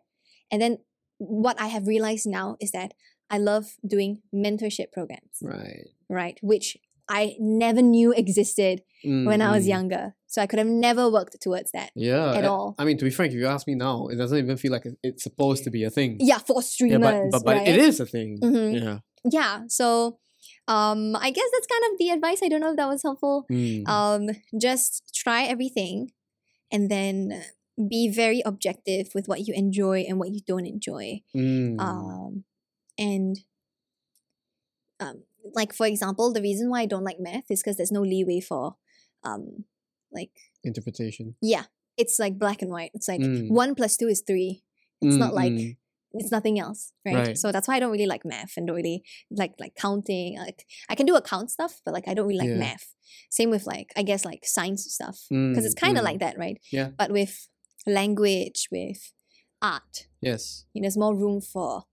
And 0.50 0.62
then 0.62 0.78
what 1.18 1.60
I 1.60 1.66
have 1.68 1.86
realized 1.86 2.26
now 2.26 2.56
is 2.60 2.70
that 2.72 2.92
I 3.30 3.38
love 3.38 3.76
doing 3.86 4.22
mentorship 4.34 4.92
programs, 4.92 5.38
Right. 5.42 5.88
right? 6.08 6.38
Which 6.42 6.76
I 7.08 7.36
never 7.38 7.82
knew 7.82 8.12
existed 8.12 8.82
when 9.04 9.40
I 9.40 9.52
was 9.52 9.64
Mm, 9.64 9.66
mm. 9.66 9.68
younger. 9.68 10.14
So 10.26 10.42
I 10.42 10.46
could 10.46 10.58
have 10.58 10.66
never 10.68 11.08
worked 11.10 11.40
towards 11.40 11.70
that 11.72 11.90
Yeah. 11.94 12.34
at 12.34 12.44
I- 12.44 12.48
all. 12.48 12.74
I 12.78 12.84
mean, 12.84 12.98
to 12.98 13.04
be 13.04 13.10
frank, 13.10 13.32
if 13.32 13.38
you 13.38 13.46
ask 13.46 13.66
me 13.66 13.74
now, 13.76 14.08
it 14.08 14.16
doesn't 14.16 14.36
even 14.38 14.56
feel 14.56 14.72
like 14.72 14.84
it's 15.02 15.22
supposed 15.22 15.62
to 15.64 15.70
be 15.70 15.84
a 15.84 15.90
thing. 15.90 16.16
Yeah, 16.20 16.38
for 16.38 16.56
Yeah, 16.56 16.60
streamers, 16.62 17.30
but 17.30 17.38
but, 17.38 17.44
but 17.44 17.56
right? 17.58 17.68
it 17.68 17.78
is 17.78 18.00
a 18.00 18.06
thing. 18.06 18.38
Mhm. 18.40 18.74
Yeah. 18.82 18.98
Yeah, 19.24 19.62
so 19.68 20.18
um, 20.68 21.14
I 21.16 21.30
guess 21.30 21.48
that's 21.52 21.66
kind 21.66 21.84
of 21.92 21.98
the 21.98 22.10
advice. 22.10 22.40
I 22.42 22.48
don't 22.48 22.60
know 22.60 22.70
if 22.70 22.76
that 22.76 22.88
was 22.88 23.02
helpful. 23.02 23.46
Mm. 23.50 23.88
Um, 23.88 24.28
just 24.60 25.02
try 25.14 25.44
everything, 25.44 26.10
and 26.72 26.88
then 26.90 27.42
be 27.76 28.08
very 28.08 28.42
objective 28.44 29.08
with 29.14 29.26
what 29.28 29.46
you 29.46 29.52
enjoy 29.54 30.00
and 30.08 30.18
what 30.18 30.30
you 30.30 30.40
don't 30.46 30.66
enjoy. 30.66 31.20
Mm. 31.36 31.80
um, 31.80 32.44
and 32.98 33.36
um, 35.00 35.22
like 35.54 35.74
for 35.74 35.86
example, 35.86 36.32
the 36.32 36.40
reason 36.42 36.70
why 36.70 36.80
I 36.82 36.86
don't 36.86 37.04
like 37.04 37.20
math 37.20 37.50
is 37.50 37.62
because 37.62 37.76
there's 37.76 37.92
no 37.92 38.00
leeway 38.00 38.40
for 38.40 38.76
um, 39.24 39.64
like 40.12 40.30
Interpretation. 40.64 41.34
yeah, 41.42 41.64
it's 41.96 42.18
like 42.18 42.38
black 42.38 42.62
and 42.62 42.70
white. 42.70 42.90
It's 42.94 43.08
like 43.08 43.20
Mm. 43.20 43.50
one 43.50 43.74
plus 43.74 43.96
two 43.96 44.08
is 44.08 44.22
three. 44.26 44.62
It's 45.02 45.16
Mm, 45.16 45.18
not 45.18 45.34
like 45.34 45.52
mm. 45.52 45.76
it's 46.14 46.32
nothing 46.32 46.58
else, 46.58 46.92
right? 47.04 47.14
Right. 47.14 47.38
So 47.38 47.52
that's 47.52 47.68
why 47.68 47.76
I 47.76 47.80
don't 47.80 47.92
really 47.92 48.06
like 48.06 48.24
math 48.24 48.56
and 48.56 48.66
don't 48.66 48.76
really 48.76 49.04
like 49.30 49.52
like 49.60 49.74
counting. 49.74 50.38
Like 50.38 50.64
I 50.88 50.94
can 50.94 51.04
do 51.06 51.14
account 51.16 51.50
stuff, 51.50 51.82
but 51.84 51.92
like 51.92 52.08
I 52.08 52.14
don't 52.14 52.26
really 52.26 52.38
like 52.40 52.48
Yeah. 52.48 52.56
math. 52.56 52.94
Same 53.30 53.50
with 53.50 53.66
like 53.66 53.92
I 53.96 54.02
guess 54.02 54.24
like 54.24 54.46
science 54.46 54.90
stuff 54.92 55.26
because 55.28 55.64
Mm, 55.64 55.66
it's 55.66 55.74
kind 55.74 55.98
of 55.98 56.02
mm. 56.02 56.06
like 56.06 56.20
that, 56.20 56.38
right? 56.38 56.58
Yeah. 56.72 56.88
But 56.96 57.12
with 57.12 57.48
language, 57.86 58.68
with 58.70 59.12
art, 59.62 60.06
Yes. 60.20 60.64
you 60.74 60.80
know, 60.80 60.86
there's 60.86 60.96
more 60.98 61.14
room 61.16 61.40
for 61.40 61.84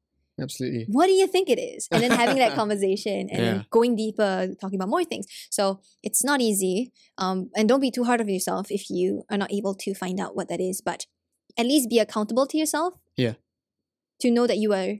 Absolutely. 0.41 0.85
what 0.89 1.05
do 1.07 1.13
you 1.13 1.27
think 1.27 1.49
it 1.49 1.59
is? 1.59 1.87
And 1.91 2.01
then 2.03 2.11
having 2.11 2.37
that 2.37 2.55
conversation 2.61 3.29
and 3.29 3.31
Yeah. 3.31 3.37
then 3.53 3.65
going 3.69 3.95
deeper, 3.95 4.49
talking 4.59 4.75
about 4.79 4.89
more 4.89 5.03
things. 5.03 5.25
So 5.49 5.79
it's 6.01 6.23
not 6.23 6.41
easy. 6.41 6.91
Um, 7.17 7.51
and 7.55 7.69
don't 7.69 7.79
be 7.81 7.91
too 7.91 8.03
hard 8.03 8.19
on 8.21 8.27
yourself 8.27 8.67
if 8.71 8.89
you 8.89 9.23
are 9.29 9.37
not 9.37 9.51
able 9.53 9.75
to 9.75 9.93
find 9.93 10.19
out 10.19 10.35
what 10.35 10.49
that 10.49 10.59
is. 10.59 10.81
But 10.81 11.05
at 11.57 11.65
least 11.67 11.89
be 11.89 11.99
accountable 11.99 12.47
to 12.47 12.57
yourself. 12.57 12.95
Yeah. 13.15 13.33
To 14.21 14.31
know 14.31 14.47
that 14.47 14.57
you 14.57 14.73
are 14.73 14.95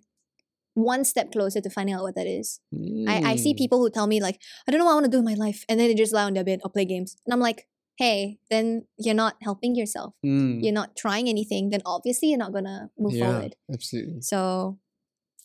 one 0.75 1.03
step 1.05 1.31
closer 1.31 1.61
to 1.61 1.69
finding 1.69 1.93
out 1.95 2.01
what 2.03 2.15
that 2.15 2.27
is. 2.27 2.59
I, 3.07 3.21
I 3.31 3.35
see 3.35 3.53
Mm. 3.53 3.57
people 3.57 3.79
who 3.79 3.89
tell 3.91 4.07
me 4.07 4.19
like, 4.21 4.39
I 4.67 4.71
don't 4.71 4.79
know 4.79 4.85
what 4.85 4.91
I 4.91 4.95
want 4.95 5.05
to 5.05 5.11
do 5.11 5.19
in 5.19 5.25
my 5.25 5.35
life, 5.35 5.65
and 5.69 5.79
then 5.79 5.87
they 5.87 5.93
just 5.95 6.13
lie 6.13 6.23
on 6.23 6.33
their 6.33 6.43
bed 6.43 6.61
or 6.63 6.71
play 6.71 6.85
games. 6.85 7.15
And 7.25 7.33
I'm 7.33 7.39
like, 7.39 7.67
hey, 7.97 8.39
then 8.49 8.85
you're 8.97 9.13
not 9.15 9.35
helping 9.41 9.75
yourself. 9.75 10.13
Mm. 10.25 10.63
You're 10.63 10.73
not 10.73 10.95
trying 10.95 11.29
anything, 11.29 11.69
then 11.69 11.81
obviously 11.85 12.29
you're 12.29 12.39
not 12.39 12.53
gonna 12.53 12.89
move 12.97 13.13
yeah, 13.13 13.31
forward. 13.31 13.55
absolutely. 13.71 14.21
So 14.21 14.79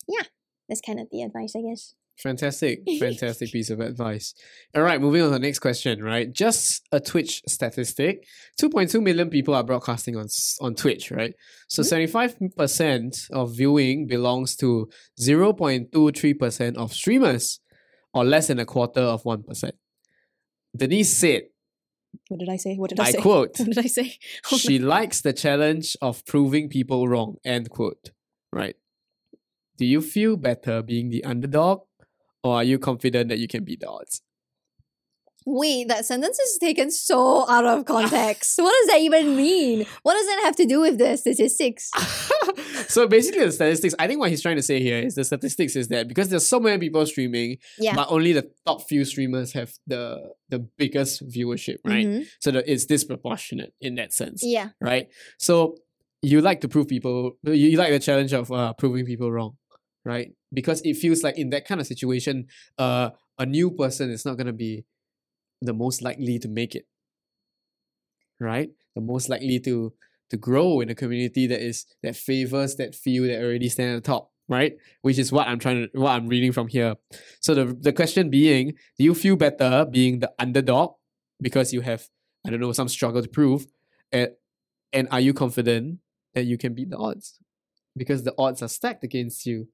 yeah, 0.08 0.24
that's 0.68 0.80
kind 0.80 0.98
of 1.00 1.08
the 1.10 1.22
advice, 1.22 1.54
I 1.56 1.60
guess. 1.62 1.94
Fantastic, 2.18 2.80
fantastic 2.98 3.52
piece 3.52 3.70
of 3.70 3.78
advice. 3.78 4.34
All 4.74 4.82
right, 4.82 5.00
moving 5.00 5.22
on 5.22 5.28
to 5.28 5.32
the 5.34 5.38
next 5.38 5.60
question, 5.60 6.02
right? 6.02 6.32
Just 6.32 6.82
a 6.90 6.98
Twitch 6.98 7.42
statistic 7.46 8.26
2.2 8.60 9.00
million 9.00 9.30
people 9.30 9.54
are 9.54 9.62
broadcasting 9.62 10.16
on, 10.16 10.26
on 10.60 10.74
Twitch, 10.74 11.12
right? 11.12 11.34
So 11.68 11.82
Mhm. 11.82 12.08
75% 12.58 13.30
of 13.30 13.56
viewing 13.56 14.08
belongs 14.08 14.56
to 14.56 14.88
0.23% 15.20 16.76
of 16.76 16.92
streamers, 16.92 17.60
or 18.12 18.24
less 18.24 18.48
than 18.48 18.58
a 18.58 18.64
quarter 18.64 19.00
of 19.00 19.22
1%. 19.22 19.72
Denise 20.76 21.16
said, 21.16 21.42
What 22.28 22.40
did 22.40 22.48
I 22.48 22.56
say? 22.56 22.76
What 22.76 22.90
did 22.90 23.00
I, 23.00 23.04
I 23.04 23.10
say? 23.12 23.20
quote, 23.20 23.54
What 23.58 23.68
did 23.68 23.78
I 23.78 23.86
say? 23.86 24.18
Oh 24.46 24.48
no. 24.52 24.58
she 24.58 24.78
likes 24.78 25.20
the 25.20 25.32
challenge 25.32 25.96
of 26.02 26.24
proving 26.24 26.68
people 26.68 27.08
wrong, 27.08 27.36
end 27.44 27.70
quote. 27.70 28.10
Right. 28.52 28.76
Do 29.76 29.84
you 29.84 30.00
feel 30.00 30.36
better 30.36 30.82
being 30.82 31.10
the 31.10 31.22
underdog, 31.24 31.82
or 32.42 32.56
are 32.56 32.64
you 32.64 32.78
confident 32.78 33.28
that 33.28 33.38
you 33.38 33.48
can 33.48 33.64
beat 33.64 33.80
the 33.80 33.88
odds? 33.88 34.22
Wait, 35.46 35.88
that 35.88 36.04
sentence 36.04 36.38
is 36.38 36.58
taken 36.58 36.90
so 36.90 37.48
out 37.48 37.64
of 37.64 37.84
context. 37.86 38.58
what 38.58 38.74
does 38.80 38.88
that 38.88 39.00
even 39.00 39.34
mean? 39.34 39.86
What 40.02 40.14
does 40.14 40.26
that 40.26 40.40
have 40.44 40.56
to 40.56 40.66
do 40.66 40.80
with 40.80 40.98
the 40.98 41.16
statistics? 41.16 41.90
so 42.94 43.06
basically, 43.06 43.44
the 43.44 43.52
statistics. 43.52 43.94
I 43.98 44.06
think 44.06 44.20
what 44.20 44.30
he's 44.30 44.42
trying 44.42 44.56
to 44.56 44.62
say 44.62 44.80
here 44.80 44.98
is 44.98 45.14
the 45.14 45.24
statistics 45.24 45.76
is 45.76 45.88
that 45.88 46.08
because 46.08 46.28
there's 46.30 46.46
so 46.48 46.58
many 46.60 46.78
people 46.78 47.04
streaming, 47.06 47.58
Yeah. 47.78 47.94
but 47.94 48.08
only 48.10 48.32
the 48.32 48.50
top 48.66 48.82
few 48.88 49.04
streamers 49.04 49.52
have 49.52 49.72
the 49.86 50.32
the 50.48 50.58
biggest 50.78 51.26
viewership, 51.28 51.76
right? 51.84 52.06
Mhm. 52.06 52.26
So 52.40 52.50
that 52.52 52.64
it's 52.66 52.86
disproportionate 52.86 53.72
in 53.80 53.94
that 53.96 54.12
sense, 54.12 54.42
Yeah. 54.44 54.70
right? 54.80 55.08
So 55.38 55.76
you 56.22 56.40
like 56.40 56.60
to 56.62 56.68
prove 56.68 56.88
people, 56.88 57.38
you, 57.44 57.52
you 57.72 57.78
like 57.78 57.92
the 57.92 58.00
challenge 58.00 58.32
of 58.32 58.50
uh, 58.50 58.72
proving 58.74 59.04
people 59.06 59.30
wrong, 59.30 59.56
right? 60.04 60.32
Because 60.52 60.80
it 60.82 60.94
feels 60.96 61.22
like 61.22 61.38
in 61.38 61.50
that 61.50 61.64
kind 61.66 61.80
of 61.80 61.86
situation, 61.86 62.46
uh, 62.78 63.10
a 63.38 63.46
new 63.46 63.70
person 63.70 64.10
is 64.10 64.24
not 64.24 64.36
gonna 64.38 64.52
be 64.52 64.84
the 65.62 65.72
most 65.74 66.02
likely 66.02 66.38
to 66.40 66.48
make 66.48 66.74
it, 66.74 66.86
right? 68.40 68.70
The 68.94 69.00
most 69.00 69.28
likely 69.28 69.60
to 69.60 69.92
to 70.30 70.36
grow 70.36 70.80
in 70.80 70.90
a 70.90 70.94
community 70.94 71.46
that 71.46 71.60
is 71.60 71.86
that 72.02 72.16
favors 72.16 72.76
that 72.76 72.94
few 72.94 73.26
that 73.26 73.42
already 73.42 73.68
stand 73.68 73.96
at 73.96 74.02
the 74.02 74.06
top, 74.06 74.30
right? 74.48 74.76
Which 75.02 75.18
is 75.18 75.32
what 75.32 75.48
I'm 75.48 75.58
trying 75.58 75.88
to 75.88 76.00
what 76.00 76.10
I'm 76.10 76.28
reading 76.28 76.52
from 76.52 76.68
here. 76.68 76.96
So 77.40 77.54
the 77.54 77.64
the 77.78 77.92
question 77.92 78.30
being, 78.30 78.74
do 78.98 79.04
you 79.04 79.14
feel 79.14 79.36
better 79.36 79.86
being 79.90 80.20
the 80.20 80.32
underdog 80.38 80.94
because 81.40 81.72
you 81.72 81.80
have 81.82 82.08
I 82.46 82.50
don't 82.50 82.60
know 82.60 82.72
some 82.72 82.88
struggle 82.88 83.22
to 83.22 83.28
prove, 83.28 83.66
and 84.12 84.30
and 84.92 85.08
are 85.10 85.20
you 85.20 85.34
confident 85.34 85.98
that 86.34 86.44
you 86.44 86.58
can 86.58 86.74
beat 86.74 86.90
the 86.90 86.96
odds? 86.96 87.38
Because 87.96 88.22
the 88.22 88.34
odds 88.38 88.62
are 88.62 88.68
stacked 88.68 89.04
against 89.04 89.44
you. 89.44 89.68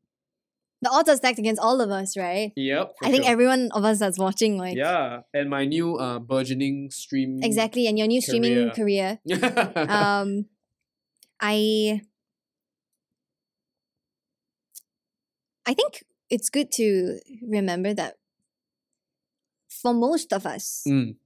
The 0.84 0.90
odds 0.92 1.08
are 1.08 1.16
stacked 1.16 1.38
against 1.38 1.60
all 1.64 1.80
of 1.80 1.88
us, 1.90 2.14
right? 2.14 2.52
Yep. 2.56 2.92
I 3.02 3.10
think 3.10 3.24
everyone 3.26 3.70
of 3.72 3.84
us 3.88 3.98
that's 3.98 4.18
watching, 4.18 4.58
like 4.58 4.76
yeah, 4.76 5.20
and 5.32 5.48
my 5.48 5.64
new 5.64 5.96
uh 5.96 6.18
burgeoning 6.20 6.90
stream. 6.92 7.40
exactly, 7.42 7.86
and 7.88 7.96
your 7.98 8.06
new 8.06 8.20
streaming 8.20 8.68
career. 8.70 9.18
um 9.88 10.44
i 11.40 12.00
i 15.66 15.74
think 15.74 16.04
it's 16.30 16.48
good 16.48 16.70
to 16.70 17.18
remember 17.42 17.92
that 17.92 18.14
for 19.68 19.92
most 19.92 20.32
of 20.32 20.46
us 20.46 20.84
Mm, 20.86 21.16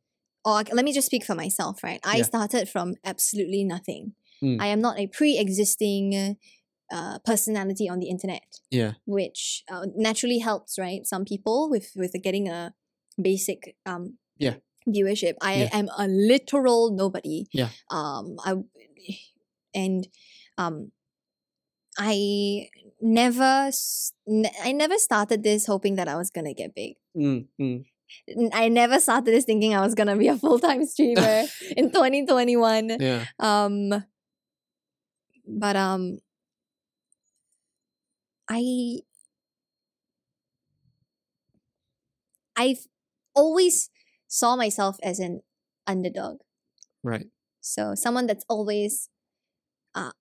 or 0.45 0.63
let 0.73 0.85
me 0.85 0.93
just 0.93 1.07
speak 1.07 1.25
for 1.25 1.35
myself 1.35 1.83
right 1.85 2.01
i 2.05 2.17
Yeah. 2.19 2.23
started 2.25 2.69
from 2.69 2.95
absolutely 3.05 3.65
nothing 3.65 4.15
Mm. 4.43 4.63
i 4.63 4.67
am 4.69 4.81
not 4.81 4.99
a 4.99 5.07
pre-existing 5.09 6.37
uh, 6.93 7.19
personality 7.25 7.89
on 7.89 7.99
the 7.99 8.09
internet 8.09 8.43
yeah. 8.71 8.93
which 9.07 9.65
uh, 9.71 9.87
naturally 9.97 10.39
helps 10.39 10.79
right 10.79 11.07
some 11.07 11.25
people 11.25 11.69
with 11.71 11.93
with 11.97 12.13
getting 12.23 12.49
a 12.49 12.75
basic 13.21 13.77
um 13.87 14.19
Yeah. 14.39 14.57
viewership 14.89 15.35
i 15.43 15.55
Yeah. 15.63 15.69
am 15.73 15.89
a 15.99 16.07
literal 16.09 16.91
nobody 16.91 17.47
Yeah. 17.53 17.69
um 17.91 18.37
i 18.45 18.55
and 19.75 20.07
um 20.57 20.93
i 21.99 22.69
never 23.01 23.71
i 24.65 24.73
never 24.73 24.99
started 24.99 25.43
this 25.43 25.67
hoping 25.67 25.97
that 25.97 26.09
i 26.09 26.17
was 26.17 26.31
gonna 26.31 26.55
get 26.55 26.75
big 26.75 26.95
Mm, 27.17 27.49
mm. 27.61 27.85
I 28.55 28.69
never 28.69 29.01
started 29.01 29.35
this 29.35 29.45
thinking 29.45 29.75
i 29.75 29.81
was 29.85 29.95
gonna 29.95 30.17
be 30.17 30.29
a 30.29 30.37
full-time 30.37 30.87
streamer 30.87 31.45
in 31.77 31.91
2021 31.91 32.97
Yeah. 33.01 33.25
um 33.39 34.05
but 35.47 35.77
um 35.77 36.19
i 38.49 38.99
i've 42.57 42.87
always 43.35 43.91
saw 44.27 44.57
myself 44.57 44.97
as 45.03 45.19
an 45.19 45.41
underdog 45.87 46.39
Right. 47.03 47.27
so 47.61 47.95
someone 47.95 48.27
that's 48.27 48.45
always 48.49 49.09
uh 49.95 50.13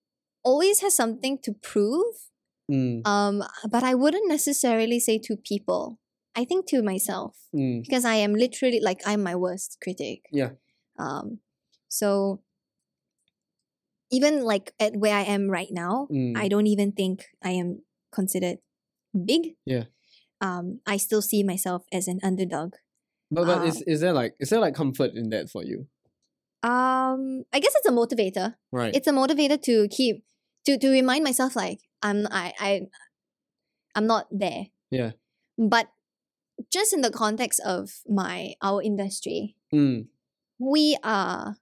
always 0.44 0.82
has 0.82 0.94
something 0.95 1.38
to 1.44 1.54
prove 1.54 2.30
Mm, 2.70 3.08
um 3.08 3.44
but 3.72 3.82
i 3.84 3.95
wouldn't 3.95 4.28
necessarily 4.28 4.99
say 4.99 5.18
to 5.20 5.38
people 5.38 5.99
i 6.36 6.44
think 6.44 6.68
to 6.68 6.84
myself 6.84 7.48
mm. 7.56 7.82
because 7.82 8.04
I 8.04 8.16
am 8.16 8.36
literally 8.36 8.81
like 8.84 8.99
I'm 9.07 9.23
my 9.23 9.36
worst 9.36 9.78
critic. 9.81 10.28
Yeah. 10.34 10.60
Um 10.99 11.39
so 11.88 12.41
even 14.12 14.44
like 14.44 14.73
at 14.80 14.96
where 14.97 15.15
I 15.15 15.23
am 15.23 15.49
right 15.49 15.72
now, 15.72 16.07
Mm. 16.12 16.36
I 16.38 16.47
don't 16.47 16.68
even 16.68 16.91
think 16.91 17.26
I 17.44 17.52
am 17.52 17.84
considered 18.18 18.57
big. 19.13 19.54
Yeah. 19.65 19.86
Um 20.41 20.81
I 20.94 20.97
still 20.97 21.21
see 21.21 21.44
myself 21.44 21.86
as 21.94 22.07
an 22.07 22.20
underdog. 22.23 22.73
But, 23.29 23.46
but 23.46 23.68
is, 23.70 23.78
um, 23.78 23.84
is 23.94 23.99
there 24.02 24.13
like 24.13 24.34
is 24.39 24.49
there 24.49 24.63
like 24.65 24.73
comfort 24.73 25.12
in 25.13 25.29
that 25.29 25.49
for 25.54 25.62
you? 25.63 25.86
Um 26.63 27.46
I 27.54 27.60
guess 27.62 27.76
it's 27.78 27.89
a 27.94 27.97
motivator. 28.02 28.55
Right. 28.71 28.96
It's 28.96 29.07
a 29.07 29.15
motivator 29.21 29.62
to 29.70 29.87
keep 29.89 30.23
to 30.65 30.78
to 30.78 30.87
remind 30.89 31.23
myself 31.23 31.55
like 31.55 31.79
I'm 32.02 32.26
I 32.31 32.54
I 32.60 32.71
I'm 33.96 34.07
not 34.07 34.26
there. 34.31 34.73
Yeah. 34.89 35.12
But 35.57 35.87
just 36.73 36.94
in 36.94 37.02
the 37.05 37.12
context 37.12 37.62
of 37.65 38.02
my 38.10 38.54
our 38.62 38.81
industry, 38.81 39.55
Mm, 39.73 40.07
we 40.60 40.97
are 41.04 41.57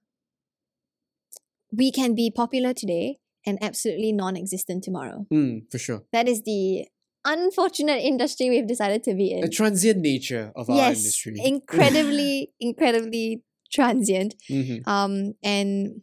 we 1.72 1.90
can 1.90 2.14
be 2.14 2.30
popular 2.30 2.72
today 2.72 3.18
and 3.46 3.58
absolutely 3.62 4.12
non-existent 4.12 4.82
tomorrow 4.84 5.26
mm, 5.32 5.62
for 5.70 5.78
sure. 5.78 6.02
that 6.12 6.28
is 6.28 6.42
the 6.42 6.86
unfortunate 7.24 8.02
industry 8.02 8.48
we've 8.50 8.66
decided 8.68 9.02
to 9.02 9.14
be 9.14 9.32
in 9.32 9.40
The 9.40 9.48
transient 9.48 9.98
nature 9.98 10.52
of 10.54 10.70
our 10.70 10.76
yes 10.76 10.98
industry. 10.98 11.34
incredibly 11.52 12.52
incredibly 12.60 13.42
transient 13.72 14.34
Mhm. 14.50 14.86
um 14.86 15.34
and 15.42 16.02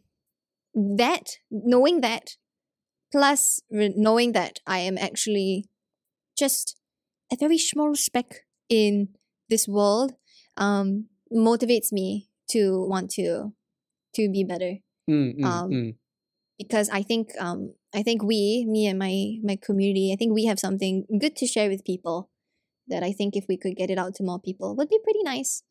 that 0.74 1.36
knowing 1.50 2.00
that 2.00 2.36
plus 3.12 3.60
re- 3.70 3.94
knowing 3.96 4.32
that 4.32 4.58
i 4.66 4.78
am 4.80 4.98
actually 4.98 5.66
just 6.36 6.76
a 7.32 7.36
very 7.36 7.58
small 7.58 7.94
speck 7.94 8.44
in 8.68 9.08
this 9.48 9.66
world 9.68 10.12
um 10.56 11.06
motivates 11.32 11.90
me 11.92 12.28
to 12.48 12.84
want 12.88 13.10
to 13.10 13.52
to 14.14 14.28
be 14.30 14.44
better 14.44 14.72
Mm, 15.08 15.36
mm, 15.38 15.44
um, 15.44 15.70
mm. 15.70 15.94
Because 16.58 16.88
I 16.90 17.02
think 17.02 17.30
um 17.40 17.74
I 17.94 18.02
think 18.02 18.22
we 18.22 18.64
me 18.68 18.86
and 18.86 18.98
my 18.98 19.36
my 19.42 19.56
community 19.60 20.12
I 20.12 20.16
think 20.16 20.32
we 20.34 20.44
have 20.46 20.58
something 20.58 21.04
good 21.20 21.36
to 21.36 21.46
share 21.46 21.68
with 21.68 21.84
people 21.84 22.30
that 22.88 23.02
I 23.02 23.12
think 23.12 23.36
if 23.36 23.46
we 23.48 23.56
could 23.56 23.76
get 23.76 23.90
it 23.90 23.98
out 23.98 24.14
to 24.16 24.22
more 24.24 24.40
people 24.40 24.76
would 24.76 24.88
be 24.88 24.98
pretty 25.02 25.22
nice 25.22 25.62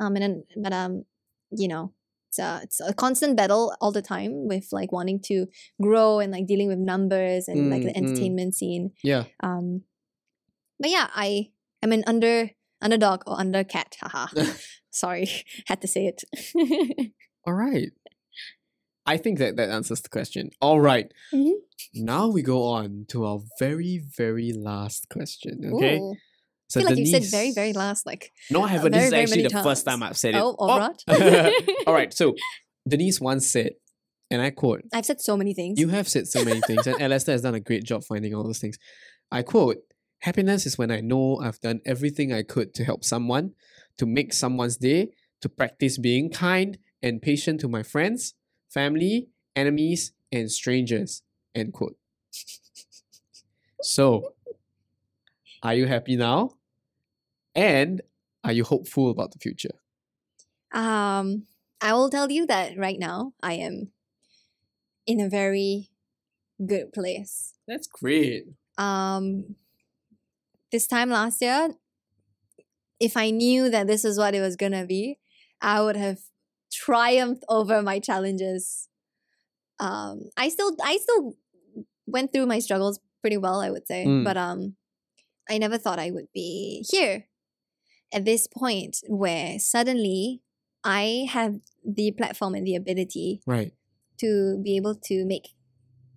um 0.00 0.16
and 0.16 0.22
then 0.22 0.44
but 0.62 0.72
um 0.72 1.04
you 1.50 1.68
know 1.68 1.92
it's 2.28 2.38
a, 2.38 2.60
it's 2.62 2.80
a 2.80 2.94
constant 2.94 3.36
battle 3.36 3.74
all 3.80 3.92
the 3.92 4.00
time 4.00 4.48
with 4.48 4.68
like 4.72 4.90
wanting 4.90 5.20
to 5.24 5.46
grow 5.82 6.18
and 6.18 6.32
like 6.32 6.46
dealing 6.46 6.68
with 6.68 6.78
numbers 6.78 7.46
and 7.46 7.68
like 7.68 7.82
the 7.82 7.88
Mm, 7.88 7.96
mm. 7.96 8.08
entertainment 8.08 8.54
scene 8.54 8.90
Yeah. 9.04 9.24
um 9.42 9.82
but 10.80 10.90
yeah 10.90 11.08
I 11.14 11.50
am 11.82 11.92
an 11.92 12.04
under 12.06 12.50
underdog 12.80 13.22
or 13.26 13.38
under 13.38 13.62
cat 13.64 13.96
haha 14.00 14.26
sorry 14.90 15.28
had 15.66 15.80
to 15.82 15.88
say 15.88 16.06
it 16.06 16.24
All 17.46 17.54
right. 17.54 17.90
I 19.06 19.16
think 19.16 19.38
that 19.38 19.56
that 19.56 19.68
answers 19.70 20.00
the 20.00 20.08
question. 20.08 20.50
All 20.60 20.80
right. 20.80 21.10
Mhm. 21.34 21.52
Now 21.94 22.28
we 22.28 22.42
go 22.42 22.62
on 22.64 23.06
to 23.08 23.24
our 23.24 23.40
very, 23.58 24.00
very 24.16 24.52
last 24.52 25.08
question. 25.08 25.60
Okay. 25.74 25.98
Ooh. 25.98 26.14
So 26.68 26.80
I 26.80 26.82
feel 26.84 26.90
like 26.90 26.98
you 26.98 27.06
said 27.06 27.18
Denise- 27.22 27.30
very, 27.30 27.52
very 27.52 27.72
last. 27.72 28.06
Like, 28.06 28.30
No, 28.50 28.62
I 28.62 28.68
haven't. 28.68 28.92
very, 28.92 29.10
this 29.10 29.12
is 29.12 29.30
actually 29.32 29.48
the 29.48 29.62
first 29.62 29.84
time 29.84 30.02
I've 30.02 30.16
said 30.16 30.34
it. 30.34 30.38
oh, 30.40 30.54
Oh. 30.58 30.70
alright. 30.70 31.02
All 31.86 31.92
right. 31.94 32.14
So 32.14 32.34
Denise 32.88 33.20
once 33.20 33.46
said, 33.46 33.72
and 34.30 34.40
I 34.40 34.50
quote, 34.50 34.82
I've 34.92 35.04
said 35.04 35.20
so 35.20 35.36
many 35.36 35.52
things. 35.52 35.78
You 35.78 35.88
have 35.88 36.08
said 36.08 36.26
so 36.28 36.42
many 36.44 36.60
things, 36.62 36.86
and 36.86 37.00
Alastair 37.02 37.34
has 37.34 37.42
done 37.42 37.54
a 37.54 37.60
great 37.60 37.84
job 37.84 38.02
finding 38.04 38.34
all 38.34 38.42
those 38.44 38.58
things. 38.58 38.78
I 39.30 39.42
quote, 39.42 39.78
Happiness 40.20 40.64
is 40.64 40.78
when 40.78 40.90
I 40.90 41.00
know 41.00 41.38
I've 41.42 41.60
done 41.60 41.80
everything 41.84 42.32
I 42.32 42.42
could 42.42 42.72
to 42.74 42.84
help 42.84 43.04
someone, 43.04 43.52
to 43.98 44.06
make 44.06 44.32
someone's 44.32 44.76
day, 44.76 45.10
to 45.42 45.48
practice 45.48 45.98
being 45.98 46.30
kind 46.30 46.78
and 47.02 47.20
patient 47.20 47.60
to 47.60 47.68
my 47.68 47.82
friends, 47.82 48.34
family, 48.72 49.28
enemies, 49.54 50.12
and 50.30 50.50
strangers. 50.50 51.22
End 51.54 51.72
quote. 51.72 51.96
So, 53.82 54.34
are 55.62 55.74
you 55.74 55.86
happy 55.86 56.16
now? 56.16 56.54
And 57.54 58.00
are 58.44 58.52
you 58.52 58.64
hopeful 58.64 59.10
about 59.10 59.32
the 59.32 59.38
future? 59.38 59.74
Um, 60.72 61.46
I 61.80 61.92
will 61.92 62.08
tell 62.08 62.30
you 62.30 62.46
that 62.46 62.78
right 62.78 62.98
now 62.98 63.34
I 63.42 63.54
am 63.54 63.92
in 65.06 65.20
a 65.20 65.28
very 65.28 65.90
good 66.64 66.92
place. 66.92 67.54
That's 67.68 67.86
great. 67.86 68.44
Um, 68.78 69.56
this 70.70 70.86
time 70.86 71.10
last 71.10 71.42
year, 71.42 71.74
if 72.98 73.16
I 73.16 73.30
knew 73.30 73.68
that 73.68 73.86
this 73.86 74.04
is 74.04 74.16
what 74.16 74.34
it 74.34 74.40
was 74.40 74.56
gonna 74.56 74.86
be, 74.86 75.18
I 75.60 75.82
would 75.82 75.96
have 75.96 76.20
triumphed 76.72 77.44
over 77.48 77.82
my 77.82 77.98
challenges. 78.00 78.88
Um, 79.78 80.30
I 80.36 80.48
still, 80.48 80.76
I 80.82 80.96
still 80.98 81.34
went 82.06 82.32
through 82.32 82.46
my 82.46 82.58
struggles 82.58 82.98
pretty 83.20 83.36
well, 83.36 83.60
I 83.60 83.70
would 83.70 83.86
say, 83.86 84.04
Mm. 84.06 84.24
but 84.24 84.36
um, 84.36 84.76
I 85.48 85.58
never 85.58 85.78
thought 85.78 85.98
I 85.98 86.10
would 86.10 86.28
be 86.32 86.84
here 86.90 87.26
at 88.12 88.24
this 88.24 88.46
point 88.46 88.98
where 89.08 89.58
suddenly 89.58 90.42
I 90.84 91.26
have 91.30 91.60
the 91.84 92.12
platform 92.12 92.54
and 92.54 92.66
the 92.66 92.74
ability 92.74 93.42
Right. 93.46 93.72
to 94.18 94.60
be 94.62 94.76
able 94.76 94.94
to 94.96 95.24
make 95.24 95.48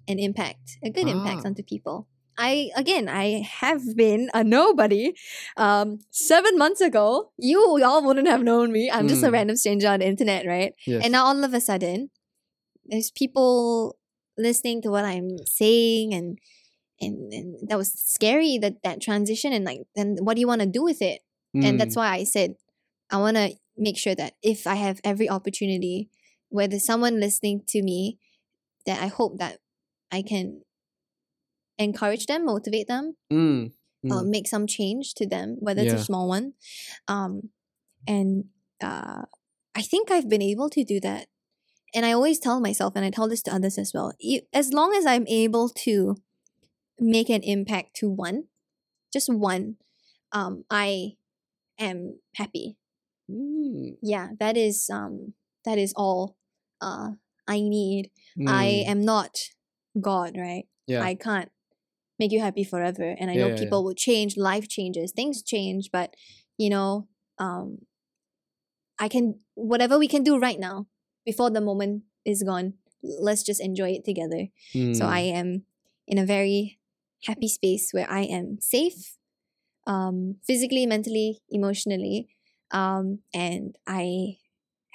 an 0.08 0.20
impact, 0.20 0.78
a 0.84 0.90
good 0.90 1.08
impact 1.08 1.42
Ah. 1.44 1.48
onto 1.48 1.64
people. 1.64 2.08
I 2.38 2.70
again, 2.76 3.08
I 3.10 3.42
have 3.48 3.96
been 3.96 4.30
a 4.34 4.44
nobody. 4.44 5.14
Um, 5.58 6.00
seven 6.12 6.58
months 6.58 6.82
ago, 6.82 7.32
you 7.38 7.60
all 7.84 8.04
wouldn't 8.06 8.28
have 8.28 8.44
known 8.44 8.72
me. 8.72 8.90
I'm 8.92 9.08
just 9.08 9.24
a 9.24 9.28
Mm. 9.28 9.34
random 9.34 9.56
stranger 9.56 9.88
on 9.88 10.00
the 10.00 10.08
internet, 10.08 10.46
right? 10.46 10.74
Yes. 10.86 11.04
And 11.04 11.12
now 11.14 11.26
all 11.26 11.44
of 11.44 11.54
a 11.54 11.62
sudden, 11.62 12.10
there's 12.86 13.12
people 13.12 13.98
listening 14.38 14.82
to 14.84 14.90
what 14.90 15.06
I'm 15.06 15.38
saying, 15.46 16.14
and 16.14 16.38
and, 17.02 17.34
and 17.34 17.70
that 17.70 17.78
was 17.78 17.92
scary 17.94 18.58
that 18.60 18.84
that 18.84 19.02
transition. 19.02 19.54
And 19.54 19.66
like, 19.66 19.82
then 19.96 20.18
what 20.22 20.36
do 20.36 20.42
you 20.42 20.48
want 20.48 20.62
to 20.62 20.68
do 20.68 20.84
with 20.84 21.02
it? 21.02 21.22
And 21.64 21.80
that's 21.80 21.96
Mm. 21.96 22.00
why 22.00 22.16
I 22.16 22.24
said 22.26 22.56
I 23.12 23.18
want 23.18 23.38
to 23.38 23.56
make 23.78 23.98
sure 23.98 24.16
that 24.16 24.34
if 24.42 24.68
I 24.68 24.76
have 24.76 25.00
every 25.04 25.30
opportunity, 25.30 26.10
where 26.50 26.68
there's 26.68 26.86
someone 26.86 27.20
listening 27.20 27.64
to 27.68 27.82
me, 27.82 28.18
that 28.86 29.02
I 29.02 29.08
hope 29.08 29.38
that 29.40 29.60
I 30.12 30.22
can 30.22 30.62
encourage 31.78 32.26
them, 32.28 32.46
motivate 32.46 32.88
them, 32.88 33.16
Mm. 33.32 33.72
uh, 34.10 34.22
Mm. 34.22 34.30
make 34.30 34.48
some 34.48 34.68
change 34.68 35.14
to 35.16 35.26
them, 35.28 35.58
whether 35.60 35.82
it's 35.82 35.94
a 36.02 36.06
small 36.06 36.28
one. 36.28 36.54
Um, 37.08 37.50
and 38.08 38.46
uh, 38.82 39.24
I 39.74 39.82
think 39.82 40.12
I've 40.12 40.30
been 40.30 40.42
able 40.42 40.70
to 40.70 40.84
do 40.84 41.00
that. 41.02 41.28
And 41.94 42.06
I 42.06 42.12
always 42.12 42.40
tell 42.40 42.60
myself, 42.60 42.94
and 42.96 43.06
I 43.06 43.10
tell 43.10 43.28
this 43.30 43.42
to 43.44 43.54
others 43.56 43.78
as 43.78 43.94
well, 43.94 44.14
e- 44.20 44.42
as 44.54 44.74
long 44.74 44.94
as 44.94 45.06
I'm 45.06 45.26
able 45.28 45.70
to 45.70 46.18
make 47.00 47.30
an 47.30 47.42
impact 47.44 47.96
to 47.98 48.10
one, 48.10 48.46
just 49.14 49.30
one, 49.34 49.78
um, 50.32 50.66
I 50.70 51.16
am 51.80 52.20
happy. 52.36 52.78
Mm. 53.32 53.98
Yeah, 54.02 54.30
that 54.40 54.56
is 54.58 54.90
um, 54.90 55.34
that 55.64 55.78
is 55.78 55.94
all 55.96 56.36
uh, 56.82 57.12
I 57.48 57.62
need. 57.62 58.12
I 58.46 58.84
Mm. 58.86 58.90
am 58.90 59.02
not 59.06 59.40
God, 60.00 60.36
right? 60.38 60.68
Yeah. 60.88 61.02
I 61.02 61.16
can't 61.16 61.50
make 62.20 62.32
you 62.32 62.40
happy 62.42 62.64
forever. 62.64 63.16
And 63.20 63.30
I 63.32 63.36
Yeah, 63.36 63.46
know 63.46 63.52
people 63.52 63.84
will 63.84 63.96
change, 63.96 64.38
life 64.38 64.68
changes, 64.68 65.12
things 65.12 65.42
change, 65.44 65.90
but 65.92 66.16
you 66.58 66.70
know, 66.70 67.08
um 67.40 67.80
I 69.00 69.08
can 69.08 69.40
whatever 69.56 69.98
we 69.98 70.08
can 70.08 70.24
do 70.24 70.38
right 70.40 70.60
now 70.60 70.88
before 71.26 71.50
the 71.50 71.62
moment 71.62 72.04
is 72.26 72.44
gone, 72.44 72.76
let's 73.04 73.44
just 73.44 73.62
enjoy 73.62 73.92
it 73.92 74.06
together. 74.06 74.48
So 74.92 75.06
Mm. 75.06 75.10
I 75.10 75.20
am 75.20 75.66
in 76.08 76.18
a 76.18 76.26
very 76.26 76.80
happy 77.24 77.48
space 77.48 77.92
where 77.92 78.10
I 78.10 78.22
am 78.22 78.60
safe, 78.62 79.18
um, 79.88 80.38
physically, 80.46 80.86
mentally, 80.86 81.42
emotionally, 81.50 82.30
um, 82.72 83.20
and 83.34 83.76
I 83.88 84.38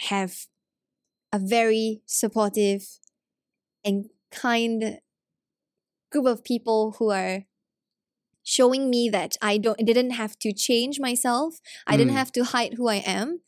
have 0.08 0.46
a 1.32 1.38
very 1.38 2.02
supportive 2.06 2.82
and 3.84 4.06
kind 4.30 5.00
group 6.10 6.26
of 6.26 6.44
people 6.44 6.96
who 6.98 7.10
are 7.10 7.44
showing 8.42 8.90
me 8.90 9.08
that 9.10 9.36
I 9.42 9.58
don't 9.58 9.78
didn't 9.84 10.10
have 10.12 10.38
to 10.40 10.52
change 10.52 10.98
myself. 10.98 11.60
I 11.86 11.96
didn't 11.96 12.14
Mm. 12.14 12.18
have 12.18 12.32
to 12.32 12.44
hide 12.44 12.74
who 12.74 12.88
I 12.88 12.96
am. 13.06 13.40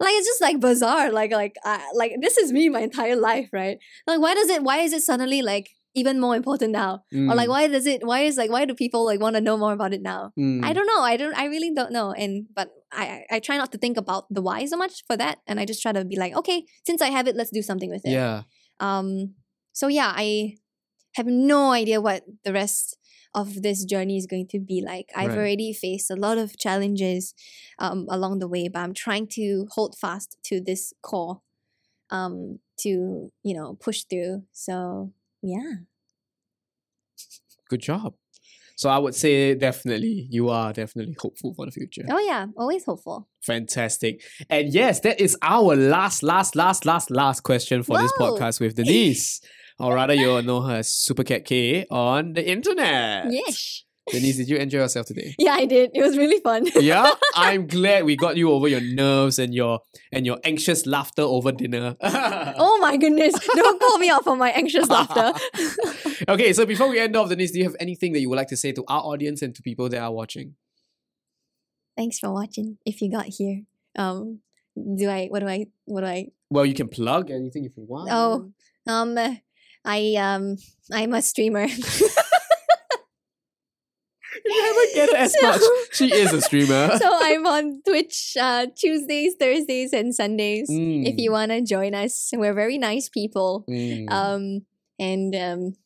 Like 0.00 0.14
it's 0.14 0.26
just 0.26 0.40
like 0.40 0.60
bizarre. 0.60 1.10
Like 1.12 1.32
like 1.32 1.56
uh, 1.64 1.82
like 1.94 2.12
this 2.20 2.36
is 2.38 2.52
me 2.52 2.68
my 2.68 2.80
entire 2.80 3.16
life, 3.16 3.48
right? 3.52 3.78
Like 4.06 4.20
why 4.20 4.34
does 4.34 4.48
it? 4.50 4.62
Why 4.62 4.78
is 4.78 4.92
it 4.92 5.02
suddenly 5.02 5.42
like 5.42 5.70
even 5.94 6.20
more 6.20 6.36
important 6.36 6.72
now? 6.72 7.04
Or 7.12 7.34
like 7.34 7.48
Mm. 7.48 7.54
why 7.54 7.68
does 7.68 7.86
it? 7.86 8.04
Why 8.06 8.20
is 8.20 8.36
like 8.36 8.50
why 8.50 8.64
do 8.64 8.74
people 8.74 9.04
like 9.04 9.20
want 9.20 9.34
to 9.36 9.40
know 9.42 9.56
more 9.56 9.72
about 9.72 9.92
it 9.94 10.02
now? 10.02 10.32
I 10.36 10.40
Mm. 10.40 10.74
don't 10.74 10.86
know. 10.86 11.00
I 11.02 11.16
don't. 11.16 11.34
I 11.36 11.44
really 11.46 11.72
don't 11.74 11.92
know. 11.92 12.12
And 12.12 12.46
but 12.54 12.68
I 12.92 13.04
I 13.30 13.36
I 13.36 13.38
try 13.40 13.56
not 13.58 13.72
to 13.72 13.78
think 13.78 13.96
about 13.96 14.26
the 14.30 14.42
why 14.42 14.64
so 14.66 14.76
much 14.76 15.04
for 15.06 15.16
that, 15.16 15.38
and 15.46 15.58
I 15.60 15.64
just 15.66 15.82
try 15.82 15.92
to 15.92 16.04
be 16.04 16.16
like, 16.16 16.34
okay, 16.36 16.64
since 16.86 17.00
I 17.02 17.10
have 17.10 17.26
it, 17.28 17.36
let's 17.36 17.50
do 17.50 17.62
something 17.62 17.90
with 17.90 18.04
it. 18.06 18.12
Yeah. 18.12 18.42
Um. 18.80 19.34
So 19.72 19.86
yeah, 19.88 20.12
I 20.16 20.56
have 21.16 21.26
no 21.26 21.72
idea 21.72 22.00
what 22.00 22.24
the 22.44 22.52
rest 22.52 22.96
of 23.34 23.62
this 23.62 23.84
journey 23.84 24.16
is 24.16 24.26
going 24.26 24.46
to 24.48 24.58
be 24.58 24.80
like. 24.80 25.10
I've 25.14 25.28
Right. 25.30 25.38
already 25.38 25.72
faced 25.72 26.10
a 26.10 26.16
lot 26.16 26.38
of 26.38 26.56
challenges 26.58 27.34
um 27.78 28.06
along 28.08 28.38
the 28.38 28.48
way, 28.48 28.68
but 28.68 28.80
I'm 28.80 28.94
trying 28.94 29.26
to 29.38 29.66
hold 29.76 29.96
fast 29.98 30.36
to 30.48 30.60
this 30.60 30.92
core, 31.02 31.40
um, 32.10 32.60
to 32.84 33.30
you 33.42 33.54
know 33.56 33.74
push 33.86 34.04
through. 34.10 34.44
So 34.52 35.12
yeah. 35.42 35.72
Good 37.68 37.80
job. 37.80 38.14
So 38.76 38.90
I 38.90 38.98
would 38.98 39.14
say 39.14 39.54
definitely 39.54 40.26
you 40.30 40.50
are 40.50 40.72
definitely 40.72 41.16
hopeful 41.18 41.54
for 41.54 41.64
the 41.64 41.72
future. 41.72 42.04
Oh 42.10 42.18
yeah, 42.18 42.46
always 42.58 42.84
hopeful. 42.84 43.26
Fantastic. 43.42 44.22
And 44.50 44.72
yes, 44.72 45.00
that 45.00 45.18
is 45.18 45.36
our 45.40 45.74
last, 45.74 46.22
last, 46.22 46.54
last, 46.56 46.84
last, 46.84 47.10
last 47.10 47.40
question 47.42 47.82
for 47.82 47.96
this 47.96 48.12
podcast 48.12 48.60
with 48.60 48.74
Denise. 48.80 49.40
Or 49.78 49.94
rather, 49.94 50.14
you'll 50.14 50.42
know 50.42 50.62
her 50.62 50.76
as 50.76 50.88
supercatkei 50.88 51.86
on 51.90 52.32
the 52.32 52.48
internet. 52.48 53.30
Yes. 53.30 53.82
Denise, 54.08 54.36
did 54.36 54.48
you 54.48 54.56
enjoy 54.56 54.78
yourself 54.78 55.06
today? 55.06 55.34
Yeah, 55.36 55.54
I 55.54 55.66
did. 55.66 55.90
It 55.92 56.00
was 56.00 56.16
really 56.16 56.38
fun. 56.40 56.64
yeah, 56.76 57.10
I'm 57.34 57.66
glad 57.66 58.04
we 58.04 58.14
got 58.14 58.36
you 58.36 58.52
over 58.52 58.68
your 58.68 58.80
nerves 58.80 59.40
and 59.40 59.52
your 59.52 59.80
and 60.12 60.24
your 60.24 60.38
anxious 60.44 60.86
laughter 60.86 61.22
over 61.22 61.50
dinner. 61.50 61.96
Oh 62.58 62.78
my 62.80 62.96
goodness. 62.96 63.34
Don't 63.54 63.80
call 63.80 63.98
me 63.98 64.08
out 64.08 64.22
for 64.22 64.36
my 64.36 64.50
anxious 64.50 64.88
laughter. 64.88 65.32
okay, 66.28 66.52
so 66.52 66.64
before 66.64 66.88
we 66.88 67.00
end 67.00 67.16
off, 67.16 67.28
Denise, 67.28 67.50
do 67.50 67.58
you 67.58 67.64
have 67.64 67.74
anything 67.80 68.12
that 68.12 68.20
you 68.20 68.28
would 68.28 68.36
like 68.36 68.48
to 68.48 68.56
say 68.56 68.70
to 68.72 68.84
our 68.86 69.02
audience 69.02 69.42
and 69.42 69.54
to 69.56 69.62
people 69.62 69.88
that 69.88 70.00
are 70.00 70.12
watching? 70.12 70.54
Thanks 71.96 72.18
for 72.20 72.30
watching. 72.32 72.78
If 72.86 73.02
you 73.02 73.10
got 73.10 73.26
here. 73.26 73.62
Um 73.98 74.40
do 74.76 75.08
I 75.08 75.26
what 75.26 75.40
do 75.40 75.48
I 75.48 75.66
what 75.86 76.02
do 76.02 76.06
I 76.06 76.28
Well, 76.50 76.64
you 76.64 76.74
can 76.74 76.88
plug 76.88 77.30
anything 77.30 77.64
if 77.64 77.76
you 77.76 77.84
want. 77.84 78.08
Oh. 78.12 78.52
um 78.86 79.18
I 79.86 80.16
um 80.18 80.56
I'm 80.92 81.14
a 81.14 81.22
streamer. 81.22 81.66
never 84.46 84.84
get 84.94 85.08
it 85.08 85.14
as 85.16 85.36
much. 85.40 85.60
She 85.92 86.12
is 86.12 86.32
a 86.32 86.40
streamer. 86.40 86.96
so 86.98 87.18
I'm 87.20 87.46
on 87.46 87.82
Twitch 87.86 88.36
uh 88.38 88.66
Tuesdays, 88.76 89.34
Thursdays, 89.38 89.92
and 89.92 90.14
Sundays. 90.14 90.66
If 90.68 91.18
you 91.18 91.30
wanna 91.32 91.62
join 91.62 91.94
us. 91.94 92.30
We're 92.34 92.54
very 92.54 92.78
nice 92.78 93.08
people. 93.08 93.64
Mm. 93.70 94.10
Um 94.10 94.66
and 94.98 95.34
um 95.34 95.76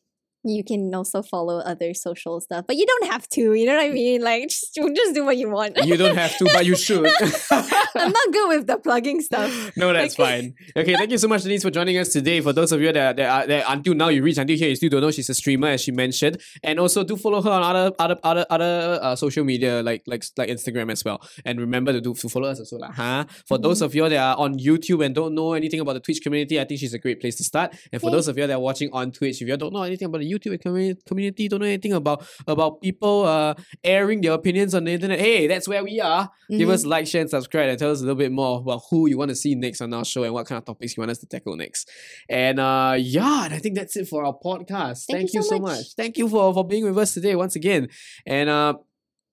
you 0.45 0.65
can 0.65 0.95
also 0.95 1.23
follow 1.23 1.59
other 1.59 1.93
social 1.95 2.41
stuff, 2.41 2.65
but 2.67 2.77
you 2.77 2.87
don't 2.87 3.11
have 3.11 3.29
to. 3.31 3.53
You 3.55 3.67
know 3.67 3.77
what 3.77 3.85
I 3.85 3.91
mean? 3.91 4.23
Like, 4.23 4.49
just, 4.49 4.75
just 4.75 5.15
do 5.15 5.25
what 5.25 5.37
you 5.37 5.51
want. 5.51 5.77
you 5.85 5.97
don't 5.97 6.17
have 6.17 6.37
to, 6.39 6.45
but 6.53 6.65
you 6.67 6.77
should. 6.77 7.07
I'm 7.51 8.13
not 8.13 8.33
good 8.33 8.49
with 8.49 8.67
the 8.67 8.79
plugging 8.79 9.21
stuff. 9.21 9.51
No, 9.77 9.93
that's 9.93 10.19
Like- 10.19 10.29
fine. 10.43 10.55
Okay, 10.77 10.95
thank 10.95 11.11
you 11.11 11.19
so 11.19 11.29
much, 11.29 11.43
Denise, 11.43 11.63
for 11.63 11.71
joining 11.71 11.97
us 11.99 12.09
today. 12.11 12.41
For 12.41 12.53
those 12.53 12.73
of 12.73 12.81
you 12.81 12.93
that, 12.93 13.17
that, 13.17 13.29
are, 13.29 13.47
that 13.47 13.65
until 13.69 13.95
now 13.95 14.09
you 14.09 14.23
reach 14.23 14.39
until 14.39 14.57
here, 14.57 14.69
you 14.69 14.77
still 14.77 14.91
don't 14.91 15.01
know 15.01 15.11
she's 15.11 15.29
a 15.31 15.35
streamer, 15.35 15.69
as 15.69 15.81
she 15.83 15.93
mentioned, 15.93 16.41
and 16.63 16.79
also 16.79 17.03
do 17.05 17.17
follow 17.17 17.41
her 17.43 17.51
on 17.51 17.63
other 17.63 17.95
other 17.99 18.19
other 18.23 18.47
other 18.51 18.99
uh, 19.03 19.17
social 19.17 19.45
media 19.45 19.83
like 19.83 20.03
like 20.07 20.25
like 20.37 20.49
Instagram 20.49 20.91
as 20.93 21.05
well. 21.05 21.21
And 21.45 21.61
remember 21.61 21.93
to 21.93 22.01
do 22.01 22.15
to 22.15 22.29
follow 22.29 22.49
us 22.49 22.59
also, 22.61 22.79
lah, 22.79 22.93
huh? 22.93 23.25
For 23.47 23.59
those 23.59 23.81
of 23.83 23.95
you 23.95 24.09
that 24.09 24.17
are 24.19 24.37
on 24.37 24.59
YouTube 24.59 25.05
and 25.05 25.15
don't 25.15 25.35
know 25.35 25.53
anything 25.55 25.81
about 25.81 25.95
the 25.95 26.01
Twitch 26.01 26.21
community, 26.23 26.61
I 26.61 26.65
think 26.65 26.81
she's 26.81 26.95
a 26.95 26.99
great 26.99 27.21
place 27.21 27.37
to 27.37 27.45
start. 27.45 27.75
And 27.93 28.01
for 28.01 28.09
Yay. 28.09 28.17
those 28.17 28.29
of 28.29 28.37
you 28.39 28.47
that 28.47 28.55
are 28.55 28.61
watching 28.61 28.91
on 28.93 29.13
Twitch, 29.13 29.41
if 29.41 29.49
you 29.49 29.57
don't 29.57 29.73
know 29.73 29.83
anything 29.83 30.07
about 30.07 30.21
the 30.21 30.30
YouTube 30.31 30.57
commu- 30.63 30.97
community, 31.07 31.49
don't 31.49 31.61
know 31.61 31.67
anything 31.67 31.93
about 31.93 32.25
about 32.47 32.81
people 32.81 33.25
uh 33.27 33.55
airing 33.85 34.21
their 34.21 34.33
opinions 34.33 34.75
on 34.75 34.85
the 34.85 34.93
internet, 34.93 35.19
hey, 35.21 35.47
that's 35.47 35.67
where 35.69 35.83
we 35.85 36.01
are. 36.01 36.31
Give 36.51 36.69
Mhm. 36.69 36.73
us 36.73 36.85
like, 36.87 37.07
share, 37.07 37.21
and 37.23 37.31
subscribe, 37.31 37.69
and 37.69 37.79
tell 37.79 37.91
us 37.91 37.99
a 38.01 38.03
little 38.03 38.17
bit 38.25 38.33
more 38.33 38.61
about 38.61 38.83
who 38.91 39.09
you 39.09 39.17
want 39.19 39.29
to 39.31 39.37
see 39.37 39.55
next 39.55 39.81
on 39.81 39.93
our 39.95 40.05
show 40.05 40.23
and 40.25 40.33
what 40.35 40.47
kind 40.47 40.59
of 40.59 40.65
topics 40.65 40.97
you 40.97 41.01
want 41.01 41.11
us 41.11 41.19
to 41.19 41.27
tackle 41.27 41.57
next. 41.57 41.91
And 42.29 42.59
uh, 42.61 42.95
yeah, 42.99 43.45
and 43.47 43.55
I 43.55 43.59
think 43.59 43.75
that's 43.77 43.97
it 43.97 44.09
for 44.09 44.25
our 44.25 44.35
podcast. 44.45 45.07
Thank, 45.07 45.19
Thank 45.19 45.35
you 45.35 45.43
so 45.43 45.59
much. 45.59 45.77
much. 45.79 45.87
Thank 45.97 46.19
you 46.19 46.29
for 46.29 46.53
for 46.55 46.65
being 46.67 46.85
with 46.85 46.97
us 46.99 47.15
today 47.15 47.35
once 47.37 47.57
again. 47.57 47.89
And 48.27 48.49
uh, 48.49 48.75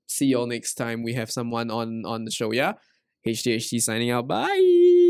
see 0.07 0.25
you 0.27 0.37
all 0.39 0.47
next 0.47 0.75
time 0.75 1.03
we 1.03 1.13
have 1.13 1.29
someone 1.31 1.69
on 1.71 2.03
on 2.05 2.25
the 2.25 2.31
show. 2.31 2.51
Yeah, 2.51 2.73
HTHT 3.25 3.79
signing 3.81 4.11
out. 4.11 4.27
Bye. 4.27 5.06